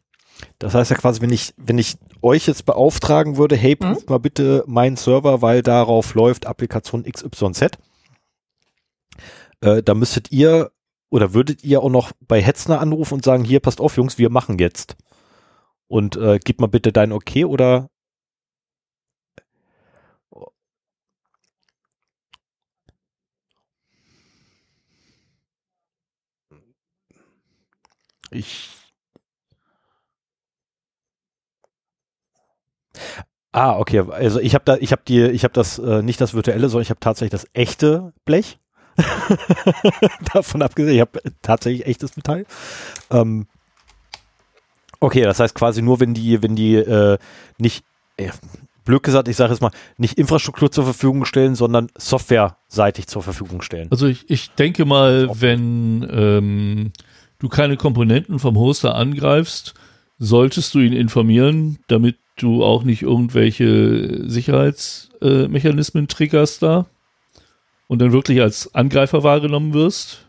Das 0.59 0.75
heißt 0.75 0.91
ja 0.91 0.97
quasi, 0.97 1.21
wenn 1.23 1.31
ich, 1.31 1.55
wenn 1.57 1.79
ich 1.79 1.97
euch 2.23 2.47
jetzt 2.47 2.67
beauftragen 2.67 3.37
würde, 3.37 3.57
hey, 3.57 3.77
Mhm. 3.81 3.95
prüft 3.95 4.11
mal 4.11 4.19
bitte 4.19 4.65
meinen 4.67 4.97
Server, 4.97 5.41
weil 5.43 5.63
darauf 5.63 6.15
läuft 6.15 6.47
Applikation 6.47 7.05
XYZ, 7.05 7.79
äh, 9.63 9.83
da 9.83 9.95
müsstet 9.95 10.31
ihr 10.33 10.71
oder 11.11 11.35
würdet 11.35 11.65
ihr 11.65 11.83
auch 11.83 11.91
noch 11.91 12.13
bei 12.27 12.41
Hetzner 12.41 12.81
anrufen 12.81 13.15
und 13.15 13.25
sagen, 13.25 13.45
hier, 13.45 13.61
passt 13.61 13.81
auf, 13.81 13.97
Jungs, 13.97 14.19
wir 14.19 14.31
machen 14.31 14.59
jetzt. 14.59 14.97
Und 15.89 16.17
äh, 16.17 16.39
gib 16.43 16.61
mal 16.61 16.69
bitte 16.69 16.93
dein 16.93 17.13
Okay 17.13 17.45
oder 17.45 17.89
ich 28.31 28.71
Ah, 33.53 33.79
okay. 33.79 34.05
Also 34.11 34.39
ich 34.41 34.55
habe 34.55 34.65
da, 34.65 34.77
ich 34.77 34.93
habe 34.93 35.03
die, 35.07 35.23
ich 35.23 35.43
habe 35.43 35.53
das 35.53 35.79
äh, 35.79 36.03
nicht 36.03 36.21
das 36.21 36.35
virtuelle, 36.35 36.69
sondern 36.69 36.83
ich 36.83 36.91
habe 36.91 37.01
tatsächlich 37.01 37.33
das 37.33 37.49
echte 37.53 38.13
Blech. 38.25 38.59
Davon 40.33 40.63
abgesehen, 40.63 40.95
ich 40.95 41.01
habe 41.01 41.21
tatsächlich 41.43 41.87
echtes 41.87 42.17
Metall. 42.17 42.47
Ähm, 43.11 43.47
okay, 45.01 45.23
das 45.23 45.41
heißt 45.41 45.55
quasi 45.55 45.83
nur, 45.83 45.99
wenn 46.01 46.15
die, 46.15 46.43
wenn 46.43 46.55
die 46.55 46.77
äh, 46.77 47.19
nicht, 47.59 47.85
äh, 48.19 48.31
blöd 48.85 49.03
gesagt, 49.03 49.27
ich 49.27 49.37
sage 49.37 49.53
jetzt 49.53 49.63
mal, 49.63 49.73
nicht 49.97 50.19
Infrastruktur 50.19 50.71
zur 50.71 50.85
Verfügung 50.85 51.25
stellen, 51.25 51.55
sondern 51.57 51.89
softwareseitig 51.97 53.09
zur 53.09 53.23
Verfügung 53.23 53.63
stellen. 53.63 53.89
Also 53.91 54.07
ich, 54.07 54.31
ich 54.31 54.51
denke 54.53 54.85
mal, 54.85 55.29
wenn 55.33 56.07
ähm, 56.11 56.93
du 57.41 57.49
keine 57.49 57.77
Komponenten 57.77 58.39
vom 58.39 58.57
Hoster 58.57 58.95
angreifst, 58.95 59.75
solltest 60.19 60.75
du 60.75 60.79
ihn 60.79 60.93
informieren, 60.93 61.79
damit 61.89 62.17
du 62.37 62.63
auch 62.65 62.85
nicht 62.85 63.03
irgendwelche 63.03 64.29
Sicherheitsmechanismen 64.29 66.05
äh, 66.05 66.09
triggerst 66.09 66.63
da 66.63 66.87
und 67.89 68.01
dann 68.01 68.13
wirklich 68.13 68.41
als 68.41 68.75
Angreifer 68.75 69.25
wahrgenommen 69.25 69.75
wirst. 69.75 70.27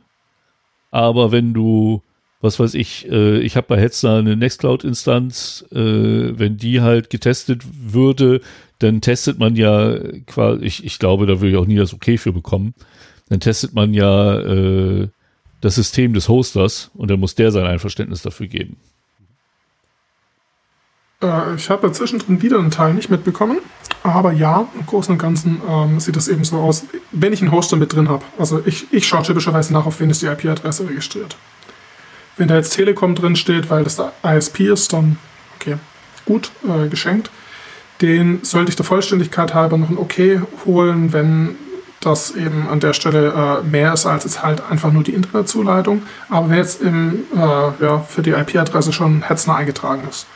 Aber 0.90 1.32
wenn 1.32 1.54
du 1.54 2.02
was 2.42 2.60
weiß 2.60 2.74
ich, 2.74 3.10
äh, 3.10 3.40
ich 3.40 3.56
habe 3.56 3.68
bei 3.68 3.80
Hetzner 3.80 4.18
eine 4.18 4.36
Nextcloud-Instanz, 4.36 5.66
äh, 5.72 5.78
wenn 5.78 6.58
die 6.58 6.82
halt 6.82 7.10
getestet 7.10 7.64
würde, 7.80 8.42
dann 8.80 9.00
testet 9.02 9.38
man 9.38 9.56
ja 9.56 9.96
quasi, 10.26 10.66
ich, 10.66 10.84
ich 10.84 10.98
glaube, 10.98 11.28
da 11.28 11.40
würde 11.40 11.52
ich 11.52 11.58
auch 11.58 11.68
nie 11.68 11.76
das 11.76 11.94
Okay 11.94 12.18
für 12.18 12.34
bekommen, 12.34 12.74
dann 13.30 13.40
testet 13.40 13.74
man 13.76 13.94
ja 13.94 14.40
äh, 14.40 15.08
das 15.62 15.76
System 15.76 16.14
des 16.14 16.28
Hosters 16.28 16.92
und 16.96 17.10
dann 17.10 17.20
muss 17.20 17.36
der 17.36 17.52
sein 17.52 17.66
Einverständnis 17.66 18.22
dafür 18.22 18.48
geben. 18.48 18.78
Äh, 21.22 21.56
ich 21.56 21.70
habe 21.70 21.92
zwischendrin 21.92 22.42
wieder 22.42 22.60
einen 22.60 22.72
Teil 22.72 22.94
nicht 22.94 23.10
mitbekommen, 23.10 23.60
aber 24.04 24.32
ja, 24.32 24.68
im 24.78 24.86
Großen 24.86 25.14
und 25.14 25.20
Ganzen 25.20 25.62
ähm, 25.70 26.00
sieht 26.00 26.16
das 26.16 26.28
eben 26.28 26.44
so 26.44 26.58
aus, 26.58 26.86
wenn 27.12 27.34
ich 27.34 27.42
einen 27.42 27.52
Hoster 27.52 27.78
mit 27.78 27.94
drin 27.94 28.10
habe. 28.10 28.26
Also 28.38 28.62
ich, 28.66 28.92
ich 28.92 29.08
schaue 29.08 29.24
typischerweise 29.24 29.72
nach, 29.74 29.86
auf 29.86 30.00
wen 30.00 30.10
ist 30.10 30.22
die 30.22 30.28
IP-Adresse 30.28 30.88
registriert. 30.90 31.38
Wenn 32.38 32.48
da 32.48 32.56
jetzt 32.56 32.72
Telekom 32.72 33.14
drin 33.14 33.36
steht, 33.36 33.70
weil 33.70 33.84
das 33.84 33.98
der 33.98 34.14
ISP 34.24 34.72
ist, 34.72 34.94
dann 34.94 35.18
okay, 35.56 35.78
gut, 36.26 36.52
äh, 36.68 36.88
geschenkt. 36.90 37.30
Den 38.02 38.40
sollte 38.44 38.70
ich 38.70 38.76
der 38.76 38.86
Vollständigkeit 38.86 39.54
halber 39.54 39.78
noch 39.78 39.90
ein 39.90 39.98
Okay 39.98 40.42
holen, 40.66 41.14
wenn 41.14 41.56
das 42.02 42.32
eben 42.32 42.68
an 42.68 42.80
der 42.80 42.94
Stelle 42.94 43.62
äh, 43.64 43.68
mehr 43.68 43.94
ist 43.94 44.06
als 44.06 44.24
jetzt 44.24 44.44
halt 44.44 44.62
einfach 44.70 44.92
nur 44.92 45.04
die 45.04 45.14
Internetzuleitung. 45.14 46.02
Aber 46.30 46.50
wenn 46.50 46.58
jetzt 46.58 46.82
im, 46.82 47.24
äh, 47.34 47.40
ja, 47.40 48.00
für 48.00 48.22
die 48.22 48.32
IP-Adresse 48.32 48.92
schon 48.92 49.22
Hetzner 49.22 49.56
eingetragen 49.56 50.04
ist, 50.10 50.28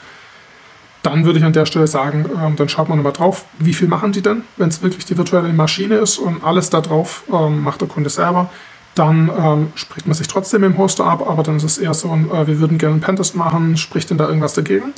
dann 1.04 1.26
würde 1.26 1.40
ich 1.40 1.46
an 1.46 1.54
der 1.54 1.66
Stelle 1.66 1.88
sagen, 1.88 2.26
ähm, 2.42 2.56
dann 2.56 2.70
schaut 2.70 2.90
man 2.90 2.98
nochmal 2.98 3.14
drauf, 3.14 3.46
wie 3.60 3.74
viel 3.74 3.88
machen 3.88 4.12
die 4.12 4.22
denn, 4.22 4.44
wenn 4.58 4.70
es 4.70 4.82
wirklich 4.82 5.06
die 5.06 5.18
virtuelle 5.18 5.52
Maschine 5.54 5.96
ist 5.96 6.18
und 6.18 6.44
alles 6.44 6.70
da 6.70 6.82
drauf 6.82 7.24
ähm, 7.32 7.62
macht 7.62 7.82
der 7.82 7.88
Kunde 7.88 8.10
selber 8.10 8.50
dann 8.96 9.30
ähm, 9.38 9.68
spricht 9.76 10.08
man 10.08 10.16
sich 10.16 10.28
trotzdem 10.28 10.64
im 10.64 10.78
Hoster 10.78 11.06
ab, 11.06 11.28
aber 11.28 11.44
dann 11.44 11.58
ist 11.58 11.64
es 11.64 11.78
eher 11.78 11.94
so, 11.94 12.08
äh, 12.08 12.48
wir 12.48 12.60
würden 12.60 12.78
gerne 12.78 12.94
einen 12.94 13.02
Pentest 13.02 13.36
machen, 13.36 13.78
spricht 13.78 14.10
denn 14.10 14.18
da 14.18 14.26
irgendwas 14.26 14.54
dagegen? 14.54 14.94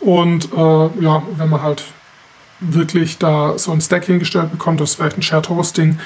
Und 0.00 0.52
äh, 0.52 0.56
ja, 1.00 1.22
wenn 1.36 1.48
man 1.48 1.62
halt 1.62 1.84
wirklich 2.60 3.18
da 3.18 3.58
so 3.58 3.72
ein 3.72 3.80
Stack 3.80 4.04
hingestellt 4.04 4.50
bekommt, 4.50 4.80
das 4.80 4.90
ist 4.90 4.96
vielleicht 4.96 5.18
ein 5.18 5.22
Shared 5.22 5.48
Hosting, 5.48 5.98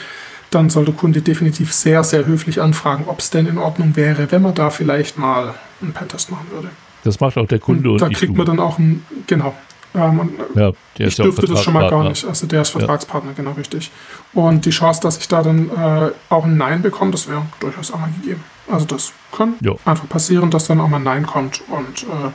dann 0.51 0.69
soll 0.69 0.85
der 0.85 0.95
Kunde 0.95 1.23
definitiv 1.23 1.73
sehr, 1.73 2.03
sehr 2.03 2.27
höflich 2.27 2.61
anfragen, 2.61 3.05
ob 3.07 3.21
es 3.21 3.31
denn 3.31 3.47
in 3.47 3.59
Ordnung 3.59 3.95
wäre, 3.97 4.31
wenn 4.33 4.43
man 4.43 4.55
da 4.55 4.71
vielleicht 4.71 5.19
mal 5.19 5.55
einen 5.81 5.93
Pentest 5.93 6.31
machen 6.31 6.47
würde. 6.51 6.69
Das 7.05 7.21
macht 7.21 7.39
auch 7.39 7.47
der 7.47 7.61
Kunde 7.61 7.89
und, 7.89 8.03
und 8.03 8.03
da 8.03 8.09
kriegt 8.09 8.37
man 8.37 8.47
dann 8.47 8.59
auch 8.59 8.79
ein, 8.79 9.05
genau, 9.27 9.55
ähm, 9.95 10.31
ja, 10.55 10.73
ich 10.99 11.17
dürfte 11.17 11.47
das 11.47 11.63
schon 11.63 11.75
mal 11.75 11.91
gar 11.91 12.05
nicht. 12.05 12.25
Also 12.25 12.47
der 12.47 12.63
ist 12.63 12.71
Vertragspartner, 12.71 13.31
ja. 13.31 13.37
genau 13.37 13.53
richtig. 13.53 13.91
Und 14.33 14.65
die 14.65 14.71
Chance, 14.71 15.01
dass 15.01 15.19
ich 15.19 15.27
da 15.27 15.43
dann 15.43 15.69
äh, 15.69 16.11
auch 16.29 16.45
ein 16.45 16.57
Nein 16.57 16.83
bekomme, 16.83 17.11
das 17.11 17.29
wäre 17.29 17.43
durchaus 17.59 17.91
auch 17.93 17.99
mal 17.99 18.11
gegeben. 18.21 18.45
Also 18.71 18.87
das 18.87 19.13
kann 19.33 19.55
jo. 19.61 19.79
einfach 19.85 20.09
passieren, 20.09 20.51
dass 20.51 20.69
dann 20.69 20.81
auch 20.81 20.89
mal 20.89 20.99
ein 20.99 21.03
Nein 21.03 21.27
kommt. 21.27 21.63
Und 21.69 22.05
äh, 22.05 22.31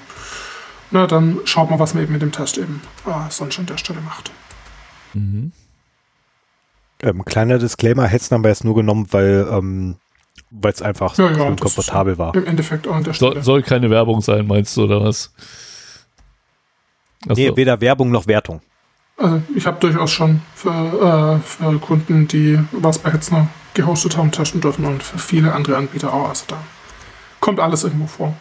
na, 0.96 1.08
dann 1.08 1.40
schaut 1.44 1.70
mal, 1.70 1.78
was 1.78 1.94
man 1.94 2.04
eben 2.04 2.14
mit 2.14 2.22
dem 2.22 2.32
Test 2.32 2.58
eben 2.58 2.82
äh, 3.06 3.30
sonst 3.30 3.60
an 3.60 3.66
der 3.66 3.78
Stelle 3.78 4.00
macht. 4.00 4.32
Mhm. 5.14 5.52
Ähm, 7.04 7.26
kleiner 7.26 7.60
Disclaimer, 7.60 8.08
hätte 8.08 8.34
es 8.34 8.44
jetzt 8.44 8.64
nur 8.64 8.76
genommen, 8.76 9.08
weil 9.12 9.46
ähm, 9.52 9.98
weil 10.52 10.72
es 10.72 10.82
einfach 10.82 11.18
ja, 11.18 11.32
ja, 11.32 11.56
komfortabel 11.56 12.18
war. 12.18 12.34
Im 12.34 12.46
Endeffekt 12.46 12.88
auch 12.88 12.96
an 12.96 13.04
der 13.04 13.14
Stelle. 13.14 13.34
Soll, 13.34 13.44
soll 13.44 13.64
keine 13.64 13.90
Werbung 13.90 14.22
sein, 14.22 14.48
meinst 14.48 14.78
du, 14.78 14.86
oder 14.86 15.04
was? 15.04 15.34
Achso. 17.28 17.42
Nee, 17.42 17.52
weder 17.56 17.82
Werbung 17.82 18.10
noch 18.10 18.28
Wertung. 18.28 18.62
Also 19.18 19.42
ich 19.54 19.66
habe 19.66 19.78
durchaus 19.82 20.12
schon 20.12 20.42
für, 20.56 21.40
äh, 21.40 21.40
für, 21.46 21.78
Kunden, 21.80 22.28
die 22.30 22.58
was 22.72 23.00
bei 23.00 23.12
Hetzner 23.12 23.50
gehostet 23.74 24.16
haben, 24.16 24.32
testen 24.32 24.62
dürfen 24.62 24.86
und 24.86 25.04
für 25.04 25.18
viele 25.18 25.54
andere 25.54 25.76
Anbieter 25.76 26.14
auch. 26.14 26.30
Also 26.30 26.46
da 26.48 26.58
kommt 27.42 27.60
alles 27.60 27.84
irgendwo 27.84 28.08
vor. 28.08 28.34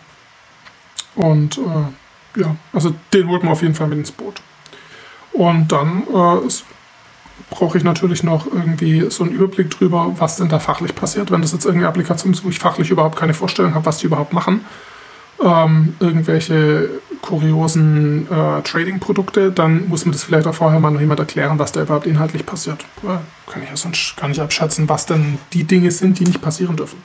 Und 1.16 1.58
äh, 1.58 2.03
ja, 2.36 2.56
also 2.72 2.94
den 3.12 3.28
holt 3.28 3.42
man 3.42 3.52
auf 3.52 3.62
jeden 3.62 3.74
Fall 3.74 3.88
mit 3.88 3.98
ins 3.98 4.12
Boot. 4.12 4.40
Und 5.32 5.72
dann 5.72 6.04
äh, 6.12 6.48
brauche 7.50 7.78
ich 7.78 7.84
natürlich 7.84 8.22
noch 8.22 8.46
irgendwie 8.46 9.10
so 9.10 9.24
einen 9.24 9.32
Überblick 9.32 9.70
drüber, 9.70 10.14
was 10.18 10.36
denn 10.36 10.48
da 10.48 10.58
fachlich 10.58 10.94
passiert. 10.94 11.30
Wenn 11.30 11.42
das 11.42 11.52
jetzt 11.52 11.64
irgendeine 11.64 11.88
Applikation 11.88 12.32
ist, 12.32 12.44
wo 12.44 12.48
ich 12.48 12.58
fachlich 12.58 12.90
überhaupt 12.90 13.16
keine 13.16 13.34
Vorstellung 13.34 13.74
habe, 13.74 13.86
was 13.86 13.98
die 13.98 14.06
überhaupt 14.06 14.32
machen, 14.32 14.64
ähm, 15.42 15.96
irgendwelche 15.98 16.88
kuriosen 17.20 18.28
äh, 18.30 18.62
Trading-Produkte, 18.62 19.50
dann 19.50 19.88
muss 19.88 20.04
man 20.04 20.12
das 20.12 20.24
vielleicht 20.24 20.46
auch 20.46 20.54
vorher 20.54 20.78
mal 20.78 20.90
noch 20.90 21.00
jemand 21.00 21.20
erklären, 21.20 21.58
was 21.58 21.72
da 21.72 21.82
überhaupt 21.82 22.06
inhaltlich 22.06 22.46
passiert. 22.46 22.84
Ja, 23.02 23.22
kann 23.50 23.62
ich 23.62 23.68
ja 23.68 23.76
sonst 23.76 24.16
gar 24.16 24.28
nicht 24.28 24.40
abschätzen, 24.40 24.88
was 24.88 25.06
denn 25.06 25.38
die 25.52 25.64
Dinge 25.64 25.90
sind, 25.90 26.18
die 26.18 26.24
nicht 26.24 26.42
passieren 26.42 26.76
dürfen. 26.76 27.02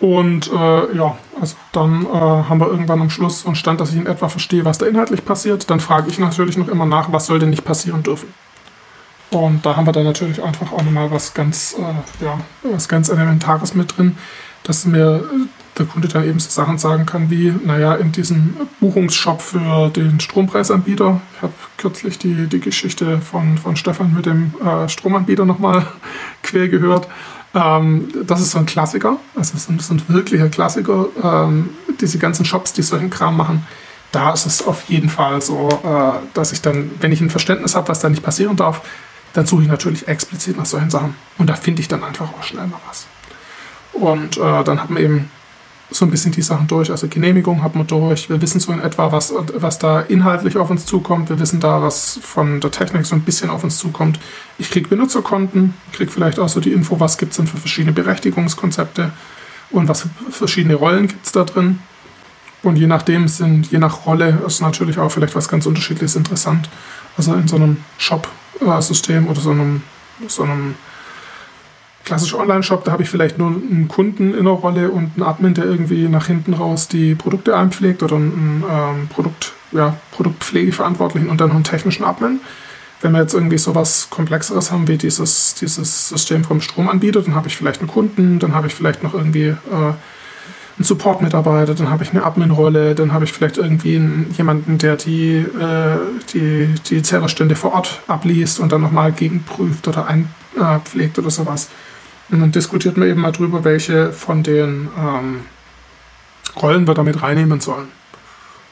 Und 0.00 0.50
äh, 0.50 0.96
ja, 0.96 1.18
also 1.38 1.56
dann 1.72 2.06
äh, 2.06 2.08
haben 2.08 2.58
wir 2.58 2.68
irgendwann 2.68 3.02
am 3.02 3.10
Schluss 3.10 3.44
einen 3.44 3.54
Stand, 3.54 3.80
dass 3.80 3.90
ich 3.90 3.96
in 3.96 4.06
etwa 4.06 4.30
verstehe, 4.30 4.64
was 4.64 4.78
da 4.78 4.86
inhaltlich 4.86 5.24
passiert. 5.24 5.68
Dann 5.68 5.78
frage 5.78 6.08
ich 6.08 6.18
natürlich 6.18 6.56
noch 6.56 6.68
immer 6.68 6.86
nach, 6.86 7.12
was 7.12 7.26
soll 7.26 7.38
denn 7.38 7.50
nicht 7.50 7.64
passieren 7.64 8.02
dürfen. 8.02 8.32
Und 9.30 9.64
da 9.64 9.76
haben 9.76 9.86
wir 9.86 9.92
dann 9.92 10.04
natürlich 10.04 10.42
einfach 10.42 10.72
auch 10.72 10.82
nochmal 10.82 11.10
was 11.10 11.34
ganz, 11.34 11.76
äh, 11.78 12.24
ja, 12.24 12.40
was 12.62 12.88
ganz 12.88 13.10
Elementares 13.10 13.74
mit 13.74 13.96
drin, 13.96 14.16
dass 14.64 14.86
mir 14.86 15.22
der 15.78 15.86
Kunde 15.86 16.08
dann 16.08 16.28
eben 16.28 16.38
so 16.38 16.50
Sachen 16.50 16.78
sagen 16.78 17.06
kann 17.06 17.30
wie, 17.30 17.54
naja, 17.64 17.94
in 17.94 18.12
diesem 18.12 18.56
Buchungsshop 18.80 19.40
für 19.40 19.88
den 19.88 20.18
Strompreisanbieter, 20.18 21.20
ich 21.36 21.42
habe 21.42 21.52
kürzlich 21.76 22.18
die, 22.18 22.46
die 22.46 22.60
Geschichte 22.60 23.18
von, 23.18 23.56
von 23.56 23.76
Stefan 23.76 24.14
mit 24.14 24.26
dem 24.26 24.52
äh, 24.64 24.88
Stromanbieter 24.88 25.44
nochmal 25.44 25.86
quer 26.42 26.68
gehört. 26.68 27.06
Ähm, 27.54 28.08
das 28.26 28.40
ist 28.40 28.52
so 28.52 28.58
ein 28.58 28.66
Klassiker, 28.66 29.18
also 29.34 29.54
das 29.54 29.68
ist 29.68 29.90
ein 29.90 30.02
wirklicher 30.08 30.48
Klassiker. 30.48 31.06
Ähm, 31.22 31.70
diese 32.00 32.18
ganzen 32.18 32.44
Shops, 32.44 32.72
die 32.72 32.82
solchen 32.82 33.10
Kram 33.10 33.36
machen, 33.36 33.66
da 34.12 34.32
ist 34.32 34.46
es 34.46 34.66
auf 34.66 34.84
jeden 34.88 35.08
Fall 35.08 35.40
so, 35.40 35.68
äh, 35.68 36.26
dass 36.34 36.52
ich 36.52 36.62
dann, 36.62 36.90
wenn 37.00 37.12
ich 37.12 37.20
ein 37.20 37.30
Verständnis 37.30 37.74
habe, 37.74 37.88
was 37.88 38.00
da 38.00 38.08
nicht 38.08 38.22
passieren 38.22 38.56
darf, 38.56 38.82
dann 39.32 39.46
suche 39.46 39.62
ich 39.62 39.68
natürlich 39.68 40.08
explizit 40.08 40.56
nach 40.56 40.66
solchen 40.66 40.90
Sachen. 40.90 41.14
Und 41.38 41.48
da 41.48 41.54
finde 41.54 41.80
ich 41.80 41.88
dann 41.88 42.02
einfach 42.02 42.28
auch 42.32 42.42
schnell 42.42 42.66
mal 42.66 42.80
was. 42.88 43.06
Und 43.92 44.36
äh, 44.36 44.64
dann 44.64 44.80
hat 44.80 44.90
man 44.90 45.02
eben 45.02 45.30
so 45.90 46.04
ein 46.04 46.10
bisschen 46.10 46.32
die 46.32 46.42
Sachen 46.42 46.68
durch. 46.68 46.90
Also 46.90 47.08
Genehmigung 47.08 47.62
hat 47.62 47.74
man 47.74 47.86
durch. 47.86 48.28
Wir 48.30 48.40
wissen 48.40 48.60
so 48.60 48.72
in 48.72 48.80
etwa, 48.80 49.12
was, 49.12 49.32
was 49.54 49.78
da 49.78 50.00
inhaltlich 50.00 50.56
auf 50.56 50.70
uns 50.70 50.86
zukommt. 50.86 51.28
Wir 51.28 51.40
wissen 51.40 51.60
da, 51.60 51.82
was 51.82 52.18
von 52.22 52.60
der 52.60 52.70
Technik 52.70 53.06
so 53.06 53.14
ein 53.14 53.22
bisschen 53.22 53.50
auf 53.50 53.64
uns 53.64 53.78
zukommt. 53.78 54.20
Ich 54.58 54.70
kriege 54.70 54.88
Benutzerkonten, 54.88 55.74
kriege 55.92 56.10
vielleicht 56.10 56.38
auch 56.38 56.48
so 56.48 56.60
die 56.60 56.72
Info, 56.72 57.00
was 57.00 57.18
gibt 57.18 57.32
es 57.32 57.38
denn 57.38 57.46
für 57.46 57.56
verschiedene 57.56 57.92
Berechtigungskonzepte 57.92 59.10
und 59.70 59.88
was 59.88 60.02
für 60.02 60.08
verschiedene 60.30 60.74
Rollen 60.74 61.08
gibt 61.08 61.26
es 61.26 61.32
da 61.32 61.44
drin. 61.44 61.80
Und 62.62 62.76
je 62.76 62.86
nachdem 62.86 63.26
sind, 63.26 63.70
je 63.70 63.78
nach 63.78 64.06
Rolle 64.06 64.42
ist 64.46 64.60
natürlich 64.60 64.98
auch 64.98 65.10
vielleicht 65.10 65.34
was 65.34 65.48
ganz 65.48 65.66
unterschiedliches 65.66 66.14
interessant. 66.14 66.68
Also 67.16 67.34
in 67.34 67.48
so 67.48 67.56
einem 67.56 67.78
Shop-System 67.98 69.28
oder 69.28 69.40
so 69.40 69.50
einem, 69.50 69.82
so 70.28 70.42
einem 70.42 70.74
klassischer 72.04 72.38
Online-Shop, 72.38 72.84
da 72.84 72.92
habe 72.92 73.02
ich 73.02 73.10
vielleicht 73.10 73.38
nur 73.38 73.48
einen 73.48 73.88
Kunden 73.88 74.34
in 74.34 74.44
der 74.44 74.54
Rolle 74.54 74.90
und 74.90 75.12
einen 75.16 75.22
Admin, 75.22 75.54
der 75.54 75.64
irgendwie 75.64 76.08
nach 76.08 76.26
hinten 76.26 76.54
raus 76.54 76.88
die 76.88 77.14
Produkte 77.14 77.56
einpflegt 77.56 78.02
oder 78.02 78.16
einen 78.16 78.64
ähm, 78.68 79.08
Produkt, 79.08 79.52
ja, 79.72 79.96
Produktpflegeverantwortlichen 80.12 81.28
und 81.28 81.40
dann 81.40 81.50
einen 81.50 81.64
technischen 81.64 82.04
Admin. 82.04 82.40
Wenn 83.02 83.12
wir 83.12 83.20
jetzt 83.20 83.34
irgendwie 83.34 83.58
sowas 83.58 84.08
Komplexeres 84.10 84.70
haben 84.70 84.86
wie 84.88 84.98
dieses, 84.98 85.54
dieses 85.54 86.08
System 86.08 86.44
vom 86.44 86.60
Stromanbieter, 86.60 87.22
dann 87.22 87.34
habe 87.34 87.48
ich 87.48 87.56
vielleicht 87.56 87.80
einen 87.80 87.88
Kunden, 87.88 88.38
dann 88.38 88.54
habe 88.54 88.66
ich 88.66 88.74
vielleicht 88.74 89.02
noch 89.02 89.14
irgendwie 89.14 89.46
äh, 89.46 89.54
einen 90.80 90.84
Support-Mitarbeiter, 90.84 91.74
dann 91.74 91.90
habe 91.90 92.04
ich 92.04 92.10
eine 92.10 92.24
Admin-Rolle, 92.24 92.94
dann 92.94 93.12
habe 93.12 93.24
ich 93.24 93.32
vielleicht 93.32 93.58
irgendwie 93.58 93.96
einen, 93.96 94.34
jemanden, 94.36 94.78
der 94.78 94.96
die, 94.96 95.36
äh, 95.36 95.98
die, 96.32 96.74
die 96.88 97.02
Zählerstände 97.02 97.54
vor 97.54 97.74
Ort 97.74 98.00
abliest 98.06 98.60
und 98.60 98.72
dann 98.72 98.80
nochmal 98.80 99.12
gegenprüft 99.12 99.86
oder 99.88 100.06
einpflegt 100.06 101.18
oder 101.18 101.30
sowas. 101.30 101.68
Und 102.30 102.40
dann 102.40 102.52
diskutiert 102.52 102.96
man 102.96 103.08
eben 103.08 103.20
mal 103.20 103.32
drüber, 103.32 103.64
welche 103.64 104.12
von 104.12 104.42
den 104.42 104.88
ähm, 104.98 105.40
Rollen 106.60 106.86
wir 106.86 106.94
damit 106.94 107.22
reinnehmen 107.22 107.60
sollen. 107.60 107.88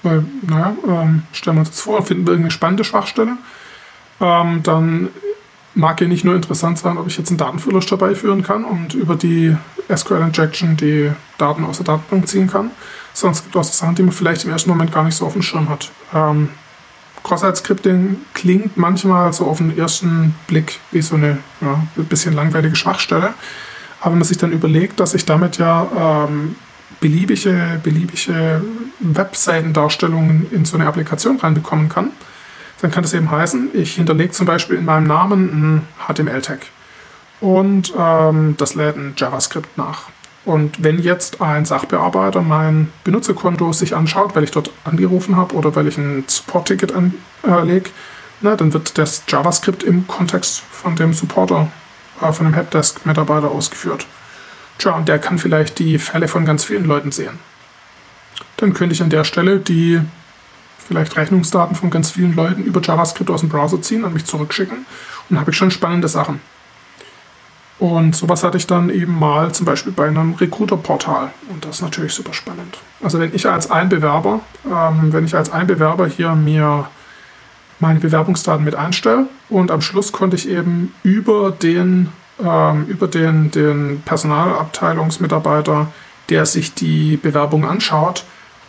Weil, 0.02 0.24
naja, 0.42 0.76
ähm, 0.86 1.22
stellen 1.32 1.56
wir 1.56 1.60
uns 1.60 1.70
das 1.70 1.80
vor, 1.80 2.04
finden 2.04 2.26
wir 2.26 2.32
irgendeine 2.32 2.52
spannende 2.52 2.84
Schwachstelle, 2.84 3.36
ähm, 4.20 4.62
dann 4.62 5.08
mag 5.74 6.00
ja 6.00 6.08
nicht 6.08 6.24
nur 6.24 6.34
interessant 6.34 6.78
sein, 6.78 6.98
ob 6.98 7.06
ich 7.06 7.18
jetzt 7.18 7.28
einen 7.28 7.38
Datenverlust 7.38 7.90
herbeiführen 7.90 8.42
kann 8.42 8.64
und 8.64 8.94
über 8.94 9.16
die 9.16 9.56
SQL-Injection 9.94 10.76
die 10.76 11.12
Daten 11.38 11.64
aus 11.64 11.78
der 11.78 11.86
Datenbank 11.86 12.28
ziehen 12.28 12.48
kann, 12.48 12.70
sondern 13.12 13.34
es 13.34 13.44
gibt 13.44 13.56
auch 13.56 13.64
Sachen, 13.64 13.94
die 13.94 14.02
man 14.02 14.12
vielleicht 14.12 14.44
im 14.44 14.50
ersten 14.50 14.70
Moment 14.70 14.92
gar 14.92 15.04
nicht 15.04 15.14
so 15.14 15.26
auf 15.26 15.34
dem 15.34 15.42
Schirm 15.42 15.68
hat. 15.68 15.90
Ähm, 16.12 16.50
Cross-Site-Scripting 17.28 18.16
klingt 18.34 18.76
manchmal 18.76 19.32
so 19.32 19.46
auf 19.46 19.58
den 19.58 19.76
ersten 19.76 20.34
Blick 20.46 20.80
wie 20.90 21.02
so 21.02 21.14
eine 21.14 21.38
ja, 21.60 21.82
bisschen 21.96 22.32
langweilige 22.32 22.74
Schwachstelle. 22.74 23.34
Aber 24.00 24.12
wenn 24.12 24.18
man 24.18 24.28
sich 24.28 24.38
dann 24.38 24.52
überlegt, 24.52 25.00
dass 25.00 25.14
ich 25.14 25.24
damit 25.24 25.58
ja 25.58 26.26
ähm, 26.28 26.56
beliebige, 27.00 27.80
beliebige 27.82 28.62
Webseitendarstellungen 29.00 30.46
in 30.50 30.64
so 30.64 30.76
eine 30.76 30.86
Applikation 30.86 31.38
reinbekommen 31.38 31.88
kann, 31.88 32.10
dann 32.80 32.90
kann 32.90 33.02
das 33.02 33.12
eben 33.12 33.30
heißen, 33.30 33.70
ich 33.74 33.94
hinterlege 33.94 34.30
zum 34.30 34.46
Beispiel 34.46 34.76
in 34.76 34.84
meinem 34.84 35.06
Namen 35.06 35.48
ein 35.48 35.82
HTML-Tag. 36.06 36.66
Und 37.40 37.92
ähm, 37.96 38.56
das 38.56 38.74
lädt 38.74 38.96
ein 38.96 39.14
JavaScript 39.16 39.76
nach. 39.76 40.04
Und 40.48 40.82
wenn 40.82 40.98
jetzt 40.98 41.42
ein 41.42 41.66
Sachbearbeiter 41.66 42.40
mein 42.40 42.90
Benutzerkonto 43.04 43.74
sich 43.74 43.94
anschaut, 43.94 44.34
weil 44.34 44.44
ich 44.44 44.50
dort 44.50 44.70
angerufen 44.84 45.36
habe 45.36 45.54
oder 45.54 45.76
weil 45.76 45.86
ich 45.86 45.98
ein 45.98 46.24
Support-Ticket 46.26 46.94
anlege, 47.42 47.90
äh, 48.42 48.56
dann 48.56 48.72
wird 48.72 48.96
das 48.96 49.24
JavaScript 49.28 49.82
im 49.82 50.06
Kontext 50.06 50.60
von 50.60 50.96
dem 50.96 51.12
Supporter, 51.12 51.70
äh, 52.22 52.32
von 52.32 52.46
dem 52.46 52.54
Helpdesk-Mitarbeiter 52.54 53.50
ausgeführt. 53.50 54.06
Tja, 54.78 54.92
und 54.92 55.06
der 55.06 55.18
kann 55.18 55.38
vielleicht 55.38 55.80
die 55.80 55.98
Fälle 55.98 56.28
von 56.28 56.46
ganz 56.46 56.64
vielen 56.64 56.86
Leuten 56.86 57.12
sehen. 57.12 57.38
Dann 58.56 58.72
könnte 58.72 58.94
ich 58.94 59.02
an 59.02 59.10
der 59.10 59.24
Stelle 59.24 59.58
die 59.58 60.00
vielleicht 60.78 61.14
Rechnungsdaten 61.18 61.76
von 61.76 61.90
ganz 61.90 62.12
vielen 62.12 62.34
Leuten 62.34 62.64
über 62.64 62.80
JavaScript 62.80 63.28
aus 63.28 63.40
dem 63.40 63.50
Browser 63.50 63.82
ziehen 63.82 64.02
und 64.02 64.14
mich 64.14 64.24
zurückschicken. 64.24 64.78
Und 64.78 64.86
dann 65.28 65.40
habe 65.40 65.50
ich 65.50 65.58
schon 65.58 65.70
spannende 65.70 66.08
Sachen. 66.08 66.40
Und 67.78 68.16
sowas 68.16 68.42
hatte 68.42 68.56
ich 68.56 68.66
dann 68.66 68.90
eben 68.90 69.16
mal 69.16 69.52
zum 69.52 69.64
Beispiel 69.64 69.92
bei 69.92 70.08
einem 70.08 70.34
Recruiter-Portal. 70.34 71.30
Und 71.48 71.64
das 71.64 71.76
ist 71.76 71.82
natürlich 71.82 72.12
super 72.12 72.32
spannend. 72.32 72.78
Also 73.02 73.20
wenn 73.20 73.32
ich 73.34 73.48
als 73.48 73.70
Einbewerber, 73.70 74.40
ähm, 74.66 75.12
wenn 75.12 75.24
ich 75.24 75.36
als 75.36 75.50
Einbewerber 75.50 76.06
hier 76.06 76.34
mir 76.34 76.88
meine 77.78 78.00
Bewerbungsdaten 78.00 78.64
mit 78.64 78.74
einstelle 78.74 79.28
und 79.48 79.70
am 79.70 79.80
Schluss 79.80 80.10
konnte 80.10 80.34
ich 80.34 80.48
eben 80.48 80.92
über 81.04 81.52
den, 81.52 82.08
ähm, 82.44 82.86
über 82.86 83.06
den, 83.06 83.52
den 83.52 84.02
Personalabteilungsmitarbeiter, 84.04 85.86
der 86.28 86.46
sich 86.46 86.74
die 86.74 87.16
Bewerbung 87.16 87.64
anschaut, 87.64 88.24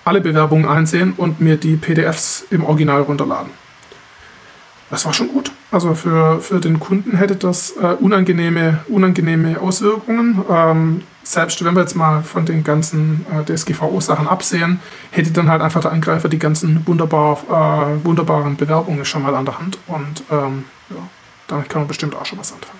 alle 0.05 0.21
Bewerbungen 0.21 0.67
einsehen 0.67 1.13
und 1.17 1.41
mir 1.41 1.57
die 1.57 1.75
PDFs 1.75 2.45
im 2.51 2.63
Original 2.63 3.01
runterladen. 3.01 3.49
Das 4.89 5.05
war 5.05 5.13
schon 5.13 5.27
gut. 5.27 5.51
Also 5.71 5.93
für, 5.93 6.41
für 6.41 6.59
den 6.59 6.79
Kunden 6.79 7.15
hätte 7.15 7.35
das 7.35 7.71
äh, 7.77 7.95
unangenehme, 7.99 8.79
unangenehme 8.87 9.61
Auswirkungen. 9.61 10.43
Ähm, 10.49 11.03
selbst 11.21 11.63
wenn 11.63 11.75
wir 11.75 11.81
jetzt 11.81 11.95
mal 11.95 12.23
von 12.23 12.45
den 12.45 12.63
ganzen 12.63 13.23
äh, 13.31 13.43
DSGVO-Sachen 13.45 14.27
absehen, 14.27 14.79
hätte 15.11 15.29
dann 15.31 15.47
halt 15.47 15.61
einfach 15.61 15.81
der 15.81 15.91
Angreifer 15.91 16.27
die 16.27 16.39
ganzen 16.39 16.87
wunderbar, 16.87 17.43
äh, 17.47 18.03
wunderbaren 18.03 18.57
Bewerbungen 18.57 19.05
schon 19.05 19.21
mal 19.21 19.35
an 19.35 19.45
der 19.45 19.59
Hand. 19.59 19.77
Und 19.85 20.23
ähm, 20.31 20.63
ja, 20.89 21.07
damit 21.47 21.69
kann 21.69 21.81
man 21.81 21.87
bestimmt 21.87 22.15
auch 22.15 22.25
schon 22.25 22.39
was 22.39 22.51
anfangen. 22.51 22.79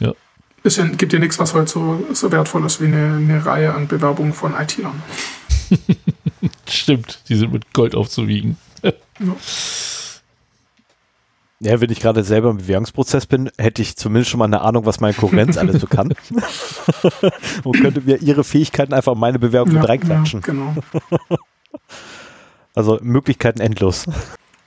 Ja. 0.00 0.12
Es 0.64 0.80
gibt 0.96 1.12
ja 1.12 1.18
nichts, 1.18 1.38
was 1.38 1.52
heute 1.52 1.70
so, 1.70 2.06
so 2.14 2.32
wertvoll 2.32 2.64
ist 2.64 2.80
wie 2.80 2.86
eine, 2.86 3.16
eine 3.16 3.44
Reihe 3.44 3.74
an 3.74 3.88
Bewerbungen 3.88 4.32
von 4.32 4.54
IT-Lern. 4.54 5.02
Stimmt, 6.66 7.20
die 7.28 7.34
sind 7.34 7.52
mit 7.52 7.74
Gold 7.74 7.94
aufzuwiegen. 7.94 8.56
ja. 8.82 8.92
Ja, 11.60 11.80
wenn 11.80 11.90
ich 11.90 11.98
gerade 11.98 12.22
selber 12.22 12.50
im 12.50 12.58
Bewerbungsprozess 12.58 13.26
bin, 13.26 13.50
hätte 13.58 13.82
ich 13.82 13.96
zumindest 13.96 14.30
schon 14.30 14.38
mal 14.38 14.44
eine 14.44 14.60
Ahnung, 14.60 14.86
was 14.86 15.00
meine 15.00 15.14
Konkurrenz 15.14 15.56
alles 15.58 15.80
so 15.80 15.86
kann. 15.88 16.14
Und 17.64 17.80
könnte 17.80 18.00
mir 18.00 18.22
ihre 18.22 18.44
Fähigkeiten 18.44 18.94
einfach 18.94 19.14
in 19.14 19.18
meine 19.18 19.38
Bewerbung 19.38 19.74
ja, 19.74 19.82
reinklatschen. 19.82 20.40
Ja, 20.40 20.46
genau. 20.46 20.74
Also 22.74 23.00
Möglichkeiten 23.02 23.60
endlos. 23.60 24.06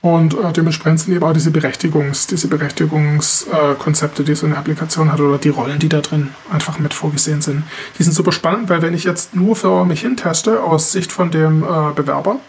Und 0.02 0.34
äh, 0.34 0.52
dementsprechend 0.52 1.00
sind 1.00 1.14
eben 1.14 1.24
auch 1.24 1.32
diese 1.32 1.50
Berechtigungs, 1.50 2.26
diese 2.26 2.48
Berechtigungskonzepte, 2.48 4.22
äh, 4.22 4.24
die 4.26 4.34
so 4.34 4.44
eine 4.44 4.58
Applikation 4.58 5.10
hat 5.10 5.20
oder 5.20 5.38
die 5.38 5.48
Rollen, 5.48 5.78
die 5.78 5.88
da 5.88 6.00
drin 6.00 6.28
einfach 6.50 6.78
mit 6.78 6.92
vorgesehen 6.92 7.40
sind. 7.40 7.62
Die 7.98 8.02
sind 8.02 8.12
super 8.12 8.32
spannend, 8.32 8.68
weil 8.68 8.82
wenn 8.82 8.92
ich 8.92 9.04
jetzt 9.04 9.34
nur 9.34 9.56
für 9.56 9.86
mich 9.86 10.02
hinteste 10.02 10.62
aus 10.62 10.92
Sicht 10.92 11.10
von 11.10 11.30
dem 11.30 11.62
äh, 11.62 11.92
Bewerber, 11.94 12.40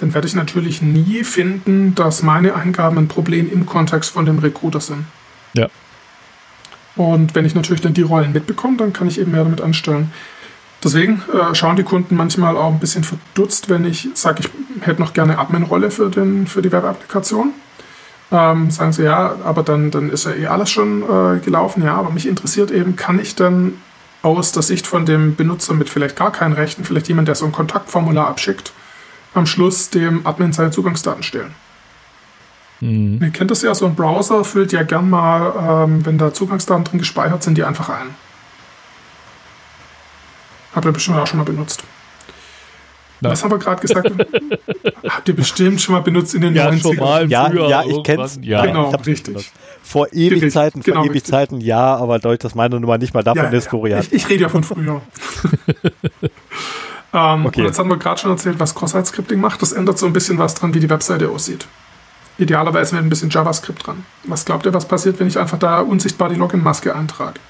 dann 0.00 0.14
werde 0.14 0.26
ich 0.26 0.34
natürlich 0.34 0.80
nie 0.80 1.24
finden, 1.24 1.94
dass 1.94 2.22
meine 2.22 2.54
Eingaben 2.54 2.96
ein 2.96 3.08
Problem 3.08 3.50
im 3.52 3.66
Kontext 3.66 4.10
von 4.10 4.24
dem 4.24 4.38
Recruiter 4.38 4.80
sind. 4.80 5.04
Ja. 5.52 5.68
Und 6.96 7.34
wenn 7.34 7.44
ich 7.44 7.54
natürlich 7.54 7.82
dann 7.82 7.94
die 7.94 8.02
Rollen 8.02 8.32
mitbekomme, 8.32 8.78
dann 8.78 8.92
kann 8.92 9.08
ich 9.08 9.20
eben 9.20 9.32
mehr 9.32 9.44
damit 9.44 9.60
anstellen. 9.60 10.12
Deswegen 10.82 11.22
äh, 11.32 11.54
schauen 11.54 11.76
die 11.76 11.82
Kunden 11.82 12.16
manchmal 12.16 12.56
auch 12.56 12.72
ein 12.72 12.80
bisschen 12.80 13.04
verdutzt, 13.04 13.68
wenn 13.68 13.84
ich 13.84 14.08
sage, 14.14 14.42
ich 14.42 14.86
hätte 14.86 15.02
noch 15.02 15.12
gerne 15.12 15.38
Admin-Rolle 15.38 15.90
für, 15.90 16.10
für 16.10 16.62
die 16.62 16.72
Web-Applikation. 16.72 17.52
Ähm, 18.32 18.70
sagen 18.70 18.92
sie, 18.92 19.02
ja, 19.02 19.34
aber 19.44 19.62
dann, 19.62 19.90
dann 19.90 20.08
ist 20.08 20.24
ja 20.24 20.32
eh 20.32 20.46
alles 20.46 20.70
schon 20.70 21.02
äh, 21.02 21.40
gelaufen. 21.40 21.82
Ja, 21.82 21.96
aber 21.96 22.10
mich 22.10 22.26
interessiert 22.26 22.70
eben, 22.70 22.96
kann 22.96 23.18
ich 23.18 23.36
dann 23.36 23.74
aus 24.22 24.52
der 24.52 24.62
Sicht 24.62 24.86
von 24.86 25.04
dem 25.04 25.34
Benutzer 25.36 25.74
mit 25.74 25.90
vielleicht 25.90 26.16
gar 26.16 26.32
keinen 26.32 26.54
Rechten, 26.54 26.84
vielleicht 26.84 27.08
jemand, 27.08 27.28
der 27.28 27.34
so 27.34 27.44
ein 27.44 27.52
Kontaktformular 27.52 28.28
abschickt, 28.28 28.72
am 29.34 29.46
Schluss 29.46 29.90
dem 29.90 30.26
Admin 30.26 30.52
seine 30.52 30.70
Zugangsdaten 30.70 31.22
stehlen. 31.22 31.54
Mhm. 32.80 33.18
Ihr 33.22 33.30
kennt 33.30 33.50
das 33.50 33.62
ja, 33.62 33.74
so 33.74 33.86
ein 33.86 33.94
Browser 33.94 34.44
füllt 34.44 34.72
ja 34.72 34.82
gern 34.82 35.10
mal, 35.10 35.84
ähm, 35.84 36.04
wenn 36.06 36.18
da 36.18 36.32
Zugangsdaten 36.32 36.84
drin 36.84 36.98
gespeichert 36.98 37.42
sind, 37.42 37.56
die 37.58 37.64
einfach 37.64 37.88
ein. 37.88 38.14
Habt 40.74 40.86
ihr 40.86 40.92
bestimmt 40.92 41.18
auch 41.18 41.26
schon 41.26 41.38
mal 41.38 41.44
benutzt. 41.44 41.84
Nein. 43.22 43.32
Was 43.32 43.44
haben 43.44 43.50
wir 43.50 43.58
gerade 43.58 43.80
gesagt? 43.82 44.10
Habt 45.08 45.28
ihr 45.28 45.36
bestimmt 45.36 45.80
schon 45.80 45.94
mal 45.94 46.00
benutzt 46.00 46.34
in 46.34 46.40
den 46.40 46.54
ja, 46.54 46.70
90ern? 46.70 46.80
Schon 46.80 46.96
mal 46.96 47.28
ja, 47.28 47.52
ja, 47.52 47.84
ich 47.84 48.02
kenn's. 48.02 48.38
Ja, 48.42 48.64
genau, 48.64 48.94
ich 48.94 49.06
richtig. 49.06 49.52
Vor 49.82 50.08
ewig 50.12 50.50
Zeiten, 50.50 50.80
genau, 50.80 50.96
vor 50.96 51.04
ewig 51.04 51.16
richtig. 51.16 51.30
Zeiten, 51.30 51.60
ja, 51.60 51.96
aber 51.96 52.18
dadurch, 52.18 52.38
dass 52.38 52.54
meine 52.54 52.80
Nummer 52.80 52.96
nicht 52.96 53.12
mal 53.12 53.22
davon 53.22 53.44
ja, 53.44 53.50
ist, 53.50 53.70
ja. 53.70 53.98
Ich, 53.98 54.12
ich 54.12 54.28
rede 54.28 54.42
ja 54.42 54.48
von 54.48 54.64
früher. 54.64 55.02
ähm, 57.12 57.46
okay. 57.46 57.60
Und 57.60 57.66
jetzt 57.66 57.78
haben 57.78 57.88
wir 57.88 57.96
gerade 57.96 58.20
schon 58.20 58.30
erzählt, 58.30 58.60
was 58.60 58.74
Cross-Site-Scripting 58.74 59.40
macht. 59.40 59.62
Das 59.62 59.72
ändert 59.72 59.98
so 59.98 60.06
ein 60.06 60.12
bisschen 60.12 60.38
was 60.38 60.54
dran, 60.54 60.74
wie 60.74 60.80
die 60.80 60.90
Webseite 60.90 61.28
aussieht. 61.28 61.66
Idealerweise 62.38 62.94
mit 62.94 63.04
ein 63.04 63.10
bisschen 63.10 63.30
JavaScript 63.30 63.86
dran. 63.86 64.04
Was 64.24 64.44
glaubt 64.44 64.64
ihr, 64.64 64.72
was 64.72 64.86
passiert, 64.86 65.20
wenn 65.20 65.26
ich 65.26 65.38
einfach 65.38 65.58
da 65.58 65.80
unsichtbar 65.80 66.28
die 66.28 66.36
Login-Maske 66.36 66.94
eintrage? 66.94 67.40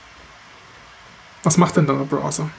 Was 1.43 1.57
macht 1.57 1.77
denn 1.77 1.87
dann 1.87 1.99
der 1.99 2.05
Browser? 2.05 2.51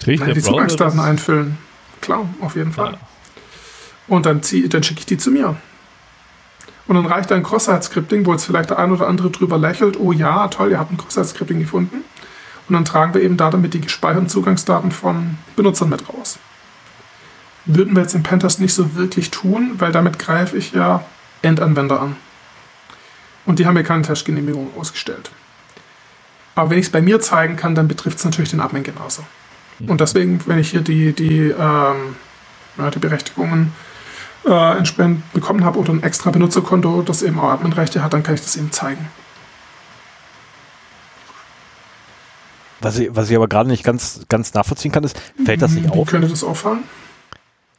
Trägt 0.00 0.20
Nein, 0.24 0.34
die 0.34 0.42
Zugangsdaten 0.42 0.98
einfüllen. 0.98 1.58
Klar, 2.00 2.26
auf 2.40 2.56
jeden 2.56 2.72
Fall. 2.72 2.92
Ja. 2.92 2.98
Und 4.08 4.26
dann, 4.26 4.40
dann 4.40 4.82
schicke 4.82 5.00
ich 5.00 5.06
die 5.06 5.18
zu 5.18 5.30
mir. 5.30 5.56
Und 6.86 6.96
dann 6.96 7.06
reicht 7.06 7.30
ein 7.32 7.42
Cross-Site-Scripting, 7.42 8.26
wo 8.26 8.32
jetzt 8.32 8.44
vielleicht 8.44 8.70
der 8.70 8.78
ein 8.78 8.90
oder 8.90 9.06
andere 9.06 9.30
drüber 9.30 9.58
lächelt, 9.58 10.00
oh 10.00 10.12
ja, 10.12 10.48
toll, 10.48 10.70
ihr 10.70 10.78
habt 10.78 10.90
ein 10.90 10.96
Cross-Site-Scripting 10.96 11.60
gefunden. 11.60 12.02
Und 12.70 12.74
dann 12.74 12.84
tragen 12.84 13.14
wir 13.14 13.20
eben 13.20 13.36
da 13.36 13.50
damit 13.50 13.74
die 13.74 13.80
gespeicherten 13.80 14.28
Zugangsdaten 14.28 14.92
von 14.92 15.36
Benutzern 15.56 15.88
mit 15.88 16.08
raus. 16.08 16.38
Würden 17.64 17.96
wir 17.96 18.02
jetzt 18.02 18.14
im 18.14 18.22
Pentest 18.22 18.60
nicht 18.60 18.72
so 18.72 18.94
wirklich 18.94 19.32
tun, 19.32 19.72
weil 19.78 19.90
damit 19.90 20.20
greife 20.20 20.56
ich 20.56 20.70
ja 20.70 21.04
Endanwender 21.42 22.00
an. 22.00 22.14
Und 23.44 23.58
die 23.58 23.66
haben 23.66 23.74
mir 23.74 23.82
keine 23.82 24.02
Testgenehmigung 24.02 24.70
ausgestellt. 24.78 25.32
Aber 26.54 26.70
wenn 26.70 26.78
ich 26.78 26.86
es 26.86 26.92
bei 26.92 27.02
mir 27.02 27.20
zeigen 27.20 27.56
kann, 27.56 27.74
dann 27.74 27.88
betrifft 27.88 28.18
es 28.18 28.24
natürlich 28.24 28.50
den 28.50 28.60
Admin 28.60 28.84
genauso. 28.84 29.24
Und 29.84 30.00
deswegen, 30.00 30.40
wenn 30.46 30.60
ich 30.60 30.70
hier 30.70 30.82
die, 30.82 31.12
die, 31.12 31.48
ähm, 31.48 32.14
ja, 32.78 32.90
die 32.94 33.00
Berechtigungen 33.00 33.72
äh, 34.46 34.78
entsprechend 34.78 35.32
bekommen 35.32 35.64
habe 35.64 35.76
oder 35.76 35.92
ein 35.92 36.04
extra 36.04 36.30
Benutzerkonto, 36.30 37.02
das 37.02 37.22
eben 37.24 37.40
auch 37.40 37.50
Adminrechte 37.50 38.04
hat, 38.04 38.12
dann 38.12 38.22
kann 38.22 38.36
ich 38.36 38.42
das 38.42 38.54
eben 38.54 38.70
zeigen. 38.70 39.08
Was 42.80 42.98
ich, 42.98 43.14
was 43.14 43.30
ich 43.30 43.36
aber 43.36 43.48
gerade 43.48 43.68
nicht 43.68 43.84
ganz, 43.84 44.24
ganz 44.28 44.54
nachvollziehen 44.54 44.92
kann, 44.92 45.04
ist, 45.04 45.20
fällt 45.44 45.62
das 45.62 45.72
nicht 45.72 45.90
auf? 45.90 46.06
Wie 46.06 46.10
könnte 46.10 46.28
das 46.28 46.44
auffallen? 46.44 46.84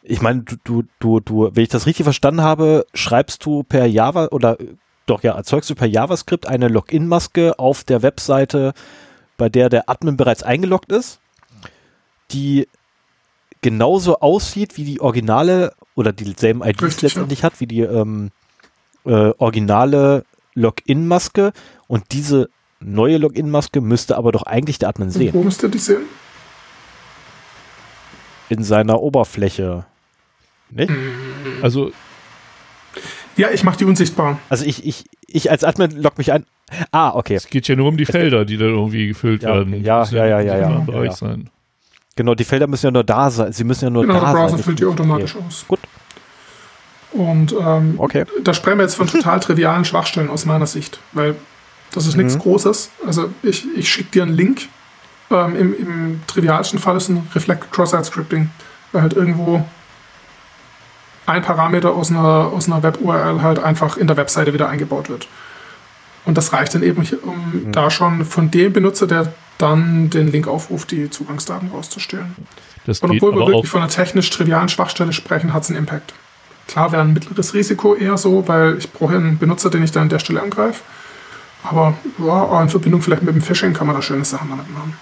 Ich 0.04 0.22
meine, 0.22 0.42
du, 0.44 0.56
du, 0.64 0.84
du, 1.00 1.20
du, 1.20 1.50
wenn 1.54 1.64
ich 1.64 1.70
das 1.70 1.86
richtig 1.86 2.04
verstanden 2.04 2.42
habe, 2.42 2.86
schreibst 2.94 3.46
du 3.46 3.64
per 3.64 3.86
Java 3.86 4.28
oder 4.32 4.58
doch 5.06 5.24
ja, 5.24 5.34
erzeugst 5.34 5.70
du 5.70 5.76
per 5.76 5.88
JavaScript 5.88 6.48
eine 6.48 6.68
Login-Maske 6.68 7.58
auf 7.60 7.84
der 7.84 8.02
Webseite, 8.02 8.74
bei 9.38 9.50
der 9.50 9.70
der 9.70 9.90
Admin 9.90 10.18
bereits 10.18 10.44
eingeloggt 10.44 10.92
ist 10.92 11.22
die 12.34 12.68
genauso 13.62 14.20
aussieht 14.20 14.78
wie 14.78 14.84
die 14.84 15.02
originale 15.02 15.74
oder 15.96 16.12
dieselben 16.12 16.64
IDs 16.64 16.82
Richtig, 16.82 17.02
letztendlich 17.02 17.40
ja. 17.40 17.46
hat, 17.46 17.60
wie 17.60 17.68
die 17.68 17.82
ähm, 17.82 18.32
äh, 19.06 19.32
originale 19.38 20.26
Login-Maske 20.56 21.54
und 21.88 22.06
diese 22.12 22.50
neue 22.82 23.18
Login-Maske 23.18 23.82
müsste 23.82 24.18
aber 24.18 24.32
doch 24.32 24.44
eigentlich 24.44 24.80
der 24.80 24.90
Admin 24.90 25.10
sehen. 25.10 25.34
wo 25.34 25.44
müsste 25.44 25.70
die 25.70 25.78
sehen? 25.78 26.02
In 28.50 28.64
seiner 28.64 29.02
Oberfläche. 29.02 29.86
Nicht? 30.70 30.90
Mm. 30.90 31.64
Also 31.64 31.92
ja, 33.38 33.50
ich 33.52 33.64
mache 33.64 33.78
die 33.78 33.86
unsichtbar. 33.86 34.40
Also 34.50 34.66
ich, 34.66 34.86
ich, 34.86 35.06
ich 35.28 35.52
als 35.52 35.64
Admin 35.64 35.92
log 35.92 36.18
mich 36.18 36.32
ein. 36.32 36.46
Ah, 36.92 37.16
okay. 37.16 37.36
Es 37.36 37.48
geht 37.48 37.68
ja 37.68 37.76
nur 37.76 37.88
um 37.88 37.98
die 37.98 38.06
Felder, 38.06 38.46
die 38.46 38.58
da 38.58 38.66
irgendwie 38.66 39.08
gefüllt 39.08 39.44
ja, 39.44 39.56
werden. 39.56 39.74
Okay. 39.74 39.84
Ja, 39.84 40.04
ja, 40.04 40.26
ja, 40.26 40.40
ja, 40.42 40.58
ja, 40.58 40.86
ja, 40.88 41.04
ja. 41.04 41.12
sein. 41.12 41.50
Genau, 42.16 42.36
die 42.36 42.44
Felder 42.44 42.68
müssen 42.68 42.88
ja 42.88 42.92
nur 42.92 43.04
da 43.04 43.30
sein. 43.30 43.52
Sie 43.54 43.64
müssen 43.64 43.86
ja 43.86 43.90
nur 43.90 44.04
genau, 44.04 44.16
da 44.16 44.20
sein. 44.20 44.30
Genau, 44.30 44.42
der 44.42 44.50
Browser 44.52 44.64
füllt 44.64 44.80
die 44.80 44.86
automatisch 44.86 45.36
okay. 45.36 45.46
aus. 45.48 45.66
Gut. 45.68 45.80
Und 47.14 47.54
ähm, 47.60 47.96
okay. 47.98 48.26
da 48.44 48.54
sprechen 48.54 48.78
wir 48.78 48.84
jetzt 48.84 48.96
von 48.96 49.08
total 49.08 49.40
trivialen 49.40 49.84
Schwachstellen 49.84 50.30
aus 50.30 50.46
meiner 50.46 50.68
Sicht, 50.68 51.00
weil 51.12 51.36
das 51.94 52.08
ist 52.08 52.16
mhm. 52.16 52.24
nichts 52.24 52.40
Großes. 52.40 52.90
Also 53.06 53.30
ich, 53.44 53.66
ich 53.76 53.90
schicke 53.90 54.12
dir 54.12 54.24
einen 54.24 54.36
Link. 54.36 54.68
Ähm, 55.30 55.56
im, 55.56 55.74
Im 55.74 56.22
trivialsten 56.28 56.80
Fall 56.80 56.98
ist 56.98 57.10
ein 57.10 57.28
Reflected 57.34 57.72
Cross-Site 57.72 58.06
Scripting, 58.06 58.50
weil 58.92 59.02
halt 59.02 59.14
irgendwo 59.14 59.66
ein 61.26 61.42
Parameter 61.42 61.94
aus 61.94 62.10
einer, 62.10 62.52
aus 62.54 62.68
einer 62.68 62.84
Web-URL 62.84 63.42
halt 63.42 63.60
einfach 63.60 63.98
in 63.98 64.08
der 64.08 64.18
Webseite 64.18 64.54
wieder 64.54 64.68
eingebaut 64.68 65.10
wird. 65.10 65.28
Und 66.26 66.38
das 66.38 66.54
reicht 66.54 66.76
dann 66.76 66.84
eben, 66.84 67.08
um 67.24 67.68
mhm. 67.68 67.72
da 67.72 67.90
schon 67.90 68.26
von 68.26 68.52
dem 68.52 68.74
Benutzer, 68.74 69.08
der 69.08 69.34
dann 69.58 70.10
den 70.10 70.32
Link 70.32 70.48
aufruft, 70.48 70.92
die 70.92 71.10
Zugangsdaten 71.10 71.70
rauszustellen. 71.70 72.36
Das 72.86 73.00
Und 73.00 73.12
obwohl 73.12 73.36
wir 73.36 73.48
wirklich 73.48 73.70
von 73.70 73.82
einer 73.82 73.90
technisch 73.90 74.30
trivialen 74.30 74.70
Schwachstelle 74.70 75.14
sprechen, 75.14 75.54
hat 75.54 75.64
es 75.64 75.70
einen 75.70 75.80
Impact. 75.80 76.14
Klar 76.68 76.92
wäre 76.92 77.02
ein 77.02 77.14
mittleres 77.14 77.54
Risiko 77.54 77.96
eher 77.96 78.18
so, 78.18 78.48
weil 78.48 78.78
ich 78.78 78.92
brauche 78.92 79.16
einen 79.16 79.38
Benutzer, 79.38 79.70
den 79.70 79.84
ich 79.84 79.92
dann 79.92 80.04
an 80.04 80.10
der 80.10 80.20
Stelle 80.20 80.42
angreife. 80.42 80.82
Aber 81.64 81.96
ja, 82.20 82.62
in 82.62 82.70
Verbindung 82.70 83.02
vielleicht 83.02 83.24
mit 83.24 83.36
dem 83.36 83.42
Phishing 83.42 83.74
kann 83.74 83.88
man 83.88 83.96
da 83.96 84.02
schöne 84.02 84.26
Sachen 84.26 84.50
damit 84.50 84.70
machen. 84.74 84.94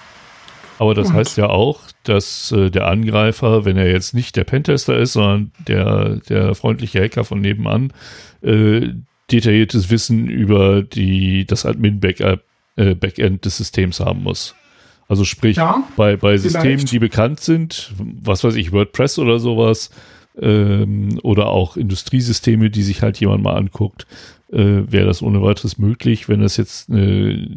aber 0.78 0.94
das 0.94 1.08
und- 1.10 1.14
heißt 1.16 1.38
ja 1.38 1.48
auch, 1.50 1.82
dass 2.04 2.52
äh, 2.52 2.70
der 2.70 2.88
Angreifer, 2.88 3.66
wenn 3.66 3.78
er 3.78 3.90
jetzt 3.92 4.14
nicht 4.14 4.36
der 4.36 4.44
Pentester 4.44 4.98
ist, 4.98 5.14
sondern 5.14 5.52
der, 5.68 6.18
der 6.30 6.56
freundliche 6.56 7.02
Hacker 7.02 7.24
von 7.24 7.40
nebenan, 7.42 7.94
äh, 8.42 8.90
detailliertes 9.32 9.90
Wissen 9.92 10.28
über 10.28 10.82
die, 10.82 11.46
das 11.46 11.66
Admin-Backup 11.66 12.42
äh, 12.78 12.96
Backend 12.96 13.46
des 13.46 13.58
Systems 13.58 14.00
haben 14.00 14.24
muss. 14.24 14.56
Also 15.08 15.24
sprich, 15.24 15.58
Ja, 15.58 15.84
bei, 15.98 16.16
bei 16.18 16.38
vielleicht. 16.38 16.54
Systemen, 16.54 16.86
die 16.86 17.00
bekannt 17.00 17.40
sind, 17.40 17.92
was 18.22 18.44
weiß 18.44 18.56
ich, 18.56 18.72
WordPress 18.72 19.18
oder 19.20 19.40
sowas, 19.40 19.90
ähm, 20.42 21.20
oder 21.24 21.48
auch 21.48 21.78
Industriesysteme, 21.78 22.70
die 22.70 22.84
sich 22.84 23.02
halt 23.02 23.20
jemand 23.20 23.44
mal 23.44 23.56
anguckt, 23.56 24.08
äh, 24.52 24.84
wäre 24.92 25.06
das 25.06 25.22
ohne 25.22 25.42
weiteres 25.42 25.78
möglich. 25.78 26.28
Wenn 26.30 26.42
das 26.42 26.58
jetzt 26.58 26.90
eine, 26.90 27.02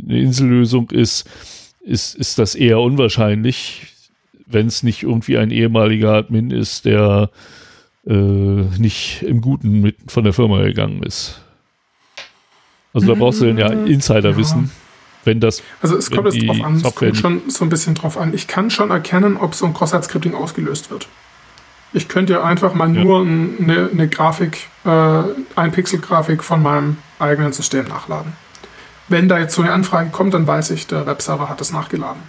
eine 0.06 0.20
Insellösung 0.20 0.90
ist, 0.90 1.28
ist, 1.80 2.14
ist 2.14 2.38
das 2.38 2.54
eher 2.54 2.80
unwahrscheinlich, 2.80 3.86
wenn 4.46 4.66
es 4.66 4.82
nicht 4.82 5.02
irgendwie 5.02 5.38
ein 5.38 5.50
ehemaliger 5.50 6.12
Admin 6.12 6.50
ist, 6.50 6.84
der 6.84 7.30
äh, 8.06 8.12
nicht 8.12 9.22
im 9.22 9.40
Guten 9.40 9.80
mit 9.80 9.96
von 10.08 10.24
der 10.24 10.32
Firma 10.32 10.62
gegangen 10.62 11.02
ist. 11.02 11.40
Also 12.92 13.06
da 13.06 13.14
brauchst 13.14 13.40
du 13.40 13.46
dann 13.46 13.56
ja 13.58 13.68
Insiderwissen, 13.68 14.70
wenn 15.24 15.40
das 15.40 15.62
Also 15.80 15.96
es 15.96 16.10
kommt 16.10 16.34
jetzt 16.34 16.46
drauf 16.46 16.62
an, 16.62 16.74
es 16.76 16.82
kommt 16.94 17.16
schon 17.16 17.42
so 17.48 17.64
ein 17.64 17.68
bisschen 17.70 17.94
drauf 17.94 18.18
an. 18.18 18.34
Ich 18.34 18.46
kann 18.48 18.70
schon 18.70 18.90
erkennen, 18.90 19.36
ob 19.38 19.54
so 19.54 19.64
ein 19.64 19.72
Cross-Site-Scripting 19.72 20.34
ausgelöst 20.34 20.90
wird. 20.90 21.08
Ich 21.94 22.08
könnte 22.08 22.34
ja 22.34 22.42
einfach 22.44 22.74
mal 22.74 22.94
Ja. 22.94 23.02
nur 23.02 23.22
ein- 23.22 23.54
eine, 23.60 23.88
eine 23.90 24.08
Grafik, 24.08 24.68
äh, 24.84 25.22
ein 25.56 25.72
Pixel-Grafik 25.72 26.42
von 26.42 26.62
meinem 26.62 26.96
eigenen 27.18 27.52
System 27.52 27.86
nachladen. 27.86 28.32
Wenn 29.08 29.28
da 29.28 29.38
jetzt 29.38 29.54
so 29.54 29.62
eine 29.62 29.72
Anfrage 29.72 30.10
kommt, 30.10 30.34
dann 30.34 30.46
weiß 30.46 30.70
ich, 30.70 30.86
der 30.86 31.06
Webserver 31.06 31.48
hat 31.48 31.60
das 31.60 31.72
nachgeladen. 31.72 32.22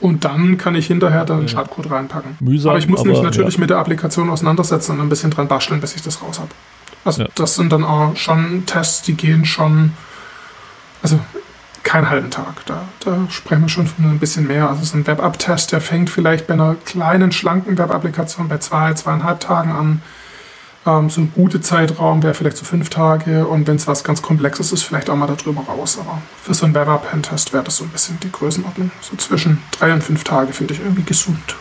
Und 0.00 0.24
dann 0.24 0.58
kann 0.58 0.74
ich 0.74 0.86
hinterher 0.86 1.24
dann 1.24 1.40
einen. 1.40 1.48
Schadcode 1.48 1.90
reinpacken. 1.90 2.36
mühsam 2.40 2.70
aber 2.70 2.78
ich 2.78 2.88
muss 2.88 3.04
mich 3.04 3.16
aber, 3.16 3.24
natürlich 3.24 3.54
ja. 3.54 3.60
mit 3.60 3.70
der 3.70 3.78
Applikation 3.78 4.28
auseinandersetzen 4.28 4.92
und 4.92 5.00
ein 5.00 5.08
bisschen 5.08 5.30
dran 5.30 5.48
basteln, 5.48 5.80
bis 5.80 5.94
ich 5.96 6.02
das 6.02 6.20
raus 6.20 6.38
habe. 6.38 6.50
Also 7.04 7.22
Ja. 7.22 7.28
das 7.34 7.54
sind 7.54 7.72
dann 7.72 7.84
auch 7.84 8.16
schon 8.16 8.66
Tests, 8.66 9.02
die 9.02 9.14
gehen 9.14 9.44
schon, 9.44 9.92
also 11.02 11.18
keinen 11.84 12.10
halben 12.10 12.30
Tag. 12.30 12.66
Da, 12.66 12.82
da 13.00 13.26
sprechen 13.30 13.62
wir 13.62 13.68
schon 13.68 13.86
von 13.86 14.04
ein 14.06 14.18
bisschen 14.18 14.46
mehr. 14.46 14.68
Also 14.68 14.84
so 14.84 14.96
ein 14.96 15.06
Web-App-Test, 15.06 15.72
der 15.72 15.80
fängt 15.80 16.10
vielleicht 16.10 16.46
bei 16.46 16.54
einer 16.54 16.76
kleinen, 16.84 17.30
schlanken 17.30 17.78
Web-Applikation 17.78 18.48
bei 18.48 18.58
zwei, 18.58 18.94
zweieinhalb 18.94 19.40
Tagen 19.40 19.70
an. 19.70 20.02
Ähm, 20.86 21.08
so 21.08 21.22
ein 21.22 21.32
guter 21.34 21.62
Zeitraum 21.62 22.22
wäre 22.22 22.34
vielleicht 22.34 22.56
so 22.56 22.64
fünf 22.64 22.90
Tage 22.90 23.46
und 23.46 23.66
wenn 23.66 23.76
es 23.76 23.86
was 23.86 24.04
ganz 24.04 24.20
Komplexes 24.20 24.72
ist, 24.72 24.82
vielleicht 24.82 25.08
auch 25.08 25.16
mal 25.16 25.26
darüber 25.26 25.62
raus. 25.62 25.98
Aber 25.98 26.20
für 26.42 26.52
so 26.54 26.66
einen 26.66 26.74
Web-App-Test 26.74 27.52
wäre 27.52 27.64
das 27.64 27.78
so 27.78 27.84
ein 27.84 27.90
bisschen 27.90 28.18
die 28.22 28.30
Größenordnung. 28.30 28.90
So 29.00 29.16
zwischen 29.16 29.58
drei 29.72 29.92
und 29.92 30.02
fünf 30.02 30.24
Tage 30.24 30.52
finde 30.52 30.74
ich 30.74 30.80
irgendwie 30.80 31.04
gesund. 31.04 31.56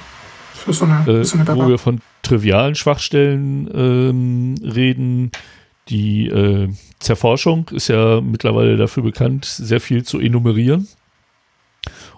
Für 0.53 0.73
so 0.73 0.85
eine, 0.85 1.19
äh, 1.19 1.23
so 1.23 1.37
eine 1.37 1.47
wo 1.55 1.67
wir 1.67 1.77
von 1.77 1.99
trivialen 2.21 2.75
Schwachstellen 2.75 3.69
ähm, 3.73 4.55
reden, 4.63 5.31
die 5.89 6.27
äh, 6.27 6.69
Zerforschung 6.99 7.69
ist 7.71 7.89
ja 7.89 8.21
mittlerweile 8.21 8.77
dafür 8.77 9.03
bekannt, 9.03 9.45
sehr 9.45 9.81
viel 9.81 10.03
zu 10.03 10.19
enumerieren 10.19 10.87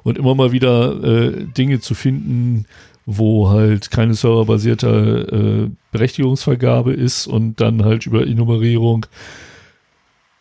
und 0.03 0.17
immer 0.17 0.35
mal 0.35 0.51
wieder 0.51 1.03
äh, 1.03 1.45
Dinge 1.45 1.79
zu 1.79 1.95
finden, 1.95 2.65
wo 3.05 3.49
halt 3.49 3.91
keine 3.91 4.13
serverbasierte 4.13 5.69
äh, 5.69 5.84
Berechtigungsvergabe 5.97 6.93
ist 6.93 7.27
und 7.27 7.61
dann 7.61 7.83
halt 7.83 8.05
über 8.05 8.25
Enumerierung 8.25 9.05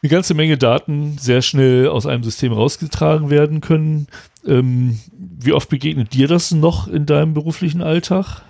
eine 0.03 0.11
ganze 0.11 0.35
Menge 0.35 0.59
Daten 0.59 1.17
sehr 1.19 1.41
schnell 1.41 1.89
aus 1.89 2.07
einem 2.07 2.25
System 2.25 2.53
rausgetragen 2.53 3.31
werden 3.31 3.63
können. 3.63 4.07
Ähm, 4.47 4.99
wie 5.13 5.53
oft 5.53 5.71
begegnet 5.71 6.13
dir 6.13 6.29
das 6.29 6.51
noch 6.51 6.89
in 6.89 7.07
deinem 7.07 7.33
beruflichen 7.33 7.81
Alltag? 7.81 8.43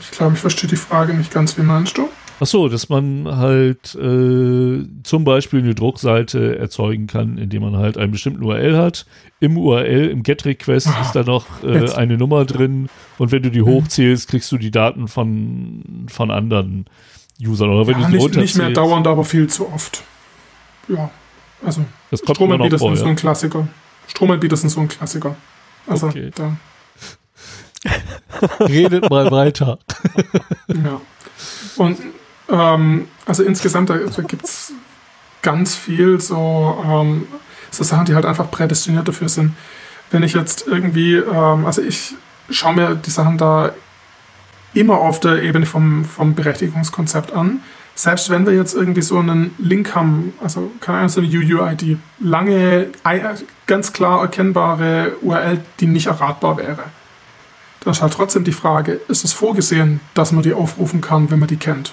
Ich 0.00 0.12
glaube, 0.12 0.34
ich 0.34 0.40
verstehe 0.40 0.70
die 0.70 0.76
Frage 0.76 1.14
nicht 1.14 1.32
ganz. 1.32 1.58
Wie 1.58 1.62
meinst 1.62 1.98
du? 1.98 2.08
Ach 2.40 2.46
so, 2.46 2.68
dass 2.68 2.88
man 2.88 3.26
halt 3.36 3.94
äh, 3.96 4.84
zum 5.02 5.24
Beispiel 5.24 5.60
eine 5.60 5.74
Druckseite 5.74 6.58
erzeugen 6.58 7.06
kann, 7.08 7.36
indem 7.36 7.62
man 7.62 7.76
halt 7.76 7.98
einen 7.98 8.12
bestimmten 8.12 8.42
URL 8.44 8.76
hat. 8.76 9.06
Im 9.40 9.56
URL, 9.58 10.08
im 10.08 10.22
GET-Request 10.22 10.88
ist 11.02 11.12
da 11.12 11.22
noch 11.24 11.46
äh, 11.64 11.90
eine 11.92 12.16
Nummer 12.16 12.44
drin 12.44 12.88
und 13.18 13.32
wenn 13.32 13.42
du 13.42 13.50
die 13.50 13.60
Mhm. 13.62 13.66
hochzählst, 13.66 14.28
kriegst 14.28 14.50
du 14.52 14.58
die 14.58 14.70
Daten 14.70 15.08
von, 15.08 16.06
von 16.08 16.30
anderen 16.30 16.86
Usern. 17.44 17.70
Oder 17.70 17.86
wenn 17.88 18.00
Ja, 18.00 18.08
du 18.08 18.16
nicht, 18.16 18.36
nicht 18.36 18.56
mehr 18.56 18.70
dauernd, 18.70 19.06
aber 19.06 19.24
viel 19.24 19.48
zu 19.48 19.68
oft. 19.72 20.02
Ja, 20.88 21.10
also 21.64 21.84
Das 22.10 22.22
kommt 22.22 22.36
Stromanbieter 22.36 22.78
sind 22.78 22.96
so 22.96 23.04
ein 23.04 23.16
Klassiker. 23.16 23.66
Stromanbieter 24.06 24.56
sind 24.56 24.70
so 24.70 24.80
ein 24.80 24.88
Klassiker. 24.88 25.36
Also 25.86 26.06
Okay. 26.08 26.30
da, 26.34 26.56
Redet 28.60 29.08
mal 29.10 29.30
weiter. 29.30 29.78
ja. 30.68 31.00
Und 31.76 31.98
ähm, 32.48 33.08
also 33.26 33.42
insgesamt, 33.42 33.90
da, 33.90 33.96
da 33.96 34.22
gibt 34.22 34.44
es 34.44 34.72
ganz 35.42 35.76
viel 35.76 36.20
so, 36.20 36.82
ähm, 36.86 37.26
so 37.70 37.84
Sachen, 37.84 38.06
die 38.06 38.14
halt 38.14 38.26
einfach 38.26 38.50
prädestiniert 38.50 39.06
dafür 39.06 39.28
sind. 39.28 39.54
Wenn 40.10 40.22
ich 40.22 40.32
jetzt 40.32 40.66
irgendwie, 40.66 41.16
ähm, 41.16 41.66
also 41.66 41.82
ich 41.82 42.14
schaue 42.50 42.74
mir 42.74 42.94
die 42.94 43.10
Sachen 43.10 43.38
da 43.38 43.72
immer 44.74 44.98
auf 44.98 45.20
der 45.20 45.42
Ebene 45.42 45.66
vom, 45.66 46.04
vom 46.04 46.34
Berechtigungskonzept 46.34 47.32
an. 47.32 47.60
Selbst 47.94 48.30
wenn 48.30 48.46
wir 48.46 48.54
jetzt 48.54 48.74
irgendwie 48.74 49.02
so 49.02 49.18
einen 49.18 49.54
Link 49.58 49.94
haben, 49.94 50.32
also 50.40 50.70
keine 50.80 50.98
Ahnung, 50.98 51.08
so 51.08 51.20
eine 51.20 51.28
UUID, 51.28 51.98
lange, 52.20 52.90
ganz 53.66 53.92
klar 53.92 54.20
erkennbare 54.20 55.16
URL, 55.20 55.60
die 55.80 55.88
nicht 55.88 56.06
erratbar 56.06 56.58
wäre. 56.58 56.84
Da 57.80 57.90
ist 57.90 58.00
halt 58.00 58.12
trotzdem 58.12 58.44
die 58.44 58.52
Frage, 58.52 59.00
ist 59.08 59.24
es 59.24 59.32
vorgesehen, 59.32 60.00
dass 60.14 60.30
man 60.30 60.42
die 60.42 60.52
aufrufen 60.52 61.00
kann, 61.00 61.30
wenn 61.30 61.40
man 61.40 61.48
die 61.48 61.56
kennt? 61.56 61.92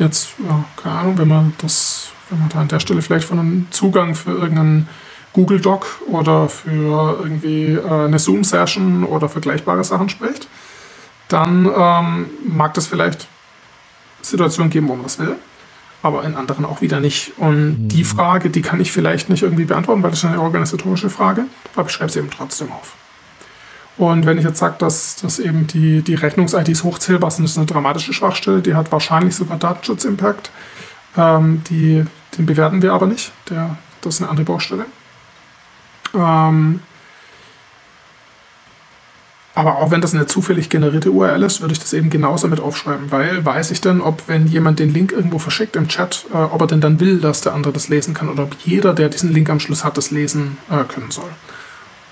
Jetzt, 0.00 0.30
ja, 0.38 0.64
keine 0.82 0.98
Ahnung, 0.98 1.18
wenn 1.18 1.28
man 1.28 1.52
das, 1.58 2.10
wenn 2.30 2.38
man 2.40 2.48
da 2.48 2.60
an 2.60 2.68
der 2.68 2.80
Stelle 2.80 3.02
vielleicht 3.02 3.26
von 3.26 3.38
einem 3.38 3.66
Zugang 3.70 4.14
für 4.14 4.30
irgendeinen 4.30 4.88
Google 5.34 5.60
Doc 5.60 6.00
oder 6.08 6.48
für 6.48 7.18
irgendwie 7.22 7.74
äh, 7.74 8.06
eine 8.06 8.18
Zoom-Session 8.18 9.04
oder 9.04 9.28
vergleichbare 9.28 9.84
Sachen 9.84 10.08
spricht, 10.08 10.48
dann 11.28 11.66
ähm, 11.66 12.30
mag 12.48 12.72
das 12.72 12.86
vielleicht 12.86 13.28
Situationen 14.22 14.70
geben, 14.70 14.88
wo 14.88 14.94
man 14.94 15.02
das 15.02 15.18
will, 15.18 15.36
aber 16.02 16.24
in 16.24 16.34
anderen 16.34 16.64
auch 16.64 16.80
wieder 16.80 16.98
nicht. 16.98 17.32
Und 17.36 17.88
die 17.88 18.04
Frage, 18.04 18.48
die 18.48 18.62
kann 18.62 18.80
ich 18.80 18.92
vielleicht 18.92 19.28
nicht 19.28 19.42
irgendwie 19.42 19.66
beantworten, 19.66 20.02
weil 20.02 20.10
das 20.10 20.20
ist 20.20 20.24
eine 20.24 20.40
organisatorische 20.40 21.10
Frage, 21.10 21.44
aber 21.76 21.88
ich 21.88 21.92
schreibe 21.92 22.10
sie 22.10 22.20
eben 22.20 22.30
trotzdem 22.30 22.72
auf. 22.72 22.94
Und 23.96 24.24
wenn 24.24 24.38
ich 24.38 24.44
jetzt 24.44 24.58
sage, 24.58 24.76
dass, 24.78 25.16
dass 25.16 25.38
eben 25.38 25.66
die, 25.66 26.02
die 26.02 26.14
Rechnungs-IDs 26.14 26.84
hochzählbar 26.84 27.30
sind, 27.30 27.44
ist 27.44 27.58
eine 27.58 27.66
dramatische 27.66 28.12
Schwachstelle, 28.12 28.62
die 28.62 28.74
hat 28.74 28.90
wahrscheinlich 28.92 29.36
sogar 29.36 29.58
Datenschutz-Impact. 29.58 30.50
Ähm, 31.16 31.62
die, 31.68 32.04
den 32.38 32.46
bewerten 32.46 32.82
wir 32.82 32.92
aber 32.92 33.06
nicht. 33.06 33.32
Der, 33.50 33.76
das 34.00 34.14
ist 34.14 34.22
eine 34.22 34.30
andere 34.30 34.46
Baustelle. 34.46 34.86
Ähm, 36.14 36.80
aber 39.54 39.78
auch 39.78 39.90
wenn 39.90 40.00
das 40.00 40.14
eine 40.14 40.26
zufällig 40.26 40.70
generierte 40.70 41.10
URL 41.10 41.42
ist, 41.42 41.60
würde 41.60 41.72
ich 41.72 41.80
das 41.80 41.92
eben 41.92 42.08
genauso 42.08 42.48
mit 42.48 42.60
aufschreiben, 42.60 43.10
weil 43.10 43.44
weiß 43.44 43.72
ich 43.72 43.80
dann, 43.80 44.00
ob 44.00 44.22
wenn 44.28 44.46
jemand 44.46 44.78
den 44.78 44.94
Link 44.94 45.12
irgendwo 45.12 45.38
verschickt 45.38 45.76
im 45.76 45.88
Chat, 45.88 46.24
äh, 46.32 46.36
ob 46.36 46.60
er 46.62 46.66
denn 46.68 46.80
dann 46.80 47.00
will, 47.00 47.18
dass 47.18 47.40
der 47.40 47.52
andere 47.52 47.72
das 47.72 47.88
lesen 47.88 48.14
kann 48.14 48.28
oder 48.28 48.44
ob 48.44 48.56
jeder, 48.64 48.94
der 48.94 49.08
diesen 49.08 49.32
Link 49.32 49.50
am 49.50 49.60
Schluss 49.60 49.84
hat, 49.84 49.96
das 49.96 50.10
lesen 50.10 50.56
äh, 50.70 50.84
können 50.84 51.10
soll. 51.10 51.28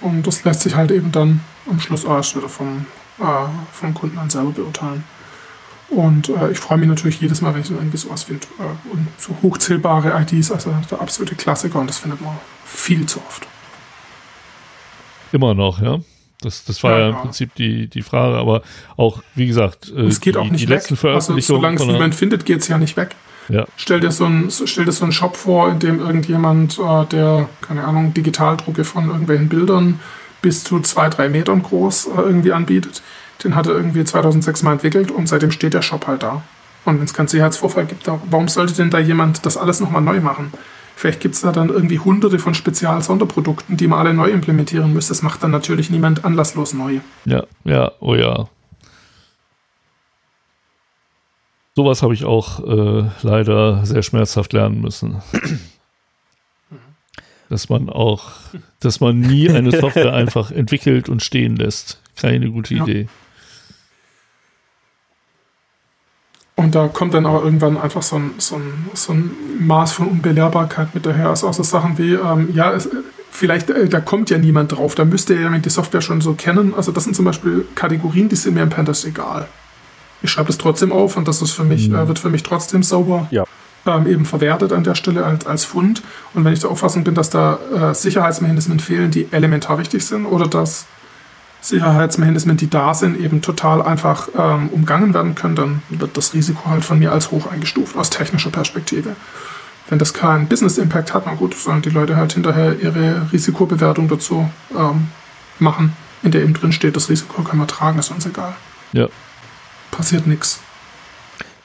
Und 0.01 0.27
das 0.27 0.44
lässt 0.44 0.60
sich 0.60 0.75
halt 0.77 0.91
eben 0.91 1.10
dann 1.12 1.41
am 1.68 1.81
Schluss 1.81 2.05
auch 2.05 2.17
erst 2.17 2.36
wieder 2.36 2.49
vom, 2.49 2.86
äh, 3.18 3.23
vom 3.73 3.94
Kunden 3.94 4.17
dann 4.17 4.31
selber 4.31 4.52
beurteilen. 4.52 5.05
Und 5.91 6.28
äh, 6.28 6.51
ich 6.51 6.59
freue 6.59 6.78
mich 6.78 6.89
natürlich 6.89 7.20
jedes 7.20 7.41
Mal, 7.41 7.55
wenn 7.55 7.62
ich 7.62 7.70
irgendwie 7.70 7.97
sowas 7.97 8.25
finde. 8.25 8.47
Äh, 8.59 8.93
und 8.93 9.09
so 9.17 9.35
hochzählbare 9.43 10.20
IDs, 10.20 10.52
also 10.52 10.75
der 10.91 11.01
absolute 11.01 11.35
Klassiker 11.35 11.78
und 11.78 11.89
das 11.89 11.99
findet 11.99 12.20
man 12.20 12.36
viel 12.65 13.07
zu 13.07 13.20
oft. 13.27 13.47
Immer 15.33 15.55
noch, 15.55 15.81
ja. 15.81 15.99
Das, 16.41 16.65
das 16.65 16.83
war 16.85 16.93
Ja, 16.93 16.99
ja, 16.99 17.09
im 17.09 17.15
ja. 17.15 17.20
Prinzip 17.20 17.55
die, 17.57 17.89
die 17.89 18.02
Frage, 18.02 18.36
aber 18.36 18.62
auch, 18.97 19.23
wie 19.35 19.47
gesagt, 19.47 19.91
äh, 19.94 20.02
Es 20.02 20.20
geht 20.20 20.35
die, 20.36 20.39
auch 20.39 20.44
nicht 20.44 20.62
die 20.62 20.68
weg. 20.68 20.77
letzten 20.77 20.94
Also, 20.94 21.01
Veröffentlichungen 21.01 21.60
solange 21.60 21.77
es 21.81 21.86
niemand 21.86 22.15
findet, 22.15 22.47
geht 22.47 22.60
es 22.60 22.68
ja 22.68 22.78
nicht 22.78 22.97
weg. 22.97 23.17
Ja. 23.49 23.67
Stell 23.77 24.01
dir 24.01 24.10
so 24.10 24.25
einen 24.25 24.51
stell 24.51 24.85
dir 24.85 24.93
so 24.93 25.05
einen 25.05 25.12
Shop 25.12 25.36
vor, 25.36 25.70
in 25.70 25.78
dem 25.78 26.01
irgendjemand, 26.01 26.78
äh, 26.78 27.07
der, 27.07 27.49
keine 27.60 27.85
Ahnung, 27.85 28.15
Digitaldrucke 28.15 28.85
von 28.85 29.09
irgendwelchen 29.09 29.49
Bildern 29.49 30.01
bis 30.43 30.65
zu 30.65 30.81
zwei, 30.81 31.09
drei 31.09 31.28
Metern 31.28 31.62
groß 31.62 32.07
äh, 32.07 32.20
irgendwie 32.20 32.52
anbietet. 32.52 33.02
Den 33.43 33.55
hat 33.55 33.67
er 33.67 33.75
irgendwie 33.75 34.05
2006 34.05 34.62
mal 34.62 34.73
entwickelt 34.73 35.10
und 35.10 35.28
seitdem 35.28 35.51
steht 35.51 35.75
der 35.75 35.83
Shop 35.83 36.07
halt 36.07 36.23
da. 36.23 36.43
Und 36.85 36.99
wenn 36.99 37.05
es 37.05 37.15
keinen 37.15 37.28
Sicherheitsvorfall 37.28 37.86
gibt, 37.86 38.10
warum 38.31 38.49
sollte 38.49 38.75
denn 38.75 38.91
da 38.91 38.99
jemand 38.99 39.44
das 39.44 39.57
alles 39.57 39.81
nochmal 39.81 40.02
neu 40.02 40.20
machen? 40.20 40.52
Vielleicht 40.97 41.20
gibt 41.20 41.36
es 41.36 41.43
da 41.43 41.52
dann 41.52 41.68
irgendwie 41.68 42.01
hunderte 42.01 42.41
von 42.41 42.55
Spezial-Sonderprodukten, 42.55 43.77
die 43.77 43.86
man 43.86 44.01
alle 44.01 44.15
neu 44.15 44.31
implementieren 44.31 44.93
müsste. 44.93 45.12
Das 45.12 45.23
macht 45.23 45.43
dann 45.44 45.52
natürlich 45.52 45.91
niemand 45.91 46.25
anlasslos 46.25 46.75
neu. 46.75 46.99
Ja, 47.25 47.44
ja, 47.65 47.93
oh 48.01 48.17
ja. 48.17 48.49
Sowas 51.78 52.02
habe 52.02 52.12
ich 52.12 52.24
auch 52.24 52.58
äh, 52.66 53.05
leider 53.23 53.86
sehr 53.86 54.02
schmerzhaft 54.02 54.52
lernen 54.52 54.81
müssen. 54.81 55.23
Dass 57.50 57.68
man 57.68 57.89
auch, 57.89 58.32
dass 58.81 58.98
man 58.98 59.20
nie 59.20 59.48
eine 59.48 59.70
Software 59.70 60.12
einfach 60.23 60.50
entwickelt 60.50 61.08
und 61.08 61.23
stehen 61.23 61.55
lässt. 61.55 62.02
Keine 62.16 62.50
gute 62.50 62.74
ja. 62.74 62.82
Idee. 62.82 63.07
Und 66.57 66.74
da 66.74 66.89
kommt 66.89 67.15
dann 67.15 67.26
aber 67.26 67.44
irgendwann 67.44 67.78
einfach 67.78 68.02
so 68.02 68.16
ein, 68.16 68.32
so 68.39 68.57
ein, 68.57 68.89
so 68.94 69.12
ein 69.12 69.31
Maß 69.60 69.92
von 69.92 70.08
Unbelehrbarkeit 70.08 70.97
mit 70.97 71.07
daher. 71.07 71.28
Also 71.28 71.47
auch 71.47 71.55
so 71.55 71.62
Sachen 71.62 71.97
wie, 71.97 72.15
ähm, 72.15 72.48
ja, 72.55 72.73
es, 72.73 72.89
vielleicht, 73.31 73.70
äh, 73.70 73.89
da 73.89 74.00
kommt 74.00 74.31
ja 74.31 74.39
niemand 74.39 74.73
drauf, 74.73 74.97
da 74.97 75.05
müsste 75.05 75.36
ja 75.36 75.48
die 75.57 75.70
Software 75.70 76.00
schon 76.00 76.23
so 76.23 76.34
kennen. 76.34 76.74
Also 76.74 76.90
das 76.90 77.05
sind 77.05 77.15
zum 77.15 77.24
Beispiel 77.24 77.65
Kategorien, 77.76 78.28
die 78.28 78.34
sind 78.34 78.55
mir 78.55 78.65
im 78.65 78.70
Pentest 78.70 79.05
egal. 79.05 79.47
Ich 80.22 80.30
schreibe 80.30 80.48
das 80.48 80.58
trotzdem 80.58 80.92
auf 80.92 81.16
und 81.16 81.28
das 81.28 81.42
ist 81.42 81.52
für 81.52 81.64
mich, 81.64 81.88
mhm. 81.88 81.94
äh, 81.97 82.08
wird 82.08 82.18
für 82.18 82.30
mich 82.30 82.42
trotzdem 82.42 82.82
sauber 82.82 83.28
ja. 83.30 83.44
ähm, 83.86 84.06
eben 84.06 84.24
verwertet 84.24 84.72
an 84.72 84.84
der 84.84 84.94
Stelle 84.94 85.24
als, 85.24 85.47
als 85.47 85.64
Fund. 85.64 86.02
Und 86.34 86.44
wenn 86.44 86.52
ich 86.52 86.60
der 86.60 86.70
Auffassung 86.70 87.05
bin, 87.05 87.14
dass 87.14 87.30
da 87.30 87.58
äh, 87.74 87.94
Sicherheitsmechanismen 87.94 88.80
fehlen, 88.80 89.10
die 89.10 89.28
elementar 89.30 89.78
wichtig 89.78 90.05
sind 90.05 90.26
oder 90.26 90.47
dass 90.47 90.86
Sicherheitsmechanismen, 91.60 92.56
die 92.56 92.70
da 92.70 92.94
sind, 92.94 93.18
eben 93.18 93.42
total 93.42 93.82
einfach 93.82 94.28
ähm, 94.36 94.68
umgangen 94.68 95.12
werden 95.14 95.34
können, 95.34 95.56
dann 95.56 95.82
wird 95.88 96.16
das 96.16 96.34
Risiko 96.34 96.70
halt 96.70 96.84
von 96.84 96.98
mir 96.98 97.12
als 97.12 97.30
hoch 97.30 97.50
eingestuft 97.50 97.97
aus 97.97 98.10
technischer 98.10 98.50
Perspektive. 98.50 99.16
Wenn 99.88 99.98
das 99.98 100.12
keinen 100.12 100.48
Business 100.48 100.78
Impact 100.78 101.14
hat, 101.14 101.24
na 101.26 101.34
gut, 101.34 101.55
sollen 101.55 101.82
die 101.82 101.90
Leute 101.90 102.16
halt 102.16 102.32
hinterher 102.34 102.78
ihre 102.80 103.32
Risikobewertung 103.32 104.08
dazu 104.08 104.48
ähm, 104.76 105.08
machen, 105.58 105.94
in 106.22 106.30
der 106.30 106.42
eben 106.42 106.55
drin 106.55 106.72
steht, 106.72 106.94
das 106.94 107.08
Risiko 107.08 107.42
kann 107.42 107.58
man 107.58 107.68
tragen, 107.68 107.98
ist 107.98 108.10
uns 108.10 108.26
egal. 108.26 108.55
Ja. 108.92 109.08
Passiert 109.99 110.28
nichts. 110.28 110.60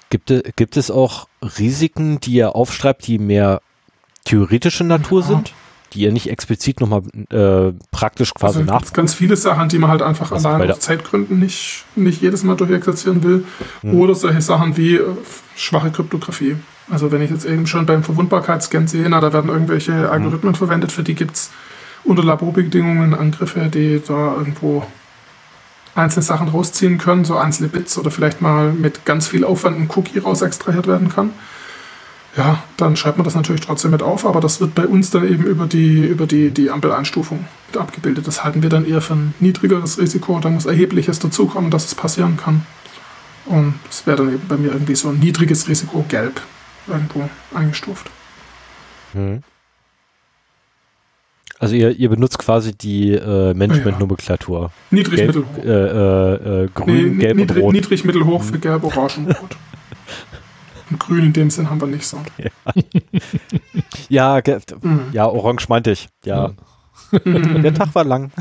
Gibt, 0.10 0.34
gibt 0.56 0.76
es 0.76 0.90
auch 0.90 1.28
Risiken, 1.60 2.20
die 2.20 2.34
ihr 2.34 2.56
aufschreibt, 2.56 3.06
die 3.06 3.20
mehr 3.20 3.62
theoretische 4.26 4.84
Natur 4.84 5.22
ja. 5.22 5.28
sind? 5.28 5.54
die 5.94 6.00
ihr 6.00 6.12
nicht 6.12 6.32
explizit 6.32 6.82
nochmal 6.82 7.04
äh, 7.30 7.72
praktisch 7.92 8.34
quasi 8.34 8.62
also 8.62 8.72
nach. 8.72 8.94
Ganz 8.94 9.14
viele 9.14 9.36
Sachen, 9.36 9.70
die 9.70 9.78
man 9.78 9.92
halt 9.92 10.02
einfach 10.02 10.32
Was 10.32 10.44
allein 10.44 10.72
aus 10.72 10.80
Zeitgründen 10.80 11.38
nicht, 11.38 11.86
nicht 11.96 12.20
jedes 12.24 12.44
Mal 12.44 12.56
durchexerzieren 12.56 13.24
will. 13.24 13.46
Hm. 13.82 13.94
Oder 14.00 14.16
solche 14.16 14.42
Sachen 14.42 14.76
wie 14.76 14.96
äh, 14.96 15.04
schwache 15.56 15.92
Kryptographie. 15.92 16.56
Also 16.90 17.12
wenn 17.12 17.22
ich 17.22 17.30
jetzt 17.30 17.46
eben 17.46 17.68
schon 17.68 17.86
beim 17.86 18.02
Verwundbarkeitsscan 18.02 18.88
sehe, 18.88 19.08
na, 19.08 19.22
da 19.22 19.34
werden 19.34 19.52
irgendwelche 19.52 19.94
hm. 19.94 20.10
Algorithmen 20.10 20.54
hm. 20.54 20.58
verwendet, 20.58 20.92
für 20.92 21.04
die 21.04 21.14
gibt 21.14 21.36
es 21.36 21.52
unter 22.04 22.24
Laborbedingungen 22.24 23.14
Angriffe, 23.14 23.70
die 23.72 24.02
da 24.06 24.36
irgendwo 24.36 24.84
einzelne 25.96 26.24
Sachen 26.24 26.48
rausziehen 26.48 26.98
können, 26.98 27.26
so 27.26 27.38
einzelne 27.38 27.70
Bits 27.70 27.98
oder 27.98 28.12
vielleicht 28.12 28.42
mal 28.42 28.72
mit 28.72 29.06
ganz 29.06 29.28
viel 29.28 29.44
Aufwand 29.44 29.80
ein 29.80 29.90
Cookie 29.96 30.20
raus 30.20 30.42
extrahiert 30.42 30.88
werden 30.88 31.10
kann 31.10 31.32
ja, 32.36 32.64
dann 32.78 32.96
schreibt 32.96 33.18
man 33.18 33.26
das 33.26 33.36
natürlich 33.36 33.62
trotzdem 33.62 33.92
mit 33.92 34.02
auf, 34.02 34.26
aber 34.26 34.42
das 34.42 34.60
wird 34.60 34.74
bei 34.74 34.88
uns 34.88 35.12
dann 35.12 35.28
eben 35.28 35.44
über 35.46 35.68
die, 35.68 36.04
über 36.04 36.26
die, 36.26 36.50
die 36.50 36.72
Ampeleinstufung 36.72 37.46
mit 37.68 37.78
abgebildet. 37.78 38.26
Das 38.26 38.44
halten 38.44 38.64
wir 38.64 38.70
dann 38.70 38.86
eher 38.86 39.02
für 39.02 39.14
ein 39.14 39.36
niedrigeres 39.40 40.00
Risiko, 40.00 40.40
da 40.40 40.50
muss 40.50 40.66
erhebliches 40.66 41.20
dazukommen, 41.20 41.70
dass 41.70 41.86
es 41.86 41.96
passieren 41.96 42.38
kann. 42.38 42.66
Und 43.46 43.76
das 43.88 44.08
wäre 44.08 44.18
dann 44.18 44.34
eben 44.34 44.48
bei 44.48 44.58
mir 44.58 44.72
irgendwie 44.72 44.96
so 44.96 45.10
ein 45.10 45.20
niedriges 45.20 45.68
Risiko 45.68 46.04
gelb 46.08 46.42
irgendwo 46.88 47.30
eingestuft. 47.54 48.10
Mhm. 49.14 49.44
Also 51.64 51.76
ihr, 51.76 51.98
ihr 51.98 52.10
benutzt 52.10 52.38
quasi 52.40 52.74
die 52.76 53.14
äh, 53.14 53.54
Management-Nomenklatur. 53.54 54.70
Niedrig, 54.92 55.16
gelb, 55.16 55.28
mittel, 55.28 55.46
hoch. 55.46 55.64
Äh, 55.64 55.70
äh, 55.70 56.64
äh, 56.64 56.70
grün, 56.74 57.18
nee, 57.18 57.22
gelb 57.22 57.38
niedrig, 57.38 57.58
und 57.58 57.64
rot. 57.64 57.74
Niedrig, 57.74 58.04
mittel, 58.04 58.26
hoch 58.26 58.44
für 58.44 58.60
gelb, 58.60 58.84
orange 58.84 59.18
und 59.20 59.28
rot. 59.28 59.56
Grün 61.00 61.24
in 61.28 61.32
dem 61.34 61.50
Sinn 61.50 61.70
haben 61.70 61.80
wir 61.80 61.88
nicht 61.88 62.06
so. 62.06 62.18
Ja, 64.10 64.42
ja, 64.46 64.60
mhm. 64.82 65.06
ja 65.14 65.26
orange 65.26 65.70
meinte 65.70 65.92
ich. 65.92 66.10
Ja. 66.26 66.52
Der 67.14 67.74
Tag 67.74 67.94
war 67.94 68.04
lang. 68.04 68.32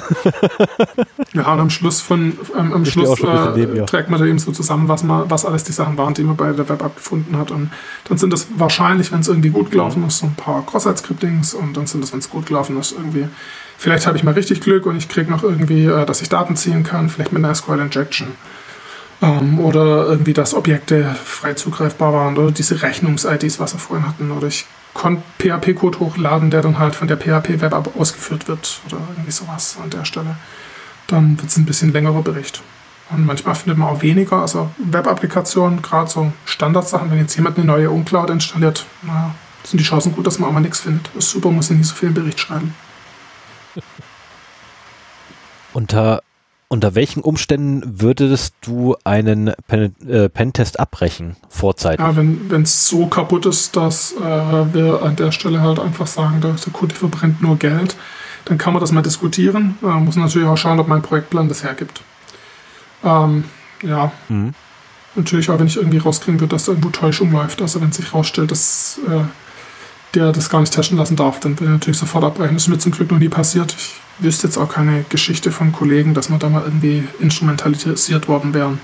ja, 1.35 1.53
und 1.53 1.61
am 1.61 1.71
Schluss 1.71 2.01
von 2.01 2.39
ähm, 2.59 2.73
am 2.73 2.85
Schluss 2.87 3.21
äh, 3.21 3.85
trägt 3.85 4.09
man 4.09 4.19
da 4.19 4.27
eben 4.27 4.39
so 4.39 4.51
zusammen, 4.53 4.89
was 4.89 5.03
man, 5.03 5.31
was 5.31 5.45
alles 5.45 5.65
die 5.65 5.73
Sachen 5.73 5.99
waren, 5.99 6.15
die 6.15 6.23
man 6.23 6.37
bei 6.37 6.53
der 6.53 6.69
Web 6.69 6.97
gefunden 6.97 7.37
hat. 7.37 7.51
Und 7.51 7.71
dann 8.09 8.19
sind 8.19 8.33
das 8.33 8.49
wahrscheinlich, 8.57 9.13
wenn 9.13 9.21
es 9.21 9.29
irgendwie 9.29 9.51
gut 9.51 9.71
gelaufen 9.71 10.05
ist, 10.07 10.19
so 10.19 10.27
ein 10.27 10.35
paar 10.35 10.65
Cross-Site-Scriptings 10.65 11.55
und 11.55 11.77
dann 11.77 11.87
sind 11.87 12.03
das, 12.03 12.13
wenn 12.13 12.21
es 12.21 12.31
gut 12.31 12.47
gelaufen 12.47 12.79
ist, 12.79 12.93
irgendwie. 12.93 13.27
Vielleicht 13.77 14.07
habe 14.07 14.17
ich 14.17 14.25
mal 14.25 14.35
richtig 14.35 14.61
Glück 14.61 14.87
und 14.87 14.97
ich 14.97 15.09
kriege 15.09 15.31
noch 15.31 15.43
irgendwie, 15.43 15.87
äh, 15.87 16.07
dass 16.07 16.23
ich 16.23 16.29
Daten 16.29 16.57
ziehen 16.57 16.83
kann, 16.83 17.11
vielleicht 17.11 17.33
mit 17.33 17.45
einer 17.45 17.55
SQL-Injection. 17.55 18.29
Ähm, 19.21 19.61
oder 19.61 20.07
irgendwie, 20.07 20.33
dass 20.33 20.55
Objekte 20.55 21.15
frei 21.25 21.55
zugreifbar 21.55 22.13
waren 22.13 22.39
oder 22.39 22.53
diese 22.53 22.83
Rechnungs-IDs, 22.83 23.61
was 23.61 23.75
wir 23.75 23.79
vorhin 23.79 24.07
hatten. 24.07 24.31
Oder 24.31 24.49
ich 24.49 24.67
PHP-Code 24.95 26.01
hochladen, 26.01 26.51
der 26.51 26.63
dann 26.63 26.79
halt 26.79 26.95
von 26.95 27.09
der 27.09 27.17
PHP-Web 27.17 27.97
ausgeführt 27.99 28.49
wird 28.49 28.81
oder 28.87 28.99
irgendwie 29.11 29.31
sowas 29.31 29.77
an 29.83 29.91
der 29.91 30.05
Stelle. 30.05 30.37
Dann 31.07 31.39
wird 31.39 31.49
es 31.49 31.57
ein 31.57 31.67
bisschen 31.67 31.93
längerer 31.93 32.23
Bericht. 32.23 32.63
Und 33.11 33.27
manchmal 33.27 33.55
findet 33.55 33.79
man 33.79 33.89
auch 33.89 34.03
weniger. 34.03 34.41
Also 34.41 34.71
Web-Applikationen, 34.79 35.83
gerade 35.83 36.11
so 36.11 36.33
Standardsachen, 36.45 37.11
wenn 37.11 37.19
jetzt 37.19 37.37
jemand 37.37 37.59
eine 37.59 37.67
neue 37.67 37.91
Uncloud 37.91 38.31
installiert, 38.31 38.87
naja, 39.03 39.35
sind 39.65 39.79
die 39.79 39.85
Chancen 39.85 40.15
gut, 40.15 40.27
dass 40.27 40.39
man 40.39 40.49
auch 40.49 40.55
mal 40.55 40.61
nichts 40.61 40.81
findet. 40.81 41.15
Ist 41.15 41.31
super, 41.31 41.51
muss 41.51 41.71
ich 41.71 41.77
nicht 41.77 41.89
so 41.89 41.95
viel 41.95 42.11
Bericht 42.11 42.41
schreiben. 42.41 42.75
Unter 45.73 46.23
unter 46.73 46.95
welchen 46.95 47.21
Umständen 47.21 48.01
würdest 48.01 48.55
du 48.63 48.97
einen 49.05 49.53
Pen, 49.69 49.95
äh, 50.09 50.31
Pentest 50.31 50.81
abbrechen, 50.81 51.37
vorzeitig? 51.51 52.01
Ja, 52.01 52.17
wenn 52.17 52.63
es 52.63 52.89
so 52.89 53.09
kaputt 53.09 53.45
ist, 53.45 53.77
dass 53.77 54.13
äh, 54.13 54.19
wir 54.21 55.03
an 55.03 55.15
der 55.17 55.33
Stelle 55.33 55.61
halt 55.61 55.79
einfach 55.79 56.07
sagen, 56.07 56.41
der, 56.41 56.53
der 56.53 56.73
Kunde 56.73 56.95
verbrennt 56.95 57.43
nur 57.43 57.59
Geld, 57.59 57.95
dann 58.47 58.57
kann 58.57 58.73
man 58.73 58.81
das 58.81 58.91
mal 58.91 59.03
diskutieren. 59.03 59.77
Äh, 59.83 60.01
muss 60.01 60.17
natürlich 60.17 60.49
auch 60.49 60.57
schauen, 60.57 60.81
ob 60.81 60.89
mein 60.89 61.03
Projektplan 61.03 61.51
das 61.51 61.63
hergibt. 61.63 62.01
Ähm, 63.05 63.45
ja. 63.83 64.11
Mhm. 64.31 64.55
Natürlich 65.15 65.51
auch, 65.51 65.59
wenn 65.59 65.67
ich 65.67 65.77
irgendwie 65.77 65.99
rauskriegen 65.99 66.41
würde, 66.41 66.55
dass 66.55 66.65
da 66.65 66.73
irgendwo 66.73 66.89
Täuschung 66.89 67.33
läuft. 67.33 67.61
Also 67.61 67.83
wenn 67.83 67.93
sich 67.93 68.15
rausstellt, 68.15 68.51
dass 68.51 68.99
äh, 69.07 69.25
der 70.15 70.33
das 70.33 70.51
gar 70.51 70.61
nicht 70.61 70.73
testen 70.73 70.99
lassen 70.99 71.17
darf, 71.17 71.41
dann 71.41 71.59
will 71.59 71.69
er 71.69 71.73
natürlich 71.73 71.99
sofort 71.99 72.25
abbrechen. 72.25 72.55
Das 72.55 72.65
ist 72.65 72.69
mir 72.69 72.79
zum 72.79 72.93
Glück 72.93 73.11
noch 73.11 73.19
nie 73.19 73.29
passiert. 73.29 73.75
Ich 73.77 73.93
wüsste 74.19 74.47
jetzt 74.47 74.59
auch 74.59 74.69
keine 74.69 75.05
Geschichte 75.09 75.51
von 75.51 75.73
Kollegen, 75.73 76.15
dass 76.15 76.29
man 76.29 76.39
da 76.39 76.49
mal 76.49 76.63
irgendwie 76.63 77.05
instrumentalisiert 77.19 78.29
worden 78.29 78.55
wären. 78.55 78.81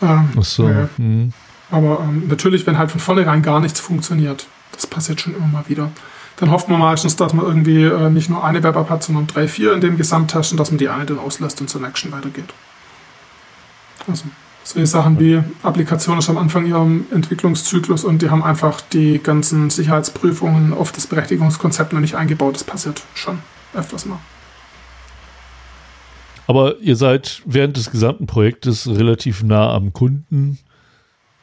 Ähm, 0.00 0.30
Ach 0.38 0.44
so. 0.44 0.68
Äh, 0.68 0.88
hm. 0.96 1.32
Aber 1.70 2.00
ähm, 2.00 2.28
natürlich, 2.28 2.66
wenn 2.66 2.78
halt 2.78 2.90
von 2.90 3.00
vornherein 3.00 3.42
gar 3.42 3.60
nichts 3.60 3.80
funktioniert, 3.80 4.46
das 4.72 4.86
passiert 4.86 5.20
schon 5.20 5.34
immer 5.34 5.46
mal 5.46 5.64
wieder, 5.68 5.90
dann 6.36 6.50
hofft 6.50 6.68
man 6.68 6.78
meistens, 6.78 7.16
dass 7.16 7.32
man 7.32 7.44
irgendwie 7.46 7.84
äh, 7.84 8.10
nicht 8.10 8.28
nur 8.28 8.44
eine 8.44 8.62
Web-App 8.62 8.90
hat, 8.90 9.02
sondern 9.02 9.26
drei, 9.26 9.48
vier 9.48 9.72
in 9.72 9.80
dem 9.80 9.96
Gesamttest 9.96 10.52
und 10.52 10.58
dass 10.58 10.70
man 10.70 10.78
die 10.78 10.88
eine 10.88 11.06
dann 11.06 11.18
auslässt 11.18 11.60
und 11.60 11.68
zur 11.68 11.82
Action 11.84 12.12
weitergeht. 12.12 12.52
Also 14.08 14.24
solche 14.64 14.86
Sachen 14.86 15.18
wie 15.18 15.42
Applikationen 15.62 16.20
ist 16.20 16.30
am 16.30 16.38
Anfang 16.38 16.66
ihrem 16.66 17.06
Entwicklungszyklus 17.12 18.04
und 18.04 18.22
die 18.22 18.30
haben 18.30 18.42
einfach 18.42 18.80
die 18.80 19.20
ganzen 19.22 19.70
Sicherheitsprüfungen 19.70 20.72
auf 20.72 20.92
das 20.92 21.06
Berechtigungskonzept 21.06 21.92
noch 21.92 22.00
nicht 22.00 22.14
eingebaut. 22.14 22.54
Das 22.54 22.64
passiert 22.64 23.02
schon 23.14 23.38
öfters 23.74 24.06
mal. 24.06 24.18
Aber 26.46 26.78
ihr 26.80 26.96
seid 26.96 27.42
während 27.46 27.76
des 27.76 27.90
gesamten 27.90 28.26
Projektes 28.26 28.88
relativ 28.88 29.42
nah 29.42 29.72
am 29.72 29.92
Kunden. 29.92 30.58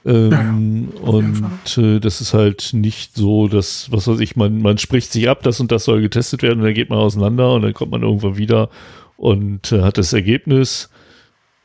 Ähm, 0.06 0.90
ja, 0.94 1.02
und 1.02 1.78
äh, 1.78 2.00
das 2.00 2.22
ist 2.22 2.34
halt 2.34 2.70
nicht 2.74 3.16
so, 3.16 3.48
dass, 3.48 3.92
was 3.92 4.08
weiß 4.08 4.20
ich, 4.22 4.36
man, 4.36 4.62
man 4.62 4.78
spricht 4.78 5.12
sich 5.12 5.28
ab, 5.28 5.44
das 5.44 5.60
und 5.60 5.72
das 5.72 5.84
soll 5.84 6.02
getestet 6.02 6.42
werden 6.42 6.60
und 6.60 6.66
dann 6.66 6.74
geht 6.74 6.90
man 6.90 7.00
auseinander 7.00 7.54
und 7.54 7.64
dann 7.64 7.74
kommt 7.74 7.92
man 7.92 8.04
irgendwann 8.04 8.38
wieder 8.38 8.70
und 9.18 9.72
äh, 9.74 9.82
hat 9.82 9.98
das 9.98 10.14
Ergebnis 10.14 10.90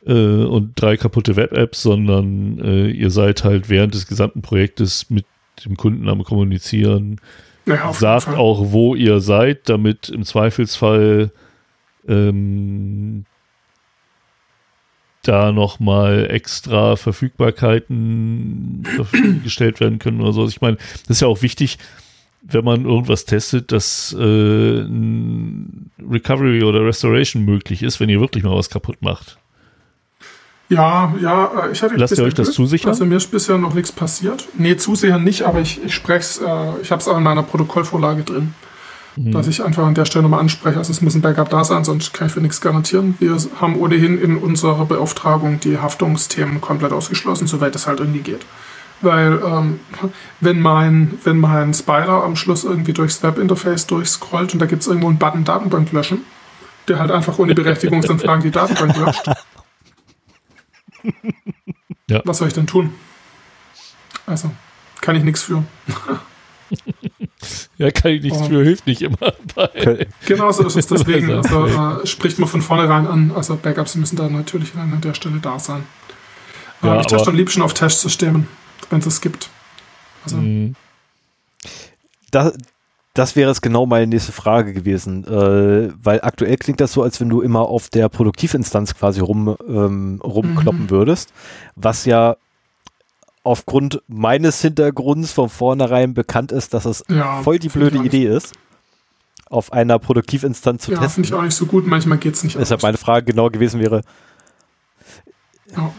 äh, 0.05 0.13
und 0.13 0.71
drei 0.75 0.97
kaputte 0.97 1.35
Web-Apps, 1.35 1.81
sondern 1.81 2.59
äh, 2.59 2.87
ihr 2.89 3.09
seid 3.09 3.43
halt 3.43 3.69
während 3.69 3.93
des 3.93 4.07
gesamten 4.07 4.41
Projektes 4.41 5.09
mit 5.09 5.25
dem 5.65 5.77
Kunden 5.77 6.09
am 6.09 6.23
Kommunizieren, 6.23 7.19
ja, 7.65 7.93
Sagt 7.93 8.27
auch, 8.27 8.71
wo 8.71 8.93
ihr 8.95 9.19
seid, 9.21 9.69
damit 9.69 10.09
im 10.09 10.23
Zweifelsfall 10.23 11.31
ähm, 12.07 13.25
da 15.23 15.51
nochmal 15.51 16.27
extra 16.29 16.95
Verfügbarkeiten 16.95 18.83
gestellt 19.43 19.79
werden 19.79 19.97
können 19.97 20.21
oder 20.21 20.33
so. 20.33 20.47
Ich 20.47 20.61
meine, 20.61 20.77
das 20.77 21.09
ist 21.17 21.21
ja 21.21 21.27
auch 21.27 21.41
wichtig, 21.41 21.79
wenn 22.43 22.63
man 22.63 22.85
irgendwas 22.85 23.25
testet, 23.25 23.71
dass 23.71 24.13
äh, 24.13 24.85
Recovery 26.07 26.63
oder 26.63 26.85
Restoration 26.85 27.43
möglich 27.43 27.81
ist, 27.81 27.99
wenn 27.99 28.09
ihr 28.09 28.19
wirklich 28.19 28.43
mal 28.43 28.55
was 28.55 28.69
kaputt 28.69 29.01
macht. 29.01 29.39
Ja, 30.69 31.13
ja, 31.21 31.45
äh, 31.45 31.71
ich 31.71 31.83
hatte 31.83 31.95
Lasst 31.95 32.17
ihr 32.17 32.23
euch 32.23 32.33
das 32.33 32.47
Glück. 32.47 32.55
zusichern? 32.55 32.89
Also 32.89 33.05
mir 33.05 33.17
ist 33.17 33.31
bisher 33.31 33.57
noch 33.57 33.73
nichts 33.73 33.91
passiert. 33.91 34.47
Nee, 34.57 34.77
zusichern 34.77 35.23
nicht, 35.23 35.43
aber 35.43 35.59
ich, 35.59 35.83
ich 35.83 35.93
spreche 35.93 36.19
es, 36.19 36.37
äh, 36.39 36.81
ich 36.81 36.91
habe 36.91 37.01
es 37.01 37.07
auch 37.07 37.17
in 37.17 37.23
meiner 37.23 37.43
Protokollvorlage 37.43 38.23
drin. 38.23 38.53
Mhm. 39.15 39.31
Dass 39.31 39.47
ich 39.47 39.63
einfach 39.63 39.85
an 39.85 39.93
der 39.95 40.05
Stelle 40.05 40.23
nochmal 40.23 40.41
anspreche. 40.41 40.77
Also 40.77 40.91
es 40.91 41.01
muss 41.01 41.15
ein 41.15 41.21
Backup 41.21 41.49
da 41.49 41.63
sein, 41.63 41.83
sonst 41.83 42.13
kann 42.13 42.27
ich 42.27 42.33
für 42.33 42.41
nichts 42.41 42.59
garantieren. 42.61 43.15
Wir 43.19 43.37
haben 43.61 43.77
ohnehin 43.77 44.19
in 44.21 44.37
unserer 44.37 44.85
Beauftragung 44.85 45.59
die 45.59 45.77
Haftungsthemen 45.77 46.59
komplett 46.59 46.91
ausgeschlossen, 46.91 47.47
soweit 47.47 47.75
es 47.75 47.87
halt 47.87 47.99
irgendwie 47.99 48.19
geht. 48.19 48.41
Weil 49.01 49.39
ähm, 49.45 49.79
wenn, 50.39 50.59
mein, 50.59 51.17
wenn 51.23 51.37
mein 51.39 51.73
Spider 51.73 52.23
am 52.23 52.35
Schluss 52.35 52.63
irgendwie 52.63 52.93
durchs 52.93 53.23
Webinterface 53.23 53.87
durchscrollt 53.87 54.53
und 54.53 54.59
da 54.59 54.65
gibt 54.65 54.81
es 54.81 54.87
irgendwo 54.87 55.07
einen 55.07 55.17
Button 55.17 55.43
Datenbank 55.43 55.91
löschen, 55.91 56.21
der 56.87 56.99
halt 56.99 57.11
einfach 57.11 57.37
ohne 57.39 57.53
Berechtigungsanfragen 57.53 58.43
die 58.43 58.51
Datenbank 58.51 58.97
löscht. 59.05 59.29
Ja. 62.09 62.21
Was 62.25 62.37
soll 62.37 62.47
ich 62.47 62.53
denn 62.53 62.67
tun? 62.67 62.93
Also, 64.25 64.51
kann 65.01 65.15
ich 65.15 65.23
nichts 65.23 65.43
für. 65.43 65.63
Ja, 67.77 67.91
kann 67.91 68.11
ich 68.11 68.23
nichts 68.23 68.39
Oh. 68.41 68.45
für, 68.45 68.63
hilft 68.63 68.87
nicht 68.87 69.01
immer. 69.03 69.17
Bei. 69.55 70.07
Genau 70.25 70.51
so 70.51 70.65
ist 70.65 70.75
es. 70.75 70.87
Deswegen 70.87 71.29
also, 71.35 71.67
äh, 71.67 72.07
spricht 72.07 72.39
man 72.39 72.49
von 72.49 72.61
vornherein 72.63 73.05
an. 73.05 73.31
Also 73.35 73.55
Backups 73.55 73.93
müssen 73.95 74.15
da 74.15 74.27
natürlich 74.29 74.73
an 74.75 74.99
der 75.01 75.13
Stelle 75.13 75.37
da 75.39 75.59
sein. 75.59 75.83
Ja, 76.81 76.95
Ja, 76.95 77.01
ich 77.01 77.05
teste 77.05 77.21
aber- 77.23 77.31
am 77.31 77.35
liebsten 77.37 77.61
auf 77.61 77.73
Testsystemen, 77.75 78.47
wenn 78.89 78.99
es 78.99 79.05
es 79.05 79.21
gibt. 79.21 79.49
Also, 80.23 80.37
Mhm. 80.37 80.75
Da, 83.15 83.21
das 83.21 83.35
wäre 83.35 83.49
es 83.51 83.61
genau 83.61 83.85
meine 83.85 84.07
nächste 84.07 84.31
Frage 84.31 84.73
gewesen, 84.73 85.25
äh, 85.25 85.91
weil 86.01 86.21
aktuell 86.21 86.57
klingt 86.57 86.79
das 86.81 86.91
so, 86.93 87.01
als 87.01 87.19
wenn 87.19 87.29
du 87.29 87.41
immer 87.41 87.61
auf 87.61 87.89
der 87.89 88.09
Produktivinstanz 88.09 88.93
quasi 88.95 89.19
rum, 89.19 89.55
ähm, 89.67 90.21
rumkloppen 90.23 90.83
Mhm. 90.83 90.89
würdest, 90.89 91.33
was 91.75 92.05
ja 92.05 92.35
aufgrund 93.43 94.01
meines 94.07 94.61
Hintergrunds 94.61 95.31
von 95.31 95.49
vornherein 95.49 96.13
bekannt 96.13 96.51
ist, 96.51 96.73
dass 96.73 96.85
es 96.85 97.03
ja, 97.09 97.41
voll 97.43 97.59
die 97.59 97.69
finde 97.69 97.91
blöde 97.91 98.05
Idee 98.05 98.25
ist, 98.27 98.53
auf 99.49 99.71
einer 99.71 99.99
Produktivinstanz 99.99 100.81
zu 100.83 100.91
Ja, 100.91 100.97
finde 100.97 101.07
testen. 101.07 101.23
ich 101.25 101.33
auch 101.33 101.41
nicht 101.43 101.53
so 101.55 101.65
gut. 101.67 101.85
Manchmal 101.85 102.17
geht 102.17 102.33
es 102.33 102.43
nicht. 102.43 102.57
Deshalb 102.57 102.81
meine 102.81 102.97
Frage 102.97 103.25
genau 103.27 103.49
gewesen 103.49 103.79
wäre, 103.79 104.01
Ja. 105.75 105.91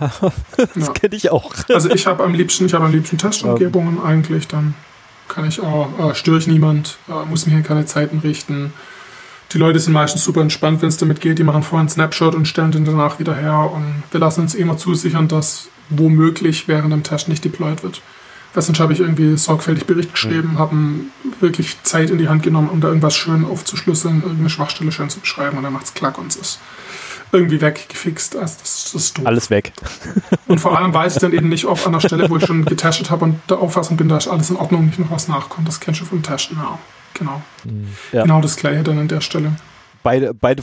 das 0.56 0.86
Ja. 0.88 0.92
kenne 0.92 1.14
ich 1.14 1.30
auch. 1.30 1.54
Also 1.68 1.90
ich 1.90 2.06
habe 2.08 2.24
am 2.24 2.34
liebsten, 2.34 2.66
ich 2.66 2.74
habe 2.74 2.84
am 2.86 2.92
liebsten 2.92 3.18
Testumgebungen 3.18 4.02
eigentlich, 4.02 4.48
dann 4.48 4.74
kann 5.30 5.46
ich 5.46 5.60
auch, 5.60 5.88
äh, 5.98 6.14
störe 6.14 6.38
ich 6.38 6.46
niemand, 6.46 6.98
äh, 7.08 7.24
muss 7.24 7.46
mir 7.46 7.52
hier 7.52 7.62
keine 7.62 7.86
Zeiten 7.86 8.18
richten. 8.18 8.72
Die 9.52 9.58
Leute 9.58 9.78
sind 9.78 9.94
meistens 9.94 10.22
super 10.22 10.42
entspannt, 10.42 10.82
wenn 10.82 10.88
es 10.88 10.98
damit 10.98 11.20
geht. 11.20 11.38
Die 11.38 11.44
machen 11.44 11.62
vorher 11.62 11.80
einen 11.80 11.88
Snapshot 11.88 12.34
und 12.34 12.46
stellen 12.46 12.70
den 12.70 12.84
danach 12.84 13.18
wieder 13.18 13.34
her. 13.34 13.70
Und 13.72 14.02
wir 14.10 14.20
lassen 14.20 14.42
uns 14.42 14.54
immer 14.54 14.76
zusichern, 14.76 15.26
dass 15.26 15.68
womöglich 15.88 16.68
während 16.68 16.92
dem 16.92 17.02
Test 17.02 17.28
nicht 17.28 17.44
deployed 17.44 17.82
wird. 17.82 18.02
Sonst 18.54 18.80
habe 18.80 18.92
ich 18.92 19.00
irgendwie 19.00 19.36
sorgfältig 19.36 19.86
Bericht 19.86 20.12
geschrieben, 20.12 20.58
habe 20.58 20.74
wirklich 21.38 21.82
Zeit 21.84 22.10
in 22.10 22.18
die 22.18 22.28
Hand 22.28 22.42
genommen, 22.42 22.68
um 22.68 22.80
da 22.80 22.88
irgendwas 22.88 23.16
schön 23.16 23.44
aufzuschlüsseln, 23.44 24.22
irgendeine 24.22 24.50
Schwachstelle 24.50 24.90
schön 24.90 25.08
zu 25.08 25.20
beschreiben 25.20 25.56
und 25.56 25.62
dann 25.62 25.72
macht 25.72 25.86
es 25.86 25.94
klack 25.94 26.18
und 26.18 26.28
es 26.28 26.36
ist 26.36 26.58
irgendwie 27.32 27.60
weggefixt. 27.60 28.36
Also 28.36 28.56
das, 28.60 28.84
das 28.92 28.94
ist 28.94 29.18
doof. 29.18 29.26
Alles 29.26 29.50
weg. 29.50 29.72
Und 30.48 30.58
vor 30.58 30.76
allem 30.78 30.92
weiß 30.92 31.14
ich 31.16 31.20
dann 31.20 31.32
eben 31.32 31.48
nicht, 31.48 31.64
ob 31.64 31.84
an 31.86 31.92
der 31.92 32.00
Stelle, 32.00 32.28
wo 32.30 32.36
ich 32.36 32.46
schon 32.46 32.64
getestet 32.66 33.10
habe 33.10 33.24
und 33.24 33.40
der 33.48 33.58
Auffassung 33.58 33.96
bin, 33.96 34.08
da 34.08 34.16
ist 34.16 34.28
alles 34.28 34.50
in 34.50 34.56
Ordnung, 34.56 34.86
nicht 34.86 34.98
noch 34.98 35.10
was 35.10 35.28
nachkommt. 35.28 35.68
Das 35.68 35.80
kennst 35.80 36.00
du 36.00 36.04
vom 36.04 36.22
Testen. 36.22 36.56
Ja, 36.56 36.78
genau. 37.14 37.42
Ja. 38.12 38.22
Genau 38.22 38.40
das 38.40 38.56
gleiche 38.56 38.82
dann 38.82 38.98
an 38.98 39.08
der 39.08 39.20
Stelle. 39.20 39.52
Beide, 40.02 40.32
beide, 40.34 40.62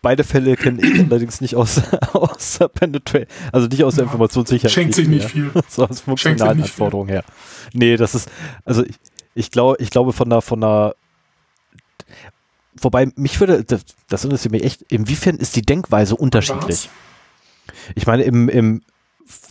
beide 0.00 0.24
Fälle 0.24 0.56
kenne 0.56 0.80
ich 0.80 1.00
allerdings 1.00 1.40
nicht 1.40 1.56
aus, 1.56 1.82
aus 2.12 2.58
der 2.58 2.68
Penetrate, 2.68 3.26
also 3.52 3.66
nicht 3.66 3.84
aus 3.84 3.94
der 3.96 4.04
Ja. 4.04 4.06
Informationssicherheit. 4.10 4.72
Schenkt 4.72 4.94
sich 4.94 5.08
nicht 5.08 5.34
mehr. 5.34 5.50
viel. 5.50 5.62
so 5.68 5.86
aus 5.86 6.00
funktionalen. 6.00 6.62
Anforderungen 6.62 7.08
her. 7.08 7.24
Nee, 7.72 7.96
das 7.96 8.14
ist, 8.14 8.30
also 8.64 8.84
ich, 8.84 8.94
ich 9.34 9.50
glaube, 9.50 9.76
ich 9.80 9.90
glaube 9.90 10.12
von 10.12 10.30
der, 10.30 10.40
von 10.40 10.60
der, 10.60 10.94
wobei 12.80 13.08
mich 13.16 13.40
würde, 13.40 13.64
das, 13.64 13.84
das 14.08 14.24
interessiert 14.24 14.52
mich 14.52 14.64
echt, 14.64 14.82
inwiefern 14.82 15.36
ist 15.36 15.56
die 15.56 15.62
Denkweise 15.62 16.16
unterschiedlich? 16.16 16.88
Ich 17.94 18.06
meine, 18.06 18.22
im, 18.24 18.48
im, 18.48 18.82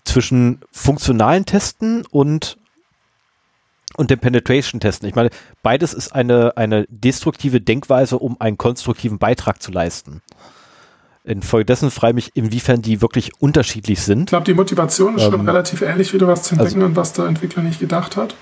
zwischen 0.04 0.60
funktionalen 0.72 1.46
Testen 1.46 2.06
und, 2.10 2.58
und 3.96 4.10
dem 4.10 4.20
Penetration-Testen. 4.20 5.08
Ich 5.08 5.16
meine, 5.16 5.30
beides 5.64 5.94
ist 5.94 6.12
eine, 6.14 6.56
eine 6.58 6.86
destruktive 6.90 7.62
Denkweise, 7.62 8.18
um 8.18 8.40
einen 8.40 8.58
konstruktiven 8.58 9.18
Beitrag 9.20 9.62
zu 9.62 9.72
leisten. 9.72 10.22
Infolgedessen 11.24 11.92
frage 11.92 12.12
ich 12.12 12.28
mich, 12.28 12.36
inwiefern 12.36 12.82
die 12.82 13.02
wirklich 13.02 13.32
unterschiedlich 13.42 14.00
Ich 14.00 14.06
sind. 14.06 14.30
glaube, 14.30 14.46
die 14.46 14.54
Motivation 14.54 15.18
ist 15.18 15.24
schon 15.24 15.34
Ähm, 15.34 15.48
relativ 15.50 15.82
ähnlich, 15.82 16.14
wieder 16.14 16.28
was 16.28 16.44
zu 16.44 16.56
entdecken, 16.56 16.82
an 16.82 16.96
was 16.96 17.12
der 17.14 17.26
Entwickler 17.26 17.64
nicht 17.64 17.82
gedacht 17.82 18.16
hat. 18.16 18.34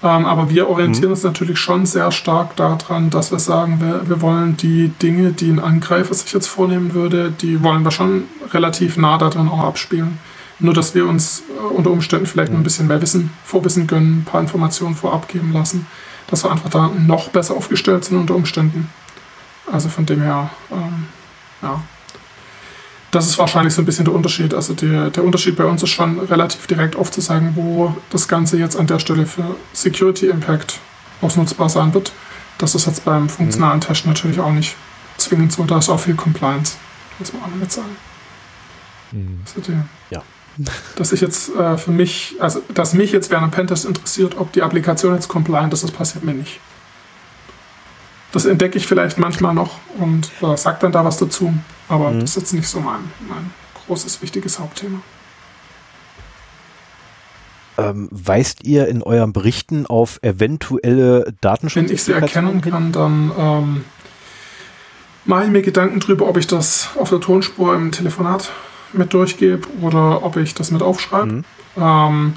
Ähm, 0.00 0.26
aber 0.26 0.48
wir 0.48 0.68
orientieren 0.68 1.10
uns 1.10 1.24
natürlich 1.24 1.58
schon 1.58 1.84
sehr 1.84 2.12
stark 2.12 2.54
daran, 2.54 3.10
dass 3.10 3.32
wir 3.32 3.40
sagen, 3.40 3.80
wir, 3.80 4.08
wir 4.08 4.20
wollen 4.20 4.56
die 4.56 4.88
Dinge, 5.02 5.32
die 5.32 5.50
ein 5.50 5.58
Angreifer 5.58 6.14
sich 6.14 6.32
jetzt 6.32 6.46
vornehmen 6.46 6.94
würde, 6.94 7.32
die 7.32 7.62
wollen 7.64 7.82
wir 7.82 7.90
schon 7.90 8.24
relativ 8.52 8.96
nah 8.96 9.18
daran 9.18 9.48
auch 9.48 9.64
abspielen. 9.64 10.18
Nur, 10.60 10.74
dass 10.74 10.94
wir 10.94 11.06
uns 11.06 11.42
äh, 11.48 11.74
unter 11.74 11.90
Umständen 11.90 12.26
vielleicht 12.26 12.52
noch 12.52 12.58
ein 12.58 12.64
bisschen 12.64 12.86
mehr 12.86 13.02
Wissen, 13.02 13.30
Vorwissen 13.44 13.86
gönnen, 13.86 14.20
ein 14.20 14.24
paar 14.24 14.40
Informationen 14.40 14.94
vorab 14.94 15.28
geben 15.28 15.52
lassen, 15.52 15.86
dass 16.28 16.44
wir 16.44 16.52
einfach 16.52 16.70
da 16.70 16.88
noch 16.88 17.28
besser 17.30 17.54
aufgestellt 17.54 18.04
sind 18.04 18.18
unter 18.18 18.36
Umständen. 18.36 18.90
Also 19.70 19.88
von 19.88 20.06
dem 20.06 20.22
her, 20.22 20.50
ähm, 20.70 21.06
ja, 21.60 21.82
das 23.10 23.26
ist 23.26 23.38
wahrscheinlich 23.38 23.74
so 23.74 23.82
ein 23.82 23.86
bisschen 23.86 24.04
der 24.04 24.14
Unterschied. 24.14 24.52
Also 24.52 24.74
der, 24.74 25.10
der 25.10 25.24
Unterschied 25.24 25.56
bei 25.56 25.64
uns 25.64 25.82
ist 25.82 25.90
schon 25.90 26.18
relativ 26.18 26.66
direkt 26.66 26.96
aufzuzeigen, 26.96 27.52
wo 27.54 27.96
das 28.10 28.28
Ganze 28.28 28.58
jetzt 28.58 28.76
an 28.76 28.86
der 28.86 28.98
Stelle 28.98 29.26
für 29.26 29.56
Security 29.72 30.26
Impact 30.28 30.78
ausnutzbar 31.22 31.68
sein 31.68 31.94
wird. 31.94 32.12
Das 32.58 32.74
ist 32.74 32.86
jetzt 32.86 33.04
beim 33.04 33.28
funktionalen 33.28 33.80
Test 33.80 34.06
natürlich 34.06 34.40
auch 34.40 34.52
nicht 34.52 34.76
zwingend 35.16 35.52
so. 35.52 35.64
Da 35.64 35.78
ist 35.78 35.88
auch 35.88 36.00
viel 36.00 36.14
Compliance, 36.14 36.76
muss 37.18 37.32
man 37.32 37.42
auch 37.42 37.48
damit 37.48 37.72
sagen. 37.72 37.96
Also 39.46 39.60
die, 39.60 39.78
Ja. 40.10 40.22
Dass 40.96 41.12
ich 41.12 41.20
jetzt 41.20 41.54
äh, 41.54 41.78
für 41.78 41.92
mich, 41.92 42.34
also 42.40 42.60
dass 42.74 42.92
mich 42.92 43.12
jetzt 43.12 43.30
während 43.30 43.44
einem 43.44 43.52
Pentest 43.52 43.84
interessiert, 43.84 44.36
ob 44.36 44.52
die 44.52 44.62
Applikation 44.62 45.14
jetzt 45.14 45.28
compliant 45.28 45.72
ist, 45.72 45.84
das 45.84 45.92
passiert 45.92 46.24
mir 46.24 46.34
nicht. 46.34 46.60
Das 48.32 48.44
entdecke 48.44 48.76
ich 48.76 48.86
vielleicht 48.86 49.18
manchmal 49.18 49.54
noch 49.54 49.78
und 49.98 50.30
äh, 50.42 50.56
sage 50.56 50.78
dann 50.80 50.92
da 50.92 51.04
was 51.04 51.16
dazu, 51.16 51.54
aber 51.88 52.10
Mhm. 52.10 52.20
das 52.20 52.30
ist 52.30 52.36
jetzt 52.36 52.52
nicht 52.52 52.68
so 52.68 52.80
mein, 52.80 53.10
mein 53.28 53.50
großes, 53.86 54.20
wichtiges 54.20 54.58
Hauptthema. 54.58 55.00
Ähm, 57.78 58.08
weist 58.10 58.64
ihr 58.64 58.88
in 58.88 59.02
euren 59.02 59.32
Berichten 59.32 59.86
auf 59.86 60.18
eventuelle 60.22 61.32
Datenschutz? 61.40 61.84
Wenn 61.84 61.94
ich 61.94 62.02
sie 62.02 62.12
erkennen 62.12 62.60
kann, 62.60 62.90
dann 62.92 63.32
ähm, 63.38 63.84
mache 65.24 65.44
ich 65.44 65.50
mir 65.50 65.62
Gedanken 65.62 66.00
drüber, 66.00 66.26
ob 66.28 66.36
ich 66.36 66.48
das 66.48 66.90
auf 66.98 67.10
der 67.10 67.20
Tonspur 67.20 67.74
im 67.74 67.92
Telefonat 67.92 68.50
mit 68.92 69.14
durchgebe 69.14 69.68
oder 69.80 70.24
ob 70.24 70.36
ich 70.36 70.54
das 70.54 70.70
mit 70.70 70.82
aufschreibe. 70.82 71.26
Mhm. 71.26 71.44
Ähm, 71.76 72.32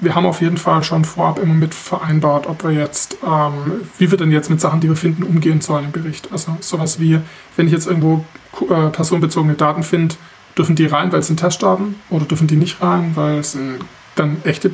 wir 0.00 0.14
haben 0.14 0.26
auf 0.26 0.40
jeden 0.40 0.56
Fall 0.56 0.82
schon 0.82 1.04
vorab 1.04 1.38
immer 1.38 1.54
mit 1.54 1.74
vereinbart, 1.74 2.46
ob 2.46 2.64
wir 2.64 2.72
jetzt, 2.72 3.18
ähm, 3.26 3.82
wie 3.98 4.10
wir 4.10 4.18
denn 4.18 4.32
jetzt 4.32 4.50
mit 4.50 4.60
Sachen, 4.60 4.80
die 4.80 4.88
wir 4.88 4.96
finden, 4.96 5.22
umgehen 5.22 5.60
sollen 5.60 5.86
im 5.86 5.92
Bericht. 5.92 6.32
Also 6.32 6.56
sowas 6.60 7.00
wie, 7.00 7.20
wenn 7.56 7.66
ich 7.66 7.72
jetzt 7.72 7.86
irgendwo 7.86 8.24
äh, 8.68 8.88
personenbezogene 8.88 9.54
Daten 9.54 9.82
finde, 9.82 10.14
dürfen 10.56 10.76
die 10.76 10.86
rein, 10.86 11.12
weil 11.12 11.20
es 11.20 11.26
sind 11.26 11.38
Testdaten 11.38 11.96
oder 12.08 12.24
dürfen 12.24 12.46
die 12.46 12.56
nicht 12.56 12.82
rein, 12.82 13.12
weil 13.14 13.38
es 13.38 13.52
sind 13.52 13.78
dann 14.16 14.38
echte 14.44 14.72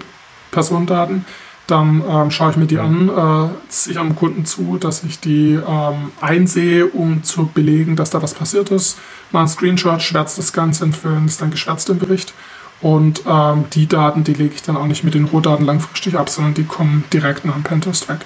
Personendaten. 0.50 1.24
Dann 1.66 2.04
ähm, 2.08 2.30
schaue 2.30 2.52
ich 2.52 2.56
mir 2.56 2.66
die 2.66 2.78
an, 2.78 3.08
äh, 3.08 3.48
sichere 3.68 4.04
dem 4.04 4.14
Kunden 4.14 4.44
zu, 4.44 4.78
dass 4.78 5.02
ich 5.02 5.18
die 5.18 5.54
ähm, 5.54 6.12
einsehe, 6.20 6.86
um 6.86 7.24
zu 7.24 7.46
belegen, 7.46 7.96
dass 7.96 8.10
da 8.10 8.22
was 8.22 8.34
passiert 8.34 8.70
ist. 8.70 8.98
Mal 9.32 9.42
ein 9.42 9.48
Screenshot, 9.48 10.00
schwärzt 10.00 10.38
das 10.38 10.52
Ganze 10.52 10.84
und 10.84 10.94
es 11.26 11.38
dann 11.38 11.50
geschwärzt 11.50 11.90
im 11.90 11.98
Bericht. 11.98 12.34
Und 12.82 13.22
ähm, 13.26 13.64
die 13.72 13.86
Daten, 13.86 14.22
die 14.24 14.34
lege 14.34 14.54
ich 14.54 14.62
dann 14.62 14.76
auch 14.76 14.86
nicht 14.86 15.02
mit 15.02 15.14
den 15.14 15.24
Rohdaten 15.24 15.64
langfristig 15.64 16.14
ab, 16.16 16.28
sondern 16.28 16.54
die 16.54 16.64
kommen 16.64 17.04
direkt 17.12 17.44
nach 17.44 17.54
dem 17.54 17.62
Pentest 17.62 18.08
weg. 18.08 18.18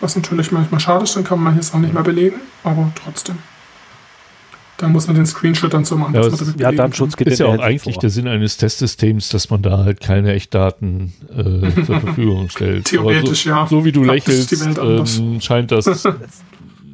Was 0.00 0.16
natürlich 0.16 0.50
manchmal 0.52 0.80
schade 0.80 1.04
ist, 1.04 1.16
dann 1.16 1.24
kann 1.24 1.38
man 1.38 1.52
manches 1.54 1.72
auch 1.74 1.78
nicht 1.78 1.92
mehr 1.94 2.02
belegen, 2.02 2.36
aber 2.64 2.90
trotzdem. 3.02 3.36
Dann 4.78 4.90
muss 4.90 5.06
man 5.06 5.14
den 5.14 5.24
Screenshot 5.26 5.72
dann 5.72 5.84
so 5.84 5.96
machen, 5.96 6.14
Ja, 6.14 6.22
dass 6.22 6.32
es- 6.32 6.40
man 6.40 6.46
damit 6.48 6.60
Ja, 6.60 6.72
Datenschutz 6.72 7.16
geht 7.16 7.28
Ist 7.28 7.38
ja 7.38 7.46
auch 7.46 7.60
eigentlich 7.60 7.94
vor. 7.94 8.00
der 8.00 8.10
Sinn 8.10 8.26
eines 8.26 8.56
Testsystems, 8.56 9.28
dass 9.28 9.48
man 9.50 9.62
da 9.62 9.84
halt 9.84 10.00
keine 10.00 10.32
Echtdaten 10.32 11.12
äh, 11.30 11.84
zur 11.84 12.00
Verfügung 12.00 12.48
stellt. 12.50 12.86
Theoretisch, 12.86 13.46
Aber 13.46 13.60
ja. 13.60 13.66
so, 13.68 13.78
So 13.80 13.84
wie 13.84 13.92
du 13.92 14.02
ist 14.02 14.06
lächelst, 14.08 14.50
die 14.50 14.60
Welt 14.60 14.78
anders. 14.78 15.18
ähm, 15.18 15.40
scheint 15.40 15.70
das 15.70 16.04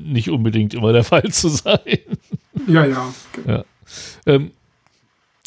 nicht 0.05 0.29
unbedingt 0.29 0.75
immer 0.75 0.93
der 0.93 1.05
Fall 1.05 1.31
zu 1.31 1.49
sein. 1.49 1.79
Ja, 2.67 2.85
ja. 2.85 3.05
Ja. 3.47 3.65
Ähm, 4.27 4.51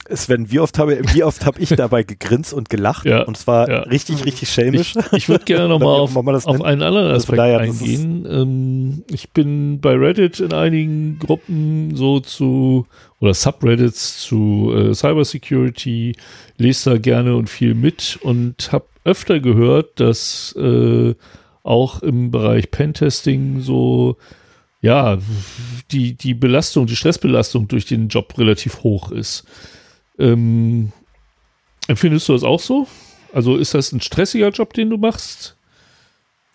Sven, 0.10 0.52
wie 0.52 0.60
oft 0.60 0.78
habe, 0.80 1.00
wie 1.14 1.24
oft 1.24 1.46
habe 1.46 1.62
ich 1.62 1.70
dabei 1.70 2.04
gegrinst 2.04 2.54
und 2.54 2.70
gelacht? 2.70 3.06
Ja, 3.06 3.24
und 3.24 3.38
zwar 3.38 3.70
ja. 3.70 3.80
richtig, 3.84 4.26
richtig 4.26 4.50
schelmisch. 4.50 4.96
Ich, 4.96 5.14
ich 5.14 5.30
würde 5.30 5.46
gerne 5.46 5.68
nochmal 5.70 6.00
auf, 6.00 6.16
auf 6.16 6.62
einen 6.62 6.82
anderen 6.82 7.08
Also 7.08 7.34
Aspekt 7.34 7.40
das 7.40 7.62
eingehen. 7.62 8.28
Ähm, 8.30 9.04
ich 9.10 9.30
bin 9.30 9.80
bei 9.80 9.96
Reddit 9.96 10.42
in 10.42 10.52
einigen 10.52 11.20
Gruppen 11.20 11.96
so 11.96 12.20
zu 12.20 12.86
oder 13.20 13.34
Subreddits 13.34 14.20
zu 14.20 14.74
äh, 14.76 14.94
Cybersecurity, 14.94 16.18
lese 16.58 16.92
da 16.92 16.98
gerne 16.98 17.36
und 17.36 17.50
viel 17.50 17.74
mit 17.74 18.20
und 18.22 18.74
habe 18.74 18.86
öfter 19.06 19.40
gehört, 19.40 20.00
dass 20.02 20.54
äh, 20.58 21.16
auch 21.64 22.02
im 22.04 22.32
Bereich 22.32 22.72
Pentesting 22.72 23.62
so 23.62 24.18
ja 24.82 25.18
die 25.92 26.16
die 26.16 26.34
Belastung, 26.34 26.88
die 26.88 26.98
Stressbelastung 26.98 27.70
durch 27.70 27.86
den 27.86 28.10
Job 28.10 28.38
relativ 28.38 28.84
hoch 28.84 29.12
ist. 29.12 29.46
Ähm, 30.20 30.92
empfindest 31.88 32.30
du 32.30 32.34
das 32.34 32.44
auch 32.44 32.60
so? 32.60 32.88
Also 33.34 33.58
ist 33.58 33.74
das 33.74 33.92
ein 33.92 34.02
stressiger 34.02 34.50
Job, 34.50 34.74
den 34.74 34.90
du 34.90 34.98
machst? 34.98 35.56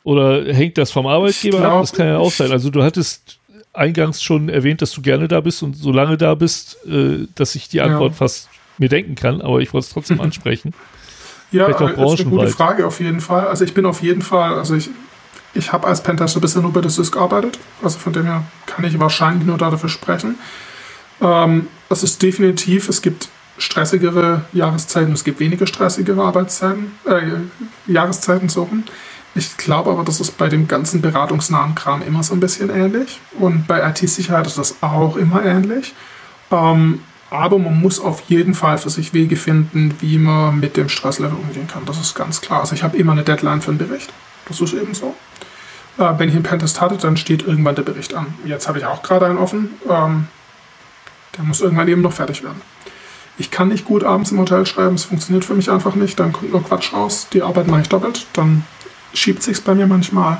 Oder 0.04 0.52
hängt 0.54 0.78
das 0.78 0.90
vom 0.90 1.06
Arbeitgeber 1.06 1.58
Ich 1.58 1.64
ab? 1.64 1.70
glaub, 1.70 1.80
Das 1.82 1.92
kann 1.92 2.06
ja 2.06 2.18
auch 2.18 2.30
sein. 2.30 2.52
Also 2.52 2.70
du 2.70 2.82
hattest 2.82 3.38
eingangs 3.72 4.22
schon 4.22 4.48
erwähnt, 4.48 4.80
dass 4.80 4.92
du 4.92 5.02
gerne 5.02 5.28
da 5.28 5.40
bist 5.40 5.62
und 5.62 5.74
so 5.76 5.92
lange 5.92 6.16
da 6.16 6.34
bist, 6.34 6.78
äh, 6.86 7.26
dass 7.34 7.54
ich 7.54 7.68
die 7.68 7.80
Antwort 7.80 8.12
Ja. 8.12 8.16
fast 8.18 8.48
mir 8.78 8.88
denken 8.88 9.14
kann, 9.16 9.40
aber 9.42 9.58
ich 9.60 9.72
wollte 9.72 9.86
es 9.86 9.92
trotzdem 9.92 10.20
ansprechen. 10.22 10.72
Ja, 11.50 11.66
auch 11.66 11.80
äh, 11.80 12.14
ist 12.14 12.20
eine 12.20 12.30
gute. 12.30 12.46
Frage 12.48 12.86
auf 12.86 13.00
jeden 13.00 13.20
Fall. 13.20 13.48
Also 13.48 13.64
ich 13.64 13.74
bin 13.74 13.86
auf 13.86 14.02
jeden 14.02 14.22
Fall, 14.22 14.54
also 14.54 14.74
ich, 14.76 14.88
ich 15.54 15.72
habe 15.72 15.86
als 15.86 16.02
Pentester 16.02 16.40
bisher 16.40 16.62
nur 16.62 16.72
bei 16.72 16.80
der 16.80 16.90
SYS 16.90 17.10
gearbeitet. 17.12 17.58
Also 17.82 17.98
von 17.98 18.12
dem 18.12 18.24
her 18.24 18.44
kann 18.66 18.84
ich 18.84 18.98
wahrscheinlich 18.98 19.46
nur 19.46 19.58
da 19.58 19.70
dafür 19.70 19.88
sprechen. 19.88 20.36
Ähm, 21.20 21.66
das 21.88 22.02
ist 22.02 22.22
definitiv, 22.22 22.88
es 22.88 23.02
gibt 23.02 23.28
stressigere 23.58 24.42
Jahreszeiten, 24.52 25.12
es 25.12 25.24
gibt 25.24 25.40
weniger 25.40 25.66
stressigere 25.66 26.22
Arbeitszeiten, 26.22 26.92
äh, 27.06 27.90
Jahreszeiten 27.90 28.48
so 28.48 28.64
rum. 28.64 28.84
Ich 29.34 29.56
glaube 29.56 29.90
aber, 29.90 30.04
das 30.04 30.20
ist 30.20 30.38
bei 30.38 30.48
dem 30.48 30.66
ganzen 30.66 31.00
beratungsnahen 31.00 31.74
Kram 31.74 32.02
immer 32.02 32.22
so 32.22 32.34
ein 32.34 32.40
bisschen 32.40 32.70
ähnlich. 32.70 33.20
Und 33.38 33.66
bei 33.66 33.88
IT-Sicherheit 33.88 34.46
ist 34.46 34.58
das 34.58 34.82
auch 34.82 35.16
immer 35.16 35.44
ähnlich. 35.44 35.94
Ähm, 36.50 37.00
aber 37.30 37.58
man 37.58 37.78
muss 37.80 38.00
auf 38.00 38.22
jeden 38.28 38.54
Fall 38.54 38.78
für 38.78 38.90
sich 38.90 39.12
Wege 39.12 39.36
finden, 39.36 39.94
wie 40.00 40.18
man 40.18 40.58
mit 40.58 40.76
dem 40.76 40.88
Stresslevel 40.88 41.36
umgehen 41.36 41.68
kann. 41.68 41.84
Das 41.84 42.00
ist 42.00 42.14
ganz 42.14 42.40
klar. 42.40 42.60
Also 42.60 42.74
ich 42.74 42.82
habe 42.82 42.96
immer 42.96 43.12
eine 43.12 43.22
Deadline 43.22 43.60
für 43.60 43.70
einen 43.70 43.78
Bericht. 43.78 44.12
Das 44.46 44.60
ist 44.60 44.72
eben 44.72 44.94
so. 44.94 45.14
Äh, 45.98 46.14
wenn 46.18 46.30
ich 46.30 46.34
einen 46.34 46.42
Pentest 46.44 46.80
hatte, 46.80 46.96
dann 46.96 47.16
steht 47.16 47.46
irgendwann 47.46 47.74
der 47.74 47.82
Bericht 47.82 48.14
an. 48.14 48.34
Jetzt 48.44 48.66
habe 48.66 48.78
ich 48.78 48.86
auch 48.86 49.02
gerade 49.02 49.26
einen 49.26 49.38
offen. 49.38 49.70
Ähm, 49.88 50.26
der 51.36 51.44
muss 51.44 51.60
irgendwann 51.60 51.88
eben 51.88 52.00
noch 52.02 52.12
fertig 52.12 52.42
werden. 52.42 52.60
Ich 53.38 53.50
kann 53.50 53.68
nicht 53.68 53.84
gut 53.84 54.04
abends 54.04 54.32
im 54.32 54.38
Hotel 54.38 54.66
schreiben, 54.66 54.96
es 54.96 55.04
funktioniert 55.04 55.44
für 55.44 55.54
mich 55.54 55.70
einfach 55.70 55.94
nicht. 55.94 56.18
Dann 56.18 56.32
kommt 56.32 56.52
nur 56.52 56.62
Quatsch 56.62 56.92
raus. 56.92 57.28
Die 57.32 57.42
Arbeit 57.42 57.68
mache 57.68 57.82
ich 57.82 57.88
doppelt. 57.88 58.26
Dann 58.32 58.64
schiebt 59.14 59.42
sich's 59.42 59.60
bei 59.60 59.74
mir 59.74 59.86
manchmal. 59.86 60.38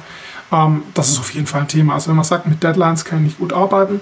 Ähm, 0.51 0.83
das 0.95 1.09
ist 1.09 1.19
auf 1.19 1.33
jeden 1.33 1.47
Fall 1.47 1.63
ein 1.63 1.69
Thema. 1.69 1.95
Also 1.95 2.09
wenn 2.09 2.17
man 2.17 2.25
sagt, 2.25 2.47
mit 2.47 2.63
Deadlines 2.63 3.05
kann 3.05 3.19
ich 3.19 3.25
nicht 3.25 3.39
gut 3.39 3.53
arbeiten, 3.53 4.01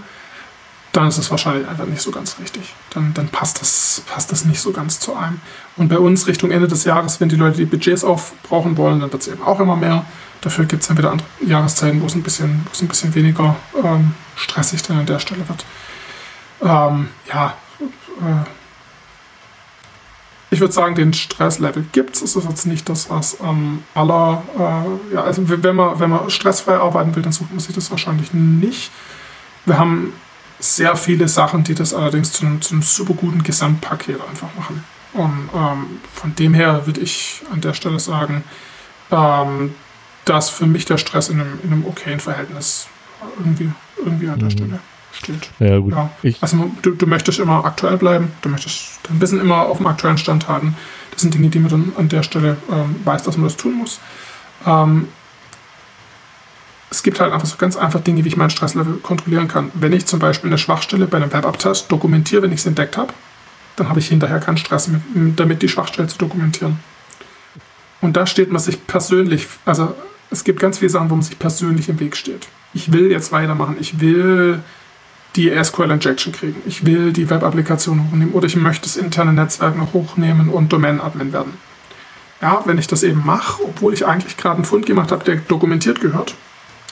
dann 0.92 1.08
ist 1.08 1.18
es 1.18 1.30
wahrscheinlich 1.30 1.68
einfach 1.68 1.84
nicht 1.84 2.00
so 2.00 2.10
ganz 2.10 2.38
richtig. 2.40 2.74
Dann, 2.90 3.12
dann 3.12 3.28
passt, 3.28 3.60
das, 3.60 4.02
passt 4.06 4.32
das 4.32 4.46
nicht 4.46 4.60
so 4.60 4.72
ganz 4.72 4.98
zu 4.98 5.14
einem. 5.14 5.40
Und 5.76 5.88
bei 5.88 5.98
uns 5.98 6.26
Richtung 6.26 6.50
Ende 6.50 6.68
des 6.68 6.84
Jahres, 6.84 7.20
wenn 7.20 7.28
die 7.28 7.36
Leute 7.36 7.58
die 7.58 7.66
Budgets 7.66 8.02
aufbrauchen 8.02 8.78
wollen, 8.78 9.00
dann 9.00 9.12
wird 9.12 9.20
es 9.20 9.28
eben 9.28 9.42
auch 9.42 9.60
immer 9.60 9.76
mehr. 9.76 10.06
Dafür 10.40 10.64
gibt 10.64 10.82
es 10.82 10.88
dann 10.88 10.96
wieder 10.96 11.10
andere 11.10 11.26
Jahreszeiten, 11.44 12.00
wo 12.00 12.06
es 12.06 12.14
ein 12.14 12.22
bisschen, 12.22 12.62
wo 12.64 12.70
es 12.72 12.80
ein 12.80 12.88
bisschen 12.88 13.14
weniger 13.14 13.56
ähm, 13.82 14.14
stressig 14.36 14.82
dann 14.84 14.98
an 14.98 15.06
der 15.06 15.18
Stelle 15.18 15.46
wird. 15.46 15.66
Ähm, 16.62 17.08
ja, 17.28 17.54
äh, 18.20 18.65
ich 20.56 20.60
würde 20.60 20.72
sagen, 20.72 20.94
den 20.94 21.12
Stresslevel 21.12 21.84
gibt 21.92 22.16
es. 22.16 22.22
Es 22.22 22.34
ist 22.34 22.48
jetzt 22.48 22.64
nicht 22.64 22.88
das, 22.88 23.10
was 23.10 23.40
am 23.42 23.82
aller, 23.94 24.42
äh, 24.58 25.14
ja, 25.14 25.22
also 25.22 25.42
wenn 25.46 25.76
man, 25.76 26.00
wenn 26.00 26.08
man 26.08 26.30
stressfrei 26.30 26.76
arbeiten 26.76 27.14
will, 27.14 27.22
dann 27.22 27.32
sucht 27.32 27.50
man 27.50 27.60
sich 27.60 27.74
das 27.74 27.90
wahrscheinlich 27.90 28.32
nicht. 28.32 28.90
Wir 29.66 29.78
haben 29.78 30.14
sehr 30.58 30.96
viele 30.96 31.28
Sachen, 31.28 31.62
die 31.62 31.74
das 31.74 31.92
allerdings 31.92 32.32
zu 32.32 32.46
einem, 32.46 32.62
zu 32.62 32.72
einem 32.72 32.82
super 32.82 33.12
guten 33.12 33.42
Gesamtpaket 33.42 34.18
einfach 34.30 34.48
machen. 34.56 34.82
Und 35.12 35.50
ähm, 35.54 36.00
von 36.14 36.34
dem 36.36 36.54
her 36.54 36.86
würde 36.86 37.02
ich 37.02 37.42
an 37.52 37.60
der 37.60 37.74
Stelle 37.74 38.00
sagen, 38.00 38.42
ähm, 39.10 39.74
dass 40.24 40.48
für 40.48 40.66
mich 40.66 40.86
der 40.86 40.96
Stress 40.96 41.28
in 41.28 41.38
einem, 41.38 41.58
in 41.64 41.72
einem 41.72 41.84
okayen 41.84 42.20
Verhältnis 42.20 42.88
irgendwie, 43.38 43.70
irgendwie 43.98 44.28
an 44.30 44.38
der 44.38 44.50
Stelle 44.50 44.80
steht. 45.16 45.50
Ja, 45.58 45.78
gut. 45.78 45.92
Ja. 45.92 46.10
Also 46.40 46.70
du, 46.82 46.90
du 46.92 47.06
möchtest 47.06 47.38
immer 47.38 47.64
aktuell 47.64 47.96
bleiben, 47.96 48.32
du 48.42 48.48
möchtest 48.48 49.00
dein 49.04 49.20
Wissen 49.20 49.40
immer 49.40 49.62
auf 49.62 49.78
dem 49.78 49.86
aktuellen 49.86 50.18
Stand 50.18 50.48
halten. 50.48 50.76
Das 51.10 51.22
sind 51.22 51.34
Dinge, 51.34 51.48
die 51.48 51.58
man 51.58 51.70
dann 51.70 51.92
an 51.96 52.08
der 52.08 52.22
Stelle 52.22 52.56
ähm, 52.70 52.96
weiß, 53.04 53.22
dass 53.22 53.36
man 53.36 53.46
das 53.46 53.56
tun 53.56 53.74
muss. 53.74 54.00
Ähm, 54.66 55.08
es 56.90 57.02
gibt 57.02 57.20
halt 57.20 57.32
einfach 57.32 57.46
so 57.46 57.56
ganz 57.56 57.76
einfach 57.76 58.00
Dinge, 58.00 58.24
wie 58.24 58.28
ich 58.28 58.36
mein 58.36 58.50
Stresslevel 58.50 58.98
kontrollieren 58.98 59.48
kann. 59.48 59.70
Wenn 59.74 59.92
ich 59.92 60.06
zum 60.06 60.18
Beispiel 60.18 60.50
eine 60.50 60.58
Schwachstelle 60.58 61.06
bei 61.06 61.16
einem 61.16 61.32
Webabtest 61.32 61.90
dokumentiere, 61.90 62.42
wenn 62.42 62.52
ich 62.52 62.60
es 62.60 62.66
entdeckt 62.66 62.96
habe, 62.96 63.12
dann 63.76 63.88
habe 63.88 64.00
ich 64.00 64.08
hinterher 64.08 64.40
keinen 64.40 64.56
Stress 64.56 64.88
mehr, 64.88 65.00
damit 65.36 65.62
die 65.62 65.68
Schwachstelle 65.68 66.08
zu 66.08 66.18
dokumentieren. 66.18 66.78
Und 68.00 68.16
da 68.16 68.26
steht 68.26 68.50
man 68.52 68.60
sich 68.60 68.86
persönlich, 68.86 69.46
also 69.64 69.94
es 70.30 70.44
gibt 70.44 70.60
ganz 70.60 70.78
viele 70.78 70.90
Sachen, 70.90 71.10
wo 71.10 71.14
man 71.14 71.22
sich 71.22 71.38
persönlich 71.38 71.88
im 71.88 72.00
Weg 72.00 72.16
steht. 72.16 72.48
Ich 72.72 72.92
will 72.92 73.10
jetzt 73.10 73.32
weitermachen, 73.32 73.76
ich 73.80 74.00
will 74.00 74.62
die 75.36 75.52
SQL 75.62 75.90
Injection 75.90 76.32
kriegen, 76.32 76.62
ich 76.66 76.86
will 76.86 77.12
die 77.12 77.28
Web-Applikation 77.28 78.08
hochnehmen 78.08 78.32
oder 78.32 78.46
ich 78.46 78.56
möchte 78.56 78.84
das 78.84 78.96
interne 78.96 79.32
Netzwerk 79.32 79.76
noch 79.76 79.92
hochnehmen 79.92 80.48
und 80.48 80.72
Domain-Admin 80.72 81.32
werden. 81.32 81.54
Ja, 82.40 82.62
wenn 82.64 82.78
ich 82.78 82.86
das 82.86 83.02
eben 83.02 83.24
mache, 83.24 83.62
obwohl 83.62 83.94
ich 83.94 84.06
eigentlich 84.06 84.36
gerade 84.36 84.56
einen 84.56 84.64
Fund 84.64 84.86
gemacht 84.86 85.12
habe, 85.12 85.24
der 85.24 85.36
dokumentiert 85.36 86.00
gehört, 86.00 86.34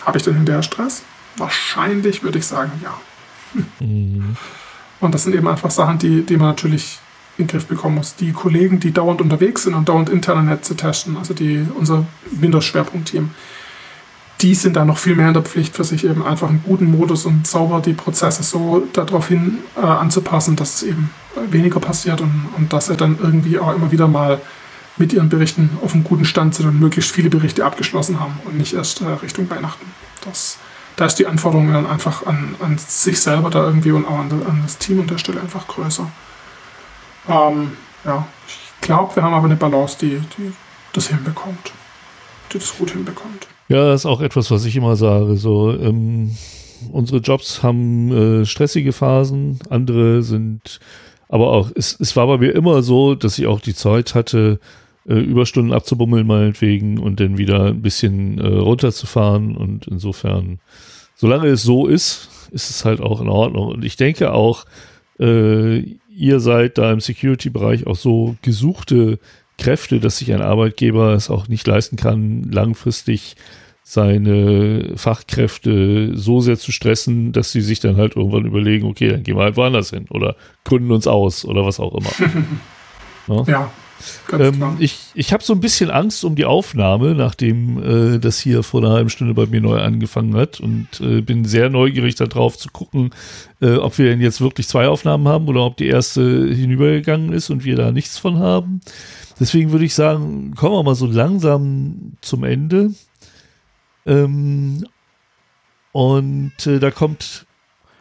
habe 0.04 0.18
ich 0.18 0.24
dann 0.24 0.34
hinterher 0.34 0.62
Stress? 0.62 1.02
Wahrscheinlich 1.36 2.22
würde 2.22 2.38
ich 2.38 2.46
sagen, 2.46 2.72
ja. 2.82 2.94
Und 5.00 5.14
das 5.14 5.24
sind 5.24 5.34
eben 5.34 5.48
einfach 5.48 5.70
Sachen, 5.70 5.98
die, 5.98 6.22
die 6.22 6.36
man 6.36 6.48
natürlich 6.48 6.98
in 7.36 7.46
den 7.46 7.50
Griff 7.50 7.66
bekommen 7.66 7.96
muss. 7.96 8.14
Die 8.16 8.32
Kollegen, 8.32 8.80
die 8.80 8.92
dauernd 8.92 9.20
unterwegs 9.20 9.64
sind 9.64 9.74
und 9.74 9.88
dauernd 9.88 10.08
interne 10.08 10.42
Netze 10.42 10.76
testen, 10.76 11.16
also 11.16 11.34
die, 11.34 11.66
unser 11.74 12.06
Windows-Schwerpunkt-Team, 12.30 13.30
die 14.44 14.54
sind 14.54 14.76
da 14.76 14.84
noch 14.84 14.98
viel 14.98 15.16
mehr 15.16 15.28
in 15.28 15.34
der 15.34 15.42
Pflicht 15.42 15.74
für 15.74 15.84
sich 15.84 16.04
eben 16.04 16.22
einfach 16.22 16.50
einen 16.50 16.62
guten 16.62 16.90
Modus 16.90 17.24
und 17.24 17.46
sauber 17.46 17.80
die 17.80 17.94
Prozesse 17.94 18.42
so 18.42 18.86
darauf 18.92 19.28
hin 19.28 19.60
äh, 19.74 19.80
anzupassen, 19.80 20.54
dass 20.54 20.74
es 20.74 20.82
eben 20.82 21.10
weniger 21.50 21.80
passiert 21.80 22.20
und, 22.20 22.50
und 22.54 22.70
dass 22.70 22.86
sie 22.86 22.96
dann 22.96 23.18
irgendwie 23.18 23.58
auch 23.58 23.74
immer 23.74 23.90
wieder 23.90 24.06
mal 24.06 24.42
mit 24.98 25.14
ihren 25.14 25.30
Berichten 25.30 25.70
auf 25.82 25.94
einem 25.94 26.04
guten 26.04 26.26
Stand 26.26 26.54
sind 26.54 26.66
und 26.66 26.78
möglichst 26.78 27.10
viele 27.10 27.30
Berichte 27.30 27.64
abgeschlossen 27.64 28.20
haben 28.20 28.38
und 28.44 28.58
nicht 28.58 28.74
erst 28.74 29.00
äh, 29.00 29.06
Richtung 29.06 29.48
Weihnachten. 29.48 29.86
Das, 30.26 30.58
da 30.96 31.06
ist 31.06 31.14
die 31.14 31.26
Anforderung 31.26 31.72
dann 31.72 31.86
einfach 31.86 32.26
an, 32.26 32.54
an 32.60 32.76
sich 32.76 33.22
selber 33.22 33.48
da 33.48 33.64
irgendwie 33.64 33.92
und 33.92 34.04
auch 34.04 34.18
an, 34.18 34.30
an 34.46 34.60
das 34.62 34.76
Team 34.76 35.00
an 35.00 35.06
der 35.06 35.16
Stelle 35.16 35.40
einfach 35.40 35.66
größer. 35.68 36.06
Ähm, 37.30 37.72
ja, 38.04 38.26
ich 38.46 38.58
glaube, 38.82 39.16
wir 39.16 39.22
haben 39.22 39.32
aber 39.32 39.46
eine 39.46 39.56
Balance, 39.56 39.96
die, 39.98 40.22
die 40.36 40.52
das 40.92 41.06
hinbekommt. 41.06 41.72
Die 42.52 42.58
das 42.58 42.76
gut 42.76 42.90
hinbekommt. 42.90 43.46
Ja, 43.68 43.86
das 43.86 44.02
ist 44.02 44.06
auch 44.06 44.20
etwas, 44.20 44.50
was 44.50 44.64
ich 44.64 44.76
immer 44.76 44.96
sage. 44.96 45.36
So, 45.36 45.72
ähm, 45.72 46.32
unsere 46.92 47.20
Jobs 47.20 47.62
haben 47.62 48.42
äh, 48.42 48.44
stressige 48.44 48.92
Phasen, 48.92 49.58
andere 49.70 50.22
sind, 50.22 50.80
aber 51.28 51.50
auch, 51.50 51.70
es, 51.74 51.98
es 51.98 52.14
war 52.16 52.26
bei 52.26 52.38
mir 52.38 52.54
immer 52.54 52.82
so, 52.82 53.14
dass 53.14 53.38
ich 53.38 53.46
auch 53.46 53.60
die 53.60 53.74
Zeit 53.74 54.14
hatte, 54.14 54.60
äh, 55.08 55.14
Überstunden 55.14 55.72
abzubummeln 55.72 56.26
meinetwegen 56.26 56.98
und 56.98 57.20
dann 57.20 57.38
wieder 57.38 57.66
ein 57.66 57.82
bisschen 57.82 58.38
äh, 58.38 58.46
runterzufahren 58.46 59.56
und 59.56 59.86
insofern, 59.86 60.60
solange 61.14 61.48
es 61.48 61.62
so 61.62 61.86
ist, 61.86 62.28
ist 62.50 62.70
es 62.70 62.84
halt 62.84 63.00
auch 63.00 63.20
in 63.20 63.28
Ordnung. 63.28 63.68
Und 63.68 63.84
ich 63.84 63.96
denke 63.96 64.32
auch, 64.32 64.64
äh, 65.18 65.80
ihr 66.16 66.40
seid 66.40 66.78
da 66.78 66.92
im 66.92 67.00
Security-Bereich 67.00 67.86
auch 67.86 67.96
so 67.96 68.36
gesuchte 68.42 69.18
Kräfte, 69.58 70.00
dass 70.00 70.18
sich 70.18 70.32
ein 70.32 70.42
Arbeitgeber 70.42 71.12
es 71.12 71.30
auch 71.30 71.48
nicht 71.48 71.66
leisten 71.66 71.96
kann, 71.96 72.44
langfristig 72.50 73.36
seine 73.82 74.92
Fachkräfte 74.96 76.16
so 76.16 76.40
sehr 76.40 76.58
zu 76.58 76.72
stressen, 76.72 77.32
dass 77.32 77.52
sie 77.52 77.60
sich 77.60 77.80
dann 77.80 77.96
halt 77.96 78.16
irgendwann 78.16 78.46
überlegen, 78.46 78.86
okay, 78.86 79.08
dann 79.08 79.22
gehen 79.22 79.36
wir 79.36 79.44
halt 79.44 79.56
woanders 79.56 79.90
hin 79.90 80.06
oder 80.08 80.36
gründen 80.64 80.90
uns 80.90 81.06
aus 81.06 81.44
oder 81.44 81.64
was 81.64 81.80
auch 81.80 81.94
immer. 81.94 82.10
Ne? 83.26 83.42
Ja, 83.46 83.70
ganz 83.70 83.83
Ähm, 84.32 84.76
ich 84.78 84.98
ich 85.14 85.32
habe 85.32 85.44
so 85.44 85.52
ein 85.52 85.60
bisschen 85.60 85.90
Angst 85.90 86.24
um 86.24 86.34
die 86.34 86.44
Aufnahme, 86.44 87.14
nachdem 87.14 88.14
äh, 88.14 88.18
das 88.18 88.38
hier 88.38 88.62
vor 88.62 88.82
einer 88.82 88.92
halben 88.92 89.10
Stunde 89.10 89.34
bei 89.34 89.46
mir 89.46 89.60
neu 89.60 89.78
angefangen 89.80 90.34
hat 90.34 90.60
und 90.60 91.00
äh, 91.00 91.20
bin 91.20 91.44
sehr 91.44 91.70
neugierig 91.70 92.14
darauf 92.14 92.58
zu 92.58 92.68
gucken, 92.70 93.10
äh, 93.60 93.76
ob 93.76 93.98
wir 93.98 94.06
denn 94.06 94.20
jetzt 94.20 94.40
wirklich 94.40 94.68
zwei 94.68 94.88
Aufnahmen 94.88 95.28
haben 95.28 95.48
oder 95.48 95.64
ob 95.64 95.76
die 95.76 95.86
erste 95.86 96.22
hinübergegangen 96.48 97.32
ist 97.32 97.50
und 97.50 97.64
wir 97.64 97.76
da 97.76 97.92
nichts 97.92 98.18
von 98.18 98.38
haben. 98.38 98.80
Deswegen 99.38 99.72
würde 99.72 99.84
ich 99.84 99.94
sagen, 99.94 100.54
kommen 100.54 100.74
wir 100.74 100.82
mal 100.82 100.94
so 100.94 101.06
langsam 101.06 102.12
zum 102.20 102.44
Ende. 102.44 102.94
Ähm, 104.06 104.84
und 105.92 106.66
äh, 106.66 106.78
da 106.78 106.90
kommt 106.90 107.46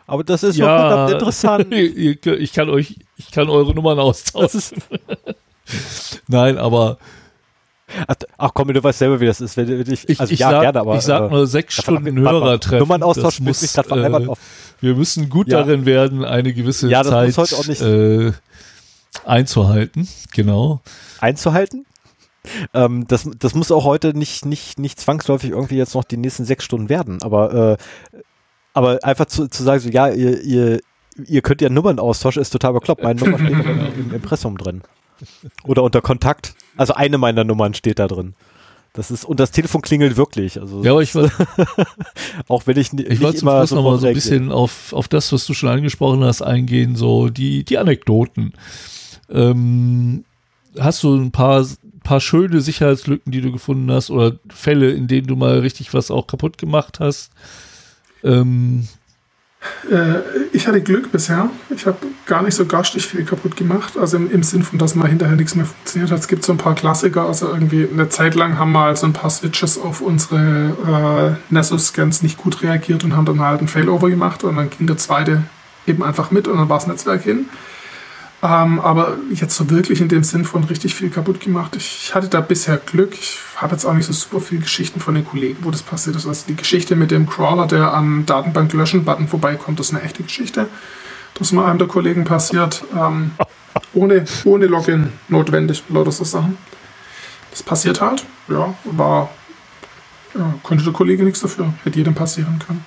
Aber 0.07 0.23
das 0.23 0.43
ist 0.43 0.57
ja, 0.57 0.65
verdammt 0.65 1.11
interessant. 1.13 1.73
ich 1.73 2.53
kann 2.53 2.69
euch, 2.69 2.91
ich 2.91 2.97
ich 3.17 3.31
kann 3.31 3.49
eure 3.49 3.73
Nummern 3.73 3.99
austauschen. 3.99 4.81
Nein, 6.27 6.57
aber 6.57 6.97
Ach, 8.37 8.51
komm, 8.53 8.73
du 8.73 8.83
weißt 8.83 8.99
selber, 8.99 9.19
wie 9.19 9.25
das 9.25 9.39
ist. 9.41 9.55
Wenn, 9.57 9.67
wenn 9.67 9.93
ich, 9.93 10.09
ich, 10.09 10.19
also 10.19 10.33
ich 10.33 10.39
ja, 10.39 10.49
sag, 10.49 10.61
gerne, 10.61 10.79
aber 10.79 10.95
ich 10.95 11.01
sag 11.01 11.25
äh, 11.25 11.29
nur 11.29 11.45
sechs 11.45 11.75
Stunden 11.75 12.21
mal, 12.23 12.33
Hörertreffen. 12.33 12.79
Nummernaustausch 12.79 13.39
muss, 13.41 13.61
mich 13.61 13.73
grad 13.73 13.87
veralbert 13.87 14.23
äh, 14.23 14.27
auf. 14.27 14.39
Wir 14.81 14.95
müssen 14.95 15.29
gut 15.29 15.47
Ja. 15.47 15.59
darin 15.59 15.85
werden, 15.85 16.25
eine 16.25 16.53
gewisse 16.53 16.89
Ja, 16.89 17.03
das 17.03 17.11
Zeit 17.11 17.27
muss 17.27 17.37
heute 17.37 17.55
auch 17.57 17.67
nicht- 17.67 17.81
äh, 17.81 18.31
einzuhalten. 19.25 20.07
Genau. 20.33 20.81
einzuhalten. 21.19 21.85
Ähm, 22.73 23.05
das, 23.07 23.29
das 23.39 23.53
muss 23.53 23.71
auch 23.71 23.85
heute 23.85 24.17
nicht, 24.17 24.45
nicht, 24.45 24.79
nicht 24.79 24.99
zwangsläufig 24.99 25.51
irgendwie 25.51 25.77
jetzt 25.77 25.93
noch 25.93 26.03
die 26.03 26.17
nächsten 26.17 26.45
sechs 26.45 26.65
Stunden 26.65 26.89
werden, 26.89 27.21
aber, 27.21 27.77
äh, 28.13 28.21
aber 28.73 28.99
einfach 29.03 29.27
zu, 29.27 29.47
zu 29.47 29.63
sagen, 29.63 29.79
so, 29.81 29.89
ja, 29.89 30.09
ihr, 30.09 30.41
ihr, 30.41 30.81
ihr 31.25 31.41
könnt 31.41 31.61
ja 31.61 31.69
Nummern 31.69 31.99
austauschen, 31.99 32.41
ist 32.41 32.49
total 32.49 32.73
bekloppt. 32.73 33.03
Meine 33.03 33.19
Nummer 33.19 33.37
steht 33.37 33.51
im, 33.51 33.93
im 34.07 34.13
Impressum 34.13 34.57
drin. 34.57 34.81
Oder 35.63 35.83
unter 35.83 36.01
Kontakt. 36.01 36.55
Also 36.77 36.93
eine 36.93 37.17
meiner 37.17 37.43
Nummern 37.43 37.73
steht 37.73 37.99
da 37.99 38.07
drin. 38.07 38.33
Das 38.95 39.09
ist, 39.09 39.25
und 39.25 39.39
das 39.39 39.49
Telefon 39.51 39.81
klingelt 39.81 40.17
wirklich. 40.17 40.61
Also 40.61 40.83
Ja, 40.83 40.99
ich, 40.99 41.15
wollt- 41.15 41.31
auch 42.47 42.67
wenn 42.67 42.77
ich, 42.77 42.93
ich 42.93 43.21
wollte 43.21 43.39
zum 43.39 43.49
Schluss 43.49 43.71
noch 43.71 43.83
mal 43.83 43.97
sofort 43.97 44.01
so 44.01 44.07
ein 44.07 44.13
bisschen 44.13 44.51
auf, 44.51 44.93
auf 44.93 45.07
das, 45.07 45.31
was 45.33 45.45
du 45.45 45.53
schon 45.55 45.69
angesprochen 45.69 46.23
hast, 46.23 46.41
eingehen, 46.43 46.95
so 46.95 47.29
die, 47.29 47.63
die 47.63 47.77
Anekdoten. 47.79 48.53
Ähm, 49.31 50.25
hast 50.79 51.01
du 51.03 51.15
ein 51.15 51.31
paar, 51.31 51.65
paar 52.03 52.19
schöne 52.21 52.61
Sicherheitslücken, 52.61 53.31
die 53.31 53.41
du 53.41 53.51
gefunden 53.51 53.91
hast 53.91 54.09
oder 54.11 54.37
Fälle, 54.51 54.91
in 54.91 55.07
denen 55.07 55.25
du 55.27 55.35
mal 55.35 55.59
richtig 55.59 55.93
was 55.93 56.11
auch 56.11 56.27
kaputt 56.27 56.57
gemacht 56.59 56.99
hast? 56.99 57.31
Ähm, 58.23 58.87
Äh, 58.87 59.02
ich 60.51 60.67
hatte 60.67 60.81
Glück 60.81 61.11
bisher. 61.11 61.49
Ich 61.69 61.85
habe 61.85 61.97
gar 62.25 62.41
nicht 62.41 62.55
so 62.55 62.65
garstig 62.65 63.05
viel 63.05 63.25
kaputt 63.25 63.55
gemacht. 63.55 63.97
Also 63.97 64.17
im, 64.17 64.31
im 64.31 64.43
Sinn 64.43 64.63
von, 64.63 64.79
dass 64.79 64.95
mal 64.95 65.07
hinterher 65.07 65.35
nichts 65.35 65.55
mehr 65.55 65.65
funktioniert 65.65 66.11
hat. 66.11 66.19
Es 66.19 66.27
gibt 66.27 66.45
so 66.45 66.53
ein 66.53 66.57
paar 66.57 66.75
Klassiker. 66.75 67.27
Also 67.27 67.47
irgendwie 67.47 67.87
eine 67.91 68.09
Zeit 68.09 68.35
lang 68.35 68.57
haben 68.57 68.71
mal 68.71 68.95
so 68.95 69.05
ein 69.05 69.13
paar 69.13 69.29
Switches 69.29 69.77
auf 69.77 70.01
unsere 70.01 71.37
äh, 71.49 71.53
Nessus-Scans 71.53 72.23
nicht 72.23 72.37
gut 72.37 72.61
reagiert 72.61 73.03
und 73.03 73.15
haben 73.15 73.25
dann 73.25 73.41
halt 73.41 73.61
ein 73.61 73.67
Failover 73.67 74.09
gemacht 74.09 74.43
und 74.43 74.55
dann 74.55 74.69
ging 74.69 74.87
der 74.87 74.97
zweite 74.97 75.43
eben 75.85 76.03
einfach 76.03 76.31
mit 76.31 76.47
und 76.47 76.57
dann 76.57 76.69
war 76.69 76.77
das 76.77 76.87
Netzwerk 76.87 77.23
hin. 77.23 77.47
Ähm, 78.43 78.81
aber 78.81 79.15
jetzt 79.31 79.55
so 79.55 79.69
wirklich 79.69 80.01
in 80.01 80.09
dem 80.09 80.25
Sinn 80.25 80.43
von 80.43 80.65
richtig 80.65 80.93
viel 80.93 81.09
kaputt 81.09 81.39
gemacht. 81.39 81.77
Ich 81.77 82.13
hatte 82.13 82.27
da 82.27 82.41
bisher 82.41 82.75
Glück. 82.75 83.13
Ich 83.13 83.39
habe 83.55 83.71
jetzt 83.71 83.85
auch 83.85 83.93
nicht 83.93 84.05
so 84.05 84.11
super 84.11 84.41
viele 84.41 84.59
Geschichten 84.59 84.99
von 84.99 85.15
den 85.15 85.25
Kollegen, 85.25 85.59
wo 85.61 85.71
das 85.71 85.81
passiert 85.81 86.17
ist. 86.17 86.27
Also 86.27 86.43
die 86.49 86.57
Geschichte 86.57 86.97
mit 86.97 87.09
dem 87.09 87.25
Crawler, 87.25 87.67
der 87.67 87.93
am 87.93 88.25
Datenbank 88.25 88.73
löschen 88.73 89.05
Button 89.05 89.29
vorbeikommt, 89.29 89.79
das 89.79 89.87
ist 89.87 89.95
eine 89.95 90.03
echte 90.03 90.23
Geschichte. 90.23 90.67
Das 91.35 91.47
ist 91.47 91.53
mal 91.53 91.69
einem 91.69 91.79
der 91.79 91.87
Kollegen 91.87 92.25
passiert. 92.25 92.83
Ähm, 92.93 93.31
ohne, 93.93 94.25
ohne 94.43 94.65
Login 94.65 95.13
notwendig, 95.29 95.81
lauter 95.87 96.11
so 96.11 96.25
Sachen. 96.25 96.57
Das 97.51 97.63
passiert 97.63 98.01
halt. 98.01 98.25
Ja, 98.49 98.73
war. 98.83 99.29
Ja, 100.35 100.53
konnte 100.63 100.83
der 100.83 100.91
Kollege 100.91 101.23
nichts 101.23 101.39
dafür. 101.39 101.73
Hätte 101.85 101.97
jedem 101.97 102.13
passieren 102.13 102.59
können. 102.59 102.83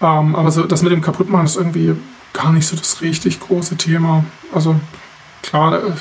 Ähm, 0.00 0.36
aber 0.36 0.52
so, 0.52 0.62
das 0.66 0.82
mit 0.82 0.92
dem 0.92 1.00
Kaputtmachen 1.00 1.46
ist 1.46 1.56
irgendwie 1.56 1.96
gar 2.32 2.52
nicht 2.52 2.66
so 2.66 2.76
das 2.76 3.00
richtig 3.02 3.40
große 3.40 3.76
Thema. 3.76 4.24
Also 4.52 4.76
klar, 5.42 5.74
äh, 5.74 5.92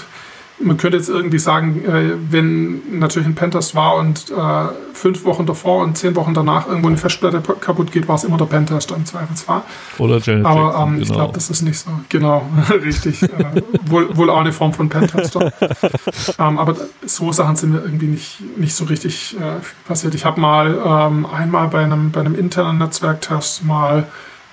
man 0.59 0.77
könnte 0.77 0.97
jetzt 0.97 1.09
irgendwie 1.09 1.37
sagen, 1.37 1.85
äh, 1.85 2.13
wenn 2.31 2.99
natürlich 2.99 3.27
ein 3.27 3.35
Pentest 3.35 3.75
war 3.75 3.95
und 3.95 4.31
äh, 4.31 4.67
fünf 4.93 5.23
Wochen 5.23 5.45
davor 5.45 5.83
und 5.83 5.97
zehn 5.97 6.15
Wochen 6.15 6.33
danach 6.33 6.67
irgendwo 6.67 6.87
eine 6.87 6.97
Festplatte 6.97 7.41
kaputt 7.41 7.91
geht, 7.91 8.07
war 8.07 8.15
es 8.15 8.23
immer 8.23 8.37
der 8.37 8.45
Pentest 8.45 8.91
im 8.91 9.05
Zweifelsfall. 9.05 9.61
oder 9.99 10.17
Janet 10.17 10.45
Aber 10.45 10.61
Jackson, 10.61 10.87
ähm, 10.87 11.01
ich 11.01 11.07
genau. 11.07 11.19
glaube, 11.19 11.33
das 11.33 11.49
ist 11.49 11.61
nicht 11.61 11.77
so. 11.77 11.91
Genau, 12.09 12.49
richtig. 12.83 13.21
äh, 13.23 13.61
wohl, 13.85 14.15
wohl 14.17 14.29
auch 14.29 14.39
eine 14.39 14.51
Form 14.51 14.73
von 14.73 14.89
Pentester. 14.89 15.51
ähm, 16.39 16.57
aber 16.57 16.75
so 17.05 17.31
Sachen 17.31 17.55
sind 17.55 17.71
mir 17.73 17.79
irgendwie 17.79 18.07
nicht, 18.07 18.57
nicht 18.57 18.73
so 18.73 18.85
richtig 18.85 19.35
äh, 19.39 19.59
passiert. 19.87 20.15
Ich 20.15 20.25
habe 20.25 20.41
mal 20.41 20.79
ähm, 20.83 21.27
einmal 21.27 21.67
bei 21.67 21.83
einem, 21.83 22.11
bei 22.11 22.21
einem 22.21 22.33
internen 22.33 22.79
Netzwerktest 22.79 23.63
mal 23.63 24.07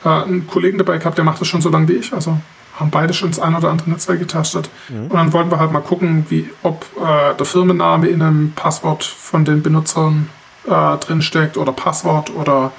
äh, 0.05 0.09
einen 0.09 0.47
Kollegen 0.47 0.79
dabei 0.79 0.99
gehabt, 0.99 1.19
der 1.19 1.25
macht 1.25 1.41
das 1.41 1.49
schon 1.49 1.61
so 1.61 1.69
lange 1.71 1.89
wie 1.89 1.95
ich. 1.95 2.13
Also 2.13 2.39
haben 2.79 2.91
beide 2.91 3.15
schon 3.15 3.31
das 3.31 3.39
ein 3.39 3.55
oder 3.55 3.71
andere 3.71 3.91
Netzwerk 3.91 4.19
getestet. 4.19 4.69
Und 5.09 5.15
dann 5.15 5.33
wollten 5.33 5.51
wir 5.51 5.61
halt 5.61 5.71
mal 5.71 5.81
gucken, 5.81 6.27
wie, 6.29 6.51
ob 6.63 6.85
äh, 7.01 7.35
der 7.35 7.47
Firmenname 7.47 8.09
in 8.09 8.21
einem 8.21 8.53
Passwort 8.53 9.05
von 9.05 9.45
den 9.45 9.63
Benutzern 9.63 10.29
äh, 10.67 10.97
drinsteckt 10.99 11.57
oder 11.57 11.73
Passwort 11.73 12.35
oder 12.35 12.73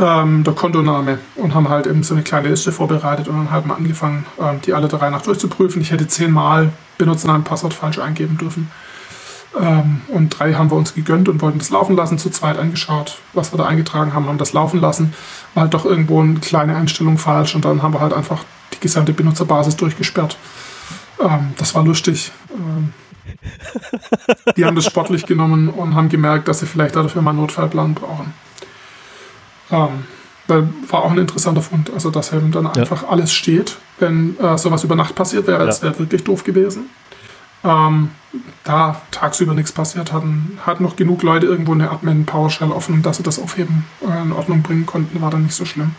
ähm, 0.00 0.44
der 0.44 0.54
Kontoname 0.54 1.18
und 1.36 1.54
haben 1.54 1.68
halt 1.68 1.86
eben 1.86 2.02
so 2.02 2.14
eine 2.14 2.22
kleine 2.22 2.48
Liste 2.48 2.72
vorbereitet 2.72 3.28
und 3.28 3.36
dann 3.36 3.50
halt 3.50 3.66
mal 3.66 3.74
angefangen, 3.74 4.24
ähm, 4.40 4.60
die 4.62 4.72
alle 4.72 4.88
der 4.88 5.02
Reihe 5.02 5.10
nach 5.10 5.22
durchzuprüfen. 5.22 5.82
Ich 5.82 5.90
hätte 5.90 6.08
zehnmal 6.08 6.72
Benutzernamen 6.96 7.44
Passwort 7.44 7.74
falsch 7.74 7.98
eingeben 7.98 8.38
dürfen. 8.38 8.70
Ähm, 9.58 10.00
und 10.08 10.30
drei 10.30 10.54
haben 10.54 10.70
wir 10.70 10.76
uns 10.76 10.94
gegönnt 10.94 11.28
und 11.28 11.42
wollten 11.42 11.58
das 11.58 11.70
laufen 11.70 11.94
lassen, 11.94 12.18
zu 12.18 12.30
zweit 12.30 12.58
angeschaut, 12.58 13.18
was 13.34 13.52
wir 13.52 13.58
da 13.58 13.66
eingetragen 13.66 14.14
haben, 14.14 14.26
haben 14.26 14.38
das 14.38 14.52
laufen 14.52 14.80
lassen. 14.80 15.12
War 15.54 15.64
halt 15.64 15.74
doch 15.74 15.84
irgendwo 15.84 16.20
eine 16.20 16.40
kleine 16.40 16.74
Einstellung 16.74 17.18
falsch 17.18 17.54
und 17.54 17.64
dann 17.64 17.82
haben 17.82 17.92
wir 17.92 18.00
halt 18.00 18.14
einfach 18.14 18.44
die 18.72 18.80
gesamte 18.80 19.12
Benutzerbasis 19.12 19.76
durchgesperrt. 19.76 20.38
Ähm, 21.20 21.52
das 21.58 21.74
war 21.74 21.84
lustig. 21.84 22.32
Ähm, 22.50 22.94
die 24.56 24.64
haben 24.64 24.76
das 24.76 24.86
sportlich 24.86 25.26
genommen 25.26 25.68
und 25.68 25.94
haben 25.94 26.08
gemerkt, 26.08 26.48
dass 26.48 26.60
sie 26.60 26.66
vielleicht 26.66 26.96
dafür 26.96 27.22
mal 27.22 27.30
einen 27.30 27.40
Notfallplan 27.40 27.94
brauchen. 27.94 28.32
Ähm, 29.70 30.04
weil 30.48 30.68
war 30.88 31.04
auch 31.04 31.10
ein 31.10 31.18
interessanter 31.18 31.62
Fund, 31.62 31.90
also 31.92 32.10
dass 32.10 32.32
eben 32.32 32.52
dann 32.52 32.66
einfach 32.66 33.08
alles 33.08 33.32
steht. 33.32 33.76
Wenn 33.98 34.38
äh, 34.38 34.58
sowas 34.58 34.82
über 34.82 34.96
Nacht 34.96 35.14
passiert 35.14 35.46
wäre, 35.46 35.64
das 35.64 35.82
wäre 35.82 35.98
wirklich 35.98 36.24
doof 36.24 36.42
gewesen. 36.42 36.86
Ähm, 37.64 38.10
da 38.64 39.00
tagsüber 39.10 39.54
nichts 39.54 39.72
passiert 39.72 40.12
hatten, 40.12 40.58
hatten 40.64 40.82
noch 40.82 40.96
genug 40.96 41.22
Leute 41.22 41.46
irgendwo 41.46 41.72
eine 41.72 41.90
Admin 41.90 42.26
PowerShell 42.26 42.72
offen, 42.72 43.02
dass 43.02 43.18
sie 43.18 43.22
das 43.22 43.38
aufheben 43.38 43.84
äh, 44.00 44.22
in 44.22 44.32
Ordnung 44.32 44.62
bringen 44.62 44.86
konnten, 44.86 45.20
war 45.20 45.30
dann 45.30 45.44
nicht 45.44 45.54
so 45.54 45.64
schlimm. 45.64 45.94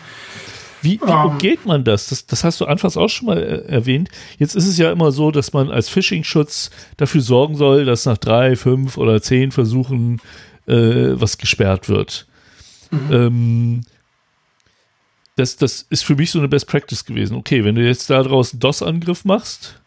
Wie, 0.82 1.00
wie 1.00 1.10
Ähm. 1.10 1.30
umgeht 1.30 1.64
man 1.64 1.84
das? 1.84 2.08
das? 2.08 2.26
Das 2.26 2.44
hast 2.44 2.60
du 2.60 2.66
anfangs 2.66 2.96
auch 2.98 3.08
schon 3.08 3.26
mal 3.26 3.38
äh, 3.38 3.64
erwähnt. 3.72 4.10
Jetzt 4.38 4.54
ist 4.54 4.66
es 4.66 4.76
ja 4.76 4.92
immer 4.92 5.12
so, 5.12 5.30
dass 5.30 5.52
man 5.54 5.70
als 5.70 5.88
Phishing-Schutz 5.88 6.70
dafür 6.98 7.22
sorgen 7.22 7.56
soll, 7.56 7.84
dass 7.86 8.04
nach 8.04 8.18
drei, 8.18 8.56
fünf 8.56 8.98
oder 8.98 9.22
zehn 9.22 9.50
Versuchen 9.50 10.20
äh, 10.66 11.12
was 11.14 11.38
gesperrt 11.38 11.88
wird. 11.88 12.26
Ähm, 13.10 13.82
das, 15.36 15.56
das 15.56 15.86
ist 15.90 16.04
für 16.04 16.14
mich 16.14 16.30
so 16.30 16.38
eine 16.38 16.48
Best 16.48 16.68
Practice 16.68 17.04
gewesen. 17.04 17.36
Okay, 17.36 17.64
wenn 17.64 17.74
du 17.74 17.84
jetzt 17.84 18.08
da 18.10 18.22
draußen 18.22 18.60
DOS-Angriff 18.60 19.24
machst, 19.24 19.80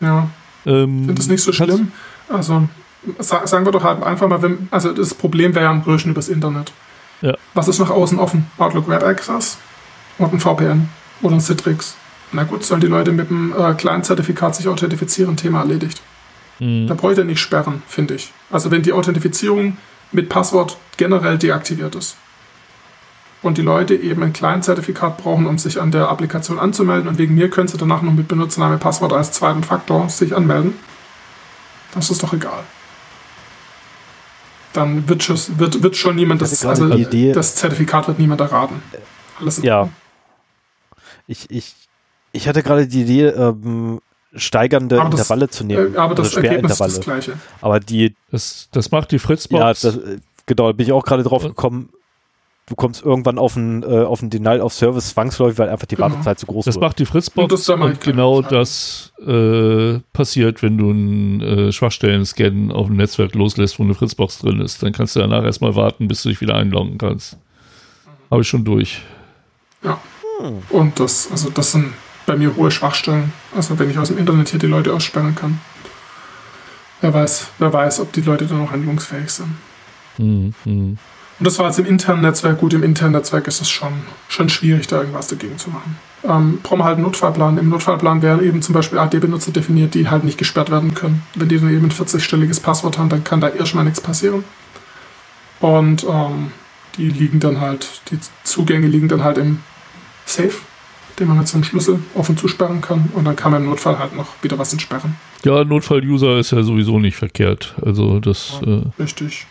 Ja, 0.00 0.30
ähm, 0.68 1.04
finde 1.06 1.14
das 1.14 1.28
nicht 1.28 1.42
so 1.42 1.52
schlimm. 1.52 1.92
Also 2.28 2.68
sa 3.18 3.46
sagen 3.46 3.64
wir 3.64 3.72
doch 3.72 3.84
halt 3.84 4.02
einfach 4.02 4.28
mal, 4.28 4.42
wenn, 4.42 4.68
also 4.70 4.92
das 4.92 5.14
Problem 5.14 5.54
wäre 5.54 5.64
ja 5.64 5.70
am 5.70 5.82
größten 5.82 6.12
übers 6.12 6.28
Internet. 6.28 6.72
Ja. 7.20 7.34
Was 7.54 7.68
ist 7.68 7.78
nach 7.78 7.90
außen 7.90 8.18
offen? 8.18 8.46
Outlook 8.58 8.88
Web 8.88 9.02
Access 9.02 9.58
und 10.18 10.32
ein 10.32 10.40
VPN 10.40 10.88
oder 11.22 11.34
ein 11.34 11.40
Citrix. 11.40 11.96
Na 12.30 12.44
gut, 12.44 12.64
sollen 12.64 12.80
die 12.80 12.86
Leute 12.86 13.10
mit 13.10 13.30
einem 13.30 13.54
äh, 13.58 13.74
kleinen 13.74 14.04
Zertifikat 14.04 14.54
sich 14.54 14.68
authentifizieren, 14.68 15.36
Thema 15.36 15.60
erledigt. 15.60 16.02
Hm. 16.58 16.86
Da 16.86 16.94
bräuchte 16.94 17.22
er 17.22 17.24
nicht 17.24 17.40
sperren, 17.40 17.82
finde 17.88 18.14
ich. 18.14 18.32
Also 18.50 18.70
wenn 18.70 18.82
die 18.82 18.92
Authentifizierung 18.92 19.78
mit 20.12 20.28
Passwort 20.28 20.76
generell 20.96 21.38
deaktiviert 21.38 21.94
ist 21.94 22.16
und 23.42 23.56
die 23.58 23.62
Leute 23.62 23.94
eben 23.94 24.22
ein 24.22 24.32
kleines 24.32 24.66
Zertifikat 24.66 25.18
brauchen, 25.18 25.46
um 25.46 25.58
sich 25.58 25.80
an 25.80 25.90
der 25.92 26.08
Applikation 26.08 26.58
anzumelden 26.58 27.08
und 27.08 27.18
wegen 27.18 27.34
mir 27.34 27.48
können 27.50 27.68
sie 27.68 27.76
danach 27.78 28.02
noch 28.02 28.12
mit 28.12 28.26
Benutzername 28.28 28.78
Passwort 28.78 29.12
als 29.12 29.32
zweiten 29.32 29.62
Faktor 29.62 30.08
sich 30.08 30.34
anmelden, 30.34 30.74
das 31.94 32.10
ist 32.10 32.22
doch 32.22 32.32
egal. 32.32 32.64
Dann 34.72 35.08
wird, 35.08 35.22
schon- 35.22 35.38
wird, 35.58 35.82
wird 35.82 35.96
schon 35.96 36.14
niemand 36.16 36.42
das, 36.42 36.64
also 36.64 36.88
die 36.94 37.02
Idee- 37.02 37.32
das 37.32 37.54
Zertifikat 37.54 38.06
wird 38.08 38.18
niemand 38.18 38.40
erraten. 38.40 38.82
Alles 39.40 39.58
in 39.58 39.64
Ja. 39.64 39.88
Ich, 41.26 41.50
ich, 41.50 41.74
ich 42.32 42.48
hatte 42.48 42.62
gerade 42.62 42.86
die 42.86 43.02
Idee, 43.02 43.26
ähm, 43.28 44.00
steigernde 44.34 45.00
Aber 45.00 45.10
das- 45.10 45.20
Intervalle 45.20 45.48
zu 45.48 45.64
nehmen. 45.64 45.94
Äh, 45.94 45.98
aber 45.98 46.14
das 46.14 46.36
oder 46.36 46.44
Ergebnis 46.44 46.72
ist 46.72 46.80
das 46.80 46.90
Sperrintervalle. 46.96 47.22
gleiche. 47.22 47.40
Aber 47.62 47.80
die, 47.80 48.14
das, 48.30 48.68
das 48.72 48.90
macht 48.90 49.10
die 49.10 49.16
ja, 49.16 49.20
Fritzbox. 49.22 49.80
das, 49.80 49.96
äh, 49.96 50.18
genau, 50.46 50.66
da 50.66 50.72
bin 50.72 50.86
ich 50.86 50.92
auch 50.92 51.04
gerade 51.04 51.22
drauf 51.22 51.42
gekommen. 51.44 51.88
Du 52.68 52.74
kommst 52.74 53.02
irgendwann 53.02 53.38
auf 53.38 53.56
ein, 53.56 53.82
äh, 53.82 54.02
auf 54.02 54.20
ein 54.20 54.28
Denial 54.28 54.60
of 54.60 54.74
Service 54.74 55.08
zwangsläufig, 55.10 55.58
weil 55.58 55.70
einfach 55.70 55.86
die 55.86 55.96
Genau. 55.96 56.10
Wartezeit 56.10 56.38
zu 56.38 56.46
groß 56.46 56.66
Das 56.66 56.74
wird. 56.74 56.82
macht 56.82 56.98
die 56.98 57.06
Fritzbox 57.06 57.42
Und 57.44 57.52
das 57.52 57.68
und 57.68 58.00
genau 58.02 58.42
das 58.42 59.12
äh, 59.26 60.00
passiert, 60.12 60.62
wenn 60.62 60.76
du 60.76 60.90
einen 60.90 61.40
äh, 61.40 61.72
Schwachstellen-Scan 61.72 62.70
auf 62.70 62.88
dem 62.88 62.96
Netzwerk 62.96 63.34
loslässt, 63.34 63.78
wo 63.78 63.84
eine 63.84 63.94
Fritzbox 63.94 64.40
drin 64.40 64.60
ist. 64.60 64.82
Dann 64.82 64.92
kannst 64.92 65.16
du 65.16 65.20
danach 65.20 65.44
erstmal 65.44 65.74
warten, 65.76 66.08
bis 66.08 66.22
du 66.22 66.28
dich 66.28 66.40
wieder 66.42 66.56
einloggen 66.56 66.98
kannst. 66.98 67.38
Habe 68.30 68.42
ich 68.42 68.48
schon 68.48 68.64
durch. 68.64 69.00
Ja. 69.82 69.98
Und 70.68 71.00
das, 71.00 71.28
also 71.30 71.48
das 71.50 71.72
sind 71.72 71.92
bei 72.26 72.36
mir 72.36 72.54
hohe 72.54 72.70
Schwachstellen. 72.70 73.32
Also 73.56 73.78
wenn 73.78 73.90
ich 73.90 73.98
aus 73.98 74.08
dem 74.08 74.18
Internet 74.18 74.50
hier 74.50 74.60
die 74.60 74.66
Leute 74.66 74.92
aussperren 74.92 75.34
kann. 75.34 75.58
Wer 77.00 77.14
weiß, 77.14 77.46
wer 77.58 77.72
weiß, 77.72 78.00
ob 78.00 78.12
die 78.12 78.20
Leute 78.20 78.44
dann 78.46 78.58
noch 78.58 78.72
handlungsfähig 78.72 79.30
sind. 79.30 79.56
Hm, 80.16 80.52
hm. 80.64 80.98
Und 81.38 81.46
das 81.46 81.58
war 81.58 81.66
jetzt 81.66 81.78
im 81.78 81.86
internen 81.86 82.22
Netzwerk. 82.22 82.58
Gut, 82.58 82.72
im 82.72 82.82
internen 82.82 83.12
Netzwerk 83.12 83.46
ist 83.46 83.60
es 83.60 83.70
schon, 83.70 83.92
schon 84.28 84.48
schwierig, 84.48 84.88
da 84.88 84.98
irgendwas 84.98 85.28
dagegen 85.28 85.56
zu 85.56 85.70
machen. 85.70 85.96
Ähm, 86.24 86.58
brauchen 86.62 86.78
wir 86.80 86.84
halt 86.84 86.96
einen 86.96 87.04
Notfallplan. 87.04 87.58
Im 87.58 87.68
Notfallplan 87.68 88.22
werden 88.22 88.44
eben 88.44 88.60
zum 88.60 88.74
Beispiel 88.74 88.98
AD-Benutzer 88.98 89.52
definiert, 89.52 89.94
die 89.94 90.08
halt 90.08 90.24
nicht 90.24 90.36
gesperrt 90.36 90.70
werden 90.70 90.94
können. 90.94 91.22
Wenn 91.36 91.48
die 91.48 91.58
dann 91.58 91.72
eben 91.72 91.86
ein 91.86 91.92
40-stelliges 91.92 92.60
Passwort 92.60 92.98
haben, 92.98 93.08
dann 93.08 93.22
kann 93.22 93.40
da 93.40 93.48
erstmal 93.48 93.84
nichts 93.84 94.00
passieren. 94.00 94.42
Und 95.60 96.04
ähm, 96.04 96.52
die 96.96 97.08
liegen 97.08 97.38
dann 97.38 97.60
halt, 97.60 98.02
die 98.10 98.18
Zugänge 98.42 98.88
liegen 98.88 99.08
dann 99.08 99.22
halt 99.22 99.38
im 99.38 99.60
Safe, 100.26 100.54
den 101.20 101.28
man 101.28 101.38
mit 101.38 101.46
so 101.46 101.56
einem 101.56 101.64
Schlüssel 101.64 102.00
offen 102.14 102.36
zusperren 102.36 102.80
kann. 102.80 103.10
Und 103.14 103.24
dann 103.24 103.36
kann 103.36 103.52
man 103.52 103.62
im 103.62 103.70
Notfall 103.70 104.00
halt 104.00 104.16
noch 104.16 104.26
wieder 104.42 104.58
was 104.58 104.72
entsperren. 104.72 105.14
Ja, 105.44 105.62
Notfall-User 105.62 106.38
ist 106.38 106.50
ja 106.50 106.64
sowieso 106.64 106.98
nicht 106.98 107.16
verkehrt. 107.16 107.76
Also 107.80 108.18
das. 108.18 108.60
Ja, 108.66 108.78
äh, 108.78 108.82
richtig. 108.98 109.46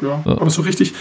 Ja, 0.00 0.22
ja, 0.24 0.32
aber 0.32 0.50
so 0.50 0.62
richtig. 0.62 0.94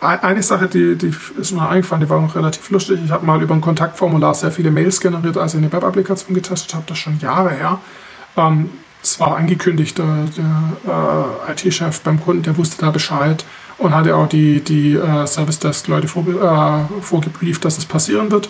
Eine 0.00 0.42
Sache, 0.42 0.66
die, 0.66 0.96
die 0.96 1.12
ist 1.40 1.52
mir 1.52 1.68
eingefallen, 1.68 2.02
die 2.02 2.10
war 2.10 2.20
noch 2.20 2.34
relativ 2.34 2.68
lustig. 2.70 3.00
Ich 3.04 3.10
habe 3.10 3.24
mal 3.24 3.40
über 3.42 3.54
ein 3.54 3.60
Kontaktformular 3.60 4.34
sehr 4.34 4.52
viele 4.52 4.70
Mails 4.70 5.00
generiert, 5.00 5.38
als 5.38 5.54
ich 5.54 5.58
eine 5.58 5.72
Web-Applikation 5.72 6.34
getestet 6.34 6.74
habe. 6.74 6.84
Das 6.86 6.98
ist 6.98 7.02
schon 7.02 7.18
Jahre 7.20 7.50
her. 7.50 7.80
Ähm, 8.36 8.70
es 9.02 9.18
war 9.18 9.36
angekündigt, 9.36 9.98
der, 9.98 10.28
der 10.36 11.48
äh, 11.48 11.52
IT-Chef 11.52 12.00
beim 12.02 12.20
Kunden, 12.20 12.42
der 12.42 12.56
wusste 12.56 12.80
da 12.80 12.90
Bescheid 12.90 13.44
und 13.78 13.94
hatte 13.94 14.14
auch 14.14 14.28
die, 14.28 14.60
die 14.60 14.94
äh, 14.94 15.26
Service 15.26 15.58
Desk-Leute 15.58 16.06
vor, 16.08 16.24
äh, 16.28 17.02
vorgebrieft, 17.02 17.64
dass 17.64 17.78
es 17.78 17.84
passieren 17.84 18.30
wird. 18.30 18.48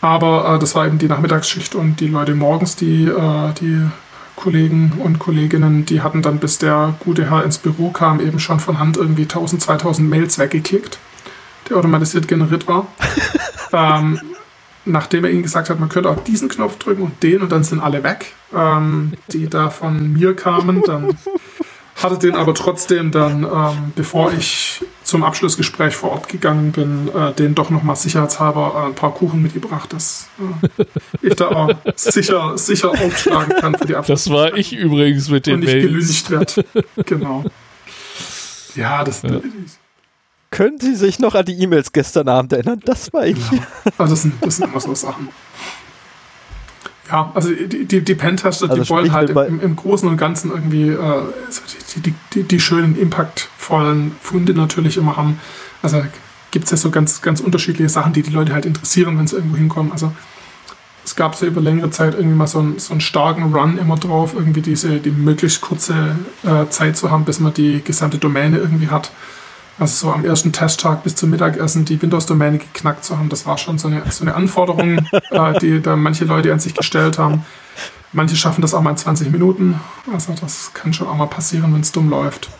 Aber 0.00 0.54
äh, 0.54 0.58
das 0.58 0.74
war 0.74 0.86
eben 0.86 0.98
die 0.98 1.08
Nachmittagsschicht 1.08 1.74
und 1.74 1.98
die 2.00 2.08
Leute 2.08 2.34
morgens, 2.34 2.76
die, 2.76 3.06
äh, 3.06 3.52
die 3.60 3.80
Kollegen 4.36 4.92
und 4.98 5.18
Kolleginnen, 5.18 5.86
die 5.86 6.02
hatten 6.02 6.22
dann, 6.22 6.38
bis 6.38 6.58
der 6.58 6.94
gute 7.00 7.30
Herr 7.30 7.44
ins 7.44 7.58
Büro 7.58 7.90
kam, 7.90 8.20
eben 8.20 8.38
schon 8.38 8.60
von 8.60 8.78
Hand 8.78 8.96
irgendwie 8.96 9.22
1000, 9.22 9.62
2000 9.62 10.08
Mails 10.08 10.38
weggeklickt, 10.38 10.98
der 11.68 11.76
automatisiert 11.76 12.28
generiert 12.28 12.66
war. 12.66 12.86
ähm, 13.72 14.20
nachdem 14.84 15.24
er 15.24 15.30
ihnen 15.30 15.42
gesagt 15.42 15.70
hat, 15.70 15.80
man 15.80 15.88
könnte 15.88 16.10
auch 16.10 16.22
diesen 16.24 16.48
Knopf 16.48 16.78
drücken 16.78 17.02
und 17.02 17.22
den 17.22 17.42
und 17.42 17.52
dann 17.52 17.64
sind 17.64 17.80
alle 17.80 18.02
weg, 18.02 18.32
ähm, 18.54 19.12
die 19.28 19.48
da 19.48 19.70
von 19.70 20.12
mir 20.12 20.34
kamen, 20.34 20.82
dann 20.84 21.16
hatte 21.96 22.18
den 22.18 22.34
aber 22.34 22.54
trotzdem 22.54 23.10
dann, 23.10 23.44
ähm, 23.44 23.92
bevor 23.94 24.32
ich 24.32 24.82
zum 25.04 25.22
Abschlussgespräch 25.22 25.94
vor 25.94 26.12
Ort 26.12 26.28
gegangen 26.28 26.72
bin, 26.72 27.08
äh, 27.14 27.32
den 27.32 27.54
doch 27.54 27.70
nochmal 27.70 27.96
sicherheitshalber 27.96 28.74
äh, 28.74 28.88
ein 28.88 28.94
paar 28.94 29.14
Kuchen 29.14 29.42
mitgebracht, 29.42 29.92
dass 29.92 30.28
äh, 30.78 30.84
ich 31.22 31.36
da 31.36 31.48
auch 31.48 31.74
sicher, 31.94 32.58
sicher 32.58 32.90
aufschlagen 32.90 33.56
kann 33.60 33.76
für 33.76 33.86
die 33.86 33.96
Abschluss. 33.96 34.24
Das 34.24 34.32
war 34.32 34.54
ich 34.54 34.72
übrigens 34.72 35.28
mit 35.28 35.46
den 35.46 35.54
Und 35.54 35.60
nicht 35.60 35.72
gelüncht 35.72 36.30
werde. 36.30 36.64
Genau. 37.04 37.44
Ja, 38.74 39.04
das. 39.04 39.22
Ja. 39.22 39.40
Können 40.50 40.78
Sie 40.80 40.94
sich 40.94 41.18
noch 41.18 41.34
an 41.34 41.44
die 41.44 41.60
E-Mails 41.60 41.92
gestern 41.92 42.28
Abend 42.28 42.52
erinnern? 42.52 42.80
Das 42.84 43.12
war 43.12 43.26
ich. 43.26 43.38
Ja. 43.50 43.58
Also 43.98 44.14
das 44.14 44.22
sind, 44.22 44.34
das 44.40 44.56
sind 44.56 44.70
immer 44.70 44.80
so 44.80 44.94
Sachen. 44.94 45.28
Ja, 47.10 47.30
also 47.34 47.50
die, 47.50 47.84
die, 47.84 48.00
die 48.02 48.14
Pentester, 48.14 48.70
also 48.70 48.82
die 48.82 48.88
wollen 48.88 49.12
halt 49.12 49.30
im, 49.30 49.60
im, 49.60 49.76
Großen 49.76 50.08
und 50.08 50.16
Ganzen 50.16 50.50
irgendwie 50.50 50.88
äh, 50.88 51.22
die, 51.96 52.14
die, 52.32 52.42
die, 52.44 52.60
schönen, 52.60 52.98
impactvollen 52.98 54.12
Funde 54.22 54.54
natürlich 54.54 54.96
immer 54.96 55.16
haben. 55.16 55.38
Also 55.82 56.02
gibt 56.50 56.64
es 56.64 56.70
ja 56.70 56.76
so 56.78 56.90
ganz, 56.90 57.20
ganz 57.20 57.40
unterschiedliche 57.40 57.90
Sachen, 57.90 58.14
die 58.14 58.22
die 58.22 58.30
Leute 58.30 58.54
halt 58.54 58.64
interessieren, 58.64 59.18
wenn 59.18 59.26
sie 59.26 59.36
irgendwo 59.36 59.56
hinkommen. 59.56 59.92
Also 59.92 60.12
es 61.04 61.14
gab 61.14 61.38
ja 61.40 61.46
über 61.46 61.60
längere 61.60 61.90
Zeit 61.90 62.14
irgendwie 62.14 62.36
mal 62.36 62.46
so 62.46 62.60
einen, 62.60 62.78
so 62.78 62.92
einen 62.92 63.02
starken 63.02 63.54
Run 63.54 63.76
immer 63.76 63.96
drauf, 63.96 64.32
irgendwie 64.34 64.62
diese, 64.62 64.98
die 64.98 65.10
möglichst 65.10 65.60
kurze 65.60 66.16
äh, 66.42 66.68
Zeit 66.70 66.96
zu 66.96 67.10
haben, 67.10 67.26
bis 67.26 67.38
man 67.40 67.52
die 67.52 67.82
gesamte 67.84 68.16
Domäne 68.16 68.58
irgendwie 68.58 68.88
hat. 68.88 69.10
Also 69.78 70.06
so 70.06 70.12
am 70.12 70.24
ersten 70.24 70.52
Testtag 70.52 71.02
bis 71.02 71.16
zum 71.16 71.30
Mittagessen 71.30 71.84
die 71.84 72.00
Windows-Domäne 72.00 72.58
geknackt 72.58 73.04
zu 73.04 73.18
haben, 73.18 73.28
das 73.28 73.44
war 73.44 73.58
schon 73.58 73.78
so 73.78 73.88
eine, 73.88 74.02
so 74.10 74.22
eine 74.22 74.34
Anforderung, 74.34 74.98
äh, 75.30 75.58
die 75.58 75.82
da 75.82 75.96
manche 75.96 76.24
Leute 76.24 76.52
an 76.52 76.60
sich 76.60 76.74
gestellt 76.74 77.18
haben. 77.18 77.44
Manche 78.12 78.36
schaffen 78.36 78.62
das 78.62 78.74
auch 78.74 78.80
mal 78.80 78.90
in 78.90 78.96
20 78.96 79.32
Minuten. 79.32 79.80
Also 80.12 80.32
das 80.40 80.72
kann 80.72 80.92
schon 80.92 81.08
auch 81.08 81.16
mal 81.16 81.26
passieren, 81.26 81.74
wenn 81.74 81.80
es 81.80 81.90
dumm 81.90 82.08
läuft. 82.08 82.50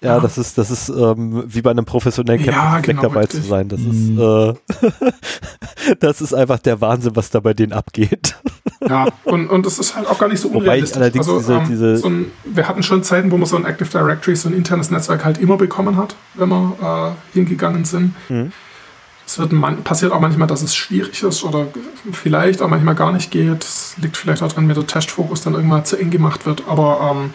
Ja, 0.00 0.16
ja, 0.16 0.20
das 0.20 0.36
ist, 0.36 0.58
das 0.58 0.70
ist 0.70 0.90
ähm, 0.90 1.44
wie 1.46 1.62
bei 1.62 1.70
einem 1.70 1.86
professionellen 1.86 2.42
Camp 2.42 2.56
ja, 2.56 2.80
genau, 2.80 3.02
dabei 3.02 3.20
richtig. 3.20 3.42
zu 3.42 3.48
sein. 3.48 3.68
Das 3.68 3.80
mhm. 3.80 4.18
ist, 4.18 4.92
äh, 5.82 5.94
das 6.00 6.20
ist 6.20 6.34
einfach 6.34 6.58
der 6.58 6.80
Wahnsinn, 6.80 7.16
was 7.16 7.30
da 7.30 7.40
bei 7.40 7.54
denen 7.54 7.72
abgeht. 7.72 8.36
Ja, 8.88 9.08
und, 9.24 9.48
und 9.48 9.64
das 9.66 9.78
ist 9.78 9.96
halt 9.96 10.06
auch 10.06 10.18
gar 10.18 10.28
nicht 10.28 10.40
so 10.40 10.48
unrealistisch. 10.48 10.96
Wobei 10.96 11.04
allerdings 11.04 11.28
also, 11.28 11.38
diese, 11.38 11.54
ähm, 11.54 11.64
diese 11.68 11.96
so 11.96 12.08
ein, 12.08 12.30
wir 12.44 12.68
hatten 12.68 12.82
schon 12.82 13.02
Zeiten, 13.02 13.30
wo 13.30 13.36
man 13.36 13.46
so 13.46 13.56
ein 13.56 13.64
Active 13.64 13.88
Directory, 13.88 14.36
so 14.36 14.48
ein 14.48 14.54
internes 14.54 14.90
Netzwerk 14.90 15.24
halt 15.24 15.38
immer 15.38 15.56
bekommen 15.56 15.96
hat, 15.96 16.16
wenn 16.34 16.48
wir 16.48 17.14
äh, 17.32 17.34
hingegangen 17.34 17.84
sind. 17.84 18.14
Mhm. 18.28 18.52
Es 19.26 19.38
wird 19.38 19.52
man, 19.52 19.82
passiert 19.82 20.12
auch 20.12 20.20
manchmal, 20.20 20.48
dass 20.48 20.62
es 20.62 20.74
schwierig 20.76 21.22
ist 21.22 21.44
oder 21.44 21.68
vielleicht 22.12 22.60
auch 22.60 22.68
manchmal 22.68 22.94
gar 22.94 23.10
nicht 23.10 23.30
geht. 23.30 23.64
Es 23.64 23.94
liegt 23.96 24.18
vielleicht 24.18 24.42
auch 24.42 24.52
dran, 24.52 24.68
wenn 24.68 24.74
der 24.74 24.86
Testfokus 24.86 25.40
dann 25.40 25.54
irgendwann 25.54 25.86
zu 25.86 25.96
eng 25.96 26.10
gemacht 26.10 26.44
wird. 26.44 26.64
Aber 26.68 27.10
ähm, 27.10 27.30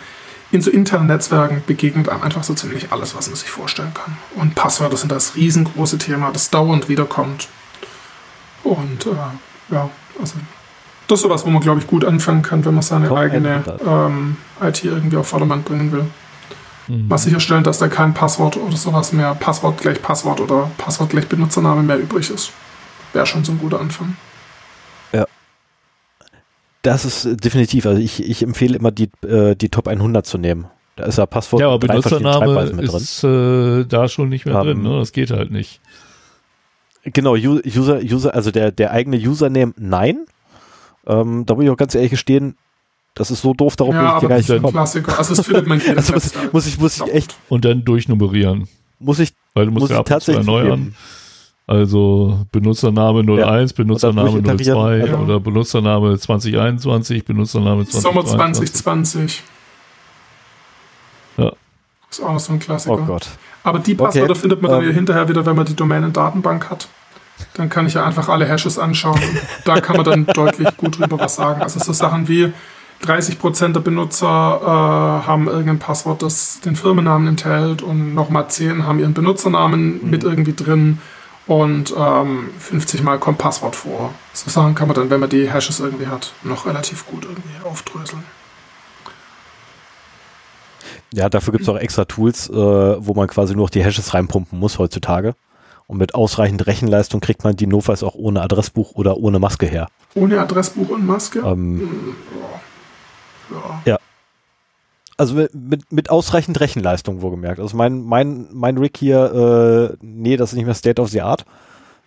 in 0.52 0.62
so 0.62 0.70
internen 0.70 1.08
Netzwerken 1.08 1.64
begegnet 1.66 2.10
einem 2.10 2.22
einfach 2.22 2.44
so 2.44 2.54
ziemlich 2.54 2.92
alles, 2.92 3.16
was 3.16 3.28
man 3.28 3.36
sich 3.36 3.50
vorstellen 3.50 3.94
kann. 3.94 4.18
Und 4.36 4.54
Passwörter 4.54 4.98
sind 4.98 5.12
das 5.12 5.36
riesengroße 5.36 5.98
Thema, 5.98 6.32
das 6.32 6.52
dauernd 6.52 6.90
wiederkommt. 6.90 7.48
Und 8.64 9.08
äh, 9.08 9.74
ja, 9.74 9.90
also 10.20 10.36
das 11.10 11.20
ist 11.20 11.24
sowas, 11.24 11.46
wo 11.46 11.50
man, 11.50 11.62
glaube 11.62 11.80
ich, 11.80 11.88
gut 11.88 12.06
anfangen 12.06 12.44
kann, 12.44 12.64
wenn 12.66 12.74
man 12.76 12.84
seine 12.84 13.08
Top 13.08 13.18
eigene 13.18 13.64
ähm, 13.86 14.38
IT 14.62 14.84
irgendwie 14.84 15.18
auf 15.18 15.28
Vordermann 15.28 15.64
bringen 15.64 15.92
will. 15.92 16.06
Mhm. 16.88 17.08
Mal 17.08 17.18
sicherstellen, 17.18 17.64
dass 17.64 17.80
da 17.80 17.88
kein 17.88 18.14
Passwort 18.14 18.58
oder 18.58 18.78
sowas 18.78 19.12
mehr, 19.12 19.34
Passwort 19.36 19.82
gleich 19.82 20.02
Passwort 20.02 20.40
oder 20.40 20.70
Passwort 20.78 21.10
gleich 21.10 21.28
Benutzername 21.28 21.82
mehr 21.82 21.98
übrig 21.98 22.30
ist. 22.30 22.52
Wäre 23.14 23.26
schon 23.26 23.44
so 23.44 23.52
ein 23.52 23.58
guter 23.58 23.80
Anfang. 23.80 24.18
Ja. 25.12 25.26
Das 26.84 27.06
ist 27.06 27.44
definitiv, 27.44 27.88
also 27.88 28.00
ich, 28.00 28.24
ich 28.28 28.44
empfehle 28.44 28.78
immer 28.78 28.92
die, 28.92 29.10
äh, 29.26 29.56
die 29.56 29.70
Top 29.70 29.88
100 29.88 30.26
zu 30.26 30.38
nehmen. 30.38 30.68
Da 30.96 31.06
ist 31.06 31.18
ja 31.18 31.26
Passwort 31.26 31.62
ja, 31.62 31.70
aber 31.70 31.80
Benutzername 31.80 32.82
ist 32.82 33.24
äh, 33.24 33.86
da 33.86 34.08
schon 34.08 34.30
nicht 34.30 34.46
mehr 34.46 34.60
um, 34.60 34.64
drin, 34.64 34.82
ne? 34.84 35.00
Das 35.00 35.12
geht 35.12 35.32
halt 35.32 35.50
nicht. 35.50 35.82
Genau, 37.04 37.34
User, 37.34 38.00
User, 38.04 38.36
also 38.36 38.52
der, 38.52 38.72
der 38.72 38.92
eigene 38.92 39.18
Username, 39.18 39.74
nein. 39.78 40.26
Ähm, 41.10 41.46
da 41.46 41.56
muss 41.56 41.64
ich 41.66 41.70
auch 41.70 41.78
ganz 41.78 41.96
ehrlich 41.96 42.12
gestehen, 42.12 42.56
das 43.16 43.32
ist 43.32 43.42
so 43.42 43.54
doof, 43.54 43.76
darauf 43.76 43.94
ja, 43.94 44.02
will 44.02 44.16
ich 44.16 44.20
dir 44.20 44.28
gar 44.30 44.38
nicht 44.38 44.48
kommen. 44.48 44.74
Klassiker. 44.74 45.18
Also 45.18 45.36
das 45.36 45.46
findet 45.46 45.68
man 45.68 45.82
also 45.96 46.14
muss, 46.14 46.34
muss, 46.54 46.68
ich, 46.68 46.80
muss 46.80 47.02
ich 47.02 47.14
echt. 47.14 47.36
Und 47.50 47.66
dann 47.66 47.84
durchnummerieren. 47.84 48.70
Muss 49.00 49.20
ich, 49.20 49.34
Weil 49.56 49.66
du 49.66 49.72
musst 49.72 49.82
muss 49.82 49.90
ja 49.90 50.04
tatsächlich 50.04 50.46
erneuern. 50.46 50.96
Also 51.66 52.46
Benutzername 52.52 53.20
01, 53.22 53.72
ja. 53.72 53.76
Benutzername 53.76 54.42
02 54.42 54.98
ja. 55.06 55.20
oder 55.20 55.40
Benutzername 55.40 56.18
2021, 56.18 57.26
Benutzername 57.26 57.86
2022. 57.86 58.02
Sommer 58.02 58.26
2020. 58.26 59.44
Ja. 61.38 61.54
Ist 62.10 62.22
auch 62.22 62.40
so 62.40 62.54
ein 62.54 62.60
Klassiker. 62.60 62.96
Oh 62.96 63.06
Gott. 63.06 63.28
Aber 63.64 63.80
die 63.80 63.96
Passwörter 63.96 64.32
okay. 64.32 64.40
findet 64.40 64.62
man 64.62 64.72
dann. 64.72 64.84
Ähm. 64.84 64.94
hinterher 64.94 65.30
wieder, 65.30 65.46
wenn 65.46 65.56
man 65.56 65.66
die 65.66 65.76
Domänen-Datenbank 65.76 66.70
hat. 66.70 66.88
Dann 67.54 67.70
kann 67.70 67.88
ich 67.88 67.96
ja 67.96 68.06
einfach 68.06 68.30
alle 68.30 68.46
Hashes 68.46 68.80
anschauen. 68.80 69.20
da 69.66 69.82
kann 69.82 69.98
man 69.98 70.06
dann 70.06 70.26
deutlich 70.26 70.76
gut 70.78 71.00
drüber 71.00 71.20
was 71.20 71.36
sagen. 71.36 71.62
Also 71.62 71.80
so 71.80 71.94
Sachen 71.94 72.28
wie 72.28 72.54
30% 73.04 73.74
der 73.74 73.80
Benutzer 73.80 74.28
äh, 74.28 75.28
haben 75.28 75.48
irgendein 75.48 75.80
Passwort, 75.80 76.22
das 76.22 76.60
den 76.62 76.76
Firmennamen 76.76 77.28
enthält 77.28 77.82
und 77.82 78.14
nochmal 78.14 78.50
10 78.50 78.86
haben 78.86 79.00
ihren 79.00 79.14
Benutzernamen 79.14 80.04
mhm. 80.04 80.10
mit 80.10 80.24
irgendwie 80.24 80.54
drin 80.54 81.00
und 81.48 81.94
ähm, 81.98 82.50
50 82.60 83.02
Mal 83.04 83.18
kommt 83.18 83.38
Passwort 83.38 83.76
vor. 83.76 84.14
So 84.34 84.50
Sachen 84.50 84.76
kann 84.76 84.88
man 84.88 84.96
dann, 84.96 85.10
wenn 85.10 85.20
man 85.20 85.30
die 85.30 85.52
Hashes 85.52 85.80
irgendwie 85.80 86.08
hat, 86.08 86.34
noch 86.44 86.66
relativ 86.66 87.08
gut 87.08 87.26
irgendwie 87.26 87.66
aufdröseln. 87.66 88.24
Ja, 91.14 91.28
dafür 91.28 91.54
gibt 91.54 91.64
es 91.64 91.70
auch 91.70 91.78
extra 91.78 92.06
Tools, 92.06 92.50
äh, 92.50 92.54
wo 92.54 93.14
man 93.16 93.28
quasi 93.28 93.56
nur 93.56 93.66
noch 93.66 93.72
die 93.72 93.84
Hashes 93.84 94.14
reinpumpen 94.14 94.60
muss 94.60 94.78
heutzutage. 94.78 95.34
Und 95.90 95.98
mit 95.98 96.14
ausreichend 96.14 96.68
Rechenleistung 96.68 97.20
kriegt 97.20 97.44
man 97.44 97.56
die 97.56 97.66
Notfalls 97.66 98.04
auch 98.04 98.14
ohne 98.14 98.44
Adressbuch 98.44 98.92
oder 98.92 99.18
ohne 99.18 99.40
Maske 99.40 99.66
her. 99.66 99.88
Ohne 100.14 100.40
Adressbuch 100.40 100.90
und 100.90 101.04
Maske? 101.04 101.40
Ähm, 101.40 101.80
hm, 101.80 102.16
ja. 103.50 103.82
ja. 103.94 104.00
Also 105.18 105.34
mit, 105.34 105.92
mit 105.92 106.12
ausreichend 106.12 106.60
Rechenleistung, 106.60 107.24
wohlgemerkt. 107.24 107.60
Also 107.60 107.76
mein, 107.76 108.04
mein, 108.04 108.50
mein 108.52 108.78
Rig 108.78 108.98
hier, 109.00 109.90
äh, 109.92 109.98
nee, 110.06 110.38
das 110.38 110.52
ist 110.52 110.58
nicht 110.58 110.68
mehr 110.68 110.76
State 110.76 111.02
of 111.02 111.10
the 111.10 111.22
Art. 111.22 111.46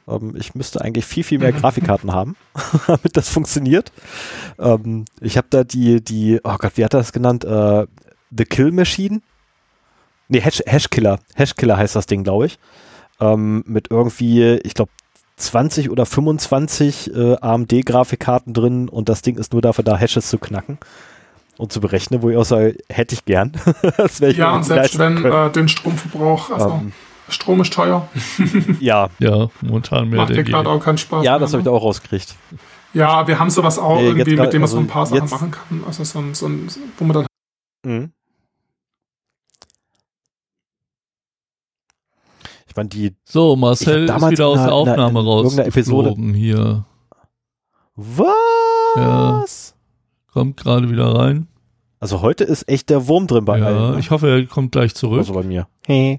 Ähm, 0.06 0.36
ich 0.38 0.54
müsste 0.54 0.80
eigentlich 0.80 1.04
viel, 1.04 1.24
viel 1.24 1.40
mehr 1.40 1.50
Grafikkarten 1.50 2.12
haben, 2.14 2.36
damit 2.86 3.16
das 3.16 3.30
funktioniert. 3.30 3.90
Ähm, 4.60 5.06
ich 5.20 5.36
habe 5.36 5.48
da 5.50 5.64
die, 5.64 6.04
die, 6.04 6.38
oh 6.44 6.56
Gott, 6.56 6.76
wie 6.76 6.84
hat 6.84 6.94
er 6.94 7.00
das 7.00 7.12
genannt? 7.12 7.42
Äh, 7.44 7.88
The 8.30 8.44
Kill 8.44 8.70
Machine? 8.70 9.22
Nee, 10.28 10.40
Hash, 10.40 10.62
Hashkiller. 10.64 11.18
Hashkiller 11.34 11.76
heißt 11.76 11.96
das 11.96 12.06
Ding, 12.06 12.22
glaube 12.22 12.46
ich 12.46 12.60
ähm, 13.22 13.62
mit 13.66 13.90
irgendwie, 13.90 14.56
ich 14.64 14.74
glaube, 14.74 14.90
20 15.36 15.90
oder 15.90 16.06
25 16.06 17.14
äh, 17.14 17.36
AMD-Grafikkarten 17.40 18.52
drin 18.52 18.88
und 18.88 19.08
das 19.08 19.22
Ding 19.22 19.36
ist 19.36 19.52
nur 19.52 19.62
dafür 19.62 19.84
da, 19.84 19.96
Hashes 19.96 20.28
zu 20.28 20.38
knacken. 20.38 20.78
und 21.58 21.72
zu 21.72 21.80
berechnen, 21.80 22.22
wo 22.22 22.30
ich 22.30 22.36
auch 22.36 22.44
sage, 22.44 22.76
hätte 22.88 23.14
ich 23.14 23.24
gern. 23.24 23.52
das 23.96 24.20
ich 24.20 24.36
ja, 24.36 24.54
und 24.54 24.64
selbst 24.64 24.98
wenn 24.98 25.24
äh, 25.24 25.50
den 25.50 25.68
Stromverbrauch, 25.68 26.50
also 26.50 26.66
um, 26.66 26.80
ähm. 26.80 26.92
Strom 27.28 27.60
ist 27.60 27.72
teuer. 27.72 28.08
ja. 28.80 29.08
Ja, 29.18 29.48
momentan 29.62 30.08
mehr. 30.08 30.22
Macht 30.22 30.30
dir 30.30 30.42
gerade 30.42 30.68
auch 30.68 30.80
keinen 30.80 30.98
Spaß. 30.98 31.24
Ja, 31.24 31.38
das 31.38 31.52
habe 31.52 31.62
ich 31.62 31.68
auch 31.68 31.82
rausgekriegt. 31.82 32.34
Ja, 32.94 33.26
wir 33.26 33.38
haben 33.38 33.48
sowas 33.48 33.78
auch 33.78 33.96
nee, 33.96 34.08
irgendwie, 34.08 34.36
mit 34.36 34.52
dem 34.52 34.60
man 34.60 34.62
also 34.62 34.76
so 34.76 34.80
ein 34.80 34.86
paar 34.86 35.06
Sachen 35.06 35.30
machen 35.30 35.50
kann. 35.50 35.84
Also 35.86 36.04
so 36.04 36.18
ein, 36.18 36.34
so 36.34 36.46
ein 36.46 36.68
wo 36.98 37.04
man 37.04 37.14
dann. 37.14 37.26
Mhm. 37.86 38.12
Ich 42.72 42.76
meine, 42.76 42.88
die. 42.88 43.14
So, 43.26 43.54
Marcel 43.54 44.08
ist 44.08 44.30
wieder 44.30 44.46
aus 44.46 44.56
der 44.56 44.72
Aufnahme 44.72 45.22
raus. 45.22 45.58
Episode 45.58 46.16
hier. 46.32 46.86
Was? 47.96 48.24
Ja. 48.96 49.44
Kommt 50.32 50.56
gerade 50.56 50.88
wieder 50.88 51.14
rein. 51.14 51.48
Also 52.00 52.22
heute 52.22 52.44
ist 52.44 52.66
echt 52.70 52.88
der 52.88 53.08
Wurm 53.08 53.26
drin 53.26 53.44
bei 53.44 53.58
ja, 53.58 53.66
allen. 53.66 53.92
Ne? 53.92 54.00
Ich 54.00 54.10
hoffe, 54.10 54.30
er 54.30 54.46
kommt 54.46 54.72
gleich 54.72 54.94
zurück. 54.94 55.18
Also 55.18 55.34
bei 55.34 55.42
mir. 55.42 55.68
Hey. 55.84 56.18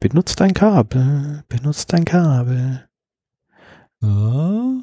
Benutzt 0.00 0.38
dein 0.38 0.52
Kabel. 0.52 1.42
Benutzt 1.48 1.90
dein 1.94 2.04
Kabel. 2.04 2.86
Ja. 4.02 4.80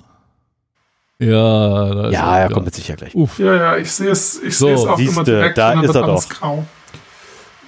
Ja, 1.19 1.93
da 1.93 2.09
ja, 2.09 2.37
er 2.39 2.49
kommt 2.49 2.65
jetzt 2.65 2.77
sicher 2.77 2.95
gleich. 2.95 3.13
Uff. 3.13 3.37
Ja, 3.37 3.53
ja, 3.53 3.77
ich 3.77 3.91
sehe 3.91 4.09
es, 4.09 4.41
ich 4.41 4.57
so, 4.57 4.65
sehe 4.65 4.73
es 4.73 4.85
auch 4.85 4.97
siehste, 4.97 5.13
immer 5.13 5.23
direkt. 5.23 5.59
Da 5.59 5.79
ist 5.79 5.93
er 5.93 6.07
doch. 6.07 6.27
Grau. 6.27 6.65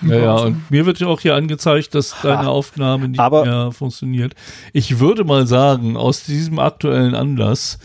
Ja, 0.02 0.16
ja, 0.16 0.36
und 0.36 0.72
mir 0.72 0.86
wird 0.86 1.00
ja 1.00 1.08
auch 1.08 1.20
hier 1.20 1.36
angezeigt, 1.36 1.94
dass 1.94 2.16
deine 2.22 2.50
Aufnahme 2.50 3.10
nicht 3.10 3.20
Aber 3.20 3.44
mehr 3.44 3.72
funktioniert. 3.72 4.34
Ich 4.72 5.00
würde 5.00 5.24
mal 5.24 5.46
sagen, 5.46 5.98
aus 5.98 6.24
diesem 6.24 6.60
aktuellen 6.60 7.16
Anlass 7.16 7.80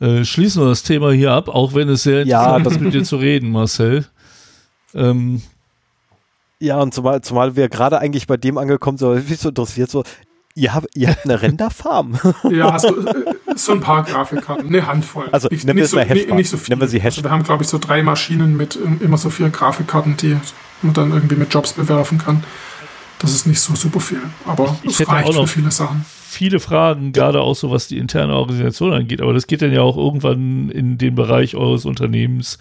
äh, 0.00 0.24
schließen 0.24 0.62
wir 0.62 0.68
das 0.68 0.82
Thema 0.82 1.12
hier 1.12 1.32
ab, 1.32 1.48
auch 1.48 1.74
wenn 1.74 1.88
es 1.88 2.04
sehr 2.04 2.22
interessant 2.22 2.64
ja, 2.64 2.72
ist, 2.72 2.80
mit 2.80 2.94
dir 2.94 3.04
zu 3.04 3.16
reden, 3.16 3.50
Marcel. 3.50 4.06
Ähm, 4.94 5.42
ja, 6.58 6.78
und 6.78 6.94
zumal, 6.94 7.20
zumal 7.20 7.56
wir 7.56 7.68
gerade 7.68 7.98
eigentlich 7.98 8.26
bei 8.26 8.36
dem 8.36 8.58
angekommen 8.58 8.98
sind, 8.98 9.28
wie 9.28 9.34
so 9.34 9.50
interessiert, 9.50 9.90
so, 9.90 10.04
ihr 10.54 10.74
habt, 10.74 10.88
ihr 10.94 11.08
habt 11.08 11.24
eine 11.24 11.40
Renderfarm. 11.40 12.18
ja, 12.50 12.78
so, 12.78 12.96
äh, 13.06 13.24
so 13.54 13.72
ein 13.72 13.80
paar 13.80 14.02
Grafikkarten, 14.04 14.68
eine 14.68 14.86
Handvoll. 14.86 15.28
Also 15.32 15.48
nicht, 15.50 15.66
wir 15.66 15.86
so, 15.86 15.98
nicht, 15.98 16.30
nicht 16.30 16.50
so 16.50 16.56
viel. 16.56 16.72
Nennen 16.72 16.80
wir 16.80 16.88
sie 16.88 17.00
Hash. 17.00 17.16
Also 17.16 17.24
wir 17.24 17.30
haben, 17.30 17.42
glaube 17.42 17.62
ich, 17.62 17.68
so 17.68 17.78
drei 17.78 18.02
Maschinen 18.02 18.56
mit 18.56 18.76
immer 19.00 19.18
so 19.18 19.30
vier 19.30 19.50
Grafikkarten, 19.50 20.16
die 20.16 20.38
man 20.82 20.94
dann 20.94 21.12
irgendwie 21.12 21.36
mit 21.36 21.52
Jobs 21.52 21.72
bewerfen 21.72 22.18
kann. 22.18 22.44
Das 23.18 23.34
ist 23.34 23.46
nicht 23.46 23.60
so 23.60 23.74
super 23.74 24.00
viel, 24.00 24.22
aber 24.46 24.78
es 24.82 25.06
reicht 25.06 25.34
für 25.34 25.46
viele 25.46 25.70
Sachen. 25.70 26.04
Viele 26.06 26.58
Fragen, 26.58 27.12
gerade 27.12 27.42
auch 27.42 27.54
so 27.54 27.70
was 27.70 27.86
die 27.86 27.98
interne 27.98 28.34
Organisation 28.34 28.92
angeht, 28.94 29.20
aber 29.20 29.34
das 29.34 29.46
geht 29.46 29.60
dann 29.60 29.72
ja 29.72 29.82
auch 29.82 29.96
irgendwann 29.96 30.70
in 30.70 30.96
den 30.96 31.14
Bereich 31.14 31.54
eures 31.54 31.84
Unternehmens, 31.84 32.56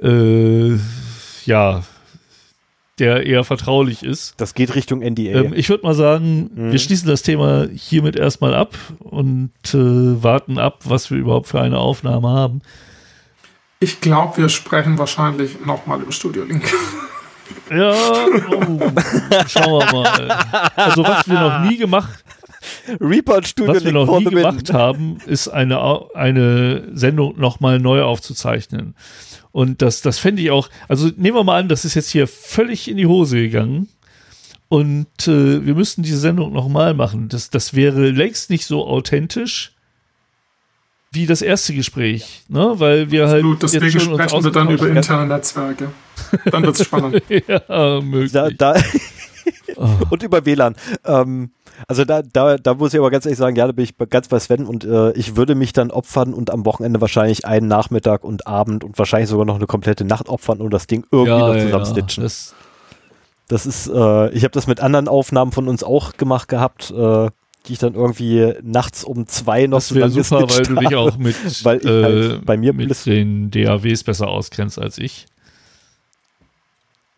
äh, 0.00 0.76
ja, 1.46 1.82
der 2.98 3.26
eher 3.26 3.44
vertraulich 3.44 4.02
ist. 4.02 4.34
Das 4.36 4.54
geht 4.54 4.74
Richtung 4.74 5.00
NDA. 5.00 5.40
Ähm, 5.40 5.52
ich 5.54 5.68
würde 5.68 5.84
mal 5.84 5.94
sagen, 5.94 6.50
mhm. 6.54 6.72
wir 6.72 6.78
schließen 6.78 7.08
das 7.08 7.22
Thema 7.22 7.66
hiermit 7.74 8.16
erstmal 8.16 8.54
ab 8.54 8.76
und 9.00 9.52
äh, 9.72 10.22
warten 10.22 10.58
ab, 10.58 10.80
was 10.84 11.10
wir 11.10 11.18
überhaupt 11.18 11.48
für 11.48 11.60
eine 11.60 11.78
Aufnahme 11.78 12.28
haben. 12.28 12.60
Ich 13.80 14.00
glaube, 14.00 14.38
wir 14.38 14.48
sprechen 14.48 14.98
wahrscheinlich 14.98 15.64
nochmal 15.64 16.02
im 16.02 16.12
Studio 16.12 16.44
Link. 16.44 16.64
Ja, 17.70 17.92
oh, 17.92 18.90
schauen 19.46 19.80
wir 19.80 19.92
mal. 19.92 20.46
Also 20.76 21.02
was 21.02 21.28
wir 21.28 21.40
noch 21.40 21.60
nie 21.68 21.76
gemacht 21.76 22.24
Report 23.00 23.46
Studio 23.46 23.74
Was 23.74 23.84
wir 23.84 23.92
noch 23.92 24.18
nie 24.18 24.24
gemacht 24.24 24.72
haben, 24.72 25.18
ist 25.26 25.48
eine, 25.48 25.80
eine 26.14 26.88
Sendung 26.92 27.38
nochmal 27.38 27.78
neu 27.78 28.02
aufzuzeichnen. 28.02 28.94
Und 29.52 29.82
das, 29.82 30.02
das 30.02 30.18
fände 30.18 30.42
ich 30.42 30.50
auch, 30.50 30.68
also 30.88 31.08
nehmen 31.16 31.36
wir 31.36 31.44
mal 31.44 31.58
an, 31.58 31.68
das 31.68 31.84
ist 31.84 31.94
jetzt 31.94 32.10
hier 32.10 32.26
völlig 32.26 32.88
in 32.88 32.96
die 32.96 33.06
Hose 33.06 33.36
gegangen. 33.36 33.88
Und 34.68 35.26
äh, 35.26 35.64
wir 35.64 35.74
müssten 35.74 36.02
diese 36.02 36.18
Sendung 36.18 36.52
nochmal 36.52 36.92
machen. 36.94 37.28
Das, 37.28 37.48
das 37.48 37.74
wäre 37.74 38.10
längst 38.10 38.50
nicht 38.50 38.66
so 38.66 38.86
authentisch 38.86 39.72
wie 41.10 41.26
das 41.26 41.42
erste 41.42 41.74
Gespräch, 41.74 42.44
ne? 42.48 42.74
Weil 42.76 43.10
wir 43.10 43.28
halt. 43.28 43.36
Absolut, 43.36 43.62
deswegen 43.62 43.84
jetzt 43.84 44.02
schon 44.02 44.14
sprechen 44.14 44.44
wir 44.44 44.50
dann 44.50 44.70
über 44.70 44.88
interne 44.88 45.26
Netzwerke. 45.26 45.90
Dann 46.50 46.62
wird 46.64 46.78
es 46.78 46.86
spannend. 46.86 47.22
ja, 47.48 48.00
möglich. 48.00 48.32
Da, 48.32 48.50
da. 48.50 48.74
Und 50.10 50.22
über 50.22 50.44
WLAN. 50.44 50.76
Ähm, 51.04 51.50
also 51.86 52.04
da, 52.04 52.22
da, 52.22 52.56
da 52.56 52.74
muss 52.74 52.92
ich 52.92 52.98
aber 52.98 53.10
ganz 53.10 53.24
ehrlich 53.24 53.38
sagen, 53.38 53.56
ja, 53.56 53.66
da 53.66 53.72
bin 53.72 53.84
ich 53.84 53.96
ganz 54.10 54.28
bei 54.28 54.38
Sven 54.40 54.66
und 54.66 54.84
äh, 54.84 55.12
ich 55.12 55.36
würde 55.36 55.54
mich 55.54 55.72
dann 55.72 55.90
opfern 55.90 56.34
und 56.34 56.50
am 56.50 56.66
Wochenende 56.66 57.00
wahrscheinlich 57.00 57.44
einen 57.44 57.68
Nachmittag 57.68 58.24
und 58.24 58.46
Abend 58.46 58.82
und 58.82 58.98
wahrscheinlich 58.98 59.30
sogar 59.30 59.46
noch 59.46 59.56
eine 59.56 59.66
komplette 59.66 60.04
Nacht 60.04 60.28
opfern 60.28 60.60
und 60.60 60.70
das 60.72 60.88
Ding 60.88 61.06
irgendwie 61.12 61.38
ja, 61.38 61.48
noch 61.48 61.56
zusammenstitchen. 61.56 62.22
Ja, 62.22 62.26
das, 62.26 62.54
das 63.46 63.66
ist, 63.66 63.86
äh, 63.88 64.30
ich 64.30 64.42
habe 64.42 64.52
das 64.52 64.66
mit 64.66 64.80
anderen 64.80 65.06
Aufnahmen 65.06 65.52
von 65.52 65.68
uns 65.68 65.84
auch 65.84 66.16
gemacht 66.16 66.48
gehabt. 66.48 66.90
Äh, 66.90 67.30
die 67.68 67.74
ich 67.74 67.78
dann 67.78 67.94
irgendwie 67.94 68.54
nachts 68.62 69.04
um 69.04 69.26
zwei 69.26 69.66
noch 69.66 69.78
das 69.78 69.94
wäre 69.94 70.10
super, 70.10 70.48
weil 70.48 70.62
du 70.62 70.74
dich 70.76 70.96
auch 70.96 71.18
mit, 71.18 71.36
weil 71.64 71.78
ich 71.78 71.86
halt 71.86 72.32
äh, 72.32 72.38
bei 72.44 72.56
mir 72.56 72.72
mit 72.72 73.06
den 73.06 73.50
DAWs 73.50 74.04
besser 74.04 74.28
auskennst 74.28 74.78
als 74.78 74.98
ich. 74.98 75.26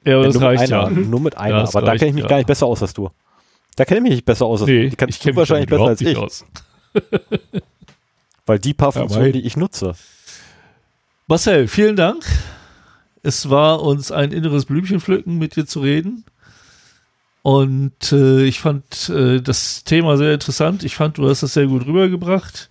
Ja, 0.04 0.14
aber 0.14 0.26
ja, 0.26 0.32
das 0.32 0.42
reicht 0.42 0.62
einer, 0.64 0.82
ja. 0.84 0.90
Nur 0.90 1.20
mit 1.20 1.36
einer, 1.36 1.68
aber 1.68 1.82
da 1.82 1.96
kenne 1.96 2.08
ich 2.08 2.14
mich 2.14 2.24
ja. 2.24 2.28
gar 2.28 2.36
nicht 2.36 2.46
besser 2.46 2.66
aus 2.66 2.82
als 2.82 2.92
du. 2.94 3.10
Da 3.76 3.84
kenne 3.84 3.98
ich 3.98 4.02
mich 4.02 4.12
nicht 4.12 4.24
besser 4.24 4.46
aus. 4.46 4.62
Nee, 4.66 4.88
die 4.88 4.96
kannst 4.96 5.18
ich 5.18 5.30
du 5.30 5.36
wahrscheinlich 5.36 5.68
besser 5.68 5.84
als 5.84 6.00
ich. 6.00 6.16
Aus. 6.16 6.44
Weil 8.46 8.58
die 8.58 8.74
paar 8.74 8.92
Funktionen, 8.92 9.26
ja, 9.26 9.32
die 9.32 9.46
ich 9.46 9.56
nutze. 9.56 9.94
Marcel, 11.28 11.68
vielen 11.68 11.96
Dank. 11.96 12.24
Es 13.22 13.50
war 13.50 13.82
uns 13.82 14.10
ein 14.10 14.32
inneres 14.32 14.64
Blümchenpflücken, 14.64 15.38
mit 15.38 15.54
dir 15.54 15.66
zu 15.66 15.80
reden. 15.80 16.24
Und 17.42 18.12
äh, 18.12 18.44
ich 18.44 18.60
fand 18.60 19.08
äh, 19.08 19.40
das 19.40 19.84
Thema 19.84 20.16
sehr 20.16 20.34
interessant. 20.34 20.84
Ich 20.84 20.94
fand, 20.94 21.18
du 21.18 21.28
hast 21.28 21.42
das 21.42 21.54
sehr 21.54 21.66
gut 21.66 21.86
rübergebracht. 21.86 22.68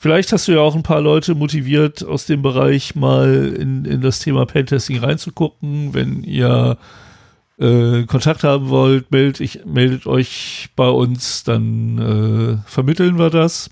Vielleicht 0.00 0.32
hast 0.32 0.48
du 0.48 0.52
ja 0.52 0.60
auch 0.60 0.74
ein 0.74 0.82
paar 0.82 1.00
Leute 1.00 1.34
motiviert, 1.34 2.04
aus 2.04 2.26
dem 2.26 2.42
Bereich 2.42 2.94
mal 2.94 3.52
in, 3.58 3.84
in 3.84 4.00
das 4.00 4.20
Thema 4.20 4.46
Pentesting 4.46 4.98
reinzugucken. 4.98 5.94
Wenn 5.94 6.22
ihr 6.22 6.78
äh, 7.58 8.04
Kontakt 8.04 8.44
haben 8.44 8.68
wollt, 8.68 9.10
meldet, 9.10 9.40
ich, 9.40 9.64
meldet 9.64 10.06
euch 10.06 10.70
bei 10.76 10.88
uns, 10.88 11.42
dann 11.42 11.98
äh, 11.98 12.70
vermitteln 12.70 13.18
wir 13.18 13.30
das. 13.30 13.70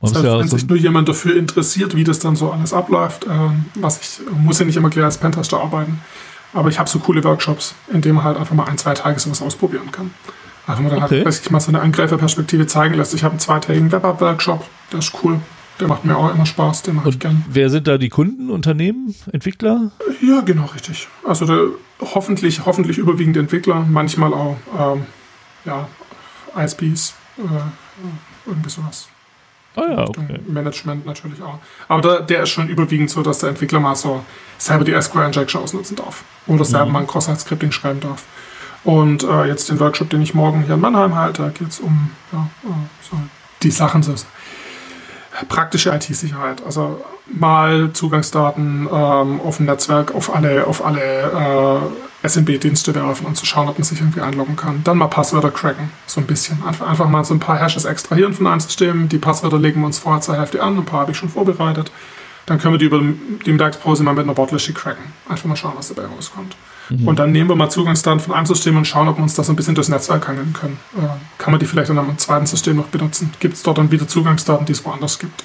das 0.00 0.14
heißt, 0.14 0.24
ja 0.24 0.38
wenn 0.38 0.48
so 0.48 0.56
sich 0.56 0.66
nur 0.66 0.78
jemand 0.78 1.08
dafür 1.08 1.36
interessiert, 1.36 1.94
wie 1.94 2.04
das 2.04 2.18
dann 2.18 2.36
so 2.36 2.50
alles 2.50 2.72
abläuft, 2.72 3.24
äh, 3.24 3.50
was 3.74 4.00
ich 4.00 4.26
muss 4.34 4.58
ja 4.58 4.64
nicht 4.64 4.76
immer 4.76 4.88
gleich 4.88 5.04
als 5.04 5.18
Pentester 5.18 5.60
arbeiten, 5.60 6.00
aber 6.52 6.68
ich 6.68 6.78
habe 6.78 6.88
so 6.88 6.98
coole 6.98 7.22
Workshops, 7.24 7.74
in 7.92 8.00
denen 8.00 8.16
man 8.16 8.24
halt 8.24 8.36
einfach 8.36 8.54
mal 8.54 8.64
ein, 8.64 8.78
zwei 8.78 8.94
Tage 8.94 9.18
sowas 9.18 9.42
ausprobieren 9.42 9.90
kann. 9.90 10.12
Also 10.66 10.82
man 10.82 10.92
dann 10.92 11.02
okay. 11.02 11.16
halt 11.16 11.26
weiß 11.26 11.40
ich, 11.40 11.50
mal 11.50 11.60
so 11.60 11.70
eine 11.70 11.80
Angreiferperspektive 11.80 12.66
zeigen 12.66 12.94
lässt. 12.94 13.14
Ich 13.14 13.24
habe 13.24 13.32
einen 13.32 13.40
zweitägigen 13.40 13.90
Web-App-Workshop, 13.90 14.64
der 14.92 15.00
ist 15.00 15.12
cool. 15.22 15.40
Der 15.80 15.88
macht 15.88 16.04
mir 16.04 16.16
auch 16.16 16.32
immer 16.32 16.46
Spaß, 16.46 16.82
den 16.82 16.96
mache 16.96 17.08
ich 17.08 17.18
gern. 17.18 17.44
Wer 17.48 17.70
sind 17.70 17.88
da 17.88 17.98
die 17.98 18.10
Kunden, 18.10 18.50
Unternehmen, 18.50 19.14
Entwickler? 19.32 19.90
Ja, 20.20 20.42
genau, 20.42 20.66
richtig. 20.66 21.08
Also 21.24 21.46
der, 21.46 21.64
hoffentlich, 22.00 22.64
hoffentlich 22.66 22.98
überwiegend 22.98 23.36
Entwickler, 23.36 23.84
manchmal 23.88 24.32
auch 24.34 24.56
ähm, 24.78 25.06
ja, 25.64 25.88
ISPs, 26.56 27.14
äh, 27.38 27.42
irgendwie 28.46 28.70
sowas. 28.70 29.08
Ah 29.74 29.82
ja, 29.88 30.08
okay. 30.08 30.38
Management 30.46 31.06
natürlich 31.06 31.42
auch. 31.42 31.58
Aber 31.88 32.02
der, 32.02 32.20
der 32.20 32.42
ist 32.42 32.50
schon 32.50 32.68
überwiegend 32.68 33.10
so, 33.10 33.22
dass 33.22 33.38
der 33.38 33.50
Entwickler 33.50 33.80
mal 33.80 33.94
so 33.94 34.24
selber 34.58 34.84
die 34.84 35.00
SQL-Injection 35.00 35.62
ausnutzen 35.62 35.96
darf. 35.96 36.24
Oder 36.46 36.64
selber 36.64 36.86
mhm. 36.86 36.92
mal 36.92 36.98
ein 37.00 37.06
Cross-Site-Scripting 37.06 37.72
schreiben 37.72 38.00
darf. 38.00 38.24
Und 38.84 39.22
äh, 39.22 39.44
jetzt 39.44 39.70
den 39.70 39.80
Workshop, 39.80 40.10
den 40.10 40.22
ich 40.22 40.34
morgen 40.34 40.62
hier 40.64 40.74
in 40.74 40.80
Mannheim 40.80 41.14
halte, 41.14 41.52
geht 41.56 41.68
es 41.68 41.80
um 41.80 42.10
ja, 42.32 42.48
äh, 42.64 42.68
so 43.00 43.16
die 43.62 43.70
Sachen, 43.70 44.02
so 44.02 44.14
praktische 45.48 45.90
IT-Sicherheit. 45.90 46.62
Also 46.64 47.02
mal 47.26 47.92
Zugangsdaten 47.92 48.88
ähm, 48.92 49.40
auf 49.40 49.60
ein 49.60 49.66
Netzwerk, 49.66 50.14
auf 50.14 50.34
alle, 50.34 50.66
auf 50.66 50.84
alle 50.84 51.00
äh, 51.00 52.11
SMB-Dienste 52.22 52.94
werfen 52.94 53.26
und 53.26 53.36
zu 53.36 53.44
schauen, 53.44 53.68
ob 53.68 53.78
man 53.78 53.84
sich 53.84 54.00
irgendwie 54.00 54.20
einloggen 54.20 54.56
kann. 54.56 54.82
Dann 54.84 54.98
mal 54.98 55.08
Passwörter 55.08 55.50
cracken, 55.50 55.90
so 56.06 56.20
ein 56.20 56.26
bisschen. 56.26 56.62
Einfach, 56.64 56.86
einfach 56.86 57.08
mal 57.08 57.24
so 57.24 57.34
ein 57.34 57.40
paar 57.40 57.58
Hashes 57.58 57.84
extrahieren 57.84 58.32
von 58.32 58.46
einem 58.46 58.60
System. 58.60 59.08
Die 59.08 59.18
Passwörter 59.18 59.58
legen 59.58 59.80
wir 59.80 59.86
uns 59.86 59.98
vorher 59.98 60.20
zur 60.20 60.36
Hälfte 60.36 60.62
an, 60.62 60.76
ein 60.76 60.84
paar 60.84 61.00
habe 61.00 61.12
ich 61.12 61.16
schon 61.16 61.28
vorbereitet. 61.28 61.90
Dann 62.46 62.58
können 62.58 62.74
wir 62.74 62.78
die 62.78 62.86
über 62.86 63.00
die 63.00 63.56
DAX-Pause 63.56 64.02
mal 64.02 64.14
mit 64.14 64.24
einer 64.24 64.34
Bordliste 64.34 64.72
cracken. 64.72 65.04
Einfach 65.28 65.46
mal 65.46 65.56
schauen, 65.56 65.74
was 65.76 65.88
dabei 65.92 66.08
rauskommt. 66.08 66.56
Mhm. 66.90 67.08
Und 67.08 67.18
dann 67.18 67.30
nehmen 67.32 67.48
wir 67.48 67.56
mal 67.56 67.70
Zugangsdaten 67.70 68.20
von 68.20 68.34
einem 68.34 68.46
System 68.46 68.76
und 68.76 68.86
schauen, 68.86 69.08
ob 69.08 69.18
wir 69.18 69.22
uns 69.22 69.34
das 69.34 69.48
ein 69.48 69.56
bisschen 69.56 69.74
durchs 69.74 69.88
Netzwerk 69.88 70.26
hangeln 70.26 70.52
können. 70.52 70.78
Äh, 70.96 71.06
kann 71.38 71.52
man 71.52 71.60
die 71.60 71.66
vielleicht 71.66 71.90
in 71.90 71.98
einem 71.98 72.18
zweiten 72.18 72.46
System 72.46 72.76
noch 72.76 72.86
benutzen? 72.86 73.32
Gibt 73.38 73.54
es 73.54 73.62
dort 73.62 73.78
dann 73.78 73.90
wieder 73.90 74.08
Zugangsdaten, 74.08 74.66
die 74.66 74.72
es 74.72 74.84
woanders 74.84 75.18
gibt? 75.18 75.44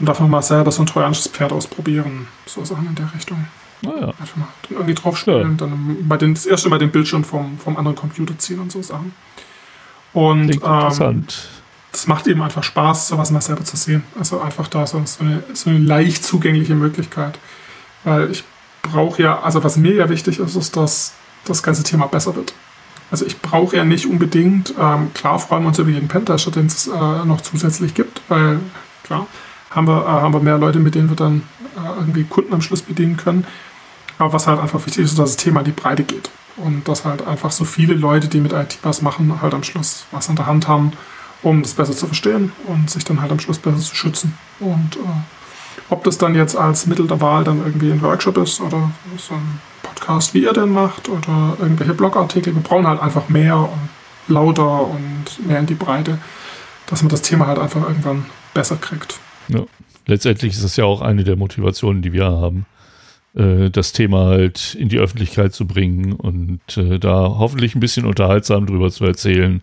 Und 0.00 0.06
darf 0.06 0.20
man 0.20 0.30
mal 0.30 0.42
selber 0.42 0.70
so 0.72 0.82
ein 0.82 0.86
trojanisches 0.86 1.28
Pferd 1.28 1.52
ausprobieren. 1.52 2.26
So 2.46 2.64
Sachen 2.64 2.86
in 2.86 2.94
der 2.94 3.12
Richtung. 3.14 3.46
Ah, 3.86 4.00
ja. 4.00 4.06
Einfach 4.08 4.36
mal 4.36 4.48
irgendwie 4.70 4.94
drauf 4.94 5.16
spielen, 5.16 5.50
ja. 5.52 5.66
dann 5.66 5.96
bei 6.08 6.16
den, 6.16 6.34
das 6.34 6.46
erste 6.46 6.68
Mal 6.68 6.78
den 6.78 6.90
Bildschirm 6.90 7.24
vom, 7.24 7.58
vom 7.58 7.76
anderen 7.76 7.96
Computer 7.96 8.36
ziehen 8.38 8.58
und 8.58 8.72
so 8.72 8.82
Sachen. 8.82 9.14
Und 10.12 10.60
ähm, 10.64 11.24
das 11.92 12.06
macht 12.06 12.26
eben 12.26 12.42
einfach 12.42 12.62
Spaß, 12.62 13.08
sowas 13.08 13.30
mal 13.30 13.40
selber 13.40 13.64
zu 13.64 13.76
sehen. 13.76 14.02
Also 14.18 14.40
einfach 14.40 14.68
da 14.68 14.86
so, 14.86 15.00
so, 15.04 15.24
eine, 15.24 15.42
so 15.54 15.70
eine 15.70 15.78
leicht 15.78 16.24
zugängliche 16.24 16.74
Möglichkeit. 16.74 17.38
Weil 18.04 18.30
ich 18.30 18.44
brauche 18.82 19.22
ja, 19.22 19.40
also 19.40 19.62
was 19.64 19.76
mir 19.76 19.94
ja 19.94 20.08
wichtig 20.08 20.38
ist, 20.38 20.56
ist, 20.56 20.76
dass 20.76 21.14
das 21.44 21.62
ganze 21.62 21.82
Thema 21.82 22.06
besser 22.06 22.34
wird. 22.36 22.52
Also 23.10 23.24
ich 23.24 23.40
brauche 23.40 23.76
ja 23.76 23.84
nicht 23.84 24.06
unbedingt, 24.06 24.74
ähm, 24.78 25.12
klar 25.14 25.38
freuen 25.38 25.62
wir 25.62 25.68
uns 25.68 25.78
über 25.78 25.90
jeden 25.90 26.08
Pentester, 26.08 26.50
den 26.50 26.66
es 26.66 26.88
äh, 26.88 27.24
noch 27.24 27.40
zusätzlich 27.40 27.94
gibt, 27.94 28.20
weil 28.28 28.60
klar, 29.02 29.26
haben 29.70 29.88
wir, 29.88 30.02
äh, 30.02 30.06
haben 30.06 30.34
wir 30.34 30.40
mehr 30.40 30.58
Leute, 30.58 30.78
mit 30.78 30.94
denen 30.94 31.08
wir 31.08 31.16
dann 31.16 31.42
äh, 31.76 32.00
irgendwie 32.00 32.24
Kunden 32.24 32.52
am 32.52 32.60
Schluss 32.60 32.82
bedienen 32.82 33.16
können. 33.16 33.46
Aber 34.18 34.32
was 34.32 34.46
halt 34.46 34.60
einfach 34.60 34.84
wichtig 34.86 35.04
ist, 35.04 35.18
dass 35.18 35.30
das 35.30 35.36
Thema 35.36 35.60
in 35.60 35.66
die 35.66 35.72
Breite 35.72 36.04
geht. 36.04 36.30
Und 36.56 36.88
dass 36.88 37.04
halt 37.04 37.26
einfach 37.26 37.52
so 37.52 37.64
viele 37.64 37.94
Leute, 37.94 38.26
die 38.26 38.40
mit 38.40 38.52
IT 38.52 38.78
was 38.82 39.00
machen, 39.00 39.40
halt 39.40 39.54
am 39.54 39.62
Schluss 39.62 40.06
was 40.10 40.28
an 40.28 40.36
der 40.36 40.46
Hand 40.46 40.66
haben, 40.66 40.92
um 41.42 41.62
das 41.62 41.74
besser 41.74 41.92
zu 41.92 42.06
verstehen 42.06 42.52
und 42.66 42.90
sich 42.90 43.04
dann 43.04 43.20
halt 43.20 43.30
am 43.30 43.38
Schluss 43.38 43.58
besser 43.58 43.78
zu 43.78 43.94
schützen. 43.94 44.36
Und 44.58 44.96
äh, 44.96 45.90
ob 45.90 46.02
das 46.02 46.18
dann 46.18 46.34
jetzt 46.34 46.56
als 46.56 46.86
Mittel 46.86 47.06
der 47.06 47.20
Wahl 47.20 47.44
dann 47.44 47.58
irgendwie 47.64 47.92
ein 47.92 48.02
Workshop 48.02 48.38
ist 48.38 48.60
oder 48.60 48.90
so 49.16 49.34
ein 49.34 49.60
Podcast, 49.82 50.34
wie 50.34 50.42
ihr 50.42 50.52
den 50.52 50.72
macht, 50.72 51.08
oder 51.08 51.56
irgendwelche 51.60 51.94
Blogartikel, 51.94 52.54
wir 52.54 52.62
brauchen 52.62 52.86
halt 52.86 53.00
einfach 53.00 53.28
mehr 53.28 53.56
und 53.56 53.88
lauter 54.26 54.86
und 54.86 55.46
mehr 55.46 55.60
in 55.60 55.66
die 55.66 55.74
Breite, 55.74 56.18
dass 56.86 57.02
man 57.02 57.08
das 57.08 57.22
Thema 57.22 57.46
halt 57.46 57.58
einfach 57.58 57.82
irgendwann 57.82 58.26
besser 58.52 58.76
kriegt. 58.76 59.18
Ja. 59.48 59.60
Letztendlich 60.06 60.54
ist 60.54 60.64
das 60.64 60.76
ja 60.76 60.84
auch 60.84 61.02
eine 61.02 61.24
der 61.24 61.36
Motivationen, 61.36 62.02
die 62.02 62.12
wir 62.12 62.24
haben, 62.24 62.66
äh, 63.38 63.70
das 63.70 63.92
Thema 63.92 64.26
halt 64.26 64.74
in 64.74 64.88
die 64.88 64.98
Öffentlichkeit 64.98 65.54
zu 65.54 65.66
bringen 65.66 66.12
und 66.12 66.60
äh, 66.76 66.98
da 66.98 67.36
hoffentlich 67.38 67.74
ein 67.74 67.80
bisschen 67.80 68.04
unterhaltsam 68.04 68.66
drüber 68.66 68.90
zu 68.90 69.04
erzählen 69.04 69.62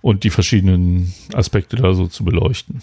und 0.00 0.24
die 0.24 0.30
verschiedenen 0.30 1.14
Aspekte 1.32 1.76
da 1.76 1.94
so 1.94 2.06
zu 2.06 2.24
beleuchten. 2.24 2.80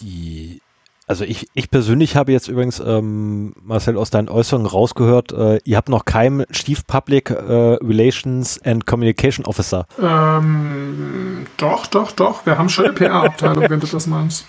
Die, 0.00 0.62
also 1.06 1.24
ich, 1.24 1.48
ich 1.52 1.70
persönlich 1.70 2.16
habe 2.16 2.32
jetzt 2.32 2.48
übrigens, 2.48 2.80
ähm, 2.80 3.52
Marcel, 3.62 3.98
aus 3.98 4.08
deinen 4.08 4.30
Äußerungen 4.30 4.66
rausgehört, 4.66 5.32
äh, 5.32 5.58
ihr 5.64 5.76
habt 5.76 5.90
noch 5.90 6.06
keinen 6.06 6.46
Chief 6.52 6.86
Public 6.86 7.30
äh, 7.30 7.34
Relations 7.34 8.58
and 8.62 8.86
Communication 8.86 9.44
Officer. 9.44 9.86
Ähm, 10.00 11.46
doch, 11.58 11.86
doch, 11.86 12.12
doch. 12.12 12.46
Wir 12.46 12.56
haben 12.56 12.70
schon 12.70 12.86
eine 12.86 12.94
PR-Abteilung, 12.94 13.68
wenn 13.68 13.80
du 13.80 13.86
das 13.86 14.06
meinst. 14.06 14.46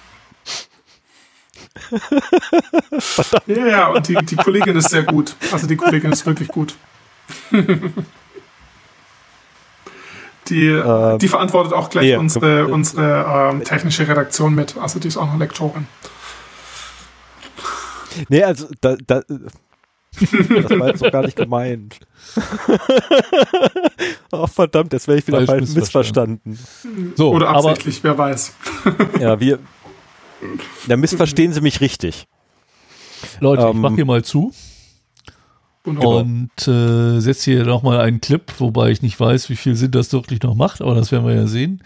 Ja, 3.47 3.67
ja, 3.67 3.87
und 3.87 4.07
die, 4.07 4.15
die 4.15 4.35
Kollegin 4.35 4.75
ist 4.75 4.89
sehr 4.89 5.03
gut. 5.03 5.35
Also 5.51 5.67
die 5.67 5.75
Kollegin 5.75 6.11
ist 6.11 6.25
wirklich 6.25 6.47
gut. 6.47 6.75
Die, 10.47 10.67
ähm, 10.67 11.17
die 11.19 11.29
verantwortet 11.29 11.71
auch 11.71 11.89
gleich 11.89 12.07
nee, 12.07 12.15
unsere, 12.17 12.67
unsere 12.67 13.51
ähm, 13.51 13.63
technische 13.63 14.05
Redaktion 14.05 14.53
mit. 14.53 14.75
Also 14.75 14.99
die 14.99 15.07
ist 15.07 15.15
auch 15.15 15.27
noch 15.27 15.39
Lektorin. 15.39 15.87
Nee, 18.27 18.43
also 18.43 18.67
da, 18.81 18.97
da, 19.07 19.21
das 20.19 20.79
war 20.79 20.87
jetzt 20.89 21.01
doch 21.01 21.11
gar 21.11 21.23
nicht 21.23 21.37
gemeint. 21.37 21.99
Ach 24.31 24.49
verdammt, 24.53 24.91
jetzt 24.91 25.07
wäre 25.07 25.19
ich 25.19 25.27
wieder 25.27 25.45
falsch 25.45 25.69
missverstanden. 25.69 26.59
So, 27.15 27.31
Oder 27.31 27.49
absichtlich, 27.49 27.99
aber, 27.99 28.03
wer 28.03 28.17
weiß. 28.17 28.53
ja, 29.19 29.39
wir. 29.39 29.59
Da 30.87 30.97
missverstehen 30.97 31.53
Sie 31.53 31.61
mich 31.61 31.81
richtig. 31.81 32.25
Leute, 33.39 33.63
ähm, 33.63 33.69
ich 33.69 33.75
mache 33.75 33.95
hier 33.95 34.05
mal 34.05 34.23
zu. 34.23 34.53
Und 35.83 36.51
äh, 36.67 37.19
setze 37.19 37.51
hier 37.51 37.65
nochmal 37.65 38.01
einen 38.01 38.21
Clip, 38.21 38.43
wobei 38.59 38.91
ich 38.91 39.01
nicht 39.01 39.19
weiß, 39.19 39.49
wie 39.49 39.55
viel 39.55 39.75
Sinn 39.75 39.89
das 39.89 40.13
wirklich 40.13 40.43
noch 40.43 40.53
macht, 40.53 40.79
aber 40.79 40.93
das 40.93 41.11
werden 41.11 41.25
wir 41.25 41.33
ja 41.33 41.47
sehen. 41.47 41.81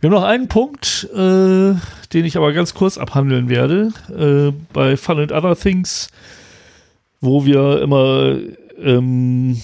Wir 0.00 0.10
haben 0.10 0.14
noch 0.16 0.24
einen 0.24 0.48
Punkt, 0.48 1.08
äh, 1.14 1.74
den 2.12 2.24
ich 2.24 2.36
aber 2.36 2.52
ganz 2.52 2.74
kurz 2.74 2.98
abhandeln 2.98 3.48
werde. 3.48 3.92
Äh, 4.10 4.52
bei 4.72 4.96
Fun 4.96 5.20
and 5.20 5.30
Other 5.30 5.54
Things, 5.54 6.08
wo 7.20 7.44
wir 7.44 7.82
immer 7.82 8.36
ähm, 8.82 9.60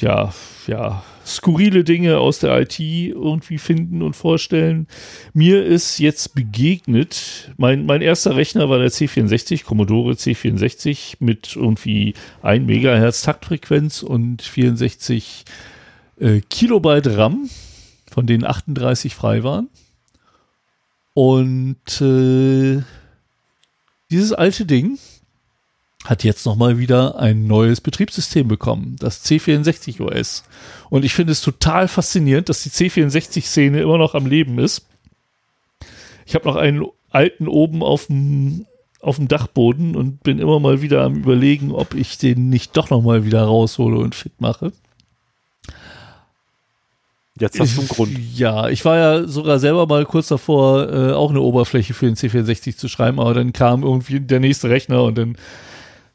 ja, 0.00 0.32
ja, 0.66 1.02
skurrile 1.26 1.84
Dinge 1.84 2.18
aus 2.18 2.38
der 2.38 2.58
IT 2.60 2.78
irgendwie 2.78 3.58
finden 3.58 4.02
und 4.02 4.14
vorstellen. 4.14 4.86
Mir 5.34 5.64
ist 5.64 5.98
jetzt 5.98 6.34
begegnet, 6.34 7.52
mein, 7.56 7.84
mein 7.84 8.00
erster 8.00 8.36
Rechner 8.36 8.68
war 8.68 8.78
der 8.78 8.90
C64, 8.90 9.64
Commodore 9.64 10.12
C64 10.14 11.16
mit 11.18 11.56
irgendwie 11.56 12.14
1 12.42 12.66
Megahertz 12.66 13.22
Taktfrequenz 13.22 14.02
und 14.02 14.42
64 14.42 15.44
äh, 16.20 16.40
Kilobyte 16.48 17.16
RAM, 17.16 17.50
von 18.10 18.26
denen 18.26 18.44
38 18.44 19.14
frei 19.14 19.42
waren. 19.42 19.68
Und 21.12 22.00
äh, 22.00 22.82
dieses 24.10 24.32
alte 24.32 24.66
Ding 24.66 24.98
hat 26.06 26.24
jetzt 26.24 26.46
nochmal 26.46 26.78
wieder 26.78 27.18
ein 27.18 27.46
neues 27.46 27.80
Betriebssystem 27.80 28.46
bekommen, 28.48 28.96
das 28.98 29.24
C64 29.24 30.00
OS. 30.00 30.44
Und 30.88 31.04
ich 31.04 31.14
finde 31.14 31.32
es 31.32 31.40
total 31.40 31.88
faszinierend, 31.88 32.48
dass 32.48 32.62
die 32.62 32.70
C64-Szene 32.70 33.80
immer 33.80 33.98
noch 33.98 34.14
am 34.14 34.26
Leben 34.26 34.58
ist. 34.58 34.86
Ich 36.24 36.34
habe 36.34 36.46
noch 36.46 36.56
einen 36.56 36.86
alten 37.10 37.48
oben 37.48 37.82
auf 37.82 38.06
dem, 38.06 38.66
auf 39.00 39.16
dem 39.16 39.28
Dachboden 39.28 39.96
und 39.96 40.22
bin 40.22 40.38
immer 40.38 40.60
mal 40.60 40.80
wieder 40.80 41.02
am 41.02 41.16
überlegen, 41.16 41.72
ob 41.72 41.94
ich 41.94 42.18
den 42.18 42.48
nicht 42.48 42.76
doch 42.76 42.90
nochmal 42.90 43.24
wieder 43.24 43.42
raushole 43.42 43.98
und 43.98 44.14
fit 44.14 44.40
mache. 44.40 44.72
Jetzt 47.38 47.60
hast 47.60 47.76
du 47.76 47.80
einen 47.80 47.88
Grund. 47.88 48.18
Ja, 48.34 48.68
ich 48.68 48.84
war 48.84 48.96
ja 48.96 49.24
sogar 49.28 49.58
selber 49.58 49.86
mal 49.86 50.06
kurz 50.06 50.28
davor, 50.28 50.90
äh, 50.90 51.12
auch 51.12 51.30
eine 51.30 51.42
Oberfläche 51.42 51.92
für 51.92 52.06
den 52.06 52.14
C64 52.14 52.76
zu 52.76 52.88
schreiben, 52.88 53.20
aber 53.20 53.34
dann 53.34 53.52
kam 53.52 53.82
irgendwie 53.82 54.20
der 54.20 54.40
nächste 54.40 54.70
Rechner 54.70 55.02
und 55.02 55.18
dann 55.18 55.36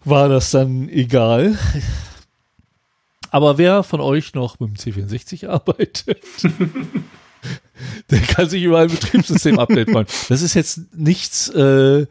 war 0.03 0.29
das 0.29 0.51
dann 0.51 0.89
egal. 0.89 1.57
Aber 3.31 3.57
wer 3.57 3.83
von 3.83 4.01
euch 4.01 4.33
noch 4.33 4.59
mit 4.59 4.69
dem 4.69 4.75
C64 4.75 5.47
arbeitet, 5.47 6.19
der 8.11 8.19
kann 8.19 8.49
sich 8.49 8.63
über 8.63 8.79
ein 8.79 8.89
Betriebssystem-Update 8.89 9.89
freuen. 9.89 10.07
Das 10.27 10.41
ist 10.41 10.53
jetzt 10.53 10.93
nichts, 10.93 11.47
äh, 11.49 12.01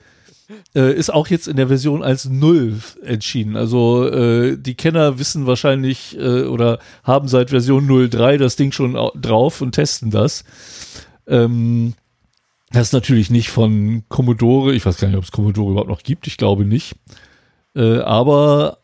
äh, 0.74 0.94
ist 0.94 1.12
auch 1.12 1.28
jetzt 1.28 1.46
in 1.46 1.56
der 1.56 1.68
Version 1.68 2.02
als 2.02 2.24
Null 2.24 2.80
entschieden. 3.04 3.56
Also 3.56 4.08
äh, 4.08 4.56
die 4.56 4.74
Kenner 4.74 5.18
wissen 5.18 5.46
wahrscheinlich 5.46 6.16
äh, 6.18 6.44
oder 6.44 6.78
haben 7.04 7.28
seit 7.28 7.50
Version 7.50 7.86
03 7.86 8.38
das 8.38 8.56
Ding 8.56 8.72
schon 8.72 8.94
drauf 9.20 9.60
und 9.60 9.72
testen 9.72 10.10
das. 10.10 10.44
Ähm, 11.26 11.92
das 12.72 12.88
ist 12.88 12.92
natürlich 12.92 13.30
nicht 13.30 13.50
von 13.50 14.04
Commodore, 14.08 14.74
ich 14.74 14.86
weiß 14.86 14.98
gar 14.98 15.08
nicht, 15.08 15.18
ob 15.18 15.24
es 15.24 15.32
Commodore 15.32 15.72
überhaupt 15.72 15.90
noch 15.90 16.02
gibt, 16.02 16.26
ich 16.26 16.36
glaube 16.36 16.64
nicht. 16.64 16.94
Äh, 17.74 17.98
aber 17.98 18.78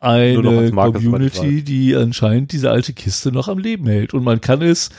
eine 0.00 0.70
Community, 0.72 1.62
die 1.62 1.94
anscheinend 1.94 2.52
diese 2.52 2.70
alte 2.70 2.92
Kiste 2.92 3.30
noch 3.30 3.48
am 3.48 3.58
Leben 3.58 3.86
hält. 3.86 4.14
Und 4.14 4.24
man 4.24 4.40
kann 4.40 4.60
es 4.60 4.90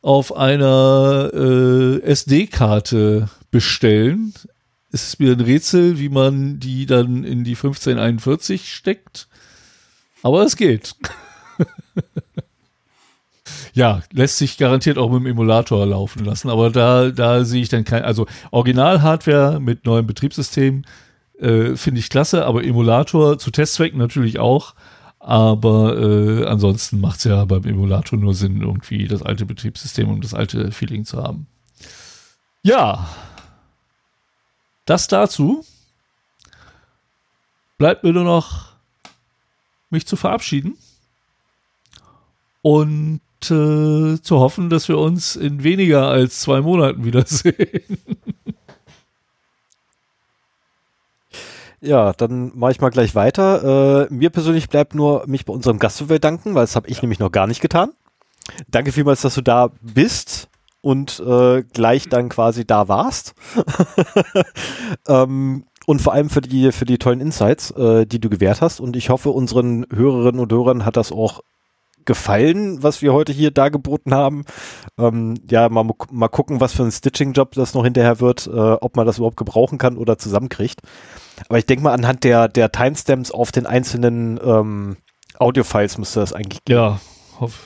auf 0.00 0.34
einer 0.34 1.30
äh, 1.34 2.02
SD-Karte 2.02 3.28
bestellen. 3.50 4.32
Es 4.90 5.04
ist 5.04 5.20
mir 5.20 5.32
ein 5.32 5.40
Rätsel, 5.40 5.98
wie 5.98 6.08
man 6.08 6.58
die 6.58 6.86
dann 6.86 7.24
in 7.24 7.44
die 7.44 7.54
1541 7.54 8.72
steckt. 8.72 9.28
Aber 10.22 10.42
es 10.42 10.56
geht. 10.56 10.94
ja, 13.74 14.02
lässt 14.12 14.38
sich 14.38 14.56
garantiert 14.56 14.98
auch 14.98 15.10
mit 15.10 15.20
dem 15.20 15.26
Emulator 15.26 15.86
laufen 15.86 16.24
lassen. 16.24 16.48
Aber 16.48 16.70
da, 16.70 17.10
da 17.10 17.44
sehe 17.44 17.62
ich 17.62 17.68
dann 17.68 17.84
kein, 17.84 18.02
also 18.02 18.26
Original-Hardware 18.50 19.60
mit 19.60 19.84
neuem 19.84 20.06
Betriebssystem 20.06 20.84
äh, 21.42 21.76
Finde 21.76 22.00
ich 22.00 22.08
klasse, 22.08 22.46
aber 22.46 22.64
Emulator 22.64 23.38
zu 23.38 23.50
Testzwecken 23.50 23.98
natürlich 23.98 24.38
auch. 24.38 24.74
Aber 25.18 25.96
äh, 25.98 26.46
ansonsten 26.46 27.00
macht 27.00 27.18
es 27.18 27.24
ja 27.24 27.44
beim 27.44 27.64
Emulator 27.64 28.18
nur 28.18 28.34
Sinn, 28.34 28.62
irgendwie 28.62 29.06
das 29.06 29.22
alte 29.22 29.46
Betriebssystem 29.46 30.08
und 30.08 30.24
das 30.24 30.34
alte 30.34 30.72
Feeling 30.72 31.04
zu 31.04 31.22
haben. 31.22 31.46
Ja, 32.62 33.08
das 34.84 35.08
dazu. 35.08 35.64
Bleibt 37.78 38.04
mir 38.04 38.12
nur 38.12 38.24
noch, 38.24 38.72
mich 39.90 40.06
zu 40.06 40.16
verabschieden 40.16 40.76
und 42.62 43.20
äh, 43.42 44.20
zu 44.20 44.38
hoffen, 44.38 44.70
dass 44.70 44.88
wir 44.88 44.98
uns 44.98 45.36
in 45.36 45.64
weniger 45.64 46.08
als 46.08 46.40
zwei 46.40 46.60
Monaten 46.60 47.04
wiedersehen. 47.04 47.98
Ja, 51.82 52.12
dann 52.12 52.52
mache 52.54 52.70
ich 52.70 52.80
mal 52.80 52.90
gleich 52.90 53.16
weiter. 53.16 54.06
Äh, 54.08 54.14
mir 54.14 54.30
persönlich 54.30 54.68
bleibt 54.68 54.94
nur 54.94 55.24
mich 55.26 55.44
bei 55.44 55.52
unserem 55.52 55.80
Gast 55.80 55.96
zu 55.96 56.06
bedanken, 56.06 56.54
weil 56.54 56.62
das 56.62 56.76
habe 56.76 56.88
ich 56.88 56.98
ja. 56.98 57.02
nämlich 57.02 57.18
noch 57.18 57.32
gar 57.32 57.48
nicht 57.48 57.60
getan. 57.60 57.90
Danke 58.68 58.92
vielmals, 58.92 59.22
dass 59.22 59.34
du 59.34 59.40
da 59.40 59.70
bist 59.80 60.48
und 60.80 61.20
äh, 61.26 61.64
gleich 61.72 62.08
dann 62.08 62.28
quasi 62.28 62.64
da 62.64 62.86
warst. 62.86 63.34
ähm, 65.08 65.64
und 65.84 66.00
vor 66.00 66.12
allem 66.12 66.30
für 66.30 66.40
die, 66.40 66.70
für 66.70 66.84
die 66.84 66.98
tollen 66.98 67.20
Insights, 67.20 67.72
äh, 67.72 68.06
die 68.06 68.20
du 68.20 68.30
gewährt 68.30 68.60
hast. 68.60 68.78
Und 68.78 68.94
ich 68.94 69.10
hoffe, 69.10 69.30
unseren 69.30 69.84
Hörerinnen 69.92 70.40
und 70.40 70.52
Hörern 70.52 70.84
hat 70.84 70.96
das 70.96 71.10
auch 71.10 71.40
gefallen, 72.06 72.82
was 72.82 73.02
wir 73.02 73.12
heute 73.12 73.32
hier 73.32 73.50
dargeboten 73.50 74.14
haben. 74.14 74.44
Ähm, 74.98 75.34
ja, 75.50 75.68
mal, 75.68 75.84
mal 76.10 76.28
gucken, 76.28 76.60
was 76.60 76.72
für 76.72 76.82
ein 76.82 76.92
Stitching-Job 76.92 77.52
das 77.52 77.74
noch 77.74 77.84
hinterher 77.84 78.20
wird, 78.20 78.46
äh, 78.46 78.50
ob 78.50 78.96
man 78.96 79.06
das 79.06 79.18
überhaupt 79.18 79.36
gebrauchen 79.36 79.78
kann 79.78 79.96
oder 79.96 80.18
zusammenkriegt. 80.18 80.80
Aber 81.48 81.58
ich 81.58 81.66
denke 81.66 81.84
mal, 81.84 81.92
anhand 81.92 82.24
der, 82.24 82.48
der 82.48 82.72
Timestamps 82.72 83.30
auf 83.30 83.52
den 83.52 83.66
einzelnen 83.66 84.38
ähm, 84.44 84.96
Audio-Files 85.38 85.98
müsste 85.98 86.20
das 86.20 86.32
eigentlich 86.32 86.64
gehen. 86.64 86.76
Ja, 86.76 87.00
hoff. 87.40 87.60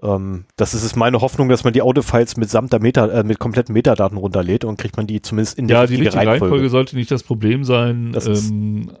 Ähm, 0.00 0.44
das 0.56 0.74
ist 0.74 0.84
es 0.84 0.94
meine 0.94 1.20
Hoffnung, 1.20 1.48
dass 1.48 1.64
man 1.64 1.72
die 1.72 1.82
Audio-Files 1.82 2.36
mitsamt 2.36 2.72
der 2.72 2.80
Meta, 2.80 3.06
äh, 3.06 3.24
mit 3.24 3.38
kompletten 3.38 3.72
Metadaten 3.72 4.16
runterlädt 4.16 4.64
und 4.64 4.78
kriegt 4.78 4.96
man 4.96 5.06
die 5.06 5.22
zumindest 5.22 5.58
in 5.58 5.66
der 5.66 5.78
ja, 5.78 5.86
die 5.86 5.96
richtige 5.96 6.14
Reihenfolge. 6.14 6.42
Reihenfolge 6.42 6.68
sollte 6.68 6.96
nicht 6.96 7.10
das 7.10 7.24
Problem 7.24 7.64
sein. 7.64 8.12
Das 8.12 8.26
ähm, 8.26 8.92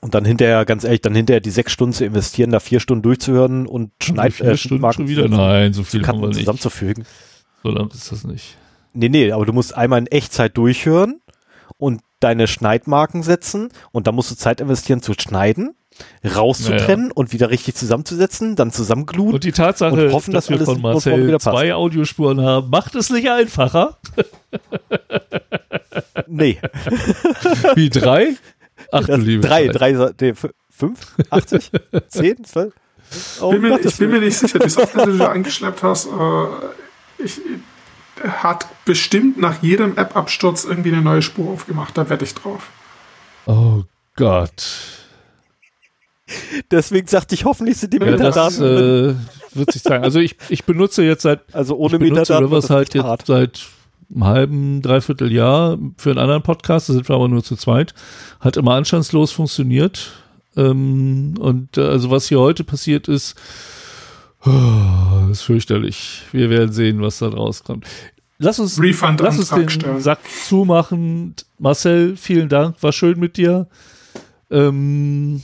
und 0.00 0.14
dann 0.14 0.24
hinterher, 0.24 0.64
ganz 0.64 0.84
ehrlich, 0.84 1.00
dann 1.00 1.14
hinterher 1.14 1.40
die 1.40 1.50
sechs 1.50 1.72
Stunden 1.72 1.92
zu 1.92 2.04
investieren, 2.04 2.50
da 2.50 2.60
vier 2.60 2.80
Stunden 2.80 3.02
durchzuhören 3.02 3.66
und 3.66 3.90
schneid, 4.02 4.40
äh, 4.40 4.56
Stunden 4.56 4.92
schon 4.92 5.08
wieder? 5.08 5.28
Nein, 5.28 5.72
so 5.72 5.82
viel 5.82 6.02
kann 6.02 6.20
man 6.20 6.30
nicht. 6.30 6.40
zusammenzufügen. 6.40 7.04
So 7.62 7.70
lang 7.70 7.90
ist 7.90 8.12
das 8.12 8.24
nicht. 8.24 8.56
Nee, 8.92 9.08
nee, 9.08 9.32
aber 9.32 9.46
du 9.46 9.52
musst 9.52 9.76
einmal 9.76 9.98
in 9.98 10.06
Echtzeit 10.06 10.56
durchhören 10.56 11.20
und 11.76 12.00
deine 12.20 12.46
Schneidmarken 12.46 13.22
setzen 13.22 13.68
und 13.92 14.06
da 14.06 14.12
musst 14.12 14.30
du 14.30 14.36
Zeit 14.36 14.60
investieren 14.60 15.02
zu 15.02 15.14
schneiden, 15.14 15.74
rauszutrennen 16.24 17.06
naja. 17.06 17.14
und 17.14 17.32
wieder 17.32 17.50
richtig 17.50 17.74
zusammenzusetzen, 17.74 18.56
dann 18.56 18.70
zusammengluten 18.70 19.34
und 19.34 19.44
die 19.44 19.52
Tatsache, 19.52 20.06
und 20.06 20.12
hoffen, 20.12 20.32
dass, 20.32 20.46
dass 20.46 20.58
wir 20.58 20.64
von 20.64 20.80
Marcel 20.80 21.38
zwei 21.40 21.74
Audiospuren 21.74 22.40
haben, 22.40 22.70
macht 22.70 22.94
es 22.94 23.10
nicht 23.10 23.28
einfacher. 23.28 23.98
nee. 26.26 26.58
Wie 27.74 27.90
drei? 27.90 28.36
Ach 28.92 29.04
du 29.04 29.16
liebe 29.16 29.46
Drei, 29.46 29.68
drei, 29.68 30.12
nee, 30.20 30.34
fünf, 30.70 31.14
80, 31.30 31.70
zehn, 32.08 32.44
zwölf? 32.44 32.72
Oh, 33.40 33.50
bin 33.50 33.62
mir, 33.62 33.80
ich 33.80 33.96
bin 33.96 34.10
mir 34.10 34.20
nicht 34.20 34.36
sicher, 34.36 34.58
die 34.64 34.68
Software, 34.68 35.06
die 35.06 35.18
du 35.18 35.28
angeschleppt 35.28 35.82
hast, 35.82 36.06
äh, 36.06 37.22
ich, 37.22 37.40
hat 38.22 38.66
bestimmt 38.84 39.38
nach 39.38 39.62
jedem 39.62 39.96
App-Absturz 39.96 40.64
irgendwie 40.64 40.92
eine 40.92 41.02
neue 41.02 41.22
Spur 41.22 41.50
aufgemacht. 41.52 41.96
Da 41.96 42.08
wette 42.08 42.24
ich 42.24 42.34
drauf. 42.34 42.68
Oh 43.46 43.82
Gott. 44.16 44.64
Deswegen 46.70 47.06
sagte 47.06 47.34
ich, 47.34 47.44
hoffentlich 47.44 47.78
sind 47.78 47.94
die 47.94 47.98
ja, 47.98 48.06
Metadaten. 48.06 48.60
Das 48.60 48.60
äh, 48.60 49.14
wird 49.54 49.72
sich 49.72 49.82
zeigen. 49.82 50.04
Also 50.04 50.18
ich, 50.18 50.36
ich 50.48 50.64
benutze 50.64 51.02
jetzt 51.02 51.22
seit 51.22 51.40
also 51.54 51.76
ohne 51.76 51.98
Metadaten 51.98 52.44
Rivers 52.44 52.70
halt 52.70 52.94
jetzt 52.94 53.26
seit 53.26 53.66
einem 54.14 54.24
halben, 54.24 54.82
dreiviertel 54.82 55.32
Jahr 55.32 55.78
für 55.96 56.10
einen 56.10 56.18
anderen 56.18 56.42
Podcast, 56.42 56.88
da 56.88 56.92
sind 56.92 57.08
wir 57.08 57.14
aber 57.14 57.28
nur 57.28 57.44
zu 57.44 57.56
zweit, 57.56 57.94
hat 58.40 58.56
immer 58.56 58.74
anstandslos 58.74 59.32
funktioniert. 59.32 60.12
Ähm, 60.56 61.34
und 61.38 61.76
äh, 61.76 61.82
also 61.82 62.10
was 62.10 62.28
hier 62.28 62.40
heute 62.40 62.64
passiert 62.64 63.08
ist, 63.08 63.36
oh, 64.44 65.30
ist 65.30 65.42
fürchterlich. 65.42 66.22
Wir 66.32 66.50
werden 66.50 66.72
sehen, 66.72 67.00
was 67.02 67.18
da 67.18 67.28
rauskommt. 67.28 67.84
Lass 68.38 68.58
uns, 68.58 68.80
Refund 68.80 69.20
lass 69.20 69.38
uns 69.38 69.50
den 69.50 69.68
stellen. 69.68 70.00
Sack 70.00 70.20
zumachen. 70.46 71.34
Marcel, 71.58 72.16
vielen 72.16 72.48
Dank, 72.48 72.82
war 72.82 72.92
schön 72.92 73.18
mit 73.18 73.36
dir. 73.36 73.66
Ähm, 74.50 75.42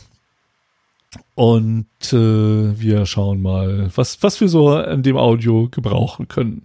und 1.34 1.86
äh, 2.12 2.81
wir 2.81 3.07
schauen 3.07 3.43
mal, 3.43 3.91
was, 3.94 4.23
was 4.23 4.41
wir 4.41 4.49
so 4.49 4.70
an 4.70 5.02
dem 5.02 5.17
Audio 5.17 5.68
gebrauchen 5.68 6.28
können. 6.28 6.62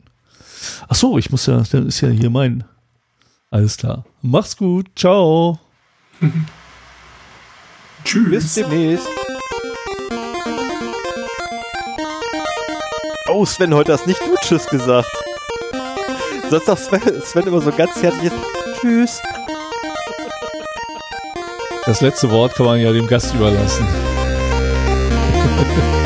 Ach 0.88 0.96
so, 0.96 1.18
ich 1.18 1.30
muss 1.32 1.46
ja, 1.46 1.62
dann 1.72 1.88
ist 1.88 2.02
ja 2.02 2.10
hier 2.10 2.30
mein. 2.30 2.64
Alles 3.52 3.78
klar. 3.78 4.06
Mach's 4.22 4.56
gut. 4.56 4.88
Ciao. 4.96 5.60
Tschüss. 8.04 8.30
Bis 8.30 8.54
demnächst. 8.56 9.08
Oh, 13.32 13.46
Sven, 13.46 13.74
heute 13.74 13.94
hast 13.94 14.08
nicht 14.08 14.20
du 14.22 14.36
Tschüss 14.42 14.66
gesagt. 14.68 15.08
Sonst 16.50 16.66
sagt 16.66 16.80
Sven, 16.80 17.22
Sven 17.22 17.48
immer 17.48 17.62
so 17.62 17.72
ganz 17.72 18.02
herzlich 18.02 18.32
Tschüss. 18.82 19.22
Das 21.86 22.02
letzte 22.02 22.30
Wort 22.32 22.56
kann 22.56 22.66
man 22.66 22.80
ja 22.80 22.92
dem 22.92 23.08
Gast 23.08 23.34
überlassen. 23.34 23.86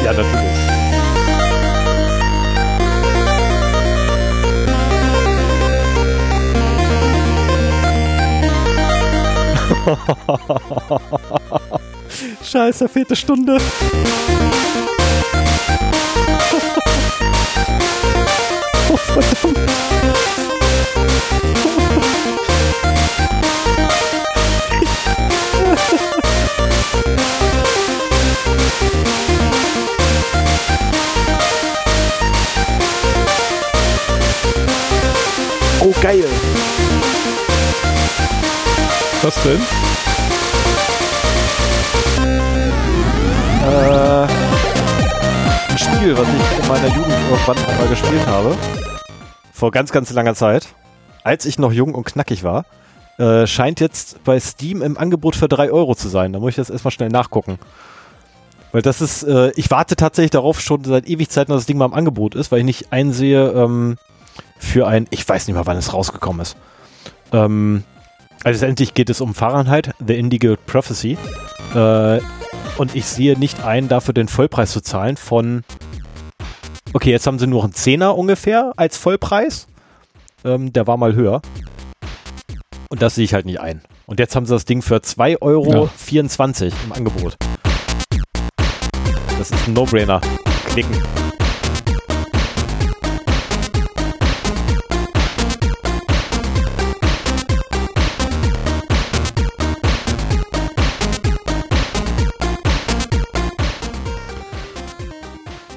ja, 0.04 0.14
natürlich. 0.14 0.63
Scheiße, 12.44 12.88
vierte 12.88 13.16
Stunde. 13.16 13.58
oh, 18.90 18.98
verdammt. 18.98 20.03
Was 39.24 39.42
denn? 39.42 39.62
Äh, 43.64 44.28
ein 45.70 45.78
Spiel, 45.78 46.18
was 46.18 46.28
ich 46.28 46.60
in 46.60 46.68
meiner 46.68 46.88
Jugend 46.88 47.16
irgendwann 47.32 47.58
einmal 47.58 47.88
gespielt 47.88 48.28
habe. 48.28 48.58
Vor 49.54 49.72
ganz, 49.72 49.94
ganz 49.94 50.12
langer 50.12 50.36
Zeit. 50.36 50.68
Als 51.24 51.46
ich 51.46 51.58
noch 51.58 51.72
jung 51.72 51.96
und 51.96 52.04
knackig 52.04 52.44
war. 52.44 52.66
Äh, 53.18 53.48
scheint 53.48 53.80
jetzt 53.80 54.22
bei 54.26 54.38
Steam 54.42 54.82
im 54.82 54.98
Angebot 54.98 55.38
für 55.38 55.48
3 55.48 55.72
Euro 55.72 55.96
zu 55.96 56.10
sein. 56.10 56.34
Da 56.34 56.40
muss 56.40 56.50
ich 56.50 56.56
das 56.58 56.70
erstmal 56.70 56.92
schnell 56.92 57.08
nachgucken. 57.08 57.60
Weil 58.74 58.82
das 58.82 59.00
ist, 59.00 59.24
äh, 59.24 59.52
ich 59.52 59.72
warte 59.72 59.96
tatsächlich 59.96 60.32
darauf 60.32 60.60
schon 60.60 60.84
seit 60.84 61.08
ewig 61.08 61.30
Zeit, 61.30 61.48
dass 61.48 61.60
das 61.60 61.66
Ding 61.66 61.78
mal 61.78 61.86
im 61.86 61.94
Angebot 61.94 62.36
ist, 62.36 62.52
weil 62.52 62.60
ich 62.60 62.66
nicht 62.66 62.92
einsehe 62.92 63.52
ähm, 63.52 63.96
für 64.60 64.86
ein, 64.86 65.08
ich 65.12 65.26
weiß 65.26 65.48
nicht 65.48 65.56
mal, 65.56 65.66
wann 65.66 65.78
es 65.78 65.94
rausgekommen 65.94 66.42
ist. 66.42 66.58
Ähm, 67.32 67.86
also 68.44 68.60
letztendlich 68.60 68.94
geht 68.94 69.10
es 69.10 69.22
um 69.22 69.34
Fahrenheit, 69.34 69.92
The 70.06 70.16
Indigo 70.16 70.56
Prophecy. 70.66 71.18
Äh, 71.74 72.20
und 72.78 72.96
ich 72.96 73.06
sehe 73.06 73.38
nicht 73.38 73.64
ein, 73.64 73.88
dafür 73.88 74.14
den 74.14 74.28
Vollpreis 74.28 74.72
zu 74.72 74.82
zahlen 74.82 75.18
von. 75.18 75.64
Okay, 76.94 77.12
jetzt 77.12 77.28
haben 77.28 77.40
sie 77.40 77.48
nur 77.48 77.64
einen 77.64 77.74
Zehner 77.74 78.18
ungefähr 78.18 78.74
als 78.76 78.98
Vollpreis. 78.98 79.68
Ähm, 80.44 80.74
der 80.74 80.88
war 80.88 80.98
mal 80.98 81.16
höher. 81.16 81.42
Und 82.90 83.02
das 83.02 83.16
sehe 83.16 83.24
ich 83.24 83.34
halt 83.34 83.46
nicht 83.46 83.60
ein. 83.60 83.82
Und 84.06 84.20
jetzt 84.20 84.36
haben 84.36 84.46
sie 84.46 84.54
das 84.54 84.66
Ding 84.66 84.82
für 84.82 84.98
2,24 84.98 85.42
Euro 85.42 85.90
ja. 86.68 86.72
im 86.84 86.92
Angebot. 86.92 87.38
Das 89.38 89.52
ist 89.52 89.68
ein 89.68 89.74
No-Brainer. 89.74 90.22
Klicken. 90.68 91.02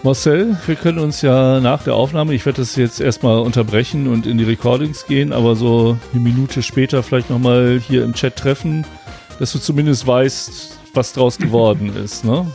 Marcel, 0.03 0.57
wir 0.67 0.77
können 0.77 0.99
uns 0.99 1.23
ja 1.23 1.61
nach 1.61 1.83
der 1.83 1.95
Aufnahme, 1.95 2.35
ich 2.35 2.47
werde 2.47 2.61
das 2.63 2.77
jetzt 2.77 3.01
erstmal 3.01 3.39
unterbrechen 3.39 4.07
und 4.07 4.27
in 4.27 4.39
die 4.39 4.45
Recordings 4.45 5.07
gehen, 5.07 5.33
aber 5.33 5.57
so 5.57 5.99
eine 6.13 6.23
Minute 6.23 6.63
später 6.63 7.03
vielleicht 7.03 7.31
nochmal 7.31 7.81
hier 7.85 8.05
im 8.05 8.15
Chat 8.15 8.37
treffen, 8.37 8.87
dass 9.39 9.53
du 9.53 9.59
zumindest 9.59 10.07
weißt, 10.07 10.79
was 10.95 11.13
draus 11.13 11.39
geworden 11.39 11.95
ist, 12.05 12.25
ne? 12.25 12.51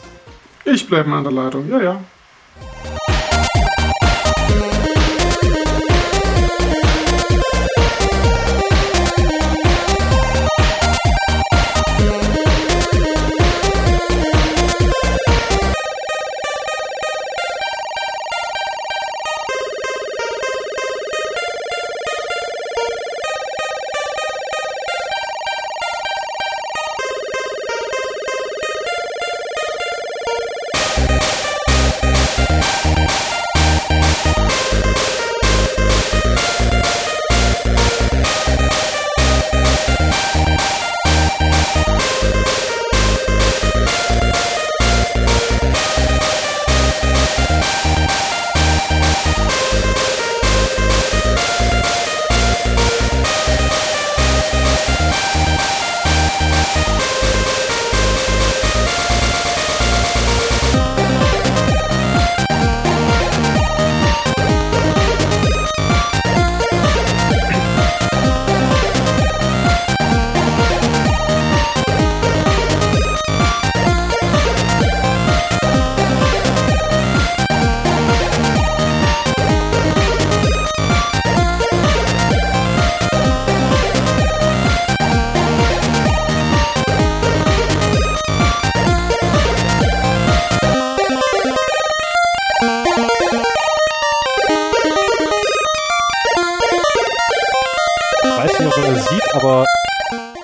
Ich 0.66 0.88
bleibe 0.88 1.10
mal 1.10 1.18
an 1.18 1.24
der 1.24 1.34
Leitung, 1.34 1.70
ja, 1.70 1.82
ja. 1.82 2.00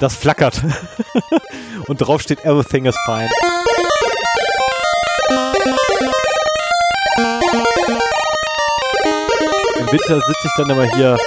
Das 0.08 0.16
flackert. 0.16 0.64
Und 1.90 1.98
drauf 1.98 2.22
steht 2.22 2.46
Everything 2.46 2.86
is 2.86 2.96
fine. 3.06 3.30
Im 9.78 9.92
Winter 9.92 10.22
sitze 10.22 10.46
ich 10.46 10.52
dann 10.56 10.70
immer 10.70 10.96
hier. 10.96 11.18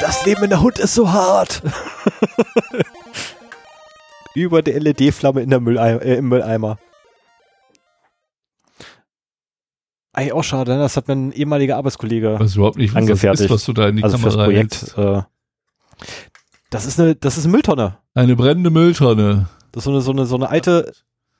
Das 0.00 0.26
Leben 0.26 0.42
in 0.42 0.50
der 0.50 0.60
Hut 0.60 0.80
ist 0.80 0.96
so 0.96 1.12
hart. 1.12 1.62
Über 4.34 4.62
der 4.62 4.80
LED-Flamme 4.80 5.42
in 5.42 5.50
der 5.50 5.60
Mülleimer, 5.60 6.02
äh, 6.02 6.16
im 6.16 6.28
Mülleimer. 6.30 6.80
Eigentlich 10.12 10.32
auch 10.32 10.42
schade, 10.42 10.72
ne? 10.72 10.78
das 10.78 10.96
hat 10.96 11.06
mein 11.06 11.30
ehemaliger 11.30 11.76
Arbeitskollege 11.76 12.40
weiß 12.40 12.56
überhaupt 12.56 12.76
nicht, 12.76 12.92
was 12.92 13.06
das 13.06 13.40
ist, 13.40 13.50
was 13.50 13.64
du 13.64 13.72
da 13.72 13.86
in 13.86 13.98
die 13.98 14.02
also 14.02 14.18
fürs 14.18 14.34
Kamera 14.34 14.46
Projekt. 14.46 14.74
hältst. 14.80 14.98
Äh, 14.98 15.22
das 16.70 16.86
ist 16.86 16.98
eine, 17.00 17.14
das 17.16 17.36
ist 17.36 17.44
eine 17.44 17.52
Mülltonne. 17.52 17.98
Eine 18.14 18.36
brennende 18.36 18.70
Mülltonne. 18.70 19.48
Das 19.72 19.82
ist 19.82 19.84
so 19.84 19.90
eine, 19.90 20.00
so 20.00 20.10
eine, 20.12 20.26
so 20.26 20.36
eine 20.36 20.48
alte, 20.48 20.92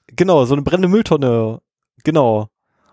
genau, 0.07 0.45
so 0.45 0.55
eine 0.55 0.63
brennende 0.63 0.89
Mülltonne. 0.89 1.61
Genau. 2.05 2.49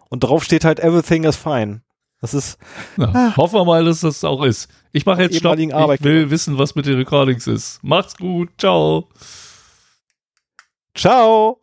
Und 0.10 0.24
drauf 0.24 0.44
steht 0.44 0.64
halt 0.64 0.80
Everything 0.80 1.24
is 1.24 1.36
fine. 1.36 1.82
Das 2.22 2.34
ist, 2.34 2.58
Na, 2.96 3.36
hoffen 3.38 3.56
wir 3.60 3.66
mal, 3.66 3.86
dass 3.86 4.00
das 4.02 4.24
auch 4.24 4.44
ist. 4.44 4.70
Ich 4.92 5.06
mache 5.06 5.22
jetzt 5.22 5.38
Stopp. 5.38 5.60
Ich 5.60 5.74
Arbeitgeber. 5.74 6.10
will 6.10 6.30
wissen, 6.32 6.58
was 6.58 6.74
mit 6.74 6.88
den 6.88 6.96
Recordings 6.96 7.46
ist. 7.46 7.84
Macht's 7.84 8.18
gut. 8.18 8.50
Ciao. 8.58 9.08
ciao! 10.96 11.60